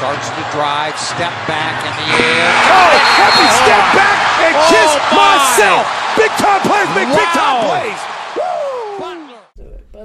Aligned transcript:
Starts 0.00 0.32
to 0.32 0.44
drive, 0.56 0.96
step 0.96 1.28
back 1.44 1.76
in 1.84 1.92
the 1.92 2.08
air. 2.16 2.48
Oh, 2.72 2.88
happy 3.20 3.44
step 3.52 3.84
oh, 3.84 4.00
back 4.00 4.16
and 4.48 4.56
Oh, 4.56 4.72
kiss 4.72 4.92
my. 5.12 5.36
myself. 5.36 5.84
Big 6.16 6.32
time 6.40 6.64
players 6.64 6.88
make 6.96 7.12
big 7.12 7.28
time 7.36 7.68
plays. 7.68 8.00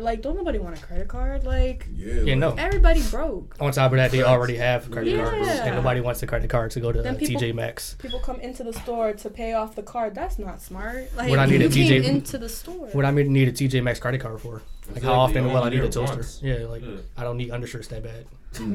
Do 0.05 0.12
it. 0.12 0.12
But 0.12 0.12
like, 0.12 0.21
don't 0.21 0.36
nobody 0.38 0.60
want 0.60 0.78
a 0.78 0.86
credit 0.86 1.07
card. 1.07 1.44
Like, 1.46 1.88
Yeah, 1.96 2.36
no. 2.36 2.54
everybody 2.57 3.02
broke. 3.10 3.55
On 3.60 3.71
top 3.71 3.92
of 3.92 3.97
that, 3.97 4.12
they 4.12 4.24
already 4.24 4.55
have 4.58 4.89
credit 4.92 5.12
Yeah. 5.15 5.24
cards, 5.29 5.47
and 5.47 5.76
nobody 5.76 6.01
wants 6.01 6.20
the 6.20 6.28
credit 6.28 6.49
card 6.49 6.71
to 6.71 6.79
go 6.79 6.92
to 6.92 7.01
Then 7.01 7.15
uh, 7.15 7.17
people- 7.17 7.42
TJ 7.42 7.53
Maxx. 7.53 7.96
People 7.99 8.20
come 8.20 8.39
into 8.42 8.63
the 8.63 8.74
store 8.74 9.13
to 9.13 9.29
pay 9.29 9.53
off 9.53 9.76
the 9.76 9.83
card. 9.83 10.15
That's 10.15 10.38
not 10.39 10.62
smart. 10.62 11.10
Like, 11.15 11.29
When 11.29 11.39
I 11.39 11.46
need 11.46 11.62
you 11.62 11.67
a 11.67 11.70
came 11.70 12.02
TJ 12.03 12.07
into 12.07 12.38
the 12.38 12.49
store. 12.49 12.88
What 12.94 13.06
I 13.06 13.12
mean, 13.12 13.31
need 13.33 13.47
a 13.47 13.52
TJ 13.52 13.81
Maxx 13.83 13.99
credit 13.99 14.21
card 14.21 14.39
for? 14.42 14.53
Like 14.88 14.97
Exactly. 14.97 15.07
how 15.07 15.13
often 15.20 15.46
will 15.46 15.63
I 15.63 15.70
need 15.70 15.79
a 15.79 15.81
need 15.81 15.85
it 15.88 15.92
toaster? 15.94 16.16
once. 16.17 16.40
Yeah, 16.44 16.66
like 16.67 16.84
Yeah. 16.84 16.98
I 17.17 17.23
don't 17.23 17.38
need 17.38 17.49
undershirts 17.52 17.88
that 17.88 18.03
bad 18.03 18.26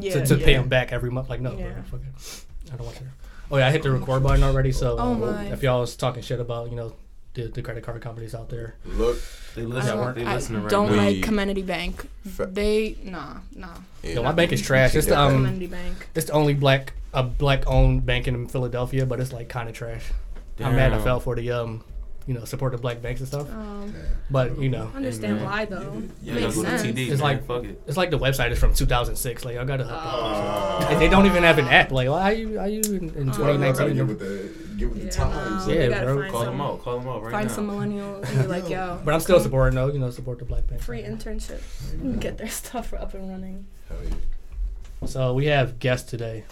yeah, 0.02 0.12
to, 0.14 0.26
to 0.26 0.36
yeah. 0.38 0.44
pay 0.44 0.54
them 0.54 0.68
back 0.68 0.92
every 0.92 1.10
month. 1.10 1.28
Like 1.30 1.40
no, 1.40 1.52
bro, 1.54 1.66
fuck 1.90 2.00
it. 2.00 2.44
I 2.72 2.76
don't 2.76 2.84
want 2.86 2.96
to. 2.98 3.04
Oh 3.52 3.56
yeah, 3.58 3.68
I 3.68 3.70
hit 3.70 3.82
the 3.84 3.90
record 3.92 4.22
button 4.22 4.42
already. 4.42 4.72
So 4.72 4.96
Oh, 4.98 5.12
uh, 5.12 5.32
my. 5.32 5.44
if 5.52 5.62
y'all 5.62 5.80
was 5.80 5.94
talking 5.96 6.22
shit 6.22 6.40
about 6.40 6.70
you 6.70 6.76
know 6.76 6.92
the, 7.34 7.48
the 7.48 7.62
credit 7.62 7.84
card 7.84 8.00
companies 8.00 8.34
out 8.34 8.48
there. 8.48 8.74
Look, 8.84 9.18
they 9.54 9.62
listen. 9.62 9.98
I 9.98 10.04
don't, 10.04 10.14
they 10.14 10.24
listen 10.24 10.56
I 10.56 10.60
right 10.60 10.70
don't 10.70 10.96
like 10.96 11.22
Community 11.22 11.62
Bank. 11.62 12.08
They 12.24 12.96
nah 13.04 13.38
nah. 13.54 13.68
Yeah. 14.02 14.14
No, 14.14 14.22
my 14.24 14.32
bank 14.32 14.52
is 14.52 14.62
trash. 14.62 14.94
It's 14.94 15.06
the 15.06 15.18
um, 15.18 15.44
Bank. 15.68 16.08
It's 16.14 16.26
the 16.26 16.32
only 16.32 16.54
black 16.54 16.94
a 17.12 17.18
uh, 17.18 17.22
black 17.22 17.66
owned 17.66 18.06
bank 18.06 18.28
in 18.28 18.46
Philadelphia, 18.46 19.06
but 19.06 19.20
it's 19.20 19.32
like 19.32 19.48
kind 19.48 19.68
of 19.68 19.74
trash. 19.74 20.10
Damn. 20.56 20.68
I'm 20.68 20.76
mad 20.76 20.92
I 20.92 21.02
fell 21.02 21.20
for 21.20 21.34
the 21.34 21.50
um. 21.52 21.84
You 22.26 22.34
know, 22.34 22.44
support 22.44 22.72
the 22.72 22.78
black 22.78 23.02
banks 23.02 23.20
and 23.20 23.26
stuff, 23.26 23.50
um, 23.50 23.92
but 24.30 24.56
you 24.60 24.68
know, 24.68 24.92
understand 24.94 25.42
why 25.42 25.64
though. 25.64 26.02
Yeah, 26.22 26.34
it 26.34 26.42
Makes 26.42 26.54
sense. 26.54 26.82
TD, 26.82 26.98
it's 26.98 27.10
man. 27.12 27.18
like 27.18 27.46
fuck 27.46 27.64
it. 27.64 27.82
it's 27.88 27.96
like 27.96 28.10
the 28.10 28.18
website 28.18 28.52
is 28.52 28.58
from 28.58 28.72
2006. 28.72 29.44
Like 29.44 29.56
I 29.56 29.64
gotta 29.64 29.84
uh, 29.84 29.88
up. 29.88 30.82
Uh, 30.82 30.98
they 30.98 31.08
don't 31.08 31.26
even 31.26 31.42
have 31.42 31.58
an 31.58 31.66
app. 31.66 31.90
Like 31.90 32.08
why 32.08 32.30
are 32.30 32.34
you 32.34 32.60
are 32.60 32.68
you 32.68 32.82
in, 32.82 33.08
in 33.16 33.32
2019? 33.32 34.69
Get 34.80 34.90
with 34.90 35.02
the 35.02 35.04
get 35.04 35.04
with 35.04 35.12
the 35.14 35.20
Yeah, 35.20 35.24
times. 35.48 35.66
no, 35.66 35.72
Yeah, 35.74 36.04
bro. 36.04 36.30
Call 36.30 36.44
some, 36.44 36.52
them 36.52 36.60
out. 36.60 36.82
Call 36.82 36.98
them 36.98 37.08
out 37.08 37.22
right 37.22 37.32
Find 37.32 37.48
now. 37.48 37.54
some 37.54 37.68
millennials 37.70 38.28
and 38.28 38.42
be 38.42 38.46
like, 38.60 38.68
yo. 38.68 39.00
But 39.04 39.14
I'm 39.14 39.20
still 39.20 39.38
supporting 39.40 39.76
though. 39.76 39.88
You 39.92 39.98
know, 39.98 40.10
support 40.10 40.38
the 40.38 40.44
black 40.44 40.66
bank. 40.66 40.80
free 40.82 41.02
internship. 41.02 41.60
Get 42.20 42.38
their 42.38 42.48
stuff 42.48 42.92
up 42.94 43.14
and 43.14 43.30
running. 43.30 43.66
Hell 43.88 43.98
yeah. 44.04 45.06
So 45.06 45.34
we 45.34 45.46
have 45.46 45.78
guests 45.78 46.10
today. 46.10 46.44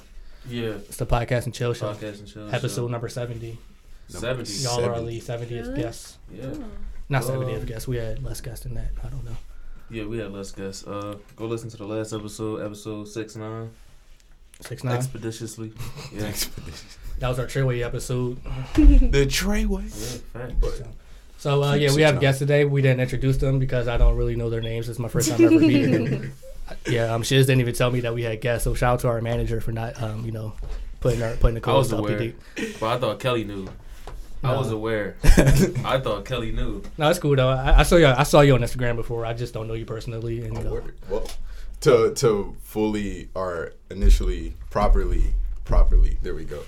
Yeah. 0.48 0.70
It's 0.88 0.96
the 0.96 1.04
podcast 1.06 1.44
and 1.44 1.52
chill 1.54 1.74
show, 1.74 1.92
Podcast 1.92 2.20
and 2.20 2.28
show. 2.28 2.46
episode 2.46 2.82
show. 2.82 2.88
number 2.88 3.08
70. 3.08 3.58
seventy. 4.08 4.52
Y'all 4.54 4.80
are 4.80 4.94
70. 4.96 5.20
the 5.20 5.26
70th 5.26 5.50
Really? 5.68 5.82
guests. 5.82 6.18
Yeah. 6.32 6.46
Oh. 6.54 6.64
Not 7.10 7.24
Um, 7.24 7.30
70th 7.42 7.66
guests. 7.66 7.86
We 7.88 7.96
had 7.96 8.22
less 8.22 8.40
guests 8.40 8.64
than 8.64 8.74
that. 8.74 8.90
I 9.04 9.08
don't 9.08 9.24
know. 9.24 9.36
Yeah, 9.90 10.04
we 10.06 10.18
had 10.18 10.32
less 10.32 10.50
guests. 10.52 10.86
Uh, 10.86 11.16
go 11.36 11.46
listen 11.46 11.68
to 11.70 11.76
the 11.76 11.86
last 11.86 12.12
episode, 12.14 12.62
episode 12.64 13.08
six 13.08 13.36
nine, 13.36 13.70
Six 14.60 14.82
nine. 14.84 14.96
expeditiously. 14.96 15.72
Yeah, 16.14 16.32
That 17.19 17.28
was 17.28 17.38
our 17.38 17.47
Treyway 17.47 17.84
episode. 17.84 18.42
the 18.74 19.27
Treyway. 19.27 19.83
yeah, 19.84 20.41
fact. 20.41 20.61
But 20.61 20.83
So 21.38 21.62
uh, 21.62 21.75
yeah, 21.75 21.94
we 21.94 22.02
have 22.02 22.20
guests 22.20 22.38
today. 22.38 22.64
We 22.64 22.83
didn't 22.83 23.00
introduce 23.00 23.38
them 23.38 23.58
because 23.58 23.88
I 23.88 23.97
don't 23.97 24.16
really 24.16 24.36
know 24.36 24.50
their 24.50 24.60
names. 24.60 24.88
It's 24.88 24.98
my 24.98 25.08
first 25.08 25.30
time 25.30 25.44
ever 25.44 25.58
meeting. 25.58 26.30
yeah, 26.86 27.12
um, 27.14 27.22
Shiz 27.22 27.47
didn't 27.47 27.60
even 27.60 27.75
tell 27.75 27.91
me 27.91 28.00
that 28.00 28.14
we 28.14 28.22
had 28.22 28.41
guests. 28.41 28.64
So 28.64 28.75
shout 28.75 28.94
out 28.94 29.00
to 29.00 29.08
our 29.08 29.20
manager 29.20 29.60
for 29.60 29.72
not, 29.72 30.00
um, 30.02 30.25
you 30.25 30.33
know, 30.33 30.52
putting 31.00 31.22
our 31.22 31.34
putting 31.36 31.60
the 31.60 31.69
I 31.70 31.75
was 31.75 31.91
codes 31.91 31.92
up. 31.92 31.98
aware, 32.00 32.33
but 32.80 32.86
I 32.97 32.98
thought 32.98 33.20
Kelly 33.20 33.44
knew. 33.44 33.69
I 34.42 34.56
was 34.56 34.70
aware. 34.70 35.16
I 35.84 35.98
thought 35.98 36.25
Kelly 36.25 36.53
knew. 36.53 36.82
No, 36.97 37.10
it's 37.10 37.19
cool 37.19 37.34
though. 37.34 37.48
I, 37.48 37.80
I 37.80 37.82
saw 37.82 37.97
you. 37.97 38.06
I 38.06 38.22
saw 38.22 38.41
you 38.42 38.55
on 38.55 38.60
Instagram 38.60 38.94
before. 38.94 39.27
I 39.27 39.32
just 39.34 39.53
don't 39.53 39.66
know 39.66 39.75
you 39.75 39.84
personally. 39.84 40.42
And 40.42 40.56
you 40.56 40.62
know, 40.62 40.82
Well, 41.08 41.28
to 41.80 42.14
to 42.14 42.56
fully 42.62 43.30
or 43.34 43.72
initially 43.91 44.55
properly 44.70 45.34
properly. 45.64 46.19
There 46.22 46.34
we 46.34 46.44
go. 46.44 46.62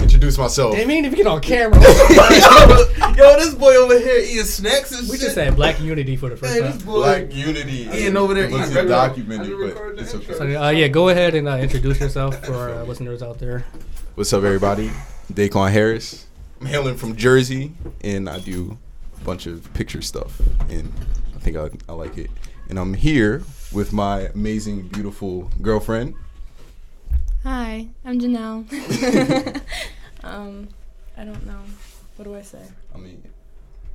Introduce 0.00 0.38
myself. 0.38 0.74
They 0.74 0.84
mean 0.86 1.04
if 1.04 1.10
you 1.12 1.16
get 1.18 1.26
on 1.26 1.40
camera. 1.40 1.80
Yo, 3.16 3.36
this 3.36 3.54
boy 3.54 3.74
over 3.76 3.98
here 3.98 4.18
eating 4.20 4.44
snacks 4.44 4.92
and 4.92 5.08
we 5.08 5.16
shit. 5.16 5.22
just 5.24 5.34
said 5.34 5.56
Black 5.56 5.80
Unity 5.80 6.16
for 6.16 6.28
the 6.28 6.36
first 6.36 6.52
Hey, 6.52 6.60
time. 6.60 6.72
this 6.72 6.82
boy. 6.82 6.94
Black 7.00 7.34
Unity. 7.34 7.88
Ian 7.92 8.16
over 8.16 8.34
there 8.34 8.44
It 8.44 8.52
was 8.52 8.62
eating 8.62 8.74
regular- 8.76 8.96
documented, 9.08 9.46
I 9.46 9.50
but 9.50 9.56
recorded 9.58 10.00
it's 10.00 10.12
the 10.12 10.18
okay. 10.18 10.32
So, 10.54 10.62
uh, 10.62 10.70
yeah, 10.70 10.88
go 10.88 11.08
ahead 11.08 11.34
and 11.34 11.48
uh, 11.48 11.56
introduce 11.56 12.00
yourself 12.00 12.44
for 12.44 12.54
our 12.54 12.70
uh, 12.70 12.84
listeners 12.84 13.22
out 13.22 13.38
there. 13.38 13.64
What's 14.14 14.32
up, 14.32 14.44
everybody? 14.44 14.90
Daquan 15.32 15.70
Harris. 15.72 16.26
I'm 16.60 16.66
hailing 16.66 16.96
from 16.96 17.16
Jersey, 17.16 17.72
and 18.02 18.28
I 18.28 18.40
do 18.40 18.78
a 19.20 19.24
bunch 19.24 19.46
of 19.46 19.72
picture 19.74 20.02
stuff, 20.02 20.40
and 20.68 20.92
I 21.34 21.38
think 21.38 21.56
I, 21.56 21.70
I 21.88 21.92
like 21.94 22.18
it. 22.18 22.30
And 22.68 22.78
I'm 22.78 22.94
here 22.94 23.42
with 23.72 23.92
my 23.92 24.22
amazing, 24.34 24.88
beautiful 24.88 25.50
girlfriend. 25.62 26.14
Hi, 27.48 27.88
I'm 28.04 28.20
Janelle. 28.20 28.66
um, 30.22 30.68
I 31.16 31.24
don't 31.24 31.46
know. 31.46 31.60
What 32.16 32.26
do 32.26 32.36
I 32.36 32.42
say? 32.42 32.60
I 32.94 32.98
mean, 32.98 33.22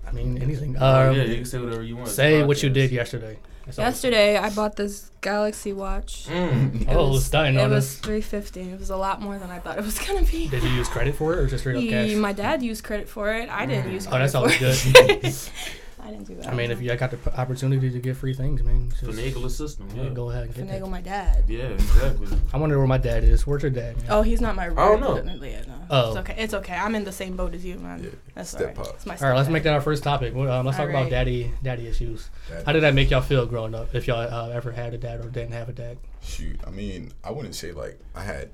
I 0.07 0.11
mean, 0.11 0.41
anything. 0.41 0.75
Oh, 0.79 0.83
Uh, 0.83 1.11
yeah, 1.11 1.21
you 1.21 1.35
can 1.35 1.45
say 1.45 1.59
whatever 1.59 1.83
you 1.83 1.95
want. 1.97 2.09
say 2.09 2.41
what 2.41 2.63
you 2.63 2.69
did 2.71 2.89
yesterday. 2.89 3.37
That's. 3.67 3.77
Yesterday, 3.77 4.37
I 4.37 4.49
bought 4.49 4.75
this 4.75 5.11
Galaxy 5.21 5.71
watch. 5.71 6.25
Mm. 6.29 6.87
Oh, 6.89 7.15
it's 7.15 7.29
done 7.29 7.55
It 7.55 7.69
was 7.69 7.97
three 7.99 8.21
fifty. 8.21 8.61
It 8.61 8.79
was 8.79 8.89
a 8.89 8.97
lot 8.97 9.21
more 9.21 9.37
than 9.37 9.51
I 9.51 9.59
thought 9.59 9.77
it 9.77 9.85
was 9.85 9.99
gonna 9.99 10.23
be. 10.23 10.47
Did 10.47 10.63
you 10.63 10.69
use 10.69 10.89
credit 10.89 11.13
for 11.13 11.33
it 11.33 11.37
or 11.37 11.45
just 11.45 11.61
straight 11.61 11.77
up 11.77 11.87
cash? 11.87 12.15
my 12.15 12.33
dad 12.33 12.63
used 12.63 12.83
credit 12.83 13.07
for 13.07 13.31
it. 13.35 13.49
I 13.49 13.67
didn't 13.67 13.91
use 13.91 14.07
Oh, 14.07 14.09
credit 14.09 14.31
that's 14.31 14.35
always 14.35 14.57
good. 14.57 15.33
it. 16.05 16.07
I 16.07 16.11
didn't 16.11 16.27
do 16.27 16.35
that. 16.35 16.47
I 16.47 16.53
mean, 16.53 16.71
if 16.71 16.81
you 16.81 16.95
got 16.95 17.11
the 17.11 17.17
p- 17.17 17.29
opportunity 17.31 17.89
to 17.91 17.99
get 17.99 18.15
free 18.17 18.33
things, 18.33 18.61
man, 18.63 18.89
just 18.89 19.03
Finagle 19.03 19.43
the 19.43 19.49
system. 19.49 19.87
yeah, 19.95 20.03
Yeah. 20.03 20.09
go 20.09 20.29
ahead 20.29 20.43
and 20.45 20.53
get 20.55 20.67
finagle 20.67 20.81
that. 20.81 20.89
my 20.89 21.01
dad. 21.01 21.43
Yeah, 21.47 21.63
exactly. 21.67 22.27
I 22.53 22.57
wonder 22.57 22.77
where 22.77 22.87
my 22.87 22.97
dad 22.97 23.23
is. 23.23 23.45
Where's 23.47 23.61
your 23.63 23.71
dad? 23.71 23.97
Man? 23.97 24.05
Oh, 24.09 24.21
he's 24.21 24.41
not 24.41 24.55
my. 24.55 24.69
don't 24.69 24.99
know. 25.01 25.15
Yeah, 25.45 25.61
no. 25.67 25.73
Oh. 25.89 26.09
It's 26.09 26.17
okay. 26.19 26.35
It's 26.37 26.53
okay. 26.53 26.75
I'm 26.75 26.95
in 26.95 27.03
the 27.03 27.11
same 27.11 27.35
boat 27.35 27.53
as 27.53 27.63
you, 27.65 27.77
man. 27.79 28.03
Yeah, 28.03 28.09
That's 28.35 28.49
step 28.49 28.77
alright. 28.77 28.79
up. 28.79 28.95
It's 28.95 29.05
my 29.05 29.15
all 29.17 29.27
right, 29.29 29.35
let's 29.37 29.49
make 29.49 29.63
that 29.63 29.73
our 29.73 29.81
first 29.81 30.03
topic. 30.03 30.33
Well, 30.35 30.51
Um, 30.51 30.65
let's 30.65 30.77
talk 30.77 30.89
All 30.89 30.95
about 30.95 31.09
daddy, 31.09 31.51
daddy 31.61 31.87
issues. 31.87 32.29
that- 32.49 32.65
How 32.65 32.71
did 32.73 32.83
that 32.83 32.93
make 32.93 33.09
y'all 33.09 33.21
feel 33.21 33.45
growing 33.45 33.75
up? 33.75 33.93
If 33.95 34.07
y'all 34.07 34.19
uh, 34.19 34.49
ever 34.49 34.71
had 34.71 34.93
a 34.93 34.97
dad 34.97 35.19
or 35.23 35.29
didn't 35.29 35.53
have 35.53 35.69
a 35.69 35.73
dad? 35.73 35.97
shoot, 36.21 36.59
I 36.65 36.69
mean, 36.69 37.11
I 37.23 37.31
wouldn't 37.31 37.55
say 37.55 37.71
like 37.73 37.99
I 38.15 38.23
had 38.23 38.49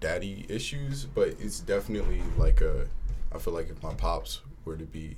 daddy 0.00 0.44
issues, 0.48 1.04
but 1.06 1.28
it's 1.40 1.60
definitely 1.60 2.22
like 2.36 2.60
a. 2.60 2.86
I 3.32 3.38
feel 3.38 3.52
like 3.54 3.68
if 3.70 3.82
my 3.82 3.94
pops 3.94 4.40
were 4.64 4.76
to 4.76 4.84
be, 4.84 5.16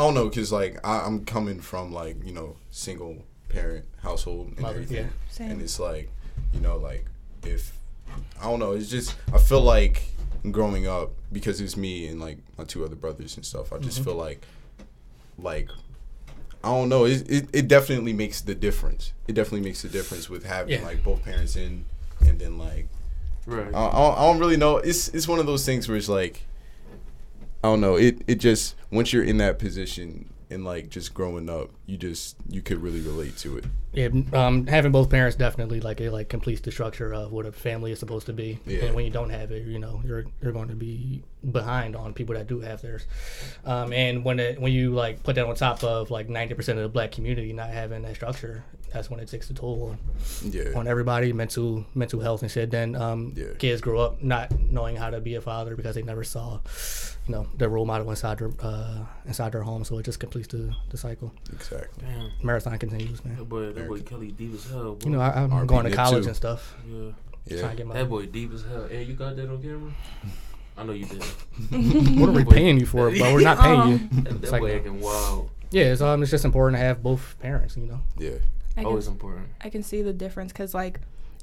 I 0.00 0.04
don't 0.04 0.14
know, 0.14 0.30
cause 0.30 0.50
like 0.50 0.78
I, 0.82 1.00
I'm 1.06 1.24
coming 1.26 1.60
from 1.60 1.92
like 1.92 2.16
you 2.24 2.32
know 2.32 2.56
single 2.70 3.24
parent 3.50 3.84
household 4.02 4.48
and 4.48 4.58
Mother, 4.60 4.74
everything, 4.76 4.96
yeah. 4.96 5.10
Same. 5.28 5.50
and 5.50 5.62
it's 5.62 5.78
like 5.78 6.08
you 6.54 6.60
know 6.60 6.76
like 6.78 7.04
if 7.44 7.76
I 8.40 8.44
don't 8.44 8.58
know, 8.60 8.72
it's 8.72 8.88
just 8.88 9.14
I 9.32 9.38
feel 9.38 9.60
like 9.60 10.02
growing 10.50 10.86
up 10.86 11.10
because 11.30 11.60
it's 11.60 11.76
me 11.76 12.06
and 12.08 12.18
like 12.20 12.38
my 12.56 12.64
two 12.64 12.84
other 12.84 12.96
brothers 12.96 13.36
and 13.36 13.44
stuff. 13.44 13.72
I 13.72 13.78
just 13.78 14.00
Mhm. 14.00 14.04
feel 14.04 14.14
like 14.14 14.40
like 15.38 15.68
I 16.64 16.68
don't 16.68 16.88
know. 16.88 17.04
It, 17.04 17.30
it 17.30 17.48
it 17.52 17.68
definitely 17.68 18.12
makes 18.14 18.40
the 18.40 18.54
difference. 18.54 19.12
It 19.28 19.34
definitely 19.34 19.62
makes 19.68 19.82
the 19.82 19.88
difference 19.88 20.28
with 20.30 20.44
having 20.44 20.80
Yeah. 20.80 20.84
like 20.86 21.04
both 21.04 21.22
parents 21.24 21.56
in, 21.56 21.84
and 22.26 22.38
then 22.38 22.56
like 22.58 22.88
Right. 23.46 23.74
I, 23.74 23.86
I, 23.88 23.92
don't, 23.92 24.18
I 24.18 24.20
don't 24.22 24.38
really 24.38 24.56
know. 24.56 24.78
It's 24.78 25.08
it's 25.08 25.28
one 25.28 25.38
of 25.38 25.46
those 25.46 25.64
things 25.66 25.88
where 25.88 25.96
it's 25.98 26.08
like 26.08 26.42
I 27.62 27.68
don't 27.68 27.80
know. 27.80 27.96
It 27.96 28.22
it 28.26 28.36
just 28.36 28.74
once 28.90 29.12
you're 29.12 29.24
in 29.24 29.38
that 29.38 29.58
position 29.58 30.30
and 30.50 30.64
like 30.64 30.88
just 30.88 31.14
growing 31.14 31.48
up, 31.48 31.70
you 31.86 31.96
just 31.96 32.36
you 32.48 32.60
could 32.60 32.78
really 32.78 33.00
relate 33.00 33.36
to 33.38 33.58
it. 33.58 33.64
Yeah, 33.92 34.08
um, 34.32 34.66
having 34.66 34.92
both 34.92 35.10
parents 35.10 35.36
definitely 35.36 35.80
like 35.80 36.00
it 36.00 36.10
like 36.10 36.28
completes 36.28 36.60
the 36.60 36.72
structure 36.72 37.12
of 37.12 37.32
what 37.32 37.46
a 37.46 37.52
family 37.52 37.92
is 37.92 37.98
supposed 37.98 38.26
to 38.26 38.32
be. 38.32 38.58
Yeah. 38.66 38.86
And 38.86 38.94
when 38.94 39.04
you 39.04 39.10
don't 39.10 39.30
have 39.30 39.52
it, 39.52 39.66
you 39.66 39.78
know, 39.78 40.02
you're 40.04 40.24
you're 40.42 40.52
going 40.52 40.68
to 40.68 40.74
be 40.74 41.22
behind 41.48 41.96
on 41.96 42.12
people 42.12 42.34
that 42.34 42.46
do 42.46 42.60
have 42.60 42.82
theirs. 42.82 43.06
Um, 43.64 43.92
and 43.92 44.24
when 44.24 44.38
it 44.40 44.60
when 44.60 44.72
you 44.72 44.92
like 44.94 45.22
put 45.22 45.34
that 45.36 45.46
on 45.46 45.54
top 45.54 45.82
of 45.84 46.10
like 46.10 46.28
ninety 46.28 46.54
percent 46.54 46.78
of 46.78 46.82
the 46.82 46.88
black 46.88 47.12
community 47.12 47.52
not 47.52 47.68
having 47.70 48.02
that 48.02 48.14
structure, 48.16 48.62
that's 48.92 49.08
when 49.08 49.20
it 49.20 49.28
takes 49.28 49.48
a 49.50 49.54
toll 49.54 49.90
on, 49.90 50.50
Yeah. 50.50 50.72
on 50.76 50.86
everybody, 50.86 51.32
mental 51.32 51.84
mental 51.94 52.20
health 52.20 52.42
and 52.42 52.50
shit. 52.50 52.70
Then 52.70 52.94
um, 52.96 53.32
Yeah. 53.36 53.46
kids 53.58 53.80
grow 53.80 54.00
up 54.00 54.22
not 54.22 54.50
knowing 54.58 54.96
how 54.96 55.10
to 55.10 55.20
be 55.20 55.34
a 55.36 55.40
father 55.40 55.76
because 55.76 55.94
they 55.94 56.02
never 56.02 56.24
saw, 56.24 56.58
you 57.26 57.32
know, 57.34 57.46
their 57.56 57.68
role 57.68 57.86
model 57.86 58.10
inside 58.10 58.38
their 58.38 58.50
uh, 58.60 59.04
inside 59.26 59.52
their 59.52 59.62
home. 59.62 59.84
So 59.84 59.96
it 59.98 60.02
just 60.04 60.20
completes 60.20 60.48
the, 60.48 60.74
the 60.90 60.96
cycle. 60.98 61.32
Exactly. 61.52 62.04
Damn. 62.06 62.32
Marathon 62.42 62.76
continues, 62.78 63.24
man. 63.24 63.36
That 63.36 63.48
boy, 63.48 63.72
that 63.72 63.88
boy 63.88 64.00
Kelly 64.02 64.32
deep 64.32 64.52
as 64.54 64.68
hell. 64.68 64.94
Boy. 64.94 65.04
You 65.04 65.10
know, 65.12 65.20
I, 65.20 65.42
I'm 65.42 65.50
RP 65.50 65.66
going 65.68 65.84
to 65.84 65.96
college 65.96 66.24
too. 66.24 66.28
and 66.28 66.36
stuff. 66.36 66.74
yeah. 66.86 67.10
Yeah. 67.46 67.74
get 67.74 67.86
my. 67.86 67.94
That 67.94 68.08
boy 68.10 68.26
deep 68.26 68.52
as 68.52 68.62
hell. 68.64 68.86
Hey, 68.88 69.04
you 69.04 69.14
got 69.14 69.34
that 69.36 69.48
on 69.48 69.62
camera? 69.62 69.90
I 70.80 70.84
know 70.84 70.92
you 70.92 71.04
did. 71.06 71.22
What 72.20 72.28
are 72.30 72.32
we 72.32 72.44
paying 72.44 72.78
you 72.80 72.86
for? 72.86 73.10
But 73.10 73.32
we're 73.34 73.40
not 73.42 73.58
paying 73.66 73.88
you. 73.88 74.22
That, 74.22 74.32
It's 74.32 74.40
that 74.40 74.52
like- 74.52 74.60
boy 74.62 74.76
acting 74.76 75.00
wild. 75.00 75.50
Yeah, 75.70 75.84
it's, 75.92 76.00
um, 76.00 76.22
it's 76.22 76.30
just 76.32 76.44
important 76.44 76.80
to 76.80 76.84
have 76.84 77.02
both 77.02 77.36
parents. 77.40 77.76
You 77.76 77.86
know. 77.86 78.00
Yeah. 78.18 78.30
I 78.76 78.80
can, 78.80 78.86
Always 78.86 79.06
important. 79.06 79.46
I 79.60 79.68
can 79.68 79.82
see 79.82 80.00
the 80.02 80.12
difference 80.12 80.52
because 80.52 80.74
like 80.74 81.00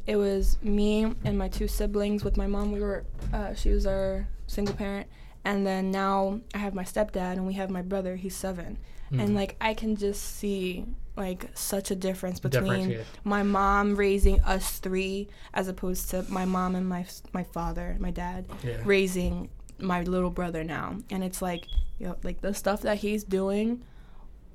it 0.07 0.15
was 0.15 0.57
me 0.63 1.13
and 1.23 1.37
my 1.37 1.47
two 1.49 1.67
siblings 1.67 2.23
with 2.23 2.35
my 2.35 2.47
mom. 2.47 2.71
We 2.71 2.79
were 2.81 3.03
uh, 3.31 3.53
she 3.53 3.69
was 3.69 3.85
our 3.85 4.27
single 4.47 4.73
parent, 4.75 5.07
and 5.45 5.65
then 5.67 5.91
now 5.91 6.39
I 6.53 6.57
have 6.57 6.73
my 6.73 6.83
stepdad, 6.83 7.33
and 7.33 7.45
we 7.47 7.53
have 7.53 7.69
my 7.69 7.81
brother. 7.83 8.15
He's 8.15 8.35
7 8.35 8.77
Mm. 9.09 9.21
and 9.23 9.35
like 9.35 9.55
I 9.61 9.73
can 9.73 9.95
just 9.95 10.21
see 10.21 10.83
like 11.17 11.49
such 11.55 11.89
a 11.91 11.95
difference 11.95 12.39
between 12.39 12.91
yeah. 12.91 13.01
my 13.23 13.41
mom 13.43 13.95
raising 13.95 14.39
us 14.41 14.77
three 14.79 15.27
as 15.53 15.67
opposed 15.67 16.09
to 16.11 16.23
my 16.29 16.45
mom 16.45 16.75
and 16.75 16.87
my 16.87 17.05
my 17.33 17.43
father, 17.43 17.97
my 17.99 18.11
dad 18.11 18.45
Yeah. 18.63 18.77
raising 18.85 19.49
my 19.79 20.03
little 20.03 20.29
brother 20.29 20.63
now. 20.63 20.97
And 21.09 21.23
it's 21.23 21.41
like, 21.41 21.67
you 21.99 22.07
know, 22.07 22.17
like 22.23 22.41
the 22.41 22.53
stuff 22.53 22.81
that 22.83 22.97
he's 22.99 23.23
doing, 23.23 23.83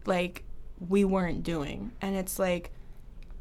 like 0.07 0.45
we 0.89 1.05
weren't 1.05 1.43
doing. 1.43 1.93
And 2.01 2.17
it's 2.17 2.39
like 2.39 2.71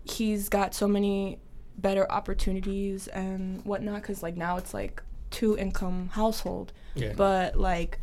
he's 0.04 0.50
got 0.50 0.74
so 0.74 0.88
many 0.88 1.38
better 1.78 2.12
opportunities 2.12 3.08
and 3.08 3.64
whatnot 3.66 4.02
because 4.02 4.22
like 4.24 4.36
now 4.36 4.58
it's 4.58 4.74
like 4.74 5.02
two 5.30 5.58
income 5.58 6.10
household 6.14 6.74
Yeah. 6.96 7.14
but 7.16 7.56
like 7.56 8.00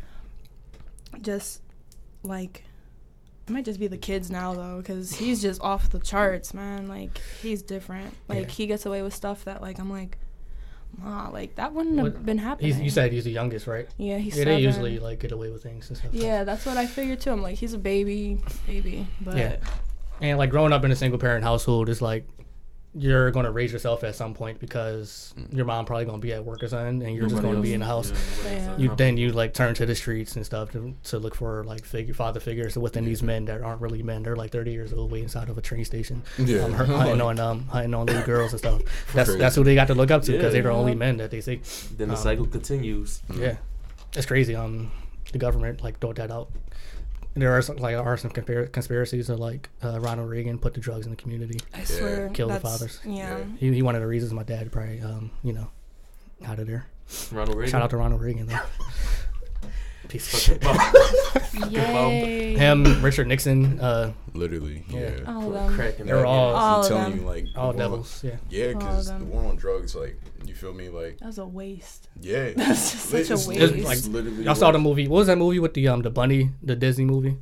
just 1.21 1.61
like 2.23 2.63
it 3.49 3.53
might 3.53 3.65
just 3.65 3.79
be 3.79 3.87
the 3.87 3.97
kids 3.97 4.29
now 4.29 4.53
though 4.53 4.77
because 4.77 5.15
he's 5.15 5.41
just 5.41 5.59
off 5.61 5.89
the 5.89 5.99
charts 5.99 6.53
man 6.53 6.87
like 6.87 7.19
he's 7.41 7.61
different 7.61 8.13
like 8.27 8.43
Yeah. 8.43 8.47
he 8.51 8.67
gets 8.67 8.85
away 8.85 9.01
with 9.01 9.13
stuff 9.13 9.43
that 9.45 9.61
like 9.61 9.79
i'm 9.79 9.89
like 9.89 10.17
nah 11.01 11.29
like 11.29 11.55
that 11.55 11.73
wouldn't 11.73 11.99
have 11.99 12.25
been 12.25 12.37
happening 12.39 12.71
He's, 12.71 12.81
you 12.81 12.89
said 12.89 13.11
he's 13.11 13.23
the 13.23 13.31
youngest, 13.31 13.67
right? 13.67 13.87
yeah 13.97 14.17
he's 14.17 14.33
yeah, 14.37 14.43
seven. 14.43 14.55
they 14.55 14.61
usually 14.61 14.99
like 14.99 15.19
get 15.19 15.31
away 15.31 15.49
with 15.49 15.61
things 15.63 15.87
and 15.89 15.97
stuff. 15.97 16.13
yeah 16.13 16.43
that's 16.43 16.65
what 16.65 16.77
i 16.77 16.85
figured 16.87 17.19
too 17.21 17.31
i'm 17.31 17.41
like 17.41 17.57
he's 17.57 17.73
a 17.73 17.77
baby 17.77 18.39
baby 18.67 19.05
but 19.21 19.37
Yeah. 19.37 19.57
And 20.21 20.37
like 20.37 20.49
growing 20.49 20.73
up 20.73 20.83
in 20.83 20.91
a 20.91 20.95
single 20.97 21.17
parent 21.17 21.45
household 21.45 21.87
is 21.87 22.01
like 22.01 22.27
you're 22.95 23.29
gonna 23.29 23.51
raise 23.51 23.71
yourself 23.71 24.03
at 24.03 24.15
some 24.15 24.33
point 24.33 24.59
because 24.59 25.33
your 25.51 25.63
mom 25.65 25.85
probably 25.85 26.05
gonna 26.05 26.17
be 26.17 26.33
at 26.33 26.43
work 26.43 26.63
or 26.63 26.67
something, 26.67 27.03
and 27.07 27.15
you're 27.15 27.27
just 27.27 27.41
gonna 27.41 27.61
be 27.61 27.73
in 27.73 27.81
the 27.81 27.85
house. 27.85 28.11
yeah, 28.43 28.51
Yeah. 28.53 28.77
You 28.77 28.95
then 28.95 29.15
you 29.15 29.31
like 29.31 29.53
turn 29.53 29.75
to 29.75 29.85
the 29.85 29.93
streets 29.95 30.35
and 30.35 30.43
stuff 30.45 30.71
to, 30.71 30.95
to 31.05 31.19
look 31.19 31.35
for 31.35 31.63
like 31.65 31.85
figure 31.85 32.13
father 32.15 32.39
figures 32.39 32.75
within 32.77 33.05
these 33.05 33.21
men 33.21 33.45
that 33.45 33.61
aren't 33.61 33.79
really 33.81 34.01
men. 34.01 34.23
They're 34.23 34.35
like 34.35 34.51
30 34.51 34.71
years 34.71 34.91
old, 34.91 35.11
waiting 35.11 35.25
inside 35.25 35.49
of 35.49 35.57
a 35.57 35.61
train 35.61 35.85
station, 35.85 36.23
Yeah. 36.39 36.61
um, 36.61 36.73
hunting 36.73 37.21
on 37.21 37.39
um 37.39 37.65
hunting 37.67 37.93
on 37.93 38.07
little 38.07 38.23
girls 38.23 38.53
and 38.53 38.59
stuff. 38.59 38.81
That's 39.13 39.29
Crazy. 39.29 39.39
that's 39.39 39.55
who 39.55 39.63
they 39.63 39.75
got 39.75 39.87
to 39.87 39.95
look 39.95 40.09
up 40.09 40.23
to 40.23 40.31
because 40.31 40.45
Yeah. 40.55 40.61
they're 40.61 40.71
the 40.71 40.77
only 40.77 40.95
men 40.95 41.17
that 41.17 41.29
they 41.29 41.41
see. 41.41 41.61
Then 41.95 42.07
the 42.07 42.15
Um, 42.15 42.19
cycle 42.21 42.47
continues. 42.47 43.21
Yeah, 43.35 43.57
it's 44.13 44.25
crazy. 44.25 44.55
Um, 44.55 44.91
the 45.31 45.37
government 45.37 45.83
like 45.83 45.99
thought 45.99 46.15
that 46.15 46.31
out. 46.31 46.49
There 47.39 47.51
are 47.57 47.61
some, 47.61 47.77
like 47.77 47.95
are 47.95 48.17
some 48.17 48.31
conspir- 48.31 48.71
conspiracies 48.71 49.29
of 49.29 49.39
like 49.39 49.69
uh, 49.83 49.99
Ronald 49.99 50.29
Reagan 50.29 50.59
put 50.59 50.73
the 50.73 50.79
drugs 50.79 51.05
in 51.05 51.11
the 51.11 51.15
community, 51.15 51.59
i 51.73 51.83
swear 51.83 52.29
kill 52.29 52.49
the 52.49 52.59
fathers. 52.59 52.99
yeah, 53.05 53.37
Yeah. 53.39 53.43
He, 53.57 53.73
he 53.73 53.81
one 53.81 53.95
of 53.95 54.01
the 54.01 54.07
reasons 54.07 54.33
my 54.33 54.43
dad 54.43 54.71
probably 54.71 55.01
um 55.01 55.31
you 55.43 55.53
know 55.53 55.69
out 56.45 56.59
of 56.59 56.67
there. 56.67 56.85
Ronald 57.31 57.57
Reagan. 57.57 57.71
Shout 57.71 57.81
out 57.81 57.89
to 57.91 57.97
Ronald 57.97 58.21
Reagan 58.21 58.47
though. 58.47 58.59
Piece 60.09 60.33
of 60.33 60.39
shit. 60.39 61.71
yay 61.71 62.55
Him, 62.57 63.01
Richard 63.01 63.27
Nixon, 63.27 63.79
uh, 63.79 64.11
Literally, 64.33 64.83
Yeah. 64.89 65.11
yeah. 65.21 65.31
all 65.33 65.55
of 65.55 65.77
them 65.77 66.05
They're 66.07 66.25
all- 66.25 66.55
All 66.55 66.75
I'm 66.75 66.79
of 66.81 66.87
telling 66.87 67.11
them. 67.11 67.19
you, 67.21 67.25
like 67.25 67.45
all 67.55 67.71
the 67.71 67.77
war- 67.77 67.83
devils. 67.89 68.23
Yeah. 68.23 68.35
Yeah, 68.49 68.73
because 68.73 69.07
the 69.07 69.23
war 69.25 69.45
on 69.45 69.55
drugs, 69.55 69.95
like 69.95 70.19
you 70.45 70.53
feel 70.53 70.73
me, 70.73 70.89
like 70.89 71.19
that 71.19 71.25
was 71.27 71.37
a 71.37 71.45
waste 71.45 72.07
yeah, 72.21 72.51
That's 72.55 72.91
just 72.91 73.09
such 73.09 73.29
a 73.29 73.33
waste. 73.49 73.49
it's 73.75 73.85
Like, 73.85 74.13
literally 74.13 74.43
Y'all 74.43 74.55
saw 74.55 74.71
the 74.71 74.79
movie. 74.79 75.07
What 75.07 75.17
was 75.19 75.27
that 75.27 75.37
movie 75.37 75.59
with 75.59 75.73
the 75.73 75.87
um 75.87 76.01
the 76.01 76.09
bunny, 76.09 76.51
the 76.63 76.75
Disney 76.75 77.05
movie? 77.05 77.37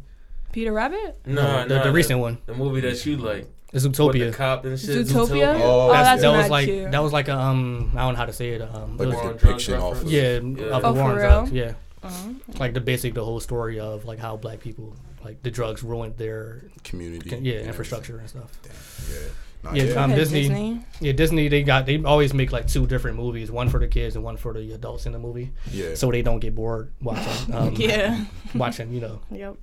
peter 0.52 0.72
rabbit 0.74 1.19
No, 1.25 1.36
the, 1.36 1.42
nah, 1.42 1.66
the 1.68 1.80
the- 1.86 1.92
recent 1.92 2.19
one. 2.19 2.38
The 2.46 2.54
movie 2.54 2.81
that 2.81 3.06
you 3.06 3.18
like. 3.18 3.48
It's 3.74 3.84
With 3.84 3.96
Zootopia. 3.96 4.31
the 4.31 4.38
cop 4.38 4.64
and 4.64 4.80
shit. 4.80 5.06
Zootopia? 5.08 5.60
Oh, 5.60 5.90
Oh, 5.90 5.92
That's, 5.92 6.08
that's 6.08 6.22
that 6.22 6.38
was 6.38 6.50
like 6.50 6.66
cute. 6.68 6.90
that 6.92 7.04
was 7.04 7.12
like 7.12 7.28
a 7.28 7.38
um 7.38 7.92
I 7.96 8.00
don't 8.04 8.14
know 8.14 8.18
how 8.18 8.25
to 8.25 8.31
say 8.34 8.52
it 8.52 8.62
um 8.62 8.94
it 9.00 9.00
like 9.00 9.08
was- 9.08 9.16
War 9.16 9.24
a 9.24 9.28
on 9.28 9.34
depiction 9.38 9.74
drugs 9.80 9.98
off 9.98 10.04
of 10.04 10.12
yeah, 10.12 10.22
Yeah. 10.40 10.66
of 10.78 10.86
Oh, 10.86 10.94
the 10.94 11.00
for 11.02 11.10
real? 11.10 11.16
drugs 11.18 11.52
yeah 11.52 11.74
uh-huh. 12.04 12.30
like 12.60 12.74
the 12.74 12.82
basic 12.82 13.14
the 13.14 13.24
whole 13.26 13.40
story 13.40 13.80
of 13.80 14.06
like 14.06 14.20
how 14.20 14.38
black 14.38 14.60
people 14.60 14.96
like 15.24 15.42
the 15.44 15.52
drugs 15.52 15.84
ruined 15.84 16.16
their 16.18 16.64
community, 16.84 17.30
yeah 17.42 17.56
and 17.60 17.68
infrastructure 17.68 18.18
and 18.20 18.30
stuff 18.30 18.52
everything. 18.66 19.14
Yeah, 19.24 19.30
Nah, 19.64 19.74
Yeah, 19.74 19.84
yeah. 19.86 20.04
um, 20.04 20.10
Had 20.12 20.20
Disney- 20.20 20.86
yeah 21.02 21.12
Disney 21.14 21.48
they 21.48 21.64
got 21.64 21.88
they 21.88 22.02
always 22.04 22.32
make 22.34 22.52
like 22.52 22.68
two 22.68 22.86
different 22.86 23.18
movies 23.18 23.50
one 23.50 23.70
for 23.70 23.80
the 23.80 23.88
kids 23.88 24.16
and 24.16 24.24
one 24.24 24.38
for 24.38 24.54
the 24.54 24.72
adults 24.74 25.08
in 25.08 25.12
the 25.14 25.20
movie 25.20 25.52
yeah. 25.72 25.96
so 25.96 26.12
they 26.12 26.22
don't 26.22 26.40
get 26.40 26.54
bored 26.54 26.92
watching 27.02 27.56
um, 27.56 27.74
yeah 27.78 28.26
watching 28.54 28.94
you 28.94 29.02
know 29.02 29.20
yep 29.32 29.56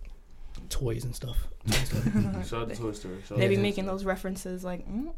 toys 0.68 1.04
and 1.04 1.14
stuff 1.14 1.36
Shout 1.70 2.62
out 2.62 2.68
to 2.68 2.76
Toy 2.76 2.92
Story. 2.92 3.22
Shout 3.26 3.38
they 3.38 3.48
be 3.48 3.56
Toy 3.56 3.62
making 3.62 3.84
Story. 3.84 3.94
those 3.96 4.04
references 4.04 4.64
like 4.64 4.84
mm, 4.88 5.12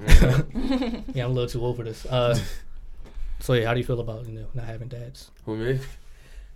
Yeah. 0.00 0.40
yeah 1.14 1.24
I'm 1.24 1.30
a 1.30 1.34
little 1.34 1.48
too 1.48 1.60
old 1.62 1.76
for 1.76 1.84
this 1.84 2.04
uh 2.06 2.36
so 3.40 3.52
yeah 3.52 3.66
how 3.66 3.74
do 3.74 3.80
you 3.80 3.86
feel 3.86 4.00
about 4.00 4.26
you 4.26 4.40
know 4.40 4.46
not 4.54 4.64
having 4.64 4.88
dads 4.88 5.30
Who 5.44 5.56
me? 5.56 5.78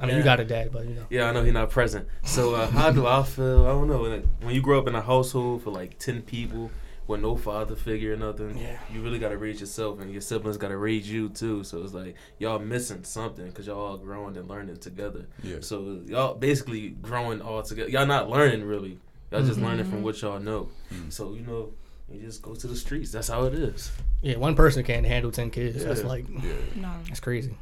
I 0.01 0.05
mean 0.07 0.13
Yeah. 0.13 0.19
you 0.19 0.25
got 0.25 0.41
a 0.41 0.45
dad 0.45 0.71
but 0.73 0.87
you 0.87 0.95
know 0.95 1.07
Yeah, 1.11 1.29
I 1.29 1.33
know 1.33 1.43
he's 1.43 1.53
not 1.53 1.71
present. 1.71 2.07
So 2.25 2.55
uh, 2.55 2.69
how 2.69 2.91
do 2.91 3.07
I 3.07 3.23
feel? 3.23 3.65
I 3.67 3.71
don't 3.71 3.89
know. 3.89 4.03
When, 4.03 4.13
it, 4.13 4.27
when 4.43 4.55
you 4.55 4.61
grow 4.63 4.79
up 4.79 4.87
in 4.89 4.95
a 4.95 5.01
household 5.03 5.63
for 5.63 5.71
like 5.71 5.99
ten 5.99 6.23
people 6.23 6.71
with 7.07 7.21
no 7.23 7.37
father 7.37 7.75
figure 7.75 8.13
or 8.13 8.17
nothing, 8.17 8.59
Yeah. 8.59 8.79
you 8.93 9.01
really 9.03 9.19
gotta 9.19 9.39
raise 9.39 9.61
yourself, 9.61 9.99
and 9.99 10.13
your 10.13 10.21
siblings 10.21 10.59
gotta 10.59 10.77
raise 10.77 11.11
you 11.11 11.31
too. 11.31 11.65
So 11.65 11.83
it's 11.83 11.95
like 11.95 12.15
y'all 12.39 12.59
missing 12.59 13.03
something 13.03 13.47
because 13.47 13.67
y'all 13.67 13.81
all 13.81 13.97
growing 13.97 14.37
and 14.37 14.47
learning 14.49 14.77
together. 14.77 15.27
yeah. 15.43 15.57
So 15.61 16.01
y'all 16.07 16.35
basically 16.35 16.91
growing 16.91 17.41
all 17.41 17.63
together. 17.63 17.89
Y'all 17.91 18.07
not 18.07 18.29
learning 18.29 18.63
really. 18.65 18.99
Y'all 19.33 19.43
just 19.43 19.59
Mhm. 19.59 19.65
learning 19.65 19.85
from 19.91 20.03
what 20.03 20.21
y'all 20.21 20.39
know. 20.39 20.69
Mm. 20.93 21.11
So 21.13 21.33
you 21.35 21.41
know, 21.43 21.73
you 22.13 22.21
just 22.21 22.41
go 22.43 22.55
to 22.55 22.67
the 22.67 22.77
streets. 22.77 23.11
That's 23.11 23.29
how 23.29 23.45
it 23.45 23.55
is. 23.55 23.91
yeah 24.23 24.37
one 24.37 24.55
person 24.55 24.83
can't 24.85 25.07
handle 25.07 25.31
10 25.31 25.51
kids 25.51 25.83
that's 25.85 26.03
like 26.05 26.27
yeah. 26.29 26.53
no 26.77 26.93
That's 27.07 27.21
crazy. 27.21 27.57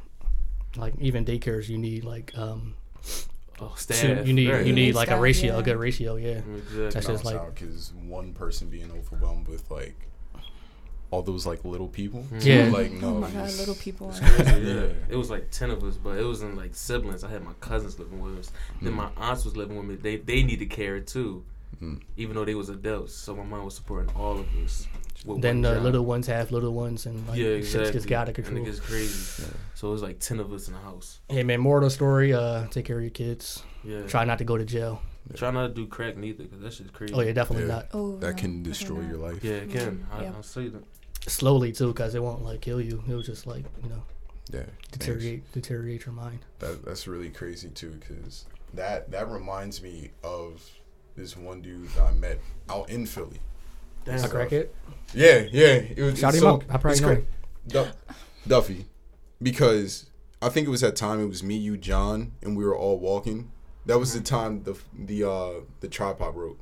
Like 0.75 0.93
even 0.99 1.25
daycares, 1.25 1.69
you 1.69 1.77
need 1.77 2.03
like 2.03 2.37
um, 2.37 2.73
Oh, 3.59 3.73
two, 3.75 3.93
staff. 3.93 4.27
you 4.27 4.33
need 4.33 4.49
right. 4.51 4.65
you 4.65 4.73
need 4.73 4.87
need 4.87 4.95
like 4.95 5.09
a 5.09 5.19
ratio, 5.19 5.53
yeah. 5.55 5.59
a 5.59 5.63
good 5.63 5.77
ratio, 5.77 6.15
yeah. 6.17 6.27
Exactly. 6.55 6.89
That's 6.89 7.07
just 7.07 7.25
like- 7.25 7.55
because 7.55 7.93
one 8.05 8.33
person 8.33 8.69
being 8.69 8.91
overwhelmed 8.91 9.47
with 9.47 9.69
like 9.71 9.95
all 11.09 11.21
those 11.23 11.45
like 11.47 11.63
little 11.65 11.87
people. 11.87 12.23
Yeah. 12.39 12.69
like 12.71 12.91
no. 12.91 13.07
oh 13.15 13.19
my 13.19 13.31
god 13.31 13.49
little 13.53 13.75
people 13.75 14.09
It's 14.09 14.21
are- 14.21 14.43
crazy, 14.43 14.61
yeah. 14.67 14.73
Yeah. 14.83 14.87
It 15.09 15.15
was 15.15 15.29
like 15.31 15.49
ten 15.51 15.71
of 15.71 15.83
us, 15.83 15.95
but 15.97 16.17
it 16.19 16.23
wasn't 16.25 16.55
like 16.57 16.75
siblings. 16.75 17.23
I 17.23 17.29
had 17.31 17.43
my 17.43 17.53
cousins 17.61 17.97
living 17.97 18.19
with 18.19 18.37
us. 18.39 18.51
Then 18.81 18.93
Mm. 18.93 18.97
my 18.97 19.09
aunts 19.17 19.45
was 19.45 19.55
living 19.57 19.77
with 19.77 19.85
me. 19.87 19.95
They 19.95 20.17
they 20.17 20.43
needed 20.43 20.69
care 20.69 20.99
too, 20.99 21.43
Mm. 21.81 22.01
even 22.17 22.35
though 22.35 22.45
they 22.45 22.55
was 22.55 22.69
adults. 22.69 23.13
So 23.15 23.35
my 23.35 23.43
mom 23.43 23.65
was 23.65 23.75
supporting 23.75 24.13
all 24.15 24.37
of 24.37 24.45
us. 24.63 24.85
With 25.27 25.41
Then 25.41 25.57
one 25.57 25.61
the 25.63 25.73
job. 25.75 25.83
little 25.83 26.05
ones 26.05 26.27
have 26.27 26.51
little 26.51 26.73
ones, 26.73 27.05
and 27.05 27.27
like 27.27 27.37
yeah, 27.37 27.45
shit 27.57 27.57
exactly. 27.57 27.91
gets 27.93 28.11
out 28.11 28.29
of 28.29 28.37
And 28.37 28.45
control. 28.45 28.63
it 28.63 28.65
gets 28.65 28.79
crazy. 28.79 29.43
Yeah. 29.43 29.49
So 29.75 29.89
it 29.89 29.91
was 29.91 30.01
like 30.01 30.19
ten 30.19 30.39
of 30.39 30.51
us 30.51 30.67
in 30.67 30.73
the 30.73 30.79
house. 30.79 31.19
Hey 31.29 31.43
man, 31.43 31.59
moral 31.59 31.83
of 31.83 31.91
the 31.91 31.93
story: 31.95 32.33
uh, 32.33 32.67
take 32.67 32.85
care 32.85 32.97
of 32.97 33.03
your 33.03 33.11
kids. 33.11 33.63
Yeah. 33.83 34.03
Try 34.07 34.25
not 34.25 34.37
to 34.39 34.43
go 34.43 34.57
to 34.57 34.65
jail. 34.65 35.01
Try 35.35 35.51
not 35.51 35.67
to 35.67 35.73
do 35.73 35.87
crack 35.87 36.15
neither, 36.17 36.45
cause 36.45 36.61
that 36.61 36.73
shit's 36.73 36.89
crazy. 36.91 37.13
Oh 37.13 37.19
yeah, 37.21 37.33
definitely 37.33 37.67
Yeah. 37.67 37.73
not. 37.75 37.87
oh 37.93 38.07
no, 38.11 38.17
That 38.19 38.37
can 38.37 38.63
destroy 38.63 39.01
your 39.01 39.17
life. 39.17 39.43
Yeah, 39.43 39.53
it 39.55 39.69
can. 39.71 40.05
I, 40.11 40.23
Yeah. 40.23 40.31
I'll 40.35 40.41
say 40.43 40.69
that. 40.69 40.83
Slowly 41.29 41.73
too, 41.73 41.87
because 41.87 42.15
it 42.15 42.23
won't 42.23 42.43
like 42.43 42.61
kill 42.61 42.79
you. 42.79 43.03
It'll 43.07 43.21
just 43.21 43.45
like 43.45 43.65
you 43.83 43.89
know 43.89 44.03
Yeah. 44.53 44.61
thanks. 44.63 44.87
deteriorate 44.91 45.51
deteriorate 45.51 46.05
your 46.05 46.13
mind. 46.15 46.39
That 46.59 46.85
that's 46.85 47.07
really 47.07 47.29
crazy 47.29 47.67
too, 47.69 47.99
because 47.99 48.45
that 48.73 49.11
that 49.11 49.29
reminds 49.29 49.81
me 49.81 50.11
of 50.23 50.63
this 51.17 51.35
one 51.35 51.61
dude 51.61 51.89
that 51.89 52.03
I 52.03 52.11
met 52.13 52.39
out 52.69 52.89
in 52.89 53.05
Philly. 53.05 53.41
Damn. 54.07 54.15
A 54.15 54.19
So- 54.19 54.27
crackhead. 54.29 54.69
Yeah, 55.13 55.45
yeah. 55.51 55.73
It 55.95 56.01
was 56.01 56.19
Shout 56.19 56.33
it's 56.33 56.37
him 56.43 56.49
so, 56.49 56.53
out. 56.55 56.63
I 56.69 56.77
probably 56.77 56.91
it's 56.91 57.01
know 57.01 57.83
cra- 57.83 57.93
Duffy, 58.47 58.85
because 59.41 60.09
I 60.41 60.49
think 60.49 60.67
it 60.67 60.69
was 60.69 60.81
that 60.81 60.95
time. 60.95 61.19
It 61.21 61.27
was 61.27 61.43
me, 61.43 61.55
you, 61.55 61.77
John, 61.77 62.31
and 62.41 62.57
we 62.57 62.63
were 62.65 62.75
all 62.75 62.99
walking. 62.99 63.51
That 63.85 63.99
was 63.99 64.13
the 64.13 64.21
time 64.21 64.63
the 64.63 64.77
the 64.97 65.29
uh 65.29 65.51
the 65.79 65.87
tripod 65.87 66.33
broke. 66.33 66.59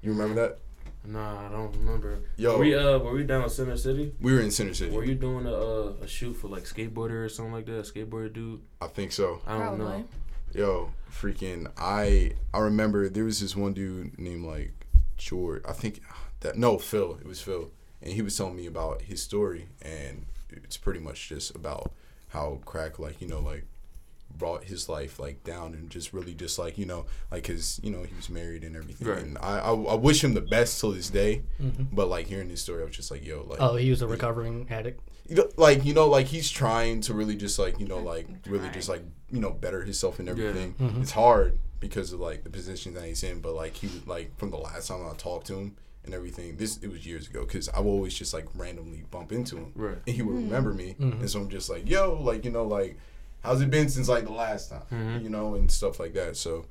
You 0.00 0.12
remember 0.12 0.34
that? 0.40 0.58
Nah, 1.04 1.46
I 1.46 1.50
don't 1.50 1.74
remember. 1.76 2.20
Yo, 2.36 2.52
Were 2.52 2.58
we 2.60 2.74
uh 2.76 2.98
were 2.98 3.12
we 3.14 3.24
down 3.24 3.42
in 3.42 3.50
Center 3.50 3.76
City? 3.76 4.12
we 4.20 4.32
were 4.32 4.40
in 4.40 4.50
Center 4.52 4.74
City. 4.74 4.94
Were 4.94 5.04
you 5.04 5.16
doing 5.16 5.46
a 5.46 5.52
uh, 5.52 5.92
a 6.02 6.06
shoot 6.06 6.34
for 6.34 6.46
like 6.48 6.62
skateboarder 6.64 7.24
or 7.24 7.28
something 7.28 7.52
like 7.52 7.66
that? 7.66 7.78
A 7.78 7.82
skateboarder 7.82 8.32
dude? 8.32 8.60
I 8.80 8.86
think 8.86 9.10
so. 9.10 9.40
I 9.46 9.58
don't 9.58 9.76
Probably. 9.78 9.84
know. 9.86 10.04
Yo, 10.54 10.92
freaking! 11.10 11.66
I 11.76 12.32
I 12.54 12.58
remember 12.60 13.08
there 13.08 13.24
was 13.24 13.40
this 13.40 13.56
one 13.56 13.72
dude 13.72 14.16
named 14.18 14.44
like 14.44 14.70
George. 15.16 15.62
I 15.68 15.72
think 15.72 16.00
that 16.42 16.56
no 16.56 16.78
Phil. 16.78 17.16
It 17.20 17.26
was 17.26 17.40
Phil, 17.40 17.70
and 18.02 18.12
he 18.12 18.22
was 18.22 18.36
telling 18.36 18.56
me 18.56 18.66
about 18.66 19.02
his 19.02 19.22
story, 19.22 19.68
and 19.80 20.26
it's 20.50 20.76
pretty 20.76 21.00
much 21.00 21.28
just 21.28 21.54
about 21.54 21.92
how 22.28 22.60
crack, 22.64 22.98
like 22.98 23.20
you 23.20 23.28
know, 23.28 23.40
like 23.40 23.64
brought 24.34 24.64
his 24.64 24.88
life 24.88 25.18
like 25.18 25.44
down 25.44 25.74
and 25.74 25.90
just 25.90 26.14
really 26.14 26.32
just 26.32 26.58
like 26.58 26.78
you 26.78 26.86
know 26.86 27.04
like 27.30 27.46
his 27.48 27.78
you 27.82 27.90
know 27.90 28.02
he 28.02 28.14
was 28.16 28.30
married 28.30 28.64
and 28.64 28.74
everything 28.74 29.06
Right. 29.06 29.18
and 29.22 29.36
I, 29.36 29.58
I 29.58 29.72
I 29.74 29.94
wish 29.94 30.24
him 30.24 30.32
the 30.32 30.40
best 30.40 30.80
till 30.80 30.92
this 30.92 31.10
day 31.10 31.42
hmm 31.58 31.82
but 31.92 32.08
like 32.08 32.28
hearing 32.28 32.48
his 32.48 32.62
story 32.62 32.80
I 32.80 32.86
was 32.86 32.96
just 32.96 33.10
like 33.10 33.26
yo 33.26 33.44
like 33.46 33.58
Oh, 33.60 33.76
he 33.76 33.90
was 33.90 34.00
a 34.00 34.06
recovering 34.06 34.66
addict. 34.70 35.06
you 35.28 35.36
know, 35.36 35.48
like 35.58 35.84
you 35.84 35.92
know 35.92 36.08
like 36.08 36.28
he's 36.28 36.50
trying 36.50 37.02
to 37.02 37.12
really 37.12 37.36
just 37.36 37.58
like 37.58 37.78
you 37.78 37.86
know 37.86 37.98
like 37.98 38.26
really 38.46 38.70
just 38.70 38.88
like 38.88 39.02
you 39.30 39.38
know 39.38 39.50
better 39.50 39.82
himself 39.82 40.18
and 40.18 40.30
everything 40.30 40.76
Mhm. 40.80 41.02
it's 41.02 41.12
hard 41.12 41.58
because 41.78 42.14
of 42.14 42.20
like 42.20 42.42
the 42.42 42.48
position 42.50 42.94
that 42.94 43.04
he's 43.04 43.22
in 43.22 43.40
but 43.42 43.52
like 43.52 43.74
he 43.76 43.88
would 43.88 44.06
like 44.08 44.34
from 44.38 44.50
the 44.50 44.56
last 44.56 44.88
time 44.88 45.06
i 45.06 45.14
talked 45.16 45.46
to 45.48 45.56
him 45.56 45.76
and 46.04 46.14
everything 46.14 46.56
this 46.56 46.78
it 46.78 46.90
was 46.90 47.06
years 47.06 47.28
ago 47.28 47.40
because 47.44 47.68
i 47.70 47.78
would 47.80 47.88
always 47.90 48.14
just 48.14 48.34
like 48.34 48.46
randomly 48.56 49.04
bump 49.10 49.30
into 49.32 49.56
him 49.56 49.72
Right. 49.74 49.98
and 50.06 50.16
he 50.16 50.22
would 50.22 50.34
remember 50.34 50.72
me 50.72 50.96
Mhm. 50.98 51.20
and 51.20 51.30
so 51.30 51.40
i'm 51.40 51.48
just 51.48 51.70
like 51.70 51.88
yo 51.88 52.14
like 52.20 52.44
you 52.44 52.50
know 52.50 52.64
like 52.66 52.98
how's 53.42 53.60
it 53.60 53.70
been 53.70 53.88
since 53.88 54.08
like 54.08 54.24
the 54.24 54.32
last 54.32 54.70
time, 54.70 54.82
Mhm. 54.92 55.22
you 55.24 55.28
know, 55.28 55.54
and 55.56 55.68
stuff 55.70 55.98
like 55.98 56.12
that. 56.14 56.36
So 56.36 56.64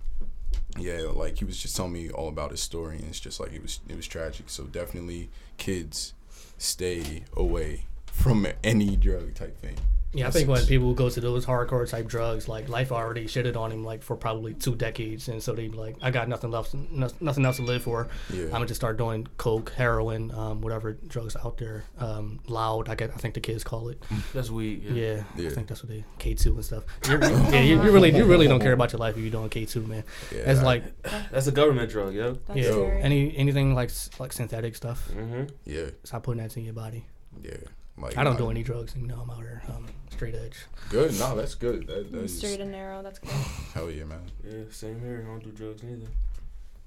yeah, 0.78 1.02
like 1.14 1.38
he 1.40 1.44
was 1.46 1.58
just 1.62 1.76
telling 1.76 1.92
me 1.92 2.10
all 2.10 2.30
about 2.30 2.52
his 2.52 2.62
story, 2.62 2.96
and 2.98 3.08
it's 3.10 3.20
just 3.20 3.42
like 3.42 3.52
it 3.52 3.62
was 3.62 3.82
it 3.90 3.96
was 3.98 4.08
tragic. 4.08 4.50
So 4.50 4.64
definitely, 4.66 5.30
kids 5.58 6.14
stay 6.58 7.24
away 7.36 7.88
from 8.06 8.48
any 8.64 8.96
drug 8.96 9.34
type 9.36 9.58
thing. 9.58 9.76
Yeah, 10.14 10.28
I 10.28 10.32
think 10.32 10.50
when 10.50 10.66
people 10.66 10.94
go 10.94 11.10
to 11.10 11.22
those 11.22 11.46
hardcore 11.46 11.90
type 11.90 12.06
drugs, 12.08 12.50
like 12.50 12.68
life 12.68 12.92
already 12.92 13.26
shitted 13.26 13.56
on 13.56 13.72
him 13.72 13.86
like 13.86 14.04
for 14.04 14.18
probably 14.18 14.54
two 14.54 14.76
decades, 14.76 15.30
and 15.30 15.42
so 15.42 15.54
they 15.54 15.70
like, 15.70 15.96
I 16.02 16.12
got 16.12 16.28
nothing 16.28 16.52
left, 16.52 16.74
no, 16.74 17.08
nothing 17.22 17.46
else 17.46 17.56
to 17.58 17.62
live 17.64 17.84
for. 17.84 18.10
Yeah. 18.30 18.44
I'm 18.46 18.52
gonna 18.52 18.66
just 18.66 18.80
start 18.82 18.98
doing 18.98 19.26
coke, 19.38 19.72
heroin, 19.72 20.32
um, 20.32 20.60
whatever 20.60 20.94
drugs 20.94 21.38
out 21.38 21.58
there. 21.58 21.86
Um, 21.98 22.42
loud, 22.48 22.90
I 22.90 22.96
get, 22.96 23.12
I 23.12 23.18
think 23.18 23.36
the 23.36 23.40
kids 23.40 23.64
call 23.64 23.88
it. 23.88 24.04
That's 24.34 24.50
weed. 24.50 24.84
Yeah. 24.84 24.92
Yeah, 24.94 25.24
Yeah. 25.38 25.50
I 25.50 25.54
think 25.54 25.68
that's 25.68 25.82
what 25.82 25.90
they 25.90 26.04
K 26.20 26.34
two 26.34 26.56
and 26.56 26.66
stuff. 26.66 26.84
You're, 27.08 27.22
yeah, 27.24 27.62
you, 27.62 27.82
you 27.82 27.92
really, 27.92 28.14
you 28.14 28.26
really 28.26 28.48
don't 28.50 28.60
care 28.62 28.74
about 28.74 28.92
your 28.92 29.00
life 29.00 29.16
if 29.16 29.22
you're 29.22 29.32
doing 29.32 29.48
K 29.50 29.66
two, 29.66 29.82
man. 29.88 30.04
Yeah, 30.30 30.52
It's 30.52 30.60
I- 30.60 30.64
like, 30.64 30.84
That's 31.32 31.48
a 31.48 31.52
government 31.54 31.90
drug, 31.90 32.14
yo. 32.14 32.34
That's 32.48 32.60
yeah, 32.60 32.72
scary. 32.72 33.02
any 33.02 33.38
anything 33.38 33.74
like 33.76 33.92
like 34.20 34.34
synthetic 34.34 34.76
stuff. 34.76 35.10
Mm-hmm. 35.16 35.44
yeah, 35.64 35.86
Stop 36.04 36.24
putting 36.24 36.44
that 36.44 36.58
in 36.58 36.66
your 36.66 36.74
body. 36.74 37.06
yeah. 37.42 37.56
Like 38.02 38.18
I 38.18 38.24
don't 38.24 38.38
do 38.38 38.50
any 38.50 38.64
drugs. 38.64 38.96
You 38.96 39.08
know, 39.08 39.20
I'm 39.22 39.30
out 39.30 39.38
here 39.38 39.62
um, 39.70 39.86
straight 40.10 40.36
edge. 40.36 40.58
Good, 40.90 41.18
no, 41.20 41.36
that's 41.36 41.56
good. 41.56 41.88
That, 41.88 42.12
Mm, 42.12 42.22
that's 42.22 42.34
Straight 42.34 42.60
and 42.60 42.72
narrow. 42.72 43.02
That's 43.04 43.20
good. 43.20 43.30
hell 43.74 43.90
yeah, 43.92 44.04
man. 44.06 44.22
Yeah, 44.44 44.64
same 44.72 45.00
here. 45.00 45.24
I 45.26 45.32
don't 45.32 45.44
do 45.44 45.52
drugs 45.52 45.84
neither. 45.84 46.08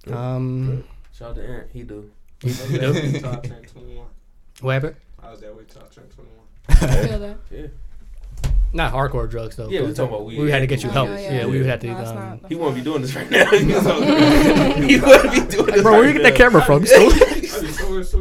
Good, 0.04 0.14
Um, 0.14 0.84
Shout 1.16 1.30
out 1.30 1.36
to 1.36 1.46
Ant. 1.48 1.66
He 1.72 1.82
do. 1.84 2.10
you 2.42 2.80
know, 2.80 2.92
Top 3.20 3.42
10, 3.42 3.62
21. 3.62 4.06
what 4.60 4.72
happened? 4.72 4.96
I 5.22 5.30
was 5.30 5.40
that 5.40 5.56
way, 5.56 5.62
top 5.64 5.90
10, 5.90 6.04
21. 6.04 6.34
I 6.68 7.06
feel 7.08 7.18
that. 7.20 7.36
Yeah. 7.50 7.66
Not 8.74 8.92
hardcore 8.92 9.30
drugs 9.30 9.54
though. 9.56 9.68
Yeah, 9.68 9.82
we 9.82 9.86
'cause 9.86 9.96
talking 9.98 10.14
about 10.14 10.26
weed. 10.26 10.40
We 10.40 10.50
had 10.50 10.58
to 10.58 10.66
get 10.66 10.82
you 10.82 10.88
Oh, 10.90 10.92
help. 10.92 11.08
yeah, 11.10 11.18
Yeah, 11.20 11.32
yeah. 11.32 11.46
we 11.46 11.58
would 11.58 11.66
have 11.66 11.78
to. 11.80 11.86
No, 11.86 11.96
um, 11.96 12.14
not- 12.14 12.40
He 12.48 12.56
won't 12.56 12.74
be 12.74 12.80
doing 12.80 13.02
this 13.02 13.14
right 13.14 13.30
now. 13.30 13.48
he 13.50 13.64
won't 15.00 15.30
be 15.30 15.40
doing 15.56 15.66
this. 15.66 15.82
bro, 15.82 15.92
where 15.92 16.06
you 16.06 16.12
get 16.12 16.22
that 16.24 16.30
right 16.30 16.34
camera 16.36 16.62
from? 16.64 16.84
Still, 16.84 17.12
I 17.12 17.40
be 17.40 17.46
so 17.46 18.02
so 18.02 18.20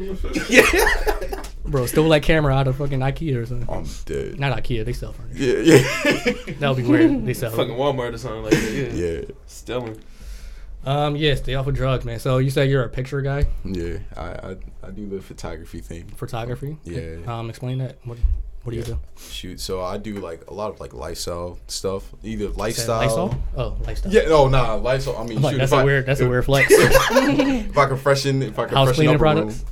bro, 1.74 1.88
stole 1.88 2.08
that 2.10 2.22
camera 2.22 2.54
out 2.54 2.68
of 2.68 2.78
fucking 2.78 3.00
IKEA 3.00 3.36
or 3.36 3.46
something. 3.46 3.68
I'm 3.70 3.86
dead. 4.06 4.40
Not 4.40 4.56
IKEA, 4.58 4.86
they 4.86 4.94
sell 4.94 5.12
furniture. 5.12 5.44
Yeah, 5.44 5.76
yeah, 5.76 6.54
That 6.60 6.70
would 6.70 6.78
be 6.78 6.84
weird. 6.84 7.26
They 7.26 7.34
sell. 7.34 7.52
Fucking 7.52 7.74
Walmart 7.74 8.14
or 8.14 8.18
something 8.20 8.44
like 8.44 8.52
that. 8.52 8.72
Yeah. 8.94 9.06
yeah, 9.06 9.22
Stealing. 9.48 9.98
Um, 10.86 11.16
yeah, 11.16 11.34
stay 11.36 11.56
off 11.56 11.66
of 11.66 11.74
drugs, 11.76 12.06
man. 12.06 12.20
So 12.20 12.38
you 12.38 12.50
said 12.52 12.70
you're 12.70 12.84
a 12.84 12.90
picture 12.90 13.22
guy, 13.22 13.46
yeah. 13.66 13.98
I, 14.16 14.22
I 14.22 14.56
I 14.84 14.92
do 14.92 15.08
the 15.10 15.22
photography 15.22 15.80
thing. 15.80 16.06
photography. 16.16 16.78
Yeah. 16.84 17.18
Um, 17.26 17.50
explain 17.50 17.80
that. 17.80 17.98
What 18.04 18.18
What 18.64 18.72
do 18.72 18.78
you 18.78 18.84
do? 18.84 18.98
Shoot, 19.18 19.60
so 19.60 19.82
I 19.82 19.98
do 19.98 20.16
like 20.16 20.50
a 20.50 20.54
lot 20.54 20.72
of 20.72 20.80
like 20.80 20.94
lifestyle 20.94 21.60
stuff, 21.68 22.10
either 22.24 22.48
lifestyle. 22.50 23.02
Lysol? 23.02 23.36
Oh, 23.58 23.78
lifestyle. 23.86 24.12
Yeah, 24.14 24.22
no, 24.30 24.48
nah, 24.48 24.76
lifestyle. 24.76 25.18
I 25.18 25.26
mean, 25.26 25.42
like, 25.42 25.54
shoot, 25.54 25.58
that's 25.60 25.74
a 25.74 25.78
I- 25.78 25.84
weird. 25.84 26.06
That's 26.06 26.22
a 26.22 26.30
weird 26.30 26.46
flex. 26.50 26.68
If 26.72 27.78
I 27.78 27.88
can 27.88 27.98
freshen, 27.98 28.42
if 28.42 28.58
I 28.58 28.66
can 28.68 28.76
House 28.78 28.88
freshen 28.88 29.08
up 29.08 29.10
a 29.10 29.12
room. 29.12 29.20
products? 29.20 29.66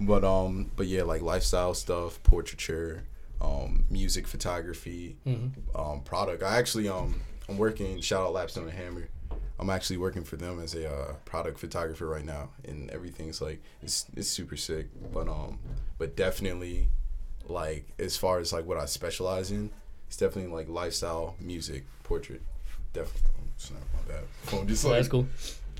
But 0.00 0.24
um, 0.24 0.70
but 0.76 0.86
yeah, 0.86 1.02
like 1.02 1.20
lifestyle 1.22 1.74
stuff, 1.74 2.22
portraiture, 2.22 3.02
um, 3.40 3.84
music 3.90 4.26
photography, 4.28 5.16
Mhm. 5.26 5.50
um, 5.74 6.00
product. 6.02 6.42
I 6.44 6.58
actually 6.58 6.88
um, 6.88 7.20
I'm 7.48 7.58
working. 7.58 8.00
Shout 8.00 8.22
out 8.22 8.32
Lapstone 8.34 8.62
and 8.64 8.72
Hammer. 8.72 9.08
I'm 9.60 9.68
actually 9.70 9.96
working 9.96 10.22
for 10.22 10.36
them 10.36 10.60
as 10.60 10.76
a 10.76 10.88
uh, 10.88 11.12
product 11.24 11.58
photographer 11.58 12.06
right 12.06 12.24
now, 12.24 12.50
and 12.64 12.88
everything's 12.90 13.40
like 13.42 13.60
it's 13.82 14.06
it's 14.16 14.28
super 14.28 14.56
sick. 14.56 14.86
But 15.12 15.26
um, 15.28 15.58
but 15.98 16.14
definitely, 16.14 16.86
like 17.50 17.86
as 17.98 18.16
far 18.16 18.38
as 18.38 18.52
like 18.52 18.66
what 18.66 18.78
I 18.78 18.86
specialize 18.86 19.50
in, 19.50 19.70
it's 20.06 20.16
definitely 20.16 20.52
like 20.52 20.68
lifestyle, 20.68 21.34
music, 21.40 21.84
portrait. 22.04 22.42
Definitely. 22.92 23.28
Oh, 23.38 23.42
snap, 23.56 23.80
my 23.94 24.12
bad. 24.14 24.24
Phone 24.42 24.66
just 24.68 24.82
So 24.82 24.88
like 24.88 24.98
that's 24.98 25.08
cool. 25.08 25.26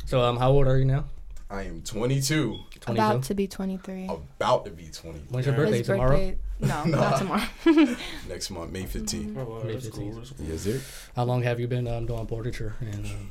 So 0.06 0.20
um, 0.22 0.36
how 0.36 0.50
old 0.50 0.66
are 0.66 0.78
you 0.78 0.84
now? 0.84 1.04
I 1.50 1.62
am 1.62 1.80
22, 1.80 2.58
About 2.88 3.22
to 3.24 3.34
be 3.34 3.46
23. 3.46 4.04
about 4.06 4.66
to 4.66 4.70
be 4.70 4.88
20 4.92 5.18
When's 5.30 5.46
your 5.46 5.54
birthday 5.56 5.78
His 5.78 5.86
tomorrow? 5.86 6.10
birthday- 6.10 6.38
No, 6.60 6.84
Nah. 6.84 7.00
not 7.00 7.16
tomorrow. 7.18 7.96
next 8.28 8.50
month, 8.50 8.70
May 8.70 8.82
15th. 8.84 9.34
Oh, 9.38 9.44
wow, 9.44 9.62
May 9.62 9.72
that's 9.72 9.88
cool. 9.88 10.04
15th. 10.12 10.16
That's 10.16 10.30
cool. 10.32 10.46
Yes, 10.46 10.60
sir. 10.60 10.80
How 11.16 11.24
long 11.24 11.42
have 11.44 11.58
you 11.58 11.66
been 11.66 11.88
um, 11.88 12.04
doing 12.04 12.26
portraiture? 12.26 12.74
And 12.80 13.06
um, 13.06 13.30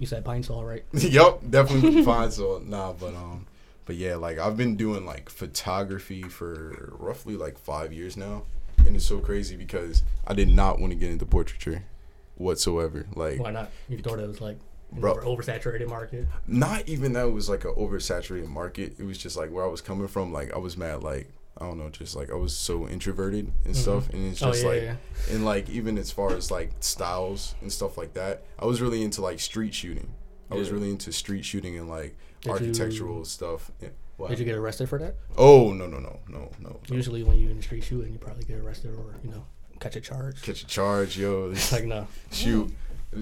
you 0.00 0.06
said 0.08 0.24
Pine 0.24 0.42
Sol, 0.42 0.64
right? 0.64 0.84
yep, 0.94 1.38
definitely 1.48 2.02
fine. 2.02 2.32
So 2.32 2.60
nah, 2.64 2.92
but 2.92 3.14
um, 3.14 3.46
but 3.84 3.96
yeah, 3.96 4.16
like 4.16 4.38
I've 4.38 4.56
been 4.56 4.76
doing 4.76 5.04
like 5.04 5.28
photography 5.30 6.22
for 6.22 6.94
roughly 6.98 7.36
like 7.36 7.58
five 7.58 7.92
years 7.92 8.16
now, 8.16 8.44
and 8.78 8.96
it's 8.96 9.04
so 9.04 9.18
crazy 9.18 9.56
because 9.56 10.02
I 10.26 10.34
did 10.34 10.48
not 10.48 10.78
want 10.78 10.92
to 10.92 10.98
get 10.98 11.10
into 11.10 11.26
portraiture 11.26 11.84
whatsoever. 12.36 13.06
Like 13.14 13.40
Why 13.40 13.50
not? 13.50 13.70
You 13.88 13.98
thought 13.98 14.18
it 14.18 14.28
was 14.28 14.40
like 14.40 14.58
Bro. 14.92 15.20
over, 15.20 15.42
oversaturated 15.42 15.88
market. 15.88 16.26
not 16.46 16.88
even 16.88 17.12
that 17.14 17.26
it 17.26 17.32
was 17.32 17.48
like 17.48 17.64
an 17.64 17.74
oversaturated 17.74 18.48
market. 18.48 18.94
It 18.98 19.04
was 19.04 19.18
just 19.18 19.36
like 19.36 19.50
where 19.50 19.64
I 19.64 19.68
was 19.68 19.80
coming 19.80 20.08
from. 20.08 20.32
Like 20.32 20.52
I 20.54 20.58
was 20.58 20.76
mad. 20.76 21.02
Like 21.02 21.30
I 21.58 21.66
don't 21.66 21.78
know, 21.78 21.88
just 21.88 22.16
like 22.16 22.30
I 22.30 22.34
was 22.34 22.56
so 22.56 22.88
introverted 22.88 23.52
and 23.64 23.74
mm-hmm. 23.74 23.82
stuff, 23.82 24.08
and 24.10 24.32
it's 24.32 24.42
Oh 24.42 24.50
just 24.50 24.62
yeah, 24.64 24.68
like. 24.68 24.82
yeah. 24.82 24.96
and 25.30 25.44
like 25.44 25.68
even 25.70 25.98
as 25.98 26.10
far 26.10 26.34
as 26.34 26.50
like 26.50 26.72
styles 26.80 27.54
and 27.60 27.72
stuff 27.72 27.96
like 27.96 28.14
that 28.14 28.42
i 28.58 28.66
was 28.66 28.80
really 28.80 29.02
into 29.02 29.22
like 29.22 29.38
street 29.40 29.72
shooting 29.72 30.12
i 30.50 30.54
was 30.54 30.70
really 30.70 30.90
into 30.90 31.12
street 31.12 31.44
shooting 31.44 31.78
and 31.78 31.88
like 31.88 32.16
Did 32.44 32.52
architectural 32.52 33.18
you- 33.18 33.24
stuff 33.24 33.70
Yeah. 33.82 33.88
Did 34.28 34.38
you 34.38 34.44
get 34.44 34.54
arrested 34.54 34.88
for 34.88 34.98
that? 35.00 35.16
oh 35.36 35.72
no 35.72 35.86
no 35.86 35.98
no 35.98 36.20
no 36.28 36.48
no 36.60 36.80
no. 36.88 36.94
Usually, 36.96 37.24
when 37.24 37.36
you 37.36 37.50
in 37.50 37.56
the 37.56 37.62
street 37.64 37.82
shooting, 37.82 38.12
you 38.12 38.18
probably 38.18 38.44
get 38.44 38.58
arrested 38.58 38.92
or 38.94 39.16
you 39.24 39.30
know 39.30 39.44
catch 39.80 39.96
a 39.96 40.00
charge. 40.00 40.40
catch 40.42 40.62
a 40.62 40.66
charge 40.66 41.18
yo 41.18 41.50
It's 41.52 41.72
like 41.72 41.84
no. 41.84 42.06
shoot 42.30 42.72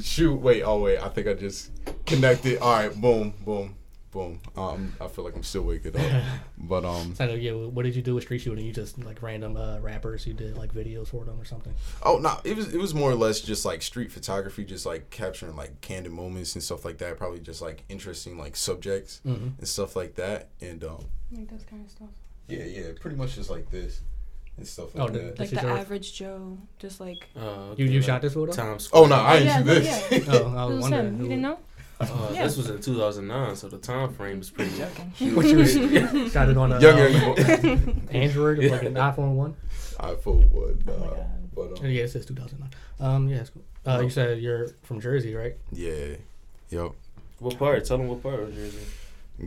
shoot 0.01 0.35
wait 0.37 0.63
oh 0.63 0.81
wait 0.81 0.99
i 0.99 1.09
think 1.09 1.27
i 1.29 1.35
just 1.35 1.71
connected 2.07 2.59
all 2.59 2.73
right 2.73 2.95
boom 3.01 3.33
boom 3.45 3.75
boom 4.13 4.39
um 4.59 4.95
i 5.01 5.09
feel 5.09 5.25
like 5.25 5.35
i'm 5.35 5.43
still 5.43 5.63
waking 5.63 5.97
up 5.97 6.23
but 6.59 6.85
um 6.85 7.15
So 7.15 7.25
yeah, 7.35 7.53
what 7.53 7.83
did 7.85 7.97
you 7.97 8.03
do 8.03 8.15
with 8.15 8.25
street 8.25 8.41
shooting? 8.43 8.65
You 8.65 8.73
just 8.73 9.03
like 9.03 9.23
random 9.23 9.57
uh, 9.57 9.79
rappers. 9.81 10.27
You 10.27 10.35
did 10.35 10.57
like 10.57 10.73
videos 10.75 11.09
for 11.09 11.25
them 11.25 11.41
or 11.41 11.45
something. 11.47 11.73
Oh 12.03 12.19
no, 12.19 12.39
it 12.45 12.55
was 12.55 12.73
it 12.75 12.79
was 12.79 12.93
more 12.95 13.11
or 13.11 13.15
less 13.15 13.41
just 13.41 13.65
like 13.65 13.81
street 13.83 14.13
photography, 14.13 14.65
just 14.65 14.85
like 14.85 15.09
capturing 15.11 15.57
like 15.57 15.81
candid 15.81 16.13
moments 16.13 16.55
and 16.55 16.63
stuff 16.63 16.85
like 16.85 16.99
that. 16.99 17.17
Probably 17.17 17.41
just 17.41 17.63
like 17.63 17.85
interesting 17.89 18.37
like 18.39 18.55
subjects 18.55 19.21
Mhm. 19.27 19.59
and 19.59 19.67
stuff 19.67 19.97
like 19.97 20.15
that. 20.17 20.51
And 20.61 20.85
um, 20.85 21.05
like 21.33 21.49
this 21.49 21.65
kind 21.65 21.83
of 21.85 21.91
stuff. 21.91 22.09
yeah, 22.49 22.65
yeah, 22.65 22.89
pretty 23.01 23.17
much 23.17 23.35
just 23.37 23.49
like 23.51 23.71
this 23.71 24.03
and 24.59 24.67
stuff 24.67 24.91
Oh, 24.95 25.05
like 25.05 25.13
the- 25.15 25.19
that. 25.21 25.27
Like 25.27 25.37
This 25.39 25.51
the 25.51 25.57
is 25.57 25.63
your- 25.63 25.79
average 25.79 26.13
Joe, 26.13 26.59
just 26.79 27.01
like. 27.01 27.27
Uh, 27.35 27.41
You 27.41 27.47
okay, 27.73 27.85
you 27.85 28.01
like 28.01 28.07
shot 28.07 28.21
this 28.23 28.35
photo? 28.35 28.53
Times 28.53 28.91
Oh 28.93 29.07
no, 29.07 29.15
I 29.17 29.37
ain't 29.37 29.45
yeah, 29.47 29.59
do 29.63 29.65
this. 29.65 29.87
yeah. 30.13 30.19
Oh, 30.29 30.55
I 30.55 30.65
was 30.67 30.75
was 30.75 30.83
wondering. 30.83 31.07
him. 31.15 31.23
You 31.23 31.29
didn't 31.29 31.43
know? 31.43 31.59
Uh, 32.11 32.31
Yeah. 32.35 32.45
This 32.45 32.57
was 32.57 32.71
in 32.71 32.81
2009, 32.81 33.57
so 33.57 33.69
the 33.69 33.79
time 33.79 34.13
frame 34.15 34.41
is 34.41 34.51
pretty. 34.51 34.77
Joking. 34.77 35.13
What 35.37 35.47
you 35.47 36.29
shot 36.31 36.49
it 36.51 36.57
on 36.57 36.73
a 36.73 36.81
Younger, 36.81 37.07
um, 37.09 38.09
Android, 38.11 38.59
or 38.59 38.71
like 38.71 38.83
an 38.83 38.95
iPhone 38.95 39.35
one. 39.35 39.55
iPhone 39.99 40.51
one. 40.51 40.83
uh, 40.89 40.93
Oh 40.93 41.27
but 41.55 41.81
um, 41.81 41.87
yeah, 41.91 42.05
it 42.05 42.09
says 42.09 42.25
2009. 42.27 42.71
Um, 42.99 43.29
yeah, 43.29 43.39
it's 43.39 43.51
cool. 43.51 43.63
Uh, 43.87 44.01
you 44.03 44.11
said 44.11 44.41
you're 44.41 44.69
from 44.83 45.01
Jersey, 45.01 45.35
right? 45.35 45.55
yeah, 45.71 46.17
yep. 46.71 46.93
What 47.41 47.59
part? 47.59 47.85
Tell 47.85 47.99
them 47.99 48.09
what 48.09 48.23
part 48.23 48.41
of 48.41 48.55
Jersey. 48.55 48.79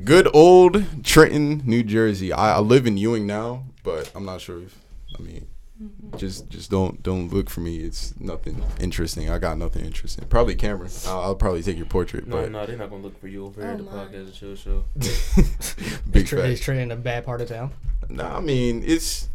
Good 0.03 0.27
old 0.35 0.83
Trenton, 1.03 1.61
New 1.65 1.81
Jersey. 1.83 2.31
I, 2.33 2.55
I 2.57 2.59
live 2.59 2.85
in 2.85 2.97
Ewing 2.97 3.25
now, 3.25 3.63
but 3.83 4.11
I'm 4.13 4.25
not 4.25 4.41
sure 4.41 4.61
if 4.61 4.77
I 5.17 5.21
mean 5.21 5.47
just 6.17 6.49
just 6.49 6.71
don't 6.71 7.03
don't 7.03 7.33
look 7.33 7.49
for 7.49 7.59
me. 7.59 7.77
It's 7.79 8.17
nothing 8.19 8.63
interesting. 8.79 9.29
I 9.29 9.39
got 9.39 9.57
nothing 9.57 9.85
interesting. 9.85 10.25
Probably 10.25 10.55
camera. 10.55 10.87
I'll, 11.07 11.19
I'll 11.21 11.35
probably 11.35 11.61
take 11.63 11.77
your 11.77 11.85
portrait, 11.85 12.27
No, 12.27 12.37
but 12.41 12.51
no, 12.51 12.65
they're 12.65 12.77
not 12.77 12.89
gonna 12.89 13.03
look 13.03 13.19
for 13.19 13.27
you 13.27 13.45
over 13.45 13.61
here 13.61 13.69
Oh, 13.71 13.73
at 13.73 13.77
the 13.79 13.83
my. 13.83 13.91
podcast 13.91 14.13
and 14.25 14.33
chill 14.33 14.55
show. 14.55 14.85
big 16.11 16.23
Is 16.23 16.29
Tre- 16.29 16.51
is 16.51 16.59
fact. 16.59 16.63
Trey 16.63 16.81
in 16.81 16.91
a 16.91 16.95
bad 16.95 17.25
part 17.25 17.41
of 17.41 17.49
town? 17.49 17.71
Nah, 18.09 18.37
I 18.37 18.39
mean 18.41 18.83
it's 18.85 19.29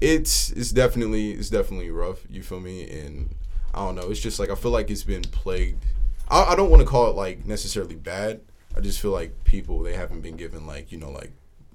it's 0.00 0.50
it's 0.52 0.72
definitely 0.72 1.32
it's 1.32 1.50
definitely 1.50 1.90
rough. 1.90 2.18
You 2.28 2.42
feel 2.42 2.60
me? 2.60 2.88
And 2.90 3.34
I 3.72 3.78
don't 3.84 3.94
know. 3.94 4.10
It's 4.10 4.20
just 4.20 4.38
like 4.38 4.50
I 4.50 4.54
feel 4.54 4.70
like 4.72 4.90
it's 4.90 5.04
been 5.04 5.22
plagued. 5.22 5.84
I, 6.28 6.52
I 6.52 6.56
don't 6.56 6.70
want 6.70 6.80
to 6.82 6.86
call 6.88 7.08
it 7.10 7.16
like 7.16 7.46
necessarily 7.46 7.94
bad. 7.94 8.40
I 8.76 8.80
just 8.80 9.00
feel 9.00 9.10
like 9.12 9.44
people 9.44 9.82
they 9.82 9.94
haven't 9.94 10.20
been 10.20 10.36
given 10.36 10.66
like 10.66 10.92
you 10.92 10.98
know 10.98 11.10
like 11.10 11.32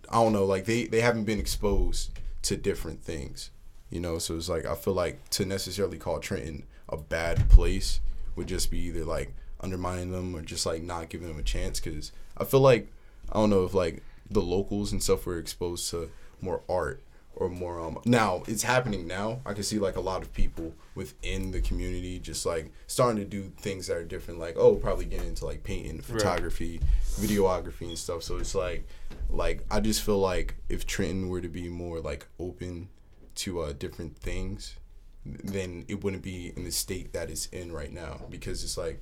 I 0.09 0.15
don't 0.15 0.33
know 0.33 0.45
like 0.45 0.65
they 0.65 0.85
they 0.85 1.01
haven't 1.01 1.23
been 1.23 1.39
exposed 1.39 2.11
to 2.43 2.57
different 2.57 3.03
things. 3.03 3.50
You 3.91 3.99
know, 3.99 4.17
so 4.17 4.35
it's 4.35 4.49
like 4.49 4.65
I 4.65 4.73
feel 4.73 4.93
like 4.93 5.29
to 5.31 5.45
necessarily 5.45 5.97
call 5.99 6.19
Trenton 6.19 6.63
a 6.89 6.97
bad 6.97 7.49
place 7.49 7.99
would 8.35 8.47
just 8.47 8.71
be 8.71 8.79
either 8.79 9.05
like 9.05 9.33
undermining 9.59 10.11
them 10.11 10.35
or 10.35 10.41
just 10.41 10.65
like 10.65 10.81
not 10.81 11.09
giving 11.09 11.27
them 11.27 11.37
a 11.37 11.43
chance. 11.43 11.79
Because 11.79 12.11
I 12.37 12.45
feel 12.45 12.61
like 12.61 12.91
I 13.31 13.35
don't 13.35 13.49
know 13.51 13.65
if 13.65 13.73
like 13.73 14.01
the 14.29 14.41
locals 14.41 14.91
and 14.91 15.03
stuff 15.03 15.25
were 15.25 15.37
exposed 15.37 15.89
to 15.91 16.09
more 16.41 16.61
art 16.67 17.03
or 17.35 17.49
more 17.49 17.79
um 17.79 17.97
now 18.05 18.43
it's 18.47 18.63
happening 18.63 19.07
now 19.07 19.39
i 19.45 19.53
can 19.53 19.63
see 19.63 19.79
like 19.79 19.95
a 19.95 20.01
lot 20.01 20.21
of 20.21 20.33
people 20.33 20.73
within 20.95 21.51
the 21.51 21.61
community 21.61 22.19
just 22.19 22.45
like 22.45 22.71
starting 22.87 23.17
to 23.17 23.25
do 23.25 23.51
things 23.57 23.87
that 23.87 23.95
are 23.95 24.03
different 24.03 24.39
like 24.39 24.55
oh 24.57 24.75
probably 24.75 25.05
getting 25.05 25.29
into 25.29 25.45
like 25.45 25.63
painting 25.63 26.01
photography 26.01 26.79
videography 27.19 27.87
and 27.87 27.97
stuff 27.97 28.21
so 28.21 28.37
it's 28.37 28.53
like 28.53 28.85
like 29.29 29.63
i 29.71 29.79
just 29.79 30.01
feel 30.01 30.19
like 30.19 30.55
if 30.67 30.85
trenton 30.85 31.29
were 31.29 31.41
to 31.41 31.47
be 31.47 31.69
more 31.69 31.99
like 31.99 32.27
open 32.39 32.89
to 33.35 33.61
uh 33.61 33.73
different 33.73 34.17
things 34.17 34.75
then 35.23 35.85
it 35.87 36.03
wouldn't 36.03 36.23
be 36.23 36.51
in 36.55 36.63
the 36.63 36.71
state 36.71 37.13
that 37.13 37.29
it's 37.29 37.45
in 37.47 37.71
right 37.71 37.93
now. 37.93 38.21
Because 38.31 38.63
it's 38.63 38.75
like 38.75 38.99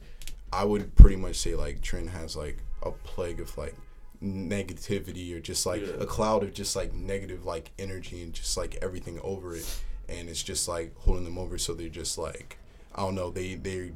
I 0.52 0.66
would 0.66 0.94
pretty 0.96 1.16
much 1.16 1.38
say 1.38 1.56
like 1.56 1.82
Trenton 1.82 2.10
has 2.12 2.36
like 2.36 2.58
a 2.84 2.92
plague 2.92 3.40
of 3.40 3.58
like 3.58 3.74
negativity 4.22 5.34
or 5.36 5.40
just 5.40 5.66
like 5.66 5.82
Yeah. 5.82 5.94
a 6.00 6.06
cloud 6.06 6.44
of 6.44 6.54
just 6.54 6.76
like 6.76 6.94
negative 6.94 7.46
like 7.46 7.72
energy 7.80 8.22
and 8.22 8.34
just 8.34 8.58
like 8.58 8.78
everything 8.82 9.20
over 9.24 9.56
it. 9.56 9.66
And 10.10 10.28
it's 10.28 10.44
just 10.44 10.68
like 10.68 10.96
holding 10.98 11.24
them 11.24 11.38
over. 11.38 11.58
So 11.58 11.74
they're 11.74 11.90
just 11.90 12.18
like 12.18 12.58
I 12.96 13.02
don't 13.02 13.16
know 13.16 13.30
they 13.32 13.56
they 13.56 13.92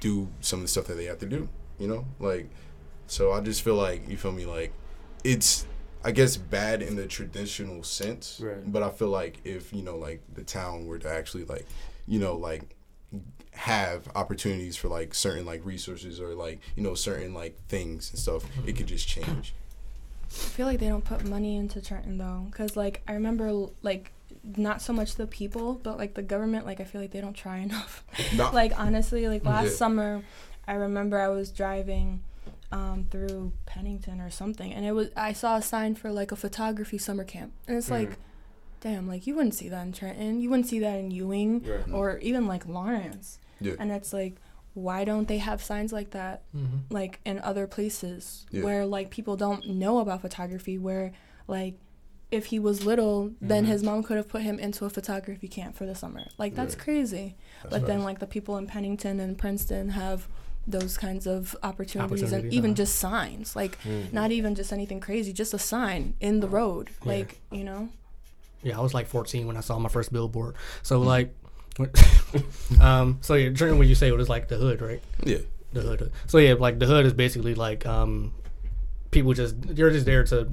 do 0.00 0.28
some 0.40 0.60
of 0.60 0.64
the 0.64 0.68
stuff 0.68 0.86
that 0.86 0.94
they 0.94 1.06
have 1.06 1.18
to 1.18 1.26
do 1.26 1.48
you 1.78 1.88
know? 1.88 2.06
Like 2.20 2.48
so 3.08 3.32
I 3.32 3.40
just 3.40 3.62
feel 3.62 3.74
like 3.74 4.08
you 4.08 4.16
feel 4.16 4.30
me? 4.32 4.46
Like 4.46 4.72
it's 5.24 5.66
I 6.04 6.10
guess 6.10 6.36
bad 6.36 6.82
in 6.82 6.96
the 6.96 7.06
traditional 7.06 7.82
sense 7.82 8.38
Right. 8.42 8.70
but 8.70 8.82
I 8.82 8.90
feel 8.90 9.08
like 9.08 9.38
if 9.44 9.72
you 9.72 9.82
know 9.82 9.96
like 9.96 10.20
the 10.34 10.42
town 10.44 10.86
were 10.86 10.98
to 10.98 11.08
actually 11.10 11.44
like 11.44 11.66
you 12.06 12.18
know 12.20 12.36
like 12.36 12.62
have 13.52 14.08
opportunities 14.16 14.76
for 14.76 14.88
like 14.88 15.14
certain 15.14 15.46
like 15.46 15.64
resources 15.64 16.20
or 16.20 16.34
like 16.34 16.58
you 16.76 16.82
know 16.82 16.94
certain 16.94 17.32
like 17.32 17.56
things 17.68 18.10
and 18.10 18.18
stuff 18.18 18.44
it 18.66 18.74
could 18.76 18.86
just 18.88 19.06
change 19.06 19.54
I 20.26 20.36
feel 20.36 20.66
like 20.66 20.80
they 20.80 20.88
don't 20.88 21.04
put 21.04 21.24
money 21.24 21.54
into 21.56 21.80
Trenton 21.80 22.18
though, 22.18 22.46
cause 22.50 22.76
like 22.76 23.02
I 23.06 23.12
remember 23.12 23.66
like 23.82 24.10
not 24.56 24.82
so 24.82 24.92
much 24.92 25.14
the 25.14 25.28
people, 25.28 25.74
but 25.74 25.96
like 25.96 26.14
the 26.14 26.22
government. 26.22 26.66
Like 26.66 26.80
I 26.80 26.84
feel 26.84 27.00
like 27.00 27.12
they 27.12 27.20
don't 27.20 27.36
try 27.36 27.58
enough. 27.68 28.02
Not- 28.34 28.52
like 28.52 28.76
honestly, 28.76 29.28
like 29.28 29.44
last 29.44 29.64
Yeah. 29.66 29.70
summer, 29.76 30.22
I 30.66 30.72
remember 30.74 31.20
I 31.20 31.28
was 31.28 31.50
driving 31.50 32.22
um, 32.72 33.06
through 33.10 33.52
Pennington 33.66 34.20
or 34.20 34.30
something, 34.30 34.72
and 34.72 34.84
it 34.84 34.92
was 34.92 35.08
I 35.16 35.32
saw 35.32 35.56
a 35.56 35.62
sign 35.62 35.94
for 35.94 36.10
like 36.10 36.32
a 36.32 36.36
photography 36.36 36.98
summer 36.98 37.24
camp, 37.24 37.52
and 37.68 37.76
it's 37.76 37.90
like, 37.90 38.18
damn, 38.80 39.06
like 39.08 39.26
you 39.26 39.34
wouldn't 39.34 39.54
see 39.54 39.68
that 39.68 39.82
in 39.86 39.92
Trenton, 39.92 40.40
you 40.40 40.50
wouldn't 40.50 40.68
see 40.68 40.78
that 40.80 40.98
in 40.98 41.10
Ewing, 41.10 41.62
Right. 41.62 41.90
or 41.92 42.18
even 42.18 42.46
like 42.46 42.66
Lawrence, 42.66 43.38
Yeah. 43.60 43.74
and 43.78 43.90
it's 43.92 44.12
like, 44.12 44.36
why 44.74 45.04
don't 45.04 45.28
they 45.28 45.38
have 45.38 45.62
signs 45.62 45.92
like 45.92 46.10
that 46.10 46.42
Mm-hmm. 46.56 46.76
like 46.90 47.20
in 47.24 47.38
other 47.40 47.66
places 47.68 48.44
Yeah. 48.50 48.64
where 48.64 48.84
like 48.84 49.10
people 49.10 49.36
don't 49.36 49.68
know 49.68 49.98
about 49.98 50.20
photography 50.22 50.78
where 50.78 51.12
like 51.46 51.74
if 52.32 52.46
he 52.46 52.58
was 52.58 52.84
little 52.84 53.30
then 53.40 53.64
Mhm. 53.64 53.68
his 53.68 53.82
mom 53.84 54.02
could 54.02 54.16
have 54.16 54.26
put 54.28 54.42
him 54.42 54.58
into 54.58 54.84
a 54.84 54.90
photography 54.90 55.46
camp 55.46 55.76
for 55.76 55.86
the 55.86 55.94
summer 55.94 56.24
like 56.38 56.56
that's 56.56 56.74
Right. 56.74 56.82
crazy 56.84 57.36
That's 57.62 57.70
but 57.76 57.86
then 57.86 58.02
like 58.02 58.18
the 58.18 58.26
people 58.26 58.56
in 58.56 58.66
pennington 58.66 59.20
and 59.20 59.38
princeton 59.38 59.90
have 59.90 60.26
those 60.66 60.96
kinds 60.96 61.26
of 61.26 61.54
opportunities 61.62 62.32
and 62.32 62.52
even 62.52 62.70
uh-huh. 62.70 62.76
just 62.76 62.96
signs 62.96 63.54
like 63.54 63.78
Mhm. 63.82 64.12
not 64.12 64.32
even 64.32 64.54
just 64.54 64.72
anything 64.72 64.98
crazy 65.00 65.32
just 65.32 65.52
a 65.54 65.58
sign 65.58 66.14
in 66.20 66.40
the 66.40 66.48
road 66.48 66.88
Yeah. 67.02 67.08
like 67.12 67.40
you 67.52 67.64
know 67.64 67.88
Yeah, 68.62 68.78
I 68.78 68.80
was 68.80 68.94
like 68.94 69.06
14 69.06 69.46
when 69.46 69.56
I 69.58 69.60
saw 69.60 69.78
my 69.78 69.90
first 69.90 70.10
billboard. 70.10 70.54
So 70.82 70.98
like, 71.00 71.34
um, 72.80 73.18
so 73.20 73.34
yeah, 73.34 73.50
Trenton, 73.50 73.78
when 73.78 73.88
you 73.88 73.94
say 73.94 74.08
it 74.08 74.16
was 74.16 74.28
like 74.30 74.48
the 74.48 74.56
hood, 74.56 74.80
right? 74.80 75.02
yeah 75.22 75.38
The 75.74 75.82
hood. 75.82 76.12
So 76.26 76.38
yeah, 76.38 76.54
like 76.54 76.78
the 76.78 76.86
hood 76.86 77.04
is 77.04 77.12
basically 77.12 77.54
like 77.54 77.84
um, 77.84 78.32
people 79.10 79.34
just 79.34 79.54
you're 79.74 79.90
just 79.90 80.06
there 80.06 80.24
to 80.24 80.48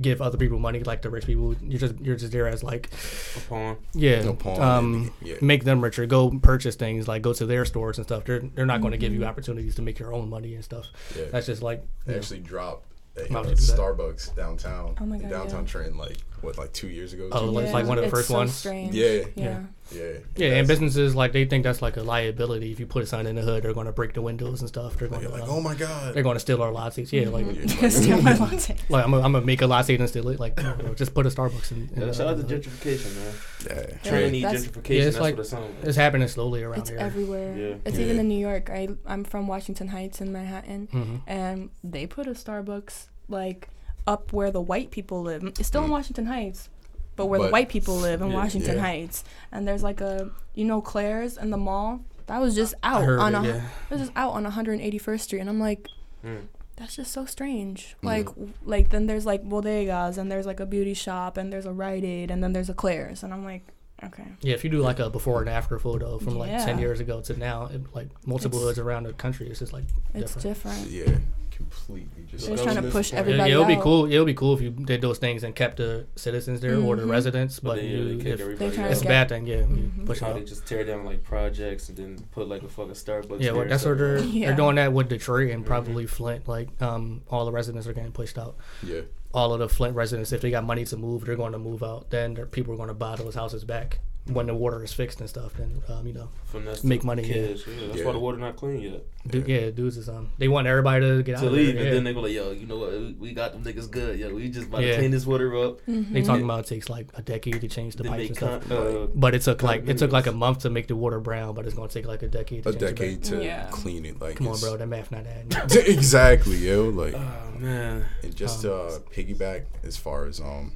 give 0.00 0.22
other 0.22 0.38
people 0.38 0.58
money, 0.58 0.80
like 0.80 1.02
the 1.02 1.10
rich 1.10 1.26
people. 1.26 1.54
You're 1.62 1.78
just 1.80 1.98
you're 2.00 2.16
just 2.16 2.32
there 2.32 2.48
as 2.48 2.62
like 2.62 2.90
A 3.36 3.40
pawn. 3.48 3.76
yeah, 3.94 4.22
No 4.22 4.34
pawn, 4.34 4.60
um, 4.60 5.12
yeah. 5.22 5.36
make 5.40 5.64
them 5.64 5.80
richer. 5.82 6.06
Go 6.06 6.30
purchase 6.30 6.76
things 6.76 7.06
like 7.08 7.22
go 7.22 7.32
to 7.32 7.46
their 7.46 7.64
stores 7.64 7.98
and 7.98 8.06
stuff. 8.06 8.24
They're 8.24 8.40
they're 8.40 8.66
not 8.66 8.80
going 8.80 8.92
to 8.92 8.98
give 8.98 9.12
you 9.12 9.24
opportunities 9.24 9.74
to 9.76 9.82
make 9.82 9.98
your 9.98 10.12
own 10.14 10.28
money 10.30 10.54
and 10.54 10.64
stuff. 10.64 10.86
yeah 11.16 11.24
That's 11.30 11.46
just 11.46 11.62
like 11.62 11.82
they 12.06 12.12
you 12.12 12.16
know, 12.16 12.20
actually 12.20 12.40
dropped 12.40 12.86
a 13.16 13.20
uh, 13.24 13.42
would 13.42 13.50
you 13.50 13.56
do 13.56 13.62
that? 13.66 13.78
Starbucks 13.78 14.34
downtown 14.34 14.96
Oh 15.00 15.04
my 15.04 15.18
God, 15.18 15.28
downtown 15.30 15.64
yeah. 15.64 15.70
Trenton 15.70 15.98
like 15.98 16.16
what 16.40 16.56
like 16.56 16.72
two 16.72 16.88
years 16.88 17.12
ago 17.12 17.28
Oh, 17.30 17.40
two 17.40 17.46
like- 17.52 17.62
years 17.64 17.74
like 17.74 17.86
one 17.86 17.98
of 17.98 18.02
the 18.02 18.08
it's 18.08 18.16
first 18.16 18.28
so 18.28 18.34
ones? 18.34 18.54
strange. 18.54 18.94
Yeah. 18.94 19.24
yeah 19.36 19.60
yeah 19.94 20.12
yeah, 20.36 20.56
and 20.56 20.66
businesses 20.68 21.14
like 21.14 21.32
they 21.32 21.44
think 21.44 21.64
that's 21.64 21.82
like 21.82 21.96
a 21.96 22.02
liability. 22.02 22.72
If 22.72 22.80
you 22.80 22.86
put 22.86 23.02
a 23.02 23.06
sign 23.06 23.26
in 23.26 23.36
the 23.36 23.42
hood, 23.42 23.62
they're 23.62 23.74
going 23.74 23.86
to 23.86 23.92
break 23.92 24.14
the 24.14 24.22
windows 24.22 24.60
and 24.60 24.68
stuff. 24.68 24.96
They're 24.96 25.08
going 25.08 25.22
you're 25.22 25.30
to 25.30 25.38
like 25.38 25.48
uh, 25.48 25.52
oh 25.52 25.60
my 25.60 25.74
god 25.74 26.14
they're 26.14 26.22
going 26.22 26.36
to 26.36 26.40
steal 26.40 26.62
our 26.62 26.72
lattes. 26.72 27.12
Yeah, 27.12 27.28
like 27.28 27.46
Yeah. 27.82 27.88
Steal 27.88 28.20
my 28.22 28.34
latte. 28.36 28.76
like 28.88 29.04
I'm 29.04 29.10
gonna 29.12 29.40
make 29.40 29.62
a 29.62 29.66
latte 29.66 29.96
and 29.96 30.08
steal 30.08 30.28
it. 30.28 30.40
Like 30.40 30.58
you 30.58 30.64
know, 30.64 30.94
just 30.94 31.14
put 31.14 31.26
a 31.26 31.28
Starbucks 31.30 31.72
in. 31.72 31.88
in 31.94 32.00
Yeah, 32.00 32.06
the- 32.06 32.14
shout 32.14 32.26
out 32.28 32.34
to 32.36 32.40
in 32.42 32.46
the 32.46 32.54
hood. 32.54 32.62
gentrification, 32.64 33.16
man. 33.16 33.34
yeah 33.66 33.96
Trying 34.10 34.32
to 34.32 34.40
that's- 34.40 34.66
gentrification. 34.66 34.88
Yeah, 34.90 34.96
it's 34.96 35.04
that's 35.04 35.20
like- 35.20 35.36
what 35.36 35.44
it 35.46 35.48
sounds 35.48 35.74
like. 35.78 35.84
It's 35.88 35.96
happening 35.96 36.28
slowly 36.28 36.62
around 36.62 36.80
It's 36.80 36.90
here. 36.90 36.98
everywhere. 36.98 37.56
Yeah. 37.56 37.74
It's 37.84 37.98
even 37.98 38.18
in 38.18 38.28
New 38.28 38.38
York. 38.38 38.70
I 38.70 38.88
I'm 39.06 39.24
from 39.24 39.46
Washington 39.46 39.88
Heights 39.88 40.20
in 40.20 40.32
Manhattan, 40.32 40.88
hmm 40.90 41.16
and 41.26 41.70
they 41.84 42.06
put 42.06 42.26
a 42.26 42.32
Starbucks 42.32 43.06
like 43.28 43.68
up 44.06 44.32
where 44.32 44.50
the 44.50 44.60
white 44.60 44.90
people 44.90 45.22
live. 45.22 45.44
It's 45.44 45.66
still 45.66 45.82
in 45.84 45.88
Mm. 45.88 45.92
Washington 45.92 46.26
Heights, 46.26 46.68
but 47.16 47.26
where 47.26 47.40
the 47.40 47.48
white 47.50 47.68
people 47.68 47.96
live 47.96 48.22
in 48.22 48.28
Yeah. 48.30 48.34
Washington 48.36 48.76
Yeah. 48.76 48.82
Heights. 48.82 49.24
And 49.52 49.66
there's 49.66 49.82
like 49.82 50.00
a 50.00 50.30
you 50.54 50.64
know 50.64 50.80
Claire's 50.80 51.36
in 51.36 51.50
the 51.50 51.56
mall. 51.56 52.04
That 52.26 52.40
was 52.40 52.54
just 52.54 52.74
out 52.82 53.02
on 53.08 53.34
it, 53.34 53.38
a 53.38 53.46
yeah. 53.48 53.56
it 53.90 53.90
was 53.90 54.00
just 54.00 54.12
out 54.16 54.32
on 54.32 54.44
181st 54.46 55.20
Street, 55.20 55.40
and 55.40 55.48
I'm 55.48 55.60
like. 55.60 55.88
Mm. 56.24 56.46
That's 56.76 56.96
just 56.96 57.12
so 57.12 57.26
strange. 57.26 57.96
Mhm. 58.02 58.06
Like, 58.06 58.26
w- 58.26 58.52
like 58.64 58.88
then 58.88 59.06
there's 59.06 59.26
like 59.26 59.44
bodegas, 59.44 60.16
and 60.18 60.32
there's 60.32 60.46
like 60.46 60.58
a 60.58 60.64
beauty 60.66 60.94
shop, 60.94 61.36
and 61.36 61.52
there's 61.52 61.66
a 61.66 61.72
Rite 61.72 62.02
Aid, 62.02 62.30
and 62.30 62.42
then 62.42 62.54
there's 62.54 62.70
a 62.70 62.74
Claire's, 62.74 63.22
and 63.22 63.32
I'm 63.32 63.44
like, 63.44 63.62
okay. 64.02 64.24
Yeah, 64.40 64.54
if 64.54 64.64
you 64.64 64.70
do 64.70 64.80
like 64.80 64.98
a 64.98 65.10
before 65.10 65.40
and 65.40 65.50
after 65.50 65.78
photo 65.78 66.18
from 66.18 66.38
like 66.38 66.50
ten 66.64 66.78
years 66.78 66.98
ago 66.98 67.20
to 67.22 67.36
now, 67.36 67.66
it, 67.66 67.82
like 67.94 68.08
multiple 68.26 68.58
It's- 68.60 68.68
hoods 68.76 68.78
around 68.78 69.02
the 69.04 69.12
country, 69.12 69.48
it's 69.48 69.58
just 69.58 69.72
like 69.74 69.84
It's 70.14 70.34
different. 70.34 70.88
different. 70.90 70.90
yeah 70.90 71.18
completely 71.62 72.24
just 72.26 72.46
They're 72.46 72.56
just 72.56 72.64
trying 72.64 72.82
to 72.82 72.90
push 72.90 73.08
support. 73.08 73.20
everybody 73.20 73.50
Yeah, 73.50 73.56
it'll 73.56 73.66
be 73.66 73.74
out. 73.74 73.82
cool. 73.82 74.10
It'll 74.12 74.24
be 74.24 74.34
cool 74.34 74.54
if 74.54 74.60
you 74.60 74.70
did 74.70 75.00
those 75.00 75.18
things 75.18 75.42
and 75.44 75.54
kept 75.54 75.76
the 75.78 76.06
citizens 76.16 76.60
there 76.60 76.78
or 76.78 76.96
the 76.96 77.02
Mhm. 77.02 77.10
residents. 77.10 77.60
But 77.60 77.68
But, 77.72 77.76
then, 77.76 77.84
yeah, 77.86 77.96
you, 77.96 78.18
they 78.18 78.30
if, 78.30 78.40
everybody 78.40 78.74
trying 78.74 78.86
to 78.86 78.92
it's 78.92 79.02
a 79.02 79.06
bad 79.06 79.28
thing. 79.28 79.46
Yeah, 79.46 79.56
you 79.60 79.64
Mhm. 79.96 80.06
push 80.06 80.18
it 80.18 80.24
they 80.24 80.30
out. 80.30 80.46
just 80.46 80.66
tear 80.66 80.84
down 80.84 81.04
like 81.04 81.22
projects 81.22 81.88
and 81.88 81.96
then 81.98 82.18
put 82.32 82.48
like 82.48 82.62
a 82.62 82.68
fucking 82.68 82.92
Starbucks. 82.92 83.30
Yeah, 83.40 83.46
there 83.46 83.54
well, 83.54 83.68
that's 83.68 83.84
what 83.84 83.98
they're. 83.98 84.18
Yeah. 84.18 84.48
they're 84.48 84.56
doing 84.56 84.76
that 84.76 84.92
with 84.92 85.08
Detroit 85.08 85.50
and 85.50 85.64
probably 85.64 86.06
Flint. 86.06 86.48
Like, 86.48 86.68
um, 86.82 87.22
all 87.30 87.44
the 87.44 87.52
residents 87.52 87.86
are 87.86 87.92
getting 87.92 88.12
pushed 88.12 88.38
out. 88.38 88.56
yeah 88.86 89.00
All 89.34 89.54
of 89.54 89.60
the 89.60 89.68
Flint 89.68 89.96
residents, 89.96 90.30
if 90.32 90.42
they 90.42 90.50
got 90.50 90.62
money 90.64 90.84
to 90.84 90.96
move, 90.96 91.24
they're 91.24 91.36
going 91.36 91.52
to 91.52 91.58
move 91.58 91.82
out. 91.82 92.10
Then 92.10 92.34
their- 92.34 92.44
people 92.46 92.74
are 92.74 92.76
going 92.76 92.88
to 92.88 92.94
buy 92.94 93.16
those 93.16 93.34
houses 93.34 93.64
back 93.64 94.00
when 94.26 94.46
the 94.46 94.54
water 94.54 94.84
is 94.84 94.92
fixed 94.92 95.20
and 95.20 95.28
stuff. 95.28 95.54
Then, 95.54 95.82
um, 95.88 96.06
you 96.06 96.12
know, 96.12 96.28
Finesse 96.44 96.84
Make 96.84 97.02
money, 97.02 97.22
yeah. 97.26 97.32
Kids. 97.34 97.64
Yeah. 97.66 97.86
that's 97.88 97.98
Yeah. 97.98 98.04
why 98.04 98.12
the 98.12 98.18
water 98.20 98.38
not 98.38 98.54
clean 98.56 98.80
yet. 98.80 99.02
du- 99.26 99.44
yeah, 99.46 99.70
dudes 99.70 99.96
is 99.96 100.08
um, 100.08 100.30
they 100.38 100.48
want 100.48 100.66
everybody 100.66 101.00
to 101.06 101.22
get 101.22 101.36
out 101.36 101.40
To 101.42 101.46
of 101.48 101.52
leave, 101.52 101.74
there. 101.74 101.76
and 101.76 101.84
yeah. 101.86 101.94
then 101.94 102.04
they 102.04 102.12
go 102.12 102.20
like, 102.20 102.32
"Yo, 102.32 102.50
you 102.52 102.66
know 102.66 102.78
what? 102.78 102.90
We- 102.92 103.16
We 103.20 103.32
got 103.32 103.52
them 103.52 103.62
niggas 103.64 103.90
good. 103.90 104.18
Yo, 104.18 104.32
we 104.34 104.48
just 104.48 104.66
about 104.68 104.82
Yeah. 104.82 104.92
to 104.92 104.98
clean 104.98 105.10
this 105.10 105.26
water 105.26 105.56
up." 105.56 105.80
Mm-hmm. 105.86 106.12
They 106.12 106.22
talking 106.22 106.44
about 106.44 106.60
it 106.60 106.66
takes 106.66 106.88
like 106.88 107.08
a 107.14 107.22
decade 107.22 107.60
to 107.62 107.68
change 107.68 107.96
the 107.96 108.02
Then 108.04 108.12
pipes 108.12 108.28
and 108.28 108.36
stuff. 108.36 108.68
con- 108.68 108.76
uh, 108.76 109.06
But 109.14 109.34
it 109.34 109.42
took 109.42 109.62
like 109.62 109.88
it 109.88 109.98
took 109.98 110.12
like 110.12 110.26
a 110.26 110.32
month 110.32 110.60
to 110.60 110.70
make 110.70 110.86
the 110.88 110.96
water 110.96 111.18
brown, 111.20 111.54
but 111.54 111.66
it's 111.66 111.74
gonna 111.74 111.88
take 111.88 112.06
like 112.06 112.22
a 112.22 112.28
decade. 112.28 112.62
To 112.64 112.68
a 112.68 112.72
change 112.72 112.82
it 112.82 112.94
decade 112.96 113.22
to 113.24 113.44
Yeah. 113.44 113.66
clean 113.70 114.04
it 114.06 114.20
like 114.20 114.36
Come 114.36 114.46
on, 114.48 114.54
it's- 114.54 114.62
bro, 114.68 114.76
that 114.76 114.86
math 114.88 115.10
not 115.10 115.24
adding. 115.26 115.50
exactly 115.86 116.56
yo 116.58 116.88
like 116.90 117.14
Oh 117.14 117.58
man. 117.58 118.04
And 118.22 118.34
just 118.36 118.64
Um, 118.64 118.70
to 118.70 118.74
uh, 118.76 118.98
piggyback 119.14 119.62
as 119.84 119.96
far 119.96 120.26
as 120.26 120.40
um, 120.40 120.72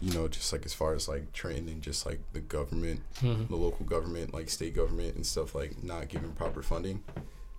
you 0.00 0.12
know, 0.12 0.28
just 0.28 0.52
like 0.52 0.64
as 0.66 0.74
far 0.74 0.94
as 0.94 1.08
like 1.08 1.32
Trenton 1.32 1.68
and 1.68 1.80
just 1.82 2.04
like 2.06 2.20
the 2.32 2.40
government, 2.40 3.00
Mhm. 3.22 3.48
the 3.48 3.56
local 3.56 3.86
government, 3.86 4.34
like 4.34 4.50
state 4.50 4.74
government 4.74 5.14
and 5.16 5.24
stuff 5.26 5.54
like 5.54 5.82
not 5.82 6.08
giving 6.08 6.32
proper 6.32 6.62
funding. 6.62 7.02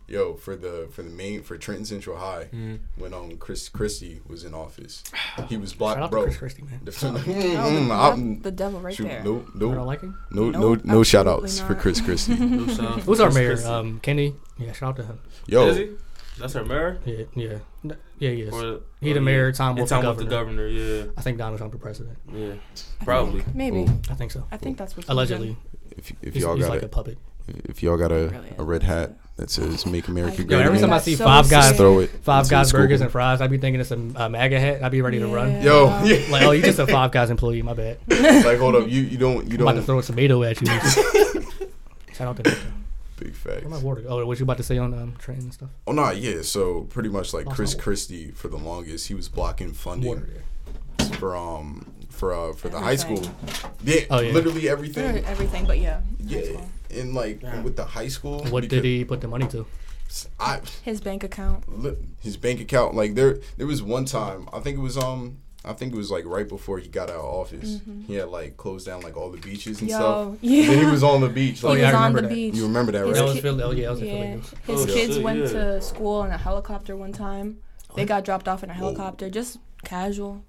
Yo, 0.08 0.36
for 0.36 0.56
the 0.56 0.88
for 0.92 1.02
the 1.02 1.10
main 1.10 1.42
for 1.42 1.58
Trenton 1.58 1.84
Central 1.84 2.18
High, 2.18 2.48
Mm. 2.54 2.78
when 2.96 3.12
um 3.12 3.38
Chris 3.38 3.68
Christie 3.70 4.22
was 4.28 4.44
in 4.44 4.54
office, 4.54 5.02
he 5.50 5.58
was 5.58 5.72
Shout 5.72 5.80
blocked, 5.80 6.12
bro. 6.12 6.24
Chris 6.26 6.38
Christie, 6.38 6.62
man. 6.62 6.82
The- 6.84 6.92
Oh, 7.58 8.14
Mm, 8.16 8.44
the, 8.44 8.52
the 8.52 8.56
devil 8.56 8.80
right 8.82 8.94
shoot, 8.94 9.06
there. 9.08 9.24
no, 9.24 9.38
I 9.56 9.58
don't 9.60 9.74
no, 9.76 9.84
like 9.86 10.02
him. 10.02 10.16
no, 10.30 10.52
Nope, 10.52 10.82
no, 10.86 10.94
no 10.98 11.04
shout 11.04 11.28
outs 11.28 11.60
absolutely 11.60 11.76
for. 11.76 11.82
Chris 11.82 12.02
Christie. 12.02 12.36
No 12.40 12.68
shout 12.68 12.86
out 12.92 13.00
Who's 13.02 13.20
our 13.20 13.32
mayor? 13.32 13.58
Um, 13.66 14.00
Kenney. 14.02 14.36
Yeah, 14.60 14.74
shout 14.74 14.90
out 14.90 14.96
to 14.98 15.04
him. 15.06 15.20
Yo, 15.48 15.68
Is 15.70 15.78
he? 15.78 15.90
That's 16.40 16.56
our 16.56 16.66
mayor. 16.66 17.00
Yeah, 17.06 17.24
yeah, 17.36 17.58
N- 17.84 17.98
yeah, 18.20 18.30
he 18.32 18.42
is. 18.42 18.54
Or- 18.54 18.82
He 19.00 19.12
oh, 19.12 19.14
the 19.14 19.20
yeah. 19.20 19.20
mayor. 19.20 19.52
Tom 19.52 19.70
And 19.70 19.78
Wolf, 19.80 19.90
Tom 19.90 20.02
the 20.02 20.08
Wolf, 20.08 20.18
the 20.18 20.24
governor. 20.26 20.68
governor. 20.70 21.04
Yeah, 21.06 21.12
I 21.18 21.22
think 21.22 21.38
Donald 21.38 21.58
Trump 21.60 21.72
the 21.74 21.80
president. 21.80 22.18
yeah. 22.34 22.54
I 23.02 23.04
Probably. 23.06 23.42
think. 23.42 23.56
Maybe. 23.56 23.78
Ooh. 23.84 24.02
I 24.10 24.16
think 24.16 24.32
so. 24.32 24.46
I 24.52 24.58
think 24.58 24.78
that's 24.78 24.98
what. 24.98 25.08
Allegedly, 25.10 25.56
if 25.98 26.12
if 26.22 26.34
he's, 26.34 26.44
y'all 26.44 26.56
he's 26.56 26.66
got 26.66 26.72
like 26.74 26.82
a, 26.84 26.86
a 26.88 26.90
puppet. 26.90 27.18
if 27.48 27.82
y'all 27.84 27.98
got 27.98 28.12
a, 28.12 28.28
Really 28.28 28.54
a 28.58 28.64
red 28.64 28.84
hat 28.84 29.14
that 29.38 29.50
says 29.50 29.86
"Make 29.86 30.08
America 30.08 30.44
Great 30.44 30.52
Yo, 30.52 30.60
every 30.60 30.80
time 30.80 30.92
I 30.92 31.00
see 31.00 31.16
so 31.16 31.24
Five 31.26 31.50
Guys, 31.50 31.78
throw 31.78 32.00
it. 32.00 32.10
Five 32.24 32.50
Guys 32.50 32.72
burgers 32.72 33.02
and 33.02 33.12
fries, 33.12 33.40
I'd 33.42 33.52
be 33.52 33.58
thinking 33.58 33.80
it's 33.80 33.92
a, 33.92 33.96
a 34.16 34.30
MAGA 34.30 34.60
hat. 34.60 34.84
I'd 34.84 34.92
be 34.92 35.02
ready 35.02 35.20
to 35.20 35.28
run. 35.28 35.62
Yo. 35.62 35.86
Like, 36.32 36.44
oh, 36.44 36.52
you 36.52 36.62
just 36.64 36.80
a 36.80 36.88
Five 36.88 37.12
Guys 37.12 37.30
employee. 37.30 37.62
My 37.62 37.74
bad. 37.74 37.98
like 38.10 38.58
hold 38.60 38.76
up, 38.76 38.88
you 38.90 39.02
you 39.02 39.18
don't 39.18 39.48
you 39.48 39.56
I'm 39.56 39.62
about 39.62 39.74
to 39.76 39.82
throw 39.84 40.00
a 40.00 40.04
tomato 40.04 40.44
at 40.44 40.60
you. 40.62 40.68
Shout 42.14 42.28
out 42.30 42.38
to 42.38 42.44
Nick. 42.44 42.58
Big 43.18 43.36
Where 43.36 43.62
my 43.64 43.70
facts. 43.72 43.84
water? 43.84 44.02
go? 44.02 44.10
Oh, 44.22 44.26
what 44.26 44.40
you 44.40 44.44
about 44.44 44.58
to 44.58 44.64
say 44.64 44.78
on 44.78 44.94
um, 44.94 45.16
train 45.18 45.40
and 45.40 45.54
stuff? 45.54 45.70
Oh 45.88 45.92
no, 45.92 46.12
yeah. 46.12 46.42
So 46.42 46.82
pretty 46.84 47.10
much 47.10 47.34
like 47.34 47.46
Lost 47.46 47.56
Chris. 47.56 47.74
Christie 47.76 48.32
for 48.32 48.48
the 48.48 48.58
longest, 48.58 49.08
he 49.08 49.14
was 49.14 49.30
blocking 49.30 49.74
funding 49.74 50.10
Water. 50.10 50.30
Yeah. 51.00 51.06
for 51.18 51.36
um 51.36 51.86
for 52.10 52.34
uh 52.34 52.54
for 52.54 52.70
the 52.70 52.80
high 52.80 52.96
school. 52.96 53.22
Yeah, 53.84 54.02
Oh, 54.10 54.20
yeah. 54.20 54.32
literally 54.34 54.62
For 54.66 54.70
everything. 54.72 55.26
everything, 55.26 55.66
but 55.66 55.80
yeah. 55.80 56.02
Yeah, 56.20 56.62
and 56.90 57.14
like 57.14 57.42
Yeah. 57.42 57.62
with 57.62 57.76
the 57.76 57.86
high 57.86 58.08
school. 58.10 58.44
What 58.46 58.68
did 58.68 58.84
he 58.84 59.04
put 59.06 59.22
the 59.22 59.28
money 59.28 59.48
to? 59.50 59.66
I 60.40 60.62
His 60.84 61.02
bank 61.02 61.24
account. 61.24 61.64
li- 61.84 61.98
his 62.22 62.38
bank 62.38 62.62
account 62.62 62.96
like 62.96 63.16
there 63.16 63.40
there 63.58 63.68
was 63.68 63.82
one 63.82 64.06
time 64.06 64.48
I 64.54 64.60
think 64.60 64.78
it 64.78 64.82
was 64.82 64.98
um 64.98 65.38
I 65.66 65.74
think 65.74 65.94
it 65.94 65.98
was 65.98 66.12
like 66.12 66.26
right 66.26 66.48
before 66.48 66.78
he 66.80 66.88
got 66.88 67.10
out 67.10 67.16
of 67.18 67.26
office. 67.26 67.80
He 68.08 68.16
had 68.16 68.30
like 68.30 68.56
closed 68.58 68.86
down 68.86 69.02
like 69.02 69.18
all 69.18 69.32
the 69.32 69.40
beaches 69.40 69.82
and 69.82 69.90
Yo, 69.90 69.96
stuff. 69.98 70.38
yeah. 70.42 70.68
Then 70.70 70.86
he 70.86 70.92
was 70.92 71.04
on 71.04 71.22
the 71.22 71.30
beach. 71.30 71.62
He 71.62 71.68
Like, 71.68 71.78
Oh, 71.78 71.82
yeah, 71.82 71.88
I 71.88 71.92
was 71.92 71.96
on 71.96 72.02
remember 72.02 72.22
the 72.22 72.28
that. 72.28 72.34
beach. 72.36 72.56
you 72.56 72.64
remember 72.64 72.92
that, 72.92 73.06
His 73.08 73.14
That 73.16 73.20
right? 73.22 73.26
was 73.26 73.34
ki- 73.36 73.42
Philly. 73.42 73.64
Oh 73.64 73.72
yeah, 73.72 73.90
was 73.90 74.02
Yeah, 74.02 74.26
his 74.36 74.54
Oh, 74.68 74.86
kids 74.86 75.16
shit, 75.16 75.24
went 75.24 75.48
to 75.50 75.82
school 75.82 76.24
in 76.24 76.32
a 76.32 76.38
helicopter 76.38 76.96
one 76.96 77.12
time. 77.14 77.58
They 77.96 78.06
got 78.06 78.24
dropped 78.26 78.48
off 78.48 78.64
in 78.64 78.70
a 78.70 78.74
helicopter, 78.74 79.30
just 79.30 79.58
casual. 79.84 80.44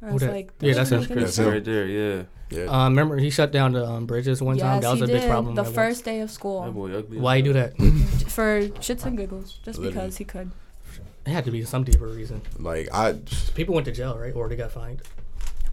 I 0.00 0.12
was 0.12 0.22
that? 0.22 0.32
like, 0.32 0.52
Yeah, 0.60 0.74
that 0.74 0.76
that's 0.78 0.90
doesn't 0.90 1.10
him. 1.10 1.16
make 1.16 1.24
That's 1.24 1.36
That's 1.36 1.48
right 1.50 1.64
there. 1.64 1.86
Yeah. 1.86 2.22
yeah. 2.50 2.64
Uh, 2.70 2.88
remember 2.88 3.16
he 3.18 3.30
shut 3.30 3.50
down 3.50 3.72
the 3.72 3.84
um, 3.84 4.06
bridges 4.06 4.40
one 4.40 4.56
time. 4.56 4.74
Yes, 4.76 4.82
That 4.84 4.90
was 4.90 4.98
he 5.00 5.04
a 5.04 5.08
big 5.08 5.20
did. 5.22 5.28
problem. 5.28 5.54
The 5.56 5.62
at 5.62 5.64
once. 5.66 5.74
first 5.74 6.04
day 6.04 6.20
of 6.20 6.30
school 6.30 6.70
boy. 6.70 6.90
Why 7.18 7.36
you 7.36 7.42
do 7.42 7.52
that? 7.54 7.76
for 8.28 8.62
shits 8.78 9.04
and 9.04 9.16
giggles, 9.18 9.58
just 9.64 9.78
Literally. 9.80 9.88
because 9.90 10.16
he 10.18 10.24
could. 10.24 10.52
It 11.28 11.32
had 11.32 11.44
to 11.44 11.50
be 11.50 11.62
some 11.64 11.84
deeper 11.84 12.06
reason. 12.06 12.40
like 12.58 12.88
I, 12.92 13.14
People 13.54 13.74
went 13.74 13.84
to 13.84 13.92
jail, 13.92 14.18
right? 14.18 14.34
Or 14.34 14.48
they 14.48 14.56
got 14.56 14.72
fined. 14.72 15.02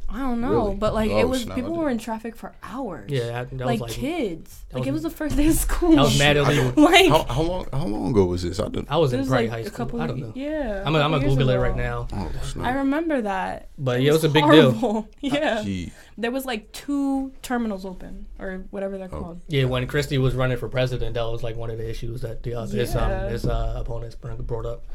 I 0.07 0.19
don't 0.19 0.39
know, 0.39 0.49
Really? 0.51 0.75
but 0.75 0.93
like 0.93 1.09
Oh, 1.09 1.17
it 1.19 1.27
was 1.27 1.41
snap, 1.41 1.55
people 1.55 1.75
were 1.75 1.89
in 1.89 1.97
traffic 1.97 2.35
for 2.35 2.53
hours. 2.61 3.09
Yeah, 3.11 3.25
that, 3.43 3.57
that 3.57 3.65
like, 3.65 3.79
was 3.81 3.89
like 3.89 3.99
kids. 3.99 4.63
that 4.69 4.75
Like 4.75 4.81
was- 4.81 4.87
it 4.87 4.91
was 4.91 5.03
the 5.03 5.09
first 5.09 5.35
day 5.35 5.47
of 5.47 5.55
school. 5.55 5.99
I 5.99 6.03
was 6.03 6.19
mad 6.19 6.37
illegal. 6.41 6.71
like 6.83 7.09
how, 7.09 7.23
how 7.23 7.41
long 7.41 7.67
how 7.73 7.85
long 7.87 8.11
ago 8.11 8.25
was 8.25 8.43
this? 8.43 8.59
I 8.59 8.67
don't. 8.67 8.85
I 8.89 8.97
was 8.97 9.13
in 9.13 9.19
was 9.21 9.29
probably 9.29 9.47
like 9.49 9.63
high 9.63 9.67
a 9.67 9.71
couple. 9.71 9.99
I 9.99 10.05
don't 10.07 10.19
know. 10.19 10.31
Yeah. 10.35 10.83
I'm 10.85 10.93
gonna 10.93 11.03
I'm 11.03 11.13
a 11.15 11.17
gonna 11.19 11.29
Google 11.31 11.49
it 11.49 11.53
years 11.53 11.61
right 11.63 11.71
ago. 11.71 12.07
now. 12.13 12.31
Oh, 12.57 12.61
I 12.61 12.71
remember 12.73 13.21
that. 13.21 13.69
But 13.79 13.99
It 13.99 14.03
yeah, 14.03 14.09
it 14.11 14.13
was 14.13 14.23
a 14.25 14.29
big 14.29 14.45
deal. 14.49 15.07
yeah. 15.21 15.63
Gee, 15.63 15.91
There 16.19 16.31
was 16.31 16.45
like 16.45 16.71
two 16.71 17.31
terminals 17.41 17.83
open 17.83 18.27
or 18.37 18.63
whatever 18.69 18.95
Oh. 18.95 18.97
they're 18.99 19.07
called. 19.09 19.41
Yeah, 19.47 19.63
when 19.65 19.87
Christie 19.87 20.19
was 20.19 20.35
running 20.35 20.57
for 20.57 20.69
president, 20.69 21.15
that 21.15 21.23
was 21.23 21.41
like 21.41 21.55
one 21.55 21.71
of 21.71 21.79
the 21.79 21.89
issues 21.89 22.21
that 22.21 22.43
the 22.43 22.53
uh, 22.53 22.67
his 22.67 22.95
um 22.95 23.29
his 23.31 23.45
uh, 23.47 23.73
opponents 23.77 24.15
brought 24.15 24.67
up. 24.67 24.85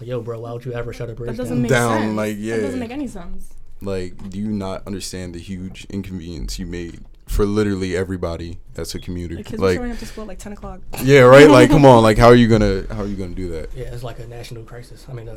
Like, 0.00 0.08
yo, 0.08 0.20
bro, 0.22 0.40
why 0.40 0.52
would 0.52 0.64
you 0.64 0.72
ever 0.72 0.92
shut 0.92 1.08
a 1.10 1.14
bridge 1.14 1.30
That 1.30 1.36
doesn't 1.36 1.56
down? 1.56 1.62
make 1.62 1.70
Down, 1.70 2.00
sense. 2.00 2.16
like, 2.16 2.36
yeah. 2.38 2.56
That 2.56 2.62
doesn't 2.62 2.80
make 2.80 2.90
any 2.90 3.06
sense. 3.06 3.52
like, 3.82 4.30
do 4.30 4.38
you 4.38 4.48
not 4.48 4.86
understand 4.86 5.34
the 5.34 5.38
huge 5.38 5.84
inconvenience 5.90 6.58
you 6.58 6.66
made 6.66 7.04
for 7.26 7.44
literally 7.46 7.96
everybody 7.96 8.58
that's 8.74 8.94
a 8.94 8.98
commuter? 8.98 9.36
The 9.36 9.44
kids 9.44 9.60
were 9.60 9.68
Like, 9.68 9.76
showing 9.76 9.92
up 9.92 9.98
to 9.98 10.06
school 10.06 10.24
at 10.24 10.28
like 10.28 10.38
ten 10.38 10.52
o'clock. 10.52 10.80
yeah, 11.02 11.20
right. 11.20 11.48
Like, 11.50 11.70
come 11.70 11.84
on. 11.84 12.02
Like, 12.02 12.16
how 12.22 12.26
are 12.28 12.34
you 12.34 12.48
gonna 12.48 12.84
how 12.90 13.02
are 13.02 13.06
you 13.06 13.16
gonna 13.16 13.34
do 13.34 13.50
that? 13.50 13.70
Yeah, 13.74 13.92
it's 13.94 14.02
like 14.02 14.18
a 14.18 14.26
national 14.26 14.64
crisis. 14.64 15.06
I 15.08 15.12
mean, 15.12 15.28
a, 15.28 15.34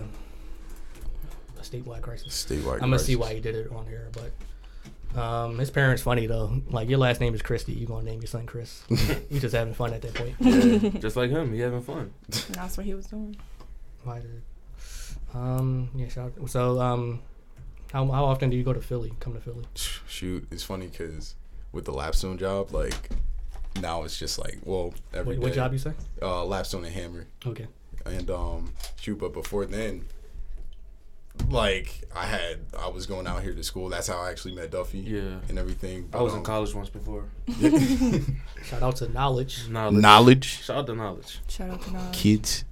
a 1.59 1.61
statewide 1.61 2.01
crisis. 2.01 2.33
Statewide. 2.33 2.63
Crisis. 2.63 2.83
I'm 2.83 2.89
gonna 2.89 2.99
see 2.99 3.15
why 3.15 3.33
he 3.33 3.39
did 3.39 3.55
it 3.55 3.71
on 3.71 3.85
here, 3.87 4.09
but 4.13 5.19
um, 5.21 5.59
his 5.59 5.69
parents 5.69 6.01
funny 6.01 6.25
though. 6.25 6.61
Like 6.69 6.89
your 6.89 6.99
last 6.99 7.21
name 7.21 7.33
is 7.35 7.41
Christie, 7.41 7.73
you 7.73 7.85
gonna 7.85 8.03
name 8.05 8.19
your 8.21 8.27
son 8.27 8.45
Chris? 8.45 8.83
you 8.89 9.39
just 9.39 9.53
having 9.55 9.73
fun 9.73 9.93
at 9.93 10.01
that 10.01 10.13
point. 10.15 10.35
Yeah. 10.39 10.89
Just 10.99 11.15
like 11.15 11.29
him, 11.29 11.53
he 11.53 11.59
having 11.59 11.81
fun. 11.81 12.11
And 12.47 12.55
that's 12.55 12.77
what 12.77 12.85
he 12.85 12.93
was 12.93 13.05
doing. 13.07 13.35
Why 14.03 14.19
did? 14.19 14.41
Um, 15.33 15.89
yeah. 15.95 16.07
Shout 16.07 16.33
out. 16.39 16.49
So 16.49 16.79
um, 16.81 17.21
how 17.91 18.05
how 18.07 18.25
often 18.25 18.49
do 18.49 18.57
you 18.57 18.63
go 18.63 18.73
to 18.73 18.81
Philly? 18.81 19.13
Come 19.19 19.33
to 19.33 19.39
Philly? 19.39 19.65
Shoot, 20.07 20.47
it's 20.51 20.63
funny 20.63 20.87
because 20.87 21.35
with 21.71 21.85
the 21.85 21.91
lapstone 21.93 22.37
job, 22.37 22.71
like 22.73 23.09
now 23.81 24.03
it's 24.03 24.17
just 24.19 24.37
like 24.37 24.59
well 24.63 24.93
every 25.13 25.35
What, 25.37 25.43
what 25.43 25.49
day. 25.49 25.55
job 25.55 25.73
you 25.73 25.79
say? 25.79 25.93
Uh, 26.21 26.45
lapstone 26.45 26.85
and 26.85 26.93
hammer, 26.93 27.27
Okay. 27.45 27.67
and 28.05 28.29
um, 28.29 28.73
shoot. 28.99 29.17
But 29.17 29.33
before 29.33 29.65
then, 29.65 30.05
like 31.49 32.03
I 32.15 32.25
had, 32.27 32.59
I 32.77 32.87
was 32.89 33.07
going 33.07 33.25
out 33.25 33.41
here 33.41 33.53
to 33.55 33.63
school. 33.63 33.89
That's 33.89 34.07
how 34.07 34.19
I 34.21 34.29
actually 34.29 34.53
met 34.53 34.69
Duffy. 34.69 34.99
Yeah. 34.99 35.39
and 35.49 35.57
everything. 35.57 36.09
I 36.13 36.21
was 36.21 36.33
in 36.33 36.39
um, 36.39 36.45
college 36.45 36.75
once 36.75 36.89
before. 36.89 37.25
Shout 38.65 38.83
out 38.83 38.97
to 38.97 39.09
Knowledge. 39.09 39.67
Knowledge. 39.69 40.01
Knowledge, 40.01 40.45
Shout 40.63 40.77
out 40.77 40.85
to 40.87 40.95
knowledge. 40.95 41.39
Shout 41.47 41.71
out 41.71 41.81
to 41.81 41.91
knowledge. 41.91 42.15
kids, 42.15 42.63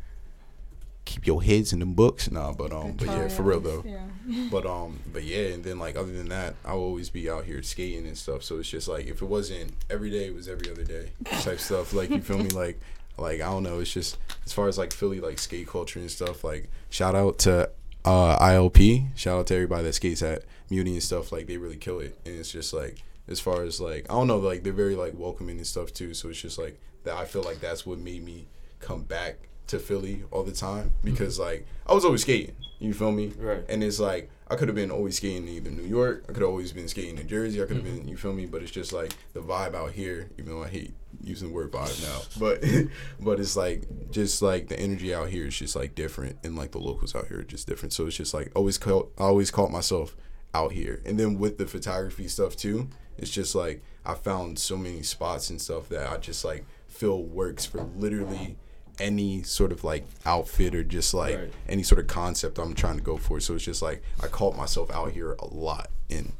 keep 1.12 1.28
your 1.28 1.44
heads 1.44 1.74
in 1.74 1.80
the 1.80 1.86
books. 1.86 2.32
Nah, 2.32 2.54
but 2.54 2.72
um, 2.72 2.94
but 2.94 3.08
yeah, 3.08 3.28
for 3.28 3.44
real 3.44 3.60
though. 3.60 3.84
Yeah. 3.86 4.06
But 4.50 4.66
um, 4.66 5.00
but 5.12 5.24
yeah, 5.24 5.48
and 5.48 5.64
then 5.64 5.78
like 5.78 5.96
other 5.98 6.12
than 6.12 6.30
that, 6.30 6.56
I'll 6.64 6.78
always 6.78 7.10
be 7.10 7.30
out 7.30 7.44
here 7.44 7.62
skating 7.64 8.06
and 8.06 8.18
stuff. 8.18 8.44
So 8.44 8.60
it's 8.60 8.70
just 8.70 8.88
like 8.88 9.08
if 9.08 9.22
it 9.22 9.26
wasn't 9.26 9.74
every 9.90 10.10
day, 10.10 10.28
it 10.28 10.36
was 10.36 10.48
every 10.48 10.72
other 10.72 10.84
day 10.84 11.12
type 11.42 11.60
stuff. 11.68 11.92
Like 11.92 12.10
you 12.10 12.22
feel 12.22 12.38
me? 12.38 12.50
Like 12.50 12.80
like 13.18 13.42
I 13.42 13.46
don't 13.46 13.64
know. 13.64 13.80
It's 13.80 13.92
just 13.92 14.18
as 14.46 14.54
far 14.54 14.68
as 14.68 14.78
like 14.78 14.94
Philly 14.94 15.20
like 15.20 15.40
skate 15.40 15.68
culture 15.68 16.00
and 16.00 16.10
stuff. 16.10 16.44
Like 16.44 16.70
shout 16.90 17.16
out 17.16 17.40
to 17.40 17.72
uh 18.06 18.40
ILP. 18.40 19.18
Shout 19.18 19.40
out 19.40 19.48
to 19.48 19.56
everybody 19.56 19.84
that 19.84 19.94
skates 19.94 20.22
at 20.22 20.44
Muni 20.70 20.94
and 20.94 21.04
stuff. 21.04 21.32
Like 21.32 21.48
they 21.48 21.58
really 21.58 21.78
kill 21.78 22.00
it. 22.00 22.18
And 22.26 22.36
it's 22.38 22.52
just 22.52 22.74
like 22.74 23.04
as 23.28 23.40
far 23.40 23.64
as 23.64 23.82
like 23.82 24.06
I 24.10 24.14
don't 24.14 24.28
know. 24.28 24.38
Like 24.38 24.64
they're 24.64 24.72
very 24.72 24.96
like 24.96 25.14
welcoming 25.18 25.58
and 25.58 25.68
stuff 25.68 25.92
too. 25.94 26.14
So 26.14 26.30
it's 26.30 26.42
just 26.42 26.58
like 26.58 26.80
that. 27.04 27.16
I 27.16 27.26
feel 27.26 27.44
like 27.44 27.60
that's 27.60 27.86
what 27.86 28.00
made 28.00 28.24
me 28.24 28.48
come 28.80 29.04
back 29.04 29.38
to 29.72 29.80
Philly 29.80 30.24
all 30.32 30.44
the 30.44 30.52
time 30.52 30.86
mm-hmm. 30.86 31.12
because 31.12 31.40
like 31.40 31.66
I 31.88 31.94
was 31.94 32.06
always 32.06 32.22
skating. 32.22 32.56
You 32.80 32.94
feel 32.94 33.12
me? 33.12 33.34
Right. 33.38 33.64
And 33.70 33.84
it's 33.84 34.00
like 34.00 34.30
I 34.50 34.56
could 34.56 34.68
have 34.68 34.76
been 34.76 34.92
always 34.92 35.18
skating 35.18 35.48
in 35.48 35.50
either 35.50 35.72
New 35.72 35.84
York. 35.84 36.26
I 36.28 36.34
could 36.34 36.42
have 36.42 36.50
always 36.50 36.74
been 36.74 36.88
skating 36.88 37.18
in 37.18 37.28
Jersey. 37.28 37.62
I 37.62 37.66
could 37.66 37.78
have 37.78 37.86
mm-hmm. 37.86 38.00
been, 38.00 38.08
you 38.08 38.18
feel 38.18 38.34
me? 38.34 38.46
But 38.46 38.62
it's 38.62 38.72
just 38.72 38.92
like 38.92 39.14
the 39.34 39.40
vibe 39.40 39.74
out 39.74 39.92
here. 39.94 40.30
Even 40.38 40.54
though 40.54 40.64
I 40.64 40.68
hate 40.68 40.94
using 41.24 41.50
the 41.50 41.54
word 41.54 41.72
vibe 41.72 42.02
now, 42.04 42.22
but 42.40 42.64
but 43.20 43.40
it's 43.40 43.56
like 43.56 44.12
just 44.12 44.42
like 44.42 44.68
the 44.68 44.80
energy 44.80 45.14
out 45.14 45.30
here 45.30 45.48
is 45.48 45.58
just 45.58 45.76
like 45.76 45.96
different, 45.96 46.38
and 46.44 46.56
like 46.56 46.72
the 46.72 46.80
locals 46.80 47.16
out 47.16 47.28
here 47.28 47.40
are 47.40 47.44
just 47.44 47.68
different. 47.68 47.94
So 47.94 48.08
it's 48.08 48.18
just 48.18 48.34
like 48.34 48.52
always 48.56 48.78
caught, 48.78 49.12
I 49.18 49.24
always 49.24 49.52
caught 49.52 49.72
myself 49.72 50.16
out 50.54 50.74
here, 50.74 51.02
and 51.06 51.18
then 51.20 51.40
with 51.40 51.58
the 51.58 51.66
photography 51.66 52.28
stuff 52.28 52.58
too, 52.58 52.90
it's 53.18 53.32
just 53.32 53.56
like 53.56 53.82
I 54.06 54.16
found 54.16 54.60
so 54.60 54.76
many 54.76 55.02
spots 55.04 55.50
and 55.50 55.62
stuff 55.62 55.88
that 55.90 56.12
I 56.12 56.18
just 56.18 56.44
like 56.44 56.66
feel 56.88 57.24
works 57.24 57.66
for 57.66 57.84
literally 57.96 58.58
any 59.00 59.44
sort 59.44 59.72
of 59.72 59.84
like 59.84 60.06
outfit 60.26 60.76
or 60.76 60.84
just 60.84 61.14
like 61.14 61.38
Right. 61.38 61.54
any 61.70 61.84
sort 61.84 62.00
of 62.00 62.08
concept 62.08 62.58
I'm 62.60 62.74
trying 62.74 62.98
to 62.98 63.04
go 63.04 63.18
for. 63.18 63.40
So 63.40 63.56
it's 63.56 63.64
just 63.66 63.82
like 63.82 64.02
I 64.22 64.28
caught 64.28 64.56
myself 64.56 64.92
out 64.92 65.12
here 65.12 65.34
a 65.40 65.46
lot 65.46 65.90
and 66.10 66.34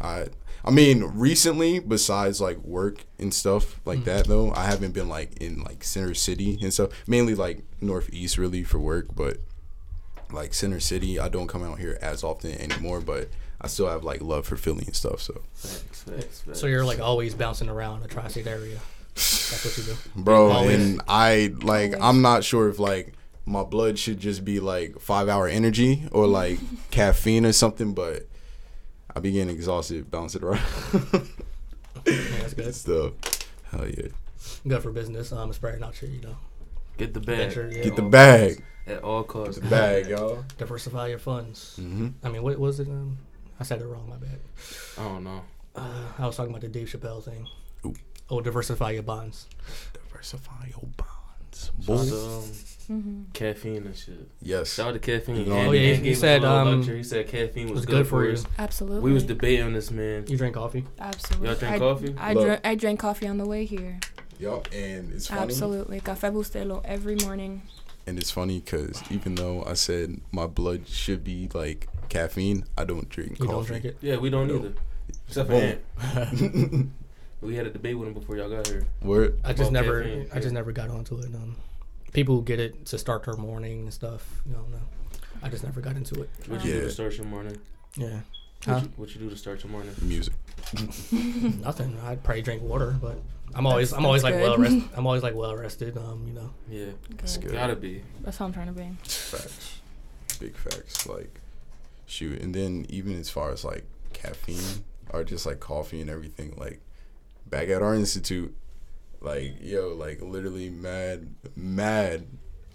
I 0.00 0.26
I 0.64 0.70
mean 0.70 1.04
recently 1.14 1.78
besides 1.78 2.40
like 2.40 2.58
work 2.58 3.04
and 3.18 3.32
stuff 3.32 3.80
like 3.84 4.04
that 4.04 4.26
though, 4.26 4.52
I 4.52 4.64
haven't 4.66 4.92
been 4.92 5.08
like 5.08 5.36
in 5.38 5.62
like 5.62 5.84
center 5.84 6.14
city 6.14 6.58
and 6.62 6.72
stuff. 6.72 6.90
Mainly 7.06 7.34
like 7.34 7.62
northeast 7.80 8.38
really 8.38 8.64
for 8.64 8.78
work, 8.78 9.08
but 9.14 9.38
like 10.32 10.52
center 10.54 10.80
city 10.80 11.18
I 11.18 11.28
don't 11.28 11.46
come 11.48 11.62
out 11.62 11.78
here 11.78 11.98
as 12.02 12.22
often 12.24 12.52
anymore, 12.52 13.00
but 13.00 13.28
I 13.60 13.66
still 13.66 13.88
have 13.88 14.04
like 14.04 14.20
love 14.20 14.46
for 14.46 14.56
Philly 14.56 14.84
and 14.86 14.94
stuff. 14.94 15.20
So 15.20 15.40
Facts, 15.54 16.02
facts, 16.02 16.40
facts. 16.42 16.60
So 16.60 16.66
you're 16.66 16.84
like 16.84 17.00
always 17.00 17.34
bouncing 17.34 17.68
around 17.68 18.02
the 18.02 18.08
tri-state 18.08 18.46
area. 18.46 18.78
That's 19.18 19.64
what 19.64 19.78
you 19.78 19.84
do. 19.84 19.96
bro 20.22 20.50
Always. 20.50 20.76
and 20.84 21.02
i 21.08 21.52
like 21.62 21.92
Always. 21.94 22.02
i'm 22.02 22.22
not 22.22 22.44
sure 22.44 22.68
if 22.68 22.78
like 22.78 23.14
my 23.46 23.62
blood 23.64 23.98
should 23.98 24.20
just 24.20 24.44
be 24.44 24.60
like 24.60 24.98
five 25.00 25.28
hour 25.28 25.48
energy 25.48 26.04
or 26.12 26.26
like 26.26 26.58
caffeine 26.90 27.44
or 27.46 27.52
something 27.52 27.94
but 27.94 28.26
i 29.14 29.20
be 29.20 29.32
getting 29.32 29.54
exhausted 29.54 30.10
bouncing 30.10 30.42
around 30.44 30.60
Yeah, 32.06 32.14
that's 32.40 32.54
good. 32.54 32.74
stuff 32.74 33.12
hell 33.70 33.86
yeah 33.88 34.08
Good 34.66 34.82
for 34.82 34.92
business. 34.92 35.30
Um, 35.32 35.52
spreading 35.52 35.80
not 35.80 36.00
your, 36.00 36.10
you 36.10 36.20
know, 36.20 36.36
Get 36.96 37.12
the 37.14 37.20
bag. 37.20 37.36
venture. 37.38 37.70
Yeah, 37.72 37.84
get 37.84 37.96
the 37.96 38.02
all 38.02 38.08
bag 38.08 38.64
At 38.86 39.02
all 39.02 39.22
costs. 39.22 39.60
the 39.60 39.66
bag 39.68 40.06
y'all 40.12 40.44
diversify 40.58 41.08
your 41.08 41.18
funds. 41.18 41.78
mm-hmm. 41.80 42.08
I 42.24 42.28
mean, 42.30 42.42
what 42.42 42.58
was 42.58 42.80
it? 42.80 42.88
Um, 42.88 43.18
I 43.60 43.64
said 43.64 43.80
it 43.80 43.86
wrong. 43.86 44.08
My 44.08 44.16
bad. 44.16 44.40
I 44.98 45.04
don't 45.04 45.24
know. 45.24 45.42
Uh, 45.76 46.12
I 46.18 46.26
was 46.26 46.36
talking 46.36 46.50
about 46.50 46.62
the 46.62 46.68
Dave 46.68 46.88
Chappelle 46.88 47.22
thing. 47.22 47.46
Ooh. 48.30 48.34
Oh, 48.36 48.40
diversify 48.40 48.90
your 48.92 49.02
bonds. 49.02 49.46
diversify 49.92 50.66
your 50.70 50.88
bonds 50.96 51.70
Shout 51.80 51.80
out 51.80 51.86
boy 51.86 52.16
um, 52.16 52.44
Mm-hmm. 52.88 53.22
caffeine 53.34 53.84
and 53.84 53.94
shit. 53.94 54.30
yes 54.40 54.72
Shout 54.72 54.88
out 54.88 54.92
to 54.94 54.98
caffeine. 54.98 55.46
Oh, 55.52 55.56
And- 55.56 55.74
yeah, 55.74 55.80
he- 55.80 55.88
and 55.90 55.96
he 55.98 56.02
gave 56.04 56.12
us 56.12 56.18
a 56.18 56.20
said, 56.20 56.44
um, 56.46 56.82
he 56.82 57.02
said 57.02 57.28
caffeine 57.28 57.64
was, 57.68 57.76
was 57.80 57.84
good, 57.86 57.92
good 57.92 58.04
for 58.06 58.20
for 58.22 58.26
you. 58.26 58.32
us. 58.32 58.46
Absolutely. 58.58 59.00
We 59.02 59.12
was 59.12 59.24
debating 59.24 59.74
this 59.74 59.90
man. 59.90 60.24
You 60.26 60.38
drink 60.38 60.54
coffee? 60.54 60.86
Absolutely. 60.98 61.48
Y'all 61.48 61.56
drink 61.58 61.74
I, 61.74 61.78
coffee? 61.78 62.14
I, 62.18 62.32
Look. 62.32 62.44
drank. 62.46 62.60
I 62.64 62.74
drank 62.76 63.00
coffee 63.00 63.26
on 63.28 63.36
the 63.36 63.46
way 63.46 63.66
here. 63.66 64.00
yup 64.38 64.68
and 64.72 65.12
it's 65.12 65.26
funny 65.26 65.42
Absolutely. 65.42 66.00
Café 66.00 66.32
Bustelo 66.32 66.80
every 66.84 67.16
morning. 67.16 67.60
and 68.06 68.18
it's 68.18 68.30
funny 68.30 68.60
because 68.60 69.02
even 69.10 69.34
though 69.34 69.62
i 69.66 69.74
said 69.74 70.18
my 70.32 70.46
blood 70.46 70.88
should 70.88 71.22
be 71.22 71.46
like 71.52 71.88
caffeine 72.08 72.64
i 72.78 72.84
don't 72.84 73.10
drink 73.10 73.32
You 73.32 73.44
coffee 73.44 73.52
don't 73.52 73.66
drink 73.66 73.84
it? 73.84 73.96
Yeah, 74.00 74.16
we 74.16 74.30
don't 74.30 74.48
No. 74.48 74.54
either. 74.60 74.72
Except 75.26 75.50
for 75.50 75.60
Boom. 75.60 75.78
Ant. 76.16 76.90
We 77.40 77.54
had 77.54 77.66
a 77.66 77.70
debate 77.70 77.96
with 77.98 78.08
him 78.08 78.14
before 78.14 78.36
y'all 78.36 78.50
got 78.50 78.66
here. 78.66 78.84
Word. 79.02 79.40
I 79.44 79.52
just 79.52 79.70
About 79.70 79.72
never, 79.84 80.02
caffeine, 80.02 80.28
I 80.34 80.40
just 80.40 80.52
never 80.52 80.72
got 80.72 80.90
onto 80.90 81.18
it. 81.18 81.26
Um, 81.34 81.56
people 82.12 82.40
get 82.40 82.58
it 82.58 82.86
to 82.86 82.98
start 82.98 83.24
their 83.24 83.34
morning 83.36 83.80
and 83.84 83.94
stuff. 83.94 84.42
You 84.46 84.52
know, 84.54 84.64
no. 84.72 84.78
I 85.42 85.48
just 85.48 85.62
never 85.62 85.80
got 85.80 85.94
into 85.96 86.20
it. 86.22 86.30
What 86.48 86.64
you 86.64 86.72
do 86.72 86.80
to 86.80 86.90
start 86.90 87.16
your 87.16 87.26
morning? 87.26 87.56
Yeah. 87.96 88.08
What, 88.10 88.22
Huh? 88.64 88.80
you, 88.82 88.92
what 88.96 89.14
you 89.14 89.20
do 89.20 89.30
to 89.30 89.36
start 89.36 89.62
your 89.62 89.70
morning? 89.70 89.94
music 90.02 90.34
Nothing. 91.12 91.96
I'd 92.02 92.22
probably 92.24 92.42
drink 92.42 92.60
water, 92.62 92.96
but 93.00 93.18
I'm 93.54 93.66
always, 93.66 93.90
That's- 93.90 94.00
I'm 94.00 94.06
always 94.06 94.24
like 94.24 94.34
good. 94.34 94.42
well 94.42 94.58
rested. 94.58 94.82
I'm 94.96 95.06
always 95.06 95.22
like 95.22 95.34
well 95.34 95.56
rested. 95.56 95.96
Um, 95.96 96.24
you 96.26 96.34
know. 96.34 96.50
Yeah, 96.68 96.86
That's 97.16 97.36
Good. 97.36 97.50
good. 97.50 97.52
gotta 97.52 97.76
be. 97.76 98.02
That's 98.22 98.36
how 98.36 98.46
I'm 98.46 98.52
trying 98.52 98.66
to 98.66 98.72
be. 98.72 98.88
Facts. 99.04 99.80
Big 100.40 100.56
facts. 100.56 101.06
Like, 101.06 101.40
shoot. 102.06 102.40
And 102.42 102.52
then 102.54 102.84
even 102.88 103.18
as 103.18 103.30
far 103.30 103.52
as 103.52 103.64
like 103.64 103.84
caffeine 104.12 104.84
or 105.10 105.22
just 105.24 105.46
like 105.46 105.60
coffee 105.60 106.00
and 106.00 106.10
everything, 106.10 106.54
like 106.56 106.80
back 107.50 107.68
at 107.68 107.82
our 107.82 107.94
institute, 107.94 108.54
like 109.20 109.54
yo, 109.60 109.94
like 109.94 110.20
literally 110.22 110.70
mad, 110.70 111.34
mad 111.56 112.26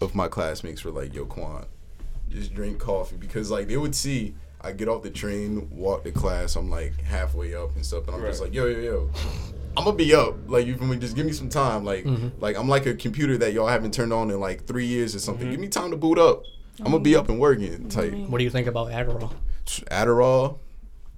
of 0.01 0.15
my 0.15 0.27
classmates 0.27 0.83
were 0.83 0.91
like, 0.91 1.13
yo, 1.13 1.25
Quan, 1.25 1.65
just 2.29 2.53
drink 2.53 2.79
coffee 2.79 3.17
because 3.17 3.51
like 3.51 3.67
they 3.67 3.77
would 3.77 3.95
see 3.95 4.35
I 4.65 4.71
get 4.71 4.87
off 4.87 5.03
the 5.03 5.09
train, 5.09 5.69
walk 5.71 6.05
to 6.05 6.11
class. 6.11 6.55
I'm 6.55 6.69
like 6.69 6.99
halfway 7.01 7.53
up 7.53 7.75
and 7.75 7.85
stuff, 7.85 8.07
and 8.07 8.15
I'm 8.15 8.21
just 8.21 8.41
like, 8.41 8.53
yo, 8.53 8.65
yo, 8.65 8.79
yo. 8.79 9.09
I'm 9.75 9.83
gonna 9.83 9.97
be 9.97 10.13
up. 10.15 10.35
Like 10.47 10.65
you 10.65 10.77
feel 10.77 10.87
me? 10.87 10.97
Just 10.97 11.15
give 11.15 11.25
me 11.25 11.33
some 11.33 11.49
time. 11.49 11.83
Like, 11.83 12.05
mm-hmm. 12.05 12.29
like 12.39 12.57
I'm 12.57 12.69
like 12.69 12.85
a 12.85 12.93
computer 12.93 13.37
that 13.39 13.51
y'all 13.51 13.67
haven't 13.67 13.93
turned 13.93 14.13
on 14.13 14.31
in 14.31 14.39
like 14.39 14.65
three 14.65 14.85
years 14.85 15.15
or 15.15 15.19
something. 15.19 15.45
Mm-hmm. 15.45 15.51
Give 15.51 15.59
me 15.59 15.67
time 15.67 15.91
to 15.91 15.97
boot 15.97 16.17
up. 16.17 16.43
I'm 16.79 16.85
gonna 16.85 16.99
be 16.99 17.15
up 17.15 17.27
and 17.27 17.39
working. 17.39 17.89
Type 17.89 18.13
What 18.13 18.37
do 18.37 18.43
you 18.45 18.49
think 18.49 18.67
about 18.67 18.91
Adderall? 18.91 19.33
Adderall. 19.65 20.59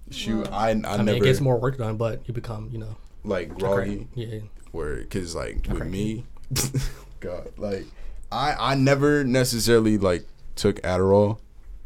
Shoot, 0.09 0.47
I 0.51 0.67
I, 0.67 0.69
I 0.69 0.73
never 0.73 1.03
mean, 1.03 1.15
it 1.15 1.23
gets 1.23 1.41
more 1.41 1.59
work 1.59 1.77
done, 1.77 1.97
but 1.97 2.27
you 2.27 2.33
become, 2.33 2.69
you 2.71 2.77
know, 2.77 2.95
like 3.25 3.51
a 3.51 3.55
groggy. 3.55 4.07
Yeah. 4.15 4.39
where 4.71 4.97
because 4.97 5.35
like 5.35 5.65
with 5.67 5.77
crack. 5.77 5.89
me 5.89 6.25
god 7.19 7.49
like 7.57 7.85
i 8.31 8.55
i 8.71 8.75
never 8.75 9.23
necessarily 9.23 9.97
like 9.97 10.25
took 10.55 10.81
adderall 10.81 11.39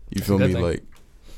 you 0.10 0.22
feel 0.22 0.40
me 0.40 0.54
thing. 0.54 0.62
like 0.62 0.84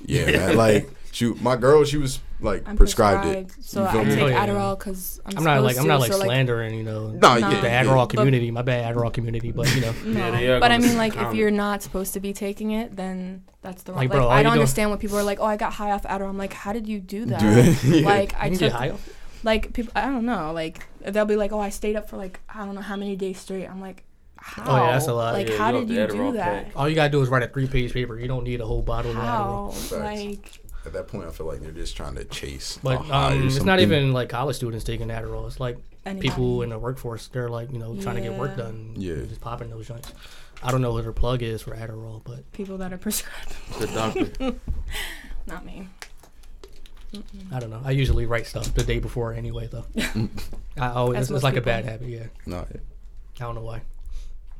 yeah 0.06 0.26
man 0.32 0.58
like 0.58 0.90
shoot 1.12 1.42
my 1.42 1.56
girl 1.56 1.84
she 1.84 1.98
was 1.98 2.20
like 2.44 2.68
I'm 2.68 2.76
prescribed, 2.76 3.22
prescribed, 3.22 3.52
it 3.60 3.64
so 3.64 3.82
You 3.84 3.88
I 4.00 4.04
me? 4.04 4.16
take 4.16 4.24
Oh. 4.24 4.30
Adderall 4.32 4.80
because 4.80 5.22
I'm, 5.28 5.38
I'm 5.38 5.44
not 5.44 5.62
like 5.62 5.78
I'm 5.78 5.86
not 5.86 6.00
like 6.00 6.12
so, 6.12 6.20
slandering, 6.22 6.74
you 6.74 6.82
know, 6.84 7.10
Nah, 7.12 7.38
Nah. 7.38 7.50
yeah, 7.52 7.62
the 7.62 7.68
yeah. 7.68 7.84
Adderall 7.84 8.08
But- 8.10 8.18
community. 8.18 8.50
My 8.50 8.64
bad, 8.64 8.96
Adderall 8.96 9.14
community, 9.14 9.52
but 9.52 9.72
you 9.76 9.82
know, 9.82 9.94
No, 10.06 10.34
Yeah, 10.40 10.58
but 10.60 10.72
I 10.72 10.80
mean, 10.80 10.98
like, 10.98 11.16
if 11.16 11.36
you're 11.36 11.52
not 11.52 11.84
supposed 11.84 12.14
to 12.14 12.20
be 12.20 12.34
taking 12.34 12.72
it, 12.72 12.96
then 12.96 13.44
that's 13.62 13.84
the 13.84 13.92
wrong. 13.92 14.00
Like, 14.00 14.10
Like, 14.10 14.18
bro, 14.18 14.26
all 14.26 14.32
I 14.32 14.38
don't 14.42 14.54
doing- 14.54 14.62
understand 14.62 14.90
when 14.90 14.98
people 14.98 15.20
are 15.20 15.24
like, 15.24 15.40
"Oh, 15.40 15.46
I 15.46 15.56
got 15.56 15.72
high 15.74 15.92
off 15.92 16.02
Adderall." 16.02 16.30
I'm 16.30 16.38
like, 16.40 16.54
"How 16.54 16.74
did 16.74 16.88
you 16.88 17.00
do 17.00 17.26
that?" 17.26 17.40
Do 17.42 17.54
that? 17.62 17.84
Yeah. 17.84 18.06
Like, 18.08 18.34
I 18.40 18.46
you 18.48 18.58
took, 18.58 18.72
get 18.72 18.72
high. 18.72 18.90
off- 18.90 19.10
like, 19.44 19.74
people, 19.74 19.92
I 19.96 20.06
don't 20.06 20.26
know, 20.26 20.52
like, 20.54 20.86
they'll 21.02 21.26
be 21.26 21.36
like, 21.36 21.52
"Oh, 21.52 21.60
I 21.60 21.70
stayed 21.70 21.96
up 21.96 22.10
for 22.10 22.18
like 22.18 22.40
I 22.54 22.66
don't 22.66 22.76
know 22.76 22.82
how 22.82 22.96
many 22.96 23.16
days 23.16 23.40
straight." 23.40 23.66
I'm 23.68 23.82
like, 23.82 24.04
"How?" 24.38 24.64
Oh, 24.66 24.76
yeah, 24.86 24.92
that's 24.94 25.08
a 25.08 25.14
lot. 25.14 25.34
Like, 25.34 25.50
Yeah, 25.50 25.58
how 25.58 25.72
you 25.80 25.86
did 25.86 26.12
you 26.12 26.18
do 26.18 26.32
that? 26.34 26.66
pack. 26.66 26.74
All 26.76 26.88
you 26.88 26.96
gotta 26.96 27.10
do 27.10 27.22
is 27.22 27.30
write 27.30 27.44
a 27.44 27.48
three-page 27.48 27.94
paper. 27.94 28.20
You 28.20 28.28
don't 28.28 28.44
need 28.44 28.62
a 28.62 28.66
whole 28.66 28.82
bottle 28.82 29.12
of 29.12 29.18
Adderall. 29.18 29.24
How? 29.24 29.72
Facts. 29.72 29.92
Like, 29.92 30.60
at 30.84 30.94
that 30.94 31.08
point 31.08 31.28
i 31.28 31.30
feel 31.30 31.46
like 31.46 31.60
they're 31.62 31.72
just 31.72 31.96
trying 31.96 32.16
to 32.16 32.24
chase 32.26 32.78
a 32.78 32.80
But 32.82 32.98
high 33.02 33.34
or 33.34 33.36
um, 33.36 33.46
it's 33.48 33.62
not 33.62 33.80
even 33.80 34.14
like 34.14 34.30
college 34.30 34.56
students 34.56 34.84
taking 34.84 35.10
Adderall. 35.10 35.46
It's 35.46 35.60
like 35.60 35.78
anybody. 36.08 36.28
people 36.30 36.64
in 36.64 36.70
the 36.70 36.80
workforce. 36.80 37.28
They're 37.28 37.50
like, 37.50 37.72
you 37.72 37.78
know, 37.78 37.96
trying 38.02 38.16
to 38.16 38.22
get 38.22 38.34
work 38.34 38.58
done. 38.58 38.94
Yeah. 38.98 39.18
just 39.28 39.42
popping 39.42 39.70
those 39.70 39.88
joints. 39.88 40.12
I 40.64 40.72
don't 40.72 40.82
know 40.82 40.92
what 40.94 41.04
their 41.04 41.12
plug 41.14 41.42
is 41.44 41.62
for 41.62 41.76
Adderall, 41.76 42.24
but 42.24 42.52
people 42.52 42.78
that 42.80 42.92
are 42.94 42.98
prescribed, 42.98 43.56
The 43.80 43.88
doctor. 43.88 44.56
not 45.48 45.66
me. 45.66 45.88
I 47.52 47.60
don't 47.60 47.70
know. 47.70 47.82
I 47.84 47.92
usually 47.92 48.26
write 48.26 48.48
stuff 48.48 48.74
the 48.74 48.84
day 48.84 49.00
before 49.00 49.34
anyway, 49.34 49.68
though. 49.72 49.86
I 50.78 50.90
always 50.90 51.18
As 51.18 51.24
it's, 51.26 51.32
most 51.32 51.38
it's 51.40 51.44
like 51.44 51.54
a 51.54 51.58
people. 51.58 51.72
bad 51.74 51.86
habit. 51.86 52.08
Yeah, 52.08 52.24
no, 52.46 52.60
I 52.60 53.44
don't 53.44 53.56
know 53.56 53.62
why. 53.62 53.82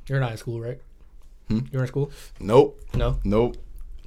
You're 0.08 0.20
not 0.20 0.32
in 0.32 0.38
school, 0.38 0.60
right? 0.60 0.80
Hmm? 1.48 1.60
You're 1.72 1.82
in 1.84 1.88
school? 1.88 2.12
nope 2.40 2.80
No. 2.94 3.20
nope 3.24 3.58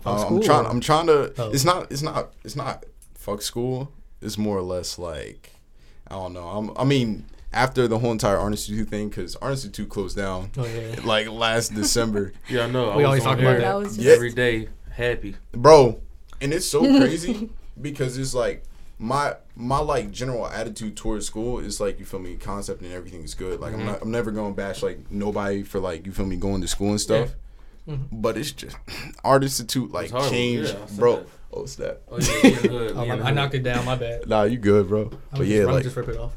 Fuck 0.02 0.18
Uh, 0.18 0.26
i'm 0.26 0.42
trying 0.42 0.66
or- 0.66 0.68
i'm 0.70 0.80
trying 0.80 1.06
to 1.06 1.32
Oh. 1.38 1.50
it's 1.50 1.64
not 1.64 1.90
it's 1.92 2.02
not 2.02 2.32
it's 2.44 2.56
not 2.56 2.84
fuck 3.14 3.40
school 3.42 3.90
it's 4.22 4.36
more 4.38 4.56
or 4.58 4.62
less 4.62 4.98
like 4.98 5.50
i 6.08 6.14
don't 6.14 6.32
know 6.32 6.46
I'm, 6.46 6.70
i 6.76 6.84
mean 6.84 7.26
after 7.52 7.86
the 7.88 7.98
whole 7.98 8.12
entire 8.12 8.36
art 8.38 8.52
institute 8.52 8.88
thing 8.88 9.08
because 9.10 9.36
art 9.36 9.52
institute 9.52 9.88
closed 9.90 10.16
down 10.16 10.50
Oh 10.56 10.66
yeah. 10.66 10.96
like 11.04 11.28
last 11.30 11.74
december 11.74 12.32
Yeah, 12.48 12.64
I 12.64 12.70
know. 12.70 12.90
I 12.90 12.96
We 12.96 13.02
was 13.02 13.06
always 13.06 13.26
on 13.26 13.28
talk 13.36 13.38
about 13.40 13.50
here 13.50 13.60
that. 13.60 13.66
That 13.66 13.78
was 13.78 13.96
just, 13.96 14.08
every 14.08 14.32
day, 14.32 14.68
happy. 14.90 15.36
bro 15.52 16.00
and 16.40 16.52
it's 16.52 16.66
so 16.66 16.80
crazy 16.98 17.50
because 17.80 18.16
it's 18.18 18.34
like 18.34 18.64
my 18.98 19.34
my 19.56 19.78
like 19.78 20.10
general 20.12 20.46
attitude 20.46 20.96
towards 20.96 21.26
school 21.26 21.58
is 21.58 21.80
like 21.80 21.98
you 21.98 22.04
feel 22.04 22.20
me 22.20 22.36
concept 22.36 22.80
and 22.82 22.92
everything 22.92 23.22
is 23.22 23.34
good 23.34 23.58
like 23.60 23.74
i'm 23.74 23.84
not 23.84 24.00
i'm 24.02 24.10
never 24.10 24.30
gonna 24.30 24.54
bash 24.54 24.82
like 24.82 25.10
nobody 25.10 25.62
for 25.64 25.80
like 25.80 26.06
you 26.06 26.12
feel 26.12 26.26
me 26.26 26.36
going 26.36 26.60
to 26.60 26.68
school 26.68 26.90
and 26.90 27.00
stuff 27.00 27.30
but 28.12 28.38
it's 28.38 28.52
just 28.52 28.76
art 29.24 29.42
institute 29.42 29.90
like 29.92 30.10
change 30.30 30.68
Yeah, 30.68 30.76
bro 30.96 31.16
that. 31.16 31.26
oh 31.52 31.66
snap 31.66 31.98
Oh 32.10 32.18
yeah, 32.18 32.40
we 32.42 32.50
in. 32.50 32.56
Oh, 32.96 33.02
we 33.02 33.10
in 33.10 33.18
the 33.18 33.24
I 33.24 33.26
hood. 33.26 33.34
knocked 33.34 33.54
it 33.54 33.62
down. 33.64 33.84
My 33.84 33.96
bad. 33.96 34.28
nah 34.28 34.44
you 34.44 34.56
good 34.58 34.88
bro 34.88 35.02
I'm 35.02 35.10
but 35.32 35.38
just, 35.40 35.50
yeah 35.50 35.60
I'm 35.66 35.72
like 35.72 35.82
just 35.82 35.96
rip 35.96 36.08
it 36.08 36.16
off. 36.16 36.32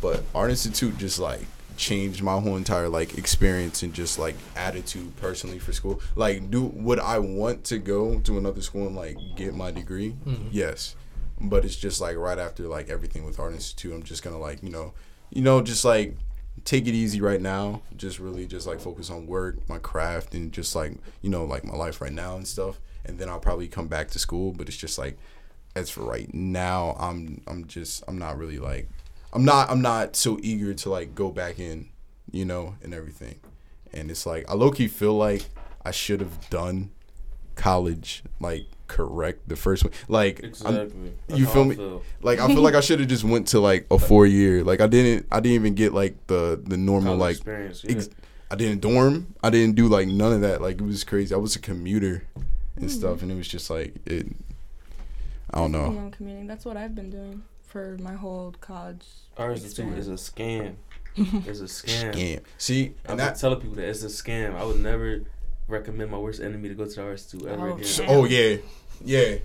but 0.00 0.22
art 0.34 0.50
institute 0.50 0.96
just 0.98 1.18
like 1.18 1.40
changed 1.82 2.22
my 2.22 2.38
whole 2.38 2.56
entire 2.56 2.88
like 2.88 3.18
experience 3.18 3.82
and 3.82 3.92
just 3.92 4.16
like 4.16 4.36
attitude 4.54 5.14
personally 5.16 5.58
for 5.58 5.72
school. 5.72 6.00
Like 6.14 6.48
do 6.48 6.62
would 6.62 7.00
i 7.00 7.18
want 7.18 7.64
to 7.64 7.78
go 7.78 8.20
to 8.20 8.38
another 8.38 8.62
school 8.62 8.86
and 8.86 8.94
like 8.94 9.16
get 9.36 9.54
my 9.54 9.72
degree? 9.72 10.14
Mm-hmm. 10.24 10.48
Yes. 10.52 10.94
But 11.40 11.64
it's 11.64 11.74
just 11.74 12.00
like 12.00 12.16
right 12.16 12.38
after 12.38 12.62
like 12.68 12.88
everything 12.88 13.24
with 13.24 13.40
art 13.40 13.52
institute 13.52 13.92
i'm 13.92 14.04
just 14.04 14.22
gonna 14.22 14.38
like 14.38 14.62
you 14.62 14.70
know 14.70 14.94
you 15.30 15.42
know 15.42 15.60
just 15.60 15.84
like 15.84 16.16
take 16.64 16.86
it 16.86 16.94
easy 16.94 17.20
right 17.20 17.40
now. 17.40 17.82
Just 17.96 18.20
really 18.20 18.46
just 18.46 18.66
like 18.66 18.80
focus 18.80 19.10
on 19.10 19.26
work 19.26 19.68
my 19.68 19.78
craft 19.78 20.34
and 20.34 20.52
just 20.52 20.76
like 20.76 20.92
you 21.20 21.30
know 21.30 21.44
like 21.44 21.64
my 21.64 21.74
life 21.74 22.00
right 22.00 22.12
now 22.12 22.36
and 22.36 22.46
stuff. 22.46 22.78
And 23.04 23.18
then 23.18 23.28
i'll 23.28 23.40
probably 23.40 23.66
come 23.66 23.88
back 23.88 24.10
to 24.10 24.20
school 24.20 24.52
but 24.52 24.68
it's 24.68 24.76
just 24.76 24.96
like 24.96 25.18
as 25.74 25.90
for 25.90 26.04
right 26.04 26.32
now 26.32 26.94
i'm 27.00 27.40
i'm 27.48 27.66
just 27.66 28.04
i'm 28.06 28.16
not 28.16 28.38
really 28.38 28.60
like 28.60 28.88
i'm 29.32 29.44
not 29.44 29.70
i'm 29.70 29.82
not 29.82 30.16
so 30.16 30.38
eager 30.42 30.74
to 30.74 30.90
like 30.90 31.14
go 31.14 31.30
back 31.30 31.58
in 31.58 31.88
you 32.30 32.44
know 32.44 32.74
and 32.82 32.94
everything 32.94 33.38
and 33.92 34.10
it's 34.10 34.26
like 34.26 34.48
i 34.50 34.54
low-key 34.54 34.88
feel 34.88 35.14
like 35.14 35.44
i 35.84 35.90
should 35.90 36.20
have 36.20 36.50
done 36.50 36.90
college 37.54 38.22
like 38.40 38.66
correct 38.88 39.48
the 39.48 39.56
first 39.56 39.84
one 39.84 39.92
like 40.08 40.40
Exactly. 40.40 41.12
You 41.28 41.46
feel 41.46 41.64
me? 41.64 41.76
feel. 41.76 42.02
like 42.20 42.38
I 42.38 42.46
feel 42.46 42.60
like 42.60 42.74
I 42.74 42.80
should 42.80 43.00
have 43.00 43.08
just 43.08 43.24
went 43.24 43.48
to 43.48 43.60
like 43.60 43.86
a 43.90 43.98
four 43.98 44.26
year. 44.26 44.62
Like 44.62 44.82
I 44.82 44.86
didn't 44.86 45.26
I 45.32 45.40
didn't 45.40 45.54
even 45.54 45.74
get 45.74 45.94
like 45.94 46.14
the 46.26 46.60
the 46.62 46.76
normal 46.76 47.16
College 47.16 47.20
like 47.20 47.36
experience. 47.36 47.84
Yeah. 47.84 47.92
ex- 47.92 48.10
I 48.50 48.54
didn't 48.54 48.82
dorm. 48.82 49.34
I 49.42 49.48
didn't 49.48 49.76
do 49.76 49.88
like 49.88 50.08
none 50.08 50.32
of 50.32 50.42
that. 50.42 50.60
Like 50.60 50.78
it 50.78 50.84
was 50.84 51.04
crazy. 51.04 51.34
I 51.34 51.38
was 51.38 51.56
a 51.56 51.58
commuter 51.58 52.24
and 52.76 52.84
hmm. 52.84 52.88
stuff, 52.88 53.22
and 53.22 53.32
it 53.32 53.34
was 53.34 53.48
just 53.48 53.70
like 53.70 53.94
it. 54.04 54.26
I 55.50 55.58
don't 55.58 55.72
know. 55.72 56.10
Commuting. 56.14 56.46
That's 56.46 56.66
what 56.66 56.76
I've 56.76 56.94
been 56.94 57.08
doing 57.08 57.42
for 57.72 57.96
my 58.00 58.12
whole 58.12 58.54
college. 58.60 59.04
Art 59.38 59.52
institute 59.56 59.96
is 59.98 60.08
a 60.08 60.12
scam. 60.12 60.74
It's 61.16 61.60
a 61.60 61.64
scam. 61.64 62.14
Scam. 62.14 62.40
See, 62.56 62.84
I've 62.84 62.86
and 62.86 62.94
been 63.06 63.16
that. 63.18 63.36
telling 63.38 63.60
people 63.60 63.76
that 63.76 63.86
it's 63.88 64.02
a 64.02 64.06
scam. 64.06 64.54
I 64.56 64.64
would 64.64 64.80
never 64.80 65.22
recommend 65.68 66.10
my 66.10 66.16
worst 66.18 66.40
enemy 66.40 66.68
to 66.70 66.74
go 66.74 66.84
to 66.86 66.90
the 66.90 67.02
art 67.02 67.12
institute 67.12 67.46
ever 67.48 67.68
Oh, 67.70 67.74
again. 67.74 67.86
shit. 67.86 68.06
Oh 68.08 68.24
yeah, 68.24 68.56
yeah. 69.04 69.36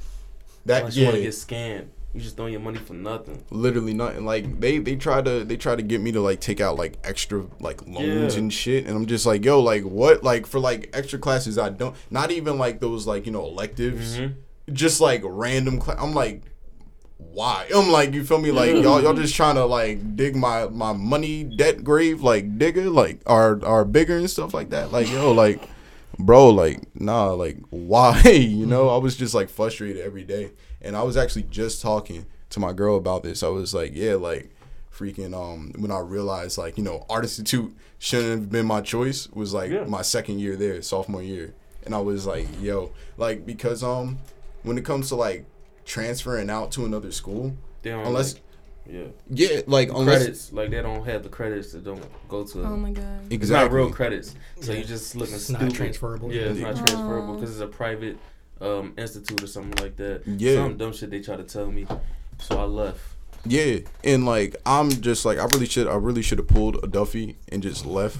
That 0.65 0.79
Unless 0.79 0.95
you 0.95 1.03
want 1.05 1.15
to 1.17 1.21
get 1.23 1.31
scammed. 1.33 1.87
You 2.13 2.21
just 2.21 2.37
throwing 2.37 2.53
your 2.53 2.61
money 2.61 2.77
for 2.79 2.93
nothing. 2.93 3.43
literally 3.51 3.93
nothing. 3.93 4.25
Like 4.25 4.59
they 4.61 4.77
they 4.79 4.95
try 4.95 5.21
to 5.21 5.43
they 5.43 5.57
try 5.57 5.75
to 5.75 5.81
get 5.83 5.99
me 6.01 6.11
to 6.13 6.21
like 6.21 6.39
take 6.39 6.61
out 6.61 6.77
like 6.77 6.97
extra 7.03 7.45
like 7.59 7.85
loans 7.85 8.33
Yeah. 8.35 8.39
and 8.39 8.51
shit, 8.51 8.85
and 8.87 8.95
I'm 8.95 9.05
just 9.05 9.25
like, 9.25 9.43
yo, 9.43 9.59
like 9.59 9.83
what? 9.83 10.23
Like 10.23 10.47
for 10.47 10.59
like 10.59 10.89
extra 10.93 11.19
classes, 11.19 11.57
I 11.57 11.69
don't. 11.69 11.95
Not 12.09 12.31
even 12.31 12.57
like 12.57 12.79
those 12.79 13.05
like 13.05 13.25
you 13.25 13.31
know 13.33 13.45
electives. 13.45 14.17
Mhm. 14.17 14.35
Just 14.71 15.01
like 15.01 15.21
random. 15.25 15.81
Cl- 15.81 15.97
I'm 15.99 16.13
like, 16.13 16.43
why? 17.17 17.67
I'm 17.73 17.89
like, 17.89 18.13
you 18.13 18.23
feel 18.23 18.39
me? 18.39 18.51
Like 18.51 18.71
y'all 18.75 19.01
y'all 19.01 19.13
just 19.13 19.36
trying 19.36 19.56
to 19.56 19.65
like 19.65 20.15
dig 20.15 20.36
my 20.36 20.67
my 20.67 20.93
money 20.93 21.43
debt 21.43 21.84
grave, 21.84 22.21
like 22.21 22.58
digger, 22.58 22.89
like 22.89 23.21
are 23.25 23.63
are 23.65 23.86
bigger 23.86 24.17
and 24.17 24.30
stuff 24.30 24.53
like 24.53 24.69
that. 24.71 24.91
Like 24.91 25.10
yo, 25.10 25.32
like. 25.32 25.62
Bro, 26.19 26.49
like, 26.49 26.82
nah, 26.99 27.27
like, 27.34 27.60
why? 27.69 28.19
You 28.25 28.65
know, 28.65 28.89
I 28.89 28.97
was 28.97 29.15
just 29.15 29.36
like 29.36 29.49
frustrated 29.49 30.01
every 30.01 30.23
day. 30.23 30.49
And 30.82 30.97
I 30.97 31.03
was 31.03 31.15
actually 31.15 31.43
just 31.43 31.80
talking 31.80 32.25
to 32.49 32.60
my 32.60 32.73
girl 32.73 32.97
about 32.97 33.21
this. 33.21 33.43
I 33.43 33.49
was 33.49 33.71
like, 33.75 33.91
yeah, 33.93 34.15
like, 34.15 34.49
freaking, 34.91 35.36
um, 35.36 35.73
when 35.77 35.91
I 35.91 35.99
realized, 35.99 36.58
like, 36.58 36.75
you 36.75 36.84
know, 36.84 37.06
Art 37.08 37.23
Institute 37.23 37.71
shouldn't 37.99 38.30
have 38.32 38.49
been 38.51 38.65
my 38.65 38.82
choice 38.82 39.27
was 39.30 39.53
like 39.53 39.69
Yeah. 39.69 39.84
my 39.84 40.01
second 40.01 40.39
year 40.39 40.56
there, 40.56 40.82
sophomore 40.82 41.21
year. 41.21 41.53
And 41.86 41.93
I 41.93 41.99
was 41.99 42.25
like, 42.25 42.47
yo, 42.63 42.93
like, 43.17 43.45
because, 43.45 43.84
um, 43.84 44.17
when 44.63 44.80
it 44.80 44.86
comes 44.86 45.10
to 45.10 45.15
like 45.15 45.45
transferring 45.88 46.50
out 46.52 46.71
to 46.73 46.86
another 46.86 47.12
school, 47.12 47.56
They 47.82 47.89
don't 47.91 48.06
unless, 48.06 48.34
like, 48.36 48.43
yeah. 48.91 49.04
yeah, 49.30 49.62
like, 49.65 49.89
unless, 49.89 50.17
credits 50.19 50.54
like 50.54 50.69
they 50.69 50.82
don't 50.82 51.04
have 51.06 51.23
the 51.23 51.30
credits 51.30 51.71
that 51.71 51.84
don't 51.84 52.04
go 52.30 52.43
to. 52.43 52.63
Oh 52.63 52.78
my 52.78 52.91
god. 52.91 53.21
It's 53.32 53.50
not 53.50 53.71
real 53.71 53.89
credits, 53.89 54.36
so 54.62 54.71
Yeah. 54.73 54.80
you 54.80 54.84
just 54.86 55.15
looking 55.15 55.36
It's 55.36 55.45
stupid. 55.45 55.63
not 55.63 55.73
transferable. 55.73 56.32
Yeah, 56.32 56.41
it's 56.43 56.60
not 56.60 56.76
Yeah. 56.76 56.84
transferable 56.86 57.32
Oh. 57.32 57.39
because 57.39 57.52
it's 57.52 57.62
a 57.62 57.67
private 57.67 58.17
um, 58.60 58.93
institute 58.97 59.41
or 59.43 59.47
something 59.47 59.76
like 59.84 59.95
that. 59.97 60.23
Yeah. 60.28 60.56
some 60.56 60.78
dumb 60.78 60.91
shit 60.91 61.10
they 61.12 61.19
try 61.21 61.36
to 61.36 61.43
tell 61.43 61.71
me, 61.71 61.86
so 62.39 62.58
I 62.60 62.63
left. 62.65 63.00
Yeah, 63.45 63.80
and 64.04 64.26
like 64.26 64.56
I'm 64.65 64.89
just 64.89 65.26
like 65.26 65.38
I 65.38 65.45
really 65.45 65.67
should 65.67 65.88
I 65.88 65.95
really 65.95 66.21
should 66.23 66.39
have 66.39 66.47
pulled 66.47 66.84
a 66.84 66.88
Duffy 66.88 67.38
and 67.50 67.62
just 67.63 67.86
left. 67.86 68.17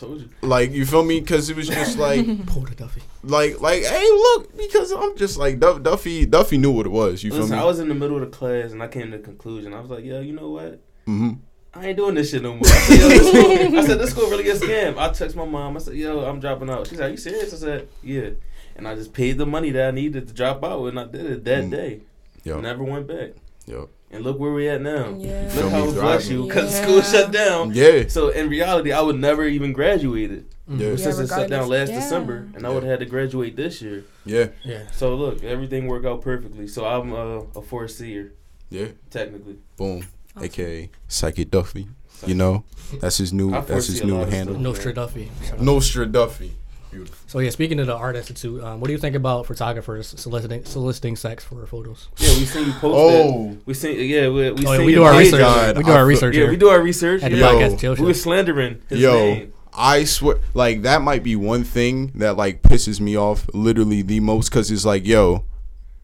Told 0.00 0.20
you. 0.22 0.28
Like 0.42 0.70
you 0.72 0.86
feel 0.86 1.04
me? 1.04 1.20
Because 1.20 1.50
it 1.50 1.56
was 1.56 1.68
just 1.68 1.98
like 2.06 2.24
Pull 2.46 2.62
the 2.62 2.74
Duffy. 2.74 3.02
like 3.22 3.60
like 3.60 3.82
hey 3.82 4.08
look 4.10 4.56
because 4.56 4.92
I'm 4.92 5.14
just 5.16 5.36
like 5.36 5.60
Duff, 5.60 5.82
Duffy 5.82 6.24
Duffy 6.24 6.56
knew 6.56 6.70
what 6.70 6.86
it 6.86 6.90
was. 6.90 7.22
You 7.22 7.30
feel 7.30 7.46
me? 7.46 7.56
I 7.56 7.64
was 7.64 7.80
in 7.80 7.88
the 7.88 7.94
middle 7.94 8.16
of 8.16 8.22
the 8.22 8.34
class 8.36 8.72
and 8.72 8.82
I 8.82 8.88
came 8.88 9.10
to 9.10 9.18
the 9.18 9.22
conclusion. 9.22 9.74
I 9.74 9.80
was 9.80 9.90
like, 9.90 10.02
yo, 10.04 10.20
you 10.20 10.32
know 10.32 10.48
what? 10.50 10.80
hmm 11.06 11.32
I 11.74 11.88
ain't 11.88 11.96
doing 11.98 12.14
this 12.16 12.30
shit 12.30 12.42
no 12.42 12.54
more. 12.54 12.62
I 12.66 12.70
said, 12.70 12.98
yo, 12.98 13.08
this 13.10 13.28
school, 13.28 13.78
I 13.78 13.86
said, 13.86 13.98
this 14.00 14.10
school 14.10 14.28
really 14.30 14.48
a 14.48 14.54
scam. 14.56 14.96
I 14.98 15.10
text 15.12 15.36
my 15.36 15.44
mom. 15.44 15.76
I 15.76 15.80
said, 15.80 15.94
yo, 15.94 16.24
I'm 16.28 16.40
dropping 16.40 16.68
out. 16.68 16.88
She 16.88 16.96
said, 16.96 17.06
are 17.08 17.10
you 17.12 17.16
serious? 17.16 17.52
I 17.54 17.56
said, 17.58 17.88
yeah. 18.02 18.30
And 18.74 18.88
I 18.88 18.96
just 18.96 19.12
paid 19.12 19.38
the 19.38 19.46
money 19.46 19.70
that 19.70 19.86
I 19.86 19.90
needed 19.92 20.26
to 20.26 20.34
drop 20.34 20.64
out, 20.64 20.84
and 20.86 20.98
I 20.98 21.04
did 21.04 21.26
it 21.26 21.44
that 21.44 21.64
Mm. 21.64 21.70
day. 21.70 22.00
Yo, 22.42 22.60
Never 22.60 22.82
went 22.82 23.06
back. 23.06 23.34
yo, 23.66 23.88
And 24.12 24.24
look 24.24 24.38
where 24.40 24.52
we 24.52 24.68
at 24.68 24.80
now. 24.82 25.14
Yeah. 25.18 25.48
Look 25.54 25.70
how 25.70 25.84
me 25.84 25.90
it 25.90 25.94
bless 25.94 26.28
you 26.28 26.46
because 26.46 26.74
Yeah. 26.74 26.82
school 26.82 27.00
shut 27.02 27.30
down. 27.32 27.72
yeah, 27.74 28.08
So 28.08 28.30
in 28.30 28.48
reality, 28.48 28.90
I 28.92 29.00
would 29.00 29.18
never 29.20 29.44
even 29.44 29.72
graduated. 29.72 30.46
Yeah. 30.68 30.96
Since 30.96 31.18
it 31.20 31.28
shut 31.28 31.48
down 31.48 31.68
last 31.68 31.90
yeah. 31.90 32.00
December, 32.00 32.48
and 32.54 32.66
I 32.66 32.70
would 32.70 32.82
have 32.82 32.90
had 32.90 33.00
to 33.00 33.06
graduate 33.06 33.54
this 33.56 33.80
year. 33.82 34.04
Yeah. 34.24 34.48
Yeah. 34.64 34.82
So 34.92 35.14
look, 35.14 35.44
everything 35.44 35.86
worked 35.86 36.06
out 36.06 36.22
perfectly. 36.22 36.66
So 36.66 36.84
I'm 36.84 37.12
uh, 37.12 37.42
a 37.54 37.62
foreseer, 37.62 38.32
Yeah. 38.68 38.88
technically. 39.10 39.58
Boom. 39.76 40.06
Awesome. 40.36 40.44
AKA 40.44 40.90
Psychic 41.08 41.50
Duffy. 41.50 41.88
You 42.26 42.34
know, 42.34 42.64
that's 43.00 43.16
his 43.16 43.32
new. 43.32 43.50
That's 43.50 43.86
his 43.86 44.04
new 44.04 44.16
handle. 44.24 44.54
stuff. 44.54 44.62
Nostra 44.62 44.92
Duffy. 44.92 45.30
Nostra 45.58 46.04
Duffy. 46.06 46.52
Beautiful. 46.90 47.16
So 47.28 47.38
yeah, 47.38 47.50
speaking 47.50 47.78
of 47.78 47.86
the 47.86 47.94
Art 47.96 48.16
Institute, 48.16 48.62
um, 48.64 48.80
what 48.80 48.88
do 48.88 48.92
you 48.92 48.98
think 48.98 49.14
about 49.14 49.46
photographers 49.46 50.08
soliciting 50.18 50.64
soliciting 50.64 51.14
sex 51.16 51.44
for 51.44 51.64
photos? 51.66 52.08
Yeah, 52.18 52.30
we 52.30 52.44
seen 52.46 52.66
you 52.66 52.72
post 52.72 52.84
Oh. 52.96 53.48
that. 53.50 53.58
We 53.66 53.74
seen 53.74 54.08
yeah, 54.10 54.28
we, 54.28 54.50
we 54.52 54.66
Oh, 54.66 54.72
yeah, 54.72 54.76
seen 54.78 54.86
we 54.86 54.92
you 54.92 54.98
do 54.98 55.04
our 55.04 55.16
research. 55.18 55.40
God, 55.40 55.76
we 55.78 55.84
do 55.84 55.90
I 55.92 55.94
our 55.96 56.06
research 56.06 56.34
Yeah, 56.34 56.40
here. 56.42 56.50
we 56.50 56.56
do 56.56 56.68
our 56.68 56.80
research. 56.80 57.22
At 57.22 57.30
the 57.30 57.38
yeah. 57.38 57.46
podcast 57.52 57.78
chill 57.80 57.92
We 57.92 57.96
show. 57.98 58.04
were 58.04 58.14
slandering 58.14 58.82
his 58.88 59.00
Yo, 59.00 59.12
name. 59.14 59.52
I 59.72 60.02
swear, 60.04 60.38
like 60.54 60.82
that 60.82 61.00
might 61.02 61.22
be 61.22 61.36
one 61.36 61.62
thing 61.62 62.08
that 62.16 62.36
like 62.36 62.62
pisses 62.62 63.00
me 63.00 63.16
off 63.16 63.48
literally 63.54 64.02
the 64.02 64.18
most 64.20 64.50
because 64.50 64.70
it's 64.70 64.84
like, 64.84 65.06
yo, 65.06 65.44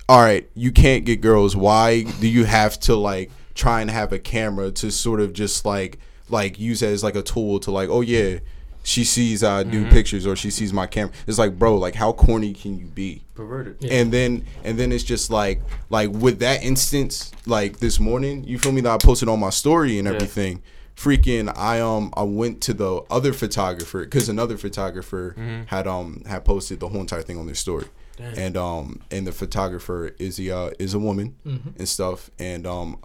all 0.09 0.21
right, 0.23 0.49
you 0.55 0.71
can't 0.71 1.05
get 1.05 1.21
girls. 1.21 1.57
Why 1.57 2.03
do 2.03 2.29
you 2.29 2.45
have 2.45 2.79
to 2.81 2.95
like 2.95 3.33
try 3.55 3.81
and 3.81 3.91
have 3.91 4.13
a 4.13 4.21
camera 4.21 4.71
to 4.71 4.93
sort 4.93 5.21
of 5.21 5.33
just 5.33 5.65
like 5.65 5.99
like 6.29 6.61
use 6.61 6.81
it 6.83 6.91
as 6.91 7.03
like 7.03 7.17
a 7.17 7.23
tool 7.23 7.59
to 7.61 7.73
like, 7.73 7.89
oh 7.89 8.03
yeah, 8.03 8.39
she 8.87 9.03
sees 9.05 9.43
I 9.43 9.65
do 9.65 9.81
Mm-hmm. 9.83 9.91
pictures 9.91 10.27
or 10.27 10.37
she 10.37 10.51
sees 10.51 10.73
my 10.73 10.87
camera. 10.87 11.13
It's 11.27 11.39
like, 11.39 11.59
bro, 11.59 11.77
like 11.77 11.95
how 11.97 12.13
corny 12.13 12.53
can 12.55 12.79
you 12.79 12.87
be? 12.87 13.23
Perverted. 13.35 13.85
and 13.85 14.11
then 14.13 14.45
and 14.65 14.79
then 14.79 14.93
it's 14.93 15.05
just 15.05 15.29
like 15.31 15.61
like 15.91 16.11
with 16.11 16.39
that 16.39 16.63
instance 16.65 17.33
like 17.45 17.79
this 17.81 18.01
morning 18.01 18.45
you 18.45 18.59
feel 18.59 18.73
me 18.73 18.81
that 18.81 18.93
i 18.95 18.97
posted 18.99 19.29
on 19.29 19.39
my 19.41 19.51
story 19.51 19.99
and 19.99 20.09
Yeah. 20.09 20.15
everything 20.15 20.63
freaking 20.97 21.53
i 21.57 21.79
um 21.81 22.11
i 22.17 22.23
went 22.23 22.63
to 22.63 22.73
the 22.73 23.03
other 23.11 23.33
photographer 23.35 24.05
because 24.05 24.31
another 24.31 24.57
photographer 24.57 25.35
Mm-hmm. 25.37 25.65
had 25.67 25.87
um 25.87 26.23
had 26.27 26.47
posted 26.47 26.81
the 26.81 26.89
whole 26.89 27.01
entire 27.03 27.21
thing 27.23 27.37
on 27.39 27.45
their 27.47 27.55
story 27.55 27.87
and 28.19 28.57
um 28.57 29.01
and 29.11 29.27
the 29.27 29.33
photographer 29.33 30.13
is 30.19 30.39
a 30.41 30.51
uh, 30.57 30.71
is 30.79 30.95
a 30.95 30.99
woman 30.99 31.35
and 31.45 31.87
stuff 31.87 32.31
and 32.39 32.67
um 32.67 32.99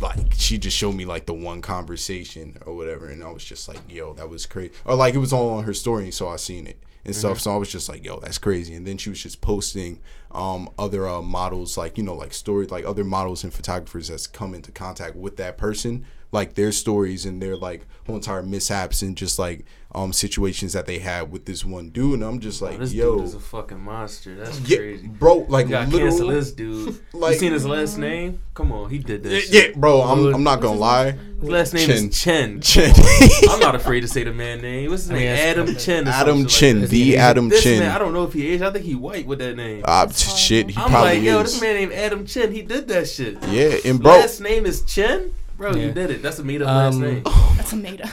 like 0.00 0.32
she 0.34 0.58
just 0.58 0.76
showed 0.76 0.94
me 0.94 1.04
like 1.04 1.26
the 1.26 1.34
one 1.34 1.62
conversation 1.62 2.56
or 2.66 2.74
whatever 2.74 3.08
and 3.08 3.22
i 3.22 3.30
was 3.30 3.44
just 3.44 3.68
like 3.68 3.80
yo 3.88 4.12
that 4.14 4.28
was 4.28 4.46
crazy 4.46 4.72
or 4.84 4.94
like 4.94 5.14
it 5.14 5.18
was 5.18 5.32
all 5.32 5.50
on 5.50 5.64
her 5.64 5.74
story 5.74 6.10
so 6.10 6.28
i 6.28 6.36
seen 6.36 6.66
it 6.66 6.78
and 7.04 7.14
stuff 7.14 7.38
so 7.38 7.52
i 7.52 7.56
was 7.56 7.70
just 7.70 7.88
like 7.88 8.04
yo 8.04 8.18
that's 8.18 8.38
crazy 8.38 8.74
and 8.74 8.86
then 8.86 8.98
she 8.98 9.08
was 9.08 9.22
just 9.22 9.40
posting 9.40 10.00
um 10.32 10.68
other 10.78 11.08
uh, 11.08 11.22
models 11.22 11.76
like 11.78 11.96
you 11.96 12.04
know 12.04 12.14
like 12.14 12.34
story 12.34 12.66
like 12.66 12.84
other 12.84 13.04
models 13.04 13.44
and 13.44 13.54
photographers 13.54 14.08
that's 14.08 14.26
come 14.26 14.54
into 14.54 14.72
contact 14.72 15.14
with 15.14 15.36
that 15.36 15.56
person 15.56 16.04
like 16.32 16.54
their 16.54 16.72
stories 16.72 17.24
and 17.24 17.40
their 17.40 17.56
like 17.56 17.86
whole 18.06 18.16
entire 18.16 18.42
mishaps 18.42 19.02
and 19.02 19.16
just 19.16 19.38
like 19.38 19.64
um 19.96 20.12
situations 20.12 20.74
that 20.74 20.84
they 20.86 20.98
had 20.98 21.32
with 21.32 21.46
this 21.46 21.64
one 21.64 21.88
dude 21.88 22.12
and 22.14 22.22
i'm 22.22 22.38
just 22.38 22.60
like 22.60 22.78
this 22.78 22.92
yo 22.92 23.16
dude 23.16 23.24
is 23.24 23.34
a 23.34 23.40
fucking 23.40 23.80
monster. 23.80 24.34
That's 24.36 24.60
yeah, 24.60 24.76
crazy. 24.76 25.06
bro 25.08 25.46
like 25.48 25.66
You 25.66 25.70
gotta 25.70 25.90
this 25.90 26.52
dude. 26.52 26.98
like- 27.14 27.32
you 27.32 27.38
seen 27.38 27.52
his 27.52 27.64
last 27.66 27.96
name? 27.96 28.40
Come 28.52 28.72
on, 28.72 28.90
he 28.90 28.98
did 28.98 29.22
this. 29.22 29.50
yeah, 29.50 29.68
bro 29.74 30.02
i'm, 30.02 30.34
I'm 30.34 30.42
not 30.42 30.60
gonna 30.60 30.78
lie 30.78 31.12
His 31.12 31.48
last 31.48 31.74
name 31.74 31.86
Chin. 31.86 32.08
is 32.10 32.20
Chen. 32.22 32.60
Chen. 32.60 32.94
I'm 33.50 33.58
not 33.60 33.74
afraid 33.74 34.00
to 34.02 34.08
say 34.08 34.22
the 34.24 34.32
man 34.32 34.60
name. 34.60 34.90
What's 34.90 35.02
his 35.04 35.10
I 35.10 35.14
mean, 35.14 35.22
name? 35.24 35.36
Adam 35.36 35.76
Chen. 35.76 36.08
Adam 36.08 36.36
shit 36.36 36.44
like 36.46 36.50
Chin, 36.52 36.80
that. 36.82 36.90
the 36.90 37.16
Adam 37.16 37.48
This 37.48 37.62
Chin. 37.62 37.78
man, 37.80 37.90
I 37.94 37.98
don't 37.98 38.12
know 38.12 38.24
if 38.24 38.32
he 38.34 38.52
is. 38.52 38.62
I 38.62 38.70
think 38.70 38.84
he 38.84 38.94
white 38.94 39.26
with 39.26 39.38
that 39.40 39.56
name. 39.56 39.82
Uh, 39.84 40.08
shit, 40.10 40.70
he. 40.70 40.76
I'm 40.80 40.90
probably 40.90 41.14
like, 41.16 41.22
yo, 41.22 41.42
this 41.42 41.60
man 41.60 41.74
named 41.74 41.92
Adam 41.92 42.24
Chen. 42.26 42.52
He 42.52 42.62
did 42.62 42.88
that 42.88 43.08
shit. 43.08 43.42
Yeah, 43.48 43.76
and 43.84 44.00
bro, 44.02 44.12
Last 44.12 44.40
name 44.40 44.64
is 44.66 44.82
Chen? 44.82 45.32
Bro, 45.58 45.74
Yeah. 45.76 45.86
you 45.86 45.92
did 45.92 46.10
it. 46.10 46.22
That's 46.22 46.38
a 46.38 46.44
made 46.44 46.60
up 46.62 46.68
last 46.68 46.94
Um, 46.96 47.00
name. 47.02 47.22
That's 47.56 47.72
a 47.72 47.76
made 47.76 48.00
up. 48.02 48.10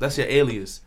That's 0.00 0.18
your 0.18 0.26
alias. 0.28 0.80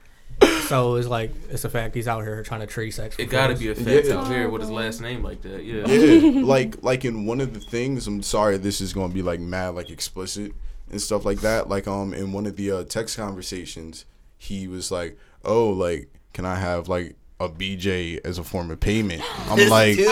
So 0.68 0.96
it's 0.96 1.08
like 1.08 1.32
it's 1.50 1.64
a 1.64 1.70
fact 1.70 1.94
he's 1.96 2.08
out 2.08 2.22
here 2.24 2.42
trying 2.44 2.62
to 2.62 2.68
trade 2.68 2.92
sex. 2.92 3.16
For 3.16 3.22
It 3.22 3.30
gotta 3.30 3.56
be 3.56 3.70
a 3.70 3.76
fact 3.76 4.08
Yeah. 4.08 4.16
out 4.18 4.28
here 4.28 4.50
with 4.50 4.62
his 4.62 4.72
last 4.72 5.00
name 5.02 5.22
like 5.24 5.42
that. 5.44 5.64
Yeah. 5.64 5.86
yeah, 5.88 6.42
like 6.44 6.82
like 6.84 7.06
in 7.06 7.26
one 7.26 7.40
of 7.40 7.54
the 7.54 7.60
things, 7.60 8.08
I'm 8.08 8.24
sorry, 8.24 8.58
this 8.58 8.82
is 8.82 8.94
gonna 8.94 9.14
be 9.14 9.22
like 9.22 9.40
mad, 9.40 9.70
like 9.76 9.90
explicit 9.90 10.54
and 10.90 11.00
stuff 11.02 11.24
like 11.26 11.42
that. 11.42 11.70
Like 11.70 11.88
um, 11.88 12.14
in 12.14 12.32
one 12.32 12.46
of 12.46 12.56
the 12.56 12.72
uh, 12.72 12.84
text 12.84 13.16
conversations, 13.18 14.06
he 14.38 14.68
was 14.68 14.92
like, 14.92 15.18
"Oh, 15.46 15.70
like, 15.70 16.10
can 16.34 16.46
I 16.46 16.56
have 16.56 16.88
like 16.90 17.16
a 17.40 17.50
BJ 17.50 18.20
as 18.26 18.38
a 18.40 18.44
form 18.44 18.72
of 18.72 18.80
payment?" 18.80 19.22
I'm 19.50 19.70
like, 19.70 20.00
Are 20.00 20.04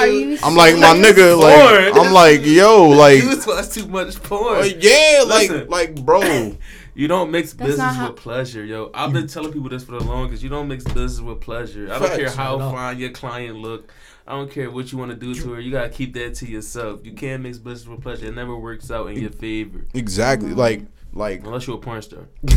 I'm 0.43 0.55
like, 0.55 0.75
my 0.77 0.93
serious? 0.93 1.17
nigga, 1.17 1.39
like, 1.41 1.95
I'm 2.05 2.13
like, 2.13 2.45
yo, 2.45 2.89
like, 2.89 3.23
You 3.23 3.41
watch 3.47 3.69
too 3.69 3.87
much 3.87 4.21
porn. 4.21 4.59
uh, 4.59 4.63
yeah, 4.79 5.23
like, 5.25 5.49
Listen. 5.49 5.69
like, 5.69 5.95
bro, 6.05 6.21
You 6.93 7.07
don't 7.07 7.31
mix 7.31 7.53
That's 7.53 7.69
business 7.71 7.95
how- 7.95 8.07
with 8.09 8.17
pleasure, 8.17 8.65
yo. 8.65 8.91
I've 8.93 9.13
been 9.13 9.27
telling 9.27 9.53
people 9.53 9.69
this 9.69 9.83
for 9.83 9.93
the 9.93 10.03
longest. 10.03 10.43
You 10.43 10.49
don't 10.49 10.67
mix 10.67 10.83
business 10.83 11.21
with 11.21 11.39
pleasure. 11.39 11.85
I 11.85 11.99
don't 11.99 12.07
Facts. 12.09 12.17
care 12.17 12.29
how 12.31 12.57
Not 12.57 12.73
fine 12.73 12.99
your 12.99 13.11
client 13.11 13.57
look. 13.57 13.91
I 14.27 14.33
don't 14.33 14.51
care 14.51 14.69
what 14.69 14.91
you 14.91 14.97
want 14.97 15.11
to 15.11 15.17
do 15.17 15.33
to 15.33 15.53
her. 15.53 15.59
You 15.59 15.71
gotta 15.71 15.89
keep 15.89 16.13
that 16.15 16.35
to 16.35 16.47
yourself. 16.49 16.99
You 17.05 17.13
can't 17.13 17.43
mix 17.43 17.57
business 17.57 17.87
with 17.87 18.01
pleasure. 18.01 18.25
It 18.27 18.35
never 18.35 18.55
works 18.57 18.91
out 18.91 19.07
in 19.09 19.19
your 19.19 19.31
favor 19.31 19.81
exactly, 19.93 20.53
like, 20.53 20.83
like, 21.13 21.45
unless 21.45 21.65
you're 21.67 21.77
a 21.77 21.79
porn 21.79 22.01
star. 22.01 22.27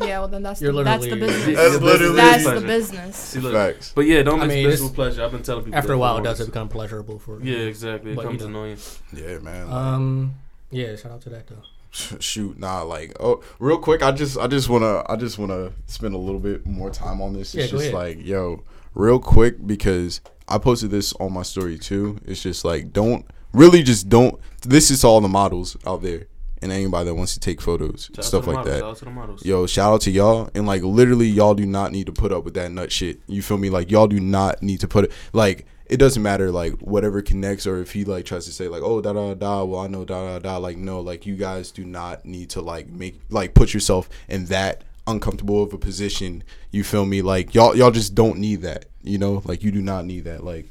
Yeah, 0.00 0.20
well 0.20 0.28
then 0.28 0.44
that's 0.44 0.62
You're 0.62 0.70
the, 0.72 0.84
that's 0.84 1.04
the 1.04 1.16
literally- 1.16 1.26
business. 1.34 1.56
That's 1.56 1.72
Your 1.72 1.80
business 1.80 1.82
literally- 2.00 2.16
That's 2.16 2.44
the 2.44 2.50
pleasure. 2.52 2.66
business. 2.68 3.16
See, 3.16 3.40
look. 3.40 3.52
facts. 3.52 3.92
But 3.96 4.02
yeah, 4.02 4.22
don't 4.22 4.38
I 4.40 4.44
mix 4.46 4.54
mean, 4.54 4.64
business 4.66 4.74
it's- 4.74 4.88
with 4.90 4.94
pleasure. 4.94 5.24
I've 5.24 5.32
been 5.32 5.42
telling 5.42 5.64
people. 5.64 5.76
After 5.76 5.88
that 5.88 5.94
a 5.94 5.96
for 5.96 5.98
while, 5.98 6.18
it 6.18 6.22
does 6.22 6.38
longest. 6.38 6.50
become 6.52 6.68
pleasurable 6.68 7.18
for. 7.18 7.40
Yeah, 7.42 7.56
exactly. 7.58 8.12
It 8.12 8.14
But, 8.14 8.22
you 8.26 8.30
becomes 8.30 8.42
know. 8.42 8.48
annoying. 8.60 8.76
Yeah, 9.12 9.38
man. 9.40 9.68
Um. 9.72 10.34
Yeah. 10.70 10.94
Shout 10.94 11.10
out 11.10 11.20
to 11.22 11.30
that 11.30 11.48
though. 11.48 11.56
Shoot 11.90 12.58
nah 12.58 12.82
like 12.82 13.16
oh 13.20 13.42
real 13.58 13.78
quick 13.78 14.02
i 14.02 14.12
just 14.12 14.36
i 14.38 14.46
just 14.46 14.68
want 14.68 14.82
to 14.82 15.02
i 15.10 15.16
just 15.16 15.38
want 15.38 15.50
to 15.50 15.72
spend 15.86 16.14
a 16.14 16.18
little 16.18 16.40
bit 16.40 16.66
more 16.66 16.90
time 16.90 17.20
on 17.22 17.32
this 17.32 17.54
Yeah, 17.54 17.62
it's 17.62 17.72
just 17.72 17.82
ahead. 17.84 17.94
like 17.94 18.24
yo 18.26 18.62
real 18.94 19.18
quick 19.18 19.66
because 19.66 20.20
i 20.48 20.58
posted 20.58 20.90
this 20.90 21.12
on 21.14 21.32
my 21.32 21.42
story 21.42 21.78
too 21.78 22.18
it's 22.26 22.42
just 22.42 22.64
like 22.64 22.92
don't 22.92 23.24
really 23.52 23.82
just 23.82 24.08
don't 24.08 24.38
this 24.62 24.90
is 24.90 25.02
all 25.02 25.20
the 25.20 25.28
models 25.28 25.76
out 25.86 26.02
there 26.02 26.26
and 26.60 26.72
anybody 26.72 27.04
that 27.06 27.14
wants 27.14 27.34
to 27.34 27.40
take 27.40 27.60
photos 27.60 28.10
Shout 28.14 28.24
stuff 28.24 28.46
like 28.46 28.56
models. 28.56 28.74
that 28.74 28.80
Shout 28.80 28.90
out 28.90 28.96
to 28.98 29.04
the 29.06 29.10
models. 29.10 29.44
yo 29.46 29.66
shout 29.66 29.92
out 29.94 30.00
to 30.02 30.10
y'all 30.10 30.50
and 30.54 30.66
like 30.66 30.82
literally 30.82 31.26
y'all 31.28 31.54
do 31.54 31.64
not 31.64 31.90
need 31.92 32.06
to 32.06 32.12
put 32.12 32.32
up 32.32 32.44
with 32.44 32.54
that 32.54 32.70
nut 32.70 32.92
shit 32.92 33.20
you 33.26 33.40
feel 33.42 33.58
me 33.58 33.70
like 33.70 33.90
y'all 33.90 34.08
do 34.08 34.20
not 34.20 34.62
need 34.62 34.80
to 34.80 34.88
put 34.88 35.04
it 35.04 35.12
like 35.32 35.66
it 35.88 35.96
doesn't 35.96 36.22
matter 36.22 36.50
like 36.50 36.74
whatever 36.80 37.22
connects 37.22 37.66
or 37.66 37.80
if 37.80 37.92
he 37.92 38.04
like 38.04 38.24
tries 38.24 38.44
to 38.44 38.52
say 38.52 38.68
like 38.68 38.82
oh 38.82 39.00
da 39.00 39.12
da 39.12 39.34
da 39.34 39.64
well 39.64 39.80
i 39.80 39.86
know 39.86 40.04
da 40.04 40.22
da 40.24 40.38
da 40.38 40.56
like 40.56 40.76
no 40.76 41.00
like 41.00 41.24
you 41.24 41.34
guys 41.34 41.70
do 41.70 41.84
not 41.84 42.24
need 42.24 42.50
to 42.50 42.60
like 42.60 42.88
make 42.88 43.20
like 43.30 43.54
put 43.54 43.72
yourself 43.72 44.08
in 44.28 44.44
that 44.46 44.84
uncomfortable 45.08 45.62
of 45.62 45.72
a 45.72 45.78
position. 45.78 46.44
You 46.70 46.84
feel 46.84 47.06
me? 47.06 47.22
Like 47.22 47.54
y'all 47.54 47.74
y'all 47.74 47.90
just 47.90 48.14
don't 48.14 48.38
need 48.38 48.62
that 48.62 48.84
you 49.02 49.18
know? 49.18 49.42
Like 49.44 49.62
you 49.62 49.72
do 49.72 49.82
not 49.82 50.04
need 50.04 50.24
that 50.24 50.44
like 50.44 50.70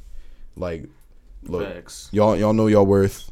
like 0.56 0.86
look 1.43 1.67
Facts. 1.67 2.10
y'all 2.12 2.38
y'all 2.38 2.53
know 2.53 2.67
y'all 2.67 2.86
worth. 2.86 3.32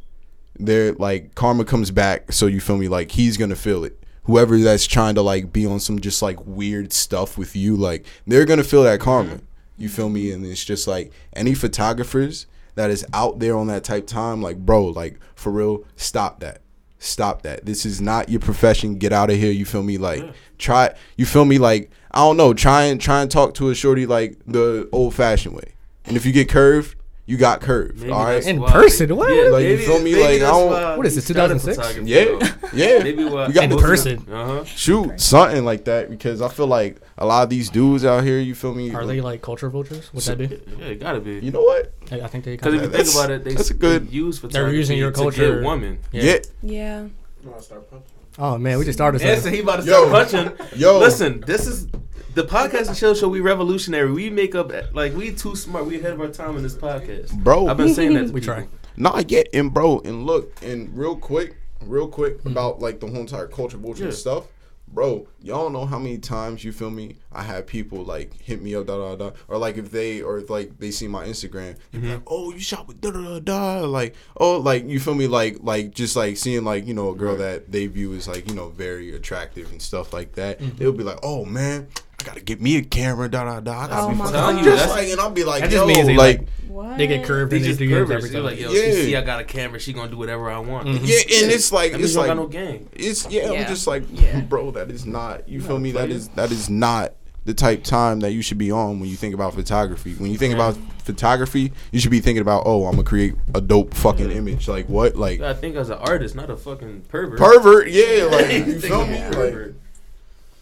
There 0.57 0.93
like 0.93 1.35
karma 1.35 1.65
comes 1.65 1.91
back 1.91 2.31
so 2.31 2.47
you 2.47 2.59
feel 2.59 2.77
me? 2.77 2.87
Like 2.87 3.11
he's 3.11 3.37
gonna 3.37 3.55
feel 3.55 3.83
it. 3.83 4.01
Whoever 4.23 4.57
that's 4.57 4.87
trying 4.87 5.15
to 5.15 5.21
like 5.21 5.53
be 5.53 5.65
on 5.65 5.79
some 5.79 5.99
just 5.99 6.21
like 6.21 6.43
weird 6.45 6.91
stuff 6.91 7.37
with 7.37 7.55
you 7.55 7.77
like 7.77 8.05
they're 8.25 8.45
gonna 8.45 8.63
feel 8.63 8.83
that 8.83 8.99
karma 8.99 9.39
you 9.77 9.89
feel 9.89 10.09
me? 10.09 10.31
And 10.31 10.45
it's 10.45 10.63
just 10.63 10.87
like 10.87 11.11
any 11.33 11.53
photographers 11.53 12.47
that 12.75 12.89
is 12.89 13.05
out 13.13 13.39
there 13.39 13.55
on 13.55 13.67
that 13.67 13.83
type 13.83 14.05
time 14.05 14.41
like 14.41 14.57
bro 14.57 14.85
like 14.85 15.19
for 15.35 15.51
real 15.51 15.83
stop 15.95 16.39
that. 16.41 16.61
Stop 16.97 17.43
that. 17.43 17.65
This 17.65 17.85
is 17.85 18.01
not 18.01 18.29
your 18.29 18.39
profession. 18.39 18.97
Get 18.97 19.13
out 19.13 19.29
of 19.29 19.37
here. 19.37 19.51
You 19.51 19.65
feel 19.65 19.83
me? 19.83 19.97
Like 19.97 20.23
try 20.57 20.93
you 21.17 21.25
feel 21.25 21.45
me? 21.45 21.57
Like 21.57 21.91
i 22.11 22.19
don't 22.19 22.37
know. 22.37 22.53
Try 22.53 22.83
and 22.83 22.99
try 22.99 23.21
and 23.21 23.29
talk 23.29 23.53
to 23.55 23.69
a 23.69 23.75
shorty 23.75 24.05
like 24.05 24.37
the 24.45 24.89
old 24.91 25.13
fashioned 25.13 25.55
way. 25.55 25.73
And 26.05 26.15
if 26.15 26.25
you 26.25 26.31
get 26.31 26.49
curved 26.49 26.95
you 27.27 27.37
got 27.37 27.59
curved 27.59 27.99
Maybe 28.01 28.11
all 28.11 28.23
right 28.23 28.45
In 28.45 28.59
why- 28.61 28.71
person? 28.71 29.15
What? 29.15 29.51
Like, 29.51 29.65
you 29.65 29.77
feel 29.79 29.99
me? 30.01 30.13
Like, 30.15 30.35
I 30.35 30.39
don't- 30.39 30.97
What 30.97 31.05
is 31.07 31.15
this? 31.15 31.29
it, 31.29 31.33
2006? 31.33 31.97
Yeah, 32.07 32.53
yeah. 32.73 32.99
Maybe 33.03 33.23
why 33.25 33.47
You 33.47 33.53
got 33.53 33.63
In 33.63 33.77
person. 33.77 34.25
Uh 34.31 34.45
huh. 34.45 34.63
shoot 34.65 35.19
something 35.19 35.65
like 35.65 35.85
that 35.85 36.09
because 36.09 36.41
I 36.41 36.49
feel 36.49 36.67
like 36.67 37.01
a 37.17 37.25
lot 37.25 37.43
of 37.43 37.49
these 37.49 37.69
dudes 37.69 38.05
out 38.05 38.23
here, 38.23 38.39
you 38.39 38.53
feel 38.53 38.75
me? 38.75 38.93
Are 38.93 39.05
they 39.05 39.21
like 39.21 39.41
culture 39.41 39.69
vultures? 39.69 40.13
Would 40.13 40.23
that 40.23 40.37
be? 40.37 40.45
Yeah, 40.79 40.85
it 40.85 40.99
gotta 40.99 41.19
be. 41.19 41.39
You 41.39 41.51
know 41.51 41.61
what? 41.63 41.91
I, 42.11 42.21
I 42.21 42.27
think 42.27 42.43
they. 42.43 42.51
Because 42.57 42.73
if 42.75 42.81
Kind 42.81 42.93
you 42.93 43.03
think 43.03 43.15
about 43.15 43.31
it, 43.31 43.43
they, 43.43 43.53
that's 43.55 43.71
a 43.71 43.73
good- 43.73 44.07
they 44.09 44.13
use 44.15 44.41
They're 44.41 44.71
using 44.73 44.97
your 44.97 45.11
to 45.11 45.17
culture. 45.17 45.55
get 45.55 45.65
women. 45.65 45.99
Yeah, 46.11 46.37
Yeah. 46.61 47.07
No, 47.43 47.55
I 47.57 47.59
start 47.61 47.89
punching. 47.89 48.07
oh 48.39 48.57
man, 48.57 48.77
we 48.79 48.85
just 48.85 48.97
started. 48.97 49.21
Yeah, 49.21 49.39
so 49.39 49.49
he 49.49 49.59
about 49.61 49.81
to 49.81 49.85
Yo. 49.85 50.07
start 50.09 50.29
punching. 50.57 50.79
yo, 50.79 50.99
Listen, 50.99 51.41
this 51.41 51.65
is 51.67 51.87
the 52.35 52.43
podcast 52.43 52.89
and 52.89 52.97
show 52.97 53.13
show. 53.13 53.29
We 53.29 53.39
revolutionary. 53.39 54.11
We 54.11 54.29
make 54.29 54.55
up 54.55 54.71
like 54.93 55.13
we 55.15 55.31
too 55.31 55.55
smart. 55.55 55.85
We 55.85 55.97
ahead 55.99 56.13
of 56.13 56.21
our 56.21 56.27
time 56.27 56.57
in 56.57 56.63
this 56.63 56.75
podcast. 56.75 57.33
bro. 57.43 57.67
I've 57.67 57.77
been 57.77 57.93
saying 57.93 58.13
that. 58.13 58.25
To 58.25 58.33
We 58.33 58.41
try. 58.41 58.67
No, 58.97 59.11
I 59.11 59.23
get 59.23 59.49
and 59.53 59.73
bro, 59.73 59.99
and 59.99 60.25
look, 60.25 60.61
and 60.63 60.95
real 60.97 61.15
quick, 61.15 61.55
real 61.81 62.07
quick 62.07 62.41
hmm. 62.41 62.49
about 62.49 62.79
like 62.79 62.99
the 62.99 63.07
whole 63.07 63.21
entire 63.21 63.47
culture 63.47 63.77
bullshit 63.77 64.05
Yeah. 64.05 64.11
stuff. 64.11 64.47
Bro, 64.87 65.27
y'all 65.41 65.69
know 65.69 65.85
how 65.85 65.99
many 65.99 66.19
times 66.19 66.63
you 66.63 66.71
feel 66.71 66.91
me? 66.91 67.17
I 67.31 67.43
have 67.43 67.67
people 67.67 68.03
like 68.03 68.39
hit 68.39 68.61
me 68.61 68.75
up, 68.75 68.85
da 68.85 68.97
da 68.97 69.15
da, 69.15 69.31
or 69.47 69.57
like 69.57 69.77
if 69.77 69.91
they 69.91 70.21
or 70.21 70.37
if 70.37 70.49
like 70.49 70.77
they 70.79 70.91
see 70.91 71.07
my 71.07 71.25
Instagram, 71.25 71.75
they 71.91 71.97
be 71.97 72.05
mm-hmm. 72.07 72.13
like, 72.13 72.23
oh, 72.27 72.53
you 72.53 72.59
shot 72.59 72.87
with 72.87 73.01
da 73.01 73.11
da 73.11 73.21
da 73.21 73.39
da, 73.39 73.85
like 73.85 74.15
oh, 74.37 74.57
like 74.57 74.85
you 74.85 74.99
feel 74.99 75.15
me? 75.15 75.27
Like 75.27 75.57
like 75.61 75.91
just 75.91 76.15
like 76.15 76.37
seeing 76.37 76.63
like 76.63 76.85
you 76.85 76.93
know 76.93 77.09
a 77.09 77.15
girl 77.15 77.35
that 77.37 77.71
they 77.71 77.87
view 77.87 78.13
as 78.13 78.27
like 78.27 78.47
you 78.47 78.55
know 78.55 78.69
very 78.69 79.13
attractive 79.15 79.71
and 79.71 79.81
stuff 79.81 80.13
like 80.13 80.33
that. 80.33 80.59
Mm-hmm. 80.59 80.77
They'll 80.77 80.93
be 80.93 81.03
like, 81.03 81.19
oh 81.23 81.43
man, 81.43 81.87
I 82.14 82.14
gotta 82.25 82.41
get 82.41 82.59
me 82.61 82.77
a 82.77 82.81
camera, 82.83 83.29
da 83.29 83.43
da 83.45 83.59
da. 83.61 83.71
I 83.79 83.87
gotta 83.87 84.01
Oh 84.01 84.09
be 84.09 84.15
my 84.15 84.25
fucking- 84.25 84.39
God. 84.39 84.55
I'm 84.55 84.63
just 84.63 84.77
That's- 84.77 84.89
like, 84.89 85.09
and 85.09 85.21
I'll 85.21 85.29
be 85.31 85.43
like, 85.43 85.61
That 85.63 85.71
yo, 85.71 85.85
means 85.85 86.07
they, 86.07 86.15
like, 86.17 86.39
like, 86.39 86.47
What? 86.67 86.97
They 86.97 87.07
get 87.07 87.23
curved 87.23 87.51
They 87.53 87.57
in 87.57 87.63
just 87.63 87.79
their 87.79 87.87
DMs 87.87 88.07
perverts. 88.07 88.25
every 88.25 88.29
They're 88.31 88.41
like, 88.41 88.59
yo, 88.59 88.69
Yeah. 88.71 88.81
she 88.81 88.91
see 89.03 89.15
I 89.15 89.21
got 89.21 89.39
a 89.39 89.43
camera, 89.45 89.79
she 89.79 89.93
gonna 89.93 90.11
do 90.11 90.17
whatever 90.17 90.49
I 90.49 90.59
want. 90.59 90.87
Mhm. 90.87 90.99
yeah, 91.03 91.43
and 91.43 91.51
it's 91.51 91.71
like, 91.71 91.93
That 91.93 92.01
it's 92.01 92.15
like, 92.17 92.27
got 92.27 92.35
no 92.37 92.47
game. 92.47 92.89
it's 92.93 93.29
yeah, 93.29 93.51
Yeah. 93.51 93.61
I'm 93.61 93.67
just 93.67 93.87
like, 93.87 94.03
Yeah. 94.11 94.41
bro, 94.41 94.71
that 94.71 94.91
is 94.91 95.05
not. 95.05 95.47
You 95.47 95.61
feel 95.61 95.79
me? 95.79 95.91
That 95.91 96.09
is 96.09 96.27
that 96.35 96.51
is 96.51 96.69
not 96.69 97.13
the 97.45 97.53
type 97.53 97.83
time 97.83 98.21
that 98.21 98.31
you 98.33 98.41
should 98.41 98.57
be 98.57 98.71
on 98.71 98.99
when 98.99 99.07
you 99.07 99.15
think 99.15 99.33
about 99.35 99.53
photography. 99.53 100.15
When 100.17 100.31
you 100.31 100.37
think 100.37 100.51
Yeah. 100.57 100.67
about 100.69 100.77
photography, 101.03 101.71
you 101.91 101.99
should 101.99 102.09
be 102.11 102.19
thinking 102.19 102.41
about, 102.41 102.63
oh, 102.65 102.85
I'm 102.85 102.93
gonna 102.95 103.03
create 103.03 103.35
a 103.53 103.61
dope 103.61 103.93
fucking 103.93 104.31
image. 104.31 104.67
Like 104.67 104.89
what? 104.89 105.15
Like 105.15 105.39
I 105.41 105.53
think 105.53 105.75
as 105.77 105.89
an 105.89 105.99
artist, 105.99 106.35
not 106.35 106.49
a 106.49 106.57
fucking 106.57 107.03
pervert. 107.07 107.37
pervert? 107.39 107.87
Yeah, 107.89 108.25
like 108.31 108.51
you 108.51 108.79
feel 108.81 109.05
me? 109.05 109.17
a 109.17 109.21
Like 109.25 109.31
pervert. 109.31 109.75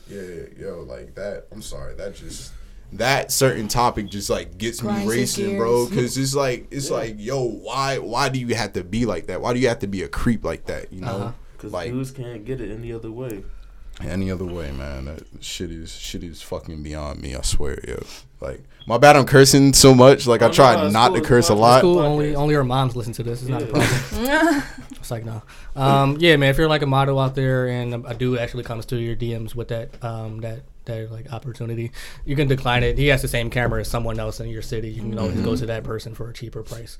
Yeah, 0.08 0.22
yo, 0.60 0.82
like 0.88 1.16
that. 1.16 1.45
I'm 1.51 1.62
sorry, 1.62 1.95
that 1.95 2.16
just 2.16 2.51
that 2.93 3.32
certain 3.32 3.68
topic 3.68 4.08
just 4.10 4.30
like 4.30 4.58
gets 4.58 4.80
Grinds 4.80 4.99
me 4.99 5.04
your 5.06 5.12
racing, 5.22 5.58
bro. 5.58 5.88
Because 5.88 6.18
it's 6.18 6.36
like 6.36 6.68
it's 6.72 6.89
Yeah. 6.89 6.97
like, 6.97 7.16
yo, 7.18 7.43
why 7.43 7.97
why 7.99 8.30
do 8.30 8.39
you 8.39 8.54
have 8.56 8.74
to 8.74 8.84
be 8.84 9.06
like 9.06 9.28
that? 9.28 9.41
Why 9.41 9.54
do 9.54 9.60
you 9.60 9.68
have 9.68 9.80
to 9.80 9.88
be 9.88 10.04
a 10.04 10.08
creep 10.08 10.43
like 10.43 10.66
that? 10.66 10.91
You 10.93 11.01
know, 11.01 11.08
Uh-huh. 11.18 11.32
Cause 11.58 11.72
like 11.72 11.91
dudes 11.91 12.12
can't 12.12 12.43
get 12.45 12.60
it 12.62 12.72
any 12.72 12.91
other 12.91 13.12
way. 13.12 13.43
Any 14.01 14.31
other 14.31 14.45
way, 14.45 14.71
man. 14.71 15.05
That 15.05 15.23
shit 15.41 15.71
is 15.71 15.91
shit 15.91 16.23
is 16.23 16.41
fucking 16.41 16.83
beyond 16.83 17.21
me. 17.21 17.35
I 17.35 17.41
swear, 17.41 17.79
yo. 17.87 18.03
Like 18.39 18.61
my 18.87 18.97
bad, 18.97 19.15
I'm 19.15 19.25
cursing 19.25 19.73
so 19.73 19.93
much. 19.95 20.27
Like 20.27 20.41
I 20.41 20.49
try 20.49 20.75
no, 20.75 20.85
it's 20.85 20.93
not 20.93 21.11
cool, 21.11 21.21
to 21.21 21.27
curse 21.27 21.49
a 21.49 21.55
lot. 21.55 21.77
It's 21.77 21.83
Cool. 21.83 21.99
Only 21.99 22.35
only 22.35 22.55
our 22.55 22.63
moms 22.63 22.95
listen 22.95 23.13
to 23.13 23.23
this. 23.23 23.41
It's 23.41 23.49
not 23.49 23.61
a 23.61 23.67
problem. 23.67 24.63
It's 25.03 25.11
like 25.11 25.25
no. 25.25 25.43
Um, 25.75 26.15
yeah, 26.21 26.37
man. 26.37 26.49
If 26.49 26.57
you're 26.57 26.69
like 26.69 26.81
a 26.81 26.85
model 26.87 27.19
out 27.19 27.35
there 27.35 27.67
and 27.67 28.05
a 28.07 28.13
dude 28.13 28.39
actually 28.39 28.63
comes 28.63 28.85
to 28.85 28.95
your 28.95 29.17
DMs 29.17 29.53
with 29.53 29.67
that 29.67 30.01
um, 30.01 30.39
that 30.39 30.61
that 30.85 31.11
like 31.11 31.31
opportunity, 31.33 31.91
you 32.23 32.37
can 32.37 32.47
decline 32.47 32.83
it. 32.83 32.97
He 32.97 33.07
has 33.07 33.21
the 33.21 33.27
same 33.27 33.49
camera 33.49 33.81
as 33.81 33.89
someone 33.89 34.17
else 34.17 34.39
in 34.39 34.47
your 34.47 34.61
city. 34.61 34.91
You 34.91 35.01
can 35.01 35.19
always 35.19 35.41
go 35.41 35.57
to 35.57 35.65
that 35.65 35.83
person 35.83 36.15
for 36.15 36.29
a 36.29 36.33
cheaper 36.33 36.63
price. 36.63 36.97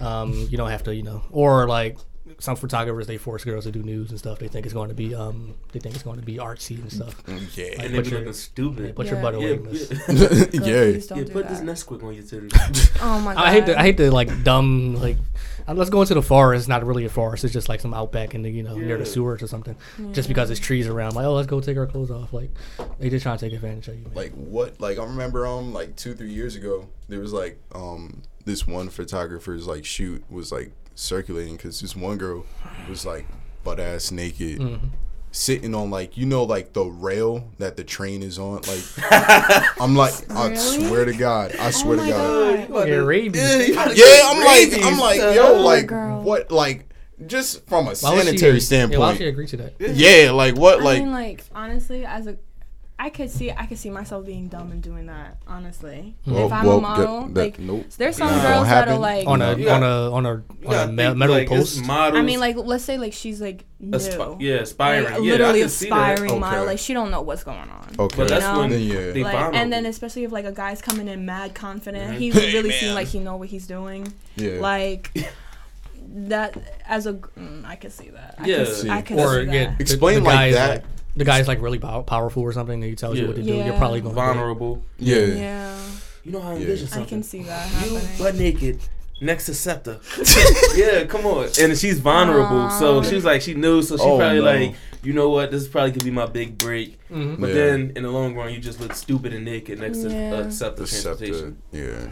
Um, 0.00 0.34
you 0.50 0.58
don't 0.58 0.68
have 0.70 0.82
to, 0.84 0.94
you 0.94 1.02
know, 1.02 1.22
or 1.30 1.66
like 1.66 1.96
some 2.38 2.56
photographers 2.56 3.06
they 3.06 3.16
force 3.16 3.44
girls 3.44 3.64
to 3.64 3.70
do 3.70 3.82
news 3.82 4.10
and 4.10 4.18
stuff. 4.18 4.38
They 4.38 4.48
think 4.48 4.66
it's 4.66 4.72
going 4.74 4.88
to 4.88 4.94
be 4.94 5.14
um 5.14 5.54
they 5.72 5.80
think 5.80 5.94
it's 5.94 6.04
going 6.04 6.18
to 6.20 6.24
be 6.24 6.36
artsy 6.36 6.78
and 6.80 6.92
stuff. 6.92 7.22
Yeah, 7.56 7.66
Like, 7.76 7.78
And 7.86 7.94
they 7.94 7.98
put 7.98 8.04
be 8.04 8.10
your- 8.10 8.18
looking 8.20 8.32
stupid. 8.34 8.96
Put 8.96 9.06
Yeah. 9.06 9.12
your 9.12 9.22
butt 9.22 9.40
Yeah, 9.40 9.48
away. 9.48 9.58
miss. 9.58 9.90
yeah. 9.90 9.96
Girl, 10.06 10.68
yeah. 10.68 11.00
don't 11.06 11.18
Yeah, 11.18 11.24
do 11.24 11.32
put 11.32 11.48
this. 11.48 11.60
Nesquik 11.60 12.02
on 12.02 12.14
your 12.14 12.24
titties. 12.24 12.98
Oh 13.02 13.18
my 13.20 13.34
god. 13.34 13.44
I 13.44 13.52
hate 13.52 13.66
to 13.66 13.78
I 13.78 13.82
hate 13.82 13.96
to 13.98 14.10
like 14.10 14.44
dumb 14.44 14.94
like 14.96 15.16
uh, 15.66 15.74
let's 15.74 15.90
go 15.90 16.00
into 16.00 16.14
the 16.14 16.22
forest. 16.22 16.62
It's 16.62 16.68
not 16.68 16.84
really 16.84 17.04
a 17.04 17.08
forest. 17.10 17.44
It's 17.44 17.52
just 17.52 17.68
like 17.68 17.80
some 17.80 17.92
outback 17.94 18.34
in 18.34 18.42
the 18.42 18.50
you 18.50 18.62
know 18.62 18.76
near 18.76 18.96
the 18.98 19.06
sewers 19.06 19.42
or 19.42 19.46
something. 19.48 19.76
Just 20.12 20.28
because 20.28 20.48
there's 20.48 20.60
trees 20.60 20.86
around, 20.86 21.14
like 21.14 21.26
oh 21.26 21.34
let's 21.34 21.46
go 21.46 21.60
take 21.60 21.76
our 21.76 21.86
clothes 21.86 22.10
off. 22.10 22.32
Like 22.32 22.50
they 22.98 23.10
just 23.10 23.22
trying 23.22 23.36
to 23.38 23.44
take 23.44 23.54
advantage 23.54 23.88
of 23.88 23.96
you. 23.96 24.04
Man. 24.04 24.14
Like 24.14 24.32
what? 24.32 24.80
Like 24.80 24.98
I 24.98 25.04
remember 25.04 25.46
um 25.46 25.72
like 25.72 25.94
two 25.96 26.14
three 26.14 26.32
years 26.32 26.56
ago 26.56 26.86
there 27.08 27.20
was 27.20 27.32
like 27.32 27.58
um 27.74 28.22
this 28.44 28.66
one 28.66 28.88
photographer's 28.88 29.66
like 29.66 29.84
shoot 29.84 30.24
was 30.30 30.50
like 30.50 30.72
circulating 30.98 31.56
because 31.56 31.80
this 31.80 31.94
one 31.94 32.18
girl 32.18 32.44
was 32.88 33.06
like 33.06 33.26
butt 33.64 33.78
ass 33.80 34.10
naked. 34.10 34.58
Mm-hmm. 34.60 34.86
Sitting 35.30 35.74
on 35.74 35.90
like 35.90 36.16
you 36.16 36.24
know 36.26 36.42
like 36.42 36.72
the 36.72 36.84
rail 36.84 37.50
that 37.58 37.76
the 37.76 37.84
train 37.84 38.22
is 38.22 38.38
on 38.38 38.62
like 38.62 38.82
I'm 39.80 39.94
like 39.94 40.14
I 40.30 40.54
swear 40.54 41.04
to 41.04 41.12
God 41.14 41.54
I 41.60 41.68
Oh 41.68 41.70
swear 41.70 41.96
my 41.98 42.06
to 42.06 42.10
God 42.10 42.68
god. 42.70 42.88
Yeah, 42.88 42.94
rabies. 42.96 43.68
yeah 43.68 44.22
I'm 44.24 44.42
like 44.44 44.84
I'm 44.84 44.98
like 44.98 45.18
yo 45.20 45.54
Oh, 45.58 45.62
like 45.62 45.86
girl. 45.88 46.22
what 46.22 46.50
like 46.50 46.86
just 47.26 47.66
from 47.66 47.88
a 47.88 47.94
Why 47.94 48.14
would 48.14 48.22
she- 48.24 48.38
sanitary 48.38 48.48
Yeah, 48.48 48.54
why 48.54 48.58
standpoint 48.58 49.00
would 49.00 49.16
she 49.18 49.26
agree 49.28 49.46
to 49.48 49.56
that? 49.58 49.74
yeah 49.80 50.30
like 50.30 50.56
what 50.56 50.80
I 50.80 50.84
like 50.84 51.02
mean, 51.02 51.12
like 51.12 51.44
honestly, 51.54 52.06
as 52.06 52.26
a, 52.26 52.38
I 53.00 53.10
could 53.10 53.30
see, 53.30 53.52
I 53.52 53.66
could 53.66 53.78
see 53.78 53.90
myself 53.90 54.26
being 54.26 54.48
dumb 54.48 54.72
and 54.72 54.82
doing 54.82 55.06
that. 55.06 55.36
Honestly, 55.46 56.16
Well, 56.26 56.46
if 56.46 56.52
I'm 56.52 56.66
well, 56.66 56.78
a 56.78 56.80
model, 56.80 57.20
that- 57.28 57.34
that- 57.34 57.40
like 57.40 57.58
nope. 57.60 57.86
there's 57.96 58.16
some 58.16 58.26
Not 58.28 58.42
girls 58.42 58.66
that 58.66 58.88
are 58.88 58.98
like, 58.98 59.24
On 59.28 59.40
a 59.40 59.56
You 59.56 59.70
on 59.70 59.82
a 59.84 60.10
on 60.10 60.26
a 60.26 60.30
on 60.30 60.44
gotta 60.62 60.82
a 60.88 60.92
me- 60.92 60.96
think, 61.04 61.16
metal 61.16 61.36
like, 61.36 61.48
post. 61.48 61.84
models, 61.84 62.18
I 62.18 62.22
mean, 62.22 62.40
like 62.40 62.56
let's 62.56 62.82
say 62.82 62.98
like 62.98 63.12
she's 63.12 63.40
like 63.40 63.64
new, 63.78 63.96
aspi- 63.96 64.38
yeah, 64.40 64.54
like, 64.54 64.62
aspiring. 64.62 65.04
yeah, 65.24 65.32
literally 65.32 65.60
can 65.60 65.68
see 65.68 65.88
that. 65.90 66.12
aspiring 66.14 66.40
model, 66.40 66.66
like 66.66 66.80
she 66.80 66.92
don't 66.92 67.12
know 67.12 67.22
what's 67.22 67.44
going 67.44 67.56
on. 67.58 67.88
okay 68.00 68.16
But 68.16 68.28
that's 68.28 68.44
You 68.44 68.52
know? 68.52 68.58
when 68.58 68.70
Then, 68.70 68.82
yeah. 68.82 68.96
Like, 69.24 69.32
vulnerable. 69.32 69.58
and 69.58 69.72
then 69.72 69.86
especially 69.86 70.24
if 70.24 70.32
like 70.32 70.44
a 70.44 70.52
guy's 70.52 70.82
coming 70.82 71.06
in 71.06 71.24
mad 71.24 71.54
confident, 71.54 72.14
Mhm. 72.14 72.18
he 72.18 72.30
Hey, 72.32 72.52
really 72.52 72.70
man. 72.70 72.78
seems 72.80 72.94
like 72.94 73.06
he 73.06 73.20
know 73.20 73.36
what 73.36 73.48
he's 73.48 73.68
doing. 73.68 74.12
yeah 74.34 74.58
Like 74.60 75.12
that 76.10 76.56
as 76.86 77.06
a, 77.06 77.12
gr- 77.12 77.28
mm, 77.38 77.64
I 77.64 77.76
could 77.76 77.92
see 77.92 78.08
that. 78.10 78.34
I 78.38 78.46
Yeah. 78.46 78.56
could, 78.64 78.74
See. 78.74 78.90
I 78.90 79.02
could 79.02 79.18
or 79.18 79.40
see 79.40 79.44
that. 79.46 79.54
yeah, 79.54 79.74
Explain 79.78 80.24
like 80.24 80.52
that. 80.54 80.84
The 81.18 81.24
guy's 81.24 81.48
like 81.48 81.60
really 81.60 81.78
pow- 81.78 82.02
powerful 82.02 82.42
or 82.42 82.52
something, 82.52 82.74
and 82.82 82.84
he 82.84 82.94
tells 82.94 83.18
you 83.18 83.26
what 83.26 83.36
to 83.36 83.42
do. 83.42 83.54
You're 83.54 83.76
probably 83.76 84.00
going 84.00 84.14
to 84.14 84.20
vulnerable. 84.20 84.82
yeah 84.98 85.16
yeah, 85.18 85.78
You 86.24 86.32
know 86.32 86.40
how 86.40 86.50
I 86.50 86.54
Yeah. 86.54 86.60
envision 86.60 86.88
I 87.02 87.04
can 87.04 87.22
see 87.22 87.42
that 87.42 87.68
You 87.70 87.96
happening. 87.96 88.18
butt 88.18 88.34
naked 88.36 88.78
next 89.20 89.46
to 89.46 89.52
SEPTA. 89.54 90.00
yeah, 90.76 91.04
come 91.06 91.26
on. 91.26 91.48
And 91.60 91.76
she's 91.76 91.98
vulnerable, 91.98 92.70
so 92.70 92.98
Aw. 92.98 93.02
she 93.02 93.14
was 93.16 93.24
like, 93.24 93.42
she 93.42 93.54
knew, 93.54 93.82
so 93.82 93.96
she 93.96 94.02
Oh, 94.02 94.18
probably 94.18 94.38
no. 94.38 94.44
like, 94.44 94.74
you 95.02 95.12
know 95.12 95.28
what, 95.30 95.50
this 95.50 95.62
is 95.62 95.68
probably 95.68 95.92
could 95.92 96.04
be 96.04 96.10
my 96.12 96.26
big 96.26 96.56
break. 96.56 96.98
Mhm. 97.10 97.40
But 97.40 97.48
Yeah. 97.48 97.54
then 97.54 97.92
in 97.96 98.02
the 98.04 98.10
long 98.10 98.34
run, 98.36 98.52
you 98.52 98.60
just 98.60 98.80
look 98.80 98.94
stupid 98.94 99.32
and 99.34 99.44
naked 99.44 99.80
next 99.80 99.98
to 100.02 100.10
Yeah. 100.10 100.34
uh, 100.34 100.50
SEPTA 100.50 100.82
the 100.82 100.86
transportation. 100.86 101.56
yeah 101.72 102.10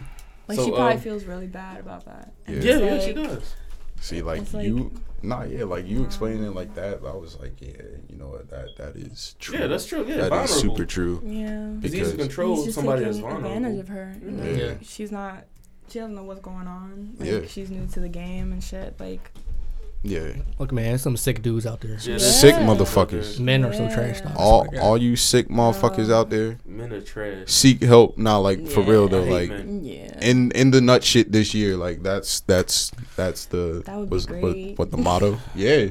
Like 0.48 0.56
So, 0.58 0.64
she 0.64 0.70
probably 0.72 0.94
um, 0.94 1.00
feels 1.00 1.24
really 1.24 1.46
bad 1.46 1.78
about 1.80 2.04
that. 2.06 2.32
Yeah. 2.48 2.54
And 2.54 2.64
Yeah, 2.64 2.76
it's 2.78 3.06
yeah, 3.06 3.08
she 3.08 3.12
does. 3.14 3.54
See, 4.00 4.22
like, 4.22 4.52
like- 4.52 4.66
you, 4.66 4.90
nah, 5.22 5.42
yeah, 5.44 5.64
like 5.64 5.86
you 5.86 6.04
explaining 6.04 6.44
it 6.44 6.54
like 6.54 6.74
that. 6.74 7.00
I 7.04 7.14
was 7.14 7.38
like, 7.40 7.60
yeah, 7.60 7.72
you 8.08 8.16
know 8.16 8.28
what, 8.28 8.48
that 8.50 8.76
that 8.78 8.96
is 8.96 9.34
true. 9.38 9.58
Yeah, 9.58 9.66
that's 9.66 9.86
true. 9.86 10.04
Yeah, 10.06 10.16
That 10.16 10.24
is 10.24 10.30
vulnerable. 10.50 10.76
super 10.76 10.84
true. 10.86 11.22
Yeah. 11.24 11.70
It's 11.82 11.94
easy 11.94 11.98
to 11.98 12.04
Because- 12.12 12.26
control 12.26 12.56
He's 12.56 12.64
just 12.66 12.74
somebody 12.76 13.04
that's 13.04 13.18
vulnerable. 13.18 13.46
advantage 13.52 13.80
of 13.80 13.88
her. 13.88 14.16
you? 14.22 14.30
Yeah. 14.36 14.50
Yeah. 14.66 14.74
She's 14.82 15.10
not. 15.12 15.44
She 15.88 15.98
doesn't 16.00 16.14
know 16.16 16.24
what's 16.24 16.40
going 16.40 16.66
on. 16.66 17.14
Like, 17.18 17.28
Yeah. 17.28 17.40
She's 17.46 17.70
new 17.70 17.86
to 17.86 18.00
the 18.00 18.08
game 18.08 18.52
and 18.52 18.62
shit. 18.62 18.98
Like. 19.00 19.30
Yeah, 20.08 20.32
Look, 20.58 20.72
man, 20.72 20.98
some 20.98 21.16
sick 21.16 21.42
dudes 21.42 21.66
out 21.66 21.80
there. 21.80 21.96
Yeah, 22.00 22.12
Yeah. 22.12 22.18
sick 22.18 22.54
motherfuckers. 22.54 23.38
Men 23.40 23.64
are 23.64 23.72
so 23.72 23.88
trash. 23.88 24.20
Dog. 24.20 24.32
All 24.36 24.64
swear 24.66 24.80
all 24.82 24.96
you 24.98 25.16
sick 25.16 25.48
motherfuckers 25.48 26.10
out 26.12 26.30
there, 26.30 26.58
Men 26.66 26.92
are 26.92 27.00
trash. 27.00 27.38
seek 27.46 27.82
help. 27.82 28.16
Not 28.16 28.38
like 28.38 28.66
for 28.68 28.82
real 28.82 29.08
though. 29.08 29.24
Like 29.24 29.50
men. 29.50 29.84
Yeah. 29.84 30.18
in 30.20 30.50
in 30.52 30.70
the 30.70 30.80
nut 30.80 31.02
shit 31.04 31.32
this 31.32 31.54
year. 31.54 31.76
Like 31.76 32.02
that's 32.02 32.40
that's 32.40 32.90
that's 33.16 33.46
the 33.46 33.82
That 33.86 33.96
would 33.98 34.10
be 34.10 34.14
was- 34.14 34.28
what, 34.28 34.56
what 34.78 34.90
the 34.90 34.96
motto. 34.98 35.38
Yeah, 35.54 35.88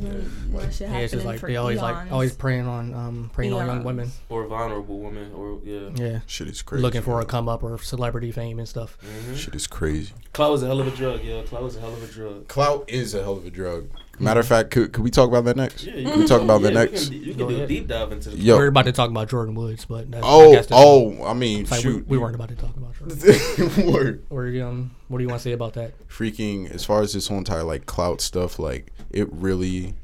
yeah, 0.00 0.98
it's 0.98 1.12
just 1.12 1.24
like 1.26 1.40
for 1.40 1.46
they 1.48 1.56
always 1.56 1.80
like 1.80 2.10
always 2.12 2.32
preying 2.34 2.66
on 2.66 2.94
um 2.94 3.30
preying 3.32 3.52
on 3.52 3.66
young 3.66 3.84
women. 3.84 4.10
Or 4.28 4.46
vulnerable 4.46 5.00
women. 5.00 5.32
Or, 5.34 5.60
yeah. 5.64 5.90
Yeah, 5.94 6.20
shit 6.26 6.48
is 6.48 6.62
crazy. 6.62 6.82
looking 6.82 7.02
for 7.02 7.20
a 7.20 7.24
come 7.24 7.48
up 7.48 7.62
or 7.62 7.78
celebrity 7.78 8.32
fame 8.32 8.58
and 8.58 8.68
stuff. 8.68 8.98
hmm 9.00 9.34
Shit 9.34 9.54
is 9.54 9.66
crazy. 9.66 10.12
Clout 10.32 10.54
is 10.54 10.62
a 10.62 10.66
hell 10.66 10.80
of 10.80 10.86
a 10.86 10.90
drug, 10.96 11.22
yeah. 11.22 11.42
Clout 11.42 11.64
is 11.64 11.76
a 11.76 11.80
hell 11.80 11.92
of 11.92 12.02
a 12.02 12.06
drug. 12.06 12.48
Clout 12.48 12.84
is 12.88 13.14
a 13.14 13.22
hell 13.22 13.36
of 13.36 13.46
a 13.46 13.50
drug. 13.50 13.88
Matter 14.18 14.40
of 14.40 14.46
fact, 14.46 14.70
could, 14.70 14.92
could 14.92 15.02
we 15.02 15.10
talk 15.10 15.28
about 15.28 15.44
that 15.46 15.56
next? 15.56 15.84
Yeah, 15.84 15.94
you 15.96 16.08
Can 16.10 16.20
we 16.20 16.26
talk 16.26 16.42
about 16.42 16.60
yeah, 16.60 16.68
that 16.70 16.74
next? 16.92 17.08
Can, 17.08 17.22
you 17.24 17.34
can 17.34 17.48
do 17.48 17.62
a 17.62 17.66
deep 17.66 17.88
dive 17.88 18.12
into. 18.12 18.30
The 18.30 18.36
Yo. 18.36 18.56
We're 18.56 18.66
about 18.68 18.84
to 18.84 18.92
talk 18.92 19.10
about 19.10 19.28
Jordyn 19.28 19.54
Woods, 19.54 19.84
but 19.86 20.10
that's, 20.12 20.24
I 20.24 20.28
Oh, 20.28 20.52
guess 20.52 20.66
that's- 20.66 20.80
oh, 20.84 21.24
I 21.24 21.32
mean, 21.32 21.62
it's 21.62 21.70
like 21.70 21.78
we, 21.78 21.82
shoot. 21.82 22.06
we 22.06 22.18
weren't 22.18 22.34
about 22.34 22.50
to 22.50 22.54
talk 22.54 22.76
about 22.76 22.94
Jordan. 22.94 23.86
Word. 23.92 24.24
Or 24.30 24.46
um, 24.62 24.92
what 25.12 25.18
do 25.18 25.24
you 25.24 25.28
want 25.28 25.40
to 25.40 25.48
say 25.48 25.52
about 25.52 25.74
that? 25.74 25.92
freaking 26.08 26.70
as 26.70 26.84
far 26.84 27.02
as 27.02 27.12
this 27.12 27.28
whole 27.28 27.38
entire 27.38 27.62
like 27.62 27.86
clout 27.86 28.20
stuff 28.20 28.58
like 28.58 28.90
it 29.10 29.30
really 29.32 29.94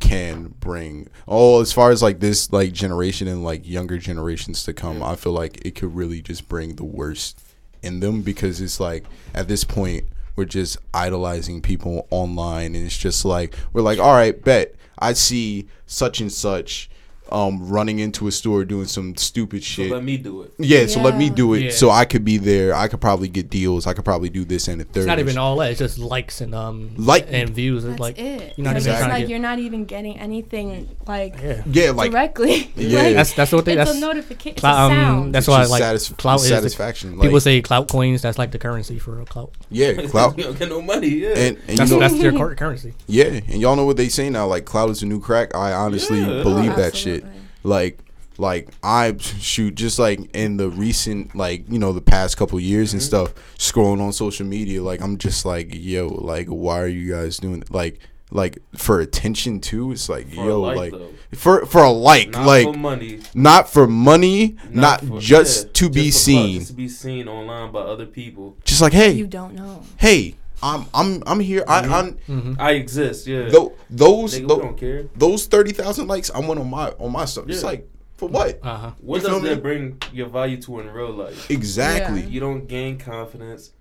can 0.00 0.54
bring 0.60 1.08
oh 1.26 1.60
as 1.60 1.72
far 1.72 1.90
as 1.90 2.02
like 2.02 2.20
this 2.20 2.52
like 2.52 2.72
generation 2.72 3.26
and 3.26 3.42
like 3.44 3.66
younger 3.68 3.98
generations 3.98 4.64
to 4.64 4.72
come 4.72 5.02
i 5.02 5.14
feel 5.14 5.32
like 5.32 5.64
it 5.64 5.74
could 5.74 5.94
really 5.94 6.22
just 6.22 6.48
bring 6.48 6.76
the 6.76 6.84
worst 6.84 7.40
in 7.82 8.00
them 8.00 8.22
because 8.22 8.60
it's 8.60 8.80
like 8.80 9.04
at 9.34 9.48
this 9.48 9.64
point 9.64 10.04
we're 10.36 10.44
just 10.44 10.78
idolizing 10.94 11.60
people 11.60 12.06
online 12.10 12.74
and 12.74 12.84
it's 12.84 12.96
just 12.96 13.24
like 13.24 13.54
we're 13.72 13.82
like 13.82 13.98
all 13.98 14.14
right 14.14 14.42
bet 14.42 14.74
i 14.98 15.12
see 15.12 15.66
such 15.86 16.20
and 16.20 16.32
such 16.32 16.90
um 17.32 17.68
running 17.68 17.98
into 17.98 18.26
a 18.28 18.32
store 18.32 18.64
doing 18.64 18.86
some 18.86 19.16
stupid 19.16 19.62
So 19.62 19.82
shit 19.82 19.90
let 19.90 20.02
me 20.04 20.16
do 20.16 20.42
it. 20.42 20.52
yeah, 20.58 20.86
so 20.86 21.00
let 21.00 21.16
me 21.16 21.30
do 21.30 21.54
it 21.54 21.60
Yeah. 21.60 21.70
so 21.70 21.90
I 21.90 22.04
could 22.04 22.24
be 22.24 22.36
there. 22.38 22.74
I 22.74 22.88
could 22.88 23.00
probably 23.00 23.28
get 23.28 23.50
deals. 23.50 23.86
I 23.86 23.92
could 23.94 24.04
probably 24.04 24.28
do 24.30 24.44
this 24.44 24.68
and 24.68 24.80
a 24.80 24.84
third. 24.84 25.00
It's 25.00 25.06
not 25.06 25.18
even 25.18 25.38
all 25.38 25.56
that. 25.58 25.70
It's 25.70 25.78
just 25.78 25.98
likes 25.98 26.40
and 26.40 26.54
um 26.54 26.90
Like- 26.96 27.26
and 27.30 27.50
views. 27.50 27.84
It's 27.84 27.90
That's 27.92 28.00
like 28.00 28.18
it. 28.18 28.54
you're 28.56 28.64
not 28.64 28.76
It's 28.76 28.86
even 28.86 28.98
just 28.98 29.08
like 29.10 29.28
you're 29.28 29.38
not 29.38 29.58
even 29.58 29.84
getting 29.84 30.18
anything 30.18 30.88
like 31.06 31.36
yeah. 31.42 31.62
Yeah, 31.66 31.90
like 31.90 32.10
directly. 32.10 32.70
Yeah. 32.76 33.02
Like, 33.02 33.14
That's 33.16 33.32
that's 33.34 33.52
what 33.52 33.64
they. 33.64 33.72
it's 33.78 33.84
That's 33.90 33.96
a 33.96 34.00
notification. 34.00 34.52
It's 34.52 34.60
clout, 34.60 34.90
um, 34.90 34.96
sound. 34.96 35.34
that's 35.34 35.44
it's 35.46 35.48
why 35.48 35.58
just 35.60 35.70
like 35.70 35.82
satis- 35.82 36.08
clout 36.10 36.36
is 36.36 36.42
the, 36.42 36.48
satisfaction. 36.48 37.12
people 37.20 37.32
like, 37.32 37.42
say 37.42 37.60
clout 37.62 37.88
coins. 37.88 38.22
That's 38.22 38.38
like 38.38 38.50
the 38.52 38.58
currency 38.58 38.98
for 38.98 39.20
a 39.20 39.24
clout. 39.24 39.52
yeah, 39.70 39.92
clout. 40.08 40.36
you 40.38 40.44
don't 40.44 40.58
get 40.58 40.68
no 40.68 40.80
money, 40.82 41.08
yeah. 41.08 41.28
And, 41.30 41.58
and 41.68 41.78
That's 41.78 41.90
you 41.90 41.96
know, 41.96 42.00
that's 42.00 42.18
their 42.20 42.32
cur- 42.40 42.54
currency. 42.54 42.94
yeah, 43.06 43.24
and 43.24 43.60
y'all 43.60 43.76
know 43.76 43.84
what 43.84 43.96
they 43.96 44.08
say 44.08 44.30
now. 44.30 44.46
Like 44.46 44.64
clout 44.64 44.90
is 44.90 45.02
a 45.02 45.06
new 45.06 45.20
crack. 45.20 45.54
I 45.54 45.72
honestly 45.72 46.20
Yeah. 46.20 46.42
believe 46.42 46.74
that 46.76 46.96
shit. 46.96 47.19
Absolutely. 47.64 47.70
Like, 47.70 47.98
like 48.38 48.68
I 48.82 49.16
shoot 49.18 49.74
just 49.74 49.98
like 49.98 50.34
in 50.34 50.56
the 50.56 50.70
recent, 50.70 51.34
like 51.34 51.70
you 51.70 51.78
know, 51.78 51.92
the 51.92 52.00
past 52.00 52.36
couple 52.36 52.58
years 52.60 52.92
and 52.94 53.02
Mm-hmm. 53.02 53.06
stuff, 53.06 53.34
scrolling 53.58 54.00
on 54.00 54.12
social 54.12 54.46
media. 54.46 54.82
Like 54.82 55.02
I'm 55.02 55.18
just 55.18 55.44
like, 55.44 55.68
yo, 55.72 56.08
like 56.08 56.46
why 56.48 56.80
are 56.80 56.86
you 56.88 57.10
guys 57.12 57.36
doing? 57.38 57.64
Like 57.70 57.98
like 58.32 58.58
for 58.76 59.00
attention 59.00 59.60
too. 59.60 59.92
It's 59.92 60.08
like 60.08 60.28
For 60.28 60.36
yo, 60.46 60.60
like, 60.60 60.92
like 60.92 61.02
for 61.34 61.66
for 61.66 61.82
a 61.82 61.90
like, 61.90 62.30
Not 62.30 62.46
like 62.46 62.64
for 62.64 62.72
money. 62.78 63.20
not 63.34 63.68
for 63.68 63.86
money, 63.86 64.56
not, 64.70 65.00
for- 65.04 65.20
just 65.20 65.66
yeah, 65.66 65.70
to 65.74 65.90
be 65.90 66.04
just 66.06 66.18
for 66.20 66.24
seen. 66.24 66.58
Just 66.60 66.70
to 66.70 66.74
be 66.76 66.88
seen 66.88 67.28
online 67.28 67.72
by 67.72 67.80
other 67.80 68.06
people. 68.06 68.56
Just 68.64 68.80
like 68.80 68.92
hey, 68.94 69.10
You 69.12 69.26
don't 69.26 69.54
know. 69.54 69.82
hey, 69.98 70.36
I'm 70.62 70.86
I'm 70.92 71.22
I'm 71.26 71.40
here. 71.40 71.64
I 71.66 71.78
I'm 71.80 72.12
Mm-hmm. 72.28 72.54
I 72.58 72.72
exist. 72.72 73.26
Yeah. 73.26 73.48
tho- 73.48 73.72
those 73.88 74.34
Nigga, 74.38 74.42
we 74.56 74.62
don't 74.62 74.76
care. 74.76 75.04
those 75.16 75.46
thirty 75.46 75.72
thousand 75.72 76.06
likes 76.08 76.30
I 76.30 76.40
want 76.40 76.60
on 76.60 76.68
my 76.70 76.90
on 76.98 77.12
my 77.12 77.24
stuff. 77.24 77.44
It's 77.48 77.64
like 77.64 77.88
for 78.16 78.28
what? 78.28 78.58
Uh 78.62 78.76
huh. 78.76 78.90
What 79.00 79.16
You 79.22 79.28
feel 79.28 79.40
does 79.40 79.48
that 79.48 79.56
me? 79.56 79.62
bring 79.62 80.02
your 80.12 80.28
value 80.28 80.60
to 80.62 80.80
in 80.80 80.90
real 80.90 81.12
life? 81.12 81.50
Exactly. 81.50 82.20
Yeah. 82.20 82.26
You 82.28 82.40
don't 82.40 82.66
gain 82.68 82.98
confidence. 82.98 83.72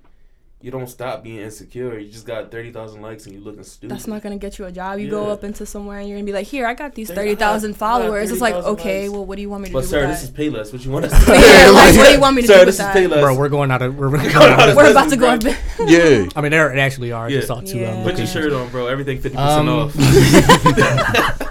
You 0.62 0.72
don't 0.72 0.88
stop 0.88 1.24
being 1.24 1.38
insecure. 1.40 1.98
You 1.98 2.12
just 2.12 2.26
got 2.28 2.52
thirty 2.52 2.70
thousand 2.70 3.02
likes 3.02 3.26
and 3.26 3.34
you're 3.34 3.42
looking 3.44 3.64
stupid. 3.64 3.96
That's 3.96 4.08
not 4.08 4.22
gonna 4.22 4.38
get 4.38 4.60
you 4.60 4.66
a 4.66 4.72
job. 4.74 5.00
You 5.00 5.10
go 5.10 5.30
up 5.30 5.46
into 5.46 5.66
somewhere 5.66 6.00
and 6.00 6.10
you're 6.10 6.18
gonna 6.18 6.26
be 6.26 6.34
like, 6.34 6.48
"Here, 6.48 6.68
I 6.68 6.74
got 6.74 6.96
these 6.96 7.10
thirty 7.10 7.36
thousand 7.36 7.78
got- 7.80 7.86
I 7.86 8.00
got 8.00 8.02
followers." 8.04 8.30
It's 8.30 8.42
like, 8.42 8.56
okay, 8.56 9.04
likes. 9.04 9.14
well, 9.14 9.26
what 9.26 9.38
do 9.38 9.42
you 9.42 9.50
want 9.50 9.64
me 9.64 9.70
to 9.70 9.74
But 9.74 9.80
do 9.84 9.86
But 9.86 9.90
sir, 9.90 10.02
with 10.02 10.10
this 10.10 10.24
is? 10.24 10.32
Payless. 10.32 10.74
What 10.74 10.84
you 10.84 10.92
want 10.92 11.06
to 11.06 11.12
yeah, 11.12 11.70
like, 11.72 11.96
what 11.96 12.06
do 12.08 12.12
you 12.12 12.20
want 12.20 12.36
me 12.36 12.42
to 12.42 12.48
sir, 12.50 12.54
do 12.56 12.60
with 12.66 12.78
this 12.78 12.80
is? 12.80 12.86
Payless. 12.88 13.22
Bro, 13.22 13.38
we're 13.38 13.48
going 13.48 13.72
out 13.72 13.82
of. 13.82 13.96
We're 13.98 14.10
going 14.10 14.26
out 14.36 14.68
of 14.70 14.76
We're 14.76 14.92
about 14.92 15.10
to 15.12 15.16
go. 15.16 15.28
right. 15.28 15.46
on- 15.80 15.88
Yeah. 15.88 16.28
I 16.36 16.42
mean, 16.42 16.52
they 16.52 16.58
actually 16.58 17.14
are. 17.14 17.28
I 17.28 17.30
just 17.32 17.48
Yeah. 17.48 17.56
saw 17.56 17.62
two 17.62 17.78
Yeah. 17.78 17.92
of 17.92 17.96
them. 17.96 18.04
Put 18.04 18.18
your 18.18 18.28
shirt 18.28 18.52
on, 18.52 18.68
bro. 18.70 18.88
Everything 18.88 19.22
fifty 19.22 19.38
percent 19.38 19.70
Um, 19.70 19.90
off. 19.96 21.46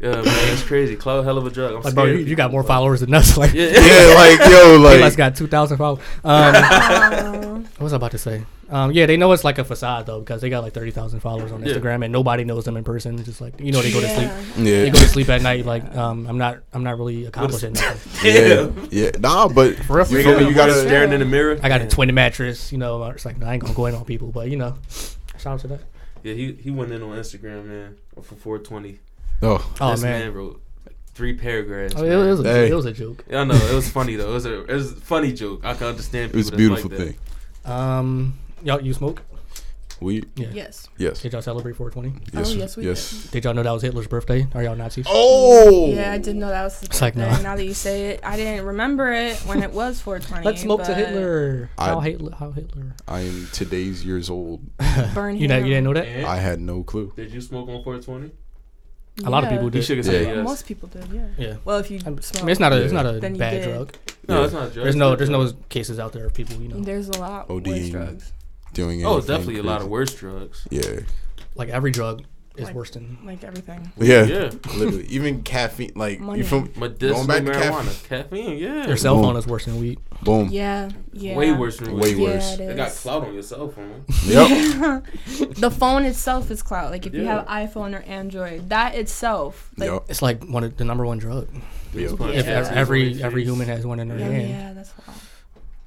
yeah, 0.00 0.12
man, 0.12 0.24
it's 0.52 0.62
crazy. 0.62 0.96
Cloud, 0.96 1.24
hell 1.24 1.38
of 1.38 1.46
a 1.46 1.50
drug. 1.50 1.74
I'm 1.74 1.82
Like, 1.82 1.94
bro, 1.94 2.04
you, 2.04 2.18
you 2.18 2.36
got 2.36 2.50
more 2.52 2.62
followers 2.62 3.00
than 3.00 3.12
us. 3.14 3.36
Like, 3.38 3.52
Yeah, 3.52 3.66
Yeah, 3.66 4.14
like 4.14 4.38
yo, 4.50 4.78
Payless 4.78 5.00
like 5.00 5.16
got 5.16 5.36
two 5.36 5.46
thousand 5.46 5.76
followers. 5.78 6.02
Um, 6.24 7.64
what 7.64 7.80
was 7.80 7.92
I 7.92 7.96
about 7.96 8.10
to 8.12 8.18
say? 8.18 8.44
Um, 8.70 8.92
yeah, 8.92 9.06
they 9.06 9.16
know 9.16 9.32
it's 9.32 9.44
like 9.44 9.58
a 9.58 9.64
facade 9.64 10.04
though 10.06 10.20
because 10.20 10.40
they 10.42 10.50
got 10.50 10.62
like 10.62 10.74
thirty 10.74 10.90
thousand 10.90 11.20
followers 11.20 11.52
on 11.52 11.64
Yeah. 11.64 11.72
Instagram 11.74 12.04
and 12.04 12.12
nobody 12.12 12.44
knows 12.44 12.64
them 12.64 12.76
in 12.76 12.84
person. 12.84 13.22
Just 13.24 13.40
like 13.40 13.58
you 13.60 13.72
know 13.72 13.80
they 13.80 13.90
go 13.92 14.00
to 14.00 14.08
sleep. 14.08 14.30
yeah. 14.58 14.82
They 14.82 14.90
go 14.90 14.98
to 14.98 15.06
sleep 15.08 15.28
at 15.30 15.40
night. 15.42 15.64
Like 15.64 15.84
um, 15.96 16.26
I'm 16.26 16.36
not. 16.38 16.58
I'm 16.72 16.84
not 16.84 16.98
really 16.98 17.24
accomplishing 17.26 17.72
nothing. 17.72 18.30
yeah, 18.30 18.70
yeah. 18.90 19.10
Nah, 19.18 19.48
but 19.48 19.76
For 19.76 19.96
real, 19.96 20.06
you 20.06 20.16
for 20.18 20.22
feel 20.22 20.32
me? 20.32 20.38
real. 20.40 20.48
You 20.50 20.54
gotta. 20.54 20.74
staring 20.80 21.12
in 21.12 21.20
the 21.20 21.26
mirror. 21.26 21.58
I 21.62 21.68
got 21.68 21.80
a 21.80 21.86
twin 21.88 22.12
mattress. 22.14 22.70
You 22.72 22.78
know, 22.78 23.02
it's 23.04 23.24
like 23.24 23.42
I 23.42 23.54
ain't 23.54 23.62
gonna 23.62 23.74
go 23.74 23.86
in 23.86 23.94
on 23.94 24.04
people, 24.04 24.28
but 24.32 24.50
you 24.50 24.56
know, 24.56 24.76
shout 25.38 25.54
out 25.54 25.60
to 25.60 25.68
that. 25.68 25.80
Yeah, 26.22 26.34
he 26.34 26.52
he 26.52 26.70
went 26.70 26.92
in 26.92 27.02
on 27.02 27.10
Instagram, 27.16 27.64
man, 27.66 27.96
for 28.16 28.34
420. 28.34 28.98
Oh, 29.42 29.74
Oh 29.80 29.90
this 29.92 30.02
man, 30.02 30.20
man 30.20 30.34
wrote 30.34 30.60
like 30.86 30.96
three 31.14 31.34
paragraphs. 31.34 31.94
oh, 31.96 32.04
it, 32.04 32.12
it 32.12 32.16
was 32.16 32.40
a, 32.40 32.42
Hey. 32.44 32.70
it 32.70 32.74
was 32.74 32.86
a 32.86 32.92
joke. 32.92 33.24
I 33.30 33.44
know 33.44 33.54
it 33.54 33.74
was 33.74 33.88
funny 33.88 34.16
though. 34.16 34.30
It 34.30 34.34
was 34.34 34.46
a 34.46 34.62
it 34.64 34.72
was 34.74 34.92
a 34.92 34.96
funny 34.96 35.32
joke. 35.32 35.60
I 35.64 35.74
can 35.74 35.86
understand 35.88 36.32
it 36.32 36.36
was 36.36 36.48
a 36.52 36.56
beautiful 36.56 36.90
like 36.90 36.98
thing. 36.98 37.16
that. 37.64 37.70
Um, 37.72 38.38
y'all, 38.62 38.80
you 38.80 38.94
smoke? 38.94 39.22
We 40.00 40.22
Yeah. 40.36 40.46
Yes. 40.52 40.88
yes, 40.96 41.20
Did 41.22 41.32
y'all 41.32 41.42
celebrate 41.42 41.74
420? 41.74 42.22
yes, 42.32 42.50
oh 42.50 42.54
yes, 42.56 42.76
we 42.76 42.84
yes. 42.84 43.26
Did 43.32 43.44
y'all 43.44 43.52
know 43.52 43.64
that 43.64 43.72
was 43.72 43.82
Hitler's 43.82 44.06
birthday? 44.06 44.46
Are 44.54 44.62
y'all 44.62 44.76
Nazis? 44.76 45.04
Oh. 45.08 45.88
Yeah, 45.92 46.12
I 46.12 46.18
didn't 46.18 46.38
know 46.38 46.50
that 46.50 46.62
was. 46.62 46.80
It's 46.84 47.00
like, 47.00 47.14
birthday. 47.16 47.32
no. 47.36 47.42
Now 47.42 47.56
that 47.56 47.64
you 47.64 47.74
say 47.74 48.10
it, 48.10 48.20
I 48.22 48.36
didn't 48.36 48.64
remember 48.64 49.10
it 49.12 49.36
when 49.40 49.60
it 49.60 49.72
was 49.72 50.00
420. 50.00 50.44
Let's 50.44 50.62
smoke 50.62 50.84
to 50.84 50.94
Hitler. 50.94 51.68
I- 51.76 51.86
How 51.88 51.98
Hitler? 51.98 52.32
How 52.38 52.52
Hitler? 52.52 52.94
I 53.08 53.22
am 53.22 53.48
today's 53.52 54.04
years 54.04 54.30
old. 54.30 54.60
Burn 55.14 55.36
You 55.40 55.48
know, 55.48 55.58
you 55.58 55.64
didn't 55.64 55.82
know 55.84 55.94
that? 55.94 56.06
And 56.06 56.26
I 56.26 56.36
had 56.36 56.60
no 56.60 56.84
clue. 56.84 57.12
did 57.16 57.32
you 57.32 57.40
smoke 57.40 57.68
on 57.68 57.82
420? 57.82 58.30
A 59.24 59.30
lot 59.30 59.42
of 59.44 59.50
people 59.50 59.64
He 59.66 59.70
did. 59.70 59.84
should 59.84 59.96
have 59.98 60.06
Yeah. 60.06 60.12
said 60.12 60.36
yes. 60.36 60.44
Most 60.44 60.66
people 60.66 60.88
did. 60.88 61.04
Yeah. 61.12 61.26
Yeah. 61.36 61.54
Well, 61.64 61.78
if 61.78 61.90
you 61.90 61.98
I 62.06 62.10
mean, 62.10 62.22
smoke, 62.22 62.48
it's 62.48 62.60
not 62.60 62.72
a. 62.72 62.82
It's 62.82 62.92
not 62.92 63.06
a 63.06 63.12
Then 63.20 63.36
bad 63.36 63.50
did. 63.50 63.64
drug. 63.64 63.92
No, 64.28 64.38
Yeah. 64.38 64.44
it's 64.44 64.52
not 64.54 64.68
a 64.68 64.70
drug. 64.70 64.84
There's 64.84 64.96
no. 64.96 65.16
There's 65.16 65.30
no 65.30 65.52
cases 65.68 65.98
out 65.98 66.12
there 66.12 66.26
of 66.26 66.34
people. 66.34 66.56
You 66.56 66.68
know, 66.68 66.80
There's 66.80 67.08
a 67.08 67.18
lot 67.18 67.48
worse 67.48 67.88
drugs. 67.90 68.32
Doing 68.74 69.00
it. 69.00 69.04
Oh, 69.04 69.14
anything 69.14 69.28
definitely 69.36 69.58
a 69.60 69.62
lot 69.64 69.80
of 69.82 69.88
worse 69.88 70.14
drugs. 70.14 70.66
Yeah, 70.70 71.00
like 71.56 71.68
every 71.70 71.90
drug 71.90 72.22
is 72.58 72.64
Like- 72.64 72.74
worse 72.74 72.90
than. 72.90 73.18
Like 73.24 73.42
everything. 73.44 73.92
yeah, 73.98 74.24
Yeah. 74.24 74.50
literally. 74.76 75.06
Even 75.06 75.42
caffeine, 75.42 75.92
like 75.94 76.20
Money. 76.20 76.38
you 76.40 76.44
from 76.44 76.70
Medicinal 76.76 77.26
back 77.26 77.44
to 77.44 77.50
marijuana, 77.52 78.08
caffeine. 78.08 78.58
Yeah. 78.58 78.86
Your 78.86 78.96
cell 78.96 79.14
Boom. 79.14 79.24
phone 79.24 79.36
is 79.36 79.46
worse 79.46 79.64
than 79.66 79.78
weed. 79.80 79.98
boom. 80.22 80.48
Yeah. 80.50 80.90
Yeah. 81.12 81.36
Way 81.36 81.52
worse 81.52 81.78
than 81.78 81.96
Way 81.98 82.14
weed. 82.14 82.22
worse. 82.24 82.58
Yeah, 82.58 82.64
it 82.64 82.68
They 82.68 82.74
got 82.74 82.88
is. 82.88 83.00
clout 83.00 83.24
on 83.26 83.32
your 83.34 83.42
cell 83.42 83.68
phone. 83.68 84.04
Yep. 84.26 85.04
the 85.56 85.70
phone 85.70 86.04
itself 86.04 86.50
is 86.50 86.62
cloud. 86.62 86.90
Like 86.90 87.06
if 87.06 87.14
you 87.14 87.24
have 87.24 87.46
iPhone 87.46 87.94
or 87.98 88.02
Android, 88.02 88.68
that 88.70 88.94
itself. 88.94 89.70
Like, 89.76 89.90
Yep. 89.90 90.04
It's 90.08 90.22
like 90.22 90.44
one 90.44 90.64
of 90.64 90.76
the 90.76 90.84
number 90.84 91.06
one 91.06 91.18
drug. 91.18 91.48
Dudes 91.92 92.10
Yep. 92.12 92.18
putting 92.18 92.36
If 92.38 92.44
tattoos 92.46 92.68
every 92.76 93.22
every 93.22 93.44
human 93.44 93.68
has 93.68 93.86
one 93.86 94.00
in 94.00 94.08
their 94.08 94.18
Yeah, 94.18 94.24
hand. 94.28 94.48
yeah, 94.50 94.72
that's 94.74 94.92
wild. 95.06 95.20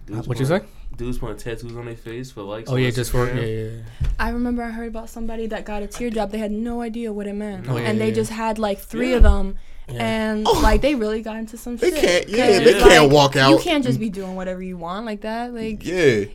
Dudes 0.07 0.27
What 0.27 0.39
you 0.39 0.45
say? 0.45 0.61
Dudes 0.97 1.17
putting 1.17 1.37
tattoos 1.37 1.75
on 1.75 1.85
their 1.85 1.95
face 1.95 2.31
for 2.31 2.41
likes. 2.43 2.69
Oh 2.69 2.73
on 2.75 2.81
yeah, 2.81 2.91
just 2.91 3.11
for 3.11 3.25
yeah, 3.27 3.33
Instagram. 3.33 3.83
yeah, 4.01 4.07
I 4.19 4.29
remember 4.29 4.61
I 4.63 4.69
heard 4.71 4.87
about 4.89 5.09
somebody 5.09 5.47
that 5.47 5.65
got 5.65 5.81
a 5.83 5.87
teardrop. 5.87 6.31
They 6.31 6.37
had 6.37 6.51
no 6.51 6.81
idea 6.81 7.11
what 7.13 7.27
it 7.27 7.33
meant, 7.33 7.67
Oh, 7.69 7.77
yeah, 7.77 7.83
and 7.83 7.99
they 7.99 8.09
yeah. 8.09 8.13
just 8.15 8.31
had 8.31 8.59
like 8.59 8.77
three 8.79 9.11
Yeah. 9.11 9.17
of 9.17 9.23
them, 9.23 9.55
yeah. 9.89 10.03
and 10.03 10.43
like 10.43 10.81
they 10.81 10.93
really 10.95 11.21
got 11.21 11.37
into 11.37 11.57
some 11.57 11.77
They 11.77 11.91
shit. 11.91 11.99
can't. 12.01 12.29
Yeah, 12.29 12.57
'Cause, 12.59 12.65
they 12.65 12.79
can't 12.79 13.11
walk 13.11 13.35
out. 13.35 13.49
You 13.51 13.57
can't 13.59 13.83
just 13.83 13.99
be 13.99 14.09
doing 14.09 14.35
whatever 14.35 14.61
you 14.61 14.77
want 14.77 15.05
like 15.05 15.21
that. 15.21 15.53
Like 15.53 15.83
Yeah. 15.85 16.25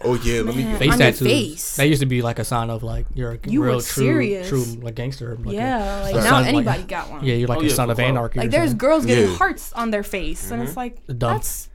Oh 0.00 0.14
yeah. 0.14 0.40
Let 0.42 0.56
me. 0.56 0.64
Face 0.64 0.80
on 0.92 0.98
your 0.98 1.10
tattoos. 1.12 1.18
face. 1.28 1.76
That 1.76 1.86
used 1.86 2.00
to 2.00 2.06
be 2.06 2.20
like 2.20 2.38
a 2.40 2.44
sign 2.44 2.68
of 2.70 2.82
like 2.82 3.06
you're 3.14 3.32
a 3.32 3.38
You 3.46 3.62
real 3.62 3.80
true 3.80 4.04
serious. 4.04 4.48
true 4.48 4.64
like 4.82 4.96
gangster. 4.96 5.36
Like 5.36 5.54
a- 5.54 5.56
yeah, 5.56 6.00
like 6.02 6.14
now 6.16 6.20
son, 6.22 6.32
like- 6.42 6.46
anybody 6.48 6.82
got 6.82 7.10
one. 7.10 7.24
yeah, 7.24 7.34
you're 7.34 7.48
like 7.48 7.58
Oh, 7.58 7.62
a 7.62 7.64
yeah, 7.66 7.72
son 7.74 7.90
of 7.90 8.00
anarchy. 8.00 8.40
Like 8.40 8.50
there's 8.50 8.70
something. 8.70 8.78
girls 8.88 9.06
getting 9.06 9.30
Yeah. 9.30 9.36
hearts 9.36 9.72
on 9.74 9.90
their 9.92 10.02
face, 10.02 10.50
and 10.50 10.62
it's 10.62 10.72
Mhm. 10.72 10.76
like 10.76 11.06
Dumb. 11.06 11.18
that's 11.34 11.68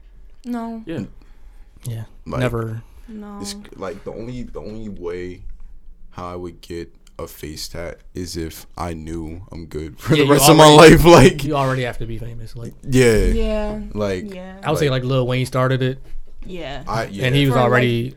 no, 0.44 0.82
Yeah. 0.86 1.04
Yeah, 1.84 2.04
Like, 2.26 2.40
never. 2.40 2.82
no. 3.08 3.38
It's 3.40 3.54
like 3.76 4.04
the 4.04 4.12
only 4.12 4.42
the 4.44 4.60
only 4.60 4.88
way 4.88 5.42
how 6.10 6.28
I 6.32 6.36
would 6.36 6.60
get 6.60 6.92
a 7.18 7.26
face 7.26 7.68
tat 7.68 7.98
is 8.14 8.36
if 8.36 8.66
I 8.78 8.94
knew 8.94 9.42
I'm 9.52 9.66
good 9.66 9.98
for 9.98 10.14
Yeah, 10.14 10.22
the 10.22 10.26
you 10.26 10.32
rest 10.32 10.48
of 10.48 10.56
my 10.56 10.66
life. 10.68 11.04
Like 11.04 11.44
You 11.44 11.54
already 11.56 11.82
have 11.82 11.98
to 11.98 12.06
be 12.06 12.18
famous. 12.18 12.56
Like 12.56 12.72
yeah, 12.82 13.24
Yeah, 13.26 13.80
like 13.92 14.32
yeah, 14.34 14.58
I 14.64 14.70
would 14.70 14.78
say, 14.78 14.88
like 14.90 15.04
Lil 15.04 15.26
Wayne 15.26 15.44
started 15.46 15.82
it, 15.82 15.98
yeah. 16.46 16.82
I 16.88 17.04
yeah. 17.06 17.26
and 17.26 17.34
he 17.34 17.46
was 17.46 17.54
For, 17.54 17.60
already 17.60 18.16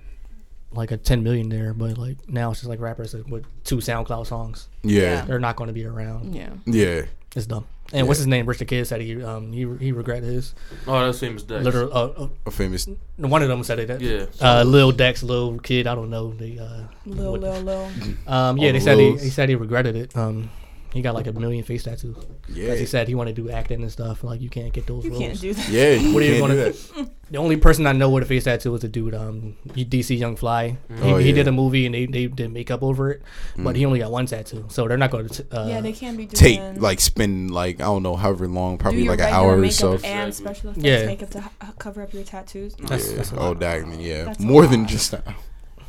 like, 0.72 0.92
a 0.92 0.98
10 0.98 1.22
millionaire. 1.22 1.74
But 1.74 1.98
like 1.98 2.18
now 2.30 2.52
it's 2.52 2.62
just 2.62 2.70
like 2.70 2.80
rappers 2.80 3.14
with 3.14 3.46
two 3.64 3.78
SoundCloud 3.78 4.26
songs. 4.28 4.70
yeah, 4.84 5.22
They're 5.26 5.40
not 5.40 5.56
going 5.58 5.68
to 5.68 5.74
be 5.74 5.86
around. 5.86 6.34
yeah. 6.34 6.52
yeah, 6.66 7.04
It's 7.36 7.46
dumb. 7.46 7.66
And 7.94 8.08
what's 8.08 8.18
his 8.20 8.28
name? 8.28 8.46
Rich 8.46 8.58
the 8.60 8.66
Kid 8.66 8.86
said 8.88 9.02
he 9.02 9.22
um 9.24 9.54
he 9.54 9.68
he 9.80 9.92
regretted 9.92 10.24
his 10.24 10.56
Oh, 10.88 11.06
that's 11.06 11.20
Famous 11.20 11.44
Dex. 11.44 11.64
literal. 11.64 11.90
Uh, 11.96 12.28
a 12.46 12.52
famous. 12.52 12.88
uh, 12.88 13.28
one 13.28 13.42
of 13.44 13.50
them 13.50 13.64
said 13.64 13.80
it. 13.80 14.02
Yeah. 14.02 14.26
Uh, 14.42 14.64
Lil 14.64 14.92
Dex, 14.92 15.22
Lil 15.24 15.60
Kid. 15.60 15.86
I 15.88 15.94
don't 15.96 16.10
know. 16.10 16.34
They 16.34 16.58
uh 16.58 16.84
Lil, 17.06 17.38
lil, 17.38 17.62
lil. 17.62 17.86
Um, 17.86 17.88
yeah, 18.28 18.34
All 18.34 18.56
they 18.58 18.72
the 18.74 18.80
said 18.82 18.98
he, 18.98 19.12
he 19.18 19.30
said 19.30 19.48
he 19.50 19.56
regretted 19.56 19.96
it. 19.96 20.18
Um, 20.18 20.50
he 20.94 21.02
got 21.02 21.16
like 21.16 21.28
a 21.28 21.34
million 21.34 21.64
face 21.64 21.84
tattoos 21.84 22.16
because 22.16 22.56
Yeah, 22.56 22.76
he 22.76 22.86
said 22.86 23.08
he 23.08 23.16
wanted 23.16 23.36
to 23.36 23.42
do 23.44 23.50
acting 23.50 23.82
and 23.82 23.92
stuff. 23.92 24.24
Like 24.24 24.40
you 24.42 24.50
can't 24.50 24.72
get 24.72 24.86
those 24.88 25.04
You 25.04 25.12
roles. 25.12 25.22
can't 25.24 25.40
do 25.42 25.54
that. 25.54 25.70
yeah. 25.70 25.94
You 25.94 26.14
What 26.14 26.22
are 26.24 26.26
you 26.28 26.40
gonna- 26.40 26.72
do 26.72 27.10
the 27.32 27.38
only 27.40 27.58
person 27.58 27.88
I 27.88 27.94
know 27.94 28.10
with 28.12 28.24
a 28.24 28.26
face 28.28 28.44
tattoo 28.44 28.72
was 28.72 28.84
a 28.84 28.88
dude, 28.88 29.16
um, 29.16 29.56
DC 29.70 30.18
Young 30.20 30.36
Fly. 30.36 30.78
He, 31.02 31.12
Oh, 31.12 31.18
he 31.18 31.32
did 31.32 31.48
a 31.48 31.52
movie 31.52 31.88
and 31.88 31.96
they, 31.96 32.06
they 32.06 32.28
did 32.28 32.52
makeup 32.52 32.84
over 32.84 33.12
it, 33.12 33.24
but 33.58 33.74
Mm. 33.74 33.78
he 33.78 33.86
only 33.88 34.00
got 34.00 34.12
one 34.12 34.28
tattoo, 34.28 34.66
so 34.70 34.88
they're 34.88 34.98
not 34.98 35.10
going 35.10 35.28
to. 35.30 35.46
Uh, 35.52 35.66
yeah, 35.68 35.82
they 35.82 35.94
can't 35.94 36.16
be 36.16 36.26
doing 36.28 36.60
Take 36.60 36.80
like 36.82 37.00
spend 37.00 37.50
like 37.52 37.82
I 37.82 37.86
don't 37.86 38.04
know 38.04 38.16
however 38.16 38.48
long, 38.48 38.78
do 38.78 38.82
probably 38.84 39.04
your 39.04 39.14
like 39.14 39.20
an 39.20 39.26
regular 39.26 39.44
hour 39.46 39.54
or 39.56 39.58
makeup 39.58 39.74
so. 39.76 39.92
and 40.04 40.28
Exactly. 40.30 40.32
special 40.32 40.70
effects 40.72 40.86
Yeah. 40.86 41.06
makeup 41.08 41.30
to 41.32 41.40
h- 41.40 41.70
cover 41.80 42.04
up 42.04 42.14
your 42.14 42.24
tattoos. 42.24 42.76
That's- 42.76 43.10
yeah. 43.10 43.18
that's 43.18 43.32
a 43.32 43.38
oh, 43.40 43.48
lot. 43.50 43.60
dang, 43.60 44.00
yeah. 44.00 44.26
That's 44.26 44.40
a 44.40 44.44
More 44.44 44.68
than 44.68 44.86
just 44.86 45.10
that. 45.12 45.26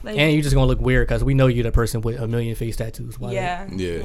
Like, 0.03 0.19
and 0.19 0.33
you're 0.35 0.43
just 0.43 0.55
gonna 0.55 0.67
look 0.67 0.81
weird 0.83 1.09
because 1.09 1.25
we 1.25 1.33
know 1.35 1.47
you're 1.47 1.63
the 1.65 1.73
person 1.73 2.01
with 2.03 2.19
a 2.21 2.29
million 2.29 2.55
face 2.55 2.77
tattoos. 2.77 3.19
Why 3.19 3.33
yeah, 3.33 3.67
Yeah. 3.75 3.91
yeah. 3.99 4.03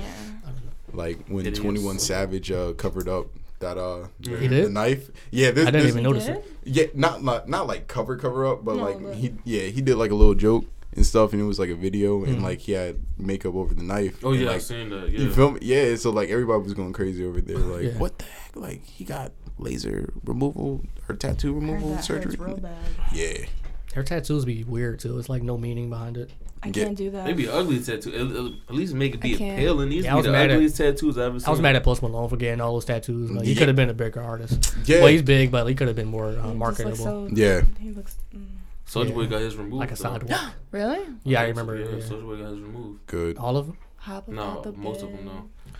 Like 0.93 1.25
when 1.27 1.45
It 1.45 1.53
is. 1.53 1.59
Twenty 1.59 1.83
One 1.83 1.99
Savage 1.99 2.51
uh, 2.51 2.73
covered 2.73 3.07
up 3.07 3.27
that 3.59 3.77
uh 3.77 4.07
the, 4.19 4.37
did? 4.47 4.65
the 4.65 4.69
knife. 4.69 5.09
Yeah, 5.31 5.51
this, 5.51 5.67
I 5.67 5.71
didn't 5.71 5.85
this- 5.87 5.91
even 5.93 6.03
notice 6.03 6.27
it. 6.27 6.45
Yeah, 6.63 6.85
not 6.93 7.23
not 7.23 7.47
not 7.49 7.67
like 7.67 7.87
cover 7.87 8.15
cover 8.17 8.45
up, 8.47 8.63
but 8.63 8.75
No, 8.77 8.83
like 8.83 9.01
but- 9.03 9.15
he 9.15 9.33
yeah 9.43 9.63
he 9.63 9.81
did 9.81 9.95
like 9.95 10.11
a 10.11 10.15
little 10.15 10.35
joke 10.35 10.65
and 10.95 11.05
stuff, 11.05 11.33
and 11.33 11.41
it 11.41 11.45
was 11.45 11.59
like 11.59 11.69
a 11.69 11.75
video, 11.75 12.23
and 12.23 12.37
Mhm. 12.37 12.41
like 12.41 12.59
he 12.59 12.71
had 12.71 12.99
makeup 13.17 13.53
over 13.55 13.73
the 13.73 13.83
knife. 13.83 14.23
Oh 14.23 14.31
and, 14.31 14.41
yeah, 14.41 14.49
I 14.49 14.53
like, 14.53 14.61
seen 14.61 14.89
that. 14.89 15.09
Yeah. 15.11 15.19
you 15.19 15.31
feel 15.31 15.51
me? 15.51 15.59
Yeah, 15.61 15.95
so 15.95 16.09
like 16.09 16.29
everybody 16.29 16.63
was 16.63 16.73
going 16.73 16.93
crazy 16.93 17.23
over 17.25 17.41
there. 17.41 17.57
Like, 17.75 17.83
Yeah. 17.83 17.97
what 17.97 18.17
the 18.17 18.25
heck? 18.25 18.55
Like 18.55 18.83
he 18.85 19.03
got 19.03 19.31
laser 19.57 20.11
removal 20.25 20.81
or 21.07 21.15
tattoo 21.15 21.53
removal 21.53 21.97
surgery. 21.99 22.35
real 22.39 22.57
bad. 22.57 22.77
Yeah, 23.13 23.45
Her 23.93 24.03
tattoos 24.03 24.45
be 24.45 24.63
weird 24.63 24.99
too. 24.99 25.19
It's 25.19 25.27
like 25.29 25.43
no 25.43 25.57
meaning 25.57 25.89
behind 25.89 26.15
it. 26.17 26.31
I 26.62 26.68
Yeah. 26.68 26.72
can't 26.86 26.97
do 26.97 27.10
that. 27.12 27.26
Maybe 27.26 27.47
ugly 27.47 27.80
tattoo. 27.80 28.10
At, 28.14 28.20
at- 28.36 28.51
at 28.70 28.76
least 28.76 28.93
make 28.93 29.16
it 29.16 29.22
be 29.22 29.36
can't. 29.36 29.57
appealing. 29.57 29.89
These 29.89 30.03
Yeah, 30.03 30.12
I 30.12 30.14
be 30.16 30.18
was 30.18 30.26
the 30.26 30.32
mad 30.34 30.49
at- 30.49 30.55
ugliest 30.55 30.76
tattoos 30.78 31.18
I've 31.18 31.24
ever 31.28 31.39
seen. 31.39 31.47
I 31.47 31.51
was 31.51 31.62
mad 31.62 31.76
at 31.78 31.84
Post 31.84 32.01
Malone 32.01 32.28
for 32.30 32.36
getting 32.38 32.60
all 32.60 32.74
those 32.74 32.84
tattoos. 32.86 33.32
Like, 33.32 33.45
he 33.45 33.53
Yeah. 33.53 33.60
could 33.60 33.68
have 33.70 33.78
been 33.78 33.89
a 33.89 33.93
bigger 33.93 34.22
artist. 34.22 34.76
yeah, 34.86 34.99
Well, 34.99 35.07
he's 35.07 35.22
big, 35.22 35.51
but 35.51 35.66
he 35.68 35.74
could 35.76 35.88
have 35.88 35.95
been 35.95 36.07
more 36.10 36.26
uh, 36.28 36.32
He 36.32 36.38
looks 36.47 36.57
marketable, 36.57 36.95
so- 36.97 37.30
yeah. 37.34 37.62
He 37.80 37.91
looks. 37.91 38.18
Mm. 38.36 38.43
Soulja 38.88 39.14
Boy 39.14 39.28
got 39.28 39.39
his 39.41 39.55
removed. 39.55 39.76
like 39.76 39.91
a 39.91 39.95
though. 39.95 40.01
sidewalk. 40.03 40.41
Really? 40.72 40.99
yeah, 41.24 41.41
I 41.41 41.47
remember. 41.47 41.78
Yeah, 41.78 41.86
Yeah, 41.86 42.03
Soulja 42.03 42.24
Boy 42.24 42.38
got 42.38 42.49
his 42.49 42.60
removed. 42.60 42.99
Good. 43.07 43.38
All 43.38 43.55
of 43.55 43.68
them. 43.68 43.78
Hop 43.97 44.28
No, 44.28 44.62
the 44.64 44.72
most 44.74 45.01
of 45.03 45.10
them 45.12 45.18
bed. 45.18 45.26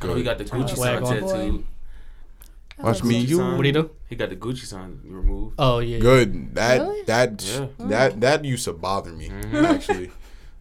no. 0.02 0.14
I 0.14 0.18
he 0.18 0.24
got 0.24 0.38
the 0.38 0.44
Good. 0.46 0.54
Gucci 0.62 0.76
Swag 0.76 1.06
sign 1.06 1.24
on. 1.24 1.28
tattoo. 1.30 1.64
Watch 2.82 3.04
me, 3.04 3.18
you. 3.20 3.38
sign. 3.38 3.56
What 3.58 3.64
do 3.64 3.68
you 3.68 3.74
do? 3.74 3.90
He 4.08 4.16
got 4.16 4.30
the 4.30 4.36
Gucci 4.38 4.66
sign 4.66 5.00
removed. 5.04 5.56
Oh 5.60 5.80
yeah. 5.80 6.00
Good. 6.00 6.56
That 6.56 6.80
Really? 6.82 7.02
that 7.04 7.44
Yeah. 7.46 7.88
that 7.88 8.22
that 8.22 8.46
used 8.46 8.64
to 8.66 8.74
bother 8.74 9.12
me 9.12 9.28
Mhm. 9.30 9.64
actually. 9.66 10.12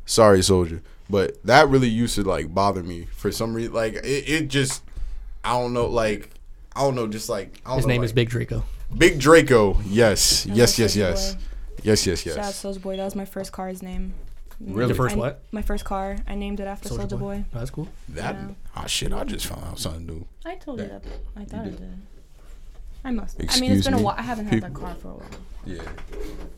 Sorry, 0.08 0.42
soldier. 0.42 0.80
But 1.10 1.42
that 1.44 1.68
really 1.68 1.88
used 1.88 2.14
to 2.16 2.22
like 2.22 2.52
bother 2.54 2.82
me 2.82 3.06
for 3.12 3.30
some 3.30 3.52
reason. 3.54 3.72
Like 3.74 3.94
it, 3.94 4.28
it 4.28 4.48
just, 4.48 4.82
I 5.44 5.52
don't 5.52 5.72
know. 5.74 5.86
Like 5.86 6.30
I 6.74 6.80
don't 6.80 6.94
know. 6.94 7.06
Just 7.06 7.28
like 7.28 7.60
I 7.64 7.70
don't 7.70 7.76
His 7.78 7.86
know, 7.86 7.92
name 7.92 8.00
like, 8.00 8.06
is 8.06 8.12
Big 8.12 8.30
Draco. 8.30 8.64
Big 8.96 9.20
Draco. 9.20 9.78
Yes, 9.86 10.46
I 10.46 10.54
yes, 10.54 10.78
love 10.78 10.94
yes, 10.96 10.96
Soulja 10.96 10.98
yes, 11.82 12.06
yes, 12.06 12.06
yes, 12.06 12.20
Shout 12.22 12.38
out 12.38 12.44
yes. 12.46 12.62
Soulja 12.62 12.80
Boy. 12.82 12.96
That 12.96 13.04
was 13.04 13.14
my 13.14 13.26
first 13.26 13.52
car's 13.52 13.82
name. 13.82 14.14
Really? 14.60 14.88
Your 14.88 14.96
first 14.96 15.14
I- 15.14 15.18
what? 15.18 15.42
My 15.52 15.62
first 15.62 15.84
car. 15.84 16.16
I 16.26 16.34
named 16.34 16.58
it 16.60 16.64
after 16.66 16.88
Soldier 16.88 17.16
Soulja 17.16 17.18
Boy. 17.20 17.44
Oh, 17.54 17.58
that's 17.58 17.70
cool. 17.70 17.88
That 18.08 18.34
Yeah. 18.34 18.48
ah 18.76 18.86
shit. 18.86 19.12
I 19.12 19.24
just 19.24 19.46
found 19.46 19.64
out 19.64 19.78
something 19.78 20.06
new. 20.06 20.26
I 20.46 20.54
told 20.56 20.80
you 20.80 20.88
That- 20.88 21.02
that. 21.02 21.12
I 21.36 21.44
thought 21.44 21.60
I 21.60 21.64
did. 21.64 21.78
did. 21.78 21.98
I 23.04 23.10
must. 23.12 23.36
I 23.36 23.38
mean, 23.38 23.44
Excuse 23.44 23.78
it's 23.78 23.86
been 23.86 23.94
me, 23.96 24.00
a 24.00 24.04
while. 24.04 24.14
I 24.18 24.22
haven't 24.22 24.46
had 24.46 24.62
that 24.62 24.68
people. 24.74 24.82
car 24.82 24.94
for 24.96 25.08
a 25.08 25.14
while. 25.14 25.30
Yeah. 25.64 25.82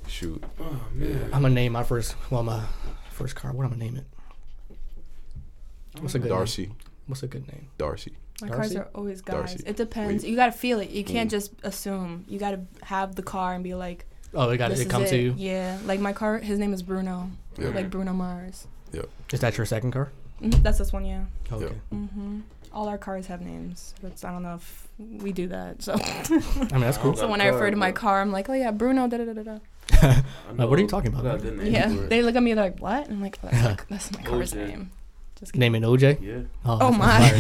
Shoot. 0.09 0.43
Oh 0.61 0.81
man. 0.95 1.25
I'm 1.33 1.43
gonna 1.43 1.51
name 1.55 1.73
my 1.73 1.83
first. 1.83 2.15
Well, 2.31 2.43
my 2.43 2.63
first 3.21 3.37
car. 3.37 3.53
What 3.53 3.65
am 3.65 3.73
I 3.73 3.75
gonna 3.75 3.85
name 3.85 3.97
it? 3.97 4.05
What's 6.01 6.15
a 6.15 6.19
good 6.19 6.29
Darcy. 6.29 6.67
Name? 6.67 6.77
What's 7.07 7.23
a 7.23 7.27
good 7.27 7.47
name? 7.49 7.69
Darcy. 7.79 8.17
My 8.41 8.49
Darcy? 8.49 8.75
cars 8.75 8.77
are 8.77 8.89
always 8.95 9.21
guys. 9.21 9.37
Darcy. 9.37 9.63
It 9.67 9.77
depends. 9.77 10.23
Wait. 10.25 10.31
You 10.31 10.37
gotta 10.37 10.53
feel 10.53 10.81
it. 10.81 10.91
You 10.91 11.05
can't 11.05 11.29
Mm. 11.29 11.33
just 11.33 11.53
assume. 11.63 12.25
You 12.29 12.39
gotta 12.39 12.61
have 12.83 13.15
the 13.17 13.23
car 13.23 13.55
and 13.55 13.63
be 13.65 13.75
like, 13.75 14.07
Oh, 14.33 14.49
it 14.49 14.59
got 14.59 14.71
"This 14.71 14.81
it 14.81 14.87
is 14.87 14.91
come 14.93 15.03
it." 15.03 15.09
to 15.11 15.17
you. 15.19 15.35
Yeah, 15.37 15.79
like 15.85 15.99
my 16.01 16.13
car. 16.13 16.39
His 16.39 16.59
name 16.59 16.73
is 16.73 16.83
Bruno. 16.83 17.31
Yeah. 17.59 17.69
Like 17.71 17.91
Bruno 17.91 18.13
Mars. 18.13 18.67
Is 19.33 19.41
that 19.41 19.57
your 19.57 19.67
second 19.67 19.91
car? 19.93 20.11
Mhm, 20.43 20.63
That's 20.63 20.79
this 20.79 20.93
one. 20.93 21.05
Yeah. 21.05 21.25
Okay. 21.53 21.75
hmm 21.91 22.41
All 22.73 22.89
our 22.89 22.99
cars 22.99 23.27
have 23.27 23.41
names, 23.41 23.95
but 24.01 24.25
I 24.25 24.31
don't 24.31 24.43
know 24.43 24.55
if 24.55 24.89
we 24.99 25.33
do 25.33 25.49
that. 25.49 25.83
So, 25.83 25.95
I 25.95 26.39
mean 26.73 26.81
that's 26.81 26.99
cool. 26.99 27.15
so 27.17 27.29
when 27.29 27.41
I 27.41 27.47
refer 27.49 27.71
to 27.71 27.77
my 27.77 27.91
car, 27.93 28.21
I'm 28.21 28.31
like, 28.33 28.49
oh 28.49 28.53
yeah, 28.55 28.71
Bruno. 28.71 29.07
Da 29.09 29.19
da 29.19 29.25
da 29.25 29.33
da 29.35 29.43
da. 29.43 29.53
I 29.55 29.59
Like, 30.57 30.69
what 30.69 30.79
are 30.79 30.83
you 30.83 30.89
talking 30.89 31.13
about? 31.13 31.25
I 31.27 31.29
got 31.31 31.39
a 31.39 31.43
good 31.43 31.59
name 31.59 31.73
Yeah. 31.73 31.89
They 32.09 32.23
look 32.23 32.35
at 32.37 32.43
me 32.43 32.55
like, 32.55 32.79
what? 32.81 33.05
And 33.07 33.15
I'm 33.15 33.23
like, 33.23 33.39
oh, 33.45 33.49
oh, 33.51 33.51
that's, 33.51 33.63
my, 33.63 33.77
that's 33.89 34.13
my 34.13 34.23
car's 34.23 34.53
OJ. 34.53 34.67
name. 34.69 34.91
Just 35.39 35.53
kidding. 35.53 35.73
Name 35.73 35.83
it 35.85 35.87
OJ. 35.87 36.21
Yeah. 36.21 36.41
Oh, 36.67 36.79
Oh 36.83 36.91
my. 36.93 37.31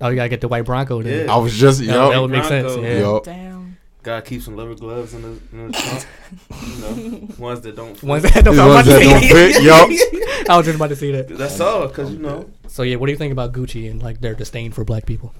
oh, 0.00 0.08
you 0.08 0.16
gotta 0.16 0.28
get 0.28 0.40
the 0.40 0.48
white 0.48 0.64
Bronco 0.64 1.02
then. 1.02 1.26
Yeah. 1.26 1.34
I 1.34 1.36
was 1.38 1.56
just 1.56 1.80
That, 1.80 1.86
that 1.86 2.12
yo. 2.12 2.22
would 2.22 2.30
make 2.30 2.44
sense. 2.44 2.76
Yeah. 2.76 2.98
Yo. 2.98 3.20
Damn. 3.20 3.76
Gotta 4.02 4.22
keep 4.22 4.40
some 4.40 4.56
leather 4.56 4.74
gloves 4.74 5.12
in 5.12 5.20
the, 5.22 5.28
in 5.52 5.66
the 5.70 5.72
trunk. 5.76 6.06
you 6.66 6.80
know, 7.20 7.28
ones 7.38 7.60
that 7.60 7.76
don't. 7.76 7.94
Fit. 7.94 8.08
Ones 8.08 8.22
that 8.22 8.44
don't, 8.44 8.56
The 8.56 8.62
I 8.62 8.66
was 8.66 8.74
ones 8.76 8.88
about 8.88 8.98
that 8.98 9.04
to 9.04 9.10
don't 9.10 9.92
fit. 9.92 10.42
Yo. 10.48 10.52
I 10.54 10.56
was 10.56 10.64
just 10.66 10.76
about 10.76 10.88
to 10.88 10.96
say 10.96 11.10
that. 11.12 11.28
That's 11.28 11.60
all, 11.60 11.86
cause 11.90 12.10
you 12.10 12.18
know. 12.18 12.48
So 12.68 12.82
yeah, 12.82 12.96
what 12.96 13.06
do 13.06 13.12
you 13.12 13.18
think 13.18 13.32
about 13.32 13.52
Gucci 13.52 13.90
and 13.90 14.02
like 14.02 14.22
their 14.22 14.34
disdain 14.34 14.72
for 14.72 14.84
black 14.84 15.04
people? 15.04 15.34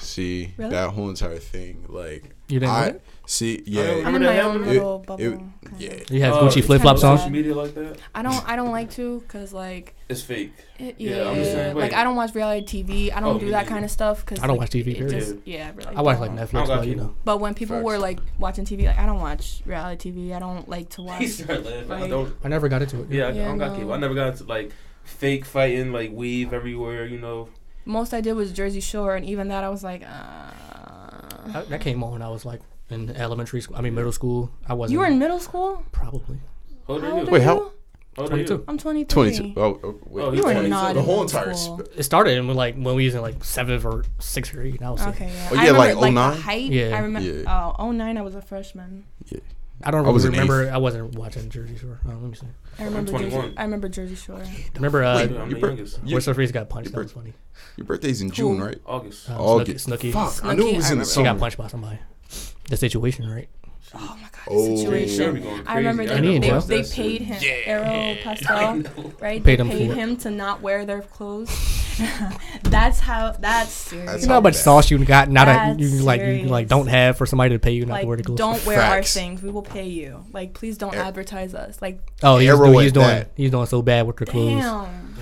See 0.00 0.52
Really? 0.56 0.70
that 0.70 0.90
whole 0.90 1.08
entire 1.08 1.38
thing. 1.38 1.84
Like 1.88 2.24
You 2.48 2.60
didn't 2.60 2.72
I 2.72 2.80
know 2.82 2.86
it? 2.96 3.02
See. 3.28 3.62
Yeah. 3.66 4.02
I'm 4.04 4.14
in 4.14 4.22
my 4.22 4.40
own 4.40 4.52
happened? 4.52 4.66
little 4.66 4.96
It- 5.00 5.06
bubble. 5.06 5.22
it- 5.24 5.38
kind 5.38 5.80
yeah. 5.80 5.90
of. 5.90 6.10
You 6.10 6.20
have 6.22 6.34
Uh, 6.34 6.40
Gucci 6.42 6.64
flip 6.64 6.80
flops 6.82 7.02
kinda 7.02 7.12
on. 7.12 7.18
Social 7.18 7.30
media 7.30 7.54
like 7.54 7.74
that, 7.74 7.98
I 8.14 8.22
don't. 8.22 8.48
I 8.48 8.56
don't 8.56 8.70
like 8.72 8.90
to, 8.92 9.22
cause 9.28 9.52
like, 9.52 9.94
it's 10.08 10.22
fake. 10.22 10.52
it, 10.78 10.94
Yeah, 10.98 11.16
yeah, 11.24 11.28
I'm 11.30 11.38
the 11.38 11.44
same 11.44 11.76
like 11.76 11.92
I 11.92 12.02
don't 12.04 12.16
watch 12.16 12.34
reality 12.34 12.82
TV. 12.82 13.12
I 13.12 13.20
don't 13.20 13.36
Oh, 13.36 13.38
do 13.38 13.50
that 13.50 13.58
neither. 13.64 13.68
kind 13.68 13.84
of 13.84 13.90
stuff, 13.90 14.24
cause 14.24 14.38
I 14.40 14.46
don't 14.46 14.56
like, 14.56 14.60
watch 14.60 14.70
TV, 14.70 14.94
period. 14.94 15.10
just- 15.10 15.34
yeah, 15.44 15.70
really. 15.76 15.94
I 15.94 16.00
watch 16.02 16.18
like 16.20 16.30
Netflix, 16.32 16.66
but 16.68 16.86
you 16.86 16.96
know. 16.96 17.14
But 17.24 17.38
when 17.40 17.54
people 17.54 17.76
Facts. 17.76 17.84
were 17.84 17.98
like 17.98 18.18
watching 18.38 18.64
TV, 18.64 18.86
like 18.86 18.98
I 18.98 19.04
don't 19.06 19.20
watch 19.20 19.60
reality 19.66 20.10
TV. 20.10 20.34
I 20.34 20.38
don't 20.38 20.68
like 20.68 20.88
to 20.90 21.02
watch. 21.08 21.20
He 21.20 21.26
started. 21.28 21.90
I 21.90 22.08
don't. 22.08 22.34
I 22.42 22.48
never 22.48 22.68
got 22.68 22.82
into 22.82 23.02
it. 23.02 23.10
Yeah, 23.10 23.26
I, 23.26 23.28
I 23.28 23.32
Yeah, 23.32 23.44
don't 23.48 23.58
got 23.58 23.72
no. 23.72 23.78
cable. 23.78 23.92
I 23.92 23.98
never 23.98 24.14
got 24.14 24.28
into 24.32 24.44
like 24.44 24.72
fake 25.04 25.44
fighting, 25.44 25.92
like 25.92 26.10
weave 26.12 26.52
everywhere. 26.54 27.04
You 27.06 27.18
know. 27.18 27.48
Most 27.84 28.12
I 28.14 28.20
did 28.20 28.32
was 28.34 28.52
Jersey 28.52 28.80
Shore, 28.80 29.16
and 29.16 29.24
even 29.24 29.48
that 29.48 29.64
I 29.64 29.68
was 29.68 29.84
like, 29.84 30.02
uh. 30.02 30.52
That, 31.52 31.68
that 31.70 31.80
came 31.80 32.04
on 32.04 32.12
when 32.12 32.20
I 32.22 32.28
was 32.28 32.44
like 32.44 32.60
in 32.90 33.10
elementary 33.16 33.60
school. 33.60 33.76
I 33.76 33.80
mean 33.80 33.94
middle 33.94 34.12
school. 34.12 34.50
I 34.68 34.74
wasn't. 34.74 34.92
You 34.92 34.98
were 35.00 35.06
in 35.06 35.18
middle 35.18 35.40
school? 35.40 35.82
probably. 35.92 36.38
How 36.86 36.94
old 36.94 37.04
are 37.04 37.08
you? 37.08 37.14
are 37.14 37.30
Wait, 37.30 37.42
how- 37.42 37.72
How 38.16 38.22
old 38.22 38.30
22. 38.30 38.64
I'm 38.66 38.78
23. 38.78 39.04
Twenty-two. 39.14 39.60
Oh, 39.60 39.78
oh, 39.84 40.00
wait. 40.06 40.22
Oh, 40.24 40.32
You 40.32 40.42
were 40.42 40.54
not 40.68 40.94
the 40.94 41.02
whole 41.02 41.22
entire. 41.22 41.54
school. 41.54 41.78
Sp- 41.84 41.94
It 41.98 42.02
started 42.02 42.36
in 42.38 42.48
like 42.54 42.74
when 42.74 42.94
we 42.96 43.04
was 43.04 43.14
in 43.14 43.20
like 43.20 43.44
seventh 43.44 43.84
or 43.84 44.04
sixth 44.18 44.52
grade. 44.52 44.74
And 44.76 44.84
I 44.86 44.90
was 44.90 45.00
like, 45.04 45.14
Okay, 45.16 45.26
yeah. 45.32 45.48
Oh, 45.52 45.56
I 45.56 45.64
yeah, 45.66 45.70
like 45.72 45.94
remember, 45.96 46.10
09? 46.20 46.30
the 46.34 46.40
height. 46.42 46.70
Yeah. 46.72 46.96
I 46.96 46.98
remember. 47.00 47.28
Yeah. 47.30 47.72
Oh, 47.78 47.92
09, 47.92 48.16
I 48.18 48.22
was 48.22 48.34
a 48.34 48.42
freshman. 48.42 49.04
Yeah. 49.26 49.40
I 49.84 49.92
don't 49.92 50.04
I 50.04 50.08
was 50.10 50.24
really 50.26 50.38
in 50.38 50.42
remember. 50.48 50.72
I 50.74 50.78
wasn't 50.78 51.14
watching 51.14 51.48
Jersey 51.50 51.76
Shore. 51.76 52.00
Oh, 52.04 52.08
let 52.08 52.20
me 52.22 52.34
see. 52.34 52.46
I 52.80 52.84
remember. 52.84 53.12
Jersey, 53.12 53.30
21. 53.30 53.54
I 53.56 53.62
remember 53.62 53.88
Jersey 53.88 54.16
Shore. 54.16 54.42
Remember 54.74 55.04
uh, 55.04 55.16
Wait, 55.18 55.30
I'm 55.38 55.50
you 55.50 55.54
the 55.60 55.66
youngest. 55.68 56.00
you- 56.04 56.14
where 56.16 56.20
Sophie's 56.20 56.50
got 56.50 56.68
punched. 56.68 56.86
you 56.88 56.96
That 56.96 57.02
was 57.02 57.12
funny. 57.12 57.32
Your 57.76 57.86
birthday's 57.86 58.20
in 58.20 58.32
June, 58.32 58.60
right? 58.60 58.80
August. 58.84 59.30
Uh, 59.30 59.38
August. 59.38 59.86
Snooki. 59.88 60.10
Snooki. 60.10 60.12
Fuck, 60.12 60.44
I 60.44 60.54
knew 60.56 60.64
Snooki, 60.64 60.72
it 60.72 60.76
was 60.76 60.84
I 60.86 60.92
in 60.92 60.98
the 60.98 61.04
remember. 61.04 61.04
She 61.12 61.22
got 61.22 61.38
punched 61.38 61.58
by 61.58 61.68
somebody. 61.68 61.98
The 62.68 62.76
situation, 62.76 63.30
right? 63.30 63.48
Oh 63.94 64.18
my 64.20 64.28
god, 64.30 64.32
Oh. 64.50 64.68
the 64.68 64.76
situation. 64.76 65.34
we 65.42 65.62
I 65.66 65.76
remember 65.78 66.04
crazy. 66.06 66.20
they, 66.20 66.34
And 66.36 66.44
he 66.44 66.50
they, 66.50 66.82
they 66.82 66.82
paid 66.90 67.22
it. 67.22 67.24
him. 67.24 67.62
Arrow 67.64 68.16
Pastel, 68.22 69.12
right? 69.20 69.42
Paid 69.42 69.58
they 69.58 69.62
him 69.62 69.70
paid 69.70 69.88
for- 69.88 69.94
him 69.94 70.16
to 70.18 70.30
not 70.30 70.60
wear 70.60 70.84
their 70.84 71.00
clothes. 71.00 71.48
that's 72.64 73.00
how. 73.00 73.32
That's 73.32 73.70
serious. 73.72 74.06
That's 74.10 74.22
You 74.22 74.28
know 74.28 74.34
how 74.34 74.40
much 74.40 74.54
bad. 74.54 74.60
sauce 74.60 74.90
you 74.90 75.02
got 75.04 75.30
Not 75.30 75.48
a, 75.48 75.74
you 75.82 76.02
like 76.02 76.20
you 76.20 76.44
like 76.44 76.68
don't 76.68 76.86
have 76.86 77.16
for 77.16 77.24
somebody 77.26 77.54
to 77.54 77.58
pay 77.58 77.72
you 77.72 77.86
not 77.86 77.94
like, 77.94 78.02
to 78.02 78.06
wear 78.08 78.16
the 78.18 78.22
clothes. 78.24 78.38
don't 78.38 78.66
wear 78.66 78.80
our 78.80 79.02
things. 79.02 79.42
We 79.42 79.50
will 79.50 79.62
pay 79.62 79.88
you. 79.88 80.24
Like, 80.32 80.52
please 80.54 80.76
don't 80.78 80.94
Ar- 80.96 81.04
advertise 81.04 81.54
us. 81.54 81.80
Like, 81.80 82.00
Oh, 82.22 82.36
he's 82.38 82.50
Arrow 82.50 82.66
doing, 82.66 82.80
he's 82.80 82.92
doing 82.92 83.24
he's 83.36 83.50
doing 83.50 83.66
so 83.66 83.80
bad 83.82 84.06
with 84.06 84.16
the 84.16 84.26
clothes. 84.26 84.62
damn. 84.62 85.14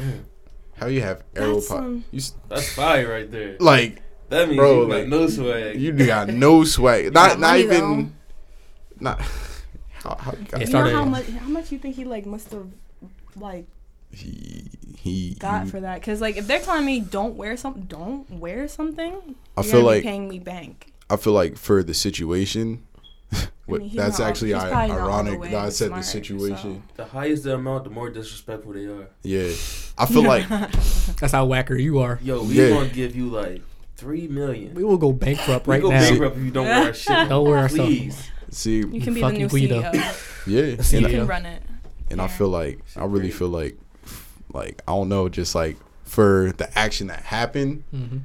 How 0.76 0.86
you 0.88 1.00
have 1.00 1.22
arrow 1.34 1.54
That's 1.54 1.68
pop? 1.68 1.76
some- 1.78 2.04
You 2.10 2.18
s- 2.18 2.34
That's 2.48 2.68
fire 2.74 3.08
right 3.10 3.30
there. 3.30 3.56
like 3.60 4.02
That 4.28 4.48
means 4.48 4.58
Bro, 4.58 4.82
you 4.82 4.88
got 4.88 4.96
like, 4.98 5.08
no 5.08 5.28
swag. 5.28 5.80
you 5.80 5.92
got 5.92 6.28
no 6.28 6.64
swag. 6.64 7.12
Not 7.12 7.38
not 7.38 7.50
money, 7.52 7.62
even. 7.62 8.14
Not. 9.00 9.20
How, 10.02 10.14
how 10.20 10.32
you 10.32 10.66
You 10.66 10.72
know 10.72 10.88
how 10.92 11.04
much? 11.04 11.26
How 11.28 11.48
much 11.48 11.72
you 11.72 11.78
think 11.78 11.96
he 11.96 12.04
like 12.04 12.26
must 12.26 12.52
have 12.52 12.68
like 13.34 13.66
he 14.12 14.68
he. 14.98 15.34
got 15.38 15.64
he- 15.64 15.70
for 15.70 15.80
that? 15.80 16.00
Because 16.00 16.20
like, 16.20 16.36
if 16.36 16.46
they're 16.46 16.60
telling 16.60 16.84
me 16.86 17.00
don't 17.00 17.34
wear 17.36 17.56
something, 17.56 17.82
don't 17.84 18.28
wear 18.30 18.68
something. 18.68 19.34
I 19.56 19.62
feel 19.62 19.82
like 19.82 20.02
paying 20.04 20.28
me 20.28 20.38
bank. 20.38 20.92
I 21.10 21.16
feel 21.16 21.32
like 21.32 21.56
for 21.56 21.82
the 21.82 21.94
situation. 21.94 22.84
what, 23.66 23.80
mean, 23.80 23.96
that's 23.96 24.20
not 24.20 24.28
actually 24.28 24.54
i- 24.54 24.68
probably 24.70 24.88
not 24.94 25.00
all 25.00 25.24
the 25.24 25.30
ironic 25.32 25.50
that 25.50 25.54
I 25.64 25.68
said 25.70 25.90
the 25.90 26.02
smart, 26.02 26.04
situation. 26.04 26.82
the 26.94 27.04
highest 27.06 27.42
the 27.42 27.54
amount, 27.54 27.82
the 27.84 27.90
more 27.90 28.08
disrespectful 28.08 28.74
they 28.74 28.84
are. 28.86 29.08
Yeah, 29.24 29.50
I 29.98 30.06
feel 30.06 30.22
like 30.34 30.46
That's 31.16 31.32
how 31.32 31.46
whacker 31.46 31.74
you 31.76 31.98
are. 31.98 32.20
Yo, 32.22 32.44
we 32.44 32.54
Yeah. 32.54 32.68
gonna 32.68 32.88
give 32.88 33.16
you 33.16 33.26
like 33.26 33.62
three 33.96 34.28
million. 34.28 34.74
We 34.74 34.84
will 34.84 34.98
go 34.98 35.12
bankrupt 35.12 35.66
We 35.66 35.74
right 35.74 35.82
go 35.82 35.90
now. 35.90 36.00
bankrupt 36.00 36.36
if 36.36 36.42
you 36.44 36.50
don't 36.50 36.66
wear 36.66 36.86
our 36.88 36.94
shit. 36.94 37.28
Don't 37.28 37.48
wear 37.48 37.58
our 37.58 37.68
stuff. 37.68 37.86
Please. 37.86 38.30
see 38.50 38.76
You 38.78 39.00
can 39.00 39.14
be 39.14 39.20
the 39.20 39.32
new 39.32 39.48
Guido. 39.48 39.82
CEO. 39.82 39.92
yeah, 40.46 40.62
The 40.76 40.96
and, 40.98 41.02
You 41.02 41.18
can 41.18 41.26
run 41.26 41.46
it. 41.46 41.62
and 42.10 42.20
I 42.20 42.28
feel 42.28 42.48
like 42.48 42.80
I 42.96 43.04
really 43.04 43.30
feel 43.30 43.48
like 43.48 43.76
like 44.52 44.82
I 44.86 44.92
don't 44.92 45.08
know, 45.08 45.28
just 45.28 45.54
like 45.54 45.76
for 46.04 46.52
the 46.56 46.68
action 46.78 47.08
that 47.08 47.22
happened, 47.22 47.82
Mhm. 47.94 48.20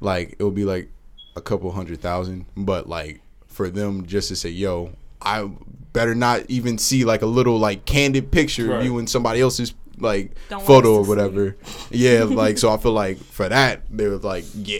like 0.00 0.36
it 0.38 0.44
would 0.44 0.54
be 0.54 0.64
like 0.64 0.88
a 1.36 1.40
couple 1.40 1.70
hundred 1.72 2.00
thousand, 2.00 2.46
but 2.56 2.88
like 2.88 3.20
for 3.46 3.68
them 3.70 4.06
just 4.06 4.28
to 4.28 4.36
say, 4.36 4.50
"Yo, 4.50 4.90
I 5.20 5.48
better 5.92 6.14
not 6.14 6.42
even 6.48 6.78
see 6.78 7.04
like 7.04 7.22
a 7.22 7.26
little 7.26 7.58
like 7.58 7.84
candid 7.84 8.30
picture 8.30 8.76
of 8.76 8.84
you 8.84 8.98
in 8.98 9.06
somebody 9.06 9.40
else's 9.40 9.74
like 9.98 10.32
Don't 10.48 10.62
photo 10.64 10.94
or 10.94 11.00
us 11.00 11.00
to 11.00 11.04
see. 11.04 11.08
whatever." 11.10 11.56
Yeah, 11.90 12.22
like 12.24 12.56
so 12.58 12.70
I 12.72 12.76
feel 12.84 12.92
like 12.92 13.18
for 13.18 13.48
that 13.48 13.82
they 13.90 14.06
were 14.08 14.16
like, 14.18 14.44
yeah, 14.54 14.78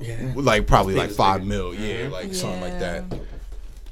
Yeah. 0.00 0.32
like 0.36 0.66
probably 0.66 0.94
like 0.94 1.06
Things 1.06 1.16
five 1.16 1.40
bigger. 1.40 1.48
mil, 1.48 1.74
yeah, 1.74 2.08
like 2.08 2.34
something 2.34 2.60
like 2.60 2.78
that. 2.80 3.04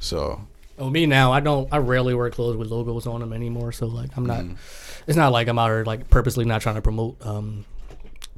So 0.00 0.40
Oh, 0.78 0.90
me 0.90 1.06
now. 1.06 1.32
I 1.32 1.40
don't. 1.40 1.68
I 1.72 1.78
rarely 1.78 2.14
wear 2.14 2.28
clothes 2.30 2.56
with 2.56 2.68
logos 2.70 3.06
on 3.06 3.20
them 3.20 3.32
anymore. 3.32 3.72
So 3.72 3.86
like, 3.86 4.10
I'm 4.16 4.26
not. 4.26 4.40
Mm. 4.40 4.56
It's 5.06 5.16
not 5.16 5.32
like 5.32 5.48
I'm 5.48 5.58
out 5.58 5.68
here 5.68 5.84
like 5.84 6.10
purposely 6.10 6.44
not 6.44 6.60
trying 6.60 6.74
to 6.74 6.82
promote 6.82 7.16
um 7.24 7.64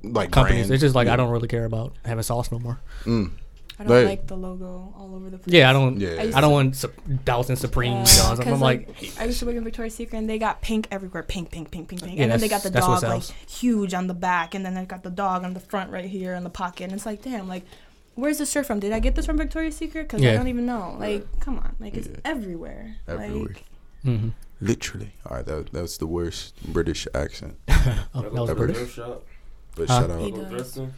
like 0.04 0.30
companies. 0.30 0.68
brand, 0.68 0.74
It's 0.74 0.80
just 0.80 0.94
like 0.94 1.06
yeah. 1.06 1.14
I 1.14 1.16
don't 1.16 1.30
really 1.30 1.48
care 1.48 1.64
about 1.64 1.94
having 2.04 2.22
sauce 2.22 2.52
no 2.52 2.58
more. 2.60 2.78
Mm. 3.04 3.32
I 3.80 3.84
don't 3.84 3.92
Right. 3.92 4.06
like 4.06 4.26
the 4.26 4.36
logo 4.36 4.92
all 4.98 5.14
over 5.14 5.30
the 5.30 5.38
place. 5.38 5.54
Yeah, 5.54 5.70
I 5.70 5.72
don't. 5.72 6.00
Yeah. 6.00 6.22
used 6.22 6.36
I 6.36 6.40
don't 6.40 6.50
to- 6.50 6.54
want 6.54 6.76
Sup- 6.76 7.48
and 7.48 7.58
Supreme. 7.58 7.92
Yeah, 7.92 7.98
you 8.00 8.04
know, 8.04 8.36
'cause, 8.36 8.46
I'm 8.48 8.60
like, 8.60 8.88
I 9.20 9.24
used 9.26 9.38
to 9.38 9.46
work 9.46 9.54
in 9.54 9.62
Victoria's 9.64 9.94
Secret, 9.94 10.18
and 10.18 10.28
they 10.28 10.38
got 10.38 10.60
pink 10.62 10.88
everywhere, 10.90 11.22
pink, 11.22 11.50
pink, 11.52 11.70
pink, 11.70 11.88
pink, 11.88 12.02
pink, 12.02 12.16
Yeah, 12.16 12.24
and 12.24 12.32
then 12.32 12.40
they 12.40 12.48
got 12.48 12.62
the 12.64 12.70
dog 12.70 13.02
like 13.04 13.22
huge 13.48 13.94
on 13.94 14.08
the 14.08 14.14
back, 14.14 14.54
and 14.54 14.64
then 14.66 14.74
they 14.74 14.84
got 14.84 15.02
the 15.04 15.10
dog 15.10 15.44
on 15.44 15.54
the 15.54 15.60
front 15.60 15.90
right 15.92 16.06
here 16.06 16.34
in 16.34 16.42
the 16.42 16.50
pocket, 16.50 16.84
and 16.84 16.92
it's 16.92 17.06
like, 17.06 17.22
damn, 17.22 17.46
like, 17.48 17.64
where's 18.16 18.38
this 18.38 18.50
shirt 18.50 18.66
from? 18.66 18.80
Did 18.80 18.92
I 18.92 18.98
get 18.98 19.14
this 19.14 19.26
from 19.26 19.36
Victoria's 19.38 19.76
Secret? 19.76 20.08
Because 20.08 20.24
I 20.24 20.34
don't 20.34 20.48
even 20.48 20.66
know. 20.66 20.96
Like, 20.98 21.24
come 21.40 21.58
on, 21.58 21.76
like 21.78 21.94
it's 21.94 22.08
Yeah. 22.08 22.16
everywhere. 22.24 22.96
everywhere. 23.06 23.42
Like, 23.48 23.64
mhm. 24.04 24.32
Literally. 24.60 25.12
All 25.24 25.36
right, 25.36 25.46
that 25.46 25.72
that's 25.72 25.98
the 25.98 26.06
worst 26.08 26.60
British 26.72 27.06
accent. 27.14 27.54
oh, 27.68 28.22
that 28.22 28.32
was 28.32 28.48
to 28.48 28.54
British. 28.56 28.76
thrift 28.76 28.94
shop. 28.96 29.24
But 29.76 29.88
Huh? 29.88 30.00
shout 30.00 30.10
out. 30.10 30.88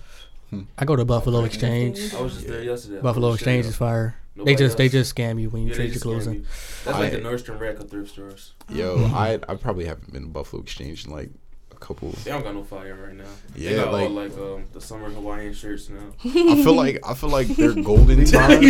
Go 0.50 0.66
I 0.78 0.84
go 0.84 0.96
to 0.96 1.04
Buffalo 1.04 1.44
Exchange. 1.44 2.14
I 2.14 2.20
was 2.20 2.34
just 2.34 2.46
there 2.46 2.62
yesterday. 2.62 3.00
Buffalo 3.00 3.30
shit, 3.32 3.40
Exchange 3.40 3.66
is 3.66 3.76
fire. 3.76 4.16
Nobody 4.36 4.54
they 4.54 4.58
just 4.58 4.76
they 4.76 4.88
just 4.88 5.14
scam 5.14 5.40
you 5.40 5.50
when 5.50 5.62
you 5.62 5.68
Yeah, 5.70 5.74
trade 5.74 5.84
your 5.86 5.92
just 5.94 6.04
clothes 6.04 6.26
scam 6.26 6.30
in. 6.30 6.34
you. 6.34 6.46
That's 6.84 6.98
like 6.98 7.12
the 7.12 7.18
Nordstrom 7.18 7.60
rack 7.60 7.78
of 7.78 7.90
thrift 7.90 8.10
stores. 8.10 8.52
Yo, 8.70 8.96
I 9.14 9.34
I 9.48 9.54
probably 9.56 9.84
haven't 9.86 10.12
been 10.12 10.22
to 10.22 10.28
Buffalo 10.28 10.62
Exchange 10.62 11.04
in 11.06 11.10
like 11.12 11.28
a 11.28 11.39
couple. 11.80 12.10
They 12.24 12.30
don't 12.30 12.42
got 12.44 12.54
no 12.54 12.62
fire 12.62 12.94
right 13.06 13.14
now. 13.14 13.24
Yeah, 13.56 13.70
they 13.70 13.76
got 13.76 13.92
like- 13.92 14.02
all 14.04 14.10
like 14.10 14.32
um 14.38 14.64
the 14.72 14.80
summer 14.80 15.08
Hawaiian 15.10 15.52
shirts 15.54 15.88
now. 15.88 15.98
I 16.24 16.62
feel 16.62 16.74
like 16.74 17.00
I 17.06 17.14
feel 17.14 17.30
like 17.30 17.48
they're 17.48 17.72
golden 17.74 18.24
time. 18.26 18.60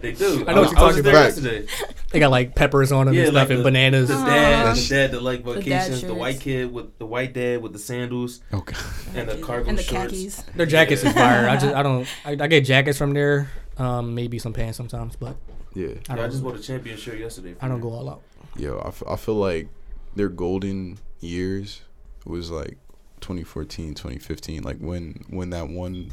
they 0.00 0.12
do. 0.12 0.44
I 0.46 0.52
know 0.54 0.62
what 0.62 0.62
you're 0.62 0.62
was 0.62 0.72
talking 0.72 1.02
there 1.02 1.12
about. 1.12 1.24
yesterday. 1.26 1.66
They 2.10 2.18
got 2.18 2.30
like 2.30 2.54
peppers 2.54 2.90
on 2.92 3.06
them 3.06 3.14
Yeah, 3.14 3.22
and 3.22 3.30
stuff 3.30 3.48
like 3.48 3.54
and 3.56 3.64
bananas. 3.64 4.08
The 4.08 4.14
Uh-huh. 4.16 4.26
dad, 4.26 4.76
the 4.76 4.88
dad 4.88 5.10
that 5.12 5.22
like 5.22 5.44
vacations, 5.44 6.00
the, 6.02 6.08
shirts. 6.08 6.12
white 6.18 6.40
kid 6.40 6.72
with 6.72 6.98
the 6.98 7.06
white 7.06 7.32
dad 7.32 7.62
with 7.62 7.72
the 7.72 7.78
sandals 7.78 8.40
Okay. 8.52 8.76
and 9.14 9.28
the 9.28 9.36
cargo 9.38 9.68
and 9.68 9.78
the 9.78 9.82
shorts. 9.82 10.12
khakis. 10.12 10.42
Their 10.56 10.66
jackets 10.66 11.04
is 11.04 11.12
fire. 11.12 11.48
I 11.48 11.56
just 11.56 11.74
I 11.74 11.82
don't 11.82 12.06
I, 12.24 12.32
I 12.32 12.46
get 12.48 12.62
jackets 12.64 12.98
from 12.98 13.14
there. 13.14 13.48
Um, 13.78 14.14
maybe 14.14 14.38
some 14.38 14.52
pants 14.52 14.76
sometimes, 14.76 15.16
but 15.16 15.36
Yeah. 15.74 15.86
I 15.86 15.90
Yeah, 15.90 15.96
I 16.10 16.16
don't. 16.16 16.30
just 16.32 16.42
bought 16.42 16.56
a 16.56 16.58
champion 16.58 16.96
shirt 16.98 17.18
yesterday. 17.18 17.54
I 17.62 17.68
don't 17.68 17.80
go 17.80 17.90
all 17.92 18.10
out. 18.10 18.22
Yo, 18.56 18.76
I, 18.78 18.88
f- 18.88 19.02
I 19.08 19.16
feel 19.16 19.36
like 19.36 19.68
their 20.16 20.28
golden 20.28 20.98
years 21.20 21.80
was 22.26 22.50
like 22.50 22.78
2014, 23.20 23.94
2015. 23.94 24.62
Like 24.62 24.78
when 24.78 25.24
when 25.30 25.50
that 25.50 25.68
one, 25.68 26.12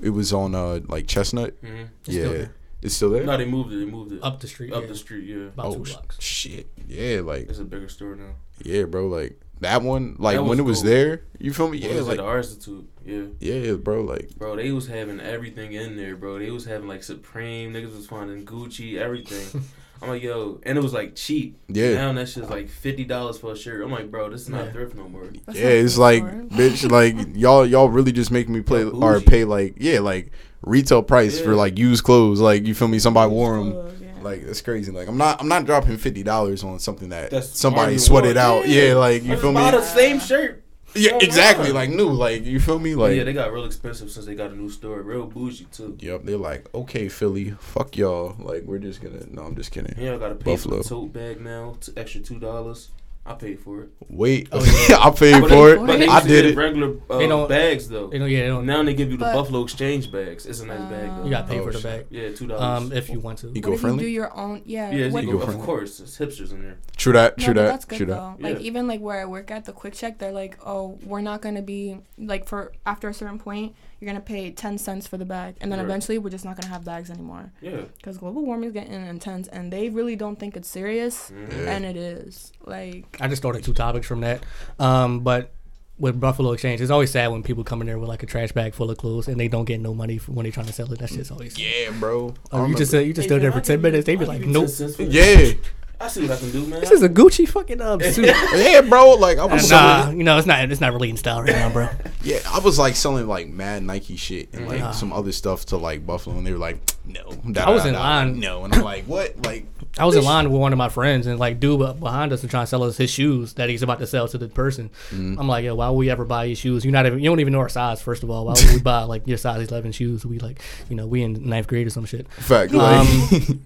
it 0.00 0.10
was 0.10 0.32
on 0.32 0.54
uh 0.54 0.80
like 0.88 1.06
Chestnut. 1.06 1.54
hmm 1.64 1.84
It's 2.04 2.08
yeah, 2.08 2.20
still 2.22 2.32
there. 2.32 2.54
it's 2.82 2.94
still 2.94 3.10
there. 3.10 3.24
No, 3.24 3.36
they 3.36 3.44
moved 3.46 3.72
it. 3.72 3.76
They 3.78 3.84
moved 3.84 4.12
it 4.12 4.20
Up 4.22 4.40
the 4.40 4.46
street. 4.48 4.72
up 4.72 4.82
yeah. 4.82 4.88
the 4.88 4.96
street. 4.96 5.24
Yeah, 5.26 5.46
About 5.48 5.66
oh 5.66 5.74
two 5.84 5.92
blocks. 5.92 6.20
shit. 6.20 6.68
Yeah, 6.86 7.20
like 7.20 7.48
it's 7.48 7.58
a 7.58 7.64
bigger 7.64 7.88
store 7.88 8.16
now. 8.16 8.34
yeah, 8.62 8.84
bro. 8.84 9.06
Like 9.08 9.40
that 9.60 9.82
one. 9.82 10.16
Like 10.18 10.36
That 10.36 10.44
when 10.44 10.58
it 10.58 10.62
was 10.62 10.80
cool. 10.82 10.90
there, 10.90 11.22
you 11.38 11.52
feel 11.52 11.68
me? 11.68 11.78
Yeah, 11.78 11.88
Yeah, 11.88 11.94
it 11.94 11.98
was 11.98 12.06
like 12.08 12.18
at 12.18 12.22
the 12.22 12.28
Art 12.28 12.44
Institute. 12.46 12.88
Yeah, 13.04 13.24
yeah, 13.40 13.74
bro. 13.74 14.02
Like 14.02 14.30
bro, 14.36 14.56
they 14.56 14.72
was 14.72 14.86
having 14.88 15.20
everything 15.20 15.72
in 15.74 15.96
there, 15.96 16.16
bro. 16.16 16.38
They 16.38 16.50
was 16.50 16.64
having 16.64 16.88
like 16.88 17.02
Supreme. 17.02 17.72
Niggas 17.74 17.94
was 17.94 18.06
finding 18.06 18.44
Gucci, 18.46 18.96
everything. 18.96 19.62
I'm 20.02 20.08
like, 20.08 20.22
yo, 20.22 20.60
and 20.62 20.78
it 20.78 20.80
was 20.80 20.92
like 20.94 21.14
cheap. 21.14 21.58
yeah. 21.68 21.94
Now 21.94 22.12
that 22.14 22.28
shit's 22.28 22.48
like 22.48 22.68
fifty 22.68 23.04
dollars 23.04 23.38
for 23.38 23.52
a 23.52 23.56
shirt. 23.56 23.82
I'm 23.84 23.90
like, 23.90 24.10
bro, 24.10 24.30
this 24.30 24.42
is 24.42 24.48
not 24.48 24.66
Yeah. 24.66 24.72
thrift 24.72 24.94
no 24.96 25.08
more. 25.08 25.30
That's 25.46 25.58
yeah, 25.58 25.66
it's 25.68 25.98
like, 25.98 26.22
for 26.22 26.40
it. 26.40 26.48
bitch, 26.50 26.90
like 27.18 27.36
y'all, 27.36 27.66
y'all 27.66 27.88
really 27.88 28.12
just 28.12 28.30
make 28.30 28.48
me 28.48 28.60
play 28.62 28.80
Yo, 28.80 28.90
or 28.90 29.20
pay 29.20 29.44
like, 29.44 29.74
yeah, 29.78 30.00
like 30.00 30.32
retail 30.62 31.02
price 31.02 31.38
for 31.40 31.54
like 31.54 31.78
used 31.78 32.04
clothes. 32.04 32.40
Like 32.40 32.66
you 32.66 32.74
feel 32.74 32.88
me? 32.88 32.98
Somebody 32.98 33.30
wore 33.30 33.58
them. 33.58 33.72
Clothes, 33.72 34.00
yeah. 34.00 34.08
Like 34.22 34.46
that's 34.46 34.60
crazy. 34.62 34.90
Like 34.92 35.08
I'm 35.08 35.16
not, 35.18 35.40
I'm 35.40 35.48
not 35.48 35.64
dropping 35.66 35.96
fifty 35.98 36.22
dollars 36.22 36.64
on 36.64 36.78
something 36.78 37.10
that 37.10 37.30
That's 37.30 37.58
somebody 37.58 37.98
sweated 37.98 38.36
out. 38.36 38.68
Yeah, 38.68 38.94
like 38.94 39.22
you 39.22 39.32
I 39.34 39.36
feel 39.36 39.52
just 39.52 39.54
bought 39.54 39.74
me? 39.74 39.80
the 39.80 39.84
same 39.86 40.18
shirt. 40.20 40.62
Yeah, 40.94 41.18
exactly. 41.20 41.72
Like 41.72 41.90
new. 41.90 42.08
Like 42.08 42.44
you 42.44 42.60
feel 42.60 42.78
me? 42.78 42.94
Like 42.94 43.16
yeah, 43.16 43.24
they 43.24 43.32
got 43.32 43.52
real 43.52 43.64
expensive 43.64 44.10
since 44.10 44.26
they 44.26 44.34
got 44.34 44.50
a 44.50 44.56
new 44.56 44.68
store. 44.68 45.02
Real 45.02 45.26
bougie 45.26 45.66
too. 45.66 45.96
Yep, 46.00 46.24
they're 46.24 46.36
like, 46.36 46.68
okay, 46.74 47.08
Philly, 47.08 47.50
fuck 47.58 47.96
y'all. 47.96 48.36
Like, 48.38 48.64
we're 48.64 48.78
just 48.78 49.00
gonna. 49.00 49.24
No, 49.30 49.42
I'm 49.42 49.56
just 49.56 49.70
kidding. 49.70 49.94
Yeah, 49.98 50.14
I 50.14 50.18
gotta 50.18 50.34
pay 50.34 50.52
Buffalo. 50.52 50.78
for 50.78 50.82
the 50.82 50.88
tote 50.88 51.12
bag 51.12 51.40
now. 51.40 51.76
T- 51.80 51.92
extra 51.96 52.20
two 52.20 52.38
dollars. 52.38 52.90
I 53.30 53.34
paid 53.34 53.60
for 53.60 53.82
it. 53.82 53.88
Wait, 54.08 54.48
Oh, 54.52 54.58
I 55.00 55.10
paid 55.10 55.40
But 55.40 55.50
for 55.50 55.70
it. 55.70 55.78
but 55.86 55.98
they 55.98 56.06
I 56.08 56.14
used 56.16 56.22
to 56.26 56.28
did 56.28 56.42
get 56.42 56.50
it. 56.52 56.56
Regular 56.56 56.96
uh, 57.08 57.18
They 57.18 57.26
don't- 57.28 57.48
bags 57.48 57.88
though. 57.88 58.10
You 58.12 58.18
know, 58.18 58.24
yeah, 58.26 58.40
they 58.42 58.46
don't, 58.48 58.66
Now 58.66 58.82
they 58.82 58.94
give 58.94 59.10
you 59.10 59.16
the 59.16 59.24
But- 59.26 59.34
Buffalo 59.34 59.62
Exchange 59.62 60.10
bags. 60.10 60.46
It's 60.46 60.60
a 60.60 60.66
nice 60.66 60.80
bag 60.90 61.08
though. 61.16 61.24
you 61.24 61.30
got 61.30 61.46
to 61.46 61.52
pay 61.52 61.60
Oh, 61.60 61.64
for 61.64 61.72
the 61.72 61.80
bag. 61.80 62.06
Yeah, 62.10 62.30
two 62.32 62.46
dollars. 62.48 62.62
Um, 62.62 62.92
if 62.92 63.08
you 63.08 63.20
want 63.20 63.38
to. 63.38 63.46
You 63.48 63.52
What 63.54 63.62
go 63.62 63.72
if 63.74 63.82
you 63.82 63.96
do 63.98 64.06
your 64.06 64.36
own? 64.36 64.62
Yeah. 64.64 64.90
yeah, 64.90 65.10
what- 65.10 65.22
you 65.24 65.30
go 65.32 65.36
go, 65.38 65.42
of 65.42 65.44
friendly. 65.50 65.64
course. 65.66 66.00
It's 66.00 66.18
hipsters 66.18 66.50
in 66.52 66.62
there. 66.62 66.78
True 66.96 67.12
that. 67.12 67.38
True 67.38 67.54
but 67.54 67.62
that. 67.62 67.66
that's 67.70 67.84
good 67.84 67.96
True 67.98 68.06
that. 68.06 68.40
Like 68.40 68.56
Yeah. 68.56 68.66
even 68.66 68.86
like 68.88 69.00
where 69.00 69.20
I 69.20 69.24
work 69.26 69.50
at 69.50 69.64
the 69.64 69.72
QuickChek, 69.72 70.18
they're 70.18 70.32
like, 70.32 70.58
oh, 70.66 70.98
we're 71.04 71.20
not 71.20 71.40
gonna 71.40 71.62
be 71.62 71.98
like 72.18 72.46
for 72.46 72.72
after 72.84 73.08
a 73.08 73.14
certain 73.14 73.38
point, 73.38 73.74
you're 74.00 74.08
gonna 74.08 74.20
pay 74.20 74.50
ten 74.50 74.78
cents 74.78 75.06
for 75.06 75.16
the 75.18 75.24
bag, 75.26 75.56
and 75.60 75.70
then 75.70 75.78
Right. 75.78 75.84
eventually 75.84 76.18
we're 76.18 76.30
just 76.30 76.44
not 76.44 76.56
gonna 76.60 76.72
have 76.72 76.84
bags 76.84 77.10
anymore 77.10 77.52
Yeah. 77.60 77.82
because 77.98 78.16
global 78.18 78.44
warming 78.44 78.68
is 78.68 78.72
getting 78.72 78.94
intense, 79.06 79.46
and 79.48 79.70
they 79.72 79.90
really 79.90 80.16
don't 80.16 80.38
think 80.38 80.56
it's 80.56 80.68
serious, 80.68 81.30
Mhm. 81.30 81.52
Yeah. 81.64 81.70
and 81.76 81.84
it 81.84 81.96
is. 81.96 82.52
Like, 82.64 83.16
I 83.20 83.28
just 83.28 83.42
started 83.42 83.62
two 83.62 83.74
topics 83.74 84.06
from 84.06 84.20
that. 84.22 84.42
Um, 84.78 85.20
but 85.20 85.52
with 85.98 86.18
Buffalo 86.18 86.52
Exchange, 86.52 86.80
it's 86.80 86.90
always 86.90 87.10
sad 87.10 87.28
when 87.28 87.42
people 87.42 87.62
come 87.62 87.82
in 87.82 87.86
there 87.86 87.98
with 87.98 88.08
like 88.08 88.22
a 88.22 88.26
trash 88.26 88.52
bag 88.52 88.72
full 88.72 88.90
of 88.90 88.96
clothes 88.96 89.28
and 89.28 89.38
they 89.38 89.48
don't 89.48 89.66
get 89.66 89.80
no 89.80 89.92
money 89.92 90.16
for 90.16 90.32
when 90.32 90.44
they're 90.44 90.50
trying 90.52 90.64
to 90.64 90.72
sell 90.72 90.90
it. 90.90 90.98
That 90.98 91.10
shit's 91.10 91.30
always. 91.30 91.58
Yeah, 91.58 91.90
bro. 92.00 92.32
I 92.50 92.56
Oh, 92.60 92.66
you 92.66 92.74
just 92.74 92.94
uh, 92.94 93.00
you 93.00 93.12
just 93.12 93.24
Hey, 93.26 93.28
stood 93.28 93.42
there 93.42 93.50
man, 93.50 93.60
for 93.60 93.66
ten 93.66 93.82
minutes. 93.82 94.06
They 94.06 94.16
be 94.16 94.24
like, 94.24 94.40
give 94.40 94.48
nope. 94.48 94.62
10 94.64 94.68
cents 94.70 94.96
for 94.96 95.04
this. 95.04 95.14
Yeah, 95.14 95.52
I 96.00 96.08
see 96.08 96.22
what 96.22 96.30
I 96.30 96.36
can 96.38 96.50
do, 96.50 96.64
man. 96.66 96.80
This 96.80 96.90
is 96.92 97.02
a 97.02 97.08
Gucci 97.08 97.46
fucking 97.46 97.80
uh, 97.80 97.98
suit. 97.98 98.26
yeah, 98.54 98.80
bro. 98.80 99.14
Like 99.14 99.38
I 99.38 99.42
And, 99.44 99.52
was 99.52 99.70
nah, 99.70 100.02
selling. 100.04 100.18
you 100.18 100.24
know 100.24 100.38
it's 100.38 100.46
not 100.46 100.70
it's 100.70 100.80
not 100.80 100.92
really 100.92 101.10
in 101.10 101.16
style 101.16 101.42
right 101.42 101.50
now, 101.50 101.68
bro. 101.70 101.88
Yeah, 102.22 102.38
I 102.46 102.58
was 102.58 102.78
like 102.78 102.96
selling 102.96 103.26
like 103.26 103.48
mad 103.48 103.82
Nike 103.82 104.16
shit 104.16 104.52
and 104.52 104.68
like 104.68 104.80
Mhm. 104.82 104.94
some 104.94 105.10
other 105.12 105.32
stuff 105.32 105.64
to 105.66 105.78
like 105.78 106.04
Buffalo, 106.06 106.36
and 106.36 106.46
they 106.46 106.52
were 106.52 106.58
like, 106.58 106.78
no. 107.06 107.22
I 107.56 107.70
was 107.70 107.86
in 107.86 107.94
line. 107.94 108.38
No, 108.40 108.64
and 108.64 108.74
I'm 108.74 108.82
like, 108.82 109.04
what? 109.04 109.46
Like, 109.46 109.64
I 109.98 110.04
was 110.04 110.16
in 110.16 110.24
line 110.24 110.50
with 110.50 110.60
one 110.60 110.72
of 110.72 110.76
my 110.78 110.90
friends, 110.90 111.26
and 111.26 111.38
like 111.38 111.60
dude 111.60 111.80
be- 111.80 111.98
behind 111.98 112.32
us 112.34 112.42
was 112.42 112.50
trying 112.50 112.64
to 112.64 112.66
sell 112.66 112.82
us 112.82 112.98
his 112.98 113.08
shoes 113.10 113.54
that 113.54 113.70
he's 113.70 113.82
about 113.82 114.00
to 114.00 114.06
sell 114.06 114.28
to 114.28 114.36
the 114.36 114.48
person. 114.48 114.90
Mm-hmm. 115.10 115.40
I'm 115.40 115.48
like, 115.48 115.64
yo, 115.64 115.74
why 115.74 115.88
would 115.88 115.96
we 115.96 116.10
ever 116.10 116.26
buy 116.26 116.44
your 116.44 116.56
shoes? 116.56 116.84
You're 116.84 116.92
not 116.92 117.06
even 117.06 117.20
you 117.20 117.30
don't 117.30 117.40
even 117.40 117.54
know 117.54 117.60
our 117.60 117.70
size. 117.70 118.02
First 118.02 118.22
of 118.22 118.28
all, 118.30 118.44
why 118.46 118.52
would 118.52 118.70
we 118.70 118.80
buy 118.82 119.04
like 119.04 119.26
your 119.26 119.38
size 119.38 119.66
11 119.66 119.92
shoes? 119.92 120.26
We 120.26 120.38
like, 120.40 120.60
you 120.90 120.96
know, 120.96 121.06
we 121.06 121.22
in 121.22 121.48
ninth 121.48 121.68
grade 121.68 121.86
or 121.86 121.90
some 121.90 122.04
shit. 122.04 122.30
fact. 122.34 122.72
Like, 122.72 122.98
Um, 123.00 123.06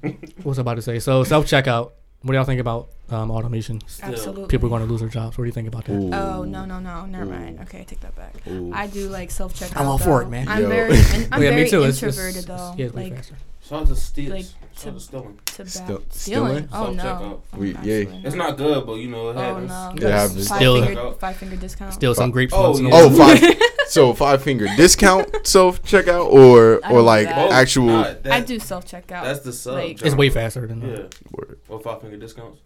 what 0.37 0.45
was 0.47 0.59
I 0.59 0.63
about 0.63 0.75
to 0.77 0.83
say? 0.83 1.01
So 1.01 1.25
self 1.25 1.47
checkout. 1.47 1.91
What 2.25 2.33
do 2.33 2.37
y'all 2.39 2.45
think 2.47 2.61
about 2.61 2.89
um, 3.11 3.31
automation? 3.31 3.81
Still. 3.87 4.09
absolutely. 4.09 4.47
People 4.49 4.67
are 4.69 4.71
going 4.71 4.83
to 4.83 4.91
lose 4.91 5.01
their 5.01 5.11
jobs. 5.11 5.37
What 5.37 5.45
do 5.45 5.47
you 5.47 5.53
think 5.53 5.69
about 5.69 5.85
that? 5.85 5.93
Ooh. 5.93 6.11
Oh 6.13 6.43
no 6.45 6.65
no 6.65 6.81
no 6.81 7.05
never 7.05 7.27
Ooh. 7.27 7.29
mind. 7.29 7.61
Okay, 7.61 7.81
I 7.81 7.85
take 7.85 8.01
that 8.01 8.17
back. 8.17 8.35
Ooh. 8.49 8.73
I 8.73 8.87
do 8.87 9.09
like 9.11 9.31
self 9.31 9.53
checkout. 9.55 9.77
I'm 9.79 9.87
all 9.87 9.99
for 9.99 10.23
it, 10.23 10.29
man. 10.31 10.49
I'm 10.49 10.63
Yo. 10.63 10.69
very 10.69 10.97
I'm 10.97 10.99
Yeah, 11.43 11.51
very 11.51 11.65
me 11.65 11.71
too. 11.71 11.83
It's- 11.85 12.03
it's- 12.03 12.17
introverted 12.17 12.45
it's- 12.45 12.47
though. 12.47 12.75
yeah, 12.79 12.87
it's 12.87 12.95
way 12.95 13.05
like 13.05 13.17
faster. 13.17 13.35
Shout 13.69 13.83
out 13.83 13.87
to 13.89 13.97
Steels. 13.97 14.31
Like, 14.31 14.45
Shout 14.77 14.89
out 14.89 14.95
to 14.95 15.01
Stealing. 15.01 15.39
to 15.47 15.59
back 15.59 15.69
Still- 15.69 16.03
stealing. 16.11 16.11
stealing? 16.11 16.69
Oh 16.73 16.93
no. 16.93 17.03
Self-checkout. 17.03 17.41
Oh, 17.55 17.59
We- 17.59 17.71
yeah. 17.83 18.05
It's 18.25 18.35
not. 18.35 18.49
not 18.51 18.57
good, 18.59 18.87
but 18.87 18.95
you 18.97 19.09
know 19.09 19.31
it 19.31 19.37
Oh 19.37 19.59
no. 19.61 19.93
It 19.97 20.03
happens. 20.03 20.49
Five 20.49 20.57
Still- 20.59 20.85
finger, 20.85 21.13
five 21.19 21.37
finger 21.37 21.57
discount. 21.57 21.95
Steal 21.95 22.15
some 22.15 22.31
grapes 22.31 22.53
Oh, 22.55 22.63
once 22.71 22.81
in 22.81 22.87
a 22.87 22.89
yeah. 22.91 22.95
Oh, 22.97 23.55
so 23.89 24.13
five 24.13 24.43
finger 24.43 24.67
discount 24.77 25.47
self 25.47 25.83
checkout 25.83 26.27
or 26.27 26.81
I 26.85 26.93
or 26.93 27.01
like 27.03 27.27
that. 27.27 27.37
Both. 27.37 27.53
actual. 27.53 27.87
Nah, 27.87 28.03
that- 28.23 28.27
I 28.33 28.41
do 28.41 28.59
self 28.59 28.85
checkout. 28.87 29.23
That's 29.25 29.41
the 29.41 29.53
sub. 29.53 29.75
Like- 29.75 30.03
It's 30.03 30.15
way 30.15 30.29
faster 30.29 30.67
than 30.67 30.83
Yeah. 30.83 30.97
that. 30.97 31.15
Word. 31.33 31.59
Or 31.69 31.81
five 31.81 32.03
finger 32.03 32.17
discounts. 32.19 32.61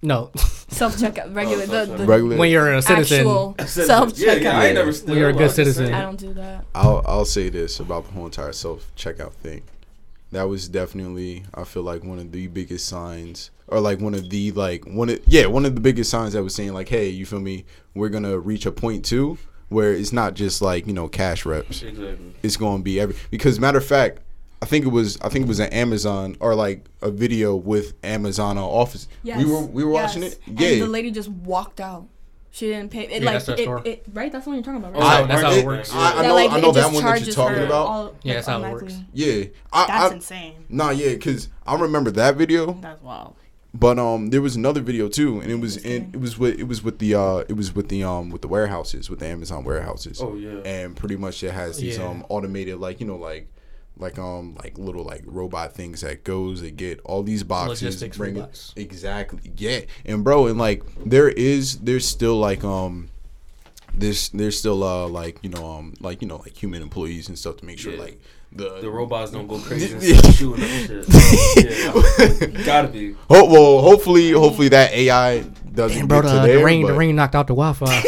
No, 0.00 0.30
self 0.68 0.96
checkout. 0.96 1.34
Regular. 1.34 1.64
Oh, 1.64 1.84
the, 1.86 1.96
the 1.98 2.06
Regular. 2.06 2.36
when 2.36 2.50
you're 2.50 2.72
a 2.72 2.80
citizen, 2.80 3.26
Self 3.66 4.12
checkout. 4.14 4.40
yeah. 4.42 4.58
I 4.58 4.66
ain't 4.66 4.76
never 4.76 4.92
still. 4.92 5.08
When 5.10 5.18
you're 5.18 5.30
a 5.30 5.32
good 5.32 5.42
I'm 5.42 5.48
citizen. 5.50 5.92
I 5.92 6.00
don't 6.02 6.18
do 6.18 6.32
that. 6.34 6.64
I'll 6.74 7.02
I'll 7.04 7.24
say 7.24 7.48
this 7.50 7.80
about 7.80 8.06
the 8.06 8.12
whole 8.12 8.26
entire 8.26 8.52
self 8.52 8.90
checkout 8.96 9.32
thing. 9.32 9.62
That 10.30 10.48
was 10.48 10.68
definitely 10.68 11.44
I 11.54 11.64
feel 11.64 11.82
like 11.82 12.04
one 12.04 12.18
of 12.18 12.32
the 12.32 12.46
biggest 12.48 12.86
signs 12.86 13.50
or 13.66 13.80
like 13.80 14.00
one 14.00 14.14
of 14.14 14.28
the 14.28 14.52
like 14.52 14.84
one 14.86 15.08
of 15.08 15.20
yeah, 15.26 15.46
one 15.46 15.64
of 15.64 15.74
the 15.74 15.80
biggest 15.80 16.10
signs 16.10 16.32
that 16.32 16.42
was 16.42 16.54
saying 16.54 16.72
like, 16.72 16.88
hey, 16.88 17.08
you 17.08 17.26
feel 17.26 17.40
me? 17.40 17.64
We're 17.94 18.08
gonna 18.08 18.38
reach 18.38 18.66
a 18.66 18.72
point 18.72 19.04
too 19.04 19.38
where 19.68 19.92
it's 19.92 20.12
not 20.12 20.34
just 20.34 20.62
like, 20.62 20.86
you 20.86 20.92
know, 20.92 21.08
cash 21.08 21.44
reps. 21.44 21.82
Exactly. 21.82 22.34
It's 22.42 22.56
gonna 22.56 22.82
be 22.82 23.00
every 23.00 23.16
because 23.30 23.60
matter 23.60 23.78
of 23.78 23.86
fact, 23.86 24.20
I 24.60 24.66
think 24.66 24.84
it 24.84 24.88
was 24.88 25.18
I 25.20 25.28
think 25.28 25.44
it 25.44 25.48
was 25.48 25.60
an 25.60 25.72
Amazon 25.72 26.36
or 26.40 26.54
like 26.54 26.86
a 27.02 27.10
video 27.10 27.54
with 27.54 27.94
Amazon 28.02 28.58
on 28.58 28.64
office. 28.64 29.08
Yes. 29.22 29.38
We 29.38 29.50
were 29.50 29.62
we 29.62 29.84
were 29.84 29.90
watching 29.90 30.22
yes. 30.22 30.34
it. 30.34 30.48
And 30.48 30.82
the 30.82 30.86
lady 30.86 31.10
just 31.10 31.28
walked 31.28 31.80
out. 31.80 32.08
She 32.50 32.66
didn't 32.68 32.90
pay. 32.90 33.02
It 33.04 33.22
Yeah, 33.22 33.30
like 33.30 33.44
that's 33.44 33.48
it, 33.60 33.62
store. 33.64 33.82
it, 33.84 34.04
right. 34.12 34.32
That's 34.32 34.44
the 34.44 34.50
one 34.50 34.56
you're 34.58 34.64
talking 34.64 34.78
about, 34.82 34.96
Oh, 34.96 35.00
right? 35.00 35.24
I- 35.24 35.26
that's 35.26 35.42
how 35.42 35.50
it- 35.52 35.58
it 35.58 35.66
works. 35.66 35.92
I, 35.92 35.96
I 35.96 36.22
That, 36.22 36.28
know 36.28 36.34
like, 36.34 36.50
I 36.50 36.60
know 36.60 36.72
just 36.72 36.74
that 36.76 36.84
one 36.86 36.94
that 36.94 37.00
you're 37.02 37.08
charges 37.16 37.34
talking 37.34 37.56
her 37.58 37.66
about. 37.66 37.86
all, 37.86 38.04
Yeah, 38.04 38.08
like, 38.10 38.34
that's 38.36 38.46
how 38.46 38.62
it 38.64 38.72
works. 38.72 38.94
Yeah. 39.12 39.44
I, 39.72 39.86
That's 39.86 40.12
I, 40.12 40.14
insane. 40.14 40.54
Nah, 40.68 40.90
yeah, 40.90 41.14
cause 41.16 41.48
I 41.66 41.76
remember 41.76 42.10
that 42.12 42.36
video. 42.36 42.72
That's 42.80 43.02
wild. 43.02 43.34
But 43.74 43.98
um, 43.98 44.30
there 44.30 44.40
was 44.40 44.56
another 44.56 44.80
video 44.80 45.08
too, 45.08 45.40
and 45.40 45.50
it 45.52 45.60
was 45.60 45.76
in 45.76 46.10
it 46.14 46.20
was 46.20 46.38
with 46.38 46.58
it 46.58 46.64
was 46.64 46.82
with 46.82 46.98
the 47.00 47.14
uh 47.14 47.36
it 47.48 47.52
was 47.52 47.74
with 47.74 47.90
the 47.90 48.02
um 48.02 48.30
with 48.30 48.40
the 48.40 48.48
warehouses 48.48 49.10
with 49.10 49.18
the 49.18 49.26
Amazon 49.26 49.62
warehouses. 49.62 50.20
Oh 50.22 50.34
yeah. 50.36 50.60
And 50.64 50.96
pretty 50.96 51.16
much 51.16 51.42
it 51.44 51.52
has 51.52 51.76
these 51.76 51.98
Yeah. 51.98 52.08
um 52.08 52.24
automated 52.30 52.78
like 52.80 52.98
you 52.98 53.06
know 53.06 53.16
like 53.16 53.46
like 53.98 54.18
um 54.18 54.56
like 54.62 54.78
little 54.78 55.04
like 55.04 55.22
robot 55.26 55.72
things 55.74 56.00
that 56.02 56.22
goes 56.24 56.60
that 56.60 56.76
get 56.76 57.00
all 57.04 57.22
these 57.22 57.42
boxes 57.42 57.82
Logistics 57.82 58.16
bring 58.16 58.36
it 58.36 58.40
robots. 58.40 58.72
exactly 58.76 59.40
yeah 59.56 59.80
and 60.04 60.22
bro 60.24 60.46
and 60.46 60.58
like 60.58 60.82
there 61.04 61.28
is 61.28 61.78
there's 61.78 62.06
still 62.06 62.38
like 62.38 62.62
um 62.64 63.08
there's 63.94 64.28
there's 64.30 64.58
still 64.58 64.84
uh 64.84 65.08
like 65.08 65.38
you 65.42 65.50
know 65.50 65.66
um 65.66 65.94
like 66.00 66.22
you 66.22 66.28
know 66.28 66.36
like 66.36 66.56
human 66.56 66.80
employees 66.82 67.28
and 67.28 67.38
stuff 67.38 67.56
to 67.58 67.64
make 67.64 67.78
sure 67.78 67.92
Yeah. 67.94 68.00
like 68.02 68.20
the 68.52 68.80
The 68.80 68.90
robots 68.90 69.30
don't 69.32 69.46
go 69.46 69.58
crazy 69.68 69.92
and 69.92 70.02
start 70.02 70.34
shooting 70.34 70.64
up 70.64 70.70
shit. 70.70 71.06
Yeah. 72.56 72.64
Gotta 72.64 72.88
be. 72.88 73.12
Ho- 73.28 73.44
well, 73.44 73.82
hopefully, 73.82 74.30
hopefully 74.30 74.68
that 74.70 74.90
AI 74.92 75.40
doesn't 75.74 75.98
Damn, 75.98 76.06
bro, 76.08 76.22
get 76.22 76.28
the, 76.28 76.40
to 76.40 76.46
there. 76.46 76.56
the 76.58 76.64
rain, 76.64 76.86
the 76.86 76.94
rain 76.94 77.14
knocked 77.14 77.34
out 77.34 77.46
the 77.46 77.54
Wi-Fi. 77.54 78.02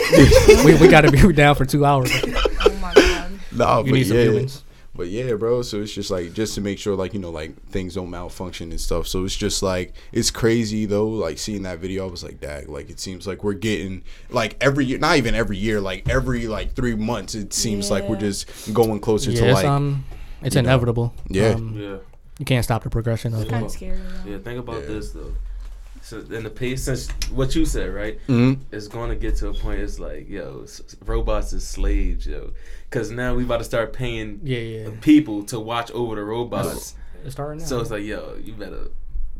we 0.64 0.74
we 0.80 0.88
got 0.88 1.03
to 1.03 1.11
be 1.12 1.30
down 1.34 1.57
for 1.57 1.66
two 1.66 1.84
hours. 1.84 2.11
Oh 2.14 2.78
my 2.80 2.95
god. 2.95 3.32
Nah, 3.53 3.78
You 3.80 3.84
but 3.84 3.93
need 3.93 4.05
some 4.05 4.16
yeah, 4.16 4.22
humans. 4.24 4.64
But 4.95 5.09
yeah, 5.09 5.34
bro. 5.34 5.62
So 5.62 5.80
it's 5.80 5.93
just 5.93 6.11
like 6.11 6.32
just 6.32 6.55
to 6.57 6.61
make 6.61 6.78
sure, 6.78 6.95
like 6.97 7.14
you 7.14 7.20
know, 7.20 7.30
like 7.30 7.55
things 7.70 7.95
don't 7.95 8.11
malfunction 8.11 8.70
and 8.70 8.80
stuff. 8.80 9.07
So 9.07 9.24
it's 9.24 9.36
just 9.36 9.62
like 9.62 9.95
it's 10.12 10.30
crazy 10.30 10.86
though. 10.86 11.09
Like 11.09 11.38
seeing 11.38 11.62
that 11.62 11.78
video, 11.78 12.07
I 12.09 12.11
was 12.11 12.22
like, 12.24 12.41
dag. 12.41 12.68
Like 12.68 12.91
it 12.91 12.99
seems 13.01 13.26
like 13.26 13.45
we're 13.45 13.55
getting 13.55 14.03
like 14.30 14.57
every 14.61 14.84
year, 14.84 14.99
not 14.99 15.16
even 15.16 15.34
every 15.34 15.57
year, 15.59 15.80
like 15.80 16.09
every 16.09 16.47
like 16.47 16.74
three 16.74 16.95
months. 16.97 17.34
It 17.34 17.53
seems 17.53 17.91
like 17.91 18.09
we're 18.09 18.16
just 18.16 18.72
going 18.74 19.01
closer 19.01 19.30
Yeah, 19.30 19.41
to 19.41 19.47
it's 19.49 19.55
like 19.55 19.66
um, 19.66 20.05
it's 20.43 20.55
you 20.57 20.62
know. 20.62 20.68
inevitable. 20.70 21.14
Yeah. 21.28 21.51
Um, 21.51 21.74
Yeah. 21.78 21.97
you 22.38 22.45
can't 22.45 22.64
stop 22.64 22.82
the 22.82 22.91
progression 22.91 23.32
of 23.34 23.47
Kind 23.49 23.66
of 23.66 23.70
scary. 23.70 23.97
though. 24.24 24.30
Yeah. 24.32 24.38
Think 24.38 24.59
about 24.59 24.80
Yeah. 24.82 24.86
this 24.88 25.11
though. 25.12 25.32
So 26.03 26.18
in 26.30 26.43
the 26.45 26.51
pace, 26.51 26.84
since 26.84 27.09
what 27.30 27.55
you 27.55 27.64
said, 27.66 27.93
right? 27.95 28.18
Mhm. 28.26 28.59
It's 28.72 28.88
going 28.88 29.11
to 29.11 29.16
get 29.16 29.36
to 29.36 29.49
a 29.49 29.55
point. 29.55 29.80
It's 29.80 29.99
like, 30.01 30.28
yo, 30.30 30.62
s- 30.64 30.80
s- 30.84 30.97
robots 31.05 31.53
is 31.53 31.62
slaves, 31.64 32.26
yo. 32.26 32.53
Because 32.91 33.11
now 33.12 33.34
we 33.36 33.45
about 33.45 33.59
to 33.59 33.64
start 33.64 33.93
paying 33.93 34.41
Yeah, 34.43 34.59
yeah. 34.59 34.91
people 35.01 35.45
to 35.45 35.61
watch 35.61 35.91
over 35.93 36.16
the 36.16 36.24
robots. 36.24 36.97
It's 37.24 37.34
starting 37.34 37.61
now. 37.61 37.66
So 37.66 37.80
it's 37.80 37.91
like, 37.91 38.03
yo, 38.03 38.36
you 38.43 38.53
better. 38.55 38.88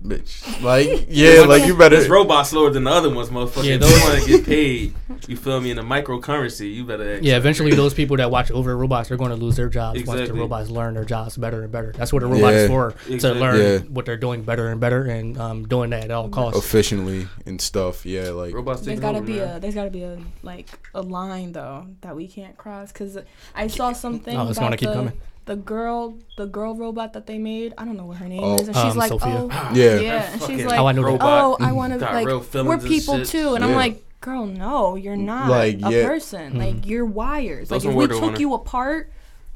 Bitch. 0.03 0.62
Like 0.62 1.07
yeah, 1.09 1.40
like 1.42 1.66
you 1.66 1.76
better. 1.76 1.96
This 1.96 2.09
robot 2.09 2.46
slower 2.46 2.70
than 2.70 2.84
the 2.84 2.90
other 2.90 3.11
ones, 3.12 3.28
motherfucker. 3.28 3.64
Yeah, 3.64 3.74
if 3.74 3.80
those- 3.80 3.90
you 3.98 4.05
want 4.09 4.22
to 4.22 4.28
get 4.28 4.44
paid, 4.46 4.94
you 5.28 5.36
feel 5.36 5.61
me, 5.61 5.70
in 5.70 5.78
a 5.78 5.82
microcurrency, 5.82 6.72
you 6.74 6.84
better. 6.84 7.18
yeah, 7.20 7.36
eventually 7.36 7.72
those 7.74 7.94
people 7.94 8.16
that 8.16 8.30
watch 8.30 8.51
over 8.51 8.76
robots 8.76 9.11
are 9.11 9.16
going 9.16 9.30
to 9.30 9.36
lose 9.36 9.57
their 9.57 9.68
jobs 9.68 10.03
once 10.05 10.28
the 10.28 10.34
robots 10.34 10.70
learn 10.70 10.94
their 10.94 11.05
jobs 11.05 11.36
better 11.36 11.62
and 11.62 11.72
better. 11.72 11.92
That's 11.96 12.12
what 12.12 12.22
a 12.22 12.26
robot 12.26 12.53
Yeah. 12.53 12.59
is 12.61 12.68
for 12.68 12.94
to 13.18 13.34
learn 13.34 13.61
Yeah. 13.61 13.78
what 13.88 14.07
they're 14.07 14.16
doing 14.16 14.42
better 14.42 14.68
and 14.68 14.80
better, 14.80 15.05
and 15.05 15.38
um, 15.38 15.66
doing 15.68 15.90
that 15.90 16.05
at 16.05 16.11
all 16.11 16.28
costs. 16.28 16.59
efficiently 16.59 17.28
and 17.46 17.61
stuff. 17.61 18.05
Yeah, 18.07 18.30
like 18.30 18.55
Robots 18.55 18.80
There's 18.80 18.98
taking 18.98 19.01
gotta 19.03 19.18
over, 19.18 19.26
be 19.26 19.38
man. 19.38 19.57
a 19.57 19.61
there's 19.61 19.74
gotta 19.74 19.90
be 19.90 20.03
a 20.03 20.18
like 20.42 20.68
a 20.94 21.03
line 21.03 21.53
though 21.53 21.86
that 22.01 22.16
we 22.16 22.26
can't 22.28 22.57
cross 22.57 22.92
because 22.92 23.18
I 23.55 23.66
saw 23.66 23.92
something. 23.92 24.36
Oh, 24.36 24.48
it's 24.48 24.59
gonna 24.59 24.76
keep 24.76 24.88
the, 24.88 24.94
coming. 24.94 25.12
The 25.51 25.57
girl, 25.57 26.14
the 26.36 26.46
girl 26.46 26.76
robot 26.76 27.12
that 27.14 27.26
they 27.26 27.36
made. 27.36 27.74
I 27.76 27.84
don't 27.84 27.96
know 27.96 28.07
what 28.07 28.18
her 28.18 28.28
name 28.28 28.38
Oh. 28.40 28.55
is, 28.55 28.68
and 28.68 28.76
she's 28.76 28.92
Um, 28.92 28.96
like, 28.96 29.09
Sophia. 29.09 29.48
oh, 29.51 29.70
Yeah. 29.74 29.98
yeah, 29.98 30.32
and 30.32 30.42
she's 30.42 30.64
like, 30.64 30.76
How 30.76 30.86
I 30.86 30.92
know 30.92 31.03
that. 31.03 31.09
robot. 31.09 31.42
oh, 31.44 31.57
I 31.59 31.72
want 31.72 31.92
to 31.92 31.98
like 31.98 32.24
we're 32.24 32.38
feelings 32.38 32.84
and 32.84 32.92
people 32.92 33.24
too, 33.24 33.55
and 33.57 33.64
Yeah. 33.64 33.70
I'm 33.70 33.74
like, 33.74 34.01
girl, 34.20 34.46
no, 34.46 34.94
you're 34.94 35.16
not 35.16 35.51
Like, 35.51 35.80
a 35.82 35.90
yeah. 35.90 36.07
person. 36.07 36.53
Hmm. 36.53 36.59
Like 36.59 36.86
you're 36.86 37.05
wires. 37.05 37.68
Those 37.68 37.84
like 37.84 37.90
if 37.92 37.98
we 37.98 38.07
took 38.07 38.22
wanna- 38.22 38.38
you 38.38 38.55
apart. 38.55 39.11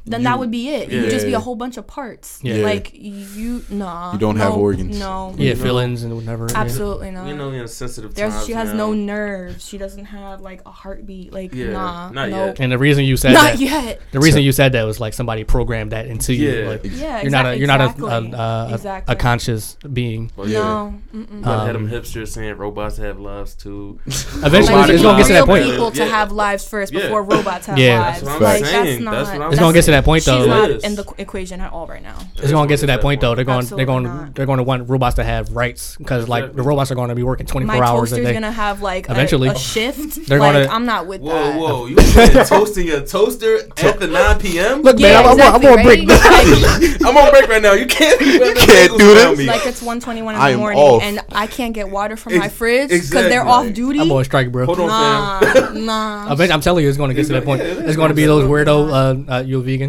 Then 0.06 0.20
You- 0.20 0.24
that 0.24 0.38
would 0.38 0.50
be 0.50 0.68
it. 0.68 0.90
You'd 0.90 1.08
just 1.08 1.24
be 1.24 1.32
a 1.32 1.40
whole 1.40 1.54
bunch 1.56 1.78
of 1.78 1.86
parts. 1.86 2.38
Yeah. 2.42 2.56
Like 2.56 2.90
you, 2.92 3.64
nah. 3.70 4.12
You 4.12 4.18
don't 4.18 4.36
have 4.36 4.52
no, 4.54 4.60
organs. 4.60 4.98
No. 4.98 5.34
yeah, 5.38 5.54
know- 5.54 5.62
feelings 5.62 6.02
and 6.02 6.14
whatever. 6.14 6.46
yeah. 6.50 6.58
Absolutely 6.58 7.10
not. 7.10 7.26
You 7.26 7.34
know, 7.34 7.50
in 7.50 7.66
sensitive 7.68 8.14
There's, 8.14 8.34
times 8.34 8.46
she 8.46 8.52
has 8.52 8.68
now. 8.70 8.76
no 8.76 8.92
nerves. 8.92 9.66
She 9.66 9.78
doesn't 9.78 10.04
have 10.04 10.42
like 10.42 10.60
a 10.66 10.70
heartbeat. 10.70 11.32
Like 11.32 11.54
Yeah, 11.54 11.70
nah, 11.70 12.10
not 12.10 12.28
no, 12.28 12.46
yet. 12.46 12.60
And 12.60 12.70
the 12.70 12.76
reason 12.76 13.04
you 13.04 13.16
said 13.16 13.32
not 13.32 13.52
that, 13.54 13.58
yet. 13.60 14.00
the 14.12 14.20
reason 14.20 14.42
you 14.42 14.52
said 14.52 14.72
that 14.72 14.82
was 14.84 15.00
like 15.00 15.14
somebody 15.14 15.42
programmed 15.44 15.92
that 15.92 16.06
into 16.06 16.34
you. 16.34 16.50
Yeah. 16.50 16.68
Like, 16.68 16.80
Yeah, 16.84 17.22
you're 17.22 17.30
not 17.30 17.46
a 17.46 17.48
exac- 17.50 17.58
you're 17.58 17.66
not 17.66 17.80
a, 17.80 17.84
exactly. 17.84 18.10
a, 18.10 18.14
a, 18.14 18.66
a, 18.70 18.74
exactly. 18.74 19.12
a 19.12 19.16
conscious 19.16 19.76
being. 19.90 20.30
But 20.36 20.48
yeah. 20.48 20.58
No, 20.58 20.94
mm-mm. 21.14 21.42
But 21.42 21.64
had 21.66 21.74
them 21.76 21.84
Um, 21.84 21.90
hipsters 21.90 22.28
saying 22.28 22.56
robots 22.58 22.98
have 22.98 23.18
lives 23.18 23.54
too. 23.54 23.98
Eventually, 24.06 24.94
it's 24.94 25.02
gonna 25.02 25.16
get 25.18 25.26
to 25.28 25.32
that 25.32 25.38
real 25.38 25.46
point. 25.46 25.64
people 25.64 25.90
to 25.92 26.04
have 26.04 26.30
lives 26.30 26.68
first 26.68 26.92
before 26.92 27.22
robots 27.22 27.66
have 27.66 27.78
Yeah. 27.78 28.00
lives. 28.00 28.20
That's 28.20 28.40
what 28.40 28.42
I'm 28.50 28.64
saying. 28.64 29.04
that's 29.04 29.30
what 29.30 29.40
I'm 29.40 29.50
It's 29.52 29.60
gonna 29.60 29.72
get 29.72 29.84
to 29.86 29.90
that 29.94 30.04
point 30.04 30.24
though. 30.24 30.38
She's 30.38 30.46
not 30.46 30.70
It 30.70 30.76
is. 30.76 30.84
in 30.84 30.94
the 30.94 31.04
qu- 31.04 31.14
equation 31.18 31.60
at 31.60 31.72
all 31.72 31.86
right 31.86 32.02
now. 32.02 32.18
It's 32.36 32.50
gonna 32.52 32.68
get 32.68 32.80
to 32.80 32.86
that 32.86 33.00
point 33.00 33.20
though. 33.20 33.34
They're 33.34 33.44
going. 33.44 33.64
They're 33.66 33.78
Absolutely 33.80 33.84
going. 33.86 34.02
not. 34.04 34.34
They're 34.34 34.46
going 34.46 34.58
to 34.58 34.62
want 34.64 34.88
robots 34.88 35.16
to 35.16 35.24
have 35.24 35.52
rights 35.54 35.96
because 35.96 36.28
like 36.28 36.42
the 36.44 36.48
Exactly. 36.50 36.66
robots 36.68 36.90
are 36.90 36.94
going 36.94 37.08
to 37.08 37.14
be 37.14 37.22
working 37.22 37.46
24 37.46 37.76
My 37.76 37.84
hours 37.86 38.12
a 38.12 38.16
toaster's 38.16 38.26
day. 38.26 38.32
gonna 38.34 38.50
have 38.52 38.82
like 38.82 39.08
a- 39.08 39.12
Eventually. 39.12 39.48
a, 39.48 39.54
shift. 39.58 40.26
They're 40.28 40.38
like, 40.38 40.52
gonna- 40.54 40.68
I'm 40.74 40.84
not 40.86 41.06
with 41.06 41.20
Whoa, 41.20 41.32
that. 41.32 41.58
whoa! 41.60 41.86
You 41.86 41.96
putting 41.96 42.44
toasting 42.46 42.86
your 42.86 43.00
toaster 43.02 43.58
at 43.78 43.98
the 44.00 44.06
9 44.08 44.38
p.m.? 44.40 44.82
Look, 44.82 44.98
Yeah, 44.98 45.22
man, 45.22 45.40
I'm, 45.40 45.40
I'm, 45.40 45.54
I'm 45.54 45.62
exactly, 45.62 46.06
gonna 46.06 46.18
break. 46.88 47.04
I'm 47.06 47.16
on 47.16 47.30
break 47.30 47.48
right 47.48 47.62
now. 47.62 47.72
You 47.72 47.86
can't. 47.86 48.20
You 48.20 48.38
can't 48.54 48.98
do 48.98 49.14
this. 49.14 49.46
like 49.46 49.66
it's 49.66 49.82
1:21 49.82 50.16
in 50.18 50.28
I 50.28 50.48
the 50.50 50.54
am 50.54 50.58
morning 50.60 50.80
off. 50.82 51.02
and 51.02 51.20
I 51.32 51.46
can't 51.46 51.72
get 51.74 51.88
water 51.90 52.16
from 52.16 52.36
my 52.38 52.46
Ex- 52.46 52.54
fridge 52.54 52.88
because 52.90 53.10
they're 53.10 53.26
exactly. 53.42 53.50
off 53.68 53.72
duty. 53.72 54.00
I'm 54.00 54.10
on 54.12 54.24
strike, 54.24 54.50
bro. 54.52 54.66
Hold 54.66 54.80
on, 54.80 54.88
Nah, 54.88 55.40
fam. 55.40 55.86
nah, 55.86 56.30
I 56.30 56.34
bet, 56.34 56.50
I'm 56.50 56.60
telling 56.60 56.82
you, 56.82 56.88
it's 56.88 56.98
going 56.98 57.08
to 57.10 57.14
get 57.14 57.26
to 57.26 57.32
that 57.34 57.44
point. 57.44 57.62
It's 57.62 57.96
going 57.96 58.08
to 58.08 58.14
be 58.14 58.24
those 58.26 58.44
weirdo. 58.48 59.26
Uh, 59.28 59.32
uh, 59.32 59.40
you 59.42 59.58
a 59.58 59.62
vegan? 59.62 59.83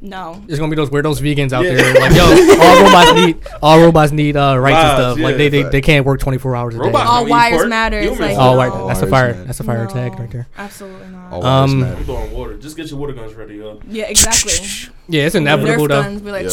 No. 0.00 0.42
There's 0.46 0.58
going 0.58 0.70
to 0.70 0.76
be 0.76 0.80
those 0.82 0.90
weirdos 0.90 1.20
vegans 1.20 1.52
out 1.52 1.64
Yeah. 1.64 1.74
there. 1.74 1.94
Like, 1.94 2.14
yo, 2.14 2.24
all 2.60 2.82
robots 2.84 3.14
need 3.14 3.36
all 3.62 3.80
robots 3.80 4.12
need 4.12 4.36
uh, 4.36 4.58
rights 4.58 4.76
and 4.76 4.88
Lives, 4.88 5.14
stuff. 5.14 5.18
Like 5.24 5.36
they, 5.38 5.48
they 5.48 5.62
they 5.62 5.80
can't 5.80 6.04
work 6.04 6.20
24 6.20 6.56
hours 6.56 6.74
a 6.74 6.78
day. 6.78 6.90
All 6.90 7.20
don't 7.22 7.30
wires 7.30 7.66
matter. 7.66 7.98
It's 7.98 8.20
like, 8.20 8.36
do. 8.36 8.58
right. 8.58 8.68
no. 8.68 8.86
That's 8.88 9.00
a 9.02 9.06
fire. 9.06 9.32
matter. 9.32 9.44
That's 9.44 9.60
a 9.60 9.64
fire 9.64 9.84
No, 9.84 9.90
tag 9.90 10.18
right 10.18 10.30
there. 10.30 10.46
Absolutely 10.58 11.08
not. 11.08 11.32
all 11.32 11.46
Um, 11.46 11.70
lives 11.70 11.74
matter. 11.74 11.96
I'm 11.96 12.04
throwing 12.04 12.32
water. 12.32 12.56
Just 12.58 12.76
get 12.76 12.90
your 12.90 12.98
water 13.00 13.12
guns 13.14 13.32
ready, 13.34 13.54
yo. 13.56 13.80
Yeah, 13.88 14.04
exactly. 14.04 14.52
Yeah, 15.06 15.26
it's 15.26 15.34
inevitable 15.34 15.84
Nerf 15.84 15.88
though. 15.88 16.02
guns 16.02 16.22
be 16.22 16.30
like, 16.30 16.44
Yo. 16.44 16.48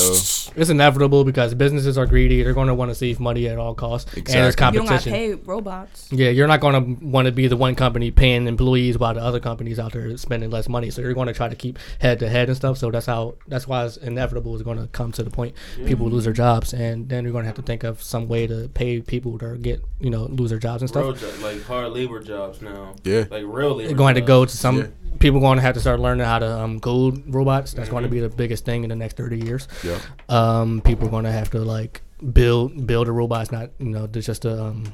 It's 0.54 0.70
inevitable 0.70 1.24
because 1.24 1.54
businesses 1.54 1.98
are 1.98 2.06
greedy. 2.06 2.44
They're 2.44 2.54
going 2.54 2.68
to 2.68 2.74
want 2.76 2.92
to 2.92 2.96
save 2.96 3.20
money 3.22 3.48
at 3.48 3.58
all 3.58 3.74
costs, 3.74 4.12
and 4.14 4.26
there's 4.26 4.56
Exactly. 4.56 4.66
you 4.80 4.80
don't 4.80 4.90
gotta 4.90 5.10
competition. 5.10 5.14
pay 5.14 5.34
robots. 5.46 6.10
Yeah, 6.12 6.30
you're 6.30 6.48
not 6.48 6.60
going 6.60 6.98
to 7.00 7.06
want 7.06 7.28
to 7.28 7.32
be 7.32 7.48
the 7.48 7.56
one 7.56 7.76
company 7.76 8.12
paying 8.12 8.48
employees 8.48 8.98
while 8.98 9.14
the 9.14 9.22
other 9.22 9.40
companies 9.40 9.80
out 9.80 9.94
there 9.94 10.18
spending 10.18 10.50
less 10.50 10.68
money. 10.68 10.90
So 10.90 11.02
you're 11.02 11.14
going 11.14 11.28
to 11.28 11.34
try 11.34 11.48
to 11.48 11.56
keep 11.56 11.80
head 12.00 12.20
to 12.20 12.28
head 12.28 12.50
and 12.50 12.58
stuff. 12.58 12.78
So 12.78 12.92
that's 12.92 13.06
how 13.06 13.36
that's 13.48 13.68
why 13.68 13.86
it's 13.86 13.96
inevitable. 13.96 14.54
It's 14.56 14.64
going 14.64 14.80
to 14.80 14.88
come 14.88 15.14
to 15.14 15.24
the 15.24 15.30
point 15.30 15.56
people 15.86 16.10
lose 16.10 16.26
their 16.26 16.34
jobs, 16.34 16.74
and 16.74 17.08
then 17.08 17.24
you're 17.24 17.32
going 17.32 17.44
to 17.44 17.48
have 17.48 17.56
to 17.56 17.62
think 17.62 17.86
of 17.86 18.04
some 18.04 18.28
way 18.28 18.48
to 18.48 18.68
pay 18.74 19.00
people 19.00 19.38
to 19.40 19.58
get 19.58 19.82
you 20.02 20.10
know 20.10 20.24
lose 20.26 20.50
their 20.50 20.60
jobs 20.60 20.82
and 20.82 20.90
stuff. 20.90 21.04
Real 21.04 21.14
job, 21.14 21.40
like 21.42 21.64
hard 21.64 21.94
labor 21.94 22.20
jobs 22.20 22.62
now. 22.62 22.96
Yeah. 23.06 23.26
Like 23.32 23.46
real 23.46 23.76
labor. 23.76 23.88
They're 23.88 23.98
going 23.98 24.16
to 24.16 24.22
go 24.22 24.44
to 24.44 24.58
some 24.58 24.78
Yeah. 24.80 24.88
People 25.20 25.40
going 25.40 25.58
to 25.58 25.62
have 25.62 25.76
to 25.76 25.82
start 25.82 26.00
learning 26.00 26.26
how 26.26 26.40
to 26.40 26.60
um, 26.60 26.80
code 26.80 27.24
robots. 27.28 27.74
That's 27.74 27.90
going 27.90 28.04
to 28.04 28.10
be 28.10 28.20
the 28.20 28.30
biggest 28.30 28.66
thing 28.66 28.84
in 28.84 28.90
the 28.90 28.96
next 28.96 29.18
30 29.18 29.38
years. 29.38 29.68
Yeah. 29.84 30.00
Um, 30.30 30.82
people 30.82 31.08
are 31.08 31.12
going 31.12 31.26
to 31.26 31.32
have 31.32 31.50
to 31.52 31.60
like 31.60 32.02
build 32.34 32.86
build 32.86 33.08
a 33.08 33.12
robots, 33.12 33.52
not 33.52 33.72
you 33.80 33.90
know 33.90 34.08
there's 34.08 34.26
just 34.26 34.44
the 34.44 34.64
um, 34.64 34.94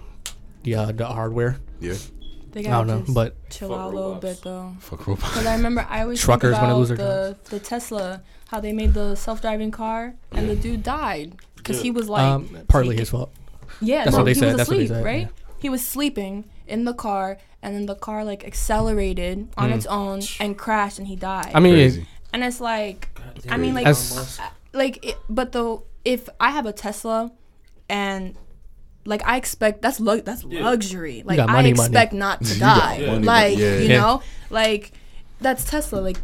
the 0.64 0.76
uh, 0.76 0.92
the 0.92 1.06
hardware. 1.06 1.58
Yeah. 1.80 1.96
They 2.52 2.62
I 2.62 2.64
gotta 2.64 2.88
don't 2.88 3.08
know, 3.08 3.14
but 3.14 3.50
chill 3.50 3.76
out 3.76 3.94
a 3.94 3.96
little 3.96 4.16
bit 4.16 4.42
though. 4.42 4.74
Fuck 4.80 5.06
robots. 5.08 5.30
Because 5.30 5.46
I 5.46 5.56
remember 5.56 5.86
I 5.90 6.02
always 6.02 6.20
Truckers 6.20 6.52
think 6.52 6.62
gonna 6.62 6.74
about 6.74 6.80
lose 6.80 6.90
their 6.90 6.98
the 6.98 7.38
the 7.50 7.60
Tesla, 7.60 8.24
how 8.48 8.60
they 8.60 8.74
made 8.74 8.94
the 8.94 9.16
self 9.16 9.42
driving 9.42 9.72
car, 9.72 10.16
and 10.32 10.50
the 10.50 10.56
dude 10.56 10.82
died 10.84 11.36
because 11.56 11.82
he 11.82 11.92
was 11.92 12.08
like, 12.10 12.24
um, 12.24 12.58
partly 12.68 12.96
his 12.96 13.10
fault. 13.10 13.32
yeah, 13.82 14.06
that's 14.06 14.14
no, 14.14 14.20
what 14.20 14.24
they 14.24 14.32
he 14.32 14.40
said, 14.40 14.48
was 14.48 14.58
that's 14.58 14.70
what 14.70 14.78
they 14.78 14.86
asleep, 14.86 14.98
said, 14.98 15.06
right? 15.06 15.22
yeah. 15.24 15.44
He 15.60 15.70
was 15.70 15.86
sleeping 15.86 16.46
in 16.68 16.86
the 16.86 16.94
car, 16.94 17.38
and 17.62 17.76
then 17.76 17.86
the 17.86 17.96
car 17.96 18.24
like 18.24 18.46
accelerated 18.46 19.50
on 19.58 19.72
its 19.72 19.86
own 19.86 20.22
and 20.40 20.58
crashed, 20.58 21.00
and 21.00 21.08
he 21.08 21.16
died. 21.16 21.48
Mm. 21.48 21.56
I 21.56 21.60
mean, 21.60 21.74
Crazy. 21.76 22.08
and 22.34 22.44
it's 22.44 22.62
like. 22.62 23.10
I 23.50 23.58
mean, 23.58 23.74
like, 23.76 23.86
That's- 23.86 24.40
like, 24.74 25.06
it, 25.06 25.18
but 25.30 25.52
though, 25.52 25.84
if 26.04 26.28
I 26.40 26.50
have 26.52 26.66
a 26.66 26.74
Tesla, 26.74 27.32
and 27.90 28.36
like 29.06 29.22
I 29.26 29.38
expect 29.38 29.82
that's 29.82 30.00
lu- 30.00 30.22
that's 30.22 30.44
Yeah. 30.44 30.64
luxury. 30.66 31.24
Like 31.26 31.38
got 31.38 31.50
I 31.50 31.54
money, 31.54 31.74
money. 31.74 31.86
expect 31.86 32.14
not 32.14 32.44
to 32.44 32.54
You 32.54 32.60
got 32.60 32.80
die. 32.80 32.98
money, 33.06 33.12
like 33.26 33.26
money. 33.26 33.56
Yeah. 33.64 33.78
you 33.80 33.88
Yeah. 33.90 34.02
know, 34.02 34.22
like 34.50 34.92
that's 35.40 35.64
Tesla. 35.70 36.00
Like 36.00 36.18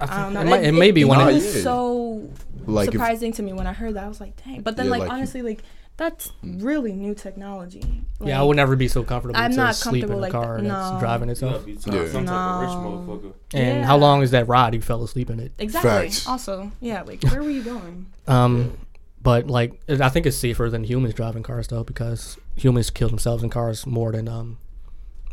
I 0.00 0.22
don't 0.22 0.34
know. 0.34 0.40
it, 0.40 0.44
might, 0.46 0.64
it 0.64 0.72
may 0.72 0.90
be 0.90 1.04
one. 1.04 1.20
It 1.20 1.28
Of, 1.28 1.34
was 1.34 1.56
yeah. 1.56 1.62
so 1.62 2.28
Like 2.66 2.88
if, 2.88 2.92
surprising 2.94 3.32
to 3.34 3.42
me 3.42 3.52
when 3.52 3.66
I 3.66 3.72
heard 3.72 3.94
that. 3.94 4.04
I 4.04 4.08
was 4.08 4.20
like, 4.20 4.34
dang. 4.44 4.62
But 4.62 4.76
then, 4.76 4.86
Yeah, 4.86 4.90
like, 4.92 5.00
like 5.00 5.08
you- 5.10 5.14
honestly, 5.14 5.42
like 5.42 5.62
that's 5.98 6.32
really 6.42 6.92
new 6.94 7.14
technology. 7.14 7.82
Like, 8.20 8.28
yeah, 8.28 8.40
I 8.40 8.44
would 8.44 8.56
never 8.56 8.74
be 8.76 8.88
so 8.88 9.02
comfortable 9.02 9.38
I'm 9.38 9.50
to 9.50 9.56
not 9.56 9.74
sleep 9.76 10.04
in 10.04 10.08
comfortable 10.08 10.20
a 10.20 10.22
like 10.22 10.32
car 10.32 10.56
that. 10.62 10.68
that's 10.68 10.92
No. 10.92 10.98
driving 11.00 11.28
itself. 11.28 11.66
gotta 11.66 11.80
some, 11.80 11.94
Yeah. 11.94 12.08
some 12.08 12.24
type 12.26 12.34
of 12.34 12.60
rich 12.62 12.70
No. 12.70 12.80
motherfucker. 13.20 13.32
And 13.52 13.80
Yeah. 13.80 13.84
how 13.86 13.96
long 13.98 14.22
is 14.22 14.30
that 14.30 14.48
ride? 14.48 14.74
You 14.74 14.80
fell 14.80 15.02
asleep 15.04 15.28
in 15.28 15.40
it. 15.40 15.52
Exactly. 15.58 15.90
Facts. 15.90 16.26
Also, 16.26 16.70
yeah, 16.80 17.02
like 17.02 17.22
where 17.24 17.42
were 17.42 17.50
you 17.50 17.62
going? 17.62 18.06
Um, 18.26 18.78
but 19.20 19.48
like 19.48 19.78
I 20.00 20.08
think 20.08 20.24
it's 20.24 20.36
safer 20.36 20.70
than 20.70 20.84
humans 20.84 21.14
driving 21.14 21.42
cars 21.42 21.66
though 21.68 21.84
because 21.84 22.38
humans 22.56 22.88
kill 22.90 23.08
themselves 23.08 23.42
in 23.42 23.50
cars 23.50 23.84
more 23.86 24.12
than 24.12 24.28
um 24.28 24.58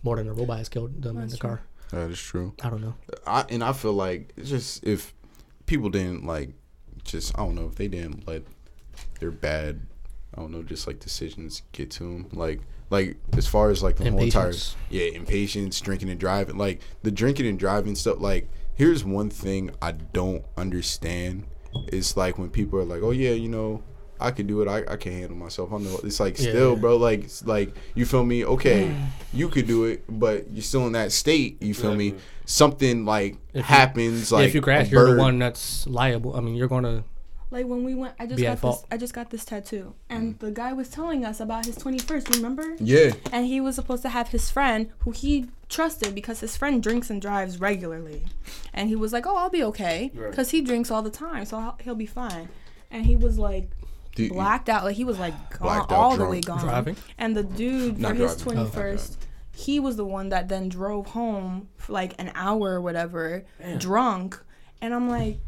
more 0.03 0.15
than 0.17 0.27
a 0.27 0.33
robot 0.33 0.57
has 0.57 0.69
killed 0.69 1.01
them 1.01 1.17
in 1.17 1.29
the 1.29 1.37
true. 1.37 1.49
car. 1.49 1.61
that 1.91 2.09
is 2.09 2.19
true. 2.19 2.53
I 2.63 2.69
don't 2.71 2.81
know. 2.81 2.95
I 3.27 3.45
and 3.49 3.63
I 3.63 3.71
feel 3.73 3.93
like 3.93 4.33
it's 4.35 4.49
just 4.49 4.83
if 4.83 5.13
people 5.67 5.89
didn't 5.89 6.25
like 6.25 6.49
just 7.03 7.37
I 7.37 7.43
don't 7.45 7.53
know 7.55 7.67
if 7.67 7.75
they 7.75 7.87
didn't 7.87 8.27
let 8.27 8.41
their 9.19 9.29
bad 9.31 9.81
I 10.37 10.41
don't 10.41 10.51
know 10.51 10.63
just 10.63 10.87
like 10.87 10.99
decisions 10.99 11.61
get 11.71 11.89
to 11.91 12.03
him. 12.03 12.27
like 12.33 12.61
like 12.89 13.17
as 13.37 13.47
far 13.47 13.69
as 13.71 13.81
like 13.81 13.95
the 13.97 14.09
whole 14.11 14.21
entire 14.21 14.53
yeah 14.89 15.05
impatience 15.13 15.79
drinking 15.81 16.09
and 16.09 16.19
driving 16.19 16.57
like 16.57 16.81
the 17.03 17.11
drinking 17.11 17.47
and 17.47 17.57
driving 17.57 17.95
stuff 17.95 18.19
like 18.19 18.47
here's 18.75 19.03
one 19.03 19.29
thing 19.29 19.71
I 19.81 19.91
don't 19.93 20.45
understand 20.57 21.45
It's 21.87 22.15
like 22.15 22.37
when 22.37 22.49
people 22.49 22.79
are 22.79 22.83
like 22.85 23.01
oh 23.01 23.11
yeah 23.11 23.31
you 23.31 23.49
know 23.49 23.81
I 24.19 24.31
can 24.31 24.45
do 24.47 24.61
it 24.61 24.67
I, 24.67 24.83
I 24.93 24.97
can 24.97 25.11
handle 25.13 25.35
myself 25.37 25.73
I 25.73 25.77
know 25.77 25.99
it's 26.03 26.19
like 26.19 26.37
Yeah. 26.37 26.49
still 26.49 26.75
bro 26.75 26.95
like 26.97 27.27
like 27.43 27.75
you 27.95 28.05
feel 28.05 28.23
me 28.23 28.45
okay 28.45 28.95
you 29.33 29.49
could 29.49 29.67
do 29.67 29.85
it 29.85 30.03
but 30.07 30.49
you're 30.51 30.61
still 30.63 30.85
in 30.87 30.93
that 30.93 31.11
state 31.11 31.61
you 31.61 31.73
feel 31.73 31.95
me 31.95 32.13
something 32.45 33.03
like 33.05 33.37
If 33.53 33.65
happens 33.65 34.31
Yeah, 34.31 34.37
like 34.37 34.47
if 34.49 34.55
you 34.55 34.61
crash, 34.61 34.89
you're 34.91 35.11
the 35.15 35.19
one 35.19 35.39
that's 35.39 35.87
liable. 35.87 36.35
I 36.35 36.41
mean, 36.41 36.55
you're 36.55 36.67
gonna. 36.67 37.03
Like 37.51 37.67
when 37.67 37.83
we 37.83 37.93
went, 37.95 38.15
I 38.19 38.25
just 38.25 38.37
Be 38.37 38.43
got 38.43 38.59
this. 38.61 38.83
I 38.91 38.97
just 38.97 39.13
got 39.13 39.29
this 39.29 39.45
tattoo, 39.45 39.93
and 40.09 40.37
the 40.39 40.51
guy 40.51 40.73
was 40.73 40.89
telling 40.89 41.23
us 41.23 41.39
about 41.39 41.65
his 41.65 41.77
21st. 41.77 42.35
Remember? 42.35 42.75
yeah 42.79 43.11
And 43.31 43.45
he 43.45 43.61
was 43.61 43.75
supposed 43.75 44.01
to 44.01 44.09
have 44.09 44.29
his 44.29 44.49
friend, 44.49 44.89
who 44.99 45.11
he 45.11 45.47
trusted 45.69 46.15
because 46.15 46.39
his 46.39 46.57
friend 46.57 46.81
drinks 46.81 47.09
and 47.09 47.21
drives 47.21 47.59
regularly, 47.61 48.25
and 48.73 48.89
he 48.89 48.95
was 48.95 49.13
like, 49.13 49.25
"Oh, 49.27 49.37
I'll 49.37 49.49
be 49.51 49.63
okay," 49.63 50.11
Right. 50.15 50.31
because 50.31 50.49
he 50.51 50.61
drinks 50.61 50.89
all 50.91 51.01
the 51.03 51.09
time, 51.11 51.45
so 51.45 51.59
he'll- 51.59 51.77
he'll 51.83 51.95
be 51.95 52.05
fine. 52.07 52.49
And 52.91 53.05
he 53.05 53.15
was 53.15 53.37
like 53.37 53.69
Dude, 54.15 54.31
blacked 54.31 54.67
out, 54.69 54.83
like 54.83 54.95
he 54.95 55.03
was 55.03 55.19
like 55.19 55.33
gone, 55.51 55.59
Blacked 55.61 55.91
out 55.91 55.97
all 55.97 56.17
the 56.17 56.25
way 56.25 56.41
gone. 56.41 56.59
Driving? 56.59 56.95
And 57.17 57.35
the 57.37 57.43
dude 57.43 57.99
Not 57.99 58.15
for 58.15 58.23
his 58.23 58.35
driving. 58.37 58.59
Oh. 58.59 58.63
twenty 58.65 58.71
first, 58.71 59.17
he 59.51 59.79
was 59.79 59.97
the 59.97 60.05
one 60.05 60.29
that 60.29 60.49
then 60.49 60.67
drove 60.67 61.07
home 61.07 61.69
for 61.77 61.93
like 61.93 62.15
an 62.19 62.31
hour 62.35 62.73
or 62.73 62.81
whatever, 62.81 63.45
drunk. 63.77 64.39
And 64.81 64.93
I'm 64.93 65.07
like, 65.09 65.39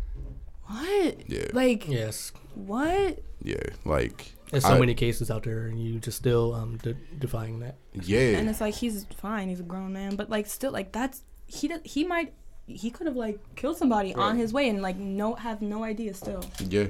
what? 0.67 1.29
Yeah. 1.29 1.47
Like 1.53 1.87
Yes. 1.87 2.31
what? 2.55 3.19
yeah 3.43 3.55
like 3.85 4.33
There's 4.51 4.63
so 4.63 4.71
I- 4.71 4.79
many 4.79 4.93
cases 4.95 5.29
out 5.29 5.43
there, 5.43 5.67
and 5.67 5.79
you 5.81 5.99
just 5.99 6.17
still 6.17 6.53
um 6.53 6.77
de- 6.77 6.93
defying 7.19 7.59
that. 7.59 7.75
Yeah. 7.93 8.37
And 8.37 8.49
it's 8.49 8.61
like 8.61 8.73
he's 8.75 9.05
fine, 9.17 9.49
he's 9.49 9.59
a 9.59 9.63
grown 9.63 9.93
man, 9.93 10.15
but 10.15 10.29
like 10.29 10.47
still 10.47 10.71
like 10.71 10.91
that's 10.91 11.21
he 11.45 11.67
does, 11.67 11.81
he 11.83 12.03
might 12.03 12.33
he 12.65 12.89
could 12.89 13.07
have 13.07 13.15
like 13.15 13.39
killed 13.55 13.77
somebody 13.77 14.13
on 14.13 14.35
his 14.37 14.51
way 14.51 14.67
and 14.69 14.81
like 14.81 14.97
no 14.97 15.35
have 15.35 15.61
no 15.61 15.83
idea 15.83 16.13
still. 16.13 16.43
yeah. 16.67 16.87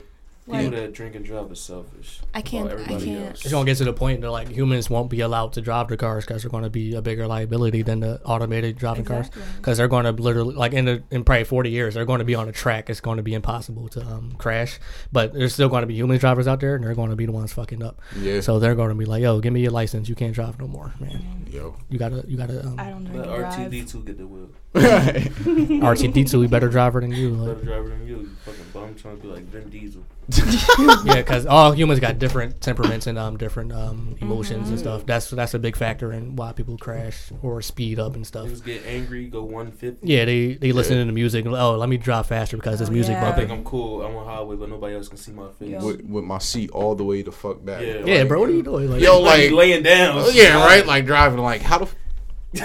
People 0.47 0.61
Like 0.63 0.71
that 0.71 0.93
drink 0.93 1.15
and 1.15 1.25
drive 1.25 1.51
is 1.51 1.59
selfish. 1.59 2.21
I 2.33 2.41
can't- 2.41 2.71
I 2.71 2.85
can't. 2.85 3.29
else. 3.29 3.41
It's 3.43 3.51
gonna 3.51 3.65
get 3.65 3.77
to 3.79 3.83
the 3.83 3.91
point 3.93 4.21
that 4.21 4.31
like 4.31 4.47
humans 4.49 4.89
won't 4.89 5.09
be 5.09 5.19
allowed 5.19 5.51
to 5.53 5.61
drive 5.61 5.89
the 5.89 5.97
cars 5.97 6.25
because 6.25 6.41
they're 6.43 6.49
gonna 6.51 6.69
be 6.69 6.95
a 6.95 7.01
bigger 7.01 7.27
liability 7.27 7.81
than 7.81 7.99
the 7.99 8.21
automated 8.23 8.77
driving 8.77 9.03
cars. 9.03 9.29
Because 9.57 9.77
they're 9.77 9.89
gonna 9.89 10.11
literally 10.11 10.55
like 10.55 10.71
in 10.73 10.85
the, 10.85 11.03
in 11.11 11.23
probably 11.25 11.43
40 11.43 11.69
years 11.69 11.93
they're 11.95 12.05
going 12.05 12.19
to 12.19 12.25
be 12.25 12.35
on 12.35 12.47
a 12.47 12.51
track. 12.51 12.89
It's 12.89 13.01
going 13.01 13.17
to 13.17 13.23
be 13.23 13.33
impossible 13.33 13.87
to 13.89 14.01
um, 14.01 14.33
crash, 14.37 14.79
but 15.11 15.33
there's 15.33 15.53
still 15.53 15.67
going 15.69 15.81
to 15.81 15.87
be 15.87 15.95
human 15.95 16.17
drivers 16.17 16.47
out 16.47 16.59
there, 16.59 16.75
and 16.75 16.83
they're 16.83 16.95
going 16.95 17.09
to 17.09 17.15
be 17.15 17.25
the 17.25 17.31
ones 17.31 17.51
fucking 17.53 17.83
up. 17.83 17.99
Yeah. 18.19 18.41
So 18.41 18.59
they're 18.59 18.75
going 18.75 18.89
to 18.89 18.95
be 18.95 19.05
like, 19.05 19.21
"Yo, 19.23 19.39
give 19.39 19.51
me 19.51 19.61
your 19.61 19.71
license. 19.71 20.07
You 20.07 20.15
can't 20.15 20.33
drive 20.33 20.59
no 20.59 20.67
more, 20.67 20.93
man. 20.99 21.45
Yo. 21.51 21.75
You 21.89 21.97
gotta, 21.99 22.23
you 22.27 22.37
gotta." 22.37 22.65
Um, 22.65 22.75
I 22.79 22.89
don't 22.91 23.03
know. 23.11 23.19
Let 23.19 23.51
to. 23.51 23.69
R2-D2 23.69 24.05
get 24.05 24.17
the 24.17 24.27
wheel. 24.27 24.49
R2-D2, 24.75 26.39
we 26.39 26.47
better 26.47 26.69
driver 26.69 27.01
than 27.01 27.11
you. 27.11 27.29
Like, 27.29 27.55
Better 27.55 27.65
driver 27.65 27.89
than 27.89 28.07
you. 28.07 28.17
You 28.17 28.29
fucking 28.45 28.65
bum 28.73 28.95
trying 28.95 29.17
to 29.17 29.21
be 29.21 29.27
like 29.29 29.43
Vin 29.43 29.69
Diesel. 29.69 30.03
yeah, 31.05 31.15
because 31.15 31.45
all 31.45 31.71
humans 31.71 31.99
got 32.01 32.19
different 32.19 32.59
temperaments 32.59 33.07
and 33.07 33.17
um 33.17 33.37
different 33.37 33.71
um 33.71 34.17
emotions 34.19 34.63
Mm-hmm. 34.63 34.69
and 34.71 34.79
stuff. 34.79 35.05
That's 35.05 35.29
that's 35.29 35.53
a 35.53 35.59
big 35.59 35.75
factor 35.77 36.11
in 36.11 36.35
why 36.35 36.51
people 36.51 36.77
crash 36.77 37.31
or 37.41 37.61
speed 37.61 37.97
up 37.99 38.15
and 38.15 38.27
stuff. 38.27 38.49
Just 38.49 38.65
get 38.65 38.85
angry, 38.85 39.27
go 39.27 39.43
150. 39.43 40.05
Yeah, 40.05 40.25
they 40.25 40.55
they 40.55 40.71
listen 40.73 40.97
to 40.97 41.05
the 41.05 41.11
music. 41.13 41.45
and, 41.45 41.55
Oh, 41.55 41.77
let 41.77 41.87
me 41.87 41.97
drive 41.97 42.25
faster 42.27 42.57
because 42.57 42.79
this 42.79 42.89
Oh, 42.89 42.91
music 42.93 43.13
yeah. 43.13 43.19
I 43.23 43.25
bumping. 43.29 43.47
think 43.47 43.59
I'm 43.59 43.63
cool. 43.65 44.01
I'm 44.01 44.15
on 44.17 44.25
highway, 44.25 44.55
but 44.57 44.69
nobody 44.69 44.95
else 44.95 45.07
can 45.07 45.17
see 45.17 45.31
my 45.31 45.49
face. 45.59 45.69
Yo. 45.69 45.85
with, 45.85 46.01
with 46.01 46.23
my 46.25 46.39
seat 46.39 46.69
all 46.71 46.93
the 46.95 47.05
way 47.05 47.21
the 47.21 47.31
fuck 47.31 47.63
back. 47.63 47.81
Yeah. 47.81 48.03
Yeah, 48.05 48.23
bro, 48.25 48.41
what 48.41 48.49
are 48.49 48.53
you 48.53 48.63
doing? 48.63 48.89
Like, 48.91 49.01
Yo, 49.01 49.19
Like, 49.21 49.43
like, 49.43 49.51
laying 49.51 49.83
down. 49.83 50.25
Yeah, 50.33 50.57
right. 50.65 50.85
Like 50.85 51.05
driving, 51.05 51.39
like 51.39 51.61
how 51.61 51.77
the, 51.79 51.85
f- 51.85 51.95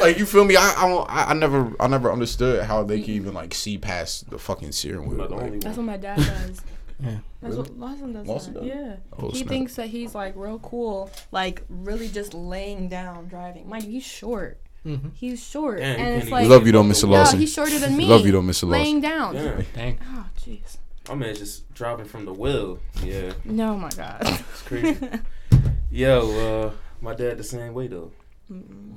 like 0.01 0.19
you 0.19 0.27
feel 0.27 0.45
me? 0.45 0.57
I, 0.57 0.75
I 0.77 0.89
don't, 0.89 1.09
I 1.11 1.25
I 1.31 1.35
never, 1.35 1.73
I 1.81 1.87
never 1.89 2.11
understood 2.13 2.65
how 2.65 2.83
they 2.83 3.01
can 3.01 3.15
even 3.15 3.35
like 3.35 3.55
see 3.55 3.79
past 3.79 4.31
the 4.31 4.39
fucking 4.39 4.73
steering 4.73 5.05
I'm 5.11 5.17
wheel. 5.17 5.29
Like, 5.29 5.61
That's 5.61 5.77
what 5.77 5.87
my 5.87 5.97
dad 5.97 6.17
does. 6.19 6.61
Yeah. 7.01 7.17
That's 7.41 7.57
what 7.57 7.77
Lawson 7.79 8.13
does. 8.13 8.27
Lawson 8.27 8.55
does? 8.55 8.65
Yeah. 8.65 8.97
Oh, 9.19 9.31
he 9.31 9.39
snap. 9.39 9.49
thinks 9.49 9.75
that 9.77 9.89
he's 9.89 10.15
like 10.15 10.35
real 10.37 10.59
cool, 10.61 11.11
like 11.33 11.63
really 11.69 12.09
just 12.09 12.33
laying 12.35 12.89
down 12.89 13.27
driving. 13.29 13.69
Mind 13.69 13.85
you, 13.85 13.91
he's 13.93 14.05
short. 14.05 14.61
Mhm. 14.87 15.13
He's 15.15 15.41
short, 15.45 15.79
Damn, 15.79 15.99
you 15.99 16.05
and 16.05 16.23
it's 16.23 16.31
like, 16.33 16.49
Love 16.49 16.67
you 16.67 16.73
though, 16.73 16.83
Mr. 16.83 17.05
yeah, 17.09 17.19
Lawson. 17.19 17.39
he's 17.39 17.53
shorter 17.53 17.79
than 17.79 17.97
me. 17.97 18.05
Love 18.07 18.27
you 18.27 18.33
though, 18.33 18.41
Mr. 18.43 18.47
Lawson. 18.65 18.71
Laying 18.71 19.01
Lawson. 19.01 19.35
down. 19.35 19.35
Yeah. 19.37 19.63
Dang. 19.75 19.99
Oh, 20.13 20.27
jeez. 20.41 20.77
My 21.09 21.15
man 21.17 21.35
just 21.37 21.73
dropping 21.75 22.07
from 22.07 22.25
the 22.25 22.33
wheel. 22.33 22.79
Yeah, 23.03 23.33
No, 23.45 23.77
my 23.77 23.91
God. 23.91 24.19
it's 24.23 24.63
crazy. 24.63 24.97
Yo, 25.91 26.67
uh, 26.67 26.71
my 27.01 27.15
dad 27.15 27.39
the 27.39 27.45
same 27.45 27.75
way 27.75 27.87
though, 27.89 28.11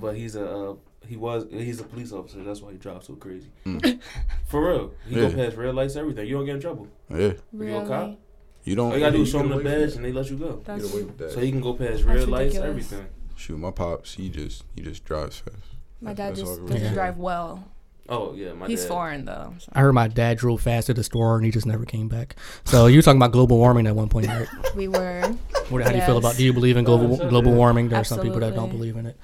but 0.02 0.16
he's 0.16 0.36
a 0.36 0.50
uh, 0.50 0.76
he 1.08 1.16
was 1.18 1.46
he's 1.52 1.80
a 1.80 1.84
police 1.84 2.12
officer. 2.12 2.44
That's 2.44 2.62
why 2.62 2.72
he 2.72 2.78
drives 2.78 3.08
so 3.08 3.14
crazy. 3.16 3.52
Mm. 3.66 4.00
For 4.48 4.68
real, 4.68 4.94
he 5.08 5.16
go 5.16 5.28
Yeah. 5.28 5.36
past 5.36 5.56
red 5.58 5.76
lights, 5.76 5.96
everything. 5.96 6.28
You 6.28 6.36
don't 6.36 6.46
get 6.46 6.56
in 6.56 6.62
trouble. 6.62 6.88
Yeah, 7.10 7.18
You 7.18 7.32
go 7.32 7.40
really? 7.54 7.88
cop. 7.88 8.20
you 8.64 8.76
don't. 8.76 8.88
All 8.92 8.94
you 8.94 9.00
gotta 9.00 9.16
do 9.18 9.22
is 9.24 9.28
you 9.34 9.40
show 9.40 9.44
him 9.46 9.50
the 9.58 9.64
badge 9.64 9.94
and 9.96 10.04
they 10.06 10.12
let 10.12 10.30
you 10.30 10.38
go. 10.38 10.62
That's, 10.66 10.84
Get 10.84 10.94
away 10.94 11.04
with 11.04 11.18
that. 11.20 11.32
So 11.32 11.40
he 11.40 11.52
can 11.52 11.62
go 11.62 11.74
past 11.74 11.92
That's 11.92 12.04
red 12.04 12.28
lights, 12.28 12.56
ridiculous. 12.56 12.70
everything. 12.92 13.08
Shoot, 13.36 13.58
my 13.60 13.72
pops, 13.72 14.16
he 14.16 14.30
just, 14.30 14.64
he 14.76 14.82
just 14.82 15.04
drives 15.06 15.38
fast. 15.40 15.58
my 16.02 16.14
dad 16.14 16.30
That's 16.32 16.40
just 16.40 16.52
doesn't 16.62 16.66
really- 16.84 16.94
drive 16.94 17.18
well. 17.18 17.66
Oh 18.08 18.36
yeah, 18.36 18.54
my 18.54 18.68
He's 18.68 18.82
dad. 18.84 18.88
foreign 18.90 19.26
though. 19.26 19.56
so. 19.58 19.72
I 19.74 19.80
heard 19.82 19.94
my 19.94 20.08
dad 20.08 20.38
drove 20.38 20.62
fast 20.62 20.86
to 20.88 20.94
the 20.94 21.04
store 21.04 21.38
and 21.38 21.44
he 21.46 21.50
just 21.52 21.66
never 21.66 21.86
came 21.86 22.08
back. 22.08 22.36
So 22.64 22.86
you 22.86 23.00
were 23.00 23.02
talking 23.02 23.18
about 23.18 23.32
global 23.32 23.58
warming 23.58 23.88
at 23.88 23.96
one 23.96 24.10
point, 24.10 24.28
right? 24.28 24.48
We 24.76 24.88
were 24.88 25.22
What, 25.70 25.82
how 25.82 25.90
do 25.90 25.98
you 25.98 26.04
feel 26.04 26.18
about? 26.20 26.36
Do 26.38 26.44
you 26.44 26.54
believe 26.54 26.78
in 26.78 26.86
global 26.86 27.18
global 27.18 27.54
warming? 27.54 27.90
There 27.90 28.00
are 28.00 28.04
some 28.04 28.20
people 28.20 28.40
that 28.42 28.54
don't 28.54 28.70
believe 28.70 28.96
in 28.96 29.08
it. 29.08 29.18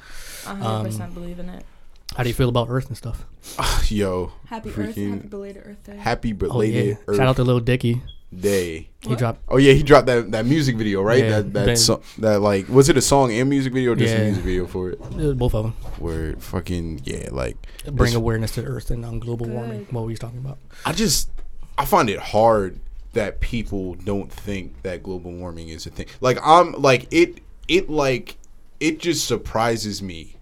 100% 0.46 1.02
Um, 1.02 1.12
believe 1.14 1.40
in 1.40 1.50
it. 1.50 1.64
How 2.16 2.24
do 2.24 2.30
you 2.30 2.36
feel 2.36 2.50
about 2.50 2.68
Earth 2.70 2.88
and 2.88 2.98
stuff? 2.98 3.26
Yo, 3.92 4.34
Happy 4.48 4.70
Earth, 4.70 4.96
happy 4.96 5.16
belated 5.28 5.64
Earth 5.66 5.84
Day. 5.86 5.96
happy 5.98 6.32
Oh 6.32 6.36
belated 6.36 6.86
yeah! 6.88 6.94
Earth 7.08 7.18
Shout 7.18 7.28
out 7.28 7.36
to 7.38 7.44
Lil 7.44 7.60
Dicky. 7.62 8.02
Day. 8.38 8.88
He 9.02 9.10
What? 9.10 9.20
dropped. 9.20 9.42
Oh 9.50 9.58
yeah, 9.58 9.74
he 9.74 9.84
dropped 9.84 10.06
that 10.08 10.32
that 10.32 10.46
music 10.46 10.78
video, 10.78 11.02
right? 11.02 11.22
Yeah, 11.24 11.30
that 11.42 11.54
that 11.54 11.66
Ben- 11.66 11.76
so, 11.78 12.02
that 12.20 12.40
like 12.42 12.70
was 12.70 12.88
it 12.88 12.96
a 12.96 13.02
song 13.02 13.32
and 13.34 13.50
music 13.50 13.74
video 13.74 13.92
or 13.92 13.96
just 13.96 14.14
a 14.14 14.18
Yeah. 14.18 14.24
music 14.26 14.44
video 14.44 14.68
for 14.68 14.90
it? 14.92 15.02
uh, 15.02 15.34
Both 15.34 15.54
of 15.54 15.64
them 15.64 15.74
Where 16.00 16.36
fucking 16.38 17.02
yeah, 17.04 17.28
like 17.32 17.58
bring 17.86 18.12
It's- 18.12 18.16
awareness 18.16 18.52
to 18.52 18.64
Earth 18.64 18.90
and 18.90 19.04
um, 19.04 19.20
global 19.20 19.48
warming. 19.48 19.80
Good. 19.86 19.92
What 19.92 20.06
were 20.06 20.12
you 20.12 20.18
talking 20.18 20.40
about? 20.40 20.60
I 20.86 20.94
just 20.94 21.30
I 21.78 21.84
find 21.84 22.10
it 22.10 22.20
hard 22.20 22.80
that 23.14 23.42
people 23.42 23.96
don't 23.96 24.32
think 24.32 24.82
that 24.84 25.04
global 25.04 25.34
warming 25.34 25.68
is 25.68 25.86
a 25.86 25.90
thing. 25.90 26.06
Like 26.22 26.38
I'm 26.42 26.72
like 26.74 27.08
it 27.12 27.40
it 27.68 27.90
like 27.90 28.38
it 28.82 29.00
just 29.00 29.26
surprises 29.26 30.02
me 30.02 30.36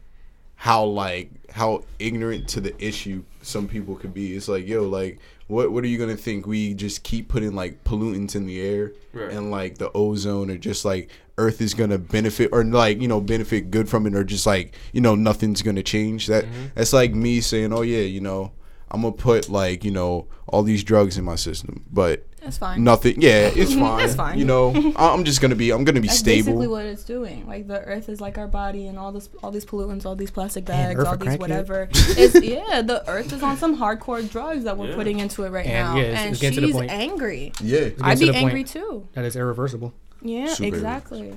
how 0.56 0.84
like 0.84 1.30
how 1.52 1.84
ignorant 2.00 2.48
to 2.48 2.62
the 2.62 2.74
issue 2.84 3.24
some 3.42 3.68
people 3.68 3.96
could 3.96 4.14
be. 4.14 4.36
It's 4.36 4.48
like, 4.48 4.66
yo, 4.68 4.84
like 4.84 5.20
what 5.48 5.72
what 5.72 5.84
are 5.84 5.88
you 5.88 5.98
gonna 5.98 6.16
think? 6.16 6.48
We 6.48 6.74
just 6.74 7.04
keep 7.04 7.28
putting 7.28 7.54
like 7.54 7.84
pollutants 7.84 8.36
in 8.36 8.46
the 8.46 8.62
air 8.62 8.94
Right. 9.12 9.32
and 9.32 9.52
like 9.52 9.78
the 9.78 9.92
ozone 9.94 10.50
or 10.50 10.58
just 10.58 10.86
like 10.86 11.10
Earth 11.38 11.62
is 11.62 11.74
gonna 11.74 11.98
benefit 11.98 12.50
or 12.54 12.64
like, 12.64 13.02
you 13.02 13.08
know, 13.08 13.20
benefit 13.20 13.72
good 13.72 13.90
from 13.90 14.08
it 14.08 14.16
or 14.16 14.24
just 14.24 14.46
like, 14.46 14.74
you 14.94 15.02
know, 15.02 15.16
nothing's 15.16 15.62
gonna 15.62 15.84
change. 15.84 16.28
That 16.28 16.46
mm-hmm. 16.46 16.68
that's 16.76 16.94
like 16.94 17.14
me 17.14 17.42
saying, 17.42 17.74
Oh 17.74 17.82
yeah, 17.82 18.02
you 18.02 18.22
know, 18.22 18.54
I'm 18.90 19.02
gonna 19.02 19.14
put 19.14 19.50
like, 19.50 19.84
you 19.84 19.92
know, 19.92 20.28
all 20.48 20.64
these 20.64 20.84
drugs 20.84 21.18
in 21.18 21.26
my 21.26 21.36
system. 21.36 21.84
But 21.92 22.26
That's 22.50 22.58
fine. 22.58 22.84
nothing 22.84 23.22
yeah, 23.22 23.52
it's 23.56 23.74
fine. 23.76 24.04
It's 24.04 24.16
fine. 24.16 24.40
You 24.40 24.46
know, 24.46 24.74
I- 24.96 25.10
I'm 25.14 25.24
just 25.24 25.40
gonna 25.42 25.56
be 25.56 25.72
I'm 25.72 25.84
gonna 25.84 26.02
be 26.02 26.08
That's 26.08 26.20
stable. 26.20 26.46
basically 26.54 26.68
what 26.68 26.86
it's 26.86 27.04
doing. 27.04 27.46
Like 27.48 27.68
the 27.68 27.82
Earth 27.82 28.10
is 28.10 28.20
like 28.20 28.38
our 28.38 28.48
body, 28.48 28.88
and 28.88 28.98
all 28.98 29.12
this, 29.12 29.30
all 29.44 29.52
these 29.52 29.66
pollutants, 29.66 30.06
all 30.06 30.16
these 30.16 30.32
plastic 30.32 30.66
bags, 30.66 31.00
Earth 31.00 31.08
all 31.08 31.14
a 31.14 31.18
these 31.18 31.30
crackhead. 31.30 31.40
whatever. 31.40 31.88
it's 31.94 32.42
yeah, 32.44 32.82
the 32.82 33.08
Earth 33.10 33.32
is 33.34 33.44
on 33.44 33.56
some 33.58 33.78
hardcore 33.78 34.28
drugs 34.30 34.64
that 34.64 34.78
we're 34.78 34.90
Yeah. 34.90 34.96
putting 34.96 35.20
into 35.20 35.44
it 35.44 35.50
right 35.52 35.66
And, 35.66 35.88
now, 35.88 35.96
yeah, 35.96 36.02
it's- 36.04 36.20
and 36.22 36.32
it's 36.32 36.42
getting 36.42 36.56
to 36.56 36.62
the 36.62 36.68
she's 36.68 36.76
point- 36.76 36.92
angry. 36.92 37.52
yeah. 37.62 37.90
I'd 38.02 38.20
be 38.20 38.34
angry 38.34 38.64
too. 38.64 39.08
That 39.14 39.26
is 39.26 39.36
irreversible. 39.36 39.94
Yeah, 40.22 40.48
Super 40.54 40.76
exactly. 40.76 41.34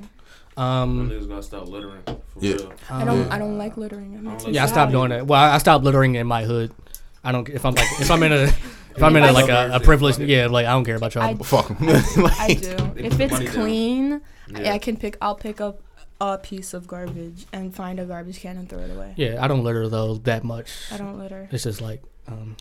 Um, 0.57 1.09
Niggas 1.11 1.29
gotta 1.29 1.43
stop 1.43 1.69
littering. 1.69 2.03
For 2.05 2.17
Yeah. 2.41 2.55
real. 2.55 2.73
I 2.91 3.05
don't, 3.05 3.31
I 3.33 3.39
don't 3.39 3.57
like 3.59 3.77
littering. 3.77 4.15
It 4.15 4.23
makes 4.23 4.45
me 4.47 4.53
Yeah, 4.53 4.65
I 4.65 4.67
stopped 4.67 4.93
doing 4.93 5.13
it. 5.13 5.27
Well, 5.27 5.41
I 5.41 5.55
I 5.55 5.59
stopped 5.59 5.85
littering 5.85 6.15
in 6.17 6.27
my 6.27 6.45
hood. 6.45 6.73
I 7.25 7.33
don't. 7.33 7.49
If 7.49 7.65
I'm 7.65 7.75
like, 7.75 7.87
if 8.01 8.11
I'm 8.11 8.23
in 8.25 8.33
a, 8.33 8.53
if 8.97 9.03
I'm 9.03 9.17
in 9.17 9.23
a, 9.25 9.27
I 9.27 9.31
like 9.31 9.49
a, 9.49 9.53
a 9.53 9.59
everything. 9.65 9.85
privileged, 9.85 10.19
Fuck 10.19 10.29
yeah, 10.29 10.47
like 10.47 10.67
I 10.67 10.71
don't 10.73 10.85
care 10.85 10.97
about 10.97 11.15
y'all. 11.15 11.25
I- 11.25 11.35
Fuck 11.35 11.71
'em. 11.71 11.77
I 11.81 12.03
Like, 12.17 12.61
do. 12.61 12.93
If 12.97 13.21
it's 13.21 13.33
money 13.33 13.45
down. 13.47 13.55
clean, 13.55 14.21
I, 14.55 14.61
Yeah. 14.63 14.73
I 14.75 14.79
can 14.79 14.97
pick. 14.97 15.17
I'll 15.21 15.35
pick 15.35 15.61
up 15.61 15.81
a 16.21 16.39
piece 16.39 16.73
of 16.75 16.87
garbage 16.87 17.47
and 17.53 17.75
find 17.75 17.99
a 17.99 18.05
garbage 18.05 18.39
can 18.41 18.57
and 18.57 18.69
throw 18.69 18.79
it 18.81 18.91
away. 18.91 19.15
yeah, 19.17 19.43
I 19.43 19.49
don't 19.49 19.65
litter 19.65 19.89
though 19.89 20.15
that 20.19 20.45
much. 20.45 20.71
I 20.93 20.97
don't 20.97 21.19
litter. 21.19 21.49
It's 21.51 21.65
just 21.65 21.81
like, 21.81 22.03
um, 22.29 22.57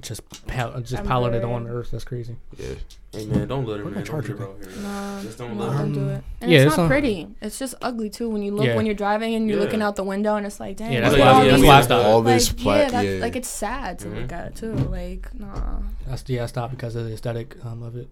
just 0.00 0.46
pal- 0.46 0.80
just 0.80 0.98
I'm 0.98 1.06
piling 1.06 1.34
it 1.34 1.44
on 1.44 1.66
Earth. 1.66 1.90
That's 1.90 2.04
crazy. 2.04 2.36
yeah. 2.58 2.74
Hey 3.12 3.24
man, 3.26 3.48
don't 3.48 3.64
litter, 3.64 3.84
Where'd 3.84 3.94
man. 3.96 4.04
my 4.04 4.06
Don't 4.06 4.22
charger 4.22 4.32
litter 4.34 4.44
out 4.50 4.58
here. 4.60 4.82
No, 4.82 5.20
Just 5.22 5.38
don't 5.38 5.56
no, 5.56 5.64
litter. 5.64 5.78
don't 5.78 5.92
do 5.92 6.00
Um, 6.00 6.08
it. 6.10 6.24
And 6.42 6.50
yeah, 6.50 6.58
it's 6.58 6.66
it's 6.66 6.76
not 6.76 6.82
not- 6.84 6.88
pretty. 6.90 7.26
It's 7.40 7.58
just 7.58 7.74
ugly 7.80 8.10
too. 8.10 8.28
When 8.28 8.42
you 8.42 8.52
look 8.54 8.66
Yeah. 8.66 8.76
when 8.76 8.84
you're 8.86 8.94
driving 8.94 9.34
and 9.34 9.48
you're 9.48 9.58
Yeah. 9.58 9.64
looking 9.64 9.80
out 9.82 9.96
the 9.96 10.04
window 10.04 10.36
and 10.36 10.44
it's 10.44 10.60
like, 10.60 10.76
dang, 10.76 10.92
Yeah, 10.92 11.00
that's 11.00 11.14
at 11.14 11.20
why- 11.20 11.26
all 11.26 11.38
yeah, 11.44 11.50
that's 11.50 11.60
these- 11.62 11.68
why 11.68 11.76
I 11.78 11.80
stopped. 11.82 12.04
All 12.06 12.22
like, 12.22 12.34
this 12.34 12.48
yeah, 12.56 12.62
plat 12.62 12.90
that's, 12.92 13.06
yeah. 13.08 13.20
like 13.20 13.36
it's 13.36 13.48
sad 13.48 13.98
to 14.00 14.08
look 14.08 14.30
at 14.32 14.46
it 14.48 14.56
too. 14.56 14.72
Like, 14.74 15.34
nah. 15.38 15.78
That's 16.06 16.24
yeah, 16.28 16.42
I 16.42 16.46
stopped 16.46 16.72
because 16.72 16.94
of 16.96 17.06
the 17.06 17.12
aesthetic 17.14 17.56
um, 17.64 17.82
of 17.82 17.96
it. 17.96 18.08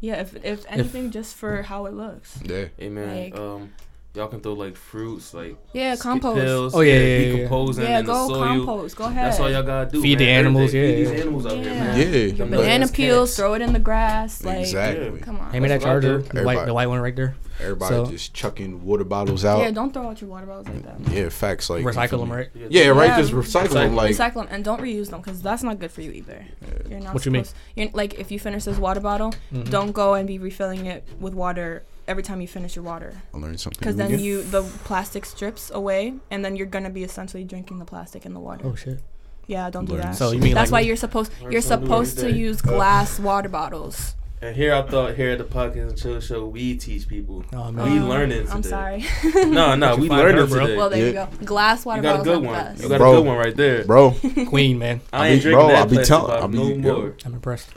Yeah, 0.00 0.20
if 0.20 0.36
if 0.44 0.64
anything, 0.68 1.10
just 1.10 1.34
for 1.34 1.62
how 1.62 1.86
it 1.86 1.92
looks. 1.94 2.38
yeah. 2.44 2.66
Hey 2.78 2.88
man, 2.88 3.24
Like- 3.24 3.36
um, 3.38 3.72
y'all 4.14 4.26
can 4.28 4.40
throw 4.40 4.54
like 4.54 4.74
fruits, 4.76 5.32
like 5.34 5.56
Yeah, 5.72 5.94
compost. 5.96 6.36
pills, 6.36 6.74
Oh, 6.74 6.80
yeah, 6.80 6.94
yeah, 6.94 6.98
yeah, 7.00 7.06
yeah. 7.18 7.32
decomposing 7.36 7.84
Yeah, 7.84 7.98
in 8.00 8.06
the 8.06 8.12
go 8.12 8.28
soil. 8.28 8.44
compost. 8.44 8.96
Go 8.96 9.04
ahead. 9.04 9.26
That's 9.26 9.40
all 9.40 9.50
y'all 9.50 9.62
gotta 9.62 9.90
do. 9.90 10.02
Feed 10.02 10.18
the 10.18 10.28
animals, 10.28 10.74
Everything. 10.74 10.88
yeah, 10.90 10.96
Feed 10.96 11.02
yeah. 11.04 11.10
these 11.12 11.20
animals 11.22 11.46
out 11.46 11.52
here, 11.52 11.64
Yeah. 11.64 11.74
man. 11.84 11.98
Yeah. 11.98 12.18
Your 12.34 12.46
banana 12.46 12.88
peels, 12.88 13.28
cats. 13.30 13.36
throw 13.36 13.54
it 13.54 13.62
in 13.62 13.72
the 13.72 13.78
grass. 13.78 14.44
Like, 14.44 14.58
Exactly. 14.60 15.20
come 15.20 15.38
on. 15.38 15.50
Hand 15.52 15.62
me 15.62 15.68
that 15.68 15.74
That's 15.80 15.84
what 15.84 15.90
I 15.90 15.92
charger, 16.00 16.18
the 16.18 16.42
white, 16.42 16.66
the 16.66 16.74
white 16.74 16.88
one 16.88 17.00
right 17.00 17.14
there. 17.14 17.36
Everybody 17.60 17.94
So- 17.94 18.06
just 18.06 18.32
chucking 18.32 18.84
water 18.86 19.04
bottles 19.04 19.44
out. 19.44 19.60
Yeah, 19.60 19.70
don't 19.70 19.92
throw 19.92 20.08
out 20.08 20.20
your 20.22 20.30
water 20.30 20.46
bottles 20.46 20.66
like 20.68 20.82
that. 20.82 21.12
Yeah, 21.12 21.28
facts 21.28 21.68
like 21.68 21.84
Recycle 21.84 22.20
them, 22.20 22.32
right? 22.32 22.48
Yeah, 22.54 22.88
right. 22.88 23.08
Yeah, 23.08 23.20
Just 23.20 23.32
recycle 23.34 23.74
them. 23.74 23.94
Like 23.94 24.12
Recycle 24.16 24.34
them 24.36 24.48
and 24.50 24.64
don't 24.64 24.80
reuse 24.80 25.10
them 25.10 25.20
because 25.20 25.42
that's 25.42 25.62
not 25.62 25.78
good 25.78 25.90
for 25.92 26.00
you 26.00 26.10
either. 26.10 26.46
You're 26.88 27.00
not 27.00 27.12
What 27.12 27.26
you 27.26 27.32
mean? 27.32 27.44
You're, 27.76 27.90
like 27.92 28.14
if 28.14 28.32
you 28.32 28.38
finish 28.40 28.64
this 28.64 28.78
water 28.78 29.00
bottle, 29.00 29.34
Mhm. 29.52 29.68
don't 29.70 29.92
go 29.92 30.14
and 30.14 30.26
be 30.26 30.38
refilling 30.38 30.86
it 30.86 31.06
with 31.20 31.34
water 31.34 31.82
every 32.10 32.22
time 32.22 32.40
you 32.40 32.48
finish 32.48 32.74
your 32.76 32.84
water 32.84 33.10
I 33.32 33.38
learned 33.38 33.60
something. 33.60 33.78
because 33.78 33.96
then 33.96 34.08
again. 34.08 34.20
you 34.26 34.42
the 34.56 34.62
plastic 34.84 35.24
strips 35.24 35.70
away 35.72 36.14
and 36.30 36.44
then 36.44 36.56
you're 36.56 36.66
gonna 36.76 36.90
be 36.90 37.04
essentially 37.04 37.44
drinking 37.44 37.78
the 37.78 37.84
plastic 37.84 38.26
in 38.26 38.34
the 38.34 38.40
water. 38.40 38.66
Oh 38.66 38.74
shit. 38.74 39.00
Yeah, 39.46 39.68
don't 39.70 39.86
do 39.86 39.96
that. 39.96 40.14
So 40.16 40.32
you 40.32 40.40
mean 40.40 40.54
that's 40.54 40.70
like 40.70 40.82
why 40.82 40.86
you're 40.86 40.96
supposed 40.96 41.32
you're 41.50 41.60
something 41.62 41.88
new 41.88 41.94
every 41.96 42.06
supposed 42.06 42.18
to 42.18 42.30
use 42.32 42.60
glass 42.60 43.18
water 43.18 43.48
bottles. 43.48 44.14
And 44.42 44.56
here 44.56 44.72
I 44.72 44.80
thought 44.82 45.16
here 45.16 45.32
at 45.32 45.38
the 45.38 45.44
podcast 45.44 45.88
and 45.90 45.98
chill 45.98 46.18
show 46.20 46.46
we 46.46 46.76
teach 46.76 47.06
people. 47.08 47.44
Oh 47.52 47.66
We 47.66 47.72
man. 47.72 47.98
Um, 48.02 48.08
learning 48.08 48.48
I'm 48.50 48.62
sorry. 48.62 49.04
No, 49.58 49.74
no, 49.74 49.96
we 49.96 50.08
find 50.08 50.20
learning 50.22 50.36
her, 50.38 50.46
bro? 50.46 50.60
today. 50.66 50.76
well, 50.78 50.88
there 50.90 51.06
you 51.06 51.12
go. 51.12 51.28
Glass 51.44 51.84
water 51.84 51.98
you 52.00 52.02
got 52.04 52.20
a 52.20 52.24
good 52.24 52.42
one. 52.42 52.54
best. 52.54 52.82
You 52.82 52.88
got 52.88 52.98
Bro. 52.98 53.12
a 53.12 53.16
good 53.16 53.26
one 53.26 53.36
right 53.36 53.56
there. 53.56 53.84
bro. 53.84 54.16
Queen, 54.48 54.78
man. 54.78 55.00
I 55.12 55.18
I 55.18 55.28
ain't 55.28 55.38
be- 55.38 55.42
drinking 55.50 55.58
bro, 55.58 55.68
that 55.68 55.76
I'll 55.78 55.86
be 55.86 55.94
plastic 55.96 56.08
tell- 56.16 56.26
bottle 56.28 56.44
I 56.44 56.46
be- 56.46 56.58
no 56.76 56.94
more. 56.98 57.16
I'm 57.26 57.34
impressed. 57.34 57.68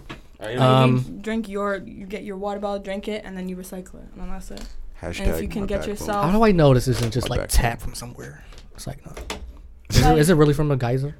All 0.43 0.49
right, 0.49 0.57
Um, 0.59 0.97
you 1.07 1.17
drink 1.21 1.47
your, 1.49 1.77
you 1.77 2.05
get 2.05 2.23
your 2.23 2.37
water 2.37 2.59
bottle, 2.59 2.79
drink 2.83 3.07
it, 3.07 3.23
and 3.25 3.35
then 3.37 3.47
you 3.49 3.55
recycle 3.55 3.95
it, 3.95 4.07
and 4.13 4.17
then 4.21 4.29
that's 4.29 4.51
it. 4.51 4.63
Hashtag 5.01 5.19
And 5.21 5.29
if 5.35 5.41
you 5.41 5.47
can 5.47 5.65
get 5.65 5.87
yourself- 5.87 6.25
How 6.25 6.31
do 6.31 6.43
I 6.43 6.51
know 6.51 6.73
this 6.73 6.87
isn't 6.87 7.13
just 7.13 7.29
My 7.29 7.35
like 7.37 7.41
back. 7.43 7.49
tap 7.49 7.81
from 7.81 7.93
somewhere? 7.95 8.43
It's 8.75 8.87
like 8.87 9.05
no. 9.05 9.11
Is, 9.89 10.01
it, 10.05 10.17
is 10.17 10.29
it 10.29 10.35
really 10.35 10.53
from 10.53 10.71
a 10.71 10.75
geyser? 10.77 11.15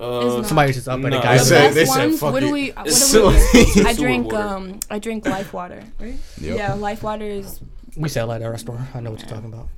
uh, 0.00 0.38
It's. 0.38 0.48
Somebody's 0.48 0.76
just 0.76 0.88
up 0.88 0.98
at 0.98 1.00
No. 1.00 1.06
a 1.06 1.10
They 1.10 1.16
The 1.18 1.22
geyser. 1.22 1.44
said- 1.44 1.62
best 1.62 1.74
they 1.74 1.84
said, 1.86 2.06
ones. 2.06 2.20
"Fuck 2.20 2.32
what 2.32 2.40
do 2.40 2.48
it." 2.48 2.52
we? 2.52 2.70
What 2.70 2.86
do 3.12 3.28
we? 3.76 3.84
I 3.86 3.92
drink 3.94 4.32
um. 4.34 4.80
I 4.90 4.98
drink 4.98 5.26
life 5.26 5.52
water. 5.52 5.82
Right? 6.00 6.16
Yep. 6.40 6.56
Yeah, 6.56 6.74
life 6.74 7.02
water 7.02 7.24
is. 7.24 7.60
we 7.96 8.08
sell 8.08 8.28
that 8.28 8.42
at 8.42 8.46
our 8.46 8.58
store. 8.58 8.86
I 8.94 9.00
know 9.00 9.10
what 9.12 9.20
you're 9.20 9.28
talking 9.28 9.52
about. 9.52 9.68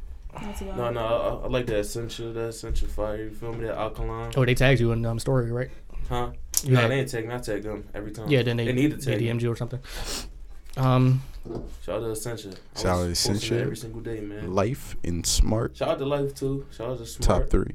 No, 0.77 0.91
no, 0.91 1.01
I, 1.43 1.45
I 1.47 1.49
like 1.49 1.67
that 1.67 1.79
Essentia, 1.81 2.33
that 2.33 2.49
Essentia 2.51 2.87
fire. 2.87 3.17
You 3.25 3.31
feel 3.31 3.53
me? 3.53 3.67
That 3.67 3.77
alkaline, 3.77 4.33
Oh, 4.37 4.45
they 4.45 4.55
tagged 4.55 4.81
you 4.81 4.93
in 4.93 5.05
um 5.05 5.19
story, 5.19 5.51
right? 5.53 5.71
huh? 6.09 6.31
You 6.65 6.75
no, 6.75 6.81
had- 6.81 6.91
they 6.91 7.01
ain't 7.01 7.09
take. 7.09 7.27
me. 7.27 7.35
I 7.35 7.39
tag 7.39 7.63
them 7.63 7.85
every 7.95 8.11
time. 8.13 8.29
yeah, 8.29 8.43
then 8.43 8.57
they, 8.57 8.67
they 8.67 8.73
need 8.73 8.91
to 8.91 8.97
they 8.97 9.19
tag. 9.27 9.43
me. 9.43 9.47
Or 9.49 9.57
something. 9.57 9.81
Um, 10.77 11.23
Shout 11.85 11.97
out 11.97 12.01
to 12.05 12.11
Essentia. 12.13 12.51
Shout 12.77 12.87
out 12.87 13.03
to 13.03 13.09
was 13.09 13.13
Essentia. 13.13 13.61
every 13.61 13.77
single 13.77 14.01
day, 14.01 14.21
man. 14.21 14.55
Life 14.55 14.97
in 15.03 15.25
smart 15.25 15.77
Shout 15.77 15.89
out 15.89 15.99
to 15.99 16.05
life 16.07 16.35
too. 16.35 16.67
Shout 16.71 16.91
out 16.91 16.99
to 16.99 17.07
smart. 17.07 17.43
top 17.43 17.51
three. 17.51 17.75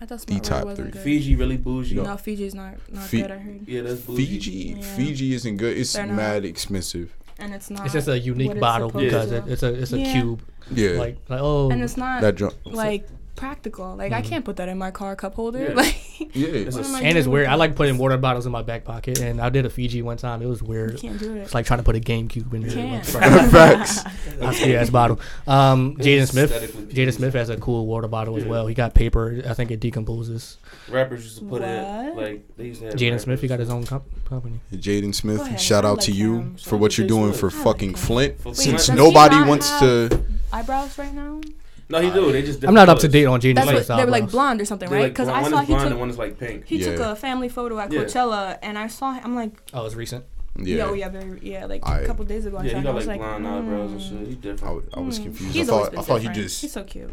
I 0.00 0.06
thought 0.06 0.20
The 0.26 0.32
Smart 0.32 0.42
top 0.44 0.54
Water 0.56 0.66
wasn't 0.66 0.86
three. 0.88 0.92
good. 0.92 1.02
Fiji 1.04 1.36
really 1.36 1.56
bougie. 1.56 1.94
No, 1.94 2.16
Fiji's 2.16 2.54
not 2.54 2.74
not 2.92 3.04
Fi- 3.04 3.22
good. 3.22 3.30
I 3.30 3.38
heard, 3.38 3.68
Yeah, 3.68 3.82
that's 3.82 4.00
bougie. 4.02 4.26
Fiji, 4.26 4.50
Yeah. 4.76 4.82
Fiji 4.96 5.34
isn't 5.34 5.56
good. 5.56 5.78
It's 5.78 5.92
They're 5.92 6.06
not. 6.06 6.16
mad 6.16 6.44
expensive. 6.44 7.14
and 7.38 7.54
it's 7.54 7.70
not. 7.70 7.84
it's 7.84 7.94
just 7.94 8.08
a 8.08 8.18
unique 8.18 8.58
bottle 8.60 8.90
because 8.90 9.30
to. 9.30 9.36
it, 9.36 9.44
it's 9.48 9.62
a 9.62 9.72
it's 9.72 9.92
a 9.92 9.98
Yeah. 10.00 10.12
cube. 10.12 10.42
Yeah, 10.72 10.90
Like 10.98 11.18
like 11.28 11.40
oh, 11.42 11.70
and 11.70 11.82
it's 11.82 11.96
not 11.96 12.20
that 12.20 12.34
jump. 12.34 12.54
like 12.64 13.06
practical. 13.36 13.96
Like 13.96 14.12
I 14.12 14.22
Mhm. 14.22 14.24
can't 14.26 14.44
put 14.44 14.56
that 14.56 14.68
in 14.68 14.78
my 14.78 14.90
car 14.90 15.16
cup 15.16 15.34
holder. 15.34 15.62
Yeah. 15.62 15.74
Like 15.74 15.96
Yeah, 16.32 16.46
It's 16.48 16.76
a- 16.76 16.96
and 17.02 17.18
it's 17.18 17.26
weird. 17.26 17.48
I 17.48 17.54
like 17.56 17.74
putting 17.74 17.98
water 17.98 18.16
bottles 18.16 18.46
in 18.46 18.52
my 18.52 18.62
back 18.62 18.84
pocket, 18.84 19.20
and 19.20 19.40
I 19.40 19.48
did 19.50 19.66
a 19.66 19.70
Fiji 19.70 20.00
one 20.02 20.16
time. 20.16 20.42
It 20.42 20.46
was 20.46 20.60
You 20.62 20.68
weird. 20.68 21.00
can't 21.00 21.18
do 21.18 21.34
it. 21.34 21.40
It's 21.40 21.54
like 21.54 21.66
trying 21.66 21.78
to 21.80 21.84
put 21.84 21.96
a 21.96 22.00
GameCube 22.00 22.52
in 22.54 22.62
there. 22.62 22.70
Can't. 22.70 23.04
facts. 23.50 24.04
yeah, 24.60 24.80
ass 24.80 24.90
bottle. 24.90 25.18
Um, 25.46 25.96
Jaden 25.96 26.26
Smith. 26.28 26.52
Jaden. 26.92 27.12
Smith 27.12 27.34
has 27.34 27.50
a 27.50 27.56
cool 27.56 27.86
water 27.86 28.06
bottle 28.08 28.36
as 28.36 28.44
well. 28.44 28.66
He 28.68 28.74
got 28.74 28.94
paper. 28.94 29.42
I 29.48 29.54
think 29.54 29.70
it 29.72 29.80
decomposes. 29.80 30.58
Rappers 30.88 31.24
used 31.24 31.38
to 31.40 31.44
put 31.44 31.62
it 31.62 32.16
like 32.16 32.44
they 32.56 32.66
used 32.66 32.80
to. 32.82 32.88
Jaden 32.90 33.20
Smith, 33.20 33.40
he 33.40 33.48
got 33.48 33.58
his 33.58 33.70
own 33.70 33.84
comp- 33.84 34.04
company. 34.28 34.60
Jaden 34.72 35.14
Smith, 35.14 35.40
ahead, 35.40 35.60
shout 35.60 35.84
I 35.84 35.88
out 35.88 36.00
to 36.02 36.10
like 36.12 36.18
you 36.18 36.36
him. 36.38 36.56
for 36.56 36.76
what 36.76 36.96
you're 36.96 37.06
doing 37.08 37.32
for 37.32 37.50
fucking. 37.50 37.94
Flint. 37.96 38.38
For 38.40 38.54
Since 38.54 38.64
Flint. 38.64 38.76
does 38.78 38.86
he 38.88 38.94
nobody 38.94 39.36
wants 39.48 39.68
to, 39.80 40.20
Eyebrows 40.52 40.96
right 40.98 41.12
now. 41.14 41.40
No, 41.88 42.00
he 42.00 42.10
do. 42.10 42.32
They 42.32 42.42
just. 42.42 42.64
I'm 42.64 42.74
not 42.74 42.88
up 42.88 42.98
to 43.00 43.08
date 43.08 43.26
on 43.26 43.40
Jaden 43.40 43.56
That's 43.56 43.68
Smith's 43.68 43.88
what 43.88 43.96
they 43.98 44.04
were 44.04 44.10
like 44.10 44.30
blonde 44.30 44.60
or 44.60 44.64
something, 44.64 44.88
right? 44.90 45.08
Because 45.12 45.28
blonde- 45.28 45.46
I 45.46 45.50
saw 45.50 45.60
is 45.60 45.68
he 45.68 45.74
took 45.74 45.82
and 45.84 46.00
one 46.00 46.10
is 46.10 46.18
like 46.18 46.38
pink. 46.38 46.64
he 46.66 46.78
took 46.82 46.98
a 46.98 47.14
family 47.16 47.48
photo 47.48 47.78
at 47.78 47.92
Yeah. 47.92 48.00
Coachella, 48.04 48.58
and 48.62 48.78
I 48.78 48.86
saw. 48.88 49.18
I'm 49.22 49.34
like, 49.34 49.52
Oh, 49.74 49.84
it's 49.86 49.94
recent. 49.94 50.24
yeah, 50.56 50.76
yeah, 50.76 50.84
oh 50.86 50.94
yeah, 50.94 51.08
very 51.08 51.38
yeah, 51.42 51.66
like 51.66 51.86
I- 51.86 52.00
a 52.00 52.06
couple 52.06 52.24
days 52.24 52.46
ago. 52.46 52.56
I 52.58 52.62
Yeah, 52.62 52.68
he 52.70 52.74
him, 52.76 52.80
I 52.80 52.82
got 52.84 52.94
was 52.94 53.06
like 53.06 53.20
like, 53.20 53.40
blonde 53.40 53.46
eyebrows 53.48 53.90
and 53.92 54.00
mm. 54.00 54.08
shit. 54.08 54.26
He 54.28 54.32
I, 54.32 54.36
different. 54.36 54.60
w- 54.60 54.88
I 54.94 55.00
was 55.00 55.18
Mm. 55.18 55.22
confused. 55.24 55.54
He's 55.54 55.68
I 55.68 55.72
always 55.72 55.84
thought, 55.86 55.90
been 55.92 56.00
I 56.00 56.02
thought 56.02 56.20
he 56.20 56.26
different. 56.28 56.42
just. 56.48 56.60
He's 56.62 56.72
so 56.72 56.84
cute. 56.84 57.10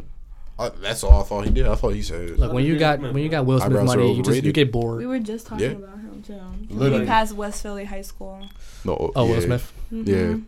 I, 0.59 0.69
that's 0.69 1.03
all 1.03 1.21
I 1.21 1.23
thought 1.23 1.45
he 1.45 1.49
did. 1.51 1.65
I 1.67 1.75
thought 1.75 1.93
he 1.95 2.01
said. 2.03 2.37
Look, 2.37 2.53
when 2.53 2.63
you 2.63 2.77
got 2.77 2.99
when 3.01 3.17
you 3.17 3.29
got 3.29 3.45
Will 3.45 3.59
Smith 3.59 3.71
Eyebrows 3.71 3.87
money, 3.87 4.15
you 4.15 4.21
just 4.23 4.43
you 4.43 4.51
overrated. 4.51 4.71
get 4.71 4.75
We 4.97 5.07
were 5.07 5.19
just 5.19 5.47
talking 5.47 5.65
Yeah. 5.65 5.71
about 5.71 5.97
him 5.99 6.23
too. 6.25 6.39
Literally. 6.75 6.99
He 7.01 7.05
passed 7.07 7.33
West 7.33 7.63
Philly 7.63 7.85
High 7.85 8.03
School. 8.03 8.47
no, 8.85 9.11
Oh, 9.15 9.25
yeah. 9.25 9.31
Will 9.33 9.41
Smith. 9.41 9.73
Mhm. 9.91 10.43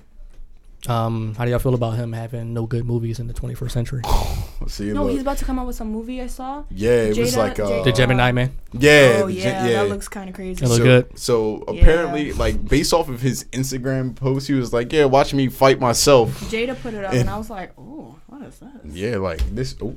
Um, 0.87 1.33
how 1.35 1.45
do 1.45 1.51
y'all 1.51 1.59
feel 1.59 1.75
about 1.75 1.91
him 1.95 2.11
having 2.11 2.53
no 2.53 2.65
good 2.65 2.85
movies 2.85 3.19
in 3.19 3.27
the 3.27 3.33
21st 3.33 3.71
century? 3.71 4.01
See, 4.67 4.91
No, 4.91 5.03
look. 5.03 5.11
he's 5.13 5.21
about 5.21 5.37
to 5.37 5.45
come 5.45 5.57
out 5.57 5.65
with 5.67 5.77
some 5.77 5.89
movie 5.91 6.21
I 6.21 6.27
saw. 6.27 6.65
yeah, 6.69 6.89
it 7.03 7.17
was 7.17 7.37
like 7.37 7.57
uh, 7.59 7.63
Jada- 7.69 7.83
The 7.85 7.91
Gemini 7.93 8.31
Man. 8.33 8.51
yeah, 8.73 9.21
oh 9.23 9.27
the 9.27 9.33
yeah, 9.33 9.43
gen- 9.43 9.65
yeah. 9.71 9.83
that 9.83 9.89
looks 9.89 10.09
kind 10.09 10.29
of 10.29 10.35
crazy. 10.35 10.63
It 10.65 10.67
look 10.67 10.77
so, 10.79 10.83
good. 10.83 11.17
So 11.19 11.63
Yeah. 11.71 11.81
apparently, 11.81 12.33
like 12.33 12.65
based 12.67 12.93
off 12.93 13.07
of 13.07 13.21
his 13.21 13.45
Instagram 13.45 14.13
post, 14.15 14.47
he 14.47 14.53
was 14.55 14.73
like, 14.73 14.91
"Yeah, 14.91 15.05
watch 15.05 15.33
me 15.33 15.47
fight 15.47 15.79
myself." 15.79 16.29
Jada 16.51 16.79
put 16.81 16.93
it 16.93 17.05
up, 17.05 17.13
and 17.13 17.29
I 17.29 17.37
was 17.37 17.49
like, 17.49 17.71
oh, 17.77 18.17
what 18.27 18.41
is 18.43 18.59
this? 18.59 18.69
Yeah, 18.85 19.17
like 19.17 19.39
this. 19.55 19.75
Oh, 19.81 19.95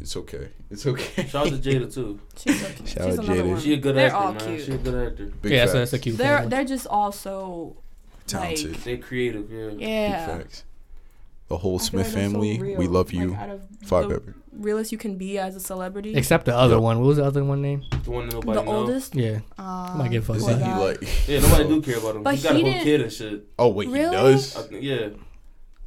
it's 0.00 0.16
okay. 0.16 0.48
It's 0.70 0.86
okay. 0.86 1.26
Shout 1.28 1.46
out 1.46 1.52
to 1.52 1.58
Jada 1.58 1.92
too. 1.92 2.20
She's 2.36 2.60
so. 2.60 2.66
Shout 2.68 2.78
She's 2.86 2.96
out 2.98 3.08
another 3.24 3.34
Jada. 3.42 3.48
one. 3.52 3.60
She 3.60 3.72
a 3.72 3.76
good 3.78 3.96
They're 3.96 4.06
actor, 4.08 4.16
all 4.18 4.32
man. 4.34 4.46
cute. 4.46 4.64
She 4.66 4.72
a 4.72 4.78
good 4.78 5.12
actor. 5.12 5.26
Big 5.42 5.52
yeah, 5.52 5.58
facts. 5.60 5.72
so 5.72 5.78
that's 5.78 5.92
a 5.94 5.98
cute. 5.98 6.16
They're 6.18 6.36
family. 6.36 6.50
they're 6.50 6.64
just 6.64 6.86
all 6.88 7.10
so 7.12 7.76
talented. 8.28 8.70
like- 8.72 8.84
They 8.84 8.96
creative, 8.98 9.50
yeah. 9.50 9.68
Big 9.70 9.80
yeah. 9.80 10.26
facts. 10.26 10.64
The 11.48 11.56
whole 11.56 11.78
I 11.80 11.82
Smith 11.82 12.06
like 12.06 12.14
they're 12.14 12.24
so 12.26 12.30
family, 12.32 12.74
we 12.76 12.86
love 12.86 13.10
you. 13.10 13.28
Like, 13.28 13.38
out 13.40 13.48
of 13.50 13.62
Fuck 13.84 14.08
the 14.10 14.22
realest 14.52 14.92
you 14.92 14.98
can 14.98 15.16
be 15.16 15.38
as 15.38 15.56
a 15.56 15.60
celebrity. 15.60 16.14
Except 16.14 16.44
the 16.44 16.54
other 16.54 16.74
Yep. 16.74 16.82
one. 16.82 16.98
What 17.00 17.06
was 17.06 17.16
the 17.16 17.24
other 17.24 17.42
one 17.42 17.62
name? 17.62 17.84
The 18.04 18.10
one 18.10 18.28
that 18.28 18.34
nobody 18.34 18.58
the 18.58 18.64
know. 18.66 18.70
oldest. 18.72 19.14
Yeah. 19.14 19.38
Uh, 19.58 19.94
Might 19.96 20.10
get 20.10 20.24
fucked 20.24 20.40
Isn't 20.40 20.62
up. 20.62 20.78
he 20.78 20.84
like? 21.06 21.28
Yeah, 21.28 21.40
nobody 21.40 21.64
do 21.68 21.80
care 21.80 21.96
about 21.96 22.16
him. 22.16 22.22
But 22.22 22.34
he 22.34 22.42
got 22.42 22.54
he 22.54 22.60
a 22.60 22.64
whole 22.64 22.72
didn't- 22.72 22.84
kid 22.84 23.00
and 23.00 23.12
shit. 23.12 23.46
Oh 23.58 23.68
wait, 23.68 23.88
Really? 23.88 24.04
he 24.16 24.22
does. 24.22 24.56
I 24.58 24.74
yeah. 24.76 25.08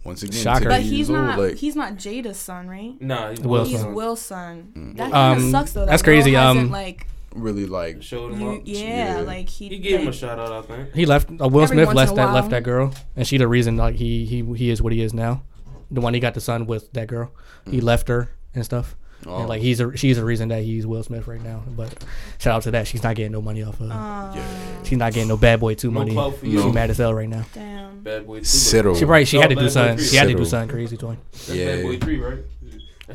Once 0.04 0.24
again, 0.24 0.42
Shocker. 0.42 0.70
But 0.70 0.82
years 0.82 0.90
he's 0.92 1.10
old, 1.12 1.20
not. 1.20 1.38
Like, 1.40 1.56
he's 1.58 1.76
not 1.76 1.94
Jada's 1.94 2.38
son, 2.40 2.68
right? 2.68 3.00
Nah, 3.00 3.34
he 3.34 3.42
Will 3.44 3.60
was 3.60 3.70
He's 3.70 3.82
Smith. 3.82 3.94
Will's 3.94 4.22
son. 4.22 4.72
Mm. 4.76 4.98
That 4.98 5.12
kind 5.12 5.38
of 5.38 5.44
Um, 5.46 5.52
sucks 5.52 5.74
though. 5.74 5.82
That 5.82 5.90
that's 5.92 6.02
crazy, 6.02 6.36
um, 6.36 6.72
like 6.72 7.06
really 7.36 7.66
like. 7.66 8.02
Showed 8.04 8.34
him 8.34 8.42
you, 8.42 8.52
up. 8.52 8.62
yeah, 8.66 9.18
Yeah. 9.18 9.22
like 9.22 9.50
he. 9.50 9.70
He 9.70 9.78
gave 9.80 10.02
him 10.02 10.08
a 10.08 10.12
shout 10.14 10.40
out, 10.40 10.52
I 10.52 10.62
think. 10.62 10.94
He 10.96 11.06
left. 11.06 11.30
Uh, 11.30 11.48
Will 11.48 11.62
Every 11.64 11.76
Smith 11.78 11.94
left 11.94 12.16
that 12.16 12.34
left 12.34 12.50
that 12.52 12.64
girl, 12.64 12.94
and 13.16 13.28
she 13.28 13.38
the 13.38 13.48
reason 13.48 13.78
like 13.78 13.96
he 13.96 14.26
he 14.26 14.44
he 14.56 14.70
is 14.70 14.82
what 14.82 14.94
he 14.94 15.02
is 15.02 15.14
now. 15.14 15.44
The 15.90 16.02
one 16.02 16.14
he 16.14 16.20
got 16.20 16.34
the 16.34 16.42
son 16.42 16.68
with 16.68 16.92
that 16.94 17.08
girl. 17.08 17.32
He 17.70 17.82
left 17.82 18.08
her 18.08 18.30
and 18.56 18.64
stuff. 18.66 18.96
Oh, 19.28 19.42
And 19.42 19.50
like 19.50 19.62
he's 19.62 19.80
a 19.80 19.96
she's 19.96 20.18
the 20.18 20.26
reason 20.26 20.48
that 20.50 20.64
he's 20.64 20.88
Will 20.88 21.04
Smith 21.04 21.28
right 21.28 21.44
now. 21.44 21.62
But 21.68 21.94
shout 22.40 22.56
out 22.56 22.64
to 22.64 22.72
that. 22.72 22.88
She's 22.88 23.04
not 23.04 23.16
getting 23.16 23.32
no 23.34 23.42
money 23.42 23.62
off 23.62 23.80
of. 23.80 23.92
Uh, 23.92 24.36
She's 24.84 24.98
not 24.98 25.14
getting 25.14 25.28
no 25.28 25.38
Bad 25.38 25.60
Boy 25.60 25.76
Two 25.76 25.92
No 25.92 26.00
money. 26.00 26.14
clout 26.14 26.36
for 26.38 26.46
She 26.48 26.72
mad 26.72 26.90
as 26.90 26.98
hell 26.98 27.14
right 27.14 27.30
now. 27.30 27.44
Damn. 27.54 28.00
Bad 28.02 28.26
Boy 28.26 28.40
2. 28.40 28.46
Settle. 28.46 28.96
She 28.96 29.06
right. 29.06 29.28
She 29.28 29.38
No, 29.38 29.42
had 29.42 29.50
to 29.52 29.56
do 29.58 29.70
something. 29.70 30.04
She 30.04 30.16
had 30.16 30.28
to 30.28 30.34
do 30.34 30.44
something 30.44 30.70
crazy 30.70 30.98
to 30.98 31.10
him. 31.10 31.18
That's 31.34 31.50
Yeah. 31.50 31.76
Bad 31.76 31.84
Boy 31.84 31.98
3, 32.00 32.20
right? 32.20 32.40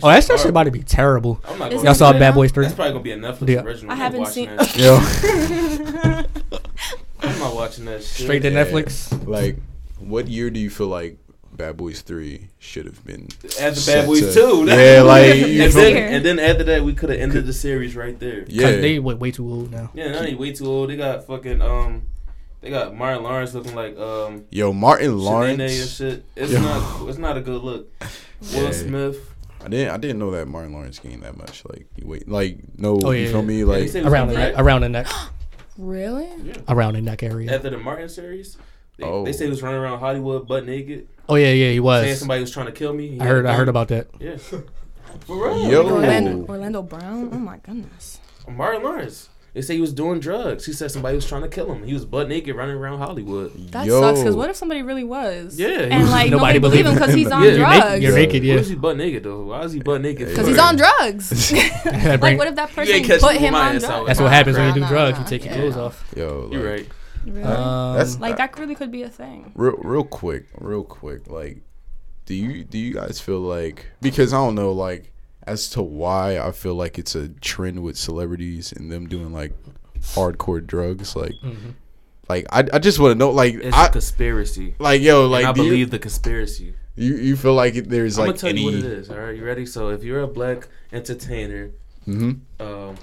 Oh, 0.03 0.09
that 0.09 0.23
shit 0.25 0.37
hard. 0.37 0.49
about 0.51 0.65
to 0.65 0.71
be 0.71 0.83
terrible. 0.83 1.41
I'm 1.49 1.59
not 1.59 1.73
Y'all 1.73 1.95
saw 1.95 2.13
Bad? 2.13 2.35
Boys 2.35 2.53
Three? 2.53 2.65
That's 2.65 2.75
probably 2.75 2.93
gonna 2.93 3.03
be 3.05 3.13
a 3.13 3.17
Netflix 3.19 3.49
Yeah. 3.49 3.63
original. 3.63 3.91
I 3.91 3.95
I'm 3.95 4.01
haven't 4.01 4.21
watching 4.21 4.49
seen- 4.49 4.57
That. 4.57 4.77
Yo, 4.77 6.27
I'm 7.21 7.39
not 7.39 7.55
watching 7.55 7.85
that 7.87 8.03
shit. 8.05 8.25
Straight 8.25 8.43
to 8.43 8.51
Yeah. 8.51 8.65
Netflix. 8.65 9.27
like, 9.27 9.57
what 9.99 10.29
year 10.29 10.51
do 10.51 10.61
you 10.61 10.71
feel 10.71 10.89
like 10.89 11.19
Bad 11.53 11.77
Boys 11.77 12.03
Three 12.03 12.49
should 12.59 12.85
have 12.87 13.05
been? 13.05 13.29
After 13.61 13.81
set 13.81 14.01
Bad 14.03 14.07
Boys 14.07 14.21
to- 14.21 14.41
2. 14.41 14.65
Yeah, 14.67 15.03
like 15.03 15.35
you 15.37 15.63
and, 15.63 15.73
feel 15.73 15.83
then, 15.83 15.95
me? 15.95 16.01
Here. 16.01 16.09
and 16.09 16.25
then 16.25 16.39
after 16.39 16.65
that, 16.65 16.85
we 16.85 16.93
could 16.95 17.11
have 17.11 17.19
ended 17.19 17.47
the 17.47 17.53
series 17.53 17.97
right 17.97 18.19
there. 18.19 18.45
Yeah, 18.49 18.73
They 18.73 18.99
way, 18.99 19.15
way 19.15 19.31
too 19.31 19.49
old 19.51 19.71
now. 19.73 19.91
Yeah, 19.95 20.13
now 20.13 20.23
they 20.23 20.35
way 20.35 20.53
too 20.53 20.67
old. 20.67 20.91
They 20.91 20.97
got 20.97 21.27
fucking 21.27 21.63
um, 21.63 22.03
they 22.61 22.69
got 22.71 22.95
Martin 22.95 23.23
Lawrence 23.23 23.55
looking 23.55 23.75
like 23.75 23.99
um, 23.99 24.45
Yo, 24.51 24.73
Martin 24.73 25.07
Shanae 25.13 25.13
and 25.13 25.59
Lawrence. 25.59 25.97
shit. 25.97 26.25
It's 26.37 26.53
Yo. 26.53 26.61
not, 26.61 27.09
it's 27.09 27.19
not 27.19 27.37
a 27.37 27.41
good 27.41 27.63
look. 27.63 27.91
Will 28.55 28.65
Yeah. 28.65 28.71
Smith. 28.73 29.17
I 29.67 29.69
didn't. 29.69 29.91
I 29.95 29.97
didn't 29.97 30.19
know 30.21 30.31
that 30.31 30.47
Martin 30.47 30.73
Lawrence 30.73 30.99
gained 31.01 31.23
that 31.25 31.37
much. 31.37 31.65
Like, 31.69 31.87
you 31.97 32.07
wait, 32.07 32.29
like 32.29 32.59
no, 32.79 32.99
Oh, 33.03 33.11
you 33.11 33.25
yeah, 33.25 33.31
feel 33.31 33.41
yeah. 33.41 33.47
me? 33.47 33.59
Yeah, 33.59 33.65
Like, 33.67 33.83
he 33.83 33.89
said 33.89 34.07
Around 34.07 34.29
the 34.29 34.35
neck, 34.35 34.55
around 34.57 34.81
the 34.83 34.89
neck, 34.89 35.07
Really? 35.77 36.29
around 36.69 36.95
the 36.95 37.01
neck 37.03 37.23
area. 37.23 37.53
After 37.55 37.71
the 37.71 37.79
Martin 37.79 38.09
series, 38.09 38.57
they, 38.97 39.05
Oh. 39.05 39.25
they 39.25 39.33
say 39.33 39.45
he 39.45 39.51
was 39.51 39.63
running 39.63 39.81
around 39.81 39.99
Hollywood 39.99 40.47
butt 40.47 40.65
naked, 40.67 41.09
Oh 41.29 41.35
yeah, 41.35 41.47
yeah, 41.49 41.53
he 41.71 41.73
saying 41.75 41.83
was. 41.83 42.19
somebody 42.21 42.41
was 42.43 42.51
trying 42.53 42.67
to 42.67 42.73
kill 42.73 42.93
me. 42.95 43.09
He 43.09 43.21
I 43.21 43.25
heard. 43.27 43.45
a 43.45 43.49
I 43.49 43.53
gun. 43.53 43.59
heard 43.59 43.69
about 43.69 43.89
that. 43.89 44.07
Yeah. 44.21 44.37
For 44.37 44.57
real. 45.29 45.69
Yo. 45.71 45.83
Orlando, 45.91 46.47
Orlando 46.47 46.83
Brown. 46.83 47.31
Oh 47.33 47.39
my 47.39 47.57
goodness. 47.59 48.21
Martin 48.49 48.83
Lawrence. 48.85 49.29
They 49.57 49.63
say 49.63 49.75
he 49.75 49.81
was 49.81 49.95
doing 49.95 50.21
drugs. 50.21 50.67
He 50.67 50.75
said 50.75 50.91
somebody 50.91 51.15
was 51.17 51.27
trying 51.27 51.41
to 51.41 51.49
kill 51.49 51.73
him. 51.73 51.83
He 51.83 51.95
was 51.95 52.05
butt 52.05 52.29
naked 52.29 52.55
running 52.55 52.77
around 52.77 52.99
Hollywood. 52.99 53.55
That 53.73 53.87
yo, 53.87 54.03
sucks. 54.03 54.19
Because 54.19 54.37
what 54.37 54.51
if 54.51 54.57
somebody 54.57 54.83
really 54.83 55.03
was? 55.03 55.59
Yeah, 55.59 55.69
And 55.69 56.11
like 56.11 56.31
Nobody 56.31 56.59
nobody, 56.59 56.59
believe 56.59 56.85
him 56.85 56.93
because 56.93 57.15
he's 57.15 57.31
on 57.31 57.43
Yeah, 57.43 57.49
You're 57.49 57.57
drugs. 57.61 57.83
naked. 57.83 58.03
You're 58.03 58.15
naked. 58.15 58.43
Why 58.43 58.49
Yeah. 58.49 58.55
is 58.61 58.69
he 58.69 58.75
butt 58.75 58.97
naked 58.99 59.23
though? 59.23 59.43
Why 59.45 59.63
is 59.63 59.73
he 59.73 59.81
butt 59.81 60.03
naked? 60.03 60.29
Because 60.29 60.35
Because 60.35 60.49
he's 60.49 60.59
on 60.59 60.77
drugs. 60.77 61.53
Like, 62.21 62.37
what 62.37 62.49
if 62.49 62.55
that 62.57 62.69
person 62.71 63.03
catching 63.03 63.19
put 63.27 63.37
him 63.37 63.55
on 63.55 63.79
drugs? 63.79 64.07
That's 64.09 64.21
what 64.21 64.31
happens 64.31 64.59
when 64.59 64.75
you 64.75 64.83
do 64.83 64.87
drugs. 64.89 65.19
You 65.19 65.25
take 65.25 65.47
your 65.47 65.55
clothes 65.55 65.77
off. 65.79 66.05
yo, 66.15 66.51
You're 66.53 66.63
right. 66.71 66.87
Really? 67.25 67.43
Um, 67.43 67.95
That's- 67.95 68.21
like 68.21 68.37
that 68.37 68.59
really 68.59 68.75
could 68.75 68.93
be 68.93 69.05
a 69.05 69.09
thing. 69.09 69.53
real, 69.55 69.77
real 69.79 70.05
quick, 70.05 70.49
real 70.61 70.85
quick. 70.85 71.29
Like, 71.31 71.63
do 72.27 72.35
you 72.35 72.63
do 72.63 72.77
you 72.79 72.93
guys 72.93 73.21
feel 73.21 73.41
like 73.41 73.87
because 74.03 74.35
I 74.35 74.37
don't 74.37 74.55
know, 74.55 74.73
like, 74.73 75.13
as 75.47 75.71
to 75.71 75.83
why 75.83 76.39
I 76.39 76.51
feel 76.53 76.75
like 76.75 76.99
it's 76.99 77.15
a 77.15 77.29
trend 77.29 77.83
with 77.83 77.97
celebrities 77.97 78.73
and 78.73 78.91
them 78.91 79.07
doing 79.09 79.33
like 79.33 79.53
hardcore 80.01 80.65
drugs, 80.67 81.15
like, 81.17 81.33
mhm. 81.43 81.75
like 82.29 82.47
I, 82.51 82.65
I 82.73 82.79
just 82.79 82.99
want 82.99 83.13
to 83.13 83.19
know, 83.19 83.31
like, 83.31 83.55
It's 83.55 83.77
I 83.77 83.87
a 83.87 83.91
conspiracy. 83.91 84.75
like 84.79 85.01
yo, 85.03 85.27
Like, 85.29 85.45
like, 85.45 85.51
I 85.51 85.53
do 85.53 85.63
you- 85.65 85.71
believe 85.71 85.91
the 85.91 85.99
conspiracy. 85.99 86.75
you, 86.97 87.15
you 87.17 87.37
feel 87.37 87.55
like 87.55 87.75
there's 87.75 88.19
I'm 88.19 88.27
like 88.27 88.29
gonna 88.31 88.39
tell 88.39 88.51
any, 88.51 88.61
you 88.61 88.67
what 88.67 88.75
it 88.75 88.85
is. 88.85 89.11
All 89.11 89.17
right, 89.19 89.37
you 89.37 89.45
ready? 89.45 89.67
So 89.67 89.91
if 89.91 90.03
you're 90.05 90.21
a 90.23 90.27
black 90.29 90.69
entertainer, 90.93 91.71
hmm 92.05 92.33
um, 92.61 92.95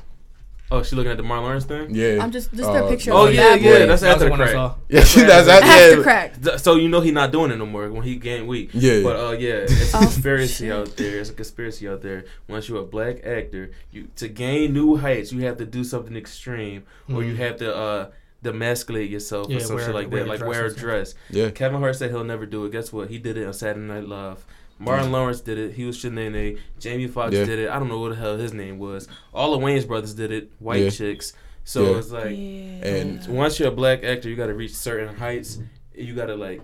oh, 0.73 0.83
she 0.83 0.95
looking 0.95 1.11
at 1.11 1.17
the 1.17 1.23
Martin 1.23 1.45
Lawrence 1.45 1.65
thing. 1.65 1.93
yeah, 1.95 2.21
I'm 2.21 2.31
just 2.31 2.51
just 2.51 2.63
Uh, 2.69 2.73
their 2.73 2.87
picture. 2.89 3.11
Oh 3.13 3.27
of 3.27 3.33
yeah, 3.33 3.55
yeah, 3.55 3.79
Boy. 3.79 3.85
that's 3.87 4.01
That 4.01 4.11
after 4.11 4.19
the 4.19 4.25
the 4.25 4.31
one 4.31 4.41
I 4.41 4.43
crack. 4.43 4.53
saw. 4.55 4.75
yeah, 4.89 4.99
that's 4.99 5.47
that, 5.47 5.63
After 5.63 5.97
yeah, 5.97 6.03
crack. 6.03 6.59
So 6.59 6.75
you 6.75 6.89
know 6.89 6.99
he's 7.01 7.13
not 7.13 7.31
doing 7.31 7.51
it 7.51 7.57
no 7.57 7.65
more 7.65 7.89
when 7.89 8.03
he 8.03 8.15
gained 8.17 8.47
weight. 8.47 8.71
yeah, 8.73 9.01
But 9.03 9.15
uh, 9.15 9.31
yeah, 9.31 9.63
it's 9.69 9.93
a 9.93 9.97
Oh, 9.97 9.99
conspiracy 10.01 10.65
shit. 10.65 10.71
out 10.73 10.95
there. 10.97 11.19
It's 11.19 11.29
a 11.29 11.33
conspiracy 11.33 11.87
out 11.87 12.01
there. 12.01 12.25
Once 12.49 12.67
you're 12.67 12.81
a 12.81 12.85
black 12.85 13.23
actor, 13.25 13.71
you 13.91 14.07
to 14.17 14.27
gain 14.27 14.73
new 14.73 14.97
heights, 14.97 15.31
you 15.31 15.41
have 15.45 15.57
to 15.57 15.65
do 15.65 15.83
something 15.83 16.15
extreme, 16.17 16.83
or 17.13 17.23
you 17.23 17.33
Mhm. 17.33 17.37
have 17.37 17.57
to 17.57 17.75
uh, 17.75 18.05
demasculate 18.43 19.09
yourself 19.09 19.47
Yeah, 19.49 19.57
or 19.57 19.59
some 19.61 19.75
wear- 19.77 19.85
shit 19.85 19.95
like 19.95 20.09
that, 20.09 20.27
like 20.27 20.45
wear 20.45 20.65
a 20.65 20.73
dress. 20.73 21.15
Yeah. 21.29 21.49
Kevin 21.51 21.79
Hart 21.79 21.95
said 21.95 22.09
he'll 22.11 22.23
never 22.25 22.45
do 22.45 22.65
it. 22.65 22.71
Guess 22.71 22.91
what? 22.91 23.09
He 23.09 23.17
did 23.17 23.37
it 23.37 23.45
on 23.47 23.53
Saturday 23.53 23.87
Night 23.87 24.05
Live. 24.07 24.43
Martin 24.84 25.11
Lawrence 25.11 25.41
did 25.41 25.57
it. 25.57 25.73
He 25.73 25.85
was 25.85 25.97
Shanae. 25.97 26.60
Jamie 26.80 27.07
Foxx 27.07 27.34
Yeah. 27.35 27.45
did 27.45 27.60
it. 27.60 27.69
I 27.69 27.80
don't 27.80 27.88
know 27.88 27.99
what 27.99 28.10
the 28.10 28.15
hell 28.15 28.38
his 28.38 28.53
name 28.53 28.77
was. 28.80 29.07
All 29.34 29.57
the 29.57 29.65
Wayans 29.65 29.88
brothers 29.88 30.14
did 30.14 30.31
it. 30.31 30.51
White 30.60 30.81
Yeah. 30.84 30.89
chicks. 30.89 31.34
So 31.64 31.91
Yeah. 31.91 31.97
it's 31.97 32.11
like 32.11 32.26
And- 32.27 33.26
once 33.27 33.60
you're 33.60 33.69
a 33.69 33.72
black 33.72 34.03
actor, 34.03 34.30
you 34.30 34.35
got 34.35 34.47
to 34.47 34.53
reach 34.53 34.73
certain 34.76 35.15
heights. 35.15 35.60
You 35.95 36.14
got 36.14 36.26
to 36.26 36.35
like. 36.35 36.61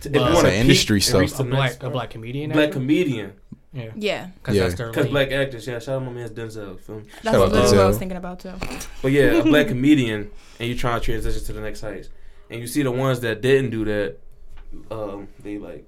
T- 0.00 0.10
Well, 0.10 0.34
wanna 0.34 0.48
industry 0.50 0.96
peak 0.98 1.04
stuff. 1.04 1.40
A 1.40 1.44
black 1.44 1.70
next 1.72 1.82
a 1.84 1.88
black 1.90 2.10
comedian. 2.10 2.50
black 2.50 2.64
actor? 2.68 2.78
comedian. 2.80 3.32
Yeah. 3.72 3.90
Yeah, 3.94 4.26
Because 4.34 4.56
Yeah. 4.56 4.68
Because 4.88 5.06
black 5.06 5.30
actors, 5.32 5.66
yeah. 5.66 5.78
Shout 5.78 5.96
out 5.96 6.04
my 6.04 6.10
man 6.12 6.28
Denzel. 6.30 6.78
Feel 6.80 6.96
me? 6.96 7.02
that's 7.22 7.24
Shout 7.24 7.34
out 7.36 7.52
what 7.52 7.78
I 7.78 7.86
was 7.86 7.98
thinking 7.98 8.18
about 8.18 8.40
too. 8.40 8.52
But 9.00 9.12
yeah, 9.12 9.38
a 9.38 9.42
black 9.44 9.68
comedian, 9.74 10.30
and 10.60 10.68
you 10.68 10.74
trying 10.76 11.00
to 11.00 11.04
transition 11.04 11.42
to 11.44 11.52
the 11.54 11.60
next 11.60 11.80
heights, 11.80 12.08
and 12.50 12.60
you 12.60 12.66
see 12.66 12.82
the 12.82 12.90
ones 12.90 13.20
that 13.20 13.40
didn't 13.40 13.70
do 13.70 13.84
that, 13.86 14.16
um, 14.90 15.28
they 15.42 15.56
like 15.56 15.86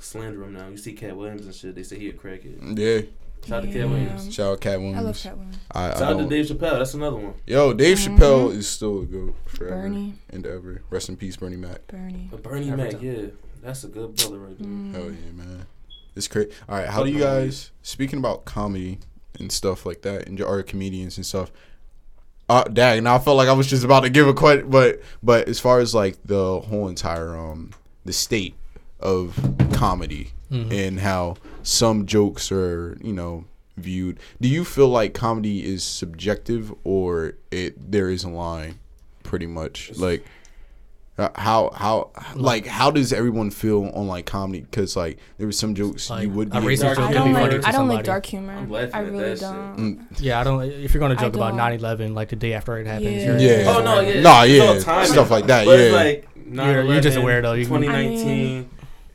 slander 0.00 0.44
him 0.44 0.54
now. 0.54 0.68
You 0.68 0.76
see 0.76 0.92
Katt 0.92 1.16
Williams 1.16 1.46
and 1.46 1.54
shit. 1.54 1.74
They 1.74 1.82
say 1.82 1.98
he 1.98 2.08
a 2.08 2.12
crackhead. 2.12 2.78
Yeah. 2.78 3.02
Shout 3.46 3.58
out 3.58 3.66
to 3.66 3.72
Katt 3.72 3.88
Williams. 3.88 4.34
Shout 4.34 4.52
out 4.52 4.60
Katt 4.60 4.78
Williams. 4.80 4.98
I 4.98 5.02
love 5.02 5.18
Katt 5.22 5.36
Williams. 5.36 5.58
I, 5.70 5.86
I 5.90 5.92
Shout 5.98 6.02
out 6.12 6.18
to 6.18 6.26
Dave 6.28 6.46
Chappelle. 6.46 6.78
That's 6.78 6.94
another 6.94 7.16
one. 7.16 7.34
Yo, 7.46 7.72
Dave 7.72 7.96
Mhm. 7.98 8.18
Chappelle 8.18 8.50
is 8.52 8.68
still 8.68 9.02
a 9.02 9.04
goat 9.06 9.34
forever 9.46 9.82
Bernie, 9.82 10.14
and 10.30 10.44
ever. 10.46 10.82
Rest 10.90 11.08
in 11.08 11.16
peace, 11.16 11.36
Bernie 11.36 11.56
Mac. 11.56 11.86
Bernie. 11.86 12.28
But 12.30 12.42
Bernie 12.42 12.70
Mac, 12.70 12.90
time. 12.92 13.00
yeah, 13.02 13.26
that's 13.62 13.84
a 13.84 13.88
good 13.88 14.16
brother 14.16 14.38
right 14.38 14.58
there. 14.58 14.66
Mm. 14.68 14.92
Hell 14.92 15.04
yeah, 15.04 15.32
man. 15.34 15.66
It's 16.16 16.26
crazy. 16.26 16.50
All 16.68 16.76
right, 16.78 16.88
how 16.88 17.04
do 17.04 17.10
you 17.10 17.20
guys 17.20 17.70
speaking 17.82 18.18
about 18.18 18.44
comedy 18.44 18.98
and 19.38 19.52
stuff 19.52 19.86
like 19.86 20.02
that, 20.02 20.26
and 20.26 20.36
your 20.36 20.48
art 20.48 20.66
comedians 20.66 21.16
and 21.16 21.24
stuff? 21.24 21.52
Uh, 22.48 22.64
dang, 22.64 23.04
now 23.04 23.14
I 23.14 23.18
felt 23.18 23.36
like 23.36 23.48
I 23.48 23.52
was 23.52 23.68
just 23.68 23.84
about 23.84 24.00
to 24.00 24.10
give 24.10 24.26
a 24.26 24.34
question, 24.34 24.68
but 24.68 25.00
but 25.22 25.46
as 25.48 25.60
far 25.60 25.78
as 25.78 25.94
like 25.94 26.16
the 26.24 26.60
whole 26.60 26.88
entire 26.88 27.36
um 27.36 27.70
the 28.04 28.12
state 28.12 28.54
of 29.00 29.38
comedy 29.72 30.32
Mhm. 30.50 30.72
and 30.72 31.00
how 31.00 31.36
some 31.62 32.06
jokes 32.06 32.50
are 32.50 32.96
you 33.02 33.12
know 33.12 33.44
viewed, 33.76 34.18
do 34.40 34.48
you 34.48 34.64
feel 34.64 34.88
like 34.88 35.14
comedy 35.14 35.64
is 35.64 35.84
subjective 35.84 36.72
or 36.84 37.34
it 37.50 37.90
there 37.92 38.10
is 38.10 38.24
a 38.24 38.28
line, 38.28 38.78
pretty 39.22 39.46
much 39.46 39.92
like. 39.96 40.24
uh, 41.18 41.28
How 41.34 41.70
how 41.74 42.10
like 42.36 42.64
how 42.66 42.90
does 42.92 43.12
everyone 43.12 43.50
feel 43.50 43.90
on 43.94 44.06
like 44.08 44.24
comedy? 44.26 44.60
Because 44.62 44.96
like 44.96 45.18
there 45.36 45.46
were 45.48 45.52
some 45.52 45.74
jokes 45.74 46.08
Like, 46.10 46.22
you 46.24 46.30
would 46.30 46.48
a 46.54 46.60
be 46.60 46.66
racist 46.68 46.94
joke 46.96 46.98
I 47.00 47.12
don't 47.12 47.28
be 47.28 47.34
like. 47.34 47.50
funny 47.50 47.62
to 47.62 47.68
I 47.68 47.72
don't 47.72 47.88
like 47.88 48.04
dark 48.04 48.24
humor. 48.26 48.52
I'm 48.54 48.72
I 48.94 49.00
really 49.00 49.34
don't. 49.34 49.76
Mm, 49.76 50.20
Yeah, 50.20 50.40
I 50.40 50.44
don't. 50.44 50.62
If 50.62 50.94
you're 50.94 51.00
gonna 51.00 51.16
joke 51.16 51.34
about 51.34 51.56
don't. 51.56 51.80
9/11, 51.80 52.14
like 52.14 52.28
the 52.30 52.36
day 52.36 52.52
after 52.54 52.78
it 52.78 52.86
happens, 52.86 53.22
Yeah. 53.24 53.36
Yeah. 53.38 53.64
Oh 53.76 53.82
no, 53.82 54.00
yeah, 54.00 54.20
Nah, 54.22 54.42
yeah, 54.44 54.78
stuff 55.04 55.30
like 55.30 55.46
that, 55.46 55.66
But 55.66 55.78
it's 55.80 55.92
yeah. 55.92 55.98
like 56.02 56.28
You're- 56.50 56.88
you're 56.88 57.00
just 57.00 57.16
a 57.16 57.20
9/11, 57.20 57.24
weirdo. 57.42 57.58
You 57.58 57.66
can- 57.66 57.82
2019. 57.82 58.68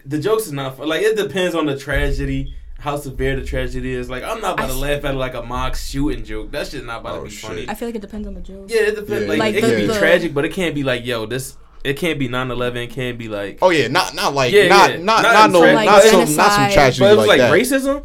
The 0.05 0.19
jokes 0.19 0.45
is 0.45 0.51
not 0.51 0.77
fun. 0.77 0.87
like 0.87 1.01
it 1.01 1.15
depends 1.15 1.55
on 1.55 1.65
the 1.65 1.77
tragedy. 1.77 2.55
How 2.79 2.97
severe 2.97 3.37
the 3.39 3.45
tragedy 3.45 3.93
is. 3.93 4.09
Like 4.09 4.23
I'm 4.23 4.41
not 4.41 4.53
about 4.55 4.65
I 4.65 4.67
to 4.67 4.73
s- 4.73 4.79
laugh 4.79 5.05
at 5.05 5.15
like 5.15 5.35
a 5.35 5.41
mock 5.41 5.75
shooting 5.75 6.25
joke. 6.25 6.51
That 6.51 6.67
shit 6.67 6.83
not 6.83 6.99
about 6.99 7.15
Oh, 7.15 7.17
to 7.19 7.23
be 7.25 7.29
shit. 7.31 7.49
funny. 7.49 7.65
I 7.69 7.75
feel 7.75 7.87
like 7.87 7.95
it 7.95 8.01
depends 8.01 8.27
on 8.27 8.33
the 8.33 8.41
joke. 8.41 8.65
Yeah, 8.67 8.81
it 8.81 8.95
depends. 8.95 9.21
Yeah. 9.23 9.29
Like, 9.29 9.39
Like 9.39 9.55
it 9.55 9.61
the- 9.61 9.67
can 9.69 9.79
be 9.79 9.85
the- 9.87 9.97
tragic, 9.99 10.33
but 10.33 10.43
it 10.43 10.49
can't 10.49 10.75
be 10.75 10.83
like, 10.83 11.05
yo, 11.05 11.25
this. 11.25 11.55
It 11.85 11.93
can't 11.97 12.17
be 12.19 12.27
9/11. 12.29 12.75
It 12.85 12.89
can't 12.91 13.17
be 13.17 13.27
like. 13.29 13.59
Oh 13.61 13.69
yeah, 13.69 13.87
not 13.87 14.13
not 14.15 14.33
like 14.33 14.53
Yeah, 14.53 14.67
not, 14.69 14.89
yeah. 14.91 14.95
not 14.97 15.21
Not 15.23 15.33
not 15.33 15.51
no 15.51 15.59
like 15.59 15.85
not 15.85 16.01
some 16.03 16.19
not 16.19 16.27
some 16.27 16.35
genocide. 16.37 16.73
tragedy 16.73 16.99
but 16.99 17.11
it 17.13 17.17
was 17.17 17.27
like, 17.27 17.39
like, 17.39 17.51
that. 17.51 17.53
racism. 17.53 18.03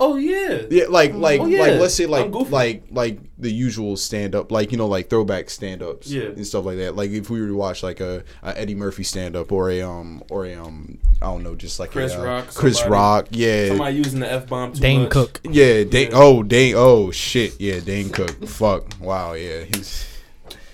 Oh 0.00 0.16
yeah. 0.16 0.62
Yeah, 0.70 0.84
like 0.88 1.14
like 1.14 1.40
Oh, 1.40 1.46
yeah. 1.46 1.60
like 1.62 1.80
let's 1.80 1.94
say 1.94 2.06
like 2.06 2.32
like 2.50 2.84
like 2.90 3.18
the 3.36 3.50
usual 3.50 3.96
stand 3.96 4.34
up, 4.34 4.52
like 4.52 4.70
you 4.72 4.78
know 4.78 4.86
like 4.86 5.10
throwback 5.10 5.50
stand 5.50 5.82
ups 5.82 6.08
Yeah. 6.08 6.22
and 6.24 6.46
stuff 6.46 6.64
like 6.64 6.76
that. 6.78 6.94
Like 6.96 7.10
if 7.10 7.30
we 7.30 7.40
were 7.40 7.48
to 7.48 7.56
watch 7.56 7.82
like 7.82 8.00
a, 8.00 8.22
a 8.42 8.58
Eddie 8.58 8.74
Murphy 8.76 9.02
stand 9.02 9.34
up 9.36 9.50
or 9.52 9.70
a 9.70 9.82
um 9.82 10.22
or 10.30 10.46
a 10.46 10.54
um 10.54 10.98
I 11.20 11.26
don't 11.26 11.42
know 11.42 11.54
just 11.56 11.80
like 11.80 11.90
Chris 11.90 12.12
a, 12.14 12.20
uh, 12.20 12.24
Rock, 12.24 12.54
Chris 12.54 12.76
somebody- 12.78 12.92
Rock, 12.92 13.26
yeah. 13.30 13.68
Somebody 13.68 13.96
using 13.96 14.20
the 14.20 14.30
f 14.32 14.46
bomb 14.46 14.72
too 14.72 14.80
Dane 14.80 15.02
much. 15.02 15.10
Cook. 15.10 15.40
yeah, 15.44 15.82
Dane. 15.84 16.10
Yeah. 16.10 16.16
Oh, 16.16 16.42
Dane. 16.44 16.74
Oh 16.76 17.10
shit. 17.10 17.60
Yeah, 17.60 17.80
Dane 17.80 18.10
Cook. 18.10 18.46
Fuck. 18.46 19.00
Wow. 19.00 19.32
Yeah, 19.32 19.64
his 19.64 20.06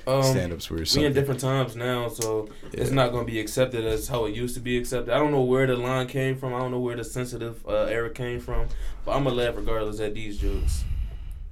Um, 0.07 0.23
stand 0.23 0.53
ups 0.53 0.69
were 0.71 0.85
We 0.97 1.05
in 1.05 1.13
different 1.13 1.41
times 1.41 1.77
now, 1.77 2.09
so 2.09 2.49
it's 2.73 2.91
not 2.91 3.13
going 3.13 3.27
to 3.27 3.31
be 3.33 3.41
accepted 3.41 3.85
as 3.85 4.09
how 4.09 4.25
it 4.27 4.35
used 4.35 4.55
to 4.55 4.61
be 4.61 4.77
accepted. 4.77 5.13
I 5.13 5.19
don't 5.19 5.31
know 5.31 5.43
where 5.43 5.67
the 5.67 5.77
line 5.77 6.07
came 6.07 6.37
from. 6.37 6.55
I 6.55 6.59
don't 6.59 6.71
know 6.71 6.79
where 6.81 6.97
the 6.97 7.05
sensitive 7.05 7.67
uh, 7.67 7.85
era 7.85 8.11
came 8.11 8.41
from, 8.41 8.69
but 9.05 9.13
I'm 9.13 9.25
gonna 9.25 9.37
laugh 9.37 9.57
regardless 9.57 10.01
at 10.01 10.15
these 10.15 10.39
jokes. 10.39 10.85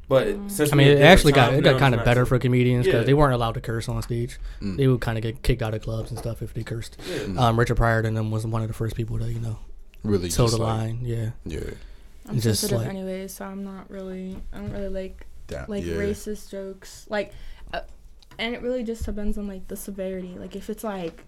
But 0.08 0.36
since 0.48 0.72
I 0.72 0.76
mean, 0.76 0.88
it 0.88 1.00
actually 1.00 1.32
got 1.32 1.54
it 1.54 1.64
got 1.64 1.78
kind 1.78 1.94
of 1.94 2.04
better 2.04 2.26
for 2.26 2.38
comedians 2.38 2.84
because 2.84 3.00
Yeah. 3.00 3.04
they 3.06 3.14
weren't 3.14 3.32
allowed 3.34 3.52
to 3.54 3.60
curse 3.62 3.88
on 3.88 4.02
stage. 4.02 4.38
Mm. 4.60 4.76
They 4.76 4.86
would 4.86 5.00
kind 5.00 5.16
of 5.16 5.22
get 5.22 5.42
kicked 5.42 5.62
out 5.62 5.72
of 5.72 5.80
clubs 5.82 6.10
and 6.10 6.18
stuff 6.18 6.42
if 6.42 6.52
they 6.52 6.62
cursed. 6.62 6.98
Yeah. 7.08 7.38
Um, 7.48 7.58
Richard 7.58 7.76
Pryor 7.76 8.00
and 8.00 8.14
them 8.16 8.30
was 8.30 8.46
one 8.46 8.60
of 8.62 8.68
the 8.68 8.74
first 8.74 8.94
people 8.94 9.18
to 9.20 9.32
you 9.32 9.40
know 9.40 9.58
really 10.02 10.28
toe 10.28 10.48
the 10.48 10.58
like, 10.58 10.66
line. 10.78 10.98
Yeah, 11.02 11.30
Yeah. 11.46 11.60
I'm 12.28 12.34
Just 12.40 12.60
sensitive 12.60 12.78
like- 12.78 12.88
anyways, 12.88 13.32
so 13.32 13.44
I'm 13.46 13.64
not 13.64 13.90
really. 13.90 14.36
I 14.52 14.58
don't 14.58 14.72
really 14.72 14.88
like 14.88 15.26
That, 15.48 15.70
like 15.70 15.84
yeah. 15.84 15.94
racist 15.94 16.50
jokes. 16.50 17.06
Like, 17.08 17.32
and 18.38 18.54
it 18.54 18.62
really 18.62 18.82
just 18.82 19.04
depends 19.04 19.38
on 19.38 19.46
like 19.46 19.68
the 19.68 19.76
severity. 19.76 20.36
Like 20.38 20.56
if 20.56 20.70
it's 20.70 20.84
like 20.84 21.24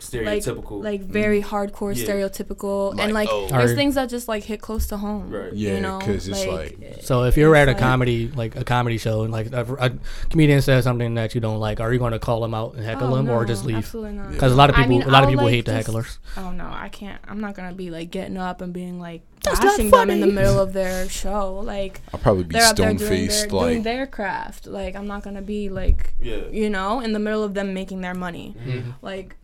Stereotypical. 0.00 0.82
like 0.82 1.02
very 1.02 1.42
hardcore, 1.42 1.94
Yeah. 1.96 2.04
stereotypical, 2.06 2.94
Like, 2.94 3.04
and 3.04 3.12
like 3.14 3.28
oh. 3.30 3.48
there's 3.48 3.74
things 3.74 3.94
that 3.96 4.08
just 4.08 4.28
like 4.28 4.44
hit 4.44 4.60
close 4.60 4.86
to 4.88 4.96
home. 4.96 5.30
Right. 5.30 5.52
Yeah, 5.52 5.74
you 5.74 5.80
know? 5.80 5.98
'cause 5.98 6.28
it's 6.28 6.46
like- 6.46 6.78
So 7.02 7.24
if 7.24 7.36
you're 7.36 7.54
at 7.56 7.68
a 7.68 7.72
It's 7.72 7.80
like- 7.80 7.88
comedy 7.90 8.30
like 8.34 8.56
a 8.56 8.64
comedy 8.64 8.98
show 8.98 9.22
and 9.22 9.32
like 9.32 9.52
a, 9.52 9.64
a 9.78 9.90
comedian 10.30 10.60
says 10.62 10.84
something 10.84 11.14
that 11.14 11.34
you 11.34 11.40
don't 11.40 11.58
like, 11.60 11.80
are 11.80 11.92
you 11.92 11.98
going 11.98 12.12
to 12.12 12.18
call 12.18 12.40
them 12.40 12.54
out 12.54 12.74
and 12.74 12.84
heckle 12.84 13.12
Oh, 13.12 13.16
them 13.16 13.28
or 13.28 13.44
just 13.44 13.64
leave? 13.64 13.76
Absolutely 13.76 14.12
not. 14.12 14.30
Because 14.30 14.52
a 14.52 14.56
lot 14.56 14.70
of 14.70 14.76
I 14.76 14.80
people, 14.82 14.98
mean, 14.98 15.02
a 15.02 15.10
lot 15.10 15.22
of 15.22 15.28
I'll, 15.28 15.30
people 15.32 15.44
like, 15.46 15.54
hate 15.54 15.64
the 15.66 15.72
hecklers. 15.72 16.18
Oh 16.36 16.50
no, 16.50 16.68
I 16.72 16.88
can't. 16.88 17.20
I'm 17.28 17.40
not 17.40 17.54
gonna 17.54 17.74
be 17.74 17.90
like 17.90 18.10
getting 18.10 18.36
up 18.36 18.60
and 18.60 18.72
being 18.72 19.00
like 19.00 19.22
That's 19.42 19.60
bashing 19.60 19.90
them 19.90 20.10
in 20.10 20.20
the 20.20 20.26
middle 20.26 20.58
of 20.58 20.72
their 20.72 21.08
show. 21.08 21.60
Like 21.64 22.00
I'll 22.12 22.20
probably 22.20 22.44
be 22.44 22.54
they're 22.54 22.66
up 22.66 22.76
there 22.76 22.86
stone 22.88 22.96
doing 22.96 23.10
their, 23.10 23.28
faced 23.28 23.48
doing 23.48 23.74
like 23.76 23.82
their 23.84 24.06
craft. 24.06 24.66
Like 24.66 24.96
I'm 24.96 25.06
not 25.06 25.22
gonna 25.22 25.42
be 25.42 25.68
like 25.68 26.14
yeah. 26.20 26.38
you 26.50 26.68
know 26.70 27.00
in 27.00 27.12
the 27.12 27.18
middle 27.18 27.42
of 27.42 27.54
them 27.54 27.72
making 27.74 28.00
their 28.00 28.14
money. 28.14 28.54
Mhm. 28.66 28.94
Like, 29.02 29.36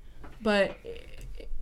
but 0.45 0.77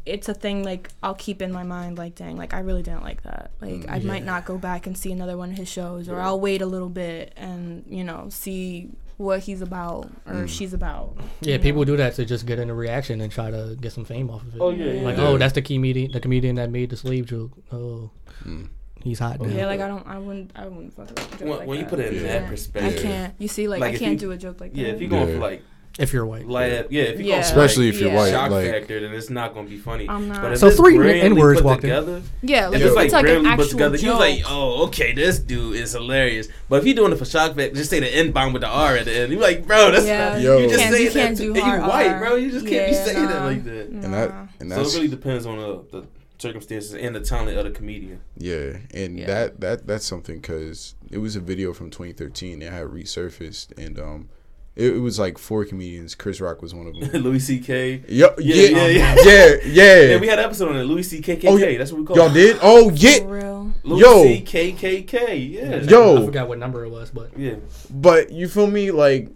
it's 0.04 0.28
a 0.28 0.34
thing 0.34 0.64
like 0.64 0.90
I'll 1.02 1.14
keep 1.14 1.40
in 1.40 1.52
my 1.52 1.62
mind. 1.62 1.96
Like 1.96 2.16
dang, 2.16 2.36
like 2.36 2.52
I 2.52 2.60
really 2.60 2.82
didn't 2.82 3.02
like 3.02 3.22
that. 3.22 3.52
Like 3.60 3.86
I 3.88 4.00
might 4.00 4.24
not 4.24 4.44
go 4.44 4.58
back 4.58 4.86
and 4.86 4.98
see 4.98 5.12
another 5.12 5.36
one 5.36 5.50
of 5.52 5.56
his 5.56 5.68
shows, 5.68 6.08
or 6.08 6.20
I'll 6.20 6.40
wait 6.40 6.60
a 6.60 6.66
little 6.66 6.88
bit 6.90 7.32
and 7.36 7.84
you 7.88 8.04
know 8.04 8.26
see 8.28 8.90
what 9.18 9.40
he's 9.40 9.60
about 9.62 10.10
or 10.26 10.48
she's 10.48 10.72
about. 10.74 11.16
Yeah, 11.40 11.58
people 11.58 11.82
know? 11.82 11.92
do 11.92 11.96
that 11.98 12.14
to 12.16 12.24
just 12.24 12.44
get 12.44 12.58
in 12.58 12.62
into 12.62 12.74
reaction 12.74 13.20
and 13.20 13.30
try 13.30 13.50
to 13.52 13.76
get 13.80 13.92
some 13.92 14.04
fame 14.04 14.28
off 14.30 14.42
of 14.42 14.54
it. 14.56 14.60
Oh 14.60 14.70
yeah. 14.70 14.86
yeah. 14.86 15.02
Like, 15.02 15.16
Yeah. 15.16 15.28
oh, 15.28 15.38
that's 15.38 15.52
the 15.52 15.62
comedian, 15.62 16.10
the 16.10 16.18
comedian 16.20 16.56
that 16.56 16.70
made 16.70 16.90
the 16.90 16.96
slave 16.96 17.26
joke. 17.26 17.52
Oh, 17.70 18.10
Mm. 18.44 18.68
he's 19.04 19.20
hot 19.20 19.40
now. 19.40 19.46
Yeah, 19.48 19.66
like 19.66 19.78
I 19.80 19.86
don't, 19.86 20.04
I 20.04 20.18
wouldn't, 20.18 20.50
I 20.56 20.66
wouldn't 20.66 20.92
fuck 20.94 21.10
with 21.10 21.20
a 21.20 21.30
joke 21.38 21.40
When- 21.48 21.58
like 21.60 21.68
when 21.68 21.78
you 21.78 21.84
put 21.86 22.00
it 22.00 22.12
in 22.14 22.22
that 22.24 22.48
perspective. 22.48 22.98
I 22.98 23.02
can't. 23.02 23.34
You 23.38 23.46
see, 23.46 23.68
like, 23.68 23.80
Like, 23.80 23.94
I 23.94 23.98
can't 23.98 24.12
you- 24.14 24.18
do 24.18 24.30
a 24.32 24.36
joke 24.36 24.60
like 24.60 24.72
yeah, 24.74 24.86
that. 24.88 24.94
if 24.96 25.00
you're 25.00 25.10
going 25.10 25.28
Yeah. 25.28 25.34
for 25.34 25.40
like 25.40 25.62
if 25.98 26.12
you're 26.12 26.24
white. 26.26 26.48
laugh, 26.48 26.86
yeah, 26.90 27.02
if 27.04 27.18
you're 27.18 27.28
Yeah. 27.28 27.32
going 27.34 27.40
especially 27.42 27.88
if 27.88 28.00
you're 28.00 28.10
Yeah. 28.10 28.16
white. 28.16 28.30
shock 28.30 28.50
Like 28.50 28.70
factor, 28.70 29.00
then 29.00 29.12
it's 29.14 29.28
not 29.30 29.54
gonna 29.54 29.68
be 29.68 29.76
funny. 29.76 30.08
I'm 30.08 30.28
not. 30.28 30.40
But 30.42 30.52
if 30.52 30.58
So 30.58 30.70
three 30.70 30.96
brilliantly 30.96 31.20
N-words 31.30 31.60
put 31.60 31.66
walked 31.66 31.84
in. 31.84 31.90
together, 31.90 32.22
yeah, 32.42 32.68
like 32.68 32.76
if 32.76 32.80
if 32.82 32.86
it's 32.88 32.96
like, 32.96 33.04
it's 33.06 33.14
like 33.14 33.28
an 33.28 33.46
actual 33.46 33.64
put 33.64 33.70
together, 33.70 33.96
joke. 33.98 34.04
you 34.06 34.12
like, 34.18 34.42
oh, 34.48 34.84
okay, 34.86 35.12
this 35.12 35.38
dude 35.38 35.76
is 35.76 35.92
hilarious. 35.92 36.48
But 36.68 36.76
if 36.80 36.86
you're 36.86 36.94
doing 36.94 37.12
it 37.12 37.16
for 37.16 37.24
shock 37.24 37.54
factor, 37.56 37.74
just 37.76 37.90
say 37.90 38.00
the 38.00 38.08
N 38.08 38.32
bomb 38.32 38.52
with 38.52 38.62
the 38.62 38.68
R 38.68 38.96
at 38.96 39.04
the 39.04 39.12
end. 39.16 39.32
You're 39.32 39.40
like, 39.42 39.66
bro, 39.66 39.90
that's 39.90 40.06
yeah, 40.06 40.30
not, 40.30 40.40
Yo. 40.40 40.58
you 40.58 40.68
just 40.68 40.78
can't, 40.80 40.94
say 40.94 41.02
you 41.04 41.10
that. 41.10 41.18
can't 41.22 41.36
to- 41.36 41.42
do 41.42 41.48
and 41.48 41.56
you 41.56 41.62
hard 41.62 41.82
white, 41.82 42.08
R. 42.08 42.18
bro. 42.20 42.34
You 42.36 42.50
just 42.50 42.66
can't 42.66 42.86
be 42.90 42.92
Yeah, 42.96 43.04
saying 43.04 43.26
that 43.28 43.42
like 43.44 43.64
that. 43.64 43.88
and 43.88 44.02
that 44.14 44.30
Nah. 44.30 44.46
and 44.60 44.72
So 44.72 44.80
it 44.80 44.94
really 44.94 45.08
depends 45.08 45.44
on 45.46 45.58
the, 45.58 45.80
the 46.00 46.06
circumstances 46.38 46.94
and 46.94 47.14
the 47.14 47.20
talent 47.20 47.56
of 47.56 47.64
the 47.64 47.70
comedian. 47.70 48.20
Yeah, 48.36 48.78
and 48.94 49.18
Yeah. 49.18 49.26
that 49.26 49.60
that 49.60 49.86
that's 49.86 50.04
something 50.04 50.36
because 50.40 50.94
it 51.10 51.18
was 51.18 51.36
a 51.36 51.40
video 51.40 51.72
from 51.72 51.90
2013. 51.90 52.62
It 52.62 52.72
had 52.72 52.86
resurfaced, 52.86 53.68
and 53.78 53.98
um, 53.98 54.28
it, 54.76 54.94
it 54.96 54.98
was 54.98 55.18
like 55.18 55.38
four 55.38 55.64
comedians. 55.64 56.14
Chris 56.14 56.40
Rock 56.40 56.62
was 56.62 56.74
one 56.74 56.86
of 56.86 56.94
them. 56.94 57.22
Louis 57.22 57.40
C.K. 57.40 58.04
Yo, 58.08 58.28
Yeah, 58.38 58.54
yeah, 58.54 58.54
yeah, 58.54 58.86
yeah, 58.86 58.86
yeah. 58.86 59.14
yeah, 59.24 59.54
yeah. 59.64 60.00
Yeah, 60.12 60.16
we 60.20 60.26
had 60.28 60.38
an 60.38 60.44
episode 60.46 60.70
on 60.70 60.76
it. 60.76 60.84
Louis 60.84 61.02
C.K.K.K. 61.02 61.48
Oh, 61.48 61.56
yeah. 61.56 61.76
That's 61.78 61.92
what 61.92 62.00
we 62.00 62.06
call 62.06 62.16
Y'all 62.16 62.30
it. 62.30 62.34
did? 62.34 62.58
Oh, 62.62 62.90
yeah. 62.90 63.18
For 63.18 63.26
real. 63.26 63.72
Louis 63.84 64.00
Yo. 64.00 64.22
C.K.K.K. 64.24 65.36
Yeah. 65.36 65.76
Yo. 65.82 66.22
I 66.22 66.24
forgot 66.26 66.48
what 66.48 66.58
number 66.58 66.84
it 66.84 66.90
was, 66.90 67.10
but 67.10 67.36
Yeah. 67.38 67.56
But 67.90 68.30
you 68.32 68.48
feel 68.48 68.66
me, 68.66 68.90
like 68.90 69.28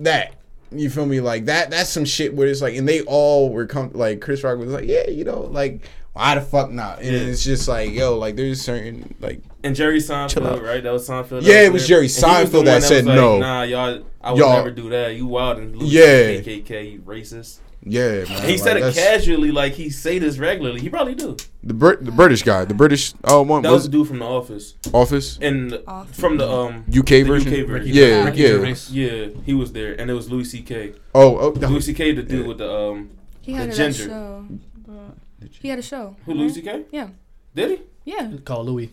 that. 0.00 0.36
You 0.72 0.88
feel 0.90 1.06
me, 1.06 1.20
like 1.20 1.46
that. 1.46 1.70
That's 1.70 1.90
some 1.90 2.04
shit 2.04 2.34
where 2.34 2.46
it's 2.48 2.62
like, 2.62 2.76
and 2.76 2.88
they 2.88 3.02
all 3.02 3.50
were 3.50 3.66
come 3.66 3.90
like 3.92 4.20
Chris 4.20 4.44
Rock 4.44 4.58
was 4.58 4.68
like, 4.70 4.84
yeah, 4.86 5.08
you 5.10 5.24
know, 5.24 5.40
like 5.42 5.82
why 6.12 6.34
the 6.36 6.40
fuck 6.40 6.70
not? 6.70 6.98
And 7.00 7.06
Yeah. 7.08 7.20
it's 7.22 7.42
just 7.44 7.66
like, 7.68 7.90
yo, 7.92 8.16
like 8.16 8.36
there's 8.36 8.60
certain 8.62 9.14
like 9.20 9.40
And 9.62 9.76
Jerry 9.76 10.00
Chill 10.00 10.14
out. 10.14 10.30
Seinfeld, 10.30 10.62
right? 10.62 10.82
That 10.82 10.92
was 10.92 11.08
Seinfeld. 11.08 11.42
Yeah, 11.42 11.62
it 11.62 11.72
was. 11.72 11.86
Jerry 11.86 12.00
And 12.00 12.04
was 12.08 12.16
the 12.20 12.26
Seinfeld 12.26 12.64
that 12.64 12.82
said 12.82 13.04
like, 13.04 13.14
no. 13.16 13.38
Nah, 13.38 13.62
y'all, 13.62 14.04
I 14.20 14.32
would 14.32 14.38
Y'all- 14.38 14.54
never 14.56 14.70
do 14.70 14.88
that. 14.90 15.14
You 15.14 15.26
wild 15.26 15.58
and 15.58 15.76
Louis 15.76 15.90
Yeah. 15.90 16.40
KKK, 16.40 16.92
you 16.92 17.00
racist. 17.00 17.58
Yeah, 17.82 18.24
man. 18.24 18.26
he 18.26 18.34
like, 18.52 18.58
said 18.58 18.76
it 18.76 18.94
casually, 18.94 19.50
like 19.50 19.72
he 19.72 19.88
say 19.88 20.18
this 20.18 20.36
regularly. 20.36 20.80
He 20.82 20.90
probably 20.90 21.14
do. 21.14 21.34
The, 21.64 21.72
Brit- 21.72 22.04
the 22.04 22.12
British 22.12 22.42
guy, 22.42 22.66
the 22.66 22.74
British. 22.74 23.14
Oh, 23.24 23.40
one 23.40 23.62
That 23.62 23.70
was 23.70 23.78
was 23.78 23.84
the 23.84 23.90
dude 23.92 24.06
from 24.08 24.18
The 24.18 24.26
Office, 24.26 24.74
Office 24.92 25.38
and 25.40 25.80
Office. 25.86 26.14
from 26.20 26.36
the 26.36 26.46
um 26.46 26.84
UK 26.94 27.06
the 27.06 27.22
version. 27.22 27.52
UK 27.54 27.66
version. 27.66 27.94
Yeah, 27.94 28.24
Ricky 28.26 28.38
yeah. 28.42 28.48
Gervais. 28.48 28.76
Yeah, 28.90 29.26
he 29.46 29.54
was 29.54 29.72
there, 29.72 29.98
and 29.98 30.10
it 30.10 30.14
was 30.14 30.30
Louis 30.30 30.44
C.K. 30.44 30.92
Oh, 31.14 31.38
oh. 31.38 31.48
Louis 31.52 31.80
C.K. 31.80 32.12
the 32.12 32.22
dude 32.22 32.42
Yeah. 32.42 32.46
with 32.48 32.58
the 32.58 32.70
um 32.70 33.10
He 33.40 33.52
The 33.52 33.58
had 33.58 33.68
a 33.70 33.74
ginger. 33.74 34.04
show. 34.04 34.44
but- 34.86 35.48
He 35.62 35.68
had 35.68 35.78
a 35.78 35.82
show. 35.82 36.16
who 36.26 36.32
right? 36.32 36.38
Louis 36.40 36.52
C.K. 36.52 36.84
Yeah. 36.90 37.08
Did 37.54 37.70
he? 37.70 37.78
Yeah. 38.04 38.30
Called 38.44 38.66
Louis. 38.66 38.90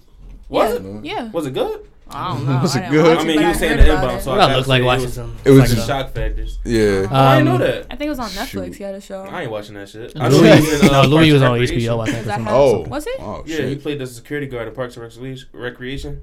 Was 0.50 0.72
yeah. 0.74 0.88
it? 1.00 1.06
Yeah. 1.06 1.32
Was 1.32 1.46
it 1.46 1.54
good? 1.54 1.88
I 2.10 2.30
don't 2.34 2.46
know. 2.48 2.60
Was 2.62 2.76
it 2.76 2.84
I 2.84 2.90
good? 2.90 3.18
I 3.18 3.24
mean, 3.26 3.34
you 3.36 3.40
he 3.42 3.48
was 3.48 3.58
saying 3.60 3.78
the 3.78 3.84
about 3.84 3.96
inbound, 4.04 4.20
it. 4.20 4.24
so 4.24 4.32
I 4.32 4.38
Well, 4.38 4.48
gotta 4.48 4.58
look 4.60 4.68
like 4.68 4.84
watching 4.84 5.04
it 5.04 5.06
was, 5.08 5.14
some. 5.14 5.36
It 5.44 5.50
was 5.52 5.60
like, 5.60 5.70
just- 5.72 5.88
shock 5.88 6.12
factors. 6.14 6.60
Yeah. 6.64 7.08
I 7.12 7.36
didn't 7.36 7.46
know 7.46 7.56
Um, 7.56 7.62
that. 7.62 7.86
I 7.92 7.96
think 7.98 8.08
it 8.08 8.10
was 8.10 8.20
on 8.20 8.30
Netflix. 8.30 8.48
Shoot. 8.66 8.76
He 8.76 8.84
had 8.84 8.96
a 8.96 9.02
show. 9.02 9.24
I 9.24 9.42
ain't 9.42 9.52
watching 9.52 9.76
that 9.76 9.90
shit. 9.90 10.14
I 10.16 10.30
know 10.30 10.38
Louis, 10.38 10.56
he 10.56 10.72
was 10.72 10.82
in, 10.84 10.90
uh, 10.90 11.02
no, 11.04 11.08
Louis 11.10 11.18
Parks 11.18 11.34
was 11.34 11.42
and 11.42 11.44
on 11.52 11.60
Recreation. 11.60 11.80
HBO. 11.94 12.00
I 12.02 12.06
think. 12.06 12.18
Is 12.20 12.26
something. 12.28 12.48
Oh. 12.54 12.80
Was 12.88 13.08
it? 13.08 13.16
Oh 13.20 13.44
Yeah, 13.46 13.66
he 13.66 13.76
played 13.76 14.00
the 14.00 14.08
security 14.08 14.48
guard 14.48 14.68
at 14.70 14.74
Parks 14.76 14.96
and 14.96 15.04
Recreation- 15.04 15.50
Recreation, 15.52 16.22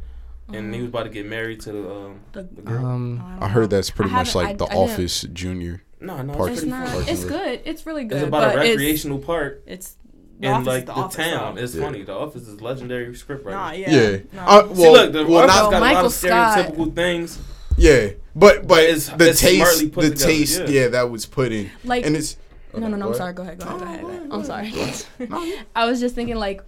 and 0.53 0.75
he 0.75 0.81
was 0.81 0.89
about 0.89 1.03
to 1.03 1.11
get 1.11 1.27
married 1.27 1.61
to 1.61 1.73
the 1.73 1.91
um 1.95 2.21
The- 2.33 2.43
the 2.51 2.63
girl. 2.63 2.87
Um, 2.87 3.19
don't 3.19 3.43
I 3.43 3.49
heard 3.49 3.69
that's 3.69 3.91
pretty 3.91 4.11
much 4.11 4.35
like 4.35 4.49
I- 4.49 4.53
The 4.55 4.65
I 4.65 4.69
didn't- 4.69 4.79
Office 4.91 5.23
Junior. 5.35 5.83
no, 6.01 6.23
no, 6.23 6.33
Parks 6.33 6.53
it's 6.53 6.63
It's 6.63 6.71
not. 6.71 6.89
fun. 6.89 7.05
It's 7.09 7.25
good. 7.27 7.61
It's 7.67 7.85
really 7.85 8.05
good. 8.05 8.19
It's 8.23 8.29
about 8.29 8.43
a 8.45 8.47
but 8.47 8.57
it's- 8.65 8.69
recreational 8.79 9.19
park 9.19 9.63
It's 9.67 9.97
the 10.41 10.49
in 10.49 10.65
like 10.65 10.87
the, 10.87 10.95
the, 10.95 11.09
town. 11.09 11.55
though. 11.55 11.63
It's 11.63 11.75
Yeah. 11.75 11.85
funny. 11.85 12.03
The 12.03 12.13
Office 12.15 12.49
is 12.49 12.61
legendary 12.61 13.15
script 13.15 13.47
Nah, 13.47 13.71
yeah. 13.73 13.91
Yeah. 13.91 14.17
No. 14.33 14.41
Uh, 14.43 14.67
well, 14.67 14.75
See, 14.75 14.91
look, 14.91 15.13
the 15.13 15.27
well, 15.27 15.39
Office 15.45 15.55
not 15.57 15.71
got 15.71 15.73
a 15.73 15.81
lot 15.81 15.81
Michael 15.81 16.07
of 16.07 16.13
Scott. 16.13 16.59
stereotypical 16.59 16.95
things. 16.95 17.39
yeah, 17.77 18.09
but 18.35 18.67
but 18.67 18.83
It's- 18.85 19.09
the 19.09 19.31
it's 19.31 19.41
taste, 19.41 19.93
put 19.93 20.03
the 20.03 20.11
together, 20.11 20.27
taste, 20.27 20.61
yeah. 20.61 20.69
yeah. 20.69 20.89
that 20.89 21.11
was 21.11 21.27
put 21.27 21.53
in, 21.53 21.71
like 21.85 22.05
and 22.07 22.17
it's 22.17 22.37
no, 22.77 22.89
no, 22.89 22.97
no. 22.97 23.09
I'm 23.09 23.15
sorry. 23.15 23.33
Go 23.33 23.43
ahead. 23.43 23.59
Go 23.61 23.67
ahead. 23.67 24.01
Go 24.01 24.09
ahead. 24.09 24.23
I'm 24.23 24.29
go 24.29 24.43
sorry. 24.43 24.67
ahead. 24.69 25.65
I 25.77 25.87
was 25.87 26.01
just 26.01 26.17
thinking 26.17 26.35
like, 26.37 26.61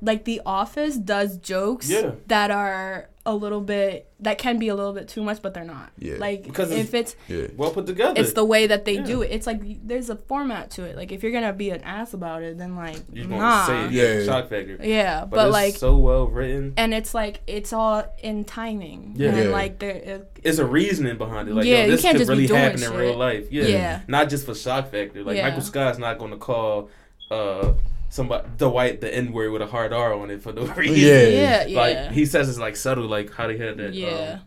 like 0.00 0.24
The 0.24 0.40
Office 0.46 0.96
does 0.96 1.36
jokes 1.36 1.90
Yeah. 1.90 2.12
that 2.28 2.50
are 2.50 3.10
a 3.26 3.34
little 3.34 3.62
bit 3.62 4.10
that 4.20 4.36
can 4.36 4.58
be 4.58 4.68
a 4.68 4.74
little 4.74 4.92
bit 4.92 5.08
too 5.08 5.22
much, 5.22 5.40
but 5.40 5.54
they're 5.54 5.64
not. 5.64 5.90
Yeah. 5.98 6.16
Like 6.18 6.42
Because 6.44 6.70
if 6.70 6.92
it's 6.92 7.16
yeah, 7.26 7.46
Well 7.56 7.70
put 7.70 7.86
together. 7.86 8.20
it's 8.20 8.34
the 8.34 8.44
way 8.44 8.66
that 8.66 8.84
they 8.84 8.94
Yeah. 8.96 9.02
do 9.04 9.22
it. 9.22 9.30
It's 9.32 9.46
like 9.46 9.60
there's 9.86 10.10
a 10.10 10.16
format 10.16 10.70
to 10.72 10.84
it. 10.84 10.94
Like 10.94 11.10
if 11.10 11.22
you're 11.22 11.32
gonna 11.32 11.54
be 11.54 11.70
an 11.70 11.80
ass 11.82 12.12
about 12.12 12.42
it, 12.42 12.58
then 12.58 12.76
like 12.76 12.98
You're 13.12 13.24
gonna 13.24 13.38
nah. 13.38 13.66
say 13.66 13.84
it, 13.86 13.92
Yeah. 13.92 14.18
yeah. 14.18 14.24
shock 14.26 14.50
factor. 14.50 14.78
Yeah, 14.82 15.20
But, 15.20 15.30
but, 15.36 15.46
it's 15.46 15.52
like 15.52 15.74
so 15.76 15.96
well 15.96 16.26
written. 16.26 16.74
and 16.76 16.92
it's 16.92 17.14
like 17.14 17.40
it's 17.46 17.72
all 17.72 18.04
in 18.22 18.44
timing. 18.44 19.14
Yeah. 19.16 19.30
and 19.30 19.44
Yeah. 19.46 19.50
like 19.50 19.78
there. 19.78 19.90
It, 19.90 20.30
It's 20.42 20.58
a 20.58 20.66
reasoning 20.66 21.16
behind 21.16 21.48
it. 21.48 21.54
Like, 21.54 21.64
Yeah, 21.64 21.78
yo, 21.78 21.84
you 21.86 21.90
this 21.92 22.02
can't 22.02 22.14
could 22.16 22.26
just 22.26 22.28
be 22.30 22.34
really 22.34 22.46
doing 22.46 22.60
happen 22.60 22.82
in 22.82 22.92
real 22.92 23.16
life. 23.16 23.46
Yeah. 23.50 23.64
Yeah. 23.64 24.00
Not 24.06 24.28
just 24.28 24.44
for 24.44 24.54
shock 24.54 24.90
factor. 24.90 25.24
Like 25.24 25.38
Yeah. 25.38 25.44
Michael 25.48 25.62
Scott's 25.62 25.98
not 25.98 26.18
gonna 26.18 26.36
call 26.36 26.90
uh 27.30 27.72
somebody 28.08 28.46
the 28.58 28.68
white 28.68 29.00
the 29.00 29.12
N 29.14 29.32
word 29.32 29.50
with 29.52 29.62
a 29.62 29.66
hard 29.66 29.92
R 29.92 30.12
on 30.14 30.30
it 30.30 30.42
for 30.42 30.52
no 30.52 30.62
reason. 30.74 30.96
Yeah. 30.96 31.26
yeah, 31.28 31.66
yeah, 31.66 31.80
Like 31.80 32.12
he 32.12 32.26
says 32.26 32.48
it's 32.48 32.58
like 32.58 32.76
subtle, 32.76 33.04
like 33.06 33.32
how 33.32 33.46
they 33.46 33.56
had 33.58 33.76
that 33.78 33.94
yeah. 33.94 34.08
um, 34.34 34.40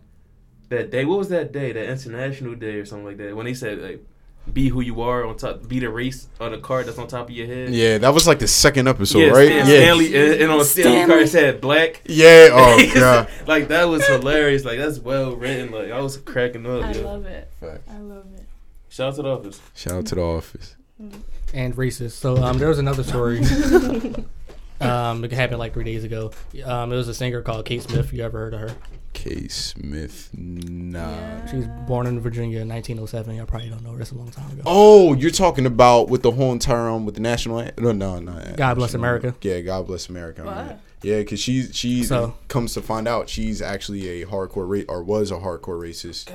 that 0.69 0.91
day. 0.91 1.05
What 1.05 1.19
was 1.19 1.29
that 1.29 1.51
day? 1.51 1.71
That 1.73 1.89
international 1.89 2.55
day 2.55 2.75
or 2.75 2.85
something 2.85 3.05
like 3.05 3.17
that. 3.17 3.35
When 3.35 3.45
he 3.47 3.53
said 3.53 3.79
like 3.79 4.05
be 4.53 4.69
who 4.69 4.79
you 4.79 5.01
are 5.01 5.25
on 5.25 5.35
top 5.35 5.67
be 5.67 5.77
the 5.79 5.89
race 5.89 6.29
on 6.39 6.51
the 6.53 6.57
card 6.57 6.85
that's 6.85 6.97
on 6.97 7.05
top 7.07 7.27
of 7.27 7.35
your 7.35 7.45
head. 7.47 7.69
yeah. 7.69 7.97
That 7.97 8.13
was 8.13 8.25
like 8.27 8.39
the 8.39 8.47
second 8.47 8.87
episode, 8.87 9.19
Yeah, 9.19 9.27
right? 9.31 9.47
Stan- 9.47 9.57
yeah, 9.67 9.75
Stanley 9.81 10.15
and, 10.15 10.41
and 10.43 10.51
on 10.53 10.63
Stanley 10.63 10.91
Stanley. 10.99 11.13
card 11.15 11.29
said 11.29 11.59
black. 11.61 12.01
yeah. 12.05 12.47
Oh 12.53 12.91
god. 12.95 13.29
like 13.45 13.67
that 13.67 13.83
was 13.89 14.07
hilarious. 14.07 14.63
Like 14.63 14.79
that's 14.79 14.99
well 14.99 15.35
written. 15.35 15.71
Like 15.73 15.91
I 15.91 15.99
was 15.99 16.15
cracking 16.15 16.65
up. 16.65 16.81
I 16.83 16.93
yo. 16.93 17.01
love 17.01 17.25
it. 17.25 17.51
Fact. 17.59 17.81
I 17.89 17.97
love 17.97 18.25
it. 18.35 18.45
Shout 18.87 19.09
out 19.09 19.15
to 19.17 19.21
the 19.23 19.29
office. 19.29 19.61
Shout 19.75 19.93
out 19.95 20.05
to 20.07 20.15
the 20.15 20.21
Office. 20.21 20.75
And 21.53 21.75
racist. 21.75 22.11
So 22.11 22.37
um, 22.37 22.57
there 22.57 22.67
was 22.67 22.79
another 22.79 23.03
story. 23.03 23.39
um, 24.81 25.23
it 25.23 25.31
happened 25.31 25.59
like 25.59 25.73
three 25.73 25.83
days 25.83 26.03
ago. 26.03 26.31
Um, 26.65 26.91
it 26.91 26.95
was 26.95 27.07
a 27.07 27.13
singer 27.13 27.41
called 27.41 27.65
Kate 27.65 27.83
Smith. 27.83 28.13
You 28.13 28.23
ever 28.23 28.37
heard 28.37 28.53
of 28.53 28.59
her? 28.61 28.75
Kate 29.13 29.51
Smith. 29.51 30.29
Nah. 30.33 31.45
She 31.47 31.55
was 31.57 31.67
born 31.87 32.05
in 32.05 32.19
Virginia 32.19 32.61
in 32.61 32.69
1907. 32.69 33.35
Y'all 33.35 33.45
probably 33.47 33.69
don't 33.69 33.83
know 33.83 33.93
her. 33.93 34.01
It's 34.01 34.11
a 34.11 34.15
long 34.15 34.29
time 34.29 34.51
ago. 34.51 34.61
Oh, 34.65 35.13
you're 35.13 35.31
talking 35.31 35.65
about 35.65 36.09
with 36.09 36.21
the 36.21 36.31
whole 36.31 36.51
entire 36.51 36.87
um 36.89 37.05
with 37.05 37.15
the 37.15 37.21
national 37.21 37.57
an- 37.59 37.71
no 37.79 37.91
no 37.91 38.19
no 38.19 38.53
God 38.55 38.75
Bless 38.75 38.93
America. 38.93 39.33
Yeah, 39.41 39.61
God 39.61 39.87
bless 39.87 40.07
America. 40.09 40.43
What? 40.43 40.79
Right. 41.03 41.09
Yeah, 41.09 41.17
because 41.19 41.39
she's 41.39 41.69
she's 41.75 42.07
So- 42.09 42.33
comes 42.47 42.73
to 42.73 42.81
find 42.81 43.07
out 43.07 43.29
she's 43.29 43.61
actually 43.61 44.21
a 44.21 44.25
hardcore 44.25 44.67
ra- 44.67 44.93
or 44.93 45.03
was 45.03 45.31
a 45.31 45.35
hardcore 45.35 45.79
racist, 45.79 46.31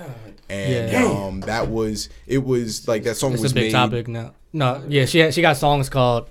and 0.49 0.93
Yeah. 0.93 1.05
um 1.05 1.41
that 1.41 1.69
was 1.69 2.09
it 2.27 2.45
was 2.45 2.87
like 2.89 3.03
that 3.05 3.17
song 3.17 3.33
It's 3.35 3.43
was 3.43 3.53
a 3.53 3.55
big 3.55 3.65
made. 3.65 3.73
topic 3.73 4.09
now. 4.09 4.33
No, 4.53 4.83
yeah, 4.89 5.07
she 5.07 5.19
had, 5.21 5.33
she 5.35 5.41
got 5.43 5.57
songs 5.57 5.89
called 5.89 6.29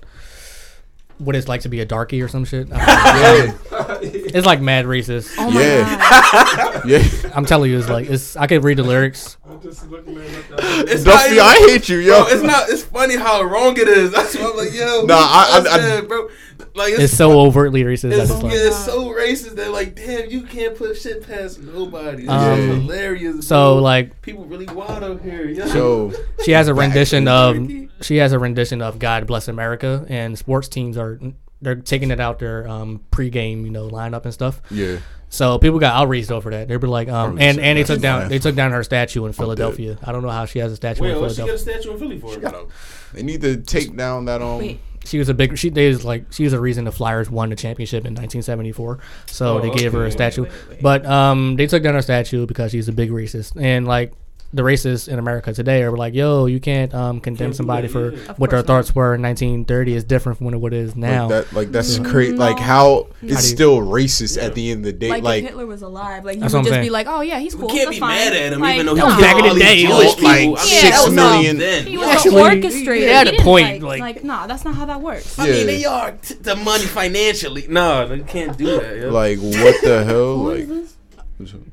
"What 1.18 1.34
It's 1.36 1.48
Like 1.48 1.60
to 1.62 1.68
Be 1.68 1.80
a 1.80 1.84
Darkie" 1.84 2.22
or 2.22 2.28
some 2.28 2.44
shit. 2.44 2.68
I 2.72 3.46
don't 3.46 3.70
know. 3.72 4.00
Yeah, 4.02 4.10
it's 4.34 4.46
like 4.46 4.60
mad 4.60 4.86
racist. 4.86 5.32
Oh 5.38 5.50
my 5.50 5.60
Yeah. 5.60 5.98
god. 6.42 6.82
yeah. 6.88 6.98
I'm 7.34 7.44
telling 7.44 7.70
you, 7.70 7.78
it's 7.78 7.88
like 7.88 8.08
it's. 8.08 8.36
I 8.36 8.46
could 8.46 8.64
read 8.64 8.78
the 8.78 8.82
lyrics. 8.82 9.36
I'm 9.48 9.60
just 9.60 9.88
looking 9.88 10.16
at 10.18 10.24
it. 10.24 10.50
like, 10.50 10.60
It's 10.88 11.04
Duffy, 11.04 11.36
not 11.36 11.46
I 11.46 11.54
hate 11.68 11.88
you, 11.88 11.98
yo. 11.98 12.24
Bro, 12.24 12.32
it's 12.32 12.42
not. 12.42 12.68
It's 12.68 12.82
funny 12.84 13.16
how 13.16 13.42
wrong 13.42 13.76
it 13.78 13.88
is. 13.88 14.10
That's 14.12 14.36
why 14.36 14.50
I'm 14.50 14.56
like, 14.56 14.72
yo. 14.74 15.02
Nah, 15.02 15.14
I- 15.16 15.60
that's 15.60 15.68
I- 15.68 15.74
I- 15.74 15.78
bad, 16.00 16.08
bro. 16.08 16.28
Like 16.74 16.92
it's, 16.94 17.02
It's 17.04 17.16
so 17.16 17.38
overtly 17.40 17.82
racist. 17.84 18.10
That 18.10 18.20
It's, 18.20 18.30
it's 18.30 18.42
like, 18.42 18.52
yeah, 18.52 18.66
it's 18.68 18.84
so 18.84 19.06
racist 19.12 19.56
that 19.56 19.72
like, 19.72 19.94
damn, 19.96 20.30
you 20.30 20.42
can't 20.42 20.74
put 20.76 20.96
shit 20.96 21.26
past 21.26 21.60
nobody. 21.60 22.22
It's 22.22 22.30
Um, 22.32 22.56
so 22.56 22.74
hilarious. 22.76 23.46
so 23.48 23.74
bro. 23.74 23.82
like 23.82 24.22
people 24.22 24.44
really 24.46 24.66
wild 24.66 25.02
out 25.02 25.20
here. 25.22 25.48
Yo. 25.48 25.66
So 25.66 26.12
she 26.44 26.52
has 26.52 26.68
a 26.68 26.74
rendition 26.74 27.26
of 27.28 27.58
she 28.00 28.16
has 28.18 28.32
a 28.32 28.38
rendition 28.38 28.80
of 28.80 28.98
God 28.98 29.26
Bless 29.26 29.48
America, 29.48 30.06
and 30.08 30.38
sports 30.38 30.68
teams 30.68 30.96
are 30.96 31.18
they're 31.60 31.74
taking 31.76 32.10
it 32.10 32.20
out 32.20 32.38
their 32.38 32.66
um 32.68 33.00
pregame 33.10 33.64
you 33.64 33.70
know 33.70 33.88
lineup 33.88 34.24
and 34.24 34.32
stuff. 34.32 34.62
yeah, 34.70 34.98
So 35.32 35.58
people 35.58 35.78
got 35.78 35.94
outraged 35.94 36.30
over 36.30 36.50
that. 36.50 36.68
They 36.68 36.76
were 36.76 36.86
like, 36.86 37.08
um, 37.08 37.38
and 37.40 37.58
and 37.58 37.78
they 37.78 37.84
took 37.84 38.02
down 38.02 38.20
fine. 38.20 38.28
they 38.28 38.38
took 38.38 38.54
down 38.54 38.70
her 38.72 38.84
statue 38.84 39.24
in 39.24 39.32
Philadelphia. 39.32 39.96
I 40.04 40.12
don't 40.12 40.22
know 40.22 40.28
how 40.28 40.44
she 40.44 40.58
has 40.58 40.70
a 40.72 40.76
statue 40.76 41.04
Wait, 41.04 41.12
in 41.12 41.20
what? 41.22 41.30
She 41.30 41.38
got 41.38 41.48
a 41.48 41.56
Philadelphia. 41.56 41.80
statue 41.82 41.92
in 41.94 41.98
Philly 41.98 42.18
for? 42.20 42.68
they 43.14 43.22
need 43.22 43.40
to 43.40 43.56
take 43.56 43.96
down 43.96 44.26
that 44.26 44.42
um. 44.42 44.58
Wait. 44.58 44.80
She 45.06 45.18
was 45.18 45.30
a 45.30 45.34
big. 45.34 45.56
She 45.56 45.70
they 45.70 45.88
was 45.88 46.04
like 46.04 46.30
she 46.32 46.44
was 46.44 46.52
a 46.52 46.60
reason 46.60 46.84
the 46.84 46.92
Flyers 46.92 47.30
won 47.30 47.48
the 47.48 47.56
championship 47.56 48.04
in 48.04 48.12
1974. 48.12 48.98
So 49.26 49.56
Oh, 49.56 49.60
they 49.60 49.70
gave 49.70 49.92
her 49.94 50.00
a 50.00 50.08
okay. 50.08 50.10
statue. 50.10 50.46
But 50.82 51.06
um, 51.06 51.56
they 51.56 51.66
took 51.66 51.82
down 51.82 51.94
her 51.94 52.02
statue 52.02 52.46
because 52.46 52.70
she's 52.70 52.88
a 52.88 52.92
big 52.92 53.10
racist. 53.10 53.60
And 53.60 53.86
like 53.88 54.12
the 54.54 54.62
racists 54.62 55.08
in 55.08 55.18
America 55.18 55.52
today 55.52 55.82
are 55.82 55.96
like, 55.96 56.14
yo, 56.14 56.46
you 56.46 56.60
can't 56.60 56.92
um 56.94 57.20
condemn 57.20 57.46
Can't 57.48 57.56
somebody 57.56 57.86
that, 57.88 57.92
for 57.92 58.12
yeah. 58.12 58.30
Of 58.30 58.38
what 58.38 58.50
their 58.50 58.58
course 58.60 58.68
not. 58.68 58.74
thoughts 58.84 58.94
were 58.94 59.14
in 59.14 59.22
1930 59.22 59.94
is 59.94 60.04
different 60.04 60.38
from 60.38 60.50
what 60.60 60.72
it 60.72 60.76
is 60.78 60.94
now. 60.94 61.28
Like 61.28 61.46
that, 61.46 61.52
like 61.54 61.72
that's 61.72 61.98
Mm, 61.98 62.10
crazy. 62.10 62.32
Like 62.36 62.56
no. 62.56 62.62
how 62.62 62.72
How 62.82 63.06
it's 63.20 63.20
do 63.20 63.26
you- 63.28 63.34
still 63.56 63.78
racist 63.78 64.36
Yeah. 64.36 64.44
at 64.44 64.54
the 64.54 64.70
end 64.70 64.80
of 64.80 64.84
the 64.84 64.92
day. 64.92 65.08
Like, 65.08 65.22
Like, 65.22 65.42
if 65.44 65.48
Hitler 65.50 65.66
was 65.66 65.82
alive, 65.82 66.24
like 66.24 66.36
you 66.36 66.42
would 66.42 66.50
just 66.50 66.68
saying. 66.68 66.82
be 66.84 66.90
like, 66.90 67.06
"Oh 67.08 67.20
yeah, 67.22 67.38
he's 67.38 67.54
cool." 67.54 67.68
We 67.68 67.74
can't 67.74 67.86
that's 67.86 67.96
be 67.96 68.00
fine. 68.00 68.10
mad 68.18 68.32
at 68.34 68.52
him, 68.52 68.60
like, 68.60 68.74
even 68.74 68.86
though 68.86 68.94
That 68.94 69.04
was 69.06 69.16
back 69.20 69.36
in 69.44 69.52
the 69.54 69.58
day, 69.60 69.82
Jewish 69.86 69.90
like- 69.90 70.16
people. 70.16 70.24
like 70.26 70.36
I 70.36 70.44
mean, 70.46 70.56
six 70.80 71.04
was 71.04 71.12
not 71.14 71.32
million- 71.36 71.58
then. 71.58 71.86
He 71.86 71.96
was 71.98 72.08
Actually, 72.08 72.42
an 72.42 72.62
orchestrator. 72.62 72.96
he 72.96 73.02
had 73.04 73.28
a 73.28 73.42
point, 73.42 73.82
Like, 73.82 74.00
like- 74.00 74.00
like, 74.16 74.24
nah, 74.24 74.46
that's 74.46 74.64
not 74.64 74.74
how 74.74 74.84
that 74.86 75.00
works. 75.00 75.38
I 75.38 75.46
Yeah. 75.48 75.54
mean, 75.54 75.66
they 75.66 75.84
are 75.84 76.14
the 76.42 76.56
money 76.56 76.84
financially. 76.84 77.66
No, 77.68 78.06
they 78.08 78.18
can't 78.20 78.56
do 78.58 78.66
that. 78.66 79.10
Like 79.12 79.38
what 79.38 79.76
the 79.82 80.04
hell? 80.04 80.36
Like, 80.36 80.58
is 80.60 80.68
this? 80.68 80.94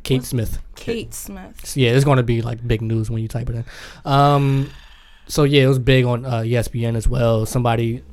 Kate 0.04 0.24
Smith. 0.24 0.60
Kate 0.76 1.14
Smith. 1.14 1.66
So, 1.66 1.80
yeah, 1.80 1.92
it's 1.92 2.06
going 2.06 2.18
to 2.18 2.24
be 2.24 2.42
like 2.42 2.66
big 2.68 2.82
news 2.82 3.10
when 3.10 3.22
you 3.22 3.28
type 3.28 3.50
it 3.50 3.56
in. 3.56 3.66
Um, 4.06 4.70
so 5.28 5.44
yeah, 5.44 5.64
it 5.64 5.68
was 5.68 5.80
big 5.80 6.06
on 6.06 6.26
uh, 6.26 6.40
ESPN 6.40 6.96
as 6.96 7.08
well. 7.08 7.46
Somebody 7.46 8.04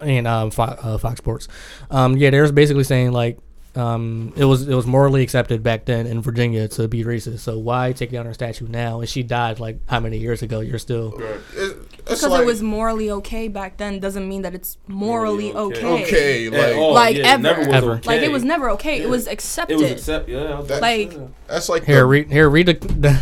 and 0.00 0.26
um, 0.26 0.50
Fox, 0.50 0.80
uh, 0.84 0.98
Fox 0.98 1.18
Sports. 1.18 1.48
Um, 1.90 2.16
yeah, 2.16 2.30
they 2.30 2.40
was 2.40 2.52
basically 2.52 2.84
saying 2.84 3.12
like 3.12 3.38
um, 3.74 4.32
it 4.36 4.44
was 4.44 4.66
it 4.68 4.74
was 4.74 4.86
morally 4.86 5.22
accepted 5.22 5.62
back 5.62 5.84
then 5.84 6.06
in 6.06 6.22
Virginia 6.22 6.66
to 6.68 6.88
be 6.88 7.04
racist. 7.04 7.40
So 7.40 7.58
why 7.58 7.92
take 7.92 8.10
down 8.10 8.24
her 8.26 8.34
statue 8.34 8.66
now? 8.68 9.00
And 9.00 9.08
she 9.08 9.22
died 9.22 9.60
like 9.60 9.78
how 9.86 10.00
many 10.00 10.18
years 10.18 10.42
ago? 10.42 10.60
You're 10.60 10.78
still 10.78 11.12
it- 11.20 11.40
it's 11.54 11.85
Because 12.06 12.22
like, 12.30 12.42
it 12.42 12.46
was 12.46 12.62
morally 12.62 13.10
okay 13.10 13.48
back 13.48 13.78
then 13.78 13.98
doesn't 13.98 14.28
mean 14.28 14.42
that 14.42 14.54
it's 14.54 14.78
morally 14.86 15.52
Morally 15.52 15.76
okay. 15.76 16.04
okay. 16.04 16.48
Like 16.50 16.76
all, 16.76 16.94
Like, 16.94 17.16
yeah, 17.16 17.34
it 17.34 17.44
ever. 17.44 17.58
was 17.58 17.68
Ever. 17.68 17.92
okay. 17.94 18.06
Like 18.08 18.20
it 18.22 18.30
was 18.30 18.44
never 18.44 18.70
okay. 18.70 18.98
Yeah. 18.98 19.04
It 19.04 19.08
was 19.10 19.26
accepted. 19.26 19.80
It 19.80 19.90
accepted. 19.92 20.34
was 20.34 20.38
accept. 20.38 20.50
Yeah, 20.52 20.58
I 20.58 20.62
That- 20.62 20.82
Like- 20.82 21.12
yeah. 21.12 21.18
that's 21.48 21.68
like 21.68 21.84
here. 21.84 21.98
the, 22.00 22.06
Read 22.06 22.30
here. 22.30 22.48
Read 22.48 22.66
the. 22.66 22.74
the 22.74 23.20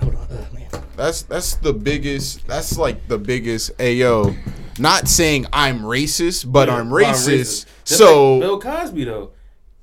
hold 0.00 0.14
on, 0.16 0.20
uh. 0.22 0.80
That's 0.96 1.22
that's 1.22 1.54
the 1.56 1.72
biggest. 1.72 2.46
That's 2.48 2.76
like 2.78 3.06
the 3.06 3.18
biggest. 3.18 3.76
Ayo, 3.78 4.34
not 4.78 5.06
saying 5.08 5.46
I'm 5.52 5.80
racist, 5.80 6.50
but 6.50 6.68
Yeah, 6.68 6.76
I'm 6.76 6.90
well, 6.90 7.04
racist. 7.14 7.66
So 7.84 8.34
like 8.38 8.40
Bill 8.42 8.60
Cosby 8.60 9.04
though, 9.04 9.30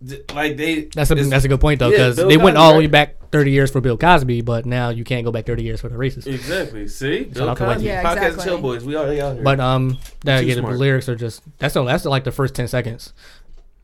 D- 0.03 0.21
like 0.33 0.57
they. 0.57 0.85
That's 0.93 1.11
a 1.11 1.15
that's 1.15 1.45
a 1.45 1.47
good 1.47 1.61
point 1.61 1.79
though 1.79 1.91
because 1.91 2.15
Bill 2.17 2.27
they 2.29 2.37
went 2.37 2.57
all 2.57 2.73
the 2.73 2.79
way 2.79 2.87
back 2.87 3.15
30 3.33 3.51
years 3.51 3.71
for 3.71 3.81
Bill 3.81 3.97
Cosby, 3.97 4.41
but 4.41 4.65
now 4.65 4.89
you 4.89 5.03
can't 5.03 5.25
go 5.25 5.31
back 5.31 5.45
30 5.45 5.63
years 5.63 5.81
for 5.81 5.89
the 5.89 5.95
racist. 5.95 6.27
Exactly. 6.27 6.87
See, 6.87 7.25
Bill 7.25 7.49
out 7.49 7.57
to 7.57 7.63
white 7.63 7.73
Cosby, 7.73 7.87
people. 7.89 7.95
Yeah, 7.95 8.03
podcast 8.03 8.27
exactly. 8.27 8.45
chill 8.45 8.61
boys. 8.61 8.85
We 8.85 8.95
already 8.95 9.19
out 9.19 9.33
here. 9.35 9.43
But 9.43 9.59
um, 9.59 9.97
that, 10.23 10.41
Too 10.41 10.47
yeah, 10.47 10.55
the 10.55 10.61
lyrics 10.61 11.09
are 11.09 11.15
just 11.15 11.41
that's 11.57 11.73
the, 11.73 11.83
that's 11.83 12.05
like 12.05 12.23
the 12.23 12.31
first 12.31 12.55
10 12.55 12.67
seconds. 12.69 13.11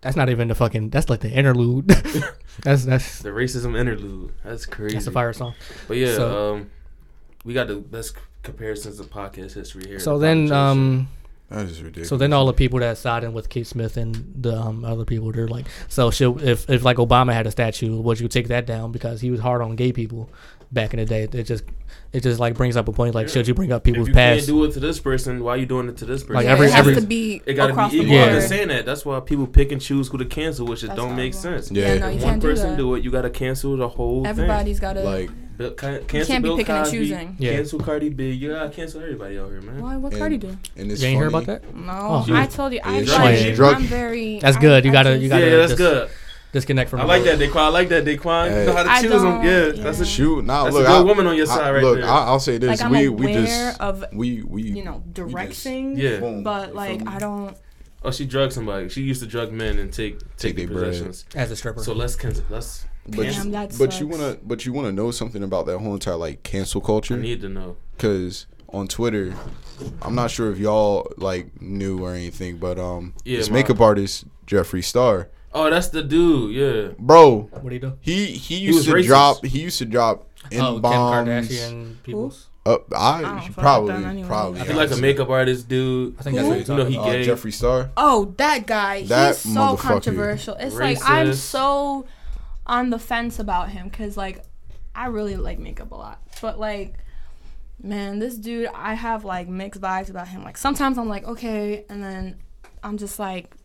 That's 0.02 0.16
not 0.16 0.30
even 0.30 0.48
the 0.48 0.56
fucking. 0.56 0.92
That's 0.92 1.10
like 1.10 1.20
the 1.20 1.30
interlude. 1.30 1.88
that's 2.64 2.86
that's 2.86 3.20
the 3.20 3.30
racism 3.30 3.78
interlude. 3.78 4.32
That's 4.46 4.66
crazy. 4.66 4.94
that's 4.96 5.08
a 5.08 5.12
fire 5.12 5.34
song. 5.34 5.56
But 5.90 5.98
yeah, 5.98 6.16
So- 6.16 6.54
um, 6.54 6.70
we 7.44 7.54
got 7.54 7.68
the 7.68 7.76
best 7.78 8.16
comparisons 8.44 9.00
of 9.00 9.10
podcast 9.10 9.54
history 9.54 9.88
here. 9.88 10.00
So 10.00 10.18
The 10.18 10.28
then, 10.28 10.48
podcast. 10.48 10.52
um, 10.54 11.08
That 11.50 11.66
is 11.66 11.82
ridiculous. 11.82 12.10
so 12.10 12.18
then 12.18 12.32
all 12.32 12.46
the 12.46 12.54
people 12.54 12.80
that 12.80 12.98
siding 12.98 13.34
with 13.34 13.50
Keith 13.50 13.68
Smith 13.68 13.98
and 13.98 14.34
the 14.40 14.56
um, 14.56 14.86
other 14.86 15.04
people, 15.06 15.32
they're 15.32 15.48
like, 15.48 15.66
so 15.88 16.12
should 16.12 16.42
if 16.44 16.70
if 16.70 16.84
like 16.84 16.98
Obama 16.98 17.34
had 17.34 17.48
a 17.48 17.52
statue, 17.52 18.00
would 18.00 18.20
you 18.20 18.28
take 18.28 18.50
that 18.50 18.66
down 18.68 18.92
because 18.92 19.22
he 19.22 19.32
was 19.32 19.40
hard 19.40 19.62
on 19.62 19.76
gay 19.76 19.92
people 19.92 20.30
back 20.72 20.94
in 20.94 21.00
the 21.00 21.06
day? 21.06 21.24
It 21.24 21.44
just 21.46 21.64
it 22.14 22.22
just 22.22 22.40
like 22.40 22.54
brings 22.56 22.78
up 22.78 22.88
a 22.88 22.92
point 22.92 23.16
like, 23.16 23.28
Yeah. 23.28 23.34
should 23.34 23.48
you 23.48 23.54
bring 23.56 23.72
up 23.72 23.82
if 23.82 23.86
people's 23.94 24.08
you 24.10 24.14
can't 24.14 24.38
past? 24.38 24.48
do 24.48 24.64
it 24.64 24.74
to 24.74 24.80
this 24.80 25.00
person, 25.00 25.44
why 25.44 25.54
are 25.54 25.58
you 25.58 25.66
doing 25.66 25.90
it 25.90 25.98
to 25.98 26.06
this 26.06 26.22
person? 26.22 26.36
Like 26.36 26.46
Yeah, 26.46 26.52
every- 26.52 26.68
it 26.68 26.72
has 26.74 26.80
every- 26.88 26.96
to 27.02 27.08
be 27.08 27.42
it 27.48 27.54
gotta 27.56 27.74
be 27.74 27.98
the 27.98 28.04
equal. 28.04 28.18
board. 28.18 28.30
I'm 28.30 28.36
just 28.36 28.50
saying 28.50 28.68
that. 28.68 28.86
That's 28.86 29.04
why 29.06 29.20
people 29.20 29.48
pick 29.48 29.72
and 29.72 29.82
choose 29.82 30.08
who 30.10 30.18
to 30.20 30.26
cancel, 30.26 30.68
which 30.68 30.84
it 30.84 30.88
That's 30.88 30.98
don't 31.00 31.16
make 31.16 31.34
horrible. 31.34 31.62
sense. 31.62 31.72
Yeah. 31.72 31.94
Yeah, 31.94 32.00
no, 32.00 32.08
you 32.10 32.16
If 32.18 32.22
can't 32.22 32.32
one 32.34 32.40
do 32.40 32.48
person 32.48 32.70
that. 32.72 32.78
do 32.78 32.94
it, 32.96 33.04
you 33.04 33.10
gotta 33.12 33.30
cancel 33.32 33.76
the 33.78 33.88
whole 33.90 34.22
thing. 34.24 34.30
Everybody's 34.30 34.80
got 34.80 34.94
to. 34.94 35.02
like 35.04 35.30
thing. 35.60 35.68
Bill, 35.68 35.72
ca- 35.76 36.18
you 36.18 36.24
can't 36.26 36.44
be 36.44 36.48
Bill 36.50 36.58
picking 36.58 36.76
and 36.76 36.92
choosing. 36.92 37.36
Yeah. 37.40 37.52
Cancel 37.54 37.80
Cardi 37.80 38.10
B. 38.10 38.32
You 38.32 38.54
gotta 38.54 38.70
cancel 38.70 39.02
everybody 39.02 39.38
out 39.38 39.50
here, 39.50 39.62
man. 39.62 39.82
Why? 39.82 39.98
What 39.98 40.14
And- 40.14 40.20
Cardi 40.20 40.38
do? 40.38 40.58
and 40.78 40.92
it's 40.92 41.02
You 41.02 41.08
ain't 41.10 41.18
hear 41.20 41.28
about 41.28 41.46
that? 41.46 41.76
No, 41.76 41.92
Oh. 42.28 42.34
I 42.34 42.46
told 42.46 42.74
you. 42.74 42.80
I 42.84 43.00
yeah, 43.00 43.18
like, 43.18 43.76
I'm 43.78 43.84
very. 43.84 44.40
That's 44.40 44.58
good. 44.58 44.86
You 44.86 44.92
gotta- 44.92 45.18
you 45.18 45.30
gotta- 45.30 45.46
yeah, 45.46 45.58
that's 45.58 45.72
just- 45.72 45.78
good. 45.78 46.10
Disconnect 46.52 46.90
from. 46.90 47.02
I 47.02 47.04
like 47.04 47.24
that, 47.26 47.38
Daquan. 47.38 47.58
I 47.58 47.68
like 47.68 47.90
that, 47.90 48.06
Daquan. 48.06 48.50
Hey. 48.50 48.62
You 48.62 48.66
know 48.66 48.74
how 48.74 48.82
to 48.82 48.90
I 48.90 49.02
choose 49.04 49.12
them. 49.22 49.44
Yeah, 49.44 49.66
yeah. 49.68 49.84
that's 49.84 50.00
a 50.00 50.06
Shoot, 50.06 50.46
nah, 50.46 50.64
That's 50.64 50.74
look, 50.74 50.84
a 50.86 50.88
good 50.88 50.96
I, 50.96 51.02
woman 51.02 51.28
on 51.28 51.36
your 51.38 51.46
I- 51.46 51.56
side 51.56 51.72
right 51.76 51.84
look, 51.84 52.00
there. 52.00 52.10
I, 52.10 52.26
I'll 52.26 52.40
say 52.40 52.58
this: 52.58 52.70
Like 52.70 52.82
I'm 52.82 52.90
we 52.92 53.06
aware 53.06 53.28
we 53.28 53.34
just 53.34 53.80
of 53.80 54.04
we 54.14 54.42
we 54.42 54.64
you 54.64 54.84
know 54.84 55.04
direct 55.14 55.52
just- 55.52 55.62
things, 55.64 56.00
Yeah. 56.00 56.20
but 56.44 56.74
like? 56.74 57.08
I 57.08 57.20
don't. 57.20 57.56
Oh, 58.04 58.10
she 58.10 58.26
drugged 58.26 58.54
somebody. 58.54 58.90
She 58.90 59.02
used 59.04 59.22
to 59.22 59.28
drug 59.28 59.52
men 59.52 59.78
and 59.78 59.94
take 59.94 60.20
Take 60.38 60.56
take, 60.56 60.56
their 60.56 60.66
their 60.68 60.76
bread. 60.78 60.92
possessions. 60.94 61.26
as 61.36 61.52
a 61.52 61.56
stripper. 61.56 61.84
So 61.84 61.94
let's 61.94 62.16
cancel. 62.16 62.44
Let's. 62.50 62.86
But, 63.08 63.24
Damn, 63.24 63.46
you, 63.48 63.52
that 63.54 63.76
but 63.80 64.00
you 64.00 64.08
wanna 64.08 64.38
but 64.44 64.66
you 64.66 64.74
wanna 64.74 64.92
know 64.92 65.10
something 65.12 65.42
about 65.42 65.66
that 65.66 65.80
whole 65.80 65.94
entire 65.94 66.16
like 66.16 66.44
cancel 66.44 66.82
I 66.84 66.86
culture? 66.86 67.18
need 67.18 67.42
to 67.42 67.50
know. 67.50 67.78
Because 67.98 68.46
on 68.72 68.88
Twitter, 68.88 69.34
I'm 70.04 70.14
not 70.16 70.30
sure 70.32 70.52
if 70.52 70.60
y'all 70.60 71.12
like 71.18 71.60
knew 71.62 72.04
or 72.04 72.14
anything, 72.14 72.58
but 72.58 72.78
um, 72.78 73.14
Yeah, 73.26 73.38
this 73.38 73.50
my- 73.50 73.56
makeup 73.56 73.82
artist 73.82 74.26
Jeffree 74.46 74.84
Star, 74.84 75.30
Oh, 75.52 75.68
that's 75.72 75.88
the 75.88 76.04
dude. 76.04 76.54
Yeah. 76.54 76.94
bro, 77.00 77.50
what 77.62 77.70
do 77.70 77.74
you 77.74 77.80
do? 77.82 77.94
he 78.02 78.26
he 78.28 78.68
was 78.68 78.76
used 78.86 78.88
to 78.90 78.94
racist. 78.94 79.06
drop 79.08 79.46
he 79.46 79.60
used 79.62 79.78
to 79.80 79.86
drop 79.86 80.28
in 80.52 80.62
Oh, 80.62 80.74
Kim 80.74 80.82
bombs. 80.82 81.28
Kardashian 81.28 82.04
people's. 82.04 82.46
Uh, 82.66 82.78
I, 82.96 83.18
I 83.18 83.22
don't 83.22 83.38
fuck 83.40 83.48
with 83.48 83.56
probably 83.56 83.94
anyway. 84.06 84.28
probably 84.28 84.62
I 84.62 84.66
feel 84.66 84.76
like 84.76 84.92
a 84.92 84.98
makeup 84.98 85.30
artist 85.30 85.68
dude. 85.68 86.16
I 86.20 86.22
think 86.22 86.36
that's 86.36 86.48
what 86.48 86.68
you're 86.68 86.78
know 86.78 86.86
he 86.86 86.98
uh, 87.00 87.06
gay. 87.06 87.26
Jeffree 87.26 87.54
Star. 87.54 87.90
Oh, 87.98 88.36
that 88.38 88.68
guy. 88.68 89.04
That 89.06 89.30
he's 89.30 89.38
so 89.40 89.50
motherfucker. 89.60 89.78
controversial. 89.80 90.56
It's 90.60 90.76
like 90.76 91.00
I'm 91.04 91.34
so 91.34 92.06
on 92.70 92.90
the 92.90 93.00
fence 93.00 93.40
about 93.40 93.70
him 93.70 93.90
because 93.90 94.16
like 94.16 94.44
I 94.96 95.08
really 95.08 95.36
like 95.36 95.60
makeup 95.60 95.92
a 95.92 95.96
lot, 95.96 96.22
but 96.42 96.60
like. 96.60 96.96
Man, 97.82 98.20
this 98.20 98.36
dude, 98.36 98.68
I 98.76 98.94
have 98.94 99.24
like 99.24 99.48
mixed 99.48 99.80
vibes 99.80 100.10
about 100.10 100.28
him. 100.28 100.44
Like 100.44 100.58
sometimes 100.58 100.98
I'm 100.98 101.08
like, 101.08 101.24
okay, 101.26 101.86
and 101.88 102.04
then 102.04 102.36
I'm 102.84 102.98
just 102.98 103.18
like, 103.20 103.56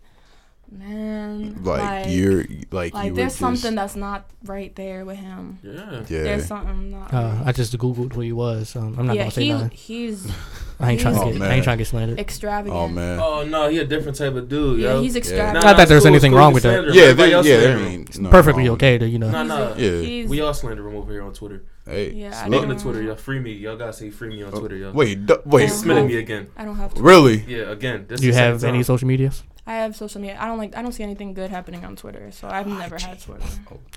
man, 0.70 1.62
Like, 1.64 2.06
you're 2.08 2.44
like, 2.70 2.94
like 2.94 3.06
you 3.06 3.10
were 3.10 3.16
there's 3.16 3.32
just, 3.32 3.38
something 3.38 3.74
that's 3.74 3.96
not 3.96 4.30
right 4.44 4.74
there 4.76 5.04
with 5.04 5.16
him. 5.16 5.58
Yeah. 5.64 6.04
Yeah, 6.08 6.22
There's 6.22 6.46
something 6.46 6.92
not. 6.92 7.12
Uh, 7.12 7.16
right. 7.16 7.42
I 7.46 7.52
just 7.52 7.76
googled 7.76 8.12
who 8.12 8.20
he 8.20 8.32
was. 8.32 8.76
Um, 8.76 8.94
I'm 8.98 9.06
not 9.06 9.16
yeah, 9.16 9.22
gonna 9.22 9.30
say 9.32 9.42
he 9.42 9.52
nothing. 9.52 9.70
he's 9.70 10.30
I 10.80 10.90
ain't 10.92 11.00
trying 11.00 11.14
to 11.14 11.20
Oh, 11.22 11.32
get. 11.32 11.42
I 11.42 11.54
ain't 11.54 11.64
trying 11.64 11.78
to 11.78 11.80
get 11.82 11.88
slandered. 11.88 12.18
extravagant. 12.18 12.74
oh 12.76 12.88
man. 12.88 13.20
Oh 13.20 13.44
no, 13.44 13.68
he 13.68 13.78
a 13.78 13.84
different 13.84 14.18
type 14.18 14.34
of 14.34 14.48
dude, 14.48 14.80
Yeah, 14.80 14.94
yo. 14.94 15.02
he's 15.02 15.14
Nah, 15.14 15.18
extravagant. 15.18 15.64
Not 15.64 15.76
that 15.76 15.88
there's 15.88 16.02
cool, 16.02 16.10
anything 16.12 16.32
cool 16.32 16.38
wrong 16.40 16.52
with 16.52 16.62
that. 16.64 16.70
slander 16.74 16.88
him. 16.90 16.94
yeah, 16.96 17.02
Everybody 17.04 17.30
there, 17.30 17.42
yeah, 17.44 17.76
slander 17.76 18.04
there 18.14 18.22
no 18.22 18.30
Perfectly 18.30 18.64
wrong. 18.64 18.74
okay 18.74 18.98
to 18.98 19.08
you 19.08 19.18
know. 19.18 19.30
Nah, 19.30 19.42
He's 19.42 19.48
nah. 19.48 19.74
Yeah. 19.76 20.26
We 20.28 20.40
all 20.40 20.54
slander 20.54 20.86
him 20.88 20.96
over 20.96 21.12
here 21.12 21.22
on 21.22 21.32
Twitter. 21.32 21.62
Hey, 21.86 22.12
Yeah, 22.12 22.28
I 22.28 22.30
salute. 22.32 22.40
Speaking 22.52 22.60
don't- 22.68 22.76
of 22.76 22.82
Twitter, 22.82 23.02
y'all 23.02 23.14
free 23.16 23.38
me. 23.40 23.52
Y'all 23.52 23.76
gotta 23.76 23.92
say 23.92 24.10
free 24.10 24.28
me 24.30 24.42
on 24.42 24.50
oh, 24.54 24.58
Twitter, 24.58 24.76
yo. 24.76 24.92
wait, 24.92 25.26
d- 25.26 25.34
wait, 25.44 25.62
Yeah. 25.64 25.68
Smitting 25.68 26.06
me 26.06 26.16
again. 26.16 26.48
I 26.56 26.64
don't 26.64 26.76
have. 26.76 26.94
To. 26.94 27.02
really? 27.02 27.44
Yeah, 27.46 27.70
again. 27.70 28.06
This 28.08 28.20
Do 28.20 28.26
you 28.26 28.32
have 28.32 28.64
any 28.64 28.82
social 28.82 29.06
medias? 29.06 29.44
I 29.66 29.76
have 29.76 29.96
social 29.96 30.20
media. 30.20 30.36
I 30.38 30.46
don't 30.46 30.58
like. 30.58 30.76
I 30.76 30.82
don't 30.82 30.92
see 30.92 31.02
anything 31.02 31.32
good 31.32 31.48
happening 31.48 31.86
on 31.86 31.96
Twitter, 31.96 32.30
so 32.32 32.48
I've 32.48 32.66
never 32.66 32.98
had 32.98 33.18
Twitter. 33.18 33.42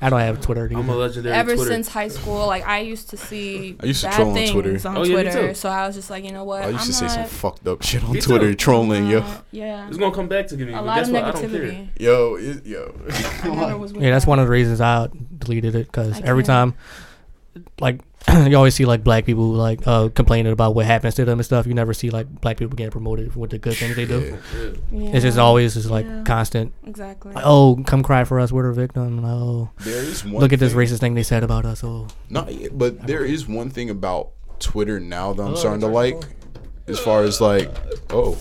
I 0.01 0.09
don't 0.09 0.21
have 0.21 0.39
Twitter. 0.39 0.65
I'm 0.71 0.77
a 0.77 0.79
Either. 0.79 0.93
legendary 0.95 1.35
Ever 1.35 1.55
Twitter. 1.55 1.71
since 1.71 1.89
high 1.89 2.07
school, 2.07 2.47
like 2.47 2.65
I 2.65 2.79
used 2.79 3.09
to 3.09 3.17
see 3.17 3.75
I 3.81 3.87
used 3.87 3.99
to 3.99 4.07
bad 4.07 4.15
troll 4.15 4.29
on 4.29 4.33
things 4.33 4.51
Twitter. 4.51 4.87
on 4.87 4.97
Oh, 4.97 5.03
yeah, 5.03 5.15
me 5.17 5.23
Twitter. 5.23 5.47
too. 5.49 5.53
So 5.55 5.67
I 5.67 5.85
was 5.85 5.97
just 5.97 6.09
like, 6.09 6.23
you 6.23 6.31
know 6.31 6.45
what? 6.45 6.63
I 6.63 6.69
used 6.69 6.79
I'm 6.79 6.87
to 6.87 6.93
say 6.93 7.07
some 7.09 7.21
not- 7.23 7.29
fucked 7.29 7.67
up 7.67 7.81
shit 7.83 8.01
on 8.01 8.13
Me 8.13 8.21
too. 8.21 8.29
Twitter, 8.29 8.53
trolling, 8.53 9.07
yo. 9.07 9.19
uh, 9.19 9.37
Yeah. 9.51 9.89
It's 9.89 9.97
gonna 9.97 10.15
come 10.15 10.29
back 10.29 10.47
to 10.47 10.55
me. 10.55 10.71
A 10.71 10.81
lot 10.81 10.99
guess 10.99 11.07
of 11.09 11.13
what? 11.15 11.23
I 11.25 11.31
don't 11.31 11.41
care. 11.41 11.49
negativity. 11.49 11.89
Yo, 11.99 12.35
it, 12.35 12.65
yo. 12.65 12.95
I 13.43 13.47
never 13.55 13.77
was 13.83 13.91
with 13.91 14.01
Yeah, 14.03 14.11
that's 14.11 14.23
that. 14.23 14.29
one 14.29 14.39
of 14.39 14.45
the 14.45 14.51
reasons 14.51 14.79
I 14.79 15.09
deleted 15.37 15.75
it 15.75 15.87
because 15.87 16.21
every 16.21 16.43
time, 16.43 16.75
like, 17.81 17.99
you 18.47 18.55
always 18.57 18.75
see 18.75 18.85
like 18.85 19.03
black 19.03 19.25
people 19.25 19.49
like 19.51 19.85
uh, 19.87 20.09
complaining 20.09 20.51
about 20.51 20.75
what 20.75 20.85
happens 20.85 21.15
to 21.15 21.23
them 21.25 21.39
and 21.39 21.45
stuff. 21.45 21.65
You 21.65 21.73
never 21.73 21.93
see 21.93 22.09
like 22.09 22.27
black 22.41 22.57
people 22.57 22.75
getting 22.75 22.91
promoted 22.91 23.35
with 23.35 23.51
the 23.51 23.57
good 23.57 23.75
things 23.75 23.95
they 23.95 24.05
do. 24.05 24.19
Yeah. 24.19 24.59
Yeah. 24.59 24.71
Yeah, 24.91 25.09
It's 25.15 25.23
just 25.23 25.37
always 25.37 25.73
just 25.75 25.89
like 25.89 26.05
Yeah. 26.05 26.23
constant. 26.25 26.73
exactly. 26.85 27.31
Like, 27.33 27.43
oh, 27.45 27.81
come 27.85 28.03
cry 28.03 28.23
for 28.25 28.39
us. 28.39 28.51
We're 28.51 28.67
the 28.67 28.73
victim. 28.73 29.23
Oh, 29.23 29.69
There 29.79 30.01
is 30.03 30.25
one. 30.25 30.41
look 30.41 30.51
at 30.53 30.59
this 30.59 30.73
thing- 30.73 30.79
racist 30.81 30.99
thing 30.99 31.13
they 31.15 31.23
said 31.23 31.43
about 31.43 31.65
us. 31.65 31.83
Oh, 31.83 32.07
Not 32.29 32.53
yet, 32.53 32.77
but 32.77 33.07
there 33.07 33.23
is 33.23 33.47
one 33.47 33.69
thing 33.69 33.89
about 33.89 34.29
Twitter 34.59 34.99
now 34.99 35.33
that 35.33 35.43
I'm 35.43 35.53
Oh, 35.53 35.55
starting 35.55 35.81
to 35.81 35.87
that's 35.87 35.95
like, 35.95 36.25
as 36.87 36.99
far 36.99 37.23
as 37.23 37.39
like, 37.39 37.69
oh, 38.09 38.37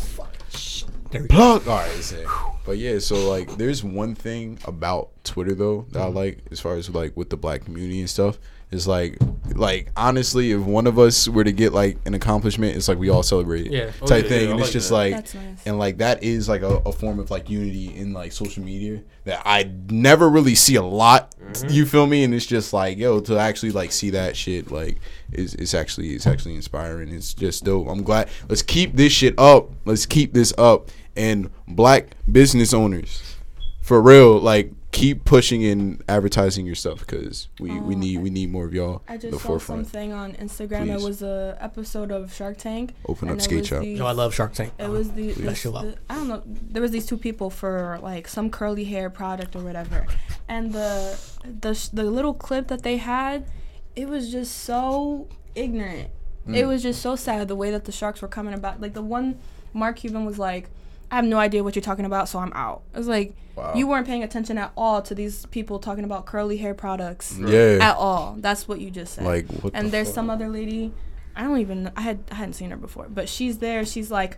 there 1.10 1.22
we 1.22 1.28
go. 1.28 1.34
plug. 1.36 1.68
All 1.68 1.76
right, 1.78 1.90
say. 2.02 2.24
But 2.64 2.78
yeah, 2.78 2.98
so 2.98 3.28
like, 3.30 3.56
there's 3.56 3.84
one 3.84 4.14
thing 4.16 4.58
about 4.64 5.10
Twitter 5.22 5.54
though 5.54 5.86
that 5.92 6.02
I 6.02 6.06
Mm-hmm. 6.06 6.16
like, 6.16 6.38
as 6.50 6.58
far 6.60 6.74
as 6.74 6.90
like 6.90 7.16
with 7.16 7.30
the 7.30 7.36
black 7.36 7.64
community 7.64 8.00
and 8.00 8.10
stuff. 8.10 8.38
Is 8.72 8.88
like, 8.88 9.16
like 9.55 9.90
honestly, 9.97 10.51
if 10.51 10.60
one 10.60 10.88
of 10.88 10.98
us 10.98 11.28
were 11.28 11.44
to 11.44 11.52
get 11.52 11.72
like 11.72 11.98
an 12.05 12.14
accomplishment, 12.14 12.76
it's 12.76 12.88
like 12.88 12.98
we 12.98 13.09
all 13.10 13.22
celebrate 13.22 13.66
it, 13.66 13.72
Yeah. 13.72 13.93
Oh, 14.02 14.06
type 14.06 14.24
yeah, 14.24 14.28
thing, 14.28 14.44
yeah, 14.47 14.51
and 14.51 14.55
I 14.55 14.64
it's 14.64 14.66
like 14.66 14.72
just 14.72 14.88
that. 14.88 14.94
like, 14.97 15.14
That's 15.14 15.34
nice. 15.34 15.66
and 15.66 15.78
like 15.78 15.98
that 15.98 16.24
is 16.24 16.48
like 16.48 16.62
a, 16.62 16.78
a 16.84 16.90
form 16.90 17.20
of 17.20 17.30
like 17.30 17.48
unity 17.48 17.97
in 17.97 18.12
like 18.12 18.32
social 18.32 18.64
media 18.64 19.02
that 19.24 19.40
I 19.44 19.70
never 19.88 20.28
really 20.28 20.56
see 20.56 20.74
a 20.74 20.82
lot. 20.82 21.32
Mm-hmm. 21.40 21.68
You 21.70 21.86
feel 21.86 22.09
me? 22.09 22.24
And 22.24 22.34
it's 22.34 22.44
just 22.44 22.72
like 22.72 22.98
yo 22.98 23.20
to 23.20 23.38
actually 23.38 23.70
like 23.70 23.93
see 23.93 24.10
that 24.10 24.36
shit 24.36 24.72
like 24.72 24.98
is 25.32 25.55
it's 25.55 25.72
actually 25.72 26.10
it's 26.14 26.26
actually 26.26 26.56
inspiring. 26.56 27.09
It's 27.14 27.34
just 27.34 27.62
dope. 27.64 27.86
I'm 27.88 28.02
glad. 28.02 28.28
Let's 28.48 28.62
keep 28.62 28.94
this 28.97 29.12
shit 29.12 29.38
up. 29.38 29.70
Let's 29.84 30.06
keep 30.06 30.32
this 30.34 30.52
up. 30.59 30.90
And 31.14 31.51
black 31.68 32.16
business 32.30 32.74
owners, 32.74 33.36
for 33.80 34.02
real, 34.02 34.40
like 34.40 34.72
keep 34.92 35.24
pushing 35.24 35.64
and 35.64 36.02
advertising 36.08 36.64
your 36.64 36.74
stuff 36.74 37.00
because 37.00 37.48
we 37.60 37.78
we 37.80 37.94
Oh, 37.94 37.98
need 37.98 38.18
we 38.22 38.30
need 38.30 38.50
more 38.50 38.64
of 38.64 38.72
y'all. 38.72 39.02
I 39.08 39.14
in 39.14 39.20
the 39.20 39.30
just 39.30 39.42
saw 39.42 39.48
forefront. 39.48 39.86
something 39.86 40.12
on 40.12 40.32
Instagram. 40.34 40.84
Please. 40.86 41.02
It 41.02 41.06
was 41.06 41.22
a 41.22 41.58
episode 41.60 42.10
of 42.10 42.32
Shark 42.32 42.56
Tank. 42.56 42.94
Open 43.08 43.28
up 43.28 43.36
it 43.36 43.42
skate 43.42 43.58
was 43.60 43.68
shop. 43.68 43.82
these- 43.82 43.98
Yo, 43.98 44.06
I 44.06 44.12
love 44.12 44.34
Shark 44.34 44.54
Tank. 44.54 44.72
It 44.78 44.88
was 44.88 45.10
the, 45.12 45.32
that 45.32 45.42
this- 45.42 45.62
the- 45.64 45.96
I 46.08 46.14
don't 46.14 46.28
know. 46.28 46.42
There 46.46 46.80
was 46.82 46.92
these 46.92 47.04
two 47.06 47.18
people 47.18 47.50
for 47.50 47.98
like 48.02 48.26
some 48.28 48.48
curly 48.50 48.84
hair 48.84 49.10
product 49.10 49.54
or 49.54 49.60
whatever, 49.62 50.06
and 50.48 50.72
the 50.72 51.18
the 51.44 51.88
the 51.92 52.04
little 52.04 52.32
clip 52.34 52.68
that 52.68 52.82
they 52.82 52.96
had, 52.96 53.46
it 53.94 54.08
was 54.08 54.30
just 54.32 54.56
so 54.62 55.28
ignorant. 55.54 56.08
Mm. 56.48 56.56
It 56.56 56.66
was 56.66 56.82
just 56.82 57.02
so 57.02 57.16
sad 57.16 57.48
the 57.48 57.56
way 57.56 57.70
that 57.72 57.84
the 57.86 57.92
sharks 57.92 58.22
were 58.22 58.28
coming 58.28 58.54
about. 58.54 58.80
Like 58.80 58.94
the 58.94 59.02
one, 59.02 59.38
Mark 59.74 59.96
Cuban 59.96 60.24
was 60.24 60.38
like, 60.38 60.70
"I 61.11 61.16
have 61.16 61.24
no 61.24 61.39
idea 61.39 61.62
what 61.65 61.74
you're 61.77 61.83
talking 61.83 62.05
about, 62.05 62.28
so 62.28 62.39
I'm 62.39 62.53
out." 62.55 62.83
It 62.95 62.99
was 62.99 63.09
like 63.09 63.35
Wow. 63.57 63.73
you 63.74 63.87
weren't 63.87 64.07
paying 64.07 64.23
attention 64.23 64.59
at 64.59 64.70
all 64.77 65.01
to 65.03 65.15
these 65.15 65.47
people 65.47 65.78
talking 65.78 66.05
about 66.05 66.27
curly 66.27 66.59
hair 66.59 66.74
products 66.74 67.39
yeah, 67.39 67.78
at 67.81 67.97
all. 67.97 68.37
That's 68.39 68.69
what 68.69 68.81
you 68.81 68.91
just 68.91 69.15
said 69.15 69.24
like 69.24 69.47
what 69.62 69.73
and 69.74 69.87
the 69.87 69.91
there's 69.93 70.09
fuck? 70.09 70.15
some 70.16 70.28
other 70.31 70.49
lady 70.51 70.93
i 71.35 71.43
don't 71.43 71.59
even 71.59 71.91
i 71.97 72.01
had 72.03 72.19
i 72.31 72.35
hadn't 72.35 72.53
seen 72.55 72.70
her 72.70 72.77
before 72.77 73.07
but 73.09 73.28
she's 73.31 73.59
there 73.59 73.85
she's 73.87 74.11
like 74.11 74.37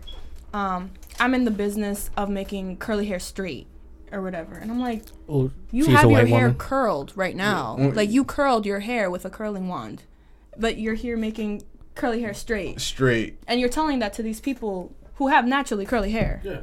um 0.53 0.91
i'm 1.19 1.33
in 1.33 1.43
the 1.45 1.51
business 1.51 2.09
of 2.17 2.29
making 2.29 2.75
curly 2.77 3.05
hair 3.07 3.19
straight 3.19 3.67
or 4.11 4.21
whatever 4.21 4.55
and 4.55 4.69
i'm 4.71 4.79
like 4.79 5.03
Oh, 5.29 5.51
you 5.71 5.85
have 5.87 6.09
your 6.09 6.25
hair 6.25 6.41
woman. 6.47 6.55
curled 6.55 7.11
right 7.15 7.35
now 7.35 7.75
Mm. 7.79 7.95
like 7.95 8.09
you 8.09 8.23
curled 8.25 8.65
your 8.65 8.79
hair 8.81 9.09
with 9.09 9.23
a 9.25 9.29
curling 9.29 9.67
wand 9.69 10.03
but 10.57 10.77
you're 10.77 10.95
here 10.95 11.15
making 11.17 11.63
curly 11.95 12.21
hair 12.21 12.33
straight 12.33 12.79
straight 12.81 13.37
and 13.47 13.59
you're 13.59 13.69
telling 13.69 13.99
that 13.99 14.13
to 14.13 14.23
these 14.23 14.39
people 14.41 14.93
who 15.19 15.27
have 15.27 15.45
naturally 15.45 15.85
curly 15.85 16.11
hair 16.11 16.41
Yeah. 16.43 16.61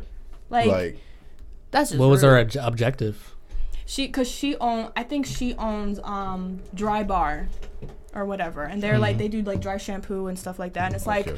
like, 0.50 0.66
like 0.66 0.98
that's 1.70 1.90
just 1.90 2.00
What 2.00 2.08
was 2.10 2.22
rude. 2.22 2.30
her 2.30 2.38
obj- 2.40 2.56
objective? 2.56 3.32
she 3.88 4.06
because 4.08 4.28
she 4.28 4.56
own 4.56 4.90
i 4.96 5.04
think 5.04 5.24
she 5.26 5.54
owns 5.54 6.00
um 6.02 6.58
dry 6.74 7.04
bar 7.04 7.46
or 8.14 8.24
whatever 8.24 8.62
and 8.64 8.82
they're 8.82 8.98
like 8.98 9.16
they 9.16 9.28
do 9.28 9.42
like 9.42 9.60
dry 9.60 9.76
shampoo 9.76 10.26
and 10.26 10.36
stuff 10.36 10.58
like 10.58 10.72
that 10.72 10.86
and 10.86 10.94
it's 10.96 11.06
like 11.06 11.32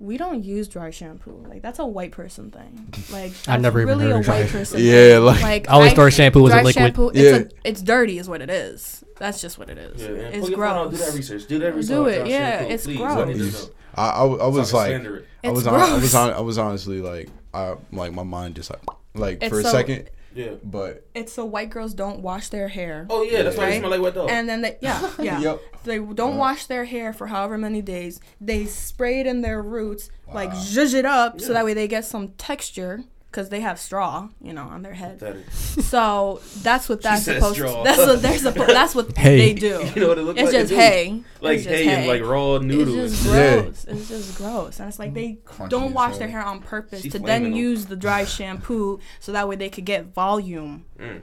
we 0.00 0.16
don't 0.18 0.44
use 0.44 0.68
dry 0.68 0.90
shampoo 0.90 1.42
like 1.48 1.62
that's 1.62 1.78
a 1.78 1.86
white 1.86 2.12
person 2.12 2.50
thing 2.50 2.92
like 3.10 3.30
I've 3.32 3.44
that's 3.46 3.62
never 3.62 3.80
even 3.80 3.96
really 3.98 4.04
heard 4.10 4.16
a 4.16 4.18
of 4.18 4.24
dry 4.26 4.40
white 4.42 4.50
person 4.50 4.80
Yeah, 4.80 4.92
thing. 5.16 5.24
like- 5.24 5.42
like 5.42 5.68
I 5.70 5.72
always 5.72 5.92
thought 5.94 6.12
shampoo 6.12 6.42
was 6.42 6.52
a 6.52 6.56
dry 6.56 6.62
liquid. 6.64 6.74
shampoo 6.84 7.10
Yeah. 7.14 7.22
it's, 7.36 7.54
a, 7.54 7.56
it's 7.68 7.82
dirty 7.82 8.18
is 8.18 8.28
what 8.28 8.42
it 8.42 8.50
is 8.50 9.02
that's 9.16 9.40
just 9.40 9.58
what 9.58 9.70
it 9.70 9.78
is 9.78 10.02
Yeah, 10.02 10.08
it's 10.08 10.48
pull 10.50 10.56
phone 10.58 10.90
gross 10.90 10.90
Do 10.92 10.96
that 11.06 11.14
research. 11.14 11.46
Do 11.48 11.58
that 11.60 11.74
research. 11.74 11.88
Do 11.96 12.06
it, 12.06 12.26
yeah, 12.28 12.58
Shampoo, 12.58 12.74
it's 12.74 12.84
please. 12.84 12.96
gross. 12.98 13.70
I 13.98 14.24
need 14.24 14.30
to 14.30 14.30
Please. 14.30 14.34
know. 14.34 14.40
I, 14.40 14.44
I, 14.44 14.44
I 14.44 14.48
was 14.48 14.70
So 14.70 14.76
like, 14.76 14.90
can 14.92 15.00
slander 15.02 15.16
it. 15.18 15.26
I 15.44 15.50
was 15.50 15.66
on, 15.66 15.74
I 15.74 15.94
was 15.94 16.14
on, 16.14 16.30
I 16.32 16.40
was 16.40 16.58
honestly 16.58 17.00
like, 17.00 17.28
I 17.54 17.76
like 17.92 18.12
my 18.12 18.22
mind 18.22 18.56
just 18.56 18.70
like, 18.70 18.80
like 19.14 19.42
It's 19.42 19.48
for 19.52 19.60
a 19.60 19.62
so- 19.62 19.70
second, 19.70 20.10
Yeah. 20.34 20.52
But 20.62 21.06
It's 21.14 21.32
so 21.32 21.44
white 21.44 21.70
girls 21.70 21.94
don't 21.94 22.20
wash 22.20 22.48
their 22.48 22.68
hair. 22.68 23.06
Oh 23.10 23.22
yeah, 23.22 23.42
that's 23.42 23.56
why 23.56 23.70
they 23.70 23.78
smell 23.78 23.90
like 23.90 24.00
wet 24.00 24.14
dog. 24.14 24.30
And 24.30 24.48
then 24.48 24.60
they, 24.62 24.76
yeah, 24.80 25.10
yeah. 25.18 25.40
Yep. 25.40 25.60
They 25.84 25.98
don't 25.98 26.20
uh-huh. 26.20 26.38
wash 26.38 26.66
their 26.66 26.84
hair 26.84 27.12
for 27.12 27.28
however 27.28 27.56
many 27.56 27.82
days. 27.82 28.20
They 28.40 28.66
spray 28.66 29.20
it 29.20 29.26
in 29.26 29.40
their 29.42 29.62
roots, 29.62 30.10
like 30.32 30.50
zhuzh 30.50 30.94
it 30.94 31.04
up, 31.06 31.40
so 31.40 31.52
that 31.52 31.64
way 31.64 31.72
they 31.74 31.88
get 31.88 32.04
some 32.04 32.28
texture, 32.32 33.04
because 33.30 33.50
they 33.50 33.60
have 33.60 33.78
straw, 33.78 34.28
you 34.40 34.52
know, 34.54 34.62
on 34.62 34.82
their 34.82 34.94
head. 34.94 35.20
That 35.20 35.36
is- 35.36 35.86
So 35.86 36.40
that's 36.62 36.88
what 36.88 37.02
that's 37.06 37.24
supposed. 37.24 37.56
straw. 37.56 37.82
That's 37.84 37.98
what 37.98 38.22
they're 38.22 38.38
supposed. 38.38 38.70
That's 38.78 38.94
what 38.94 39.16
Hay. 39.16 39.38
they 39.38 39.54
do. 39.54 39.90
You 39.94 40.00
know 40.02 40.08
what 40.08 40.18
it 40.18 40.22
looks 40.22 40.40
It's 40.40 40.46
like? 40.52 40.60
just 40.62 40.72
It 40.72 40.76
hay. 40.78 41.22
like 41.40 41.54
It's 41.56 41.64
just 41.64 41.74
hay, 41.76 41.88
and 41.88 42.06
like 42.06 42.22
raw 42.22 42.58
noodles. 42.58 43.12
It's 43.12 43.24
noodles. 43.24 43.24
just 43.24 43.26
Yeah. 43.26 43.60
gross. 43.62 43.84
It's 43.88 44.08
just 44.08 44.38
gross, 44.38 44.80
and 44.80 44.88
it's 44.88 44.98
like 44.98 45.14
they 45.14 45.38
Crunchy 45.44 45.68
don't 45.68 45.92
wash 45.92 46.10
hell. 46.10 46.18
their 46.20 46.28
hair 46.28 46.42
on 46.44 46.60
purpose 46.60 47.02
She 47.02 47.10
to 47.10 47.18
flaming 47.18 47.42
then 47.44 47.50
them. 47.52 47.60
use 47.60 47.86
the 47.86 47.96
dry 47.96 48.24
shampoo, 48.36 48.98
so 49.20 49.32
that 49.32 49.46
way 49.48 49.56
they 49.56 49.68
could 49.68 49.84
get 49.84 50.06
volume. 50.14 50.84
Mm. 50.98 51.20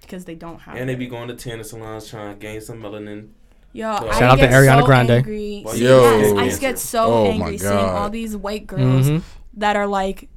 Because 0.00 0.24
they 0.24 0.34
don't 0.36 0.60
have. 0.60 0.76
And 0.76 0.88
they 0.88 0.94
be 0.94 1.06
going 1.06 1.28
to 1.28 1.34
tanning 1.34 1.64
salons 1.64 2.08
trying 2.08 2.34
to 2.34 2.40
gain 2.40 2.60
some 2.62 2.80
melanin. 2.82 3.28
Yo, 3.74 3.94
Shout 3.94 4.22
I 4.22 4.24
out 4.26 4.36
to 4.38 4.46
Ariana 4.48 4.80
so 4.80 4.86
Grande. 4.86 5.10
Angry. 5.10 5.60
Why 5.62 5.72
See, 5.74 5.82
you 5.82 5.88
yes, 5.90 6.32
I 6.32 6.40
cancer? 6.44 6.60
get 6.60 6.78
so 6.78 7.04
Oh 7.04 7.26
angry 7.26 7.58
seeing 7.58 7.72
all 7.72 8.08
these 8.08 8.34
white 8.34 8.66
girls 8.66 9.06
Mhm. 9.06 9.22
that 9.58 9.76
are 9.76 9.86
like 9.86 10.28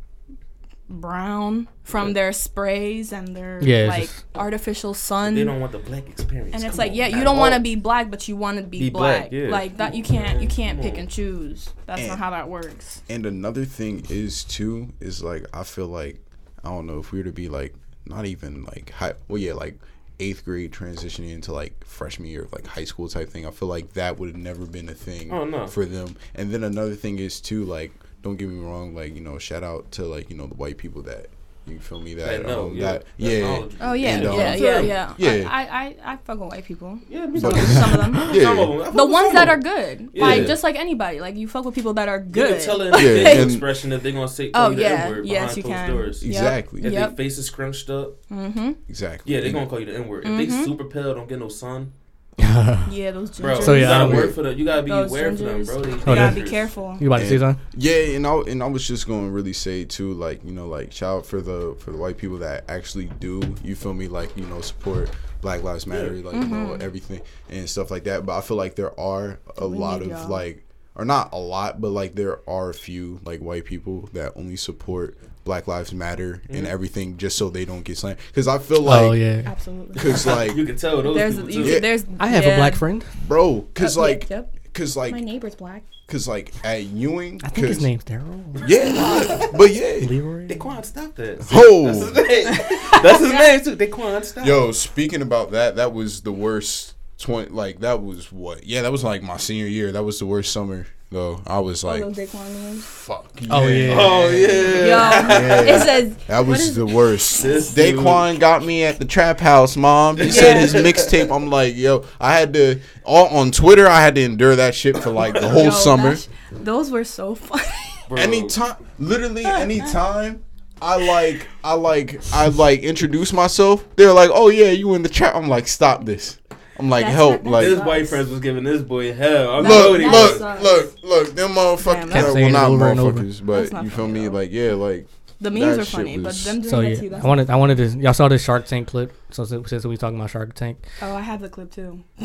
brown 0.91 1.67
from 1.83 2.13
their 2.13 2.31
sprays 2.33 3.11
and 3.11 3.35
their 3.35 3.59
Yeah, 3.63 3.87
like 3.87 4.03
just- 4.03 4.25
artificial 4.35 4.93
sun. 4.93 5.35
They 5.35 5.43
don't 5.43 5.59
want 5.59 5.71
the 5.71 5.79
black 5.79 6.07
experience. 6.09 6.53
and 6.53 6.63
it's 6.63 6.71
Come 6.75 6.77
like, 6.79 6.91
on, 6.91 6.97
yeah, 6.97 7.07
you 7.07 7.23
don't 7.23 7.37
want 7.37 7.53
to 7.55 7.59
be 7.61 7.75
black, 7.75 8.09
but 8.11 8.27
you 8.27 8.35
want 8.35 8.57
to 8.57 8.63
be, 8.63 8.79
Be 8.79 8.89
black. 8.89 9.29
black, 9.29 9.31
yeah. 9.31 9.49
Like 9.49 9.77
that, 9.77 9.95
you 9.95 10.03
can't, 10.03 10.41
you 10.41 10.47
can't 10.47 10.77
Come 10.77 10.83
pick 10.83 10.93
on. 10.93 10.99
and 11.01 11.09
choose. 11.09 11.69
That's 11.85 12.07
not 12.07 12.19
how 12.19 12.29
that 12.31 12.49
works. 12.49 13.01
and 13.09 13.25
another 13.25 13.65
thing 13.65 14.05
is 14.09 14.43
too 14.43 14.89
is 14.99 15.23
like 15.23 15.45
I 15.53 15.63
feel 15.63 15.87
like 15.87 16.19
I 16.63 16.69
don't 16.69 16.85
know 16.87 16.99
if 16.99 17.11
we 17.11 17.19
were 17.19 17.25
to 17.25 17.31
be 17.31 17.49
like 17.49 17.73
not 18.05 18.25
even 18.25 18.63
like 18.65 18.91
high 18.91 19.13
well 19.27 19.37
yeah 19.37 19.53
like 19.53 19.77
eighth 20.19 20.45
grade 20.45 20.71
transitioning 20.71 21.31
into 21.33 21.51
like 21.51 21.83
freshman 21.83 22.29
year 22.29 22.43
of 22.43 22.53
like 22.53 22.67
high 22.67 22.83
school 22.83 23.07
type 23.09 23.29
thing. 23.29 23.45
I 23.45 23.51
feel 23.51 23.67
like 23.67 23.93
that 23.93 24.19
would 24.19 24.29
have 24.29 24.37
never 24.37 24.65
been 24.67 24.87
a 24.87 24.93
thing 24.93 25.31
Oh, 25.31 25.45
no. 25.45 25.65
for 25.65 25.83
them. 25.85 26.15
And 26.35 26.51
then 26.51 26.63
another 26.63 26.93
thing 26.95 27.17
is 27.17 27.41
too 27.41 27.63
like 27.65 27.91
don't 28.21 28.37
get 28.37 28.47
me 28.49 28.59
wrong 28.63 28.93
like 28.95 29.15
you 29.15 29.21
know 29.21 29.37
shout 29.37 29.63
out 29.63 29.91
to 29.91 30.03
like 30.05 30.29
you 30.29 30.35
know 30.37 30.47
the 30.47 30.55
white 30.55 30.77
people 30.77 31.01
that 31.03 31.27
you 31.67 31.79
feel 31.79 32.01
me 32.01 32.15
that 32.15 32.25
That 32.41 32.47
know, 32.47 32.65
um, 32.69 32.75
yeah. 32.75 32.91
that 32.93 33.03
yeah. 33.17 33.67
Oh 33.81 33.93
yeah, 33.93 34.15
And, 34.15 34.25
um, 34.25 34.35
yeah, 34.39 34.55
yeah, 34.55 34.79
yeah, 34.79 35.13
Yeah. 35.17 35.47
I, 35.47 35.61
I, 35.61 35.83
I, 35.85 36.13
I 36.13 36.17
fuck 36.17 36.39
with 36.39 36.49
white 36.49 36.65
people. 36.65 36.97
Yeah, 37.07 37.27
me 37.27 37.39
But- 37.39 37.53
too. 37.53 37.61
Some 37.81 37.93
of 37.93 37.99
them. 37.99 38.15
yeah 38.33 38.41
Some 38.55 38.59
of 38.59 38.85
them. 38.85 38.95
The 38.97 39.05
ones 39.05 39.31
that 39.33 39.47
are 39.47 39.57
good, 39.59 40.09
Yeah. 40.11 40.25
like 40.25 40.47
just 40.47 40.63
like 40.63 40.75
anybody, 40.75 41.19
like 41.19 41.35
you 41.35 41.47
fuck 41.47 41.63
with 41.63 41.75
people 41.75 41.93
that 41.93 42.09
are 42.09 42.17
You 42.17 42.25
good. 42.31 42.55
can 42.57 42.65
tell 42.65 42.81
in 42.81 42.91
Yeah, 42.93 42.99
their 42.99 43.43
expression 43.45 43.91
if 43.93 44.01
they're 44.01 44.11
gonna 44.11 44.27
say 44.27 44.49
Oh, 44.55 44.71
tell 44.71 44.79
yeah. 44.81 44.89
the 44.89 45.03
N-word 45.05 45.25
Yes, 45.27 45.39
behind 45.53 45.57
you 45.57 45.63
closed 45.63 45.75
can. 45.77 45.89
doors. 45.91 46.23
Yep. 46.23 46.31
exactly 46.31 46.79
If 46.83 46.93
Yep. 46.93 47.07
their 47.09 47.17
face 47.17 47.37
is 47.37 47.45
scrunched 47.45 47.89
up, 47.91 48.25
Mm-hmm. 48.31 48.71
exactly 48.89 49.31
yeah, 49.33 49.41
they're 49.41 49.51
gonna 49.53 49.67
call 49.67 49.79
you 49.79 49.85
the 49.85 49.95
N 49.95 50.07
word. 50.07 50.25
If 50.25 50.35
they 50.37 50.47
Mhm. 50.47 50.65
super 50.65 50.85
pale, 50.85 51.13
don't 51.13 51.29
get 51.29 51.37
no 51.37 51.47
sun, 51.49 51.93
Yeah, 52.37 53.11
those 53.11 53.39
bro. 53.39 53.57
gingers. 53.57 53.63
So, 53.63 53.73
you 53.73 53.81
yeah, 53.81 53.87
gotta 53.87 54.03
I'm- 54.05 54.15
work 54.15 54.33
for 54.33 54.43
them. 54.43 54.57
You 54.57 54.65
gotta 54.65 54.83
be 54.83 54.89
Those 54.91 55.09
aware 55.09 55.31
for 55.31 55.43
them, 55.43 55.63
bro. 55.63 55.81
They 55.81 55.89
You 55.91 55.99
Oh, 56.07 56.15
gotta 56.15 56.35
be 56.35 56.49
careful. 56.49 56.97
You 56.99 57.07
about 57.07 57.19
to 57.19 57.25
say 57.27 57.35
And- 57.35 57.39
something? 57.41 57.65
Yeah, 57.77 58.15
and 58.15 58.27
I 58.27 58.35
and 58.47 58.63
I 58.63 58.65
was 58.67 58.87
just 58.87 59.07
going 59.07 59.25
to 59.25 59.31
really 59.31 59.53
say 59.53 59.85
too, 59.85 60.13
like 60.13 60.43
you 60.43 60.51
know, 60.51 60.67
like 60.67 60.91
shout 60.91 61.17
out 61.19 61.25
for 61.25 61.41
the 61.41 61.75
for 61.79 61.91
the 61.91 61.97
white 61.97 62.17
people 62.17 62.37
that 62.39 62.65
actually 62.69 63.05
do. 63.19 63.41
You 63.63 63.75
feel 63.75 63.93
me? 63.93 64.07
Like 64.07 64.35
you 64.35 64.45
know, 64.45 64.61
support 64.61 65.09
Black 65.41 65.63
Lives 65.63 65.87
Matter, 65.87 66.11
like 66.11 66.33
you 66.35 66.41
know 66.41 66.71
mm-hmm. 66.71 66.81
everything 66.81 67.21
and 67.49 67.69
stuff 67.69 67.89
like 67.91 68.03
that. 68.05 68.25
But 68.25 68.37
I 68.37 68.41
feel 68.41 68.57
like 68.57 68.75
there 68.75 68.97
are 68.99 69.39
a 69.57 69.67
We 69.67 69.77
lot 69.77 70.01
of 70.01 70.07
y'all. 70.09 70.29
like, 70.29 70.63
or 70.95 71.05
not 71.05 71.29
a 71.31 71.37
lot, 71.37 71.79
but 71.81 71.89
like 71.89 72.15
there 72.15 72.39
are 72.49 72.69
a 72.69 72.73
few 72.73 73.19
like 73.23 73.39
white 73.39 73.65
people 73.65 74.09
that 74.13 74.33
only 74.35 74.55
support 74.57 75.17
Black 75.43 75.67
Lives 75.67 75.93
Matter 75.93 76.41
and 76.49 76.67
everything 76.67 77.17
just 77.17 77.37
so 77.37 77.49
they 77.49 77.65
don't 77.65 77.83
get 77.83 77.97
slammed. 77.97 78.19
Because 78.27 78.47
I 78.47 78.59
feel 78.59 78.81
like, 78.81 79.01
oh 79.01 79.11
yeah. 79.13 79.41
Absolutely. 79.45 79.93
because 79.93 80.25
like, 80.37 80.55
You 80.55 80.65
can 80.65 80.75
tell 80.75 81.01
those 81.01 81.15
There's, 81.15 81.35
people 81.37 81.51
you. 81.51 81.63
Yeah. 81.73 81.79
there's. 81.79 82.05
I 82.19 82.27
have 82.27 82.45
a 82.45 82.55
black 82.57 82.75
friend. 82.75 83.03
bro, 83.27 83.61
because 83.61 83.97
Uh, 83.97 84.01
like, 84.01 84.29
yep. 84.29 84.53
because 84.63 84.95
My 84.95 85.09
neighbor's 85.11 85.55
black. 85.55 85.83
because 86.05 86.27
like 86.27 86.53
at 86.63 86.83
Ewing, 86.83 87.41
I 87.43 87.47
think 87.49 87.67
his 87.67 87.81
name's 87.81 88.03
Daryl. 88.03 88.43
Yeah, 88.67 89.47
but 89.57 89.73
yeah, 89.73 90.05
Leroy. 90.07 90.47
Daquan, 90.47 90.85
stop 90.85 91.15
that. 91.15 91.47
Oh. 91.53 91.85
That's 91.87 91.99
his 91.99 92.13
name. 92.13 93.01
That's 93.01 93.19
his 93.19 93.33
name 93.33 93.77
too. 93.77 93.85
Daquan, 93.87 94.23
stop. 94.23 94.45
Yo, 94.45 94.71
speaking 94.73 95.21
about 95.23 95.51
that, 95.51 95.75
that 95.77 95.91
was 95.93 96.21
the 96.21 96.31
worst 96.33 96.93
twenty. 97.21 97.49
Like 97.51 97.79
that 97.81 98.01
was 98.01 98.31
what? 98.31 98.65
Yeah, 98.65 98.81
that 98.83 98.91
was 98.91 99.03
like 99.03 99.21
my 99.23 99.37
senior 99.37 99.67
year. 99.67 99.91
That 99.91 100.03
was 100.03 100.19
the 100.19 100.25
worst 100.25 100.51
summer 100.51 100.87
though. 101.09 101.41
I 101.45 101.59
was 101.59 101.83
like, 101.83 102.01
Those 102.01 102.15
Daquan 102.17 102.53
names. 102.53 102.85
fuck. 102.85 103.29
Oh, 103.49 103.67
yeah. 103.67 103.95
Oh 103.99 104.29
yeah. 104.29 105.65
Yo, 105.67 105.73
it 105.75 105.81
says 105.81 106.15
That 106.27 106.45
was 106.45 106.61
is- 106.61 106.75
the 106.75 106.85
worst. 106.85 107.43
This 107.43 107.73
dude. 107.73 107.95
Daquan 107.97 108.39
got 108.39 108.63
me 108.63 108.83
at 108.85 108.97
the 108.99 109.05
trap 109.05 109.39
house, 109.39 109.75
mom. 109.75 110.17
He 110.17 110.31
said 110.31 110.57
his 110.59 110.73
mixtape. 110.73 111.29
I'm 111.35 111.49
like, 111.49 111.75
yo, 111.75 112.05
I 112.19 112.37
had 112.39 112.53
to 112.53 112.79
all 113.03 113.27
on 113.27 113.51
Twitter. 113.51 113.87
I 113.87 114.01
had 114.01 114.15
to 114.15 114.21
endure 114.21 114.55
that 114.55 114.73
shit 114.73 114.97
for 114.97 115.09
like 115.11 115.33
the 115.33 115.49
whole 115.49 115.65
yo, 115.65 115.69
summer. 115.71 116.15
sh- 116.15 116.27
Those 116.51 116.91
were 116.91 117.03
so 117.03 117.35
funny. 117.35 117.63
Bro. 118.09 118.17
anytime 118.19 118.75
literally 118.99 119.45
anytime 119.45 120.43
I 120.81 120.97
like 121.05 121.47
I 121.63 121.73
like 121.75 122.21
I 122.33 122.47
like 122.47 122.81
introduce 122.81 123.31
myself, 123.33 123.85
they're 123.95 124.11
like, 124.13 124.29
Oh 124.33 124.49
yeah, 124.49 124.71
you 124.71 124.93
in 124.95 125.01
the 125.03 125.09
trap. 125.09 125.35
I'm 125.35 125.47
like, 125.47 125.67
stop 125.67 126.05
this. 126.05 126.37
I'm 126.81 126.89
like, 126.89 127.05
That's 127.05 127.15
help. 127.15 127.45
Like 127.45 127.65
His 127.65 127.77
sucks. 127.77 127.87
white 127.87 128.07
friends 128.09 128.29
was 128.29 128.39
giving 128.39 128.63
this 128.63 128.81
boy 128.81 129.13
hell. 129.13 129.51
I'm 129.51 129.63
That- 129.63 129.69
look, 129.69 129.89
loading. 129.91 130.11
that 130.11 130.23
look, 130.31 130.37
sucks. 130.37 130.63
look, 130.63 130.95
look, 131.03 131.35
them 131.35 131.51
motherfuckers 131.51 132.11
Damn, 132.11 132.25
uh, 132.25 132.33
well, 132.33 132.49
not 132.49 132.69
over 132.71 132.89
and 132.89 132.99
over. 132.99 133.21
motherfuckers, 133.21 133.45
but 133.45 133.71
not 133.73 133.83
you 133.83 133.89
feel 133.89 134.05
funny, 134.07 134.13
me? 134.19 134.27
though. 134.27 134.33
Like, 134.33 134.51
yeah, 134.51 134.71
like 134.73 135.07
The 135.39 135.51
memes 135.51 135.77
are 135.77 135.85
shit 135.85 135.93
funny, 135.95 136.17
but 136.17 136.25
was- 136.25 136.43
them 136.45 136.61
doing 136.61 136.69
So 136.69 136.81
that 136.81 136.89
yeah, 136.89 136.95
to 136.95 137.03
you, 137.05 137.15
I 137.15 137.19
wanted 137.21 137.49
I 137.49 137.55
wanted 137.55 137.77
to. 137.77 137.87
Y'all 137.99 138.13
saw 138.13 138.27
this 138.27 138.43
Shark 138.43 138.65
Tank 138.65 138.87
clip. 138.87 139.13
So 139.33 139.45
since 139.45 139.69
since 139.69 139.85
we 139.85 139.95
talking 139.97 140.17
about 140.17 140.29
Shark 140.29 140.53
Tank, 140.53 140.85
Oh, 141.01 141.15
I 141.15 141.21
have 141.21 141.41
the 141.41 141.49
clip 141.49 141.71
too. 141.71 142.03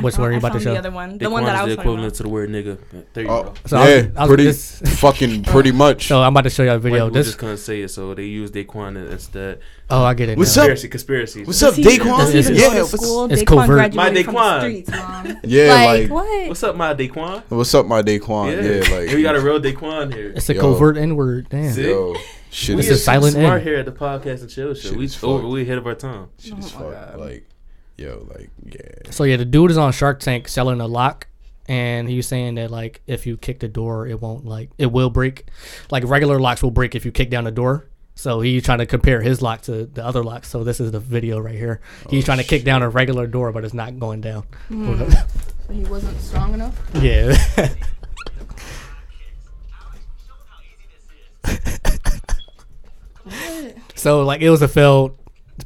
Which 0.00 0.18
one 0.18 0.28
are 0.28 0.32
you 0.32 0.38
about 0.38 0.52
to 0.52 0.60
show? 0.60 0.72
The 0.72 0.78
other 0.78 0.90
one, 0.90 1.18
the 1.18 1.30
one 1.30 1.44
that 1.44 1.56
I 1.56 1.64
was 1.64 1.74
the 1.74 1.80
equivalent 1.80 2.04
about. 2.06 2.14
to 2.16 2.22
the 2.24 2.28
word 2.28 2.50
nigga. 2.50 2.78
There 3.14 3.24
you 3.24 3.30
oh, 3.30 3.42
go. 3.44 3.54
So 3.66 3.76
I 3.78 3.80
was- 3.80 4.04
yeah, 4.04 4.10
I 4.16 4.20
was 4.20 4.28
pretty 4.28 4.44
just- 4.44 4.86
fucking 5.00 5.44
pretty 5.44 5.70
uh, 5.70 5.74
much. 5.74 6.06
so 6.08 6.20
I'm 6.22 6.32
about 6.34 6.42
to 6.44 6.50
show 6.50 6.62
y'all 6.62 6.76
a 6.76 6.78
video. 6.78 7.06
people 7.06 7.14
This 7.14 7.26
just 7.28 7.38
couldn't 7.38 7.56
say 7.58 7.80
it, 7.82 7.88
so 7.88 8.14
they 8.14 8.24
use 8.24 8.50
Daquan 8.50 9.10
instead. 9.10 9.60
oh 9.90 10.04
I 10.04 10.14
get 10.14 10.28
it. 10.28 10.38
What's 10.38 10.54
now. 10.56 10.62
up? 10.64 10.68
Conspiracy, 10.68 10.88
conspiracy. 10.88 11.44
What's 11.44 11.62
up, 11.62 11.74
Daquan? 11.74 12.32
does 12.32 12.50
Yeah, 12.50 12.68
go 12.68 12.80
what's- 12.80 12.90
school? 12.92 13.24
it's 13.32 13.42
Daquan 13.42 13.46
covert. 13.66 13.94
My 13.94 14.10
Daquan. 14.10 14.60
streets, 14.60 14.90
mom. 14.90 15.40
Yeah, 15.44 15.74
like, 15.74 16.00
like, 16.02 16.10
what? 16.10 16.48
What's 16.48 16.62
up, 16.62 16.76
my 16.76 16.94
Daquan? 16.94 17.42
what's 17.48 17.74
up, 17.74 17.86
my 17.86 18.02
Daquan? 18.02 18.52
Yeah, 18.52 18.94
like 18.96 19.08
and 19.08 19.14
we 19.14 19.22
got 19.22 19.36
a 19.36 19.40
real 19.40 19.60
Daquan 19.60 20.12
here. 20.12 20.32
It's 20.36 20.48
a 20.50 20.54
covert 20.54 20.96
N 20.96 21.16
word. 21.16 21.48
Damn. 21.48 22.14
See? 22.54 22.72
yo, 22.72 22.76
shit 22.76 22.76
we 22.76 22.80
It's 22.80 22.88
is 22.90 23.00
a 23.00 23.02
silent 23.04 23.34
smart 23.34 23.60
N. 23.60 23.66
here 23.66 23.76
at 23.76 23.84
the 23.84 23.92
podcast 23.92 24.40
and 24.42 24.50
chill 24.50 24.74
show. 24.74 24.88
Shit 24.90 24.98
We 24.98 25.04
is 25.06 25.22
over, 25.24 25.46
we 25.48 25.62
ahead 25.62 25.78
of 25.78 25.86
our 25.86 25.94
time. 25.94 26.28
shit 26.38 26.54
Oh 26.54 26.58
is 26.58 26.74
my 26.74 26.80
fuck. 26.80 26.92
God. 26.92 27.18
Like, 27.20 27.48
yo, 27.98 28.26
like, 28.34 28.50
yeah. 28.64 29.10
So 29.10 29.24
yeah, 29.24 29.36
the 29.36 29.44
dude 29.44 29.70
is 29.70 29.78
on 29.78 29.92
Shark 29.92 30.20
Tank 30.20 30.48
selling 30.48 30.80
a 30.80 30.86
lock, 30.86 31.26
and 31.68 32.08
he's 32.08 32.26
saying 32.28 32.54
that 32.56 32.70
like 32.70 33.00
if 33.06 33.26
you 33.26 33.36
kick 33.36 33.60
the 33.60 33.68
door, 33.68 34.06
it 34.06 34.20
won't 34.20 34.44
like 34.44 34.70
it 34.78 34.92
will 34.92 35.10
break. 35.10 35.46
Like 35.90 36.04
regular 36.06 36.38
locks 36.38 36.62
will 36.62 36.70
break 36.70 36.94
if 36.94 37.04
you 37.04 37.12
kick 37.12 37.30
down 37.30 37.44
the 37.44 37.50
door. 37.52 37.88
So 38.16 38.40
he's 38.40 38.62
trying 38.62 38.78
to 38.78 38.86
compare 38.86 39.20
his 39.22 39.42
lock 39.42 39.62
to 39.62 39.86
the 39.86 40.04
other 40.04 40.22
locks. 40.22 40.48
So 40.48 40.62
this 40.62 40.78
is 40.78 40.92
the 40.92 41.00
video 41.00 41.40
right 41.40 41.56
here. 41.56 41.80
He's 42.10 42.22
Oh, 42.22 42.26
trying 42.26 42.38
to 42.38 42.44
kick 42.44 42.62
down 42.62 42.82
a 42.82 42.88
regular 42.88 43.26
door, 43.26 43.50
but 43.50 43.64
it's 43.64 43.74
not 43.74 43.98
going 43.98 44.20
down. 44.20 44.44
Hmm. 44.68 45.02
He 45.72 45.82
wasn't 45.84 46.20
strong 46.20 46.54
enough. 46.54 46.78
yeah. 47.02 47.34
so 54.04 54.20
like 54.22 54.42
it 54.42 54.50
was 54.50 54.60
a 54.60 54.68
failed 54.68 55.16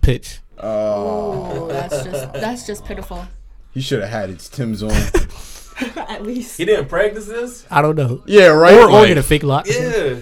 pitch. 0.00 0.38
Oh, 0.58 1.52
Oh, 1.60 1.66
that's 1.68 2.04
just 2.04 2.32
that's 2.34 2.66
just 2.66 2.84
pitiful. 2.84 3.26
he 3.74 3.80
should 3.80 4.00
have 4.00 4.10
had 4.10 4.30
his 4.30 4.48
Tim's 4.48 4.82
on. 4.82 4.92
At 5.96 6.22
least 6.24 6.56
He 6.56 6.64
didn't 6.64 6.88
practice 6.88 7.26
this. 7.26 7.66
I 7.70 7.82
don't 7.82 7.96
know. 7.96 8.22
yeah, 8.26 8.46
right. 8.46 8.74
Or, 8.74 8.84
or 8.84 8.90
like, 8.92 9.08
get 9.08 9.18
a 9.18 9.22
fake 9.24 9.42
lock. 9.42 9.66
Yeah. 9.68 10.16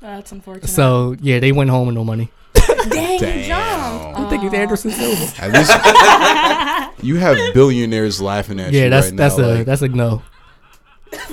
that's 0.00 0.32
unfortunate. 0.32 0.68
So 0.68 1.14
yeah, 1.20 1.40
they 1.40 1.52
went 1.52 1.68
home 1.68 1.88
with 1.88 1.94
no 1.94 2.04
money. 2.04 2.30
dang, 2.54 3.18
he 3.18 3.18
Damn. 3.18 3.48
jumped. 3.48 4.18
I 4.20 4.30
think 4.30 4.44
it's 4.44 4.54
Anderson 4.54 4.90
uh. 4.90 4.94
Silva. 4.94 5.42
At 5.42 5.52
least 5.52 7.02
you 7.04 7.16
have 7.16 7.36
billionaires 7.54 8.20
laughing 8.20 8.60
at 8.60 8.72
Yeah, 8.72 8.84
you 8.84 8.90
that's 8.90 9.08
right 9.08 9.16
that's 9.16 9.36
now. 9.38 9.44
a 9.44 9.48
like, 9.56 9.66
that's 9.66 9.82
a 9.82 9.88
no. 9.88 10.22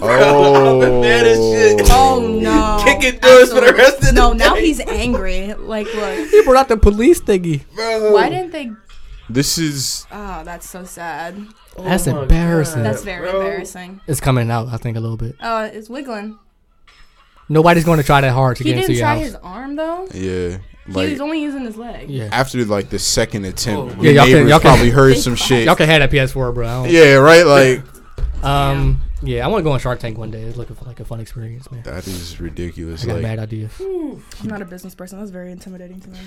Oh, 0.01 1.01
mad 1.01 1.25
as 1.25 1.37
shit. 1.37 1.87
Oh 1.91 2.19
no! 2.41 2.81
Kicking 2.85 3.19
doors 3.19 3.51
for 3.53 3.61
the 3.61 3.73
rest 3.73 3.99
of 3.99 4.05
the 4.07 4.11
No, 4.13 4.33
now 4.33 4.55
day. 4.55 4.65
he's 4.65 4.79
angry. 4.79 5.53
Like, 5.53 5.87
look, 5.93 6.29
He 6.31 6.41
brought 6.43 6.57
out 6.57 6.67
the 6.69 6.77
police 6.77 7.21
thingy. 7.21 7.61
why 7.75 8.29
didn't 8.29 8.51
they? 8.51 8.71
This 9.29 9.57
is 9.57 10.05
Oh, 10.11 10.43
that's 10.43 10.67
so 10.69 10.83
sad. 10.83 11.37
That's 11.77 12.07
Oh 12.07 12.15
my 12.15 12.21
embarrassing. 12.23 12.83
That's 12.83 13.03
very 13.03 13.29
bro. 13.29 13.41
embarrassing. 13.41 14.01
It's 14.07 14.19
coming 14.19 14.49
out, 14.49 14.67
I 14.69 14.77
think, 14.77 14.97
a 14.97 14.99
little 14.99 15.17
bit. 15.17 15.35
Oh, 15.41 15.63
it's 15.65 15.87
wiggling. 15.89 16.39
Nobody's 17.47 17.83
going 17.85 17.97
to 17.99 18.03
try 18.05 18.21
that 18.21 18.31
hard 18.31 18.57
to 18.57 18.63
He 18.63 18.71
get 18.71 18.77
into 18.79 18.87
didn't 18.93 19.01
try 19.01 19.17
his 19.17 19.35
arm 19.35 19.75
though. 19.75 20.07
yeah. 20.13 20.57
he 20.87 21.11
was 21.11 21.21
only 21.21 21.41
using 21.41 21.61
his 21.65 21.77
leg. 21.77 22.09
yeah, 22.09 22.29
after 22.31 22.63
like 22.65 22.89
the 22.89 22.99
second 22.99 23.45
attempt, 23.45 23.95
Oh. 23.97 24.01
Yeah, 24.01 24.11
y'all 24.11 24.25
can- 24.25 24.47
y'all 24.47 24.59
can- 24.59 24.71
probably 24.71 24.89
heard 24.89 25.17
some 25.17 25.35
shit. 25.35 25.65
y'all 25.65 25.75
can 25.75 25.87
have 25.89 25.99
that 26.01 26.11
PS4, 26.11 26.53
bro. 26.53 26.67
I 26.67 26.71
don't- 26.83 26.89
Yeah, 26.93 27.13
right. 27.15 27.45
Like 27.45 27.83
Um. 28.43 29.01
Yeah, 29.21 29.43
I 29.45 29.47
want 29.49 29.59
to 29.59 29.63
go 29.63 29.71
on 29.73 29.79
Shark 29.79 29.99
Tank 29.99 30.17
one 30.17 30.31
day. 30.31 30.41
It's 30.43 30.57
looking 30.57 30.75
for 30.75 30.85
like 30.85 30.99
a 30.99 31.05
fun 31.05 31.19
experience, 31.19 31.69
man. 31.71 31.83
that 31.83 32.07
is 32.07 32.39
ridiculous. 32.39 33.03
I 33.03 33.07
got 33.07 33.11
a 33.11 33.15
Like 33.15 33.23
bad 33.23 33.39
idea. 33.39 33.69
I'm 33.79 34.21
not 34.47 34.61
a 34.61 34.65
business 34.65 34.95
person. 34.95 35.19
That's 35.19 35.31
very 35.31 35.51
intimidating 35.51 35.99
to 36.01 36.09
me. 36.09 36.19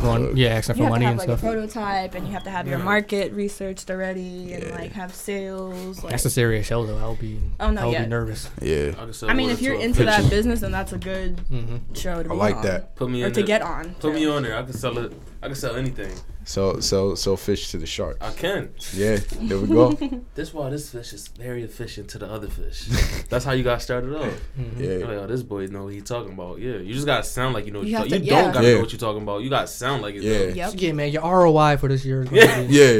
Going, 0.00 0.36
yeah, 0.36 0.48
asking 0.50 0.76
You 0.76 0.84
for 0.84 0.84
have 0.84 0.88
to 0.88 0.90
money 0.90 1.04
have 1.06 1.12
and 1.12 1.18
like 1.18 1.28
a 1.28 1.38
stuff. 1.38 1.40
prototype, 1.52 2.14
and 2.14 2.26
you 2.26 2.32
have 2.32 2.44
to 2.44 2.50
have 2.50 2.66
your 2.68 2.78
market 2.78 3.32
researched 3.32 3.90
already, 3.90 4.52
and 4.52 4.64
Yeah. 4.64 4.74
like 4.74 4.92
have 4.92 5.14
sales. 5.14 6.02
Like, 6.02 6.10
That's 6.12 6.24
a 6.26 6.30
serious 6.30 6.66
show 6.66 6.84
though. 6.86 6.98
I'll 6.98 7.14
be. 7.16 7.40
Oh, 7.60 7.70
no, 7.70 7.82
I 7.82 7.84
would 7.86 7.92
yeah. 7.92 8.02
be 8.04 8.08
nervous. 8.08 8.50
Yeah. 8.60 8.88
I, 8.90 9.04
can 9.04 9.12
sell 9.12 9.30
I 9.30 9.34
mean, 9.34 9.48
if 9.50 9.60
you're 9.62 9.74
into 9.78 10.04
that 10.04 10.18
pitcher. 10.18 10.30
business, 10.30 10.60
then 10.60 10.72
that's 10.72 10.92
a 10.92 10.98
good 10.98 11.40
hmm 11.48 11.76
show 11.94 12.22
to 12.22 12.28
I 12.28 12.32
be 12.32 12.38
like 12.38 12.56
on. 12.56 12.62
that. 12.64 12.94
put 12.96 13.10
me 13.10 13.22
or 13.22 13.26
in 13.26 13.32
to 13.32 13.40
there. 13.40 13.46
get 13.46 13.62
on. 13.62 13.94
Put 13.94 14.14
me 14.14 14.26
on 14.26 14.42
there. 14.42 14.56
I 14.58 14.62
can 14.62 14.72
sell 14.74 14.96
it. 14.98 15.12
I 15.46 15.48
can 15.50 15.54
sell 15.54 15.76
anything. 15.76 16.12
So 16.44 16.80
so 16.80 17.14
so 17.14 17.36
fish 17.36 17.70
to 17.70 17.78
the 17.78 17.86
shark. 17.86 18.16
I 18.20 18.32
can. 18.32 18.70
Yeah. 18.92 19.18
There 19.42 19.58
we 19.60 19.68
go. 19.68 19.96
This 20.34 20.52
why 20.52 20.70
this 20.70 20.90
fish 20.90 21.12
is 21.12 21.28
very 21.28 21.62
efficient 21.62 22.08
to 22.10 22.18
the 22.18 22.26
other 22.26 22.48
fish. 22.48 22.86
That's 23.30 23.44
how 23.44 23.52
you 23.52 23.62
got 23.62 23.80
started 23.80 24.12
off. 24.16 24.34
You're 24.76 24.98
Yeah. 24.98 25.06
like, 25.06 25.16
oh, 25.18 25.26
this 25.28 25.44
boy 25.44 25.66
know 25.66 25.84
what 25.84 25.94
he 25.94 26.00
talking 26.00 26.32
about. 26.32 26.58
Yeah, 26.58 26.78
you 26.78 26.92
just 26.94 27.06
gotta 27.06 27.22
sound 27.22 27.54
like 27.54 27.64
you 27.64 27.70
know 27.70 27.78
what 27.78 27.86
You 27.86 27.92
you 27.92 27.96
have 27.98 28.06
talking. 28.08 28.20
to- 28.22 28.26
You 28.26 28.32
yeah. 28.32 28.42
don't 28.42 28.52
gotta 28.54 28.66
Yeah. 28.66 28.74
know 28.74 28.80
what 28.80 28.92
you're 28.92 28.98
talking 28.98 29.22
about. 29.22 29.42
You 29.44 29.50
gotta 29.50 29.68
sound 29.68 30.02
like 30.02 30.16
it. 30.16 30.22
Yeah. 30.24 30.38
though. 30.38 30.48
Yep. 30.48 30.72
Yeah, 30.78 30.92
man, 30.92 31.12
your 31.12 31.22
ROI 31.22 31.76
for 31.76 31.88
this 31.88 32.04
year. 32.04 32.24
Is 32.24 32.32
Yeah. 32.32 32.60
Yeah. 32.62 32.90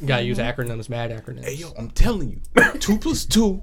You 0.00 0.06
gotta 0.06 0.22
use 0.24 0.38
acronyms, 0.38 0.88
mad 0.88 1.10
acronyms. 1.10 1.44
Hey 1.44 1.54
yo, 1.56 1.72
I'm 1.78 1.90
telling 1.90 2.30
you, 2.30 2.40
two 2.80 2.96
plus 2.96 3.26
two 3.26 3.60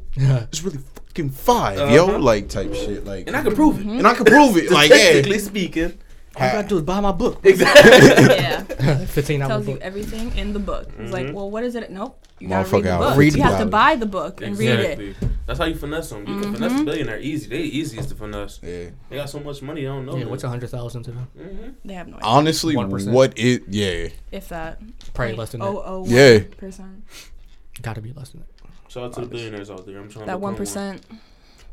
is 0.51 0.63
really 0.63 0.77
fucking 0.95 1.31
5 1.31 1.79
Uh-huh. 1.79 1.95
yo. 1.95 2.05
Like 2.19 2.47
type 2.47 2.75
shit. 2.75 3.05
Like, 3.05 3.25
And 3.25 3.35
I 3.35 3.41
can 3.41 3.55
prove 3.55 3.79
it. 3.79 3.85
and 3.87 4.07
I 4.07 4.13
can 4.13 4.25
prove 4.25 4.55
it. 4.55 4.69
Like, 4.71 4.91
Technically 4.91 5.31
yeah. 5.39 5.43
speaking. 5.43 5.97
All 6.39 6.47
you 6.47 6.53
gotta 6.53 6.67
do 6.67 6.77
is 6.77 6.83
buy 6.83 6.99
my 6.99 7.11
book. 7.11 7.39
Exactly. 7.43 8.35
yeah. 8.35 9.05
Fifteen 9.05 9.41
hour 9.41 9.49
tells 9.49 9.67
you 9.67 9.73
book. 9.73 9.83
everything 9.83 10.35
in 10.37 10.53
the 10.53 10.59
book. 10.59 10.89
It's 10.97 11.11
like, 11.11 11.33
well, 11.33 11.49
what 11.51 11.63
is 11.63 11.75
it? 11.75 11.91
Nope. 11.91 12.25
You 12.39 12.47
gotta 12.47 12.69
read 12.69 12.83
the 12.83 12.97
book. 12.97 13.17
read 13.17 13.35
you 13.35 13.43
have 13.43 13.59
to 13.59 13.65
buy 13.65 13.95
the 13.95 14.05
book 14.05 14.41
and 14.41 14.57
read 14.57 14.69
it. 14.69 14.99
Exactly. 14.99 15.29
That's 15.45 15.59
how 15.59 15.65
you 15.65 15.75
finesse 15.75 16.09
them. 16.09 16.27
You 16.27 16.39
can 16.39 16.53
finesse 16.53 16.79
a 16.79 16.83
billionaire 16.83 17.19
easy. 17.19 17.49
They 17.49 17.61
easiest 17.61 18.09
to 18.09 18.15
finesse. 18.15 18.59
Yeah. 18.63 18.89
They 19.09 19.15
got 19.15 19.29
so 19.29 19.39
much 19.39 19.61
money, 19.61 19.81
I 19.81 19.89
don't 19.89 20.05
know. 20.05 20.15
Yeah, 20.15 20.25
what's 20.25 20.43
a 20.43 20.49
hundred 20.49 20.69
thousand 20.69 21.03
to 21.03 21.11
them? 21.11 21.27
Mm-hmm. 21.37 21.69
They 21.83 21.93
have 21.95 22.07
no 22.07 22.17
idea. 22.17 22.29
Honestly, 22.29 22.75
1%. 22.75 23.11
what 23.11 23.37
it? 23.37 23.63
Yeah. 23.67 24.09
if 24.31 24.49
that. 24.49 24.79
Probably 25.13 25.35
less 25.35 25.51
than 25.51 25.61
that. 25.61 25.67
Oh, 25.67 25.83
oh, 25.83 26.05
Yeah. 26.07 26.39
percent. 26.57 27.03
Gotta 27.81 28.01
be 28.01 28.13
less 28.13 28.29
than 28.29 28.41
that. 28.41 28.91
Shout 28.91 29.03
out 29.03 29.13
to 29.13 29.21
the 29.21 29.27
billionaires 29.27 29.69
out 29.69 29.85
there. 29.85 29.99
I'm 29.99 30.09
trying 30.09 30.25
to 30.25 30.31
That 30.31 30.39
one 30.39 30.55
percent. 30.55 31.05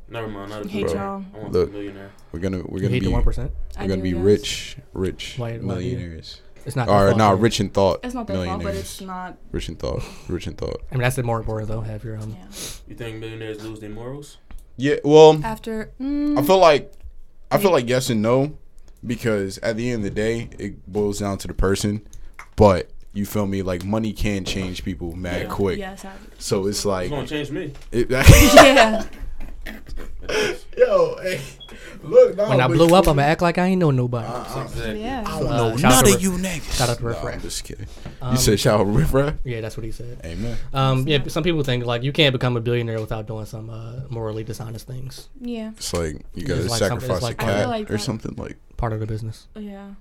Never 0.09 0.29
mind. 0.29 0.51
Not 0.51 0.65
a 0.65 0.69
Hate 0.69 0.87
billionaire. 0.87 1.05
y'all. 1.05 1.25
I 1.35 1.39
want 1.39 1.53
Look. 1.53 1.69
a 1.69 1.73
millionaire. 1.73 2.11
We're 2.33 2.41
gonna 2.41 2.63
we're 2.67 2.79
gonna 2.81 2.95
hate 2.95 3.03
be 3.03 3.09
one 3.09 3.23
percent. 3.23 3.51
we're 3.81 3.89
gonna 3.89 4.03
be 4.03 4.15
rich, 4.15 4.77
rich 4.93 5.35
Why- 5.37 5.59
why 5.59 5.79
do 5.79 5.85
you- 5.85 5.97
millionaires. 5.97 6.41
It's 6.65 6.75
not. 6.75 6.87
their 6.89 6.97
Or 7.11 7.15
not 7.15 7.35
man. 7.35 7.41
rich 7.41 7.61
in 7.61 7.69
thought. 7.71 8.01
It's 8.03 8.15
not 8.15 8.27
their 8.27 8.45
fault, 8.45 8.63
but 8.65 8.75
it's 8.75 9.01
not. 9.01 9.37
Rich 9.53 9.69
in 9.69 9.77
thought. 9.77 10.03
Rich 10.29 10.49
in 10.49 10.55
thought. 10.55 10.83
I 10.91 10.95
mean, 10.97 11.03
that's 11.03 11.15
the 11.17 11.23
more 11.23 11.39
important 11.39 11.69
though. 11.71 11.81
Have 11.81 12.03
your 12.05 12.17
um. 12.19 12.31
Yeah. 12.31 12.47
You 12.89 12.95
think 12.97 13.19
millionaires 13.19 13.63
lose 13.65 13.79
their 13.81 13.91
morals? 13.91 14.39
Yeah. 14.77 14.97
Well, 15.05 15.41
After. 15.45 15.93
Mm, 16.01 16.37
I 16.39 16.43
feel 16.43 16.59
like 16.59 16.93
I 17.53 17.59
feel 17.59 17.71
like 17.71 17.89
yes 17.89 18.11
and 18.11 18.21
no 18.21 18.59
because 19.07 19.59
at 19.59 19.77
the 19.77 19.91
end 19.91 20.05
of 20.05 20.15
the 20.15 20.21
day, 20.21 20.49
it 20.59 20.91
boils 20.93 21.21
down 21.21 21.39
to 21.39 21.47
the 21.49 21.55
person. 21.55 22.07
But 22.57 22.91
you 23.13 23.27
feel 23.27 23.47
me? 23.47 23.63
Like 23.63 23.85
money 23.85 24.13
can 24.13 24.45
change 24.45 24.85
people 24.85 25.15
mad 25.15 25.43
Yeah. 25.43 25.49
quick. 25.49 25.79
Yes. 25.79 26.05
I- 26.05 26.13
So 26.39 26.67
it's 26.67 26.85
like 26.85 27.05
It's 27.07 27.11
gonna 27.13 27.27
change 27.29 27.51
me. 27.53 27.73
it, 27.93 28.11
yeah. 28.11 29.05
It 30.29 30.37
is. 30.37 30.67
Yo, 30.79 31.17
hey, 31.23 31.41
look. 32.03 32.37
When 32.37 32.61
I 32.61 32.67
blew 32.69 32.95
up, 32.95 33.09
I'ma 33.09 33.23
act 33.23 33.41
like 33.43 33.57
I 33.59 33.67
ain't 33.67 33.81
know 33.81 33.91
nobody. 33.91 34.27
Exactly. 34.29 35.03
Yeah. 35.03 35.25
I 35.27 35.39
don't 35.41 35.49
Uh, 35.49 35.57
know 35.71 35.77
shout 35.77 35.93
out 35.93 35.97
none 35.97 36.05
to 36.13 36.17
of 36.17 36.23
you 36.23 36.31
niggas. 36.33 36.77
shout 36.77 36.89
out 36.91 36.99
to 36.99 37.03
Nah, 37.03 37.09
Riff 37.09 37.25
I'm 37.25 37.41
just 37.41 37.65
kidding. 37.65 37.87
Um, 38.21 38.33
you 38.33 38.39
said 38.39 38.61
shout 38.61 38.81
out 38.81 38.85
Riff 38.85 39.15
Raff? 39.15 39.35
Yeah, 39.45 39.61
that's 39.63 39.77
what 39.77 39.85
he 39.85 39.93
said. 39.93 40.21
Amen. 40.25 40.57
Um, 40.75 41.09
yeah, 41.09 41.23
some 41.29 41.43
people 41.43 41.63
think 41.63 41.85
like 41.87 42.03
you 42.03 42.13
can't 42.13 42.33
become 42.33 42.57
a 42.57 42.61
billionaire 42.61 43.01
without 43.01 43.27
doing 43.27 43.47
some 43.47 43.71
uh, 43.71 44.01
morally 44.11 44.45
dishonest 44.45 44.87
things. 44.87 45.29
Yeah. 45.41 45.71
It's 45.77 45.93
like 45.95 46.25
you 46.35 46.47
gotta 46.47 46.63
like 46.63 46.79
sacrifice 46.79 47.11
it's 47.11 47.23
like- 47.23 47.43
a 47.43 47.45
I 47.45 47.47
feel 47.47 47.55
cat 47.57 47.69
like 47.69 47.91
or 47.91 47.99
something 47.99 48.35
like. 48.37 48.57
Part 48.77 48.93
of 48.93 49.01
the 49.01 49.07
business, 49.07 49.49
Yeah. 49.57 49.95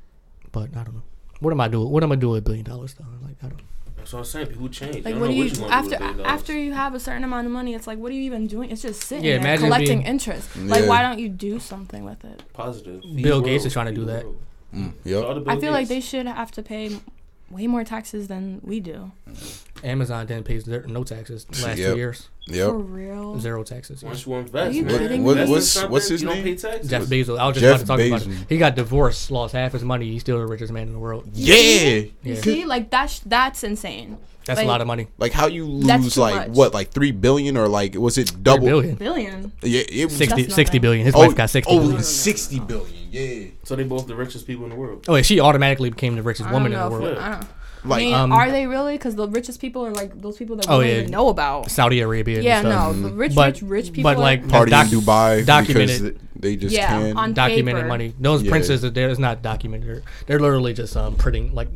but 0.51 0.69
I 0.75 0.83
don't 0.83 0.95
know. 0.95 1.03
What 1.39 1.51
am 1.51 1.61
I 1.61 1.69
doing? 1.69 1.89
What 1.89 2.03
am 2.03 2.11
I 2.11 2.15
doing 2.15 2.33
with 2.33 2.39
a 2.39 2.45
billion 2.45 2.65
dollars 2.65 2.93
though? 2.95 3.05
Like 3.25 3.37
I 3.41 3.47
don't. 3.47 3.61
That's 4.05 4.13
what 4.13 4.19
I'm 4.19 4.25
saying. 4.25 4.47
People 4.49 4.69
change. 4.69 5.03
Like, 5.03 5.15
you 5.15 5.19
what 5.19 5.27
don't 5.27 5.35
do 5.35 5.39
know 5.39 5.43
you 5.45 5.49
what 5.49 5.57
you 5.59 5.65
after 5.73 5.89
do 5.89 5.95
with 5.95 6.01
a 6.03 6.13
billion 6.13 6.25
after 6.27 6.59
you 6.59 6.73
have 6.73 6.93
a 6.93 6.99
certain 6.99 7.23
amount 7.23 7.47
of 7.47 7.51
money? 7.53 7.73
It's 7.73 7.87
like, 7.87 7.97
what 7.97 8.11
are 8.11 8.13
you 8.13 8.21
even 8.21 8.45
doing? 8.45 8.69
It's 8.69 8.83
just 8.83 9.01
sitting 9.03 9.25
Yeah, 9.25 9.39
there 9.39 9.57
collecting 9.57 9.97
being- 9.99 10.07
interest. 10.07 10.55
Like, 10.55 10.83
Yeah. 10.83 10.89
why 10.89 11.01
don't 11.01 11.17
you 11.17 11.27
do 11.27 11.59
something 11.59 12.03
with 12.05 12.23
it? 12.23 12.43
Positive. 12.53 13.01
Bill 13.15 13.41
Gates 13.41 13.65
is 13.65 13.73
trying 13.73 13.87
to 13.87 13.93
do 13.93 14.05
that. 14.05 14.23
Mm, 14.75 14.91
Shout 15.09 15.37
yep. 15.37 15.47
I 15.47 15.59
feel 15.59 15.71
like 15.71 15.87
they 15.87 16.01
should 16.01 16.27
have 16.27 16.51
to 16.51 16.61
pay 16.61 16.95
way 17.55 17.67
more 17.67 17.83
taxes 17.83 18.27
than 18.27 18.59
we 18.63 18.79
do. 18.79 19.11
Mm-hmm. 19.29 19.85
Amazon 19.85 20.25
didn't 20.25 20.45
pay 20.45 20.59
zero, 20.59 20.83
no 20.87 21.03
taxes 21.03 21.45
the 21.45 21.63
last 21.65 21.77
Yep. 21.77 21.91
two 21.93 21.97
years. 21.97 22.29
For 22.47 22.77
real. 22.77 23.39
Zero 23.39 23.63
taxes. 23.63 24.03
yeah. 24.03 24.09
Once 24.09 24.25
you 24.27 24.33
invest, 24.35 24.55
Are 24.55 24.71
you 24.71 24.83
man. 24.85 24.99
kidding 24.99 25.23
What- 25.23 25.35
me? 25.37 25.41
Invest 25.43 25.75
what's- 25.77 25.89
what's 25.91 26.07
his 26.09 26.21
you 26.21 26.27
don't 26.27 26.35
name? 26.37 26.43
pay 26.43 26.55
taxes. 26.55 26.89
Jeff 26.89 27.03
Bezos. 27.03 27.39
I 27.39 27.47
was 27.47 27.55
just 27.57 27.61
Jeff 27.63 27.83
about 27.83 27.97
to 27.97 28.09
talk 28.09 28.19
Bezos. 28.21 28.25
about 28.27 28.41
it. 28.43 28.49
He 28.49 28.57
got 28.57 28.75
divorced, 28.75 29.31
lost 29.31 29.53
half 29.53 29.71
his 29.71 29.83
money. 29.83 30.11
He's 30.11 30.21
still 30.21 30.37
the 30.39 30.45
richest 30.45 30.71
man 30.71 30.87
in 30.87 30.93
the 30.93 30.99
world. 30.99 31.27
Yeah. 31.33 31.55
You 31.55 32.11
Yeah. 32.23 32.41
see, 32.41 32.65
like 32.65 32.89
that's 32.91 33.19
that's 33.19 33.63
insane. 33.63 34.17
That's 34.45 34.57
Like- 34.59 34.65
a 34.65 34.69
lot 34.69 34.81
of 34.81 34.87
money. 34.87 35.07
Like 35.17 35.31
how 35.31 35.47
you 35.47 35.65
lose 35.65 36.17
like 36.17 36.35
much. 36.35 36.47
what 36.57 36.73
like 36.73 36.91
three 36.91 37.11
billion 37.11 37.57
or 37.57 37.67
like 37.67 37.95
was 37.95 38.17
it 38.17 38.29
Three 38.29 38.41
double? 38.43 38.65
billion. 38.65 38.95
Billion. 38.95 39.51
Yeah, 39.63 39.81
it 39.89 40.05
was 40.05 40.15
60, 40.17 40.43
That's 40.43 40.55
60 40.55 40.61
nothing. 40.77 40.81
billion. 40.81 41.05
His 41.05 41.15
oh, 41.15 41.19
wife 41.19 41.35
got 41.35 41.49
60 41.49 41.71
oh, 41.73 41.79
billion. 41.79 42.03
60 42.03 42.59
billion. 42.59 42.95
Yeah. 43.11 43.47
So 43.63 43.75
they 43.75 43.83
both 43.83 44.05
the 44.07 44.15
richest 44.15 44.45
people 44.45 44.65
in 44.65 44.69
the 44.69 44.75
world. 44.75 45.05
Oh, 45.07 45.15
yeah, 45.15 45.23
she 45.23 45.39
automatically 45.39 45.89
became 45.89 46.15
the 46.15 46.21
richest 46.23 46.49
woman 46.51 46.71
don't 46.71 46.81
in 46.83 46.89
the 46.89 46.95
world. 46.95 47.17
if- 47.17 47.23
I 47.23 47.31
don't. 47.31 47.47
Like 47.87 48.01
I 48.01 48.05
mean, 48.05 48.13
um, 48.15 48.31
are 48.31 48.49
they 48.49 48.65
really? 48.65 48.93
Because 48.97 49.13
the 49.15 49.27
richest 49.27 49.61
people 49.61 49.85
are 49.85 49.91
like 49.93 50.19
those 50.19 50.37
people 50.37 50.55
that 50.55 50.67
we 50.67 50.73
Oh, 50.73 50.79
don't 50.81 50.89
yeah. 50.89 50.97
even 51.01 51.11
know 51.11 51.29
about. 51.29 51.69
Saudi 51.69 51.99
Arabia. 52.01 52.41
Yeah, 52.41 52.59
and 52.61 52.67
stuff. 52.67 52.95
no, 52.95 53.09
the 53.09 53.13
rich, 53.15 53.35
But- 53.35 53.53
rich, 53.53 53.61
rich 53.61 53.93
people. 53.93 54.09
but, 54.11 54.17
like, 54.17 54.43
are, 54.43 54.47
party 54.47 54.71
doc- 54.71 54.91
in 54.91 54.99
Dubai 55.01 55.45
documented. 55.45 56.01
because 56.01 56.19
they 56.35 56.55
just 56.55 56.73
Yeah, 56.75 56.87
can. 56.87 57.15
on- 57.15 57.33
documented 57.33 57.81
paper. 57.83 57.87
money. 57.87 58.15
Those 58.19 58.41
Yeah. 58.41 58.49
princes, 58.49 58.81
they're 58.81 59.09
it's 59.09 59.19
not 59.19 59.43
documented. 59.43 59.87
They're, 59.87 60.01
they're 60.25 60.39
literally 60.39 60.73
just 60.73 60.97
um 60.97 61.13
printing 61.15 61.53
like 61.53 61.67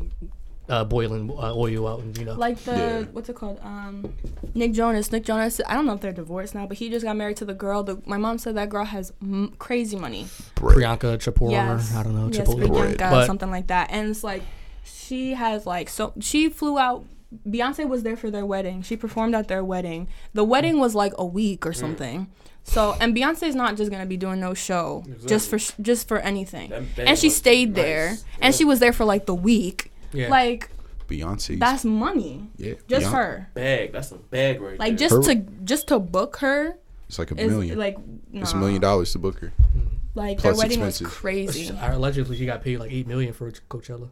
uh, 0.70 0.84
boiling 0.84 1.30
uh, 1.30 1.54
oil 1.54 1.86
out, 1.88 2.00
and 2.00 2.16
you 2.16 2.24
know. 2.24 2.34
like 2.34 2.58
the 2.64 2.72
Yeah. 2.72 3.02
what's 3.12 3.28
it 3.28 3.36
called? 3.36 3.58
Um, 3.62 4.14
Nick 4.54 4.72
Jonas. 4.72 5.10
Nick 5.12 5.24
Jonas. 5.24 5.60
I 5.66 5.74
don't 5.74 5.86
know 5.86 5.94
if 5.94 6.00
they're 6.00 6.12
divorced 6.12 6.54
now, 6.54 6.66
but 6.66 6.76
he 6.78 6.88
just 6.88 7.04
got 7.04 7.16
married 7.16 7.36
to 7.38 7.44
the 7.44 7.54
girl. 7.54 7.82
The, 7.82 8.00
my 8.06 8.16
mom 8.16 8.38
said 8.38 8.54
that 8.56 8.68
girl 8.70 8.84
has 8.84 9.12
m- 9.20 9.54
crazy 9.58 9.96
money. 9.96 10.26
bread. 10.54 10.76
Priyanka 10.76 11.18
Chopra, 11.18 11.50
Yes. 11.50 11.94
I 11.94 12.02
don't 12.02 12.14
know, 12.14 12.28
Yes, 12.32 12.48
Priyanka, 12.48 12.98
But- 13.10 13.26
something 13.26 13.50
like 13.50 13.66
that. 13.66 13.90
And 13.90 14.08
it's 14.10 14.22
like 14.24 14.42
she 14.84 15.32
has 15.34 15.66
like 15.66 15.88
so 15.88 16.12
she 16.20 16.48
flew 16.48 16.78
out. 16.78 17.04
Beyonce 17.48 17.88
was 17.88 18.02
there 18.02 18.16
for 18.16 18.30
their 18.30 18.44
wedding. 18.44 18.82
She 18.82 18.96
performed 18.96 19.34
at 19.36 19.46
their 19.46 19.62
wedding. 19.64 20.08
The 20.34 20.42
wedding 20.44 20.80
was 20.80 20.94
like 20.96 21.12
a 21.16 21.24
week 21.24 21.60
Mm. 21.60 21.68
or 21.70 21.72
something. 21.72 22.28
So 22.64 22.96
and 23.00 23.16
Beyonce's 23.16 23.54
not 23.54 23.76
just 23.76 23.90
gonna 23.90 24.06
be 24.06 24.16
doing 24.16 24.40
no 24.40 24.52
show 24.54 25.04
just 25.26 25.48
for 25.48 25.58
sh- 25.58 25.72
just 25.80 26.08
for 26.08 26.18
anything. 26.18 26.72
And 26.72 26.86
she 26.96 27.02
must 27.04 27.22
be 27.22 27.30
stayed 27.30 27.68
nice. 27.70 27.76
there, 27.76 28.06
Yeah. 28.10 28.16
and 28.42 28.54
she 28.54 28.64
was 28.64 28.80
there 28.80 28.92
for 28.92 29.04
like 29.04 29.26
the 29.26 29.34
week. 29.34 29.89
Yeah. 30.12 30.28
Like 30.28 30.70
Beyonce. 31.08 31.58
that's 31.58 31.84
money, 31.84 32.48
yeah. 32.56 32.74
just 32.88 33.06
Beyonce- 33.06 33.12
her. 33.12 33.48
Bag. 33.54 33.92
That's 33.92 34.12
a 34.12 34.16
bag 34.16 34.60
right 34.60 34.78
Like 34.78 34.96
there. 34.98 35.08
just 35.08 35.26
Her- 35.26 35.34
to 35.34 35.40
just 35.64 35.88
to 35.88 35.98
book 35.98 36.36
her 36.38 36.76
It's 37.08 37.18
like 37.18 37.30
a 37.32 37.40
is 37.40 37.50
million. 37.50 37.78
like 37.78 37.96
It's 38.32 38.52
a 38.52 38.56
million 38.56 38.80
dollars 38.80 39.12
to 39.12 39.18
book 39.18 39.38
her. 39.40 39.48
Mm-hmm. 39.48 39.86
Like 40.14 40.38
plus 40.38 40.56
their 40.56 40.64
wedding 40.64 40.78
expenses. 40.80 41.02
was 41.06 41.12
crazy. 41.14 41.70
I- 41.76 41.92
Allegedly, 41.92 42.36
she 42.36 42.46
got 42.46 42.62
paid 42.62 42.78
like 42.78 42.90
eight 42.92 43.06
million 43.06 43.32
for 43.32 43.50
Coachella. 43.50 44.08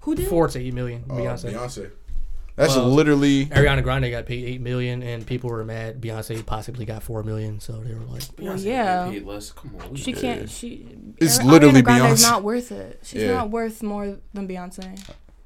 Who 0.00 0.14
did? 0.14 0.28
Four 0.28 0.48
to 0.48 0.58
eight 0.58 0.74
million. 0.74 1.04
Oh, 1.08 1.14
Beyonce. 1.14 1.52
Beyonce. 1.52 1.90
That's 2.56 2.76
Well, 2.76 2.88
literally. 2.88 3.46
Ariana 3.46 3.82
Grande 3.82 4.10
got 4.12 4.26
paid 4.26 4.44
eight 4.44 4.60
million, 4.60 5.02
and 5.02 5.26
people 5.26 5.50
were 5.50 5.64
mad. 5.64 6.00
Beyonce 6.00 6.44
possibly 6.46 6.84
got 6.84 7.02
four 7.02 7.24
million, 7.24 7.58
so 7.58 7.72
they 7.72 7.92
were 7.94 8.04
like, 8.04 8.22
Beyonce 8.36 8.64
yeah. 8.64 9.08
paid 9.10 9.24
less. 9.24 9.50
Come 9.50 9.74
on. 9.80 9.94
She 9.96 10.12
know 10.12 10.20
can't. 10.20 10.48
She. 10.50 10.86
It's 11.18 11.38
Ari- 11.40 11.48
literally 11.48 11.82
Ariana 11.82 11.84
Grande's 11.84 12.22
Beyonce. 12.24 12.30
not 12.30 12.42
worth 12.44 12.70
it. 12.70 13.00
She's 13.02 13.22
Yeah. 13.22 13.32
not 13.32 13.50
worth 13.50 13.82
more 13.82 14.18
than 14.34 14.46
Beyonce. 14.46 15.00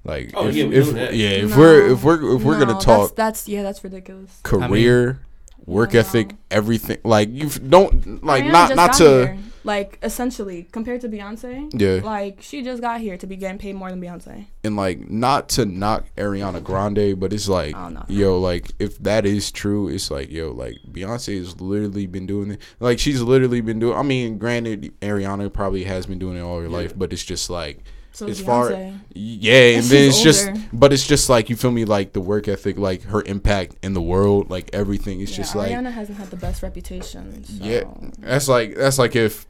Like 0.08 0.30
Oh, 0.34 0.48
if, 0.48 0.56
yeah, 0.56 0.64
if 0.64 0.86
yeah, 1.14 1.28
if 1.44 1.50
No. 1.50 1.58
we're 1.58 1.92
if 1.92 2.02
we're 2.02 2.36
if 2.36 2.42
we're 2.42 2.58
No, 2.58 2.64
gonna 2.66 2.80
talk 2.80 3.14
That's, 3.14 3.44
that's 3.44 3.48
yeah, 3.48 3.62
that's 3.62 3.84
ridiculous. 3.84 4.40
career, 4.42 5.20
work 5.66 5.92
No. 5.92 6.00
ethic, 6.00 6.30
everything. 6.50 6.96
Like 7.04 7.28
you 7.30 7.48
don't 7.50 8.24
like 8.24 8.44
Ariana 8.44 8.52
not 8.52 8.76
not 8.76 8.92
to 8.94 9.04
here. 9.04 9.38
like 9.64 9.98
essentially 10.02 10.66
compared 10.72 11.02
to 11.02 11.10
Beyonce. 11.10 11.70
yeah, 11.78 12.00
Like 12.02 12.38
she 12.40 12.62
just 12.62 12.80
got 12.80 13.02
here 13.02 13.18
to 13.18 13.26
be 13.26 13.36
getting 13.36 13.58
paid 13.58 13.74
more 13.74 13.90
than 13.90 14.00
Beyonce. 14.00 14.46
and 14.64 14.76
like 14.76 15.10
not 15.10 15.50
to 15.50 15.66
knock 15.66 16.06
Ariana 16.16 16.64
Grande, 16.64 17.20
but 17.20 17.34
it's 17.34 17.46
like 17.48 17.76
Oh, 17.76 17.90
no. 17.90 18.02
yo, 18.08 18.38
like 18.38 18.72
if 18.78 18.96
that 19.02 19.26
is 19.26 19.50
true, 19.52 19.88
it's 19.88 20.10
like 20.10 20.30
yo, 20.30 20.52
like 20.52 20.76
Beyonce 20.90 21.36
has 21.36 21.60
literally 21.60 22.06
been 22.06 22.24
doing 22.24 22.52
it. 22.52 22.62
Like 22.80 22.98
she's 22.98 23.20
literally 23.20 23.60
been 23.60 23.78
doing. 23.78 23.94
I 23.98 24.02
mean, 24.02 24.38
granted, 24.38 24.90
Ariana 25.02 25.52
probably 25.52 25.84
has 25.84 26.06
been 26.06 26.18
doing 26.18 26.38
it 26.38 26.40
all 26.40 26.60
her 26.60 26.68
life, 26.70 26.96
but 26.98 27.12
it's 27.12 27.24
just 27.24 27.50
like. 27.50 27.84
So 28.18 28.26
as 28.26 28.40
is 28.40 28.46
far 28.46 28.70
Beyonce. 28.70 28.98
yeah 29.14 29.52
and 29.54 29.76
And 29.78 29.84
then 29.86 30.10
she's 30.12 30.26
it's 30.26 30.42
just 30.44 30.50
but 30.72 30.92
it's 30.92 31.06
just 31.06 31.28
like 31.28 31.48
you 31.50 31.56
feel 31.56 31.70
me 31.70 31.84
like 31.84 32.12
the 32.14 32.20
work 32.20 32.48
ethic 32.48 32.76
like 32.78 33.02
her 33.04 33.22
impact 33.26 33.76
in 33.82 33.94
the 33.94 34.02
world 34.02 34.50
like 34.50 34.70
everything 34.72 35.20
it's 35.20 35.30
yeah, 35.32 35.36
just 35.36 35.54
like 35.54 35.70
Ariana 35.70 35.92
hasn't 35.92 36.18
had 36.18 36.28
the 36.30 36.36
best 36.36 36.62
reputation. 36.62 37.44
So. 37.44 37.64
yeah 37.64 37.84
that's 38.18 38.48
like 38.48 38.74
that's 38.74 38.98
like 38.98 39.14
if 39.14 39.46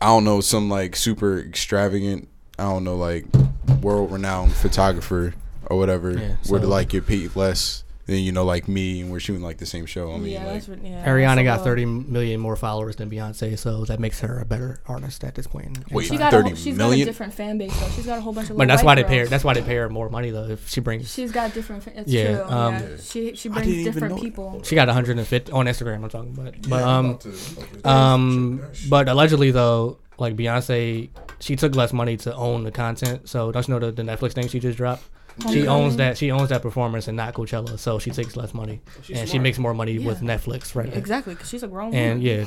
i 0.00 0.06
don't 0.06 0.24
know 0.24 0.40
some 0.40 0.70
like 0.70 0.96
super 0.96 1.38
extravagant 1.40 2.28
i 2.58 2.62
don't 2.62 2.84
know 2.84 2.96
like 2.96 3.26
world 3.82 4.10
renowned 4.10 4.52
photographer 4.54 5.34
or 5.66 5.76
whatever 5.76 6.12
Yeah, 6.18 6.36
were 6.48 6.60
to 6.60 6.66
like 6.66 6.88
get 6.88 7.06
paid 7.06 7.36
less 7.36 7.84
then 8.08 8.18
you 8.24 8.32
know, 8.32 8.44
like 8.44 8.66
me, 8.68 9.02
and 9.02 9.10
we're 9.12 9.20
shooting 9.20 9.42
like 9.42 9.58
the 9.58 9.66
same 9.66 9.86
show. 9.86 10.12
I 10.12 10.16
mean, 10.16 10.32
yeah, 10.32 10.44
like, 10.44 10.54
that's 10.54 10.68
what, 10.68 10.82
yeah. 10.82 11.06
Ariana 11.06 11.36
that's 11.36 11.44
got 11.58 11.62
thirty 11.64 11.84
million 11.84 12.40
more 12.40 12.56
followers 12.56 12.96
than 12.96 13.08
Beyonce, 13.10 13.56
so 13.58 13.84
that 13.84 14.00
makes 14.00 14.18
her 14.20 14.40
a 14.40 14.44
better 14.44 14.80
artist 14.86 15.22
at 15.24 15.34
this 15.34 15.46
point. 15.46 15.78
Wait, 15.92 16.04
She 16.04 16.16
time. 16.16 16.18
got 16.18 16.34
a, 16.34 16.42
whole- 16.42 16.54
she's 16.56 16.76
million? 16.76 16.98
got 17.00 17.02
a 17.02 17.12
different 17.12 17.34
fan 17.34 17.58
base 17.58 17.78
though. 17.78 17.88
She's 17.90 18.06
got 18.06 18.18
a 18.18 18.20
whole 18.20 18.32
bunch 18.32 18.50
of. 18.50 18.56
but 18.56 18.62
little 18.62 18.68
that's 18.76 18.82
white 18.82 18.96
why 18.98 19.02
they 19.02 19.08
pay 19.08 19.18
her. 19.18 19.26
That's 19.26 19.44
why 19.44 19.54
they 19.54 19.62
pay 19.62 19.76
her 19.76 19.88
more 19.88 20.08
money 20.10 20.30
though. 20.30 20.44
If 20.48 20.68
she 20.68 20.80
brings, 20.80 21.12
She's 21.12 21.30
got 21.30 21.54
different. 21.54 21.86
It's 21.86 22.10
Yeah, 22.10 22.36
true. 22.38 22.44
um, 22.44 22.74
yeah. 22.74 22.88
She 23.02 23.36
she 23.36 23.48
brings 23.50 23.84
different 23.84 24.20
people. 24.20 24.62
she 24.64 24.74
got 24.74 24.88
150 24.88 25.52
on 25.52 25.66
Instagram. 25.66 26.02
I'm 26.02 26.08
talking 26.08 26.32
about, 26.36 26.54
but 26.68 26.80
Yeah, 26.80 26.96
um, 26.98 27.18
to- 27.18 27.88
um, 27.88 28.58
check 28.60 28.68
that 28.70 28.76
shit. 28.76 28.90
but 28.90 29.08
allegedly 29.08 29.50
though, 29.50 29.98
like 30.18 30.34
Beyonce, 30.34 31.10
she 31.40 31.56
took 31.56 31.74
less 31.76 31.92
money 31.92 32.16
to 32.18 32.34
own 32.34 32.64
the 32.64 32.70
content. 32.72 33.28
So 33.28 33.52
don't 33.52 33.68
you 33.68 33.74
know 33.74 33.80
the, 33.80 33.92
the 33.92 34.02
Netflix 34.02 34.32
thing 34.32 34.48
she 34.48 34.58
just 34.60 34.76
dropped? 34.78 35.04
She 35.50 35.66
owns 35.66 35.96
that. 35.96 36.18
She 36.18 36.30
owns 36.30 36.48
that 36.48 36.62
performance 36.62 37.06
and 37.08 37.16
not 37.16 37.34
Coachella, 37.34 37.78
so 37.78 37.98
she 37.98 38.10
takes 38.10 38.36
less 38.36 38.52
money 38.54 38.80
oh, 38.86 38.90
She's 39.02 39.18
and 39.18 39.28
she 39.28 39.38
makes 39.38 39.58
more 39.58 39.74
money 39.74 39.98
with 39.98 40.20
Netflix 40.20 40.74
right 40.74 40.88
now. 40.88 40.94
Exactly, 40.96 41.34
because 41.34 41.48
she's 41.48 41.62
a 41.62 41.68
grown 41.68 41.94
And 41.94 42.20
woman. 42.20 42.38
yeah, 42.40 42.46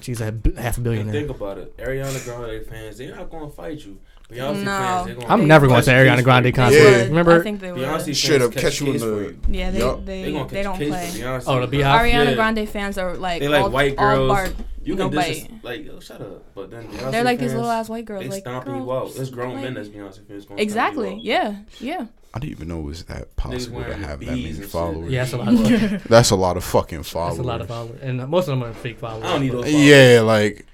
she's 0.00 0.20
a 0.20 0.32
b- 0.32 0.54
half 0.56 0.74
a 0.76 0.76
And 0.78 0.84
billionaire. 0.84 1.12
think 1.12 1.30
about 1.30 1.58
it. 1.58 1.76
Ariana 1.76 2.24
Grande 2.24 2.66
fans, 2.66 2.98
they're 2.98 3.14
not 3.14 3.30
gonna 3.30 3.50
fight 3.50 3.84
you. 3.84 3.98
Beyonce 4.30 4.64
No. 4.64 4.64
fans, 4.64 5.14
gonna 5.18 5.26
I'm 5.32 5.46
never 5.48 5.66
going 5.66 5.82
to 5.82 5.90
catch 5.90 5.94
Ariana 6.06 6.22
Grande 6.24 6.46
for 6.46 6.52
concert. 6.52 6.78
Yeah. 6.78 7.02
Remember? 7.04 7.40
I 7.40 7.42
think 7.42 7.60
they 7.60 7.72
would. 7.72 7.80
Beyonce 7.80 8.14
Straight 8.14 8.40
fans 8.40 8.42
up 8.44 8.52
catch 8.52 8.62
catch 8.62 8.80
you 8.80 8.92
in 8.92 8.98
the. 8.98 9.36
Yeah, 9.48 9.70
they 9.70 9.78
Yup. 9.78 10.04
they 10.06 10.22
They 10.22 10.32
gonna 10.32 10.48
they 10.48 10.62
don't 10.62 10.76
a 10.76 10.78
case 10.78 10.88
play. 10.88 11.06
Beyonce. 11.22 11.44
Oh, 11.46 11.54
the 11.54 11.58
bro. 11.60 11.66
Beehive? 11.66 12.00
Ariana 12.00 12.24
Yeah. 12.26 12.34
Grande 12.34 12.68
fans 12.68 12.98
are 12.98 13.16
like 13.16 13.40
They 13.40 13.48
like 13.48 13.62
all, 13.64 13.70
white 13.70 13.98
all 13.98 14.16
girls. 14.16 14.28
bar- 14.28 14.48
You 14.82 14.94
no 14.94 15.08
can 15.10 15.18
dis- 15.18 15.40
bite. 15.42 15.50
like 15.64 15.84
yo, 15.84 16.00
shut 16.00 16.20
up. 16.20 16.44
But 16.54 16.70
then 16.70 16.84
Beyonce 16.88 17.10
They're 17.10 17.24
like 17.24 17.38
these 17.38 17.54
little 17.54 17.70
ass 17.70 17.88
white 17.88 18.04
girls. 18.04 18.22
They 18.22 18.28
like 18.30 18.40
stomping 18.42 18.74
you 18.76 18.80
girl, 18.84 18.92
out. 18.92 19.14
There's 19.14 19.30
grown 19.30 19.54
like- 19.54 19.64
men 19.64 19.74
that's 19.74 19.88
Beyonce 19.88 20.26
fans. 20.26 20.46
Gonna 20.46 20.60
Exactly. 20.62 21.08
Stomp. 21.08 21.24
Yeah. 21.24 21.56
Yeah. 21.80 22.06
I 22.32 22.38
didn't 22.38 22.52
even 22.52 22.68
know 22.68 22.78
it 22.78 22.84
was 22.84 23.02
that 23.06 23.34
possible 23.34 23.82
to 23.82 23.92
have 23.92 24.20
that 24.20 24.26
many 24.26 24.52
followers. 24.52 25.10
Yeah, 25.10 25.24
that's 25.24 25.32
a 25.32 25.38
lot. 25.38 25.48
Of, 25.48 26.04
That's 26.08 26.30
a 26.30 26.36
lot 26.36 26.56
of 26.56 26.62
fucking 26.62 27.02
followers. 27.02 27.38
that's 27.38 27.44
a 27.44 27.48
lot 27.48 27.60
of 27.60 27.66
followers, 27.66 27.98
and 28.02 28.28
most 28.28 28.46
of 28.46 28.50
them 28.56 28.62
are 28.62 28.72
fake 28.72 29.00
followers. 29.00 29.24
I 29.24 29.32
don't 29.32 29.40
need 29.42 29.50
those. 29.50 29.64
Followers. 29.64 29.84
Yeah, 29.84 30.20
like 30.20 30.64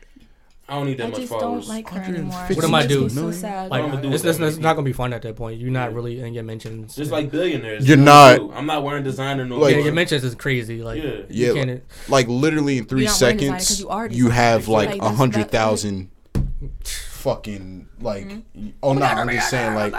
I 0.68 0.74
don't 0.74 0.86
need 0.86 0.98
that 0.98 1.04
I 1.04 1.08
much 1.10 1.20
just 1.20 1.28
followers. 1.32 1.66
don't 1.66 1.74
like 1.76 1.88
her 1.90 2.00
anymore. 2.02 2.32
What 2.40 2.64
am 2.64 2.74
I 2.74 2.82
She 2.82 2.88
makes 2.88 2.94
do? 2.98 3.02
me 3.02 3.08
So 3.10 3.30
sad. 3.30 3.70
Like, 3.70 3.84
I'ma 3.84 4.00
do 4.00 4.12
it's, 4.12 4.24
it's, 4.24 4.38
it's 4.40 4.56
not 4.58 4.74
gonna 4.74 4.84
be 4.84 4.92
fun 4.92 5.12
at 5.12 5.22
that 5.22 5.36
point. 5.36 5.60
You're 5.60 5.70
not 5.70 5.90
Yeah. 5.90 5.96
really 5.96 6.20
in 6.20 6.34
your 6.34 6.42
mentions. 6.42 6.96
Just 6.96 7.12
like 7.12 7.30
billionaires. 7.30 7.86
You're 7.86 7.96
not- 7.96 8.34
I 8.34 8.38
do. 8.38 8.52
I'm 8.52 8.66
not 8.66 8.82
wearing 8.82 9.04
designer 9.04 9.44
no 9.44 9.58
Like- 9.58 9.70
yeah, 9.70 9.76
more. 9.76 9.84
your 9.84 9.94
mentions 9.94 10.24
is 10.24 10.34
crazy. 10.34 10.82
Like, 10.82 11.02
Yeah. 11.02 11.10
Yeah, 11.28 11.46
you 11.48 11.54
can't. 11.54 11.82
like 12.08 12.26
literally 12.26 12.78
in 12.78 12.86
three 12.86 13.02
You're 13.02 13.10
not 13.12 13.20
wearing 13.20 13.36
designer 13.36 13.58
'cause 13.58 13.68
seconds, 13.68 14.10
you 14.12 14.24
you 14.24 14.30
have 14.30 14.66
like 14.66 14.88
Like, 14.88 14.96
a 14.96 15.00
that's- 15.02 15.16
hundred 15.18 15.42
that- 15.44 15.50
thousand 15.52 16.10
fucking 17.26 17.88
like. 18.00 18.26
Mm-hmm. 18.28 18.68
Oh 18.82 18.92
no, 18.92 19.02
I'm 19.04 19.28
just 19.28 19.50
saying 19.50 19.74
like. 19.74 19.92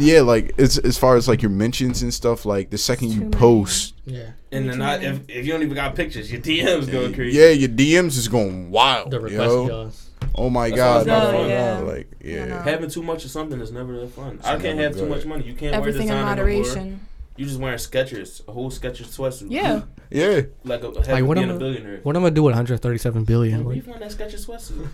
Yeah, 0.00 0.20
like 0.22 0.52
it's 0.58 0.78
as 0.78 0.96
far 0.98 1.16
as 1.16 1.28
like 1.28 1.42
your 1.42 1.50
mentions 1.50 2.02
and 2.02 2.12
stuff. 2.12 2.44
Like 2.46 2.70
the 2.70 2.78
second 2.78 3.08
Too 3.08 3.14
you 3.14 3.20
many. 3.22 3.30
post, 3.36 3.94
Yeah, 4.06 4.30
and 4.50 4.68
then 4.68 4.80
I, 4.82 4.96
if, 5.02 5.20
if 5.28 5.46
you 5.46 5.52
don't 5.52 5.62
even 5.62 5.74
got 5.74 5.94
pictures, 5.94 6.32
your 6.32 6.40
DMs 6.40 6.90
going 6.90 7.12
crazy. 7.14 7.38
yeah, 7.38 7.50
your 7.50 7.68
DMs 7.68 8.16
is 8.16 8.28
going 8.28 8.70
wild. 8.70 9.10
the 9.10 9.20
request 9.20 9.50
yo. 9.50 9.66
yours. 9.66 10.10
Oh 10.36 10.48
my 10.50 10.68
That's 10.70 10.78
god, 10.80 11.06
not 11.06 11.32
no, 11.32 11.38
fun. 11.38 11.48
Yeah. 11.50 11.78
like 11.80 12.10
yeah. 12.20 12.62
Having 12.64 12.90
too 12.90 13.02
much 13.02 13.24
of 13.24 13.30
something 13.30 13.60
is 13.60 13.70
never 13.70 14.00
that 14.00 14.08
fun. 14.08 14.40
I 14.42 14.52
can't 14.58 14.76
never 14.78 14.82
have 14.82 14.96
too 14.96 15.06
much 15.06 15.24
money. 15.26 15.44
You 15.44 15.54
can't 15.54 15.74
Everything 15.74 16.08
wear 16.08 16.16
in 16.18 16.24
designer 16.24 16.46
no 16.46 16.52
more. 16.52 16.60
moderation. 16.64 17.00
You 17.36 17.44
just 17.46 17.58
wearing 17.60 17.78
Skechers, 17.78 18.46
a 18.48 18.52
whole 18.52 18.70
Skechers 18.70 19.08
sweatsuit. 19.16 19.48
Yeah. 19.50 19.82
Yeah, 20.10 20.42
like 20.64 20.82
a 20.84 20.88
Like, 20.88 21.08
like 21.08 21.24
what 21.24 21.34
being 21.36 21.48
am 21.48 21.54
a 21.54 21.56
I- 21.56 21.58
billionaire. 21.58 22.00
What 22.04 22.14
am 22.14 22.22
I 22.22 22.26
gonna 22.26 22.34
do 22.36 22.42
with 22.44 22.52
137 22.52 23.24
billion? 23.24 23.64
Where 23.64 23.74
Like, 23.74 23.84
you 23.84 23.90
find 23.92 24.00
that 24.02 24.10
Skechers 24.12 24.46
sweatsuit? 24.46 24.86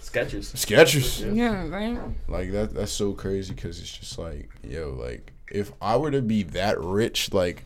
Skechers. 0.00 0.56
Sketches. 0.56 1.20
Yeah. 1.22 1.66
Right. 1.68 1.98
Like 2.28 2.52
that. 2.52 2.74
That's 2.74 2.92
so 2.92 3.12
crazy 3.12 3.54
because 3.54 3.80
it's 3.80 3.96
just 3.98 4.18
like, 4.18 4.48
yo, 4.62 4.90
like 4.98 5.32
if 5.50 5.72
I 5.80 5.96
were 5.96 6.10
to 6.10 6.22
be 6.22 6.42
that 6.44 6.80
rich, 6.80 7.32
like 7.32 7.64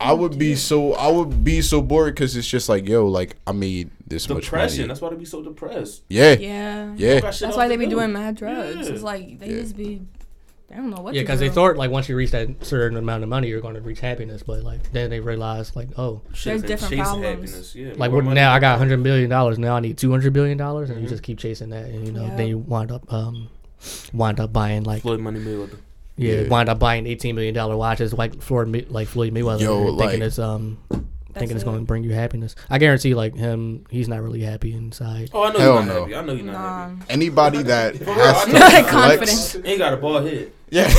I 0.00 0.12
you 0.12 0.18
would 0.18 0.38
be 0.38 0.54
so 0.54 0.92
I 0.94 1.10
would 1.10 1.42
be 1.44 1.62
so 1.62 1.80
bored 1.80 2.14
because 2.14 2.36
it's 2.36 2.46
just 2.48 2.68
like, 2.68 2.86
yo, 2.86 3.06
like 3.06 3.36
I 3.46 3.52
made 3.52 3.90
this 4.06 4.26
Depression. 4.26 4.58
much 4.58 4.78
money. 4.78 4.88
That's 4.88 5.00
why 5.00 5.10
they 5.10 5.16
be 5.16 5.24
so 5.24 5.42
depressed. 5.42 6.02
Yeah, 6.08 6.32
Yeah. 6.34 6.92
yeah. 6.96 7.20
That's 7.20 7.40
why 7.56 7.68
they 7.68 7.76
be 7.76 7.86
do. 7.86 7.92
doing 7.92 8.12
mad 8.12 8.36
drugs. 8.36 8.86
Yeah. 8.86 8.92
It's 8.94 9.02
like 9.02 9.38
they 9.38 9.48
Yeah. 9.54 9.60
just 9.62 9.76
be. 9.76 10.02
They 10.68 10.76
don't 10.76 10.90
know 10.90 11.00
what. 11.00 11.14
yeah, 11.14 11.22
because 11.22 11.40
they 11.40 11.48
thought 11.48 11.76
like 11.76 11.90
once 11.90 12.08
you 12.10 12.16
reach 12.16 12.32
that 12.32 12.62
certain 12.64 12.98
amount 12.98 13.22
of 13.22 13.28
money, 13.30 13.48
you're 13.48 13.62
going 13.62 13.74
to 13.74 13.80
reach 13.80 14.00
happiness. 14.00 14.42
But 14.42 14.62
like 14.64 14.92
then 14.92 15.08
they 15.08 15.18
realized 15.20 15.74
like, 15.74 15.88
oh, 15.96 16.20
Shit 16.34 16.60
There's 16.60 16.62
different 16.62 16.90
chasing 16.90 17.04
problems. 17.04 17.50
happiness, 17.52 17.74
Yeah, 17.74 17.92
like 17.96 18.10
more 18.10 18.22
what, 18.22 18.34
now 18.34 18.52
I 18.52 18.58
got 18.58 18.72
100 18.78 19.02
billion 19.02 19.30
dollars. 19.30 19.58
Now 19.58 19.76
I 19.76 19.80
need 19.80 19.96
200 19.96 20.32
billion 20.32 20.58
dollars, 20.58 20.90
and 20.90 21.00
you 21.00 21.06
Mhm. 21.06 21.10
just 21.10 21.22
keep 21.22 21.38
chasing 21.38 21.70
that, 21.70 21.86
and 21.86 22.06
you 22.06 22.12
know 22.12 22.26
Yeah. 22.26 22.36
then 22.36 22.48
you 22.48 22.58
wind 22.58 22.92
up 22.92 23.10
um 23.12 23.48
wind 24.12 24.40
up 24.40 24.52
buying 24.52 24.82
like 24.84 25.02
Floyd 25.02 25.20
Money 25.20 25.40
Mayweather. 25.40 25.78
yeah, 26.18 26.34
Yeah. 26.42 26.48
wind 26.48 26.68
up 26.68 26.78
buying 26.78 27.06
18 27.06 27.34
million 27.34 27.54
dollar 27.54 27.76
watches 27.76 28.12
like 28.12 28.42
Floyd 28.42 28.68
May- 28.68 28.84
like 28.90 29.08
Floyd 29.08 29.32
Mayweather, 29.32 29.60
Yo, 29.60 29.96
thinking 29.96 30.20
like- 30.20 30.20
it's 30.20 30.38
um 30.38 30.76
thinking 31.38 31.56
it's 31.56 31.64
going 31.64 31.78
to 31.78 31.84
bring 31.84 32.04
you 32.04 32.12
happiness. 32.12 32.54
I 32.70 32.78
guarantee 32.78 33.14
like 33.14 33.34
him, 33.36 33.84
he's 33.90 34.08
not 34.08 34.20
really 34.22 34.40
happy 34.42 34.72
inside. 34.74 35.30
Oh, 35.32 35.44
I 35.44 35.52
know 35.52 35.58
Hell 35.58 35.74
you're 35.74 35.84
not 35.84 35.86
no. 35.86 36.00
happy. 36.00 36.14
I 36.16 36.20
know 36.22 36.32
you're 36.34 36.44
not 36.44 36.52
Nah. 36.52 36.88
happy. 36.96 37.10
Anybody 37.10 37.62
that 37.64 37.96
has 37.96 38.08
I 38.08 38.44
to 38.46 38.52
know. 38.52 38.58
flex, 38.68 38.90
Confidence. 38.90 39.56
Ain't 39.64 39.78
got 39.78 39.92
a 39.94 39.96
bald 39.96 40.24
head. 40.26 40.52
yeah, 40.70 40.86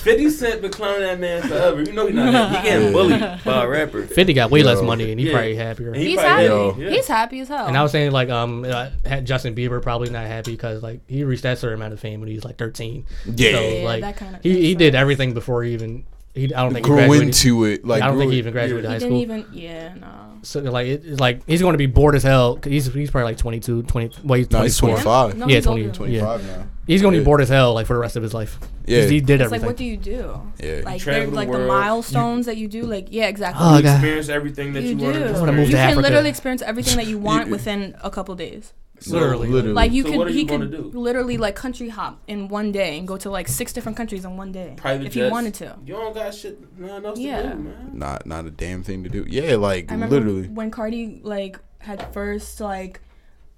50 0.00 0.30
Cent 0.30 0.62
been 0.62 0.70
clowning 0.70 1.02
that 1.02 1.20
man 1.20 1.42
forever. 1.42 1.82
You 1.82 1.92
know 1.92 2.06
he's 2.06 2.14
not 2.14 2.32
happy. 2.32 2.56
He 2.56 2.62
getting 2.72 2.92
bullied 2.92 3.20
by 3.44 3.64
a 3.64 3.68
rapper. 3.68 4.02
50 4.06 4.32
got 4.32 4.50
way 4.50 4.62
less 4.62 4.78
Yo. 4.78 4.84
money, 4.84 5.10
and 5.10 5.20
he 5.20 5.26
Yeah. 5.26 5.32
probably 5.32 5.56
happier. 5.56 5.88
And 5.88 5.96
he 5.96 6.10
He's 6.10 6.18
probably 6.20 6.30
happy. 6.46 6.46
Yo. 6.46 6.76
Yeah. 6.78 6.90
He's 6.90 7.06
happy 7.06 7.40
as 7.40 7.48
hell. 7.48 7.66
And 7.66 7.76
I 7.76 7.82
was 7.82 7.92
saying 7.92 8.12
like 8.12 8.30
um 8.30 8.64
uh, 8.64 8.88
had 9.04 9.26
Justin 9.26 9.54
Bieber 9.54 9.82
probably 9.82 10.08
not 10.10 10.26
happy 10.26 10.52
because 10.52 10.82
like 10.82 11.00
he 11.06 11.24
reached 11.24 11.42
that 11.42 11.58
certain 11.58 11.74
amount 11.78 11.92
of 11.92 12.00
fame 12.00 12.20
when 12.20 12.28
he 12.30 12.34
was 12.34 12.44
like 12.46 12.56
13. 12.56 13.04
yeah. 13.36 13.52
So 13.52 13.60
Yeah, 13.60 13.84
like 13.84 14.00
that 14.00 14.16
kinda- 14.16 14.40
he 14.42 14.60
he 14.68 14.74
did 14.74 14.94
everything 14.94 15.34
before 15.34 15.64
he 15.64 15.74
even 15.74 16.04
he 16.34 16.54
I 16.54 16.62
don't 16.62 16.72
think 16.72 16.86
he 16.86 16.88
Grow 16.90 16.96
graduated. 16.98 17.26
into 17.28 17.64
it, 17.64 17.84
like 17.84 18.02
I 18.02 18.06
don't 18.08 18.18
think 18.18 18.32
he 18.32 18.38
even 18.38 18.52
graduated 18.52 18.84
yeah. 18.84 18.88
high 18.90 18.94
he 18.96 19.00
school. 19.00 19.18
didn't 19.20 19.32
even. 19.52 19.62
Yeah. 19.62 19.94
No. 19.94 20.08
so 20.42 20.60
like 20.60 20.86
it, 20.86 21.02
it's 21.04 21.20
like 21.20 21.42
he's 21.46 21.60
going 21.60 21.72
to 21.74 21.78
be 21.78 21.86
bored 21.86 22.14
as 22.14 22.22
hell. 22.22 22.56
'cause 22.56 22.70
he's 22.70 22.92
he's 22.92 23.10
probably 23.10 23.24
like 23.32 23.36
22, 23.38 23.82
20. 23.82 24.10
Well, 24.24 24.38
he's 24.38 24.50
No, 24.50 24.62
he's 24.62 24.76
25. 24.78 25.36
No, 25.36 25.46
Yeah, 25.48 25.56
he's 25.56 25.64
20, 25.64 25.82
older. 25.82 25.94
25 25.94 26.46
now. 26.46 26.66
He's 26.86 27.02
going 27.02 27.12
to 27.12 27.18
Yeah. 27.18 27.22
be 27.22 27.24
bored 27.24 27.40
as 27.40 27.48
hell 27.48 27.74
like 27.74 27.86
for 27.86 27.94
the 27.94 28.00
rest 28.00 28.16
of 28.16 28.22
his 28.22 28.32
life. 28.34 28.58
Yeah, 28.86 29.02
he 29.02 29.20
did 29.20 29.40
It's 29.40 29.52
like, 29.52 29.62
what 29.62 29.76
do 29.76 29.84
you 29.84 29.96
do? 29.96 30.40
yeah. 30.62 30.80
Like, 30.84 31.00
travel 31.00 31.20
they're 31.20 31.30
the 31.30 31.36
like 31.36 31.46
the 31.50 31.58
world. 31.58 31.68
milestones 31.68 32.46
that 32.46 32.56
you 32.56 32.66
do. 32.68 32.82
Like, 32.82 33.08
yeah, 33.10 33.26
exactly. 33.28 33.64
Oh, 33.64 33.76
You 33.76 33.82
God. 33.82 33.92
experience 33.94 34.28
everything 34.28 34.72
that 34.72 34.82
you 34.82 34.90
you, 34.90 34.94
do. 34.96 35.04
want 35.04 35.16
to 35.16 35.32
wanna 35.34 35.52
move 35.52 35.66
you 35.66 35.72
to 35.72 35.76
can 35.76 35.90
Africa. 35.90 36.00
literally 36.02 36.28
experience 36.30 36.62
everything 36.62 36.96
that 36.96 37.06
you 37.06 37.18
want 37.30 37.48
within 37.50 37.94
a 38.02 38.10
couple 38.10 38.34
days. 38.34 38.72
So, 39.02 39.14
Literally. 39.14 39.48
literally. 39.48 39.72
Like 39.74 39.92
you 39.92 40.02
So 40.02 40.10
could, 40.10 40.18
what 40.18 40.26
are 40.26 40.30
he 40.30 40.40
you 40.40 40.46
could 40.46 40.70
do? 40.70 40.90
literally 40.92 41.38
like 41.38 41.56
country 41.56 41.88
hop 41.88 42.22
in 42.28 42.48
one 42.48 42.70
day 42.70 42.98
and 42.98 43.08
go 43.08 43.16
to 43.16 43.30
like 43.30 43.48
six 43.48 43.72
different 43.72 43.96
countries 43.96 44.26
in 44.26 44.36
one 44.36 44.52
day 44.52 44.74
Private 44.76 45.06
if 45.06 45.12
jets. 45.14 45.26
he 45.26 45.30
wanted 45.32 45.54
to. 45.54 45.78
You 45.86 45.94
don't 45.94 46.14
got 46.14 46.34
shit 46.34 46.60
nothing 46.78 47.04
else 47.06 47.18
Yeah. 47.18 47.42
to 47.42 47.48
do, 47.50 47.54
man. 47.56 47.90
not 47.94 48.26
not 48.26 48.44
a 48.44 48.50
damn 48.50 48.82
thing 48.82 49.02
to 49.04 49.08
do. 49.08 49.24
Yeah, 49.28 49.56
like 49.56 49.90
I 49.90 49.94
remember 49.94 50.16
literally. 50.16 50.48
when 50.48 50.70
Cardi 50.70 51.20
like 51.24 51.58
had 51.78 52.12
first 52.12 52.60
like 52.60 53.00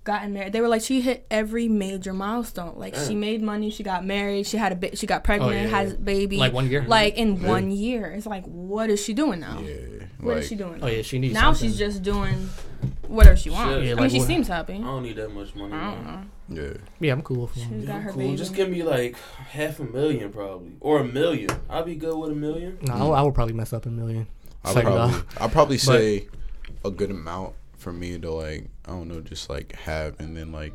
gotten 0.05 0.33
married. 0.33 0.53
They 0.53 0.61
were 0.61 0.69
like 0.69 0.83
she 0.83 1.01
hit 1.01 1.27
every 1.31 1.67
major 1.69 2.13
milestone. 2.13 2.75
Like 2.77 2.95
she 2.95 3.15
mm. 3.15 3.19
made 3.19 3.43
money, 3.43 3.71
she 3.71 3.83
got 3.83 4.05
married, 4.05 4.47
she 4.47 4.57
had 4.57 4.71
a 4.73 4.77
ba- 4.77 4.95
she 4.97 5.07
got 5.09 5.25
pregnant, 5.25 5.53
Oh, 5.53 5.55
yeah, 5.57 5.67
has 5.69 5.91
yeah. 5.91 5.97
a 5.97 6.01
baby. 6.01 6.37
Like 6.37 6.53
one 6.53 6.69
year? 6.71 6.85
Like 6.87 7.17
in 7.17 7.41
Yeah. 7.41 7.49
one 7.49 7.71
year. 7.73 8.07
It's 8.13 8.27
like 8.27 8.45
what 8.47 8.91
is 8.91 9.03
she 9.03 9.13
doing 9.13 9.41
now? 9.41 9.59
Yeah, 9.61 9.75
What 10.21 10.37
is 10.37 10.43
like 10.45 10.49
she 10.51 10.55
doing? 10.57 10.79
Oh 10.83 10.87
yeah, 10.87 11.03
she 11.03 11.19
needs 11.19 11.35
now 11.35 11.53
something. 11.53 11.69
she's 11.69 11.79
just 11.79 12.03
doing 12.05 12.49
whatever 13.13 13.37
she 13.37 13.51
wants. 13.51 13.75
Shit. 13.75 13.85
Yeah, 13.85 13.91
I 13.91 13.95
like 13.95 14.01
mean, 14.03 14.11
she 14.11 14.19
what- 14.19 14.27
seems 14.29 14.49
happy. 14.49 14.75
I 14.75 14.79
don't 14.79 15.03
need 15.03 15.17
that 15.17 15.33
much 15.33 15.55
money. 15.55 15.73
I 15.75 15.91
don't 15.95 16.05
know. 16.07 16.63
yeah. 16.63 16.73
yeah, 17.01 17.13
I'm 17.13 17.23
cool 17.23 17.47
for 17.47 17.55
She's 17.59 17.65
him. 17.69 17.85
got 17.87 18.03
her 18.03 18.11
cool. 18.11 18.19
baby. 18.23 18.37
Just 18.37 18.55
give 18.55 18.69
me 18.71 18.83
like 18.83 19.17
half 19.51 19.79
a 19.81 19.85
million, 19.85 20.33
probably, 20.33 20.73
or 20.81 21.01
a 21.01 21.05
million. 21.05 21.51
I'll 21.71 21.85
be 21.85 21.95
good 21.95 22.17
with 22.17 22.33
a 22.33 22.35
million. 22.35 22.79
No, 22.83 23.13
I, 23.13 23.21
I 23.21 23.23
would 23.23 23.35
probably 23.35 23.55
mess 23.55 23.73
up 23.73 23.87
a 23.87 23.91
million. 23.91 24.27
I 24.65 24.73
would 24.73 24.85
probably. 24.85 25.21
I'd 25.41 25.53
probably 25.53 25.79
say 25.93 26.29
a 26.85 26.91
good 26.91 27.11
amount 27.11 27.55
for 27.77 27.93
me 27.93 28.19
to 28.19 28.31
like, 28.31 28.67
I 28.87 28.91
don't 28.91 29.09
know, 29.09 29.21
just 29.21 29.51
like 29.51 29.73
have 29.77 30.19
and 30.21 30.37
then 30.37 30.53
like 30.53 30.73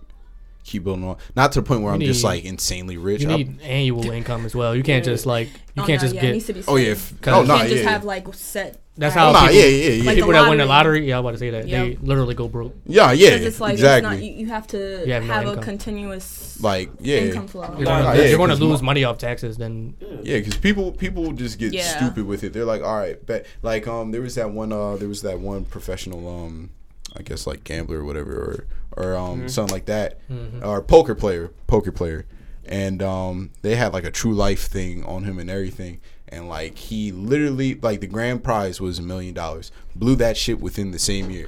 keep 0.68 0.84
building 0.84 1.06
on. 1.06 1.18
Not 1.36 1.52
to 1.54 1.62
the 1.62 1.66
point 1.68 1.82
where 1.82 1.92
You 1.92 1.96
I'm 1.96 2.02
just 2.02 2.24
like 2.24 2.44
insanely 2.46 2.98
rich. 2.98 3.22
You 3.24 3.30
I- 3.32 3.36
need 3.38 3.62
annual 3.62 4.12
income 4.12 4.46
as 4.46 4.54
well. 4.54 4.76
You 4.76 4.84
can't 4.84 5.04
just 5.04 5.26
like 5.26 5.48
you 5.76 5.84
Oh, 5.84 5.86
can't 5.86 6.02
no, 6.02 6.06
just 6.06 6.16
yeah, 6.16 6.22
get. 6.22 6.32
needs 6.34 6.46
to 6.48 6.54
be 6.54 6.64
oh 6.68 6.76
yeah, 6.76 6.84
set. 6.86 6.92
if, 6.94 7.22
Cause 7.22 7.34
oh 7.34 7.42
you 7.42 7.48
no, 7.48 7.58
can't 7.58 7.70
yeah, 7.70 7.74
just 7.76 7.84
yeah. 7.86 7.90
have 7.92 8.04
like 8.04 8.34
set. 8.34 8.82
That's 9.00 9.14
how 9.14 9.32
Nah, 9.32 9.42
people, 9.42 9.56
yeah, 9.56 9.66
yeah, 9.66 9.90
yeah. 9.92 10.04
Like 10.06 10.16
people 10.16 10.28
the 10.32 10.34
that 10.42 10.50
win 10.50 10.58
the 10.58 10.66
lottery. 10.66 11.02
lottery. 11.02 11.08
Yeah, 11.10 11.18
I 11.18 11.20
was 11.20 11.24
about 11.26 11.32
to 11.34 11.38
say 11.38 11.50
that 11.52 11.66
they 11.68 11.98
literally 12.02 12.34
go 12.34 12.48
broke. 12.48 12.76
yeah, 12.88 13.12
yeah, 13.12 13.30
Because 13.32 13.46
it's 13.46 13.62
like 13.62 13.74
exactly. 13.74 14.16
it's 14.16 14.22
not, 14.22 14.26
you, 14.26 14.40
you 14.40 14.46
have 14.48 14.66
to 14.68 15.04
You 15.06 15.14
have 15.14 15.24
no 15.24 15.34
have 15.34 15.48
a 15.60 15.62
continuous 15.62 16.60
like 16.62 16.90
yeah, 17.00 17.18
income 17.20 17.48
flow. 17.48 17.62
You're 17.78 17.86
Nah, 17.86 18.02
gonna, 18.14 18.24
you're 18.24 18.38
gonna 18.38 18.54
'cause 18.54 18.60
lose 18.62 18.82
money 18.82 19.04
off 19.04 19.20
taxes. 19.20 19.58
Then 19.58 19.94
Yeah. 20.00 20.08
Yeah, 20.24 20.38
because 20.40 20.58
people 20.58 20.92
people 20.92 21.32
just 21.34 21.60
get 21.60 21.74
Yeah. 21.74 21.84
stupid 21.96 22.26
with 22.26 22.44
it. 22.44 22.54
They're 22.54 22.66
like, 22.66 22.82
all 22.82 22.98
right, 22.98 23.24
bet. 23.24 23.46
Like 23.62 23.88
um, 23.88 24.12
there 24.12 24.22
was 24.22 24.34
that 24.36 24.50
one 24.50 24.72
uh, 24.74 24.96
there 24.98 25.08
was 25.08 25.22
that 25.22 25.40
one 25.40 25.66
professional 25.66 26.28
um, 26.28 26.72
I 27.16 27.22
guess 27.22 27.46
like 27.46 27.64
gambler 27.64 28.00
or 28.00 28.04
whatever, 28.04 28.34
or 28.34 28.68
or 28.98 29.16
um, 29.16 29.48
something 29.48 29.74
like 29.74 29.86
that, 29.86 30.20
or 30.64 30.82
poker 30.82 31.16
player, 31.16 31.52
poker 31.68 31.92
player, 31.92 32.26
and 32.66 33.02
um, 33.04 33.52
they 33.62 33.76
had 33.76 33.94
like 33.94 34.04
a 34.04 34.12
true 34.12 34.34
life 34.34 34.64
thing 34.68 35.04
on 35.06 35.24
him 35.24 35.40
and 35.40 35.50
everything. 35.50 36.00
And 36.30 36.50
like 36.50 36.78
he 36.78 37.12
literally 37.14 37.76
like 37.76 38.02
the 38.02 38.08
grand 38.08 38.44
prize 38.44 38.82
was 38.82 39.00
a 39.00 39.02
million 39.02 39.34
dollars. 39.34 39.72
Blew 39.96 40.16
that 40.18 40.36
shit 40.36 40.60
within 40.60 40.92
the 40.92 41.00
same 41.00 41.30
year. 41.32 41.48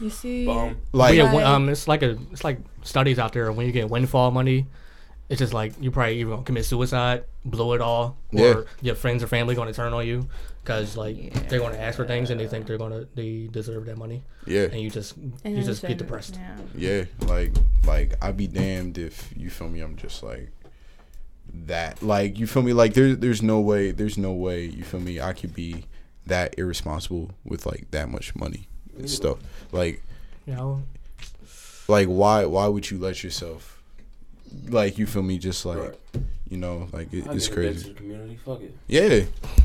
You 0.00 0.10
see, 0.10 0.46
Bum. 0.46 0.76
Like 0.92 1.16
yeah, 1.16 1.34
when- 1.34 1.44
um, 1.44 1.68
it's 1.68 1.88
like 1.88 2.02
a 2.02 2.16
it's 2.30 2.44
like 2.44 2.58
studies 2.82 3.18
out 3.18 3.32
there 3.32 3.50
when 3.52 3.66
you 3.66 3.72
get 3.72 3.90
windfall 3.90 4.30
money, 4.30 4.66
it's 5.28 5.38
just 5.40 5.52
like 5.52 5.72
you 5.80 5.90
probably 5.90 6.20
either 6.20 6.30
gonna 6.30 6.42
commit 6.44 6.64
suicide, 6.64 7.24
blow 7.44 7.72
it 7.74 7.80
all, 7.80 8.16
or 8.32 8.38
Yeah. 8.40 8.60
your 8.80 8.94
friends 8.94 9.22
or 9.22 9.26
family 9.26 9.54
gonna 9.54 9.72
turn 9.72 9.92
on 9.92 10.06
you 10.06 10.28
because 10.62 10.96
like 10.96 11.16
Yeah. 11.16 11.38
they're 11.48 11.58
gonna 11.60 11.76
ask 11.78 11.96
for 11.96 12.06
things 12.06 12.30
and 12.30 12.38
they 12.40 12.46
think 12.46 12.66
they're 12.66 12.78
gonna 12.78 13.06
they 13.14 13.48
deserve 13.50 13.86
that 13.86 13.96
money, 13.98 14.22
Yeah. 14.46 14.62
and 14.70 14.80
you 14.80 14.90
just 14.90 15.16
And 15.16 15.56
you 15.56 15.62
just 15.62 15.82
get 15.82 15.98
depressed. 15.98 16.36
Yeah. 16.36 16.56
Yeah, 16.76 17.04
like 17.26 17.52
like 17.86 18.14
I'd 18.22 18.36
be 18.36 18.46
damned 18.46 18.98
if 18.98 19.32
you 19.36 19.50
feel 19.50 19.68
me. 19.68 19.80
I'm 19.80 19.96
just 19.96 20.22
like 20.22 20.50
that. 21.52 22.02
Like 22.02 22.38
you 22.38 22.46
feel 22.46 22.62
me. 22.62 22.72
Like 22.72 22.94
there's 22.94 23.18
there's 23.18 23.42
no 23.42 23.60
way. 23.60 23.90
There's 23.90 24.18
no 24.18 24.32
way 24.32 24.64
you 24.64 24.84
feel 24.84 25.00
me. 25.00 25.20
I 25.20 25.32
could 25.32 25.54
be 25.54 25.84
that 26.26 26.54
irresponsible 26.58 27.30
with 27.44 27.66
like 27.66 27.90
that 27.90 28.08
much 28.08 28.36
money 28.36 28.68
and 28.96 29.08
stuff. 29.10 29.38
Like 29.72 30.02
You 30.46 30.54
know, 30.54 30.82
like 31.88 32.06
why 32.06 32.44
why 32.44 32.66
would 32.66 32.90
you 32.90 32.98
let 32.98 33.24
yourself 33.24 33.82
like 34.68 34.98
you 34.98 35.06
feel 35.06 35.22
me? 35.22 35.38
Just 35.38 35.64
like 35.64 35.78
Right. 35.78 35.98
You 36.50 36.58
know 36.58 36.88
like 36.92 37.12
it, 37.14 37.26
I 37.26 37.32
it's 37.32 37.48
give 37.48 37.58
it 37.58 37.62
back 37.64 37.74
to 37.74 37.80
crazy. 37.80 37.88
the 37.88 37.94
community. 37.94 38.38
Fuck 38.44 38.60
it. 38.60 38.76
Yeah, 38.88 39.20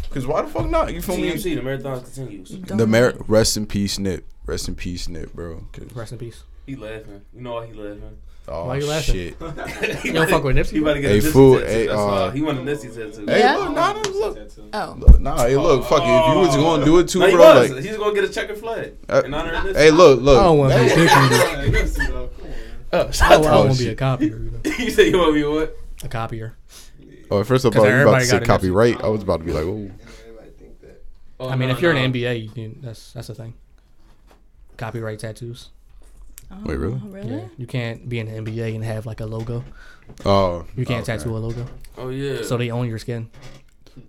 because 0.08 0.26
why 0.26 0.42
the 0.44 0.48
fuck 0.48 0.70
not? 0.70 0.94
You 0.94 1.02
feel 1.02 1.18
me? 1.18 1.32
TMC, 1.32 1.56
the 1.56 1.62
marathon 1.62 2.02
continues. 2.02 2.50
Don't 2.52 2.78
The 2.78 2.88
mer- 2.88 3.16
rest 3.28 3.58
in 3.58 3.66
peace, 3.68 4.00
Nip. 4.00 4.24
Rest 4.46 4.68
in 4.70 4.76
peace, 4.76 5.10
Nip, 5.10 5.34
bro. 5.34 5.66
rest 5.94 6.12
in 6.14 6.18
peace. 6.20 6.44
He 6.66 6.76
laughing. 6.76 7.22
You 7.34 7.42
know 7.42 7.54
why 7.56 7.66
he 7.68 7.74
laughing? 7.74 8.18
oh 8.48 8.66
Why 8.68 8.78
you 8.78 8.86
laughing? 8.88 9.16
shit. 9.16 9.36
he 10.02 10.08
You 10.10 10.14
don't 10.14 10.30
fuck 10.30 10.44
with 10.44 10.56
Nipsey? 10.56 10.72
He 10.74 10.78
about 10.80 10.94
to 10.96 11.02
get 11.02 11.10
Hey, 11.12 11.18
a 11.18 11.22
Nipsey 11.22 11.32
fool, 11.32 11.60
tattoo. 11.60 11.66
hey, 11.72 11.88
That's 11.88 12.00
uh, 12.00 12.06
why. 12.06 12.32
He 12.36 12.42
want 12.44 12.58
a 12.60 12.62
Nipsey 12.62 12.94
tattoo. 12.96 13.26
Hey, 13.28 13.40
Yeah? 13.40 13.56
look, 13.58 13.72
nah, 13.74 13.94
nah, 13.94 14.02
look. 14.10 14.38
Oh. 14.74 14.96
Look, 15.00 15.20
Nah, 15.20 15.38
hey, 15.38 15.58
look, 15.58 15.84
fuck 15.86 16.02
it. 16.04 16.08
If 16.08 16.34
you 16.34 16.40
was 16.42 16.56
going 16.56 16.80
to 16.82 16.86
do 16.86 17.00
it 17.00 17.08
too, 17.10 17.20
No, 17.20 17.26
he 17.28 17.32
bro, 17.34 17.56
was. 17.62 17.72
like, 17.72 17.84
He's 17.84 17.98
gonna 17.98 18.14
get 18.14 18.24
a 18.24 18.30
checkered 18.30 18.58
flag 18.60 18.94
Uh, 19.10 19.24
in 19.26 19.34
honor 19.34 19.54
of 19.54 19.64
Nipsey. 19.64 19.76
hey, 19.76 19.92
look, 19.92 20.22
look. 20.22 20.40
I 20.40 20.44
don't 20.44 20.58
want 20.60 20.74
to 20.74 20.80
be 20.80 20.92
a 20.92 20.96
Nipsey, 21.84 22.08
though. 22.08 22.28
Come 22.28 22.46
on, 22.46 22.50
man. 22.50 22.62
Oh, 22.94 23.00
I 23.00 23.02
don't, 23.02 23.22
I 23.22 23.26
out 23.36 23.42
don't 23.42 23.46
Oh, 23.54 23.66
want 23.66 23.78
to 23.78 23.84
be 23.84 23.90
a 23.90 23.96
copier. 23.96 24.28
You 24.28 24.52
know? 24.52 24.60
to- 24.60 24.84
you 24.84 24.90
say 24.92 25.10
you 25.10 25.18
want 25.18 25.30
to 25.30 25.34
be 25.34 25.44
what? 25.44 25.78
A 26.04 26.08
copier. 26.08 26.56
Oh, 27.32 27.44
first 27.44 27.66
of 27.66 27.74
'Cause 27.74 27.84
all, 27.84 27.90
you 27.90 28.02
about 28.08 28.20
to 28.20 28.26
say 28.26 28.32
got 28.32 28.42
a 28.42 28.46
Nipsey. 28.46 28.48
copyright. 28.48 29.04
I 29.04 29.08
was 29.08 29.24
about 29.24 29.40
to 29.40 29.46
be 29.46 29.52
like, 29.52 29.64
oh, 29.66 29.90
Everybody 30.22 30.50
think 30.60 30.80
that. 30.82 31.04
Oh, 31.40 31.50
I 31.50 31.56
mean, 31.56 31.70
no, 31.70 31.76
if 31.76 31.82
you're 31.82 31.94
no. 31.94 32.00
an 32.04 32.12
NBA, 32.14 32.44
you 32.44 32.50
can, 32.50 32.80
that's 32.82 33.14
that's 33.14 33.28
the 33.28 33.36
thing. 33.36 33.54
Copyright 34.78 35.20
tattoos. 35.20 35.70
Oh, 36.52 36.58
Wait, 36.66 36.76
really? 36.78 37.02
Oh, 37.04 37.08
really? 37.08 37.30
Yeah, 37.36 37.48
you 37.58 37.66
can't 37.66 38.08
be 38.08 38.20
in 38.20 38.28
the 38.28 38.34
NBA 38.52 38.76
and 38.76 38.84
have 38.84 39.06
like 39.06 39.20
a 39.22 39.26
logo. 39.26 39.64
oh, 40.26 40.66
You 40.76 40.86
can't 40.86 41.02
okay. 41.08 41.18
tattoo 41.18 41.36
a 41.36 41.40
logo, 41.40 41.66
Oh 41.98 42.10
yeah. 42.10 42.44
so 42.44 42.58
they 42.58 42.70
own 42.70 42.88
your 42.88 43.00
skin. 43.00 43.30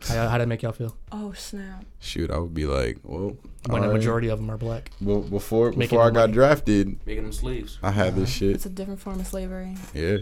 How 0.08 0.28
how 0.28 0.36
that 0.38 0.48
make 0.48 0.62
y'all 0.62 0.72
feel? 0.72 0.96
Oh 1.12 1.32
snap! 1.32 1.84
Shoot, 2.00 2.30
I 2.30 2.38
would 2.38 2.52
be 2.52 2.66
like, 2.66 2.98
well, 3.04 3.36
When 3.68 3.82
the 3.82 3.88
alright. 3.88 4.00
majority 4.00 4.28
of 4.28 4.38
them 4.38 4.50
are 4.50 4.56
black. 4.56 4.90
Well, 5.00 5.20
before 5.20 5.68
Making 5.70 5.80
before 5.80 6.02
I 6.02 6.06
the 6.06 6.10
got 6.12 6.20
money. 6.20 6.32
drafted, 6.34 7.06
making 7.06 7.24
them 7.24 7.32
sleeves. 7.32 7.78
I 7.82 7.90
had 7.90 8.14
this 8.16 8.30
shit. 8.30 8.54
It's 8.54 8.66
a 8.66 8.70
different 8.70 9.00
form 9.00 9.20
of 9.20 9.26
slavery. 9.26 9.76
Yeah, 9.94 10.18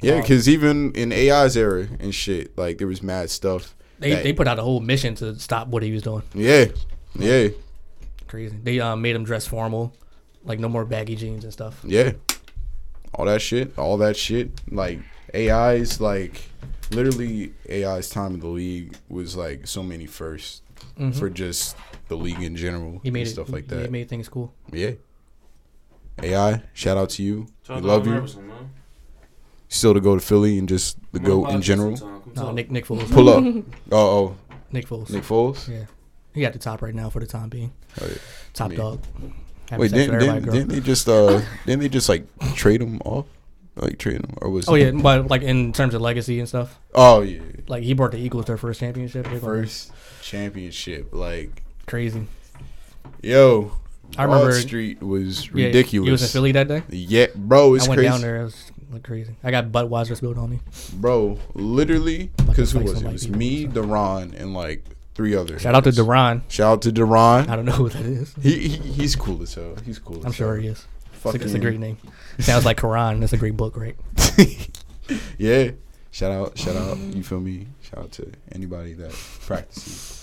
yeah, 0.00 0.14
Wow. 0.16 0.20
because 0.22 0.48
even 0.48 0.92
in 0.92 1.12
AI's 1.12 1.56
era 1.56 1.88
and 2.00 2.14
shit, 2.14 2.56
like 2.56 2.78
there 2.78 2.86
was 2.88 3.02
mad 3.02 3.30
stuff. 3.30 3.74
They 3.98 4.10
that- 4.10 4.22
they 4.22 4.32
put 4.32 4.46
out 4.48 4.58
a 4.58 4.62
whole 4.62 4.80
mission 4.80 5.14
to 5.16 5.38
stop 5.38 5.68
what 5.68 5.82
he 5.82 5.92
was 5.92 6.02
doing. 6.02 6.22
Yeah, 6.34 6.66
yeah, 7.18 7.48
Crazy. 8.26 8.56
They 8.62 8.78
um, 8.80 9.00
made 9.02 9.16
him 9.16 9.24
dress 9.24 9.46
formal, 9.46 9.94
like 10.44 10.58
no 10.60 10.68
more 10.68 10.84
baggy 10.84 11.16
jeans 11.16 11.44
and 11.44 11.52
stuff. 11.52 11.80
yeah. 11.84 12.12
All 13.14 13.24
that 13.24 13.40
shit, 13.40 13.76
all 13.78 13.96
that 13.98 14.16
shit. 14.16 14.50
Like 14.70 15.00
AI's 15.34 16.00
like 16.00 16.42
literally 16.90 17.52
AI's 17.68 18.08
time 18.10 18.34
in 18.34 18.40
the 18.40 18.46
league 18.48 18.96
was 19.08 19.34
like 19.36 19.66
so 19.66 19.82
many 19.82 20.06
firsts 20.06 20.62
Mhm. 20.98 21.14
for 21.18 21.28
just 21.30 21.74
the 22.08 22.16
league 22.16 22.42
in 22.42 22.56
general 22.56 23.00
he 23.02 23.10
made 23.10 23.20
and 23.20 23.28
it, 23.28 23.32
stuff 23.32 23.50
like 23.50 23.68
that. 23.68 23.76
He 23.76 23.82
that. 23.82 23.90
made 23.90 24.08
things 24.08 24.28
cool. 24.28 24.54
Yeah. 24.72 24.92
AI, 26.22 26.62
shout 26.74 26.96
out 26.96 27.10
to 27.10 27.22
you. 27.22 27.46
Shout 27.66 27.76
we 27.76 27.82
to 27.82 27.88
love 27.88 28.06
you. 28.06 28.16
Iverson, 28.16 28.48
man. 28.48 28.70
Still 29.68 29.94
to 29.94 30.00
go 30.00 30.14
to 30.14 30.20
Philly 30.20 30.58
and 30.58 30.68
just 30.68 30.98
the 31.12 31.18
Come 31.20 31.28
goat 31.28 31.50
in 31.50 31.62
general. 31.62 31.96
No. 32.34 32.52
Nick 32.52 32.70
Nick 32.70 32.86
Foles. 32.86 33.10
Pull 33.12 33.28
up. 33.28 33.44
Oh, 33.92 33.96
oh, 33.96 34.36
Nick 34.72 34.86
Foles. 34.88 35.10
Nick 35.10 35.22
Foles. 35.22 35.68
Yeah, 35.68 35.84
he 36.32 36.40
got 36.40 36.52
the 36.54 36.58
top 36.58 36.82
right 36.82 36.94
now 36.94 37.10
for 37.10 37.20
the 37.20 37.26
time 37.26 37.48
being. 37.48 37.72
Oh, 38.00 38.06
yeah. 38.06 38.14
Top 38.54 38.70
mean- 38.70 38.78
dog. 38.78 39.00
Having 39.70 39.80
Wait, 39.82 39.92
didn't, 39.92 40.10
with 40.16 40.20
didn't, 40.20 40.44
didn't 40.52 40.68
they 40.68 40.80
just 40.80 41.08
uh 41.10 41.42
didn't 41.66 41.80
they 41.80 41.90
just 41.90 42.08
like 42.08 42.24
trade 42.54 42.80
him 42.80 43.00
off? 43.04 43.26
Like 43.76 43.98
trade 43.98 44.22
him 44.22 44.32
or 44.40 44.48
was 44.48 44.66
Oh 44.66 44.74
yeah, 44.74 44.92
but 44.92 45.28
like 45.28 45.42
in 45.42 45.74
terms 45.74 45.92
of 45.92 46.00
legacy 46.00 46.38
and 46.40 46.48
stuff, 46.48 46.78
Oh 46.94 47.20
yeah. 47.20 47.42
like 47.68 47.82
he 47.82 47.92
brought 47.92 48.12
the 48.12 48.18
Eagles 48.18 48.46
their 48.46 48.56
first 48.56 48.80
championship. 48.80 49.26
They're 49.26 49.38
First 49.38 49.92
championship. 50.22 51.12
Like 51.12 51.62
crazy. 51.88 52.26
yo, 53.22 53.72
I 54.16 54.24
Broad 54.26 54.34
remember 54.36 54.52
Street 54.60 55.02
was 55.02 55.46
Yeah, 55.48 55.66
ridiculous. 55.66 56.06
he 56.06 56.10
was 56.10 56.22
in 56.22 56.28
Philly 56.28 56.52
that 56.52 56.68
day. 56.68 56.82
Yeah, 56.88 57.26
bro, 57.34 57.74
it's 57.74 57.86
I 57.86 57.88
went 57.90 57.98
crazy. 57.98 58.10
down 58.10 58.20
there. 58.20 58.40
It 58.40 58.44
was 58.44 58.70
like 58.92 59.02
crazy. 59.02 59.34
I 59.44 59.50
got 59.50 59.66
Budweiser 59.72 60.16
spilled 60.16 60.38
on 60.38 60.50
me. 60.50 60.60
Bro, 60.94 61.38
literally, 61.54 62.30
because 62.46 62.72
who 62.72 62.80
was 62.80 63.02
it? 63.02 63.06
It 63.06 63.12
was 63.12 63.24
people, 63.26 63.38
me, 63.38 63.64
so. 63.64 63.70
Deron, 63.72 64.38
and 64.40 64.54
like 64.54 64.84
three 65.14 65.34
others. 65.34 65.62
Shout 65.62 65.74
out 65.74 65.84
to 65.84 65.92
Duran. 65.92 66.42
Shout 66.48 66.72
out 66.72 66.82
to 66.82 66.92
Deron. 66.92 67.48
I 67.48 67.56
don't 67.56 67.64
know 67.64 67.72
who 67.72 67.88
that 67.88 68.02
is. 68.06 68.34
He, 68.42 68.68
he 68.68 68.76
he's 68.92 69.16
cool 69.16 69.42
as 69.42 69.54
hell. 69.54 69.74
He's 69.84 69.98
cool. 69.98 70.18
As 70.20 70.24
I'm 70.26 70.32
sure 70.32 70.54
hell. 70.54 70.62
he 70.62 70.68
is. 70.68 70.78
It's 70.78 71.16
a, 71.16 71.18
Fucking, 71.18 71.42
it's 71.42 71.54
a 71.54 71.58
great 71.58 71.80
name. 71.80 71.96
Sounds 72.38 72.64
like 72.64 72.76
Quran. 72.78 73.18
That's 73.20 73.32
a 73.32 73.36
great 73.36 73.56
book, 73.56 73.76
right? 73.76 73.96
yeah. 75.38 75.72
Shout 76.12 76.32
out, 76.32 76.56
shout 76.56 76.76
out. 76.76 76.96
You 76.98 77.22
feel 77.22 77.40
me? 77.40 77.66
Shout 77.82 78.00
out 78.04 78.12
to 78.12 78.30
anybody 78.52 78.92
that 78.94 79.10
practices, 79.12 80.17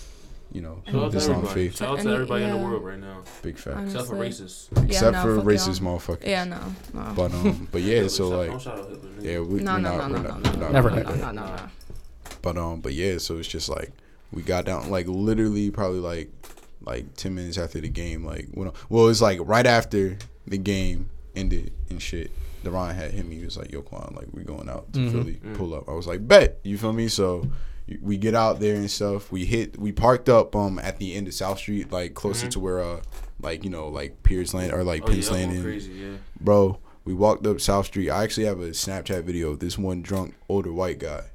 you 0.56 0.61
know, 0.61 0.82
Shout 0.90 0.95
out 0.95 1.11
to 1.11 1.48
faith. 1.53 1.77
Shout 1.77 1.90
out 1.90 1.95
to 1.95 2.02
Any- 2.02 2.14
everybody 2.14 2.44
in 2.45 2.52
the 2.52 2.56
yeah. 2.57 2.64
world 2.64 2.84
right 2.84 2.99
now, 2.99 3.23
Big 3.41 3.57
facts. 3.57 3.91
Except 3.94 4.07
for 4.07 4.15
racists. 4.15 4.69
Yeah, 4.77 4.84
Except 4.86 5.11
no, 5.14 5.22
for 5.23 5.41
racist 5.41 5.82
y'all. 5.82 5.98
motherfuckers. 5.99 6.26
Yeah, 6.27 6.44
no, 6.45 6.60
no. 6.94 7.14
But 7.15 7.34
um, 7.34 7.68
but 7.72 7.82
yeah. 7.82 8.07
So 8.07 8.30
like, 8.30 8.60
shout 8.61 8.80
out 8.80 8.90
Hitler. 8.90 9.10
nigga. 9.10 9.23
yeah, 9.23 9.40
we, 9.40 9.60
no, 9.61 9.73
we're 9.73 9.80
no, 9.82 9.98
not, 9.98 10.11
no, 10.11 10.15
we're 10.18 10.22
no, 10.23 10.30
not, 10.30 10.44
no, 10.44 10.52
no, 10.60 10.69
Never 10.69 10.90
no, 10.91 11.02
no, 11.03 11.15
no, 11.15 11.32
no, 11.32 11.45
no. 11.45 11.69
But 12.41 12.57
um, 12.57 12.80
but 12.82 12.94
yeah, 12.94 13.18
so 13.18 13.38
it's 13.38 13.48
just 13.48 13.68
like 13.69 13.91
we 14.32 14.41
got 14.41 14.65
down 14.65 14.90
like 14.90 15.07
literally 15.07 15.69
probably 15.72 15.99
like 15.99 16.32
like 16.82 17.15
ten 17.15 17.36
minutes 17.36 17.57
after 17.57 17.80
the 17.82 17.90
game, 17.90 18.23
like 18.26 18.48
when 18.53 18.72
well 18.90 19.07
it's 19.10 19.22
like 19.22 19.40
right 19.44 19.65
after 19.68 20.18
the 20.48 20.57
game 20.57 21.10
ended 21.36 21.73
and 21.90 22.02
shit. 22.02 22.32
Deron 22.64 22.95
had 22.95 23.11
him. 23.11 23.30
He 23.30 23.45
was 23.45 23.57
like, 23.57 23.72
"Yo, 23.72 23.84
Quan, 23.84 24.14
like 24.15 24.26
we 24.32 24.44
going 24.44 24.68
out 24.69 24.91
to 24.94 24.99
Mhm. 24.99 25.11
Philly, 25.11 25.40
pull 25.53 25.76
up." 25.76 25.88
I 25.88 25.91
was 25.91 26.07
like, 26.07 26.27
"Bet." 26.27 26.60
You 26.64 26.80
feel 26.80 26.94
me? 26.94 27.07
So 27.10 27.48
we 28.02 28.18
get 28.18 28.34
out 28.36 28.60
there 28.60 28.76
and 28.76 28.90
stuff. 28.90 29.32
We 29.32 29.45
hit. 29.45 29.78
We 29.78 29.91
parked 29.91 30.30
up 30.30 30.56
um 30.56 30.80
at 30.80 30.98
the 30.98 31.14
end 31.16 31.28
of 31.28 31.34
South 31.34 31.60
Street, 31.60 31.91
like 31.91 32.14
closer 32.14 32.48
to 32.48 32.60
where 32.60 32.82
uh 32.82 33.02
like 33.41 33.64
you 33.64 33.70
know 33.70 33.88
like 33.88 34.24
Pierce 34.24 34.53
Land 34.53 34.74
or 34.74 34.84
like 34.84 35.03
Oh 35.03 35.07
yeah, 35.07 35.14
Penn's 35.14 35.28
I'm 35.28 35.34
Landing 35.34 35.64
crazy. 35.64 35.91
Yeah. 35.94 36.18
bro. 36.40 36.80
We 37.03 37.14
walked 37.14 37.45
up 37.45 37.62
South 37.62 37.86
Street. 37.86 38.10
I 38.10 38.24
actually 38.24 38.48
have 38.48 38.60
a 38.60 38.70
Snapchat 38.70 39.24
video 39.24 39.52
of 39.52 39.60
this 39.60 39.78
one 39.78 40.02
drunk 40.02 40.34
older 40.49 40.74
white 40.74 40.98
guy. 40.98 41.26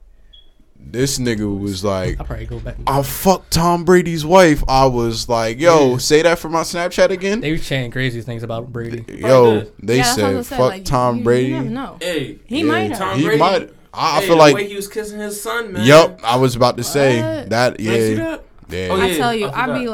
This 0.83 1.19
nigga 1.19 1.61
was 1.61 1.85
like, 1.85 2.19
I'll 2.19 2.27
probably 2.27 2.47
go 2.47 2.59
back. 2.59 2.77
I 2.87 3.03
fucked 3.03 3.53
Tom 3.53 3.85
Brady's 3.85 4.25
wife. 4.25 4.65
I 4.67 4.87
was 4.87 5.29
like, 5.29 5.61
yo, 5.61 5.99
say 5.99 6.23
that 6.23 6.39
for 6.39 6.49
my 6.49 6.63
Snapchat 6.63 7.11
again. 7.11 7.41
They 7.41 7.53
was 7.53 7.65
chanting 7.65 7.91
crazy 7.93 8.23
things 8.23 8.43
about 8.43 8.73
Brady. 8.73 9.05
Yo, 9.07 9.71
they 9.81 9.99
Yeah, 9.99 10.03
that's 10.03 10.17
what 10.19 10.25
I 10.25 10.43
said, 10.43 10.45
fuck 10.45 10.47
say, 10.47 10.59
like, 10.59 10.85
Tom 10.87 11.19
you, 11.19 11.25
Brady. 11.25 11.49
You 11.49 11.55
never 11.55 11.71
know. 11.71 11.99
Hey, 12.01 12.39
He 12.47 12.61
Yeah, 12.61 12.65
might 12.65 12.91
have. 12.91 12.99
Tom 12.99 13.19
He 13.19 13.37
might. 13.37 13.71
I, 13.93 14.19
I 14.19 14.21
hey, 14.21 14.27
feel 14.27 14.37
the 14.37 14.41
like, 14.43 14.55
way 14.55 14.69
he 14.69 14.77
was 14.77 14.89
kissing 14.89 15.19
his 15.19 15.41
son, 15.41 15.73
man. 15.73 15.85
yep. 15.85 16.21
I 16.23 16.37
was 16.37 16.55
about 16.57 16.77
to 16.77 16.85
say 16.85 17.21
What? 17.21 17.51
that. 17.51 17.81
You 17.81 17.91
Yeah, 17.93 18.15
that? 18.17 18.45
yeah, 18.69 18.89
Oh, 18.91 19.01
I 19.01 19.17
tell 19.17 19.35
you, 19.35 19.47
I 19.47 19.63
I'd 19.65 19.75
be 19.75 19.87
forgot. 19.87 19.93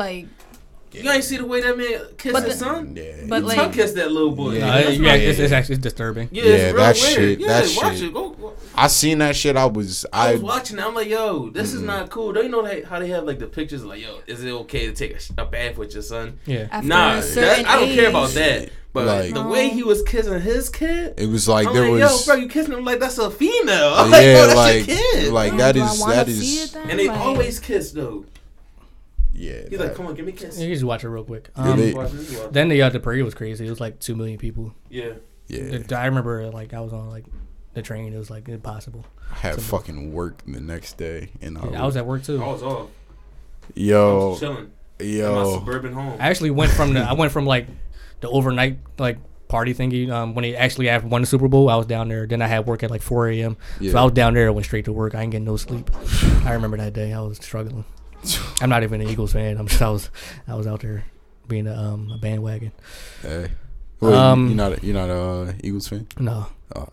Like, 0.96 1.04
You 1.04 1.10
ain't 1.12 1.24
see 1.24 1.36
the 1.36 1.46
way 1.46 1.60
that 1.60 1.76
man 1.76 2.00
kissed 2.18 2.32
But 2.32 2.44
his 2.44 2.58
the- 2.58 2.64
son? 2.64 2.94
yeah. 2.96 3.12
but 3.28 3.36
He 3.42 3.48
like, 3.48 3.56
tongue 3.56 3.72
kissed 3.72 3.94
that 3.96 4.10
little 4.12 4.32
boy. 4.32 4.52
Yeah. 4.54 4.60
No, 4.60 4.66
Yeah, 4.66 4.82
that's 4.84 4.98
yeah, 4.98 5.14
it's, 5.14 5.38
it's 5.38 5.52
actually 5.52 5.76
disturbing. 5.78 6.28
Yeah, 6.32 6.44
Yeah, 6.44 6.50
it's 6.50 6.64
real 6.64 6.76
that 6.76 6.94
weird. 6.96 7.14
shit- 7.14 7.40
Yeah, 7.40 7.46
that 7.48 7.74
watch 7.82 7.94
shit. 7.96 8.02
it. 8.04 8.14
Go, 8.14 8.30
go. 8.30 8.52
I 8.74 8.86
seen 8.88 9.18
that 9.18 9.36
shit. 9.36 9.56
I 9.56 9.64
was, 9.66 10.04
I 10.12 10.28
I, 10.28 10.32
was 10.32 10.42
watching. 10.42 10.78
it. 10.78 10.84
I'm 10.84 10.94
like, 10.94 11.08
yo, 11.08 11.50
this 11.50 11.72
is 11.72 11.82
not 11.82 12.10
cool. 12.10 12.32
Don't 12.32 12.44
you 12.44 12.50
know 12.50 12.62
they, 12.66 12.82
how 12.82 12.98
they 12.98 13.08
have 13.08 13.24
like 13.24 13.38
the 13.38 13.46
pictures? 13.46 13.84
Like, 13.84 14.02
yo, 14.02 14.18
is 14.26 14.42
it 14.44 14.50
okay 14.50 14.86
to 14.86 14.92
take 14.92 15.12
a, 15.38 15.42
a 15.42 15.46
bath 15.46 15.76
with 15.78 15.94
your 15.94 16.02
son? 16.02 16.38
Yeah. 16.46 16.68
after 16.70 16.86
Nah, 16.88 17.20
that, 17.20 17.66
I 17.66 17.80
don't 17.80 17.94
care 17.94 18.10
about 18.10 18.30
that. 18.30 18.70
But 18.92 19.04
Like- 19.06 19.34
the 19.34 19.42
way 19.46 19.68
he 19.68 19.82
was 19.82 20.02
kissing 20.02 20.40
his 20.40 20.70
kid, 20.70 21.14
it 21.18 21.28
was 21.28 21.46
like 21.46 21.66
I'm 21.68 21.74
there 21.74 21.82
like, 21.90 22.02
was, 22.02 22.26
yo, 22.26 22.32
bro, 22.34 22.42
you 22.42 22.48
kissing 22.48 22.72
him 22.72 22.82
like 22.84 22.98
that's 22.98 23.18
a 23.18 23.30
female. 23.30 23.92
I'm 23.94 24.10
like, 24.10 24.22
yeah, 24.22 24.32
bro, 24.34 24.46
that's 24.46 24.56
like, 24.56 24.86
your 24.86 24.96
kid. 24.96 25.32
like 25.34 25.50
Damn, 25.50 25.58
that 25.58 25.72
do 25.74 25.82
I 25.82 25.92
is, 25.92 26.00
wanna 26.00 26.14
that 26.14 26.26
see 26.28 26.32
is, 26.58 26.64
it 26.64 26.72
then? 26.78 26.90
and 26.90 26.98
they 26.98 27.08
always 27.08 27.60
kiss 27.60 27.92
though. 27.92 28.24
Yeah. 29.36 29.68
He's 29.68 29.78
like, 29.78 29.94
come 29.94 30.06
on, 30.06 30.14
give 30.14 30.24
me 30.26 30.32
a 30.32 30.34
kiss. 30.36 30.58
You 30.58 30.66
can 30.66 30.74
just 30.74 30.84
watch 30.84 31.04
it 31.04 31.08
real 31.08 31.24
quick. 31.24 31.50
Yeah, 31.56 31.70
Um, 31.72 31.78
they- 31.78 31.92
Watch 31.94 32.10
then 32.50 32.68
the 32.68 32.82
uh, 32.82 32.88
the 32.90 33.00
parade 33.00 33.22
was 33.24 33.34
crazy. 33.34 33.66
It 33.66 33.70
was 33.70 33.80
like 33.80 33.98
two 34.00 34.16
million 34.16 34.38
people. 34.38 34.74
yeah. 34.90 35.12
yeah. 35.48 35.78
The- 35.78 35.98
I 35.98 36.06
remember 36.06 36.48
like 36.50 36.74
I 36.74 36.80
was 36.80 36.92
on 36.92 37.08
like 37.10 37.24
the 37.74 37.82
train. 37.82 38.12
It 38.14 38.18
was 38.18 38.30
like 38.30 38.48
impossible. 38.48 39.04
I 39.30 39.34
had 39.38 39.60
fucking 39.62 40.12
work 40.12 40.42
the 40.46 40.60
next 40.60 40.96
day, 40.96 41.30
and 41.42 41.58
I, 41.58 41.68
Yeah, 41.70 41.82
I 41.82 41.86
was 41.86 41.96
at 41.96 42.06
work 42.06 42.22
too. 42.22 42.42
I 42.42 42.46
was 42.46 42.62
off. 42.62 42.88
I 42.88 43.70
yo, 43.74 44.30
was 44.30 44.40
chilling 44.40 44.70
in 45.00 45.06
my 45.06 45.06
yo, 45.20 45.58
suburban 45.58 45.92
home. 45.92 46.16
I 46.20 46.28
actually 46.30 46.50
went 46.52 46.70
from 46.72 46.94
the 46.94 47.00
I 47.00 47.12
went 47.22 47.32
from 47.32 47.44
like 47.46 47.66
the 48.20 48.28
overnight 48.30 48.78
like 48.98 49.18
party 49.48 49.74
thingy. 49.74 50.08
Um, 50.10 50.34
when 50.34 50.42
they 50.44 50.54
actually 50.56 50.86
had 50.86 51.04
won 51.04 51.20
the 51.22 51.26
Super 51.26 51.48
Bowl, 51.48 51.68
I 51.68 51.76
was 51.76 51.86
down 51.86 52.08
there. 52.08 52.26
Then 52.26 52.40
I 52.42 52.46
had 52.46 52.66
work 52.66 52.82
at 52.82 52.90
like 52.90 53.02
4 53.02 53.28
a.m. 53.30 53.56
So 53.82 53.98
I 53.98 54.04
was 54.04 54.12
down 54.12 54.34
there. 54.34 54.46
I 54.46 54.50
went 54.50 54.64
straight 54.66 54.84
to 54.86 54.92
work. 54.92 55.14
I 55.14 55.22
ain't 55.22 55.32
getting 55.32 55.44
no 55.44 55.56
sleep. 55.56 55.90
I 56.44 56.52
remember 56.54 56.76
that 56.78 56.92
day. 56.94 57.12
I 57.12 57.20
was 57.20 57.36
struggling. 57.38 57.84
I'm 58.60 58.68
not 58.70 58.82
even 58.82 59.00
an 59.00 59.08
Eagles 59.08 59.32
fan. 59.32 59.56
I'm 59.58 59.66
just 59.66 59.82
I 59.82 59.90
was 59.90 60.10
I 60.48 60.54
was 60.54 60.66
out 60.66 60.80
there 60.80 61.04
being 61.48 61.66
a 61.66 61.74
um 61.74 62.10
a 62.14 62.18
bandwagon. 62.18 62.72
Hey. 63.22 63.48
Wait, 64.00 64.12
Um, 64.14 64.48
you're 64.48 64.56
not 64.56 64.72
a, 64.72 64.86
you're 64.86 64.94
not 64.94 65.08
a 65.10 65.20
uh, 65.50 65.52
Eagles 65.64 65.88
fan? 65.88 66.06
No. 66.18 66.46
Oh. 66.74 66.88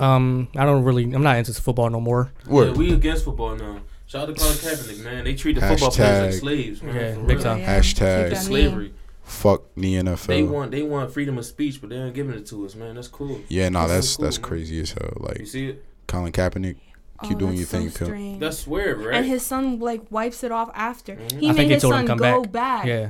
Um, 0.00 0.48
I 0.56 0.64
don't 0.64 0.84
really. 0.84 1.02
I'm 1.12 1.22
not 1.22 1.36
into 1.36 1.52
football 1.54 1.90
no 1.90 2.00
more. 2.00 2.30
Yeah, 2.48 2.70
we 2.72 2.92
against 2.92 3.24
football 3.24 3.56
now. 3.56 3.80
Shout 4.06 4.28
out 4.28 4.36
to 4.36 4.40
Colin 4.40 4.56
Kaepernick, 4.58 5.02
man. 5.04 5.24
They 5.24 5.34
treat 5.34 5.54
the 5.54 5.62
football 5.62 5.90
players 5.90 6.34
like 6.34 6.40
slaves, 6.40 6.82
man. 6.82 6.94
Yeah, 6.94 7.14
for 7.14 7.20
big 7.22 7.40
time. 7.40 7.58
Yeah, 7.58 7.78
Hashtag- 7.80 8.28
keep. 8.30 8.38
Slavery. 8.38 8.94
Fuck 9.24 9.62
the 9.76 9.94
NFL. 9.96 10.26
They 10.26 10.42
want 10.42 10.70
they 10.70 10.82
want 10.82 11.10
freedom 11.12 11.38
of 11.38 11.46
speech, 11.46 11.80
but 11.80 11.90
they 11.90 11.98
aren't 11.98 12.14
giving 12.14 12.34
it 12.36 12.46
to 12.46 12.64
us, 12.66 12.74
man. 12.74 12.94
That's 12.94 13.08
cool. 13.08 13.40
yeah, 13.48 13.68
nah, 13.70 13.86
That's 13.86 13.92
that's 13.92 14.08
so 14.10 14.16
cool, 14.18 14.24
that's 14.26 14.38
man. 14.38 14.42
crazy 14.48 14.80
as 14.80 14.92
hell. 14.92 15.12
You 15.18 15.26
Like 15.26 15.46
see 15.46 15.68
it? 15.70 15.84
Colin 16.06 16.30
Kaepernick, 16.32 16.76
Oh, 17.24 17.28
keep 17.28 17.38
doing 17.38 17.50
that's 17.56 17.72
your 17.72 17.80
thing, 17.80 17.90
so 17.90 17.98
pimp. 17.98 18.08
strange. 18.08 18.40
That's 18.40 18.66
weird, 18.66 18.98
right? 19.00 19.14
And 19.16 19.26
his 19.26 19.44
son 19.44 19.80
like 19.80 20.02
wipes 20.10 20.44
it 20.44 20.52
off 20.52 20.70
after. 20.74 21.16
Mhm. 21.16 21.40
He 21.40 21.48
I 21.48 21.52
made 21.52 21.56
think 21.56 21.68
he 21.68 21.74
his 21.74 21.82
told 21.82 21.94
him 21.94 21.98
son 21.98 22.04
to 22.04 22.08
come 22.08 22.18
go 22.18 22.42
back. 22.42 22.52
back. 22.52 22.86
Yeah, 22.86 23.08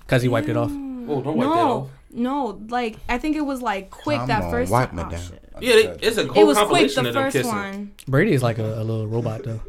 because 0.00 0.22
he 0.22 0.28
wiped 0.28 0.48
it 0.48 0.56
off. 0.56 0.70
Oh, 0.70 1.20
don't 1.22 1.36
wipe 1.36 1.48
that 1.48 1.54
no, 1.54 1.70
off. 1.72 1.88
no, 2.12 2.60
like 2.68 2.96
I 3.08 3.18
think 3.18 3.36
it 3.36 3.42
was 3.42 3.62
like 3.62 3.90
quick 3.90 4.18
Come 4.18 4.28
that 4.28 4.42
on, 4.44 4.50
first 4.50 4.70
wipe 4.72 4.88
time. 4.90 4.96
me 4.96 5.02
Oh, 5.06 5.10
down. 5.10 5.20
shit. 5.20 5.42
Yeah, 5.60 5.72
they, 5.74 5.86
it's 6.06 6.18
a 6.18 6.26
whole 6.26 6.42
It 6.42 6.46
was 6.46 6.58
quick 6.58 6.92
the 6.94 6.98
of 7.00 7.04
them 7.04 7.14
first 7.14 7.36
kissing. 7.36 7.52
one. 7.52 7.92
Brady 8.06 8.32
is 8.32 8.42
like 8.42 8.58
a, 8.58 8.64
a 8.80 8.84
little 8.84 9.06
robot 9.06 9.42
though. 9.44 9.60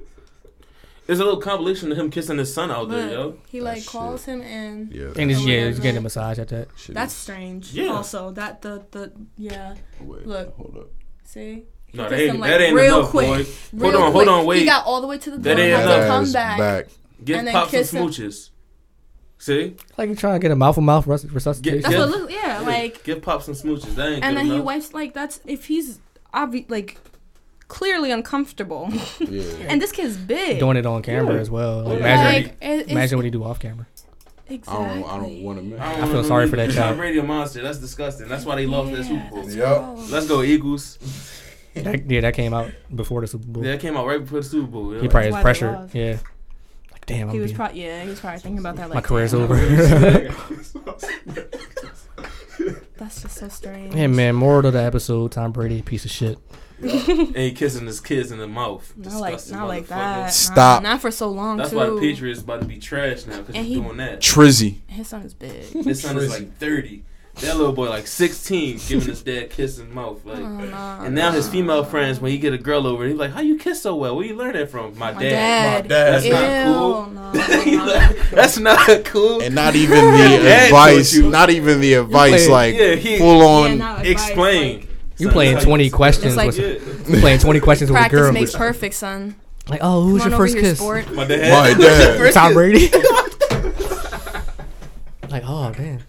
There's 1.05 1.21
a 1.21 1.23
little 1.23 1.39
compilation 1.39 1.89
of 1.93 1.97
him 1.97 2.11
kissing 2.11 2.37
his 2.37 2.53
son 2.53 2.69
out 2.69 2.89
there, 2.89 3.09
yo. 3.09 3.37
He 3.47 3.61
like 3.61 3.77
That 3.83 3.87
calls 3.87 4.25
him 4.25 4.41
in. 4.41 4.89
Yeah, 4.93 5.13
And 5.15 5.31
he's, 5.31 5.39
Oh, 5.41 5.47
yeah, 5.47 5.59
yeah, 5.61 5.67
he's 5.67 5.79
getting 5.79 5.99
a 5.99 6.01
massage 6.01 6.37
at 6.37 6.49
that. 6.49 6.67
shit 6.75 6.93
That's 6.95 7.13
strange. 7.13 7.71
Yeah. 7.73 7.93
Also, 7.93 8.31
that 8.31 8.61
the 8.61 8.83
the 8.91 9.13
yeah. 9.37 9.75
Wait, 10.01 10.27
Look. 10.27 10.53
hold 10.57 10.75
up. 10.77 10.87
See. 11.23 11.63
He 11.91 11.97
No, 11.97 12.03
kissed 12.03 12.09
that 12.11 12.19
ain't, 12.21 12.31
him, 12.35 12.39
like, 12.41 12.49
that 12.51 12.61
ain't 12.61 12.75
real 12.75 12.97
enough, 12.99 13.09
quick. 13.11 13.27
boy. 13.27 13.35
Hold 13.43 13.93
Real 13.93 14.01
on, 14.03 14.11
hold 14.11 14.27
on, 14.27 14.45
wait. 14.45 14.59
He 14.59 14.65
got 14.65 14.85
all 14.85 15.01
the 15.01 15.07
way 15.07 15.17
to 15.17 15.31
the 15.31 15.37
That 15.37 15.57
ain't 15.59 15.81
enough. 15.81 16.07
come 16.07 16.23
Ass 16.23 16.33
back. 16.33 16.87
Give 17.23 17.37
And 17.37 17.47
then 17.47 17.53
Pop 17.53 17.69
some 17.69 17.81
smooches. 17.81 18.49
See? 19.39 19.75
Like 19.97 20.07
you're 20.09 20.15
trying 20.15 20.35
to 20.35 20.39
get 20.39 20.51
a 20.51 20.55
mouth 20.55 20.75
to 20.75 20.81
mouth 20.81 21.05
resuscitation. 21.07 21.81
That's 21.81 21.93
Yeah. 21.93 21.99
what. 21.99 22.09
Look, 22.09 22.31
yeah, 22.31 22.59
like. 22.65 23.03
Give 23.03 23.21
pops 23.21 23.45
some 23.45 23.53
smooches. 23.53 23.95
That 23.95 24.07
ain't 24.13 24.23
And 24.23 24.35
good 24.35 24.45
then 24.47 24.51
he 24.55 24.59
wipes 24.59 24.93
like 24.93 25.13
that's 25.13 25.39
if 25.45 25.65
he's 25.67 25.99
obvi- 26.33 26.69
like 26.69 26.99
clearly 27.67 28.11
uncomfortable. 28.11 28.89
Yeah. 29.19 29.43
and 29.69 29.81
this 29.81 29.91
kid's 29.91 30.17
big. 30.17 30.59
doing 30.59 30.75
it 30.77 30.85
on 30.85 31.01
camera 31.03 31.35
as 31.39 31.49
well. 31.51 31.83
Like, 31.83 31.99
Yeah. 31.99 31.99
imagine, 31.99 32.43
like, 32.43 32.57
it, 32.61 32.89
imagine 32.91 33.17
what 33.17 33.25
he 33.25 33.31
do 33.31 33.43
off 33.43 33.59
camera. 33.59 33.85
exactly. 34.49 34.85
I 34.85 34.87
don't. 34.95 35.03
I 35.09 35.17
don't 35.17 35.43
want 35.43 35.69
to. 35.71 35.77
I, 35.77 35.93
I 35.93 35.97
don't 36.01 36.11
feel 36.11 36.23
sorry 36.23 36.47
for 36.47 36.55
that 36.57 36.71
child. 36.71 36.89
Tom 36.89 36.97
Brady 36.97 37.19
a 37.19 37.23
monster. 37.23 37.61
That's 37.61 37.77
disgusting. 37.79 38.27
That's 38.27 38.43
why 38.45 38.55
they 38.55 38.65
lost 38.65 38.91
that 38.91 39.03
Super 39.05 39.29
Bowl. 39.29 39.43
that's 39.43 39.55
gross. 39.55 40.11
Let's 40.11 40.27
go 40.27 40.41
Eagles. 40.41 40.97
That, 41.83 42.09
yeah, 42.11 42.21
that 42.21 42.33
came 42.33 42.53
out 42.53 42.71
before 42.93 43.21
the 43.21 43.27
Super 43.27 43.45
Bowl. 43.47 43.63
Yeah, 43.65 43.71
that 43.73 43.81
came 43.81 43.97
out 43.97 44.05
right 44.07 44.19
before 44.21 44.39
the 44.39 44.45
Super 44.47 44.67
Bowl. 44.67 44.93
yo. 44.93 45.01
he 45.01 45.07
probably 45.07 45.31
That's 45.31 45.39
is 45.39 45.43
pressured. 45.43 45.93
Yeah. 45.93 46.17
Like 46.91 47.05
damn, 47.05 47.29
He 47.29 47.37
I'm 47.37 47.41
was 47.41 47.53
probably 47.53 47.83
yeah. 47.83 48.03
He 48.03 48.09
was 48.09 48.19
probably 48.19 48.39
thinking 48.39 48.59
about 48.59 48.75
that. 48.77 48.89
Like 48.89 48.95
my 48.95 49.01
career's 49.01 49.31
damn, 49.31 49.41
over. 49.41 49.55
That's 52.97 53.21
just 53.21 53.37
so 53.37 53.47
strange. 53.47 53.93
hey 53.93 54.07
man, 54.07 54.35
moral 54.35 54.65
of 54.65 54.73
the 54.73 54.81
episode: 54.81 55.31
Tom 55.31 55.51
Brady, 55.51 55.81
piece 55.81 56.05
of 56.05 56.11
shit. 56.11 56.39
and 56.81 57.35
he 57.35 57.51
kissing 57.53 57.87
his 57.87 57.99
kids 57.99 58.31
in 58.31 58.37
the 58.37 58.47
mouth. 58.47 58.93
Not 58.95 59.13
like 59.19 59.33
Disgusting 59.33 59.57
not 59.57 59.67
like 59.67 59.87
that. 59.87 60.31
Stop. 60.31 60.83
Not, 60.83 60.89
not 60.91 61.01
for 61.01 61.09
so 61.09 61.27
long 61.29 61.57
That's 61.57 61.71
too. 61.71 61.75
why 61.77 61.87
the 61.87 61.99
Patriots 61.99 62.41
about 62.41 62.61
to 62.61 62.67
be 62.67 62.77
trash 62.77 63.25
now 63.25 63.37
because 63.41 63.55
he's 63.55 63.65
he- 63.65 63.75
doing 63.81 63.97
that. 63.97 64.19
Trizzy. 64.19 64.81
His 64.87 65.07
son 65.07 65.23
is 65.23 65.33
big. 65.33 65.65
His 65.85 66.01
son 66.03 66.17
is 66.17 66.29
like 66.29 66.55
30. 66.57 67.03
That 67.41 67.55
little 67.55 67.71
boy 67.73 67.87
like 67.89 68.07
16 68.07 68.79
giving 68.87 69.07
his 69.07 69.21
dad 69.21 69.51
kiss 69.51 69.77
in 69.77 69.89
the 69.89 69.93
mouth. 69.95 70.25
Like, 70.25 70.39
Oh, 70.39 70.47
no. 70.47 71.05
and 71.05 71.13
now 71.13 71.31
his 71.31 71.47
female 71.47 71.83
friends, 71.83 72.19
when 72.19 72.31
he 72.31 72.37
get 72.39 72.51
a 72.53 72.57
girl 72.57 72.87
over, 72.87 73.05
he's 73.05 73.15
like, 73.15 73.29
"How 73.31 73.41
you 73.41 73.57
kiss 73.59 73.81
so 73.83 73.95
well? 73.95 74.15
Where 74.15 74.25
you 74.25 74.35
learn 74.35 74.53
that 74.53 74.71
from?" 74.71 74.97
My, 74.97 75.11
My 75.11 75.21
dad. 75.21 75.87
dad. 75.87 76.23
That's 76.23 76.25
Ew, 76.25 76.31
not 76.33 76.65
cool. 76.65 77.05
no, 77.11 77.85
like, 77.85 78.29
That's 78.31 78.57
not 78.57 79.05
cool. 79.05 79.41
And 79.43 79.53
not 79.53 79.75
even 79.75 80.03
the 80.13 80.63
advice. 80.65 81.15
Not 81.15 81.49
even 81.51 81.79
the 81.79 81.93
advice. 81.95 82.47
playing- 82.47 82.51
Like 82.51 82.75
Yeah, 82.75 82.95
he- 82.95 83.17
full 83.19 83.41
on. 83.43 83.77
not 83.77 83.99
advice, 83.99 84.11
Explain. 84.11 84.79
like, 84.79 84.89
You 85.19 85.29
playing 85.29 85.57
20 85.59 85.89
questions 85.91 86.35
like- 86.35 86.47
with 86.55 87.07
Yeah. 87.07 87.19
playing 87.21 87.39
20 87.39 87.59
questions 87.59 87.91
with 87.91 87.97
a 87.97 88.01
Practice 88.01 88.19
girl. 88.19 88.31
makes 88.31 88.55
perfect, 88.55 88.95
son. 88.95 89.35
Like, 89.69 89.81
oh, 89.83 90.01
who's 90.03 90.25
your 90.25 90.35
first 90.37 90.57
kiss? 90.57 90.79
sport. 90.79 91.11
My 91.13 91.25
dad. 91.25 91.51
My 91.51 91.73
dad. 91.83 92.33
Tom 92.33 92.53
Brady. 92.53 92.89
like, 95.29 95.43
oh 95.45 95.71
man. 95.77 96.03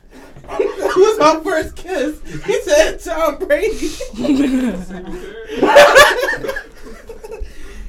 Who's 0.99 1.19
my 1.19 1.41
first 1.43 1.77
kiss? 1.77 2.21
He 2.45 2.61
said 2.63 3.01
Tom 3.01 3.39
Brady. 3.39 3.89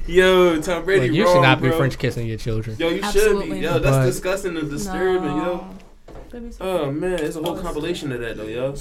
Yo, 0.06 0.60
Tom 0.60 0.84
Brady. 0.84 1.08
Like, 1.08 1.12
you 1.16 1.24
wrong, 1.24 1.34
should 1.36 1.42
not 1.42 1.62
be. 1.62 1.70
French 1.70 1.98
kissing 1.98 2.26
your 2.26 2.38
children. 2.38 2.76
Yo, 2.78 2.88
you 2.88 3.02
should 3.12 3.42
be. 3.48 3.58
Yo, 3.58 3.72
not. 3.74 3.82
that's 3.82 3.96
But- 3.98 4.06
disgusting 4.06 4.56
and 4.56 4.68
disturbing, 4.70 5.30
yo. 5.30 5.36
No. 5.36 5.68
That'd 6.30 6.54
so- 6.54 6.64
Oh 6.64 6.90
man, 6.90 7.18
it's 7.20 7.36
a 7.36 7.42
whole 7.42 7.56
compilation 7.58 8.10
of 8.12 8.20
that 8.20 8.36
though, 8.36 8.46
yo. 8.46 8.74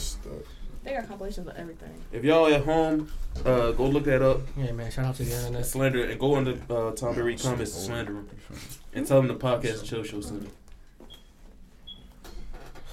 They 0.84 0.94
got 0.94 1.08
compilations 1.08 1.48
of 1.48 1.56
everything. 1.56 1.94
If 2.12 2.24
y'all 2.24 2.48
at 2.48 2.64
home, 2.64 3.12
uh, 3.46 3.72
go 3.72 3.86
look 3.86 4.06
that 4.06 4.22
up. 4.24 4.42
Yeah, 4.58 4.72
man. 4.72 4.90
Shout 4.90 5.06
out 5.06 5.16
to 5.16 5.24
the 5.24 5.36
internet. 5.36 5.66
slander 5.66 6.04
and 6.06 6.20
go 6.20 6.36
on 6.36 6.46
the 6.46 6.58
uh, 6.74 6.92
Tom 6.94 7.14
Brady 7.16 7.42
comments 7.42 7.74
to 7.74 7.80
slander 7.80 8.24
and 8.94 9.06
tell 9.06 9.20
him 9.20 9.28
the 9.28 9.36
podcast 9.36 9.84
chill 9.86 10.04
show 10.04 10.22
sent 10.22 10.44
him. 10.44 10.52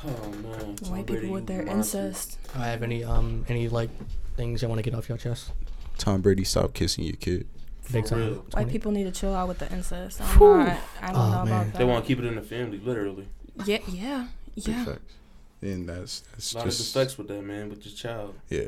Oh 0.04 0.30
man, 0.42 0.76
White 0.90 1.06
people 1.06 1.30
with 1.30 1.46
their 1.46 1.64
monster. 1.64 1.98
incest. 2.00 2.38
Do 2.54 2.60
I 2.60 2.66
have 2.66 2.82
any 2.82 3.02
um 3.04 3.44
any 3.48 3.68
like 3.68 3.90
things 4.36 4.62
you 4.62 4.68
want 4.68 4.78
to 4.78 4.82
get 4.82 4.94
off 4.96 5.08
your 5.08 5.18
chest? 5.18 5.52
Tom 5.98 6.20
Brady, 6.20 6.44
stop 6.44 6.74
kissing 6.74 7.04
your 7.04 7.16
kid. 7.16 7.46
Big 7.92 8.04
For 8.04 8.10
time. 8.10 8.18
real. 8.18 8.34
White 8.34 8.50
20. 8.52 8.70
people 8.72 8.92
need 8.92 9.04
to 9.04 9.12
chill 9.12 9.34
out 9.34 9.48
with 9.48 9.58
the 9.58 9.72
incest. 9.72 10.20
I'm 10.20 10.38
not, 10.38 10.78
I 11.00 11.06
don't 11.12 11.16
Oh, 11.16 11.30
know 11.30 11.30
man. 11.30 11.46
about 11.46 11.72
that. 11.72 11.78
They 11.78 11.84
want 11.84 12.04
to 12.04 12.08
keep 12.08 12.18
it 12.18 12.24
in 12.26 12.34
the 12.34 12.42
family, 12.42 12.78
literally. 12.78 13.28
Yeah, 13.64 13.78
yeah, 13.88 14.26
yeah. 14.54 14.84
facts. 14.84 15.14
And 15.62 15.88
that's 15.88 16.20
that's 16.32 16.52
A 16.52 16.56
lot 16.58 16.66
of 16.66 16.72
just 16.72 16.92
sex 16.92 17.16
with 17.16 17.28
that 17.28 17.42
man, 17.42 17.70
with 17.70 17.86
your 17.86 17.94
child. 17.94 18.34
yeah. 18.50 18.60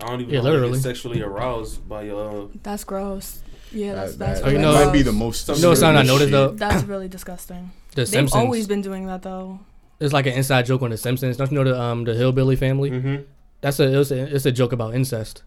I 0.00 0.06
don't 0.06 0.20
even 0.22 0.32
Yeah, 0.34 0.40
literally. 0.40 0.72
get 0.72 0.82
sexually 0.82 1.20
aroused 1.20 1.86
by 1.88 2.02
your. 2.04 2.44
Uh, 2.44 2.46
That's 2.62 2.84
gross. 2.84 3.42
Yeah, 3.70 3.94
that's 3.94 4.12
that, 4.12 4.18
that's 4.18 4.40
that, 4.40 4.46
Oh, 4.46 4.50
you 4.50 4.56
really 4.58 4.72
know- 4.78 4.84
might 4.86 4.92
be 4.92 5.02
the 5.02 5.12
most. 5.12 5.46
You 5.48 5.60
know 5.60 5.74
something 5.74 5.98
I 5.98 6.02
noticed, 6.02 6.30
though? 6.30 6.52
That's 6.52 6.84
really 6.84 7.08
disgusting. 7.08 7.72
The 7.90 7.96
They've 7.96 8.08
Simpsons. 8.08 8.40
always 8.42 8.66
been 8.66 8.80
doing 8.80 9.06
that 9.06 9.20
though. 9.22 9.60
It's 10.00 10.12
like 10.12 10.26
an 10.26 10.34
inside 10.34 10.66
joke 10.66 10.82
on 10.82 10.90
the 10.90 10.96
Simpsons. 10.96 11.36
Don't 11.36 11.50
you 11.50 11.58
know 11.58 11.64
the 11.70 11.80
um 11.80 12.04
the 12.04 12.14
hillbilly 12.14 12.56
family? 12.56 12.90
mm-hmm. 12.90 13.16
That's 13.60 13.80
a 13.80 14.00
it's, 14.00 14.10
a 14.12 14.34
it's 14.34 14.46
a 14.46 14.52
joke 14.52 14.72
about 14.72 14.94
incest. 14.94 15.42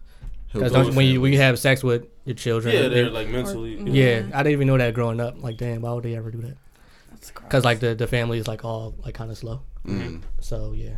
Because 0.52 0.72
Hillbilly 0.72 0.96
when 0.96 1.06
you 1.06 1.20
when 1.22 1.32
you 1.32 1.38
have 1.38 1.58
sex 1.58 1.82
with 1.82 2.04
your 2.26 2.34
children, 2.36 2.74
Yeah, 2.74 2.82
they- 2.82 2.88
they're 2.90 3.10
like 3.10 3.28
mentally. 3.28 3.76
Or- 3.76 3.88
yeah, 3.88 4.20
Mhm. 4.20 4.34
I 4.34 4.38
didn't 4.42 4.52
even 4.52 4.66
know 4.66 4.76
that 4.76 4.92
growing 4.92 5.18
up. 5.20 5.42
Like, 5.42 5.56
damn, 5.56 5.80
why 5.80 5.92
would 5.94 6.04
they 6.04 6.14
ever 6.14 6.30
do 6.30 6.42
that? 6.42 6.56
That's 7.10 7.30
gross. 7.30 7.46
Because 7.48 7.64
like 7.64 7.80
the 7.80 7.94
the 7.94 8.06
family 8.06 8.38
is 8.38 8.46
like 8.46 8.62
all 8.64 8.94
like 9.04 9.14
kind 9.14 9.30
of 9.30 9.38
slow. 9.38 9.62
Mm. 9.86 10.20
So 10.40 10.72
yeah, 10.76 10.96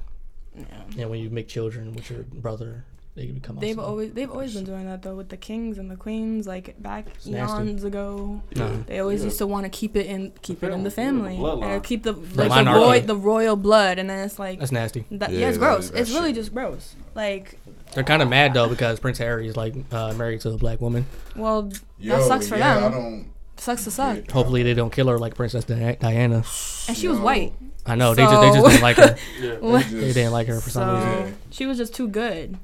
yeah. 0.57 0.65
and 0.99 1.09
when 1.11 1.21
you 1.21 1.31
make 1.31 1.47
children 1.47 1.93
with 1.95 2.11
your 2.11 2.25
brother, 2.25 2.85
they 3.15 3.27
become. 3.27 3.57
all 3.57 3.61
They've 3.61 3.75
slow. 3.75 3.85
always 3.85 4.13
they've 4.13 4.31
always 4.31 4.55
been 4.55 4.65
doing 4.65 4.87
that 4.87 5.03
though 5.03 5.15
with 5.15 5.29
the 5.29 5.37
kings 5.37 5.79
and 5.79 5.91
the 5.91 5.97
queens 5.97 6.47
like 6.47 6.81
back 6.83 7.07
It's 7.15 7.27
nasty. 7.27 7.65
eons 7.69 7.85
ago. 7.85 8.43
No. 8.57 8.83
They 8.87 8.99
always 8.99 9.21
Yeah. 9.21 9.27
used 9.27 9.39
to 9.39 9.47
want 9.47 9.65
to 9.65 9.71
keep 9.71 9.95
it 9.97 10.07
in 10.07 10.33
keep 10.43 10.63
it 10.65 10.73
in 10.73 10.83
the 10.83 10.91
family, 10.91 11.37
family. 11.37 11.37
the 11.37 11.43
bloodline. 11.67 11.75
and 11.75 11.85
keep 11.85 12.03
the 12.03 12.13
like 12.13 12.35
the, 12.35 12.49
monarchy. 12.49 12.81
roy, 12.81 13.01
the 13.01 13.17
royal 13.17 13.57
blood 13.57 13.99
and 13.99 14.11
then 14.11 14.25
it's 14.25 14.39
like 14.39 14.59
That's 14.59 14.73
nasty. 14.73 15.05
that, 15.13 15.31
Yeah, 15.31 15.39
yeah, 15.41 15.49
it's 15.49 15.59
gross. 15.59 15.91
it's 15.91 16.11
really 16.11 16.31
shit. 16.31 16.37
just 16.37 16.53
gross. 16.55 16.97
Like 17.15 17.59
They're 17.95 18.03
kind 18.05 18.21
of 18.23 18.29
mad 18.29 18.53
though 18.55 18.69
because 18.69 18.99
Prince 18.99 19.19
Harry 19.19 19.47
is 19.47 19.57
like 19.57 19.75
uh, 19.93 20.13
married 20.15 20.41
to 20.41 20.51
a 20.51 20.57
black 20.59 20.81
woman. 20.81 21.07
well 21.37 21.71
Yo, 21.99 22.17
that 22.19 22.27
sucks 22.27 22.49
for 22.49 22.57
yeah, 22.57 22.81
them. 22.81 22.93
I 22.93 22.97
don't. 22.97 23.27
sucks 23.57 23.85
to 23.85 23.91
suck. 23.93 24.17
Yeah. 24.27 24.33
Hopefully 24.33 24.65
they 24.65 24.75
don't 24.75 24.91
kill 24.93 25.07
her 25.09 25.19
like 25.19 25.37
Princess 25.37 25.65
Diana. 25.65 26.43
And 26.89 26.97
she 26.97 27.07
was 27.09 27.19
white. 27.21 27.53
I 27.87 27.95
know 27.95 28.15
they 28.15 28.23
just 28.23 28.41
they 28.41 28.51
just 28.59 28.67
didn't 28.67 28.83
like 28.83 28.97
her. 28.97 29.17
Yeah. 29.41 29.55
What? 29.59 29.87
They 29.91 30.13
didn't 30.13 30.33
like 30.33 30.49
her 30.49 30.59
for 30.61 30.71
some 30.71 31.01
So 31.01 31.07
reason. 31.21 31.37
she 31.51 31.67
was 31.67 31.79
just 31.79 31.95
too 31.95 32.09
good. 32.09 32.59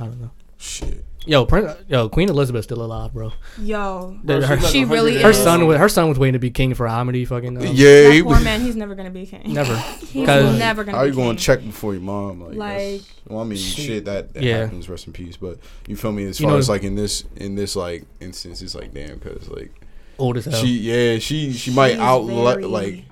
I 0.00 0.04
don't 0.04 0.20
know. 0.20 0.30
Shit. 0.58 1.04
Yo, 1.28 1.44
Prince, 1.44 1.72
yo, 1.88 2.08
Queen 2.08 2.28
Elizabeth's 2.28 2.66
still 2.66 2.82
alive, 2.82 3.12
bro. 3.12 3.32
Yo, 3.60 4.10
Her, 4.12 4.24
Bro, 4.24 4.40
her, 4.42 4.56
like 4.56 4.66
She 4.66 4.84
really 4.84 5.14
100 5.14 5.22
her 5.24 5.30
is. 5.30 5.36
son 5.42 5.66
was 5.66 5.76
her 5.76 5.88
son 5.88 6.08
was 6.08 6.20
waiting 6.20 6.34
to 6.34 6.38
be 6.38 6.50
king 6.52 6.72
for 6.74 6.86
Hamidi. 6.86 7.26
Fucking 7.26 7.56
um, 7.56 7.62
yeah, 7.74 8.02
that 8.04 8.12
he 8.12 8.22
poor 8.22 8.34
was. 8.36 8.44
man, 8.44 8.60
he's 8.60 8.76
never 8.76 8.94
gonna 8.94 9.10
be 9.10 9.26
king. 9.26 9.52
never. 9.52 9.74
He's 10.06 10.24
'Cause- 10.24 10.56
never 10.56 10.84
gonna 10.84 10.96
How 10.96 11.02
be 11.02 11.08
you 11.10 11.14
going 11.16 11.30
king. 11.30 11.36
to 11.38 11.42
check 11.42 11.60
before 11.64 11.94
your 11.94 12.02
mom? 12.02 12.42
Like, 12.42 12.54
Like- 12.56 12.78
that's- 12.78 13.10
well, 13.26 13.40
I 13.40 13.44
mean, 13.44 13.58
shit 13.58 14.04
that, 14.04 14.34
that 14.34 14.42
Yeah. 14.42 14.58
happens. 14.58 14.88
Rest 14.88 15.08
in 15.08 15.12
peace. 15.12 15.36
But 15.36 15.58
you 15.88 15.96
feel 15.96 16.12
me? 16.12 16.26
As 16.26 16.38
You 16.38 16.44
far 16.44 16.52
know- 16.52 16.58
as 16.58 16.68
like 16.68 16.84
in 16.84 16.94
this 16.94 17.24
in 17.34 17.56
this 17.56 17.74
like 17.74 18.04
instance, 18.20 18.62
it's 18.62 18.76
like 18.76 18.94
damn, 18.94 19.18
because 19.18 19.48
like 19.48 19.72
Old 20.18 20.36
as 20.36 20.44
hell. 20.44 20.54
she 20.60 20.68
yeah 20.78 21.18
she 21.18 21.52
she 21.52 21.72
might 21.72 21.92
She's 21.92 21.98
outlive 22.00 22.54
very- 22.60 22.64
like 22.66 23.04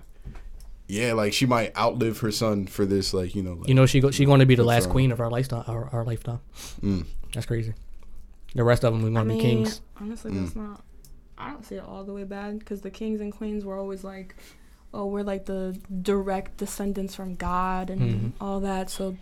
yeah 0.86 1.12
like 1.14 1.32
she 1.32 1.46
might 1.46 1.74
outlive 1.76 2.18
her 2.20 2.30
son 2.30 2.66
for 2.66 2.84
this 2.84 3.14
like 3.14 3.34
you 3.34 3.42
know 3.42 3.54
like, 3.54 3.68
you 3.68 3.74
know 3.74 3.86
she 3.86 4.00
go, 4.00 4.10
she 4.10 4.24
going 4.24 4.40
to 4.40 4.46
be 4.46 4.54
the 4.54 4.64
last 4.64 4.84
for 4.86 4.90
queen 4.92 5.12
of 5.12 5.20
our 5.20 5.30
lifetime. 5.30 5.64
Our, 5.66 5.88
our 5.92 6.04
lifetime. 6.04 6.40
mm, 6.82 7.06
That's 7.32 7.46
crazy. 7.46 7.72
The 8.54 8.64
rest 8.64 8.84
of 8.84 8.92
them 8.92 9.02
we 9.02 9.10
I 9.10 9.12
want 9.14 9.28
to 9.30 9.34
be 9.34 9.40
kings. 9.40 9.80
honestly, 10.00 10.30
Mm. 10.32 10.40
that's 10.44 10.56
not. 10.56 10.84
I 11.36 11.50
don't 11.50 11.64
see 11.66 11.74
it 11.76 11.84
all 11.84 12.04
the 12.04 12.12
way 12.12 12.24
bad 12.24 12.58
because 12.60 12.80
the 12.82 12.90
kings 12.90 13.20
and 13.20 13.32
queens 13.32 13.64
were 13.64 13.76
always 13.76 14.04
like, 14.04 14.36
oh, 14.92 15.06
we're 15.06 15.22
like 15.24 15.46
the 15.46 15.76
direct 16.02 16.58
descendants 16.58 17.14
from 17.16 17.34
God 17.34 17.90
and 17.90 18.00
Mhm. 18.00 18.32
all 18.40 18.60
that. 18.60 18.90
So 18.90 19.16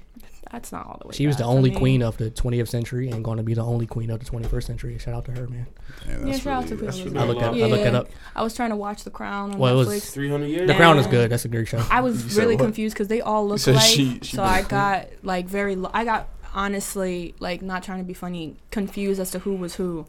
that's 0.51 0.73
not 0.73 0.87
all 0.87 0.99
the 1.01 1.09
way. 1.09 1.15
She 1.15 1.27
was 1.27 1.37
the 1.37 1.45
only 1.45 1.71
me. 1.71 1.77
queen 1.77 2.03
of 2.03 2.17
the 2.19 2.31
20th 2.31 2.69
century 2.69 3.09
and 3.09 3.25
going 3.25 3.39
to 3.39 3.43
be 3.43 3.55
the 3.55 3.63
only 3.65 3.87
queen 3.87 4.11
of 4.11 4.19
the 4.19 4.27
21st 4.31 4.65
century. 4.65 4.99
Shout 4.99 5.15
out 5.15 5.25
to 5.27 5.33
her, 5.33 5.47
man. 5.49 5.67
yeah, 6.07 6.13
Yeah, 6.13 6.25
that's 6.27 6.39
shout 6.41 6.63
out 6.65 6.69
to 6.69 6.77
Queen 6.77 6.89
Elizabeth. 6.91 7.13
really 7.13 7.25
I 7.25 7.29
looked 7.29 7.41
that, 7.41 7.55
Yeah. 7.55 7.65
I 7.65 7.69
looked 7.69 7.85
that 7.85 7.95
up. 7.95 8.09
I 8.37 8.43
was 8.43 8.55
trying 8.55 8.71
to 8.71 8.77
watch 8.77 9.05
The 9.05 9.11
Crown 9.11 9.53
on 9.53 9.59
Well, 9.59 9.75
it 9.75 9.77
was- 9.87 9.89
Netflix. 9.89 10.13
300 10.13 10.47
years. 10.47 10.67
The 10.69 10.75
Crown 10.75 10.99
is 10.99 11.07
good. 11.07 11.31
That's 11.31 11.45
a 11.45 11.49
great 11.49 11.69
show. 11.69 11.83
I 11.91 12.01
was 12.01 12.37
really 12.37 12.57
what? 12.57 12.65
confused 12.65 12.95
because 12.95 13.09
they 13.09 13.21
all 13.21 13.47
look 13.49 13.67
like. 13.67 13.81
she- 13.81 14.19
she 14.23 14.37
so 14.37 14.43
I 14.43 14.59
queen? 14.63 14.69
got 14.69 15.07
like 15.23 15.47
very. 15.47 15.77
Lo- 15.77 15.91
I 15.95 16.05
got. 16.05 16.29
honestly 16.55 17.35
like 17.41 17.63
not 17.63 17.83
trying 17.83 17.99
to 17.99 18.05
be 18.05 18.13
funny, 18.15 18.57
confused 18.71 19.19
as 19.21 19.31
to 19.31 19.39
who 19.39 19.55
was 19.57 19.75
who, 19.77 20.07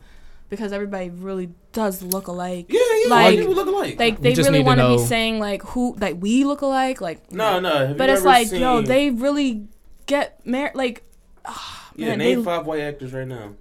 because 0.50 0.74
everybody 0.74 1.10
really 1.10 1.50
does 1.72 2.02
look 2.04 2.28
alike. 2.28 2.66
Yeah, 2.70 2.80
yeah. 3.04 3.10
Like- 3.10 3.26
Like, 3.26 3.40
people 3.40 3.54
look 3.56 3.68
alike. 3.68 3.98
Like 4.00 4.22
they 4.22 4.34
really 4.34 4.50
need 4.52 4.58
to 4.60 4.64
want 4.64 4.80
to 4.82 4.88
be 4.90 4.98
saying 5.08 5.40
like 5.40 5.62
who 5.64 5.96
like 6.00 6.18
we 6.20 6.44
look 6.44 6.62
alike, 6.62 7.00
like 7.02 7.32
no, 7.32 7.60
no. 7.62 7.88
Have 7.88 7.98
But 7.98 8.10
you 8.10 8.14
it's 8.16 8.20
ever 8.22 8.28
like 8.30 8.48
seen, 8.48 8.62
yo, 8.62 8.82
they 8.82 9.10
really 9.10 9.68
get 10.06 10.46
married. 10.46 10.76
Like 10.76 11.04
ah, 11.46 11.92
yeah. 11.96 12.10
man, 12.10 12.18
name 12.20 12.40
they, 12.40 12.46
five 12.46 12.66
white 12.66 12.82
actors 12.82 13.14
right 13.14 13.28
now. 13.28 13.54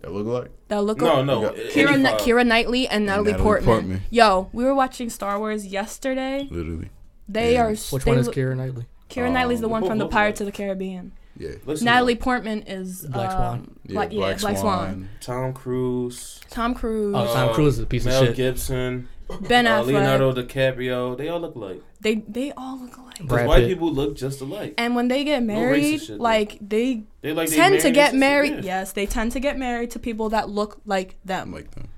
That 0.00 0.12
look 0.12 0.26
like. 0.26 0.50
that 0.68 0.82
look 0.82 1.00
like 1.02 1.12
No, 1.12 1.18
al- 1.18 1.24
no. 1.42 1.50
Keira, 1.50 1.88
Kni- 2.00 2.18
Keira 2.20 2.46
Knightley 2.46 2.86
and 2.86 3.04
Natalie, 3.06 3.32
Natalie 3.32 3.42
Portman. 3.44 3.66
Portman. 3.74 4.02
Yo, 4.10 4.48
we 4.52 4.64
were 4.64 4.74
watching 4.74 5.10
Star 5.10 5.38
Wars 5.38 5.66
yesterday. 5.66 6.46
Literally. 6.50 6.90
They 7.28 7.54
Yeah. 7.54 7.64
are. 7.64 7.70
Which 7.70 8.04
they 8.04 8.10
one 8.12 8.18
is 8.18 8.26
look- 8.26 8.36
Keira 8.36 8.56
Knightley? 8.56 8.86
Keira 9.10 9.32
Knightley's 9.32 9.60
the 9.60 9.66
Um, 9.66 9.72
one 9.72 9.86
from 9.86 9.98
the 9.98 10.04
look 10.04 10.12
Pirates 10.12 10.40
like- 10.40 10.48
of 10.48 10.54
the 10.54 10.56
Caribbean. 10.56 11.12
Yeah. 11.36 11.50
Listen, 11.66 11.84
Natalie 11.86 12.16
Portman 12.16 12.62
is 12.62 13.06
Black 13.08 13.30
um, 13.30 13.36
Swan. 13.36 13.70
Yeah, 13.86 13.92
Black, 13.94 14.12
yeah, 14.12 14.34
Black 14.40 14.58
Swan. 14.58 15.08
Tom 15.20 15.52
Cruise. 15.52 16.40
Tom 16.50 16.74
Cruise, 16.74 17.14
Oh, 17.16 17.32
Tom 17.32 17.48
uh, 17.50 17.52
Cruise 17.54 17.74
is 17.78 17.80
a 17.84 17.86
piece 17.86 18.06
of 18.06 18.12
shit. 18.12 18.20
Mel 18.20 18.26
shit. 18.30 18.36
Gibson. 18.36 19.08
Ben 19.48 19.66
uh, 19.66 19.82
Affleck. 19.82 19.86
Leonardo 19.86 20.32
DiCaprio. 20.32 21.16
They 21.16 21.28
all 21.28 21.40
look 21.40 21.54
alike. 21.54 21.82
They 22.00 22.16
they 22.16 22.52
all 22.52 22.78
look 22.78 22.96
alike. 22.96 23.18
Because 23.20 23.46
white 23.48 23.66
people 23.66 23.92
look 23.92 24.16
just 24.16 24.40
alike. 24.40 24.74
And 24.78 24.94
when 24.94 25.08
they 25.08 25.24
get 25.24 25.42
racist 25.42 25.46
married, 25.46 26.00
shit, 26.02 26.20
like 26.20 26.58
they 26.60 27.02
They 27.20 27.32
like 27.32 27.50
they 27.50 27.56
tend 27.56 27.80
to 27.80 27.90
get 27.90 28.14
married. 28.14 28.56
shit, 28.56 28.64
yeah. 28.64 28.80
Yes, 28.80 28.92
they 28.92 29.06
tend 29.06 29.32
to 29.32 29.40
get 29.40 29.58
married 29.58 29.90
to 29.92 29.98
people 29.98 30.28
that 30.30 30.48
look 30.48 30.80
like 30.86 31.16
them, 31.24 31.52
like 31.52 31.70
them. 31.72 31.88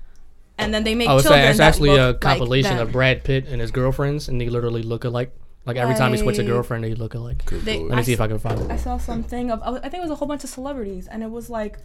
and 0.57 0.73
then 0.73 0.83
they 0.83 0.95
make 0.95 1.07
I 1.07 1.13
would 1.13 1.21
children 1.23 1.43
say 1.43 1.49
it's 1.49 1.57
that 1.59 1.67
actually 1.67 1.95
a 1.97 2.13
compilation 2.15 2.77
like 2.77 2.87
of. 2.87 2.91
Brad 2.91 3.23
Pitt 3.23 3.47
and 3.47 3.61
his 3.61 3.71
girlfriends, 3.71 4.27
and 4.27 4.41
they 4.41 4.49
literally 4.49 4.83
look 4.83 5.03
alike. 5.03 5.31
Like 5.65 5.77
every 5.77 5.93
time 5.95 6.11
he 6.11 6.17
switches 6.17 6.39
a 6.39 6.43
girlfriend, 6.43 6.83
they 6.83 6.95
look 6.95 7.13
alike. 7.13 7.45
They- 7.45 7.77
Let 7.77 7.79
lord. 7.81 7.95
me 7.97 8.03
see 8.03 8.13
if 8.13 8.21
I 8.21 8.27
can 8.27 8.39
find 8.39 8.59
it. 8.59 8.71
I 8.71 8.77
saw 8.77 8.97
something 8.97 9.51
of 9.51 9.61
I 9.61 9.79
think 9.89 9.95
it 9.95 10.01
was 10.01 10.09
a 10.11 10.15
whole 10.15 10.27
bunch 10.27 10.43
of 10.43 10.49
celebrities, 10.49 11.07
and 11.07 11.21
it 11.21 11.29
was 11.29 11.49
like 11.51 11.77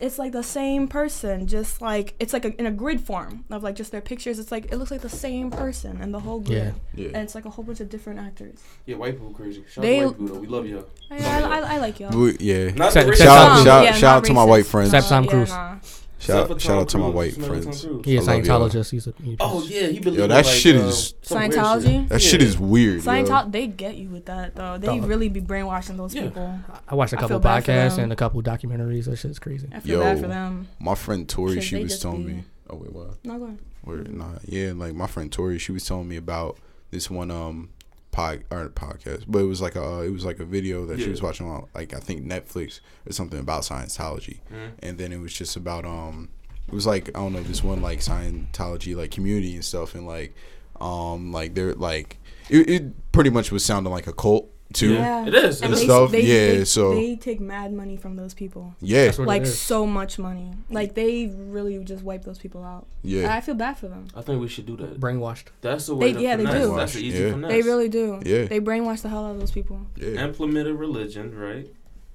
it's 0.00 0.18
like 0.18 0.30
the 0.32 0.42
same 0.42 0.86
person, 0.86 1.46
just 1.48 1.82
like 1.82 2.14
it's 2.20 2.32
like 2.32 2.44
a, 2.44 2.58
in 2.60 2.66
a 2.66 2.70
grid 2.70 3.00
form 3.00 3.44
of 3.50 3.62
like 3.62 3.74
just 3.74 3.90
their 3.90 4.00
pictures. 4.00 4.38
It's 4.38 4.52
like 4.52 4.66
it 4.72 4.76
looks 4.76 4.90
like 4.90 5.00
the 5.00 5.08
same 5.08 5.50
person 5.50 6.00
in 6.00 6.12
the 6.12 6.20
whole 6.20 6.38
grid, 6.40 6.74
Yeah. 6.94 7.06
and 7.08 7.16
it's 7.16 7.34
like 7.34 7.44
a 7.44 7.50
whole 7.50 7.64
bunch 7.64 7.80
of 7.80 7.88
different 7.90 8.20
actors. 8.20 8.60
Yeah, 8.86 8.96
white 8.96 9.14
people 9.14 9.30
crazy. 9.32 9.64
Shout 9.68 9.82
They- 9.82 10.00
out 10.00 10.02
to 10.02 10.06
white 10.08 10.18
people 10.18 10.34
though. 10.34 10.40
We 10.40 10.46
love 10.46 10.66
y'all. 10.66 10.86
I, 11.10 11.16
I, 11.16 11.40
I, 11.40 11.74
I 11.74 11.78
like 11.78 11.98
y'all. 12.00 12.16
We- 12.16 12.36
yeah. 12.38 12.70
Not 12.70 12.88
Except- 12.88 13.08
the 13.08 13.16
Shout 13.16 13.28
out, 13.28 13.56
Some, 13.56 13.64
shout, 13.66 13.84
yeah, 13.84 13.92
shout 13.92 14.02
not 14.02 14.16
out 14.18 14.24
to 14.26 14.32
my 14.34 14.44
white 14.44 14.66
friends. 14.66 14.94
Except 14.94 15.08
Tom 15.08 15.24
yeah, 15.24 15.30
Cruise. 15.30 16.01
Nah. 16.28 16.34
Shout, 16.34 16.42
Except 16.44 16.60
shout 16.60 16.78
out 16.82 16.88
to 16.90 16.98
my 16.98 17.08
white 17.08 17.34
Smell 17.34 17.48
like 17.48 17.62
Tom 17.62 17.62
friends. 17.72 17.84
Cruise. 17.84 18.04
He 18.04 18.16
I 18.16 18.20
love. 18.20 18.28
Scientologist. 18.44 18.90
He's 18.90 19.06
a. 19.06 19.14
He 19.22 19.36
Oh 19.40 19.62
yeah, 19.66 19.86
he 19.88 19.98
believe 20.00 20.20
Yo, 20.20 20.26
that 20.28 20.44
like, 20.44 20.54
shit 20.54 20.76
uh, 20.76 20.80
is- 20.80 21.14
weird 21.30 21.50
Scientology? 21.52 21.82
shit. 21.84 22.08
That 22.08 22.22
shit 22.22 22.42
is 22.42 22.58
weird. 22.58 23.00
Scientology, 23.02 23.52
they 23.52 23.66
get 23.66 23.96
you 23.96 24.08
with 24.08 24.26
that 24.26 24.54
though. 24.54 24.78
They 24.78 24.86
Dog. 24.86 25.04
really 25.06 25.28
be 25.28 25.40
brainwashing 25.40 25.96
those 25.96 26.14
Yeah. 26.14 26.22
people. 26.22 26.58
I 26.88 26.94
watched 26.94 27.12
a 27.12 27.16
couple 27.16 27.40
feel 27.40 27.50
podcasts 27.50 27.98
and 27.98 28.12
a 28.12 28.16
couple 28.16 28.42
documentaries. 28.42 29.06
That 29.06 29.16
shit's 29.16 29.38
crazy. 29.38 29.68
I 29.72 29.80
feel 29.80 29.98
Yo. 29.98 30.04
bad 30.04 30.20
for 30.20 30.28
them. 30.28 30.68
My 30.78 30.94
friend 30.94 31.28
Tori, 31.28 31.54
'Cause 31.56 31.64
she 31.64 31.82
was 31.82 31.98
telling 31.98 32.24
be- 32.26 32.32
me. 32.34 32.44
Oh 32.70 32.76
wait, 32.76 32.92
what? 32.92 33.24
Not 33.24 33.38
going. 33.38 33.58
Or 33.84 33.96
not? 33.96 34.40
Yeah, 34.46 34.72
like 34.76 34.94
my 34.94 35.06
friend 35.08 35.30
Tori, 35.32 35.58
she 35.58 35.72
was 35.72 35.84
telling 35.84 36.08
me 36.08 36.16
about 36.16 36.56
this 36.90 37.10
one 37.10 37.30
um 37.30 37.70
pod 38.12 38.44
or 38.50 38.68
podcast, 38.68 39.24
but 39.26 39.40
it 39.40 39.46
was 39.46 39.60
like 39.60 39.74
a 39.74 40.02
it 40.02 40.10
was 40.10 40.24
like 40.24 40.38
a 40.38 40.44
video 40.44 40.86
that 40.86 41.00
she 41.00 41.08
was 41.08 41.20
watching 41.22 41.48
on 41.48 41.66
like 41.74 41.92
I 41.94 41.98
think 41.98 42.24
Netflix 42.24 42.78
or 43.08 43.12
something 43.12 43.40
about 43.40 43.62
Scientology, 43.62 44.38
Mhm. 44.52 44.70
and 44.80 44.98
then 44.98 45.12
it 45.12 45.18
was 45.18 45.32
just 45.32 45.56
about 45.56 45.84
um 45.84 46.28
it 46.68 46.74
was 46.74 46.86
like 46.86 47.08
I 47.08 47.12
don't 47.20 47.32
know 47.32 47.42
this 47.42 47.64
one 47.64 47.82
like 47.82 47.98
Scientology 48.00 48.94
like 48.94 49.10
community 49.10 49.54
and 49.54 49.64
stuff, 49.64 49.94
and 49.96 50.06
like 50.06 50.34
um 50.80 51.32
like 51.32 51.54
they're 51.54 51.74
like 51.74 52.18
it, 52.50 52.68
it 52.68 53.12
pretty 53.12 53.30
much 53.30 53.50
was 53.50 53.64
sounding 53.64 53.92
like 53.92 54.06
a 54.06 54.12
cult 54.12 54.48
too. 54.72 54.94
Yeah. 54.94 55.26
It 55.26 55.34
is. 55.34 55.60
It 55.60 55.64
And 55.64 55.74
is. 55.74 55.80
they, 55.80 55.84
Stuff, 55.86 56.10
they, 56.10 56.20
yeah, 56.22 56.58
they, 56.58 56.64
so- 56.64 56.94
they 56.94 57.16
take 57.16 57.40
mad 57.40 57.72
money 57.72 57.96
from 57.96 58.16
those 58.16 58.34
people. 58.34 58.74
Yeah, 58.80 59.12
like 59.18 59.46
so 59.46 59.86
much 59.86 60.18
money. 60.18 60.52
Like 60.70 60.94
they 60.94 61.26
really 61.26 61.78
just 61.84 62.02
wipe 62.02 62.24
those 62.24 62.38
people 62.38 62.64
out. 62.64 62.86
yeah, 63.02 63.34
I 63.34 63.40
feel 63.40 63.54
bad 63.54 63.78
for 63.78 63.88
them. 63.88 64.08
I 64.16 64.22
think 64.22 64.40
we 64.40 64.48
should 64.48 64.66
do 64.66 64.76
that. 64.78 64.98
Brainwashed. 65.00 65.44
That's 65.60 65.86
the 65.86 65.94
way 65.94 66.12
They- 66.12 66.18
to 66.18 66.22
yeah, 66.24 66.36
they 66.36 66.44
do. 66.46 66.76
That's 66.76 66.94
the 66.94 67.00
easy 67.04 67.22
Yeah. 67.22 67.30
finesse. 67.32 67.50
They 67.50 67.62
really 67.62 67.88
do. 67.88 68.20
Yeah. 68.24 68.44
They 68.44 68.60
brainwash 68.60 69.02
the 69.02 69.08
hell 69.08 69.26
out 69.26 69.32
of 69.32 69.40
those 69.40 69.50
people. 69.52 69.80
yeah. 69.96 70.24
implement 70.24 70.68
a 70.68 70.74
religion, 70.74 71.36
right? 71.36 71.66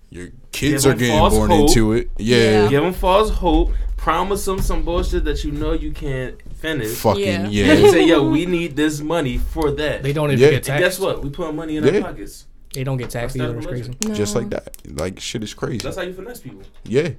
Your 0.09 0.29
kids 0.53 0.85
Give 0.85 0.93
are 0.93 0.97
getting 0.97 1.19
born 1.29 1.51
hope. 1.51 1.67
into 1.69 1.91
it. 1.93 2.09
Yeah, 2.17 2.37
Yeah. 2.63 2.69
Give 2.69 2.81
them 2.83 2.93
false 2.93 3.29
hope. 3.29 3.73
Promise 3.97 4.45
them 4.45 4.61
some 4.61 4.83
bullshit 4.83 5.25
that 5.25 5.43
you 5.43 5.51
know 5.51 5.73
you 5.73 5.91
can't 5.91 6.35
finish. 6.59 6.89
fucking 6.95 7.23
Yeah. 7.23 7.47
yeah. 7.49 7.71
And 7.73 7.91
say, 7.91 8.05
yo, 8.07 8.29
we 8.29 8.45
need 8.45 8.75
this 8.75 8.99
money 9.01 9.37
for 9.37 9.71
that. 9.71 10.03
They 10.03 10.13
don't 10.13 10.31
even 10.31 10.39
Yeah. 10.39 10.49
get 10.49 10.55
And 10.57 10.65
taxed. 10.65 10.83
guess 10.83 10.99
what? 10.99 11.23
We 11.23 11.29
put 11.29 11.53
money 11.53 11.77
in 11.77 11.83
Yeah. 11.83 11.97
our 11.97 12.01
pockets. 12.01 12.45
They 12.73 12.83
don't 12.83 12.97
get 12.97 13.09
taxed 13.09 13.35
either. 13.37 13.57
It's 13.57 13.65
crazy. 13.65 13.83
religion. 13.89 14.13
just 14.15 14.35
like 14.35 14.49
that. 14.51 14.75
Like 14.99 15.19
shit 15.19 15.43
is 15.43 15.53
crazy. 15.53 15.79
That's 15.79 15.95
how 15.97 16.03
you 16.03 16.13
finesse 16.13 16.39
people. 16.41 16.61
yeah. 16.83 17.09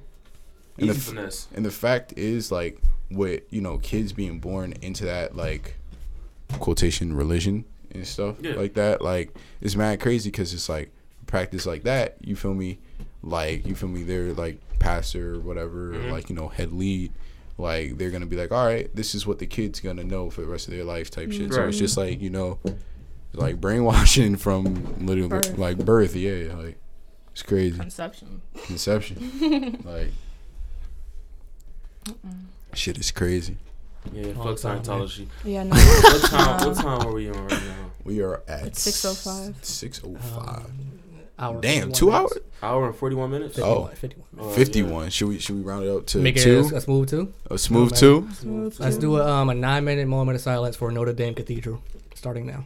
And 0.77 0.89
Easy 0.89 0.93
the, 0.93 0.99
finesse. 0.99 1.47
and 1.53 1.65
the 1.65 1.71
fact 1.71 2.13
is 2.17 2.51
like 2.51 2.79
with 3.11 3.41
you 3.49 3.59
know 3.59 3.77
kids 3.79 4.13
being 4.13 4.39
born 4.39 4.73
into 4.81 5.03
that 5.05 5.35
like 5.35 5.75
quotation 6.59 7.13
religion 7.15 7.65
and 7.91 8.05
stuff 8.07 8.35
Yeah. 8.41 8.53
like 8.53 8.73
that 8.75 9.01
like 9.01 9.33
it's 9.61 9.75
mad 9.75 9.99
crazy 9.99 10.29
because 10.29 10.53
it's 10.53 10.69
like 10.69 10.91
practice 11.27 11.65
like 11.65 11.83
that 11.83 12.15
you 12.21 12.35
feel 12.35 12.53
me 12.53 12.79
like 13.21 13.65
you 13.67 13.75
feel 13.75 13.89
me 13.89 14.03
they're 14.03 14.33
like 14.33 14.59
pastor 14.79 15.35
or 15.35 15.39
whatever 15.39 15.91
Mhm. 15.93 16.11
like 16.11 16.29
you 16.29 16.35
know 16.35 16.47
head 16.47 16.71
lead 16.71 17.11
like 17.59 17.97
they're 17.97 18.09
gonna 18.09 18.25
be 18.25 18.35
like 18.37 18.51
all 18.51 18.65
right 18.65 18.93
this 18.95 19.13
is 19.13 19.27
what 19.27 19.37
the 19.39 19.45
kid's 19.45 19.79
gonna 19.79 20.03
know 20.03 20.29
for 20.29 20.41
the 20.41 20.47
rest 20.47 20.67
of 20.67 20.73
their 20.73 20.83
life 20.83 21.11
type 21.11 21.31
shit 21.31 21.53
so 21.53 21.67
it's 21.67 21.77
just 21.77 21.97
like 21.97 22.19
you 22.21 22.29
know 22.29 22.57
like 23.33 23.59
brainwashing 23.61 24.35
from 24.45 25.05
literally 25.05 25.29
Birth. 25.29 25.57
like 25.57 25.77
birth 25.77 26.15
yeah 26.15 26.53
like 26.55 26.77
it's 27.31 27.43
crazy 27.43 27.77
Conception. 27.77 28.41
conception 28.65 29.81
like 29.85 30.11
shit 32.73 32.97
is 32.97 33.11
crazy 33.11 33.57
Yeah, 34.13 34.31
fuck 34.33 34.57
time, 34.57 34.77
man. 34.77 34.83
Scientology. 34.83 35.27
Yeah, 35.43 35.63
no. 35.69 35.75
What 35.75 36.21
time? 36.29 36.67
what 36.67 36.77
time 36.77 37.07
are 37.07 37.11
we 37.11 37.29
on 37.29 37.47
right 37.47 37.51
now? 37.51 37.91
we 38.05 38.21
are 38.21 38.41
at 38.47 38.73
6:05. 38.73 39.63
605 39.63 40.47
Um, 40.47 40.98
hour, 41.39 41.61
damn 41.61 41.91
two 41.91 42.07
minutes. 42.07 42.33
hours 42.33 42.43
Hour 42.61 42.87
and 42.87 42.95
forty-one 42.95 43.31
minutes. 43.31 43.55
51, 43.55 43.77
Oh. 43.77 43.85
51 43.87 44.25
minutes. 44.33 44.53
Oh, 44.53 44.59
51 44.59 45.09
should 45.11 45.27
we 45.29 45.39
should 45.39 45.55
we 45.55 45.61
round 45.61 45.85
it 45.85 45.89
up 45.89 46.05
to 46.07 46.17
Make 46.19 46.35
two 46.35 46.69
a, 46.73 46.75
a 46.75 46.81
smooth 46.81 47.09
two. 47.09 47.33
a 47.49 47.57
smooth 47.57 47.91
man. 47.91 47.99
two 47.99 48.27
Smooth 48.33 48.79
Let's 48.79 48.97
do 48.97 49.17
a, 49.17 49.25
um, 49.25 49.49
a 49.49 49.53
nine 49.55 49.83
minute 49.85 50.07
moment 50.07 50.35
of 50.35 50.41
silence 50.41 50.75
for 50.75 50.91
Notre 50.91 51.13
Dame 51.13 51.33
Cathedral, 51.33 51.81
starting 52.15 52.45
now. 52.45 52.65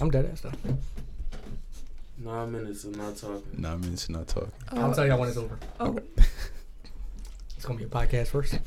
I'm 0.00 0.10
dead 0.10 0.28
ass 0.32 0.40
though. 0.40 0.52
Nine 2.18 2.50
minutes 2.52 2.84
of 2.84 2.96
not 2.96 3.16
talking. 3.16 3.42
nine 3.56 3.80
minutes 3.80 4.04
of 4.04 4.10
not 4.10 4.26
talking 4.26 4.50
I'll 4.72 4.92
tell 4.94 5.06
y'all 5.06 5.20
when 5.20 5.28
it's 5.28 5.38
over. 5.38 5.58
Oh, 5.78 5.98
It's 7.56 7.64
gonna 7.66 7.78
be 7.78 7.84
a 7.84 7.88
podcast 7.88 8.26
first. 8.28 8.58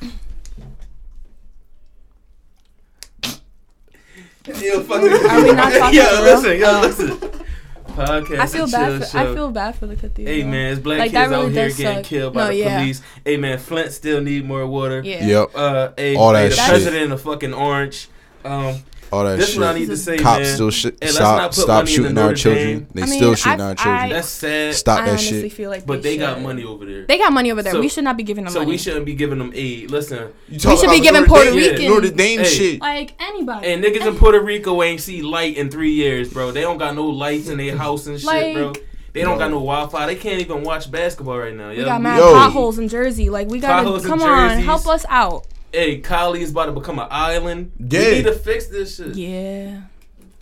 Yo, 4.46 4.82
fucking. 4.82 5.12
Are 5.30 5.42
we 5.44 5.52
not 5.52 5.72
talking 5.78 5.98
Yo, 5.98 6.20
listen, 6.22 6.58
yo, 6.58 6.66
Oh. 6.68 6.80
listen. 6.80 7.44
Podcast. 7.88 8.38
I 8.38 8.46
feel 8.46 8.70
bad. 8.70 9.00
For, 9.02 9.06
show. 9.08 9.18
I 9.18 9.34
feel 9.34 9.50
bad 9.50 9.74
for 9.76 9.86
the 9.86 9.96
cathedral. 9.96 10.34
Hey 10.34 10.42
man, 10.44 10.72
it's 10.72 10.80
black 10.80 10.98
Like, 11.00 11.12
that 11.12 11.24
kids 11.24 11.32
out 11.32 11.40
really 11.40 11.52
here 11.54 11.68
does 11.68 11.76
getting 11.76 11.96
suck. 11.98 12.04
killed 12.06 12.34
by 12.34 12.40
No, 12.40 12.46
the 12.48 12.54
yeah. 12.56 12.78
police. 12.80 13.02
Hey 13.24 13.36
man, 13.36 13.58
Flint 13.58 13.92
still 13.92 14.20
need 14.20 14.44
more 14.44 14.66
water. 14.66 15.02
Yeah. 15.04 15.24
yep 15.24 15.48
Uh, 15.54 15.88
hey, 15.96 16.14
All 16.16 16.34
hey, 16.34 16.44
that 16.44 16.50
the 16.50 16.56
shit. 16.56 16.68
president 16.68 17.12
of 17.12 17.20
fucking 17.22 17.54
orange. 17.54 18.08
Um, 18.44 18.76
all 19.12 19.24
that 19.24 19.38
this 19.38 19.50
is 19.50 19.56
what 19.58 19.66
I 19.68 19.72
shit 19.72 19.80
need 19.80 19.86
to 19.88 19.96
say, 19.96 20.16
cops 20.18 20.40
man. 20.40 20.54
still 20.54 20.70
sh- 20.70 20.84
let's 21.00 21.14
stop 21.14 21.36
not 21.38 21.50
put 21.50 21.54
stop 21.54 21.68
money 21.68 21.80
into 21.80 21.90
shooting 22.02 22.18
our 22.18 22.34
children 22.34 22.66
Dame. 22.66 22.86
they 22.94 23.02
I 23.02 23.06
mean, 23.06 23.14
still 23.18 23.34
shooting 23.34 23.60
I- 23.60 23.64
our 23.64 23.74
children 23.74 23.96
I- 23.96 24.08
That's 24.10 24.28
sad. 24.28 24.74
stop 24.74 25.00
I 25.00 25.10
that 25.10 25.20
shit 25.20 25.52
feel 25.52 25.70
like 25.70 25.86
but 25.86 26.02
they 26.02 26.16
got 26.16 26.40
money 26.42 26.64
over 26.64 26.84
there. 26.84 27.06
They 27.06 27.18
got 27.18 27.32
money 27.32 27.50
over 27.50 27.62
there. 27.62 27.72
So- 27.72 27.80
we 27.80 27.88
should 27.88 28.04
not 28.04 28.16
be 28.16 28.22
giving 28.22 28.44
them 28.44 28.52
so 28.52 28.60
money. 28.60 28.70
we 28.72 28.78
shouldn't 28.78 29.06
be 29.06 29.14
giving 29.14 29.38
them 29.38 29.52
aid. 29.54 29.90
Listen, 29.90 30.18
you 30.48 30.52
We 30.52 30.58
talk 30.58 30.78
should 30.78 30.90
be 30.90 31.00
giving 31.00 31.22
Notre 31.22 31.28
Puerto 31.28 31.50
Dame- 31.50 31.58
Rican. 31.72 31.84
Notre 31.88 32.10
Dame 32.10 32.38
Hey. 32.40 32.44
shit 32.44 32.80
like 32.80 33.14
anybody. 33.20 33.66
and 33.68 33.82
niggas 33.84 34.06
in 34.06 34.16
Puerto 34.16 34.40
Rico 34.40 34.82
ain't 34.82 35.00
see 35.00 35.22
light 35.22 35.56
in 35.56 35.70
three 35.70 35.92
years, 35.92 36.28
bro. 36.32 36.50
They 36.50 36.60
don't 36.62 36.78
got 36.78 36.94
no 36.94 37.06
lights 37.06 37.48
in 37.48 37.58
their 37.58 37.76
house 37.76 38.06
and 38.06 38.18
shit, 38.18 38.26
Like- 38.26 38.54
bro. 38.54 38.72
They 39.14 39.22
don't 39.22 39.32
Yo. 39.32 39.38
got 39.38 39.50
no 39.50 39.56
Wi-Fi. 39.56 40.06
They 40.06 40.14
can't 40.16 40.38
even 40.40 40.62
watch 40.62 40.90
basketball 40.90 41.38
right 41.38 41.54
now. 41.56 41.70
we 41.70 41.82
got 41.82 42.00
mad 42.00 42.20
potholes 42.20 42.78
in 42.78 42.88
Jersey. 42.88 43.30
Like 43.30 43.48
we 43.48 43.58
gotta 43.58 44.00
come 44.06 44.22
on, 44.22 44.58
help 44.58 44.86
us 44.86 45.04
out. 45.08 45.46
Hey, 45.72 45.98
Cali 46.00 46.42
is 46.42 46.50
about 46.50 46.66
to 46.66 46.72
become 46.72 46.98
an 46.98 47.08
island. 47.10 47.72
Yeah. 47.78 48.00
We 48.00 48.10
need 48.16 48.22
to 48.24 48.32
fix 48.32 48.66
this 48.66 48.96
shit. 48.96 49.14
Yeah, 49.16 49.82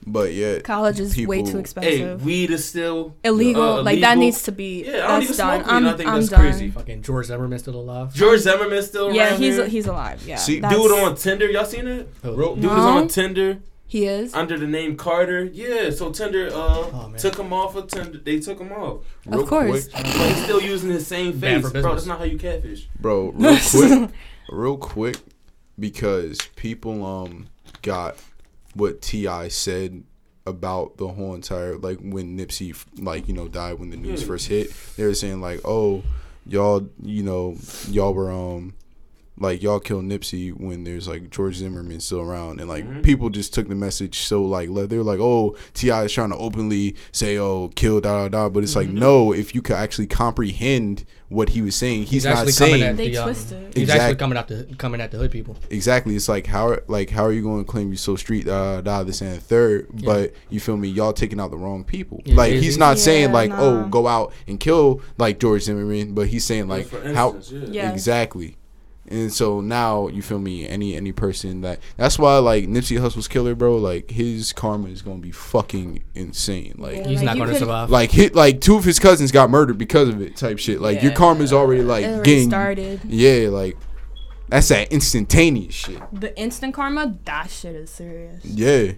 but 0.07 0.33
yeah 0.33 0.61
college 0.61 1.01
is 1.01 1.17
way 1.17 1.39
People- 1.39 1.51
too 1.51 1.57
Hey, 1.57 1.61
expensive. 1.61 2.25
weed 2.25 2.51
is 2.51 2.65
still 2.65 3.15
illegal. 3.25 3.63
uh, 3.79 3.83
like 3.83 4.01
that 4.01 4.19
needs 4.19 4.43
to 4.45 4.53
be. 4.53 4.85
Yeah, 4.85 4.93
I 4.93 4.97
don't 4.97 5.09
that's 5.09 5.25
even 5.25 5.37
done. 5.37 5.55
smoke 5.65 5.67
weed. 5.67 5.73
I'm, 5.73 5.87
I 5.87 5.93
think 5.97 6.09
I'm 6.09 6.15
that's 6.17 6.29
done. 6.29 6.41
crazy. 6.41 6.71
Fucking 6.71 7.03
George 7.03 7.27
Zimmerman 7.27 7.59
still 7.59 7.75
alive. 7.77 8.15
George 8.15 8.41
Zimmerman's 8.41 8.87
still 8.87 9.13
Yeah, 9.13 9.37
he's 9.37 9.57
here. 9.57 9.67
he's 9.67 9.87
alive. 9.87 10.23
Yeah, 10.27 10.37
See, 10.37 10.61
that's- 10.61 10.81
Dude 10.81 10.93
on 10.93 11.17
Tinder, 11.17 11.51
y'all 11.51 11.65
seen 11.65 11.87
it? 11.89 12.09
Oh, 12.25 12.55
Dude 12.55 12.65
No. 12.65 12.73
is 12.77 12.85
on 12.85 13.09
Tinder 13.09 13.59
he 13.89 14.05
is. 14.07 14.35
under 14.35 14.57
the 14.59 14.67
name 14.67 14.97
Carter. 14.97 15.45
Yeah, 15.45 15.91
so 15.91 16.11
Tinder 16.11 16.49
uh 16.49 16.53
Oh, 16.57 17.13
took 17.19 17.37
him 17.37 17.53
off 17.53 17.75
of 17.77 17.89
Tinder. 17.89 18.19
They 18.19 18.39
took 18.41 18.61
him 18.61 18.71
off, 18.73 19.01
real 19.27 19.41
Of 19.43 19.49
course. 19.49 19.89
quick, 19.89 20.05
but 20.05 20.13
he's 20.29 20.43
still 20.45 20.61
using 20.63 20.91
his 20.91 21.07
same 21.07 21.33
face, 21.41 21.69
bro. 21.71 21.83
That's 21.83 22.07
not 22.07 22.19
how 22.19 22.25
you 22.25 22.39
catfish. 22.39 22.89
bro 23.01 23.31
real 23.35 23.59
quick 23.71 24.11
real 24.49 24.77
quick 24.77 25.19
because 25.79 26.39
people 26.57 27.05
um 27.05 27.49
got 27.83 28.17
what 28.75 29.01
T.I. 29.01 29.49
said 29.49 30.05
about 30.47 30.97
the 30.97 31.09
whole 31.09 31.35
entire 31.35 31.77
like 31.77 31.99
when 32.01 32.39
Nipsey 32.39 32.77
like 32.99 33.27
you 33.29 33.35
know 33.35 33.49
died 33.49 33.79
when 33.79 33.91
the 33.91 33.97
news 33.97 34.23
first 34.23 34.49
hit. 34.49 34.73
They 34.97 35.05
were 35.05 35.15
saying 35.15 35.41
like, 35.41 35.61
oh, 35.65 36.03
y'all, 36.47 36.89
you 37.03 37.23
know, 37.23 37.57
y'all 37.89 38.15
were 38.15 38.31
um 38.31 38.75
like 39.39 39.63
y'all 39.63 39.81
kill 39.81 40.01
Nipsey 40.01 40.51
when 40.53 40.85
there's 40.85 41.07
like 41.07 41.31
George 41.31 41.57
Zimmerman 41.57 42.01
still 42.01 42.21
around, 42.21 42.59
and 42.61 42.69
like 42.69 42.85
Mhm. 42.89 43.03
people 43.03 43.29
just 43.29 43.53
took 43.53 43.69
the 43.69 43.75
message 43.75 44.21
so 44.21 44.43
like 44.43 44.69
they 44.89 44.97
were 44.97 45.05
like, 45.05 45.21
oh, 45.21 45.57
T.I. 45.75 46.05
is 46.05 46.13
trying 46.13 46.31
to 46.31 46.37
openly 46.39 46.97
say, 47.13 47.37
oh, 47.39 47.71
kill 47.75 48.01
da 48.01 48.23
da 48.23 48.29
da, 48.29 48.49
but 48.49 48.63
it's 48.63 48.75
like 48.77 48.89
Mm-hmm. 48.89 48.99
no, 48.99 49.33
if 49.33 49.55
you 49.55 49.61
could 49.63 49.77
actually 49.77 50.07
comprehend 50.07 51.05
what 51.29 51.49
he 51.51 51.61
was 51.61 51.75
saying, 51.75 52.05
he's, 52.05 52.25
not 52.25 52.37
actually 52.37 52.53
saying 52.53 52.71
coming 52.73 52.83
at 52.89 52.97
They 52.97 53.09
the, 53.11 53.17
um, 53.19 53.25
twist 53.25 53.53
it. 53.53 53.75
He's 53.75 53.83
Exact- 53.83 54.01
actually 54.03 54.17
coming 54.17 54.39
out 54.39 54.49
the 54.49 54.65
coming 54.79 55.01
at 55.01 55.11
the 55.11 55.19
hood 55.19 55.31
people. 55.33 55.57
exactly. 55.71 56.15
It's 56.17 56.29
like 56.29 56.47
how 56.47 56.79
like 56.89 57.11
how 57.11 57.25
are 57.25 57.33
you 57.33 57.43
going 57.43 57.65
to 57.65 57.71
claim 57.71 57.91
you 57.91 57.97
so 57.97 58.17
street 58.17 58.47
da 58.47 58.77
da 58.77 58.81
da 58.81 59.03
this 59.03 59.21
and 59.21 59.35
the 59.37 59.41
third, 59.41 59.89
Yeah. 59.97 60.07
but 60.07 60.33
you 60.51 60.61
feel 60.61 60.77
me? 60.77 60.89
Y'all 60.89 61.13
taking 61.13 61.41
out 61.41 61.51
the 61.51 61.59
wrong 61.59 61.85
people. 61.85 62.23
Yeah, 62.25 62.37
like 62.37 62.53
he's 62.55 62.79
not 62.79 62.99
saying 62.99 63.29
Yeah, 63.31 63.35
like 63.35 63.51
oh 63.53 63.87
go 63.89 64.07
out 64.07 64.33
and 64.47 64.59
kill 64.61 65.01
like 65.19 65.41
George 65.41 65.63
Zimmerman, 65.63 66.15
but 66.15 66.29
he's 66.29 66.45
saying 66.45 66.69
like 66.69 66.87
for 66.87 67.03
how 67.13 67.37
yeah. 67.51 67.67
Yeah. 67.71 67.93
Exactly. 67.93 68.57
And 69.09 69.33
so 69.33 69.61
now 69.61 70.09
you 70.09 70.21
feel 70.23 70.39
me? 70.39 70.67
Any 70.69 70.97
any 70.97 71.13
person 71.13 71.61
that 71.61 71.79
that's 71.97 72.19
why 72.19 72.39
like 72.39 72.65
Nipsey 72.65 72.99
Hussle's 73.01 73.29
killer, 73.29 73.55
bro. 73.55 73.77
Like 73.77 74.11
his 74.11 74.53
karma 74.53 74.89
is 74.89 75.01
gonna 75.03 75.19
be 75.19 75.31
fucking 75.31 76.03
insane. 76.15 76.75
Like 76.79 76.97
Yeah. 76.97 77.09
He's 77.09 77.19
like, 77.19 77.27
not 77.27 77.37
going 77.37 77.49
to 77.49 77.55
could- 77.55 77.61
survive. 77.61 77.91
like 77.91 78.11
hit 78.11 78.35
like 78.35 78.61
two 78.61 78.77
of 78.77 78.85
his 78.85 78.99
cousins 78.99 79.31
got 79.33 79.49
murdered 79.51 79.79
because 79.79 80.09
of 80.09 80.21
it. 80.21 80.37
Type 80.37 80.59
shit. 80.59 80.81
Like 80.81 81.03
your 81.03 81.13
Yeah. 81.13 81.17
karma's 81.19 81.53
already 81.53 81.83
like 81.83 82.05
already 82.05 82.23
getting 82.31 82.49
started. 82.49 83.01
yeah. 83.05 83.49
Like 83.49 83.77
that's 84.49 84.69
that 84.69 84.93
instantaneous 84.93 85.75
shit. 85.75 86.01
The 86.13 86.37
instant 86.39 86.75
karma, 86.75 87.17
that 87.25 87.51
shit 87.51 87.75
is 87.75 87.91
serious. 87.91 88.45
Yeah. 88.45 88.93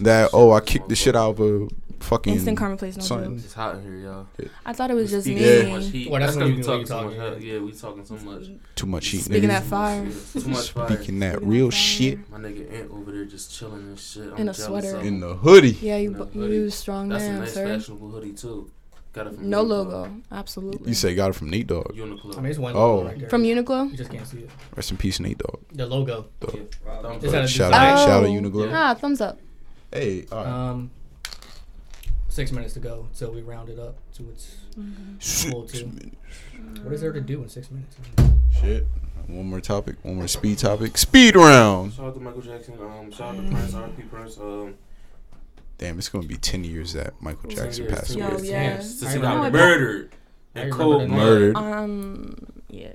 That 0.00 0.30
oh 0.32 0.52
I 0.52 0.60
kicked 0.60 0.88
the 0.88 0.96
shit 0.96 1.16
out 1.16 1.38
of 1.38 1.40
a 1.40 1.68
fucking 2.00 2.34
Instant 2.34 2.56
karma 2.56 2.76
plays 2.76 2.96
no 2.96 3.02
something. 3.02 3.32
jokes. 3.32 3.44
It's 3.46 3.54
hot 3.54 3.74
in 3.76 3.82
here, 3.82 3.96
y'all. 3.96 4.26
I 4.64 4.72
thought 4.72 4.90
it 4.90 4.94
was 4.94 5.10
just 5.10 5.24
Speaking 5.26 5.42
me. 5.42 5.62
so 5.62 5.68
much 5.70 5.84
heat. 5.86 6.10
Well, 6.10 6.20
that's 6.20 6.36
That's 6.36 6.44
when 6.44 6.56
because 6.56 6.66
you- 6.68 6.78
we 6.78 6.78
talking 6.78 6.78
when 6.78 6.86
so 6.86 7.00
you 7.00 7.18
much. 7.18 7.32
talking, 7.32 7.48
Yeah, 7.48 7.58
we 7.58 7.72
talking 7.72 8.04
so 8.04 8.14
much. 8.30 8.42
too 8.76 8.86
much 8.86 9.06
heat. 9.08 9.18
Speaking 9.22 9.42
nigga. 9.44 9.48
that 9.48 9.62
fire. 9.64 10.06
Too 10.40 10.48
much 10.48 10.70
fire. 10.70 10.86
Speaking 10.96 11.18
that 11.20 11.42
real 11.42 11.70
shit 11.70 12.30
My 12.30 12.38
nigga 12.38 12.72
Ant 12.72 12.90
over 12.92 13.10
there 13.10 13.24
just 13.24 13.52
chilling 13.52 13.80
and 13.88 13.98
shit. 13.98 14.22
I'm 14.32 14.36
In 14.36 14.48
a 14.48 14.52
jealous 14.52 14.64
sweater. 14.64 14.96
of 14.98 15.04
in 15.06 15.18
the 15.20 15.34
hoodie. 15.34 15.76
Yeah, 15.82 15.96
you 15.96 16.10
No, 16.12 16.24
bu- 16.24 16.38
hoodie. 16.40 16.54
you 16.54 16.70
strong 16.70 17.08
That's 17.08 17.24
a 17.24 17.26
there, 17.26 17.38
nice 17.40 17.54
sir. 17.54 17.66
fashionable 17.66 18.10
hoodie 18.10 18.32
too. 18.32 18.70
Got 19.14 19.26
it 19.28 19.34
from 19.34 19.50
No 19.50 19.64
Uniqlo. 19.64 19.68
logo, 19.68 20.10
absolutely. 20.30 20.88
You 20.90 20.94
say 20.94 21.14
got 21.16 21.30
it 21.30 21.32
from 21.32 21.50
Nate 21.50 21.66
Dogg. 21.66 21.96
Uniqlo. 21.96 22.36
I 22.38 22.40
mean, 22.42 22.50
it's 22.50 22.58
one 22.60 22.76
Oh. 22.76 22.96
logo 22.98 23.08
right 23.08 23.18
there. 23.18 23.28
From 23.30 23.42
Uniqlo? 23.42 23.90
you 23.90 23.96
just 23.96 24.10
can't 24.10 24.26
see 24.26 24.38
it. 24.40 24.50
Rest 24.76 24.90
in 24.92 24.98
peace, 24.98 25.18
Nate 25.18 25.38
Dogg. 25.38 25.60
The 25.72 25.86
logo. 25.86 26.26
Yeah. 26.42 26.60
Thumbs 27.02 27.24
Is 27.24 27.32
that 27.32 27.44
a 27.44 27.48
Shout 27.48 27.72
design? 27.72 27.92
out, 27.92 27.98
shout 27.98 28.10
out 28.10 28.24
Oh. 28.24 28.28
Uniqlo. 28.32 28.70
Ah, 28.72 28.94
thumbs 28.94 29.20
up. 29.20 29.40
Hey, 29.92 30.26
all 30.30 30.38
right. 30.44 30.46
Um, 30.70 30.90
six 32.28 32.52
minutes 32.52 32.74
to 32.74 32.80
go 32.80 33.06
till 33.16 33.32
we 33.32 33.42
round 33.42 33.68
it 33.70 33.78
up 33.78 33.96
to 34.14 34.28
its 34.30 34.56
full 35.20 35.64
two. 35.66 35.86
minutes. 35.86 36.16
What 36.82 36.92
is 36.92 37.00
there 37.00 37.12
to 37.12 37.20
do 37.20 37.42
in 37.42 37.48
six 37.48 37.70
minutes? 37.70 37.96
Shit. 38.60 38.86
One 39.26 39.46
more 39.46 39.60
topic. 39.60 39.96
One 40.02 40.16
more 40.16 40.28
speed 40.28 40.58
topic. 40.58 40.96
Speed 40.96 41.36
round. 41.36 41.92
Shout 41.94 42.06
out 42.06 42.14
to 42.14 42.20
Michael 42.20 42.40
Jackson. 42.42 42.74
Um, 42.80 43.10
shout 43.10 43.34
out 43.36 43.44
to 43.44 43.50
Prince, 43.50 43.74
R.P. 43.74 44.02
Prince. 44.04 44.38
Um, 44.38 44.74
Damn, 45.76 45.98
it's 45.98 46.08
gonna 46.08 46.26
be 46.26 46.36
ten 46.36 46.64
years 46.64 46.92
that 46.94 47.14
Michael 47.20 47.50
Jackson 47.50 47.86
passed 47.86 48.08
ten 48.08 48.18
Yo, 48.18 48.24
away. 48.26 48.36
years, 48.36 48.48
yeah. 48.48 48.62
ten 48.62 48.72
years. 48.76 48.98
Since 48.98 49.02
I 49.10 49.12
he 49.12 49.16
remember 49.18 49.38
got 49.44 49.52
that. 49.52 49.58
murdered. 49.58 50.10
And 50.54 50.72
cold. 50.72 51.08
Murdered. 51.08 51.56
Um, 51.56 52.36
yeah. 52.68 52.92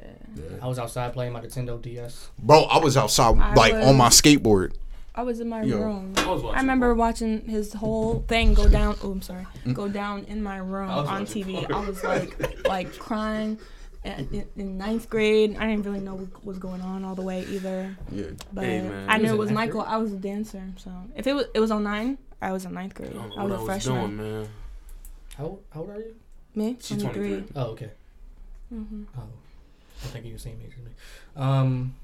I 0.62 0.68
was 0.68 0.80
outside 0.80 1.14
playing 1.14 1.34
my 1.34 1.42
Nintendo 1.42 1.82
DS. 1.82 2.30
Bro, 2.40 2.64
I 2.64 2.80
was 2.80 2.98
outside 2.98 3.38
I 3.38 3.54
like 3.54 3.74
on 3.74 3.96
my 3.96 4.10
skateboard. 4.10 4.74
I 5.16 5.22
was 5.24 5.40
in 5.40 5.48
my 5.50 5.62
Yo. 5.62 5.78
room. 5.80 6.14
I 6.18 6.28
was 6.28 6.42
watching. 6.42 6.58
I 6.58 6.62
remember 6.62 6.94
watching 6.96 7.42
his 7.48 7.74
whole 7.74 8.24
thing 8.28 8.54
go 8.56 8.68
down. 8.68 8.96
Oh, 9.04 9.12
I'm 9.12 9.22
sorry. 9.22 9.46
Go 9.74 9.88
down 9.88 10.24
in 10.26 10.42
my 10.42 10.58
room 10.58 10.90
on 10.90 11.26
TV. 11.26 11.54
porn. 11.68 11.72
I 11.74 11.88
was 11.88 12.04
like, 12.04 12.68
like 12.68 12.98
crying. 12.98 13.60
In, 14.04 14.28
in- 14.34 14.50
in 14.58 14.78
ninth 14.78 15.10
grade, 15.10 15.56
I 15.58 15.66
didn't 15.68 15.86
really 15.86 16.02
know 16.02 16.16
what 16.16 16.44
was 16.44 16.58
going 16.60 16.82
on 16.82 17.06
all 17.06 17.16
the 17.16 17.22
way 17.22 17.46
either. 17.46 17.96
Yeah. 18.12 18.26
But 18.52 18.66
Hey. 18.66 19.06
I 19.08 19.18
knew 19.18 19.32
it 19.34 19.38
was 19.38 19.50
Michael. 19.52 19.82
grade? 19.82 19.94
I 19.94 19.98
was 19.98 20.12
a 20.12 20.18
dancer, 20.18 20.62
so 20.76 20.92
if 21.16 21.26
it 21.26 21.34
was 21.34 21.46
it 21.54 21.62
was 21.62 21.72
on 21.72 21.84
nine, 21.84 22.18
I 22.42 22.52
was 22.52 22.66
in 22.66 22.74
ninth 22.74 22.96
grade. 22.96 23.12
I 23.12 23.14
don't 23.14 23.30
know 23.30 23.36
I 23.38 23.44
what 23.44 23.50
was 23.52 23.54
I 23.54 23.56
a 23.56 23.60
was 23.60 23.68
freshman. 23.86 24.18
doing, 24.18 24.18
man. 24.42 24.50
How, 25.38 25.44
old- 25.46 25.64
how 25.74 25.80
old 25.82 25.90
are 25.92 26.00
you? 26.00 26.16
Me, 26.56 26.76
She's 26.82 27.02
twenty 27.02 27.14
three. 27.14 27.30
23. 27.30 27.52
Oh, 27.56 27.66
okay. 27.68 27.92
Mm-hmm. 28.74 29.04
Oh, 29.18 29.22
I 29.22 30.06
think 30.08 30.26
you 30.26 30.32
were 30.32 30.38
the 30.38 30.44
same 30.44 30.60
age 30.66 30.74
as 30.78 30.84
me. 30.86 30.92
Um, 31.38 31.96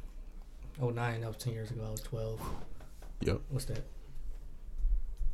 oh 0.82 0.92
nine. 0.92 1.20
That 1.20 1.28
was 1.28 1.38
ten 1.38 1.52
years 1.54 1.70
ago. 1.70 1.84
I 1.86 1.92
was 1.92 2.02
twelve. 2.02 2.40
Yep. 3.22 3.42
What's 3.50 3.66
that? 3.66 3.84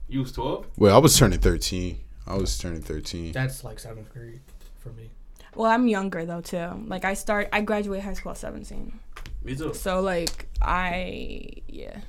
You 0.07 0.19
was 0.19 0.31
12? 0.31 0.67
Well, 0.77 0.95
I 0.95 0.99
was 0.99 1.17
turning 1.17 1.39
thirteen. 1.39 1.99
I 2.27 2.37
was 2.37 2.57
turning 2.57 2.81
thirteen. 2.81 3.31
That's 3.31 3.63
like 3.63 3.79
seventh 3.79 4.11
grade 4.13 4.39
for 4.77 4.89
me. 4.89 5.09
Well, 5.55 5.71
I'm 5.71 5.87
younger 5.87 6.25
though 6.25 6.41
too. 6.41 6.83
Like 6.87 7.05
I 7.05 7.13
start, 7.13 7.49
I 7.53 7.61
graduate 7.61 8.01
high 8.03 8.13
school 8.13 8.31
at 8.31 8.37
seventeen. 8.37 8.99
Me 9.43 9.55
too. 9.55 9.73
So 9.73 10.01
like 10.01 10.47
I 10.61 11.49
yeah, 11.67 12.01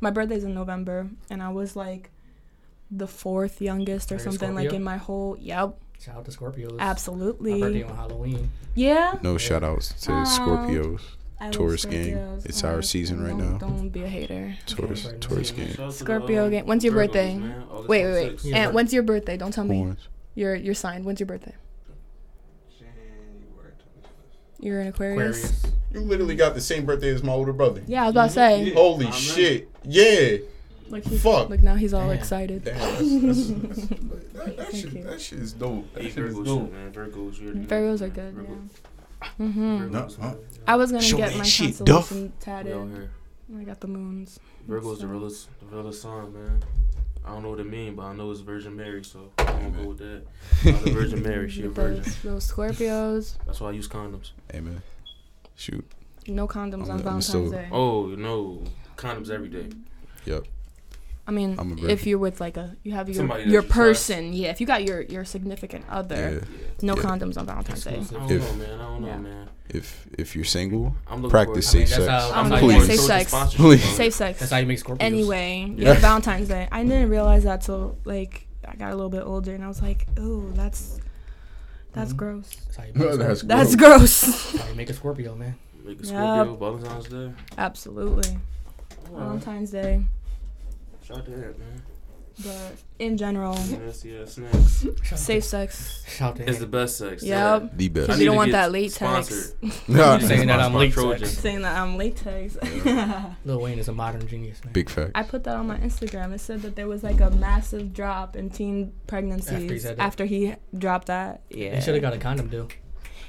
my 0.00 0.10
birthday's 0.10 0.44
in 0.44 0.54
November, 0.54 1.08
and 1.28 1.42
I 1.42 1.48
was 1.48 1.74
like 1.76 2.10
the 2.90 3.06
fourth 3.06 3.60
youngest 3.60 4.12
or 4.12 4.16
Are 4.16 4.18
something 4.18 4.54
like 4.54 4.72
in 4.72 4.82
my 4.82 4.96
whole. 4.96 5.36
Yep, 5.40 5.76
Shout 6.00 6.16
out 6.16 6.24
to 6.24 6.30
Scorpios. 6.30 6.78
My 6.78 6.94
birthday 7.60 7.82
on 7.82 7.94
Halloween. 7.94 8.50
Yeah. 8.74 9.18
No 9.22 9.36
shout 9.36 9.62
outs 9.62 9.92
to 10.04 10.12
Aw. 10.12 10.24
Scorpios. 10.24 11.00
I 11.42 11.50
Taurus 11.50 11.84
gang. 11.86 12.16
Scorpios. 12.16 12.46
It's 12.46 12.64
our 12.64 12.82
season 12.82 13.22
right 13.22 13.30
don't- 13.36 13.52
now. 13.52 13.58
Don't 13.58 13.88
be 13.88 14.02
a 14.02 14.06
hater. 14.08 14.56
Taurus, 14.66 15.06
Okay. 15.06 15.16
Taurus 15.18 15.50
Yeah, 15.52 15.56
gang. 15.64 15.66
shout 15.74 15.80
out 15.86 15.92
to 15.92 15.98
the, 15.98 16.04
Scorpio 16.04 16.50
gang. 16.50 16.66
When's 16.66 16.84
your 16.84 16.92
birthday? 16.92 17.38
Wait, 17.88 18.04
wait, 18.04 18.12
wait. 18.12 18.44
Yeah. 18.44 18.56
And 18.66 18.74
when's 18.74 18.92
your 18.92 19.02
birthday? 19.02 19.36
Don't 19.38 19.52
tell 19.52 19.64
me 19.64 19.76
Horns. 19.78 20.08
your 20.34 20.54
your 20.54 20.74
sign. 20.74 21.02
When's 21.04 21.18
your 21.20 21.26
birthday? 21.26 21.54
January 22.78 23.72
You're 24.60 24.80
an 24.80 24.88
Aquarius. 24.88 25.44
Aquarius. 25.44 25.66
You 25.92 26.00
literally 26.00 26.36
got 26.36 26.54
the 26.54 26.60
same 26.60 26.84
birthday 26.86 27.08
as 27.14 27.22
my 27.22 27.32
older 27.32 27.52
brother. 27.52 27.82
Yeah, 27.86 28.02
I 28.02 28.06
was 28.06 28.12
about 28.12 28.26
to 28.28 28.32
say. 28.32 28.64
Yeah. 28.64 28.74
Holy 28.74 29.06
Amen. 29.06 29.18
shit. 29.18 29.68
Yeah. 29.84 30.36
Like 30.88 31.04
he's, 31.04 31.22
Fuck. 31.22 31.48
Like 31.50 31.62
now 31.62 31.74
he's 31.76 31.94
all 31.94 32.08
Damn. 32.08 32.18
excited. 32.18 32.64
Damn, 32.64 32.76
that's, 32.76 32.98
that's, 32.98 33.48
that's, 33.48 33.86
that, 34.34 34.56
that, 34.56 34.74
shit, 34.76 35.04
that 35.04 35.20
shit 35.20 35.38
is 35.38 35.52
dope. 35.52 35.92
That 35.94 36.02
Hey, 36.02 36.10
shit 36.10 36.24
is 36.24 36.34
dope. 36.34 36.72
man. 36.72 36.92
Virgos, 36.92 37.40
you're 37.40 37.54
Virgos 37.54 38.02
are 38.02 38.08
good. 38.08 38.34
Yeah. 38.36 38.54
Mhm. 39.38 39.90
No, 39.90 40.08
huh? 40.20 40.34
I 40.66 40.76
was 40.76 40.90
gonna 40.92 41.02
Show 41.02 41.16
get 41.18 41.36
my 41.36 41.44
shit, 41.44 41.76
constellation 41.76 42.20
We 42.20 42.26
out 42.28 42.40
tatted. 42.40 43.08
I 43.58 43.64
got 43.64 43.80
the 43.80 43.88
moons. 43.88 44.38
Virgo's 44.66 44.98
the 44.98 45.02
So- 45.02 45.08
realest, 45.08 45.48
the 45.60 45.66
realest 45.76 46.02
sign, 46.02 46.32
man. 46.32 46.62
I 47.24 47.30
don't 47.32 47.42
know 47.42 47.50
what 47.50 47.60
it 47.60 47.66
means, 47.66 47.96
but 47.96 48.02
I 48.04 48.14
know 48.14 48.30
it's 48.30 48.40
Virgin 48.40 48.74
Mary, 48.76 49.04
so 49.04 49.30
I'm 49.38 49.46
gonna 49.46 49.70
go 49.82 49.88
with 49.88 49.98
that. 49.98 50.22
I'm 50.64 50.84
the 50.84 50.90
Virgin 50.92 51.22
Mary, 51.22 51.50
she 51.50 51.64
a 51.64 51.68
virgin. 51.68 52.02
Those, 52.02 52.22
those 52.22 52.50
Scorpios. 52.52 53.36
That's 53.46 53.60
why 53.60 53.68
I 53.68 53.72
use 53.72 53.88
condoms. 53.88 54.30
Amen. 54.54 54.80
Shoot. 55.54 55.84
No 56.26 56.46
condoms 56.48 56.84
I'm 56.84 56.92
on 56.92 56.98
Valentine's 57.02 57.26
so- 57.26 57.50
Day. 57.50 57.68
Oh 57.70 58.06
no, 58.06 58.62
condoms 58.96 59.30
every 59.30 59.48
day. 59.48 59.68
Yep. 60.24 60.44
I 61.30 61.32
mean, 61.32 61.54
I'm 61.60 61.78
if 61.88 62.08
you're 62.08 62.18
with 62.18 62.40
like 62.40 62.56
a, 62.56 62.74
you 62.82 62.90
have 62.92 63.08
your 63.08 63.14
Somebody 63.14 63.44
your 63.44 63.62
you 63.62 63.68
trust. 63.68 63.72
person. 64.08 64.32
Yeah, 64.32 64.50
if 64.50 64.60
you 64.60 64.66
got 64.66 64.82
your 64.82 65.02
your 65.02 65.24
significant 65.24 65.84
other, 65.88 66.42
Yeah. 66.42 66.48
no 66.82 66.96
Yeah. 66.96 67.02
condoms 67.02 67.38
on 67.38 67.46
Valentine's 67.46 67.84
Day. 67.84 67.90
I 67.92 67.94
don't 67.94 68.30
If- 68.32 68.42
know, 68.50 68.56
man. 68.58 68.80
I 68.80 68.82
don't 68.82 69.00
know, 69.02 69.06
Yeah. 69.06 69.18
man. 69.18 69.48
If 69.68 70.08
if 70.18 70.34
you're 70.34 70.44
single, 70.44 70.96
I'm 71.06 71.22
looking 71.22 71.30
practice 71.30 71.70
for, 71.70 71.76
I 71.76 71.80
mean, 71.80 71.86
safe 71.86 71.96
that's 71.98 72.10
sex. 72.10 72.34
how- 72.34 72.42
that's 72.42 72.50
no, 72.50 72.56
how 72.56 72.68
yeah, 72.78 72.82
safe 72.84 73.00
sex. 73.00 73.28
sponsorship, 73.30 73.60
Please. 73.60 73.84
man. 73.84 73.94
Safe 73.94 74.14
sex. 74.14 74.38
That's 74.40 74.50
how 74.50 74.58
you 74.58 74.66
make 74.66 74.82
Scorpios. 74.82 74.96
Anyway, 75.00 75.72
Yeah. 75.76 75.92
yeah, 75.92 75.98
Valentine's 76.00 76.48
Day. 76.48 76.66
I 76.72 76.82
didn't 76.82 77.08
realize 77.10 77.44
that 77.44 77.60
till 77.60 77.96
like 78.04 78.48
I 78.66 78.74
got 78.74 78.90
a 78.90 78.96
little 78.96 79.08
bit 79.10 79.22
older, 79.24 79.54
and 79.54 79.62
I 79.64 79.68
was 79.68 79.80
like, 79.80 80.08
"Ooh, 80.18 80.50
that's 80.56 80.98
that's 81.92 82.12
Mhm. 82.12 82.16
gross. 82.16 82.56
That's 82.64 82.76
how 82.76 82.84
you 82.84 82.92
make, 82.94 83.12
a 83.12 83.16
That's 83.16 83.40
Scorpio. 83.40 83.56
That's 83.56 83.76
gross. 83.76 84.20
gross." 84.24 84.52
That's 84.52 84.64
how 84.64 84.68
you 84.70 84.74
make 84.76 84.90
a 84.90 84.94
Scorpio, 84.94 85.34
man. 85.36 85.54
Make 85.84 86.00
a 86.00 86.02
Yep. 86.02 86.06
Scorpio 86.06 86.56
Valentine's 86.56 87.08
Day. 87.08 87.32
Absolutely, 87.56 88.38
Valentine's 89.14 89.70
Day. 89.70 90.02
Shout 91.10 91.18
out 91.18 91.24
to 91.26 91.30
that, 91.32 91.58
man. 91.58 91.82
But 92.42 92.76
in 92.98 93.18
general, 93.18 93.54
Yes, 93.54 94.02
yes, 94.02 94.34
snacks. 94.34 94.80
Shout 95.02 95.12
out 95.12 95.18
safe 95.18 95.44
sex. 95.44 96.04
Shout 96.08 96.36
to 96.36 96.48
It's 96.48 96.58
the 96.58 96.64
him. 96.64 96.70
best 96.70 96.96
sex. 96.96 97.22
Yep. 97.22 97.72
the 97.76 97.84
I 97.84 97.88
best. 97.88 98.06
Because 98.06 98.08
need 98.18 98.24
you 98.24 98.26
don't 98.26 98.34
to 98.34 98.36
want 98.38 98.50
get 98.50 98.52
that 98.52 98.72
latex. 98.72 98.94
sponsored. 98.94 99.54
Nah, 99.88 100.18
saying 100.18 100.46
that 100.46 100.60
I'm 100.60 100.70
Sponsored 100.70 100.72
by 100.72 100.78
late 100.78 100.92
Trojan. 100.92 101.18
sex. 101.26 101.38
Saying 101.38 101.62
that 101.62 101.76
I'm 101.76 101.96
latex. 101.98 102.56
Lil 103.44 103.60
Wayne 103.60 103.78
is 103.78 103.88
a 103.88 103.92
modern 103.92 104.26
genius, 104.26 104.64
man. 104.64 104.72
Big 104.72 104.88
fact. 104.88 105.10
I 105.14 105.22
put 105.22 105.44
that 105.44 105.56
on 105.56 105.66
my 105.66 105.76
Instagram. 105.78 106.32
It 106.32 106.40
said 106.40 106.62
that 106.62 106.76
there 106.76 106.88
was 106.88 107.02
like 107.02 107.20
a 107.20 107.30
massive 107.30 107.92
drop 107.92 108.36
in 108.36 108.48
teen 108.48 108.92
pregnancies 109.06 109.82
said 109.82 109.98
after 109.98 110.24
he, 110.24 110.54
dropped 110.78 111.08
that. 111.08 111.42
Yeah. 111.50 111.74
He 111.74 111.82
should 111.82 111.94
have 111.94 112.02
got 112.02 112.14
a 112.14 112.18
condom 112.18 112.48
deal. 112.48 112.68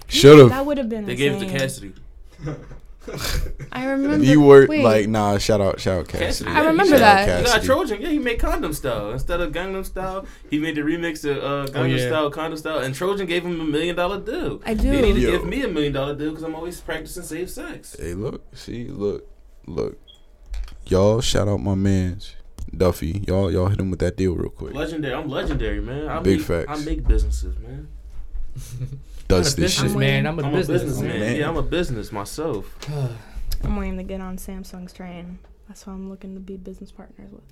Should 0.08 0.40
have. 0.40 0.50
That 0.50 0.66
would 0.66 0.78
have 0.78 0.88
been 0.88 1.06
They 1.06 1.16
gave 1.16 1.34
it 1.34 1.40
to 1.40 1.44
insane. 1.46 1.60
Cassidy. 1.60 1.94
I 3.72 3.86
remember. 3.86 4.24
You 4.24 4.42
were 4.42 4.68
wait. 4.68 4.84
like, 4.84 5.08
nah. 5.08 5.38
Shout 5.38 5.60
out, 5.60 5.80
shout 5.80 6.00
out, 6.02 6.08
Cassidy. 6.08 6.26
Cassidy. 6.26 6.52
I 6.52 6.60
remember 6.60 6.98
Shout 6.98 7.02
out 7.02 7.26
that. 7.26 7.40
You 7.40 7.46
got 7.46 7.54
Cassidy. 7.54 7.66
Trojan. 7.66 8.02
Yeah, 8.02 8.10
he 8.10 8.20
made 8.20 8.40
Condom 8.40 8.74
Style 8.74 9.12
instead 9.12 9.42
of 9.42 9.52
Gangnam 9.52 9.86
Style. 9.86 10.26
He 10.50 10.60
made 10.60 10.76
the 10.76 10.82
remix 10.82 11.26
of 11.26 11.38
uh, 11.38 11.72
Gangnam 11.72 11.82
Oh, 11.82 11.84
yeah. 11.86 12.08
Style, 12.08 12.30
Condom 12.30 12.58
Style, 12.58 12.80
and 12.80 12.94
Trojan 12.94 13.26
gave 13.26 13.44
him 13.44 13.60
a 13.60 13.64
million 13.64 13.96
dollar 13.96 14.20
deal. 14.20 14.62
I 14.66 14.76
do. 14.76 14.92
They 14.92 15.02
need 15.02 15.14
to. 15.14 15.20
Yo. 15.20 15.32
give 15.32 15.46
me 15.46 15.64
a 15.64 15.68
million 15.68 15.94
dollar 15.94 16.16
deal 16.16 16.30
because 16.30 16.44
I'm 16.44 16.54
always 16.56 16.80
practicing 16.80 17.24
safe 17.24 17.50
sex. 17.50 17.96
Hey, 18.00 18.14
look, 18.14 18.56
see, 18.56 18.86
look, 18.86 19.28
look. 19.66 19.98
Y'all 20.86 21.22
shout 21.22 21.48
out 21.48 21.62
my 21.62 21.76
man's. 21.76 22.36
Duffy, 22.76 23.24
y'all 23.28 23.52
y'all 23.52 23.68
hit 23.68 23.80
him 23.80 23.90
with 23.90 24.00
that 24.00 24.16
deal 24.16 24.34
real 24.36 24.50
quick. 24.50 24.74
Legendary. 24.74 25.14
I'm 25.14 25.28
legendary, 25.28 25.82
man. 25.82 26.08
I 26.08 26.20
Big 26.20 26.38
make, 26.38 26.48
facts. 26.48 26.70
I 26.70 26.86
make 26.86 27.06
businesses, 27.06 27.58
man. 27.60 27.90
Does 29.32 29.54
I'm 29.54 29.60
a 29.60 29.62
this 29.62 29.74
shit? 29.74 29.84
businessman. 29.84 30.28
I'm 30.28 30.40
a 30.40 30.44
I'm 30.44 30.54
a 30.54 30.58
businessman. 30.58 30.88
businessman. 30.88 31.36
Yeah, 31.38 31.48
I'm 31.50 31.58
a 31.58 31.64
business 31.64 32.12
myself. 32.12 32.78
I'm 33.64 33.76
waiting 33.78 33.98
to 33.98 34.04
get 34.04 34.20
on 34.22 34.38
Samsung's 34.38 34.92
train. 34.94 35.40
That's 35.68 35.88
why 35.88 35.94
I'm 35.94 36.10
looking 36.10 36.34
to 36.34 36.40
be 36.40 36.58
business 36.58 36.92
partners 36.92 37.32
with. 37.32 37.44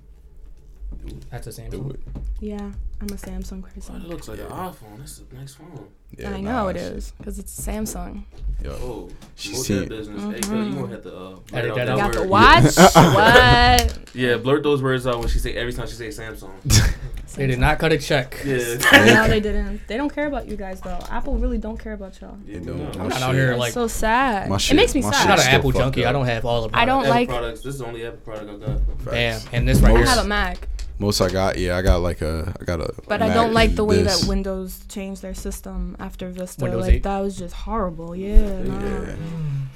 That's 1.29 1.47
a 1.47 1.51
Samsung. 1.51 1.71
Do 1.71 1.89
it. 1.91 1.99
Yeah, 2.39 2.71
I'm 2.99 3.07
a 3.07 3.13
Samsung 3.13 3.63
Oh, 3.63 3.95
it 3.95 4.03
looks 4.03 4.27
like 4.27 4.39
an 4.39 4.47
iPhone. 4.47 4.97
That's 4.97 5.21
a 5.31 5.35
nice 5.35 5.53
phone. 5.53 5.87
Yeah, 6.17 6.31
I 6.31 6.41
know 6.41 6.51
nah, 6.51 6.67
it 6.69 6.77
shit. 6.77 6.81
is 6.83 7.13
because 7.17 7.37
it's 7.39 7.57
Samsung. 7.57 8.23
Yo. 8.63 8.71
Oh, 8.71 9.09
She 9.35 9.51
what's 9.53 9.67
seen- 9.67 9.79
that 9.79 9.89
business? 9.89 10.21
Hey, 10.23 10.41
cuz, 10.41 10.49
you 10.49 10.73
gonna 10.73 10.87
have 10.87 11.03
to 11.03 11.15
uh, 11.15 11.39
Edit 11.53 11.75
that 11.75 11.85
that 11.85 11.89
out. 11.89 11.97
Got 11.99 12.13
the 12.13 12.19
word. 12.21 12.29
watch? 12.29 12.75
what? 12.95 14.15
Yeah, 14.15 14.37
blurt 14.37 14.63
those 14.63 14.81
words 14.81 15.05
out 15.05 15.19
when 15.19 15.27
she 15.27 15.37
say 15.39 15.53
every 15.53 15.73
time 15.73 15.87
she 15.87 15.93
say 15.93 16.07
Samsung. 16.07 16.51
They 17.35 17.47
did 17.47 17.59
not 17.59 17.79
cut 17.79 17.91
a 17.91 17.97
check. 17.97 18.41
Yeah. 18.45 18.57
no, 18.91 19.27
they 19.27 19.39
didn't. 19.39 19.87
They 19.87 19.97
don't 19.97 20.13
care 20.13 20.27
about 20.27 20.47
you 20.47 20.55
guys 20.57 20.81
though. 20.81 20.99
Apple 21.09 21.37
really 21.37 21.57
don't 21.57 21.77
care 21.77 21.93
about 21.93 22.19
y'all. 22.21 22.37
Yeah, 22.45 22.59
They 22.59 22.65
don't. 22.65 22.97
I'm 22.99 23.09
not 23.09 23.13
shit- 23.19 23.23
out 23.23 23.35
here 23.35 23.55
like 23.55 23.73
so 23.73 23.87
sad. 23.87 24.49
My 24.49 24.55
it 24.57 24.73
makes 24.75 24.93
me 24.95 25.01
my 25.01 25.09
I'm 25.13 25.27
not 25.27 25.39
an 25.39 25.47
Apple 25.47 25.71
junkie. 25.71 26.03
up. 26.05 26.09
I 26.09 26.11
don't 26.13 26.25
have 26.25 26.45
all 26.45 26.63
of. 26.65 26.71
I 26.73 26.85
don't 26.85 27.01
Apple 27.01 27.09
like- 27.11 27.29
products. 27.29 27.61
This 27.61 27.73
is 27.75 27.79
the 27.79 27.85
only 27.87 28.05
Apple 28.05 28.19
product 28.19 28.63
I 28.63 28.67
got. 28.67 29.11
Damn, 29.11 29.41
and 29.53 29.67
this 29.67 29.79
right 29.79 29.93
I 29.93 29.97
here. 29.97 30.05
have 30.07 30.25
a 30.25 30.27
Mac, 30.27 30.67
Most 30.97 31.21
I 31.21 31.29
got, 31.29 31.57
yeah, 31.57 31.77
I 31.77 31.81
got 31.81 32.01
like 32.01 32.21
a, 32.21 32.53
I 32.59 32.63
got 32.65 32.81
a. 32.81 32.93
but 33.07 33.21
I 33.21 33.33
don't 33.33 33.53
like 33.53 33.75
the 33.75 33.83
way 33.85 34.01
this. 34.01 34.21
that 34.21 34.27
Windows 34.27 34.81
changed 34.89 35.21
their 35.21 35.33
system 35.33 35.95
after 35.99 36.29
Vista. 36.29 36.63
Windows 36.65 36.85
like 36.87 36.95
8? 36.95 37.03
that 37.03 37.19
was 37.19 37.37
just 37.37 37.53
horrible. 37.55 38.15
Yeah, 38.15 38.63
nah. 38.63 38.81
Yeah, 38.81 39.15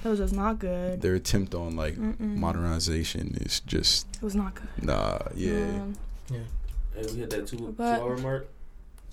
that 0.04 0.10
was 0.10 0.20
just 0.20 0.34
not 0.34 0.60
good. 0.60 1.02
their 1.02 1.16
attempt 1.16 1.56
on 1.56 1.76
like 1.78 1.96
Mm-mm. 1.96 2.36
modernization 2.36 3.38
is 3.42 3.62
just 3.62 4.08
It 4.18 4.22
was 4.24 4.36
not 4.36 4.54
good. 4.56 4.68
nah. 4.86 5.20
Yeah, 5.36 5.52
Um, 5.54 5.94
Hey, 6.96 7.06
we 7.12 7.20
hit 7.20 7.30
that 7.32 7.48
two, 7.48 7.58
two 7.58 7.84
hour 7.84 8.18
mark. 8.18 8.48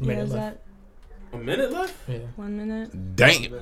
yeah, 0.01 0.07
Minute 0.07 0.25
is 0.25 0.33
left. 0.33 0.59
A 1.33 1.39
minute 1.39 1.71
left? 1.73 1.95
Yeah. 2.09 2.19
one 2.37 2.57
minute? 2.57 3.17
damn. 3.17 3.55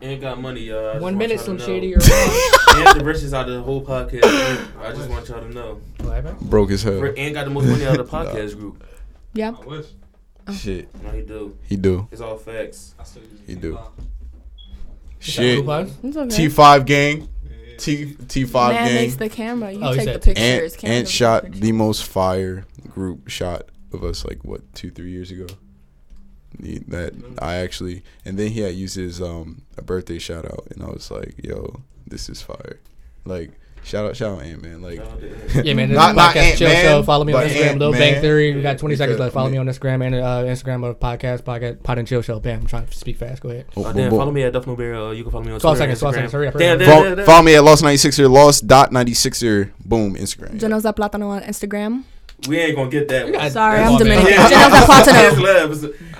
Ain't 0.00 0.20
got 0.20 0.40
money, 0.40 0.62
y'all. 0.62 0.88
I 0.88 0.92
One 0.94 1.02
want 1.02 1.16
minute, 1.18 1.34
y'all 1.36 1.44
Slim 1.44 1.58
to 1.58 1.64
Shady. 1.64 1.94
know. 1.94 2.02
You're. 2.02 2.86
And 2.88 3.00
the 3.00 3.04
richest 3.04 3.32
out 3.34 3.48
of 3.48 3.54
the 3.54 3.62
whole 3.62 3.84
podcast 3.84 4.22
group. 4.22 4.82
I 4.84 4.92
just 4.92 5.08
want 5.08 5.28
y'all 5.28 5.40
to 5.40 5.48
know. 5.50 5.80
What 5.98 6.14
happened? 6.24 6.40
Broke 6.50 6.70
his 6.70 6.82
hell. 6.82 6.94
Rick 6.94 7.14
and 7.18 7.34
got 7.34 7.44
the 7.44 7.50
most 7.50 7.66
money 7.66 7.84
out 7.86 8.00
of 8.00 8.10
the 8.10 8.16
podcast 8.16 8.58
group. 8.58 8.82
Yeah. 9.34 9.52
I 9.62 9.64
wish. 9.64 9.86
Shit, 10.52 10.88
oh. 10.96 10.98
No, 11.04 11.10
he 11.12 11.22
do. 11.22 11.56
he 11.68 11.76
do. 11.76 12.08
It's 12.10 12.20
all 12.20 12.36
facts. 12.36 12.96
I 12.98 13.04
still 13.04 13.22
He 13.46 13.54
do. 13.54 13.78
Shit. 15.20 15.58
Coupons? 15.60 15.92
It's 16.02 16.16
okay. 16.16 16.34
T 16.36 16.48
five 16.48 16.84
gang, 16.84 17.28
T 17.78 18.16
T 18.26 18.44
five 18.44 18.72
gang. 18.72 18.84
Man 18.84 18.92
gang. 18.94 19.02
makes 19.04 19.16
the 19.16 19.28
camera. 19.28 19.70
You 19.70 19.84
Oh, 19.84 19.94
take 19.94 20.12
the 20.14 20.18
pictures. 20.18 20.74
Ant, 20.74 20.84
Ant 20.84 21.04
does 21.04 21.12
the 21.12 21.16
shot 21.16 21.42
pictures. 21.44 21.60
the 21.60 21.72
most 21.72 22.04
fire 22.06 22.64
group 22.94 23.28
shot 23.28 23.64
of 23.92 24.02
us 24.04 24.24
like 24.24 24.44
what 24.44 24.60
two 24.74 24.90
three 24.90 25.10
years 25.10 25.30
ago. 25.30 25.46
The- 26.58 26.80
that 26.88 27.14
I 27.38 27.54
actually 27.56 28.02
and 28.26 28.38
then 28.38 28.50
he 28.50 28.60
had 28.60 28.74
used 28.74 28.96
his 28.96 29.22
um 29.22 29.62
a 29.78 29.82
birthday 29.82 30.18
shout 30.18 30.44
out 30.44 30.66
and 30.70 30.82
I 30.82 30.86
was 30.90 31.10
like 31.10 31.34
yo 31.42 31.80
this 32.06 32.28
is 32.28 32.42
fire 32.42 32.78
like 33.24 33.52
shout 33.82 34.04
out 34.04 34.16
shout 34.16 34.36
out 34.36 34.42
Ant 34.44 34.62
man 34.62 34.82
like 34.82 34.96
Yeah, 35.64 35.72
man. 35.74 35.88
This 35.88 35.96
Not- 35.96 36.10
is 36.10 36.16
not 36.16 36.34
podcast 36.34 36.36
Ant 36.36 36.58
chill 36.58 36.68
Man, 36.68 36.84
show. 36.84 37.02
Follow 37.04 37.24
me 37.24 37.32
on 37.32 37.44
Instagram. 37.44 37.66
Ant 37.70 37.78
Little 37.78 37.92
Bang 37.94 38.12
Man. 38.12 38.20
Theory. 38.22 38.54
We 38.54 38.60
got 38.62 38.78
20 38.78 38.96
seconds 38.96 39.18
left. 39.18 39.32
Follow 39.34 39.48
me 39.48 39.56
on 39.58 39.66
Instagram 39.66 40.04
and 40.06 40.14
uh, 40.14 40.42
Instagram 40.44 40.84
of 40.88 41.00
podcast, 41.00 41.42
podcast, 41.42 41.82
pod 41.82 41.98
and 41.98 42.06
chill 42.06 42.22
show. 42.22 42.38
Bam. 42.38 42.60
I'm 42.60 42.66
trying 42.66 42.86
to 42.86 42.92
speak 42.96 43.16
fast. 43.16 43.42
Go 43.42 43.48
ahead. 43.48 43.66
oh, 43.76 43.82
Uh, 43.82 43.84
boom, 43.88 43.96
damn, 43.96 44.10
boom. 44.10 44.18
follow 44.18 44.30
me 44.30 44.42
at 44.44 44.52
Duff 44.52 44.66
No 44.66 44.76
Bear. 44.76 44.94
Uh, 44.94 45.10
you 45.12 45.22
can 45.24 45.32
follow 45.32 45.44
me 45.44 45.52
on 45.52 45.58
12 45.60 45.76
Twitter 45.78 45.94
seconds. 45.96 46.00
12 46.00 46.14
Instagram. 46.14 46.16
seconds. 46.16 46.32
Hurry 46.32 46.48
up. 46.48 46.54
Damn, 46.58 46.60
Hurry 46.60 46.72
up. 46.72 46.78
damn, 46.78 46.88
Follow, 46.94 47.04
damn, 47.08 47.16
damn. 47.16 47.26
follow 47.26 47.42
me 47.42 47.54
at 47.56 47.64
Lost 47.64 47.82
96er 47.84 48.30
Lost 48.30 48.66
dot 48.68 48.90
96er 48.92 49.70
boom 49.84 50.14
Instagram 50.16 50.60
Genos 50.60 50.84
at 50.84 50.96
Platano 50.96 51.28
on 51.28 51.42
Instagram. 51.42 52.04
We 52.48 52.58
ain't 52.58 52.76
gonna 52.76 52.90
get 52.90 53.08
that 53.08 53.26
You 53.28 53.32
one. 53.34 53.42
got- 53.42 53.52
Sorry, 53.52 53.78
Come 53.78 53.94
I'm 53.96 54.00
on, 54.02 54.08
man. 54.08 54.24
Dominican. 54.24 54.50
Yeah. 54.50 55.98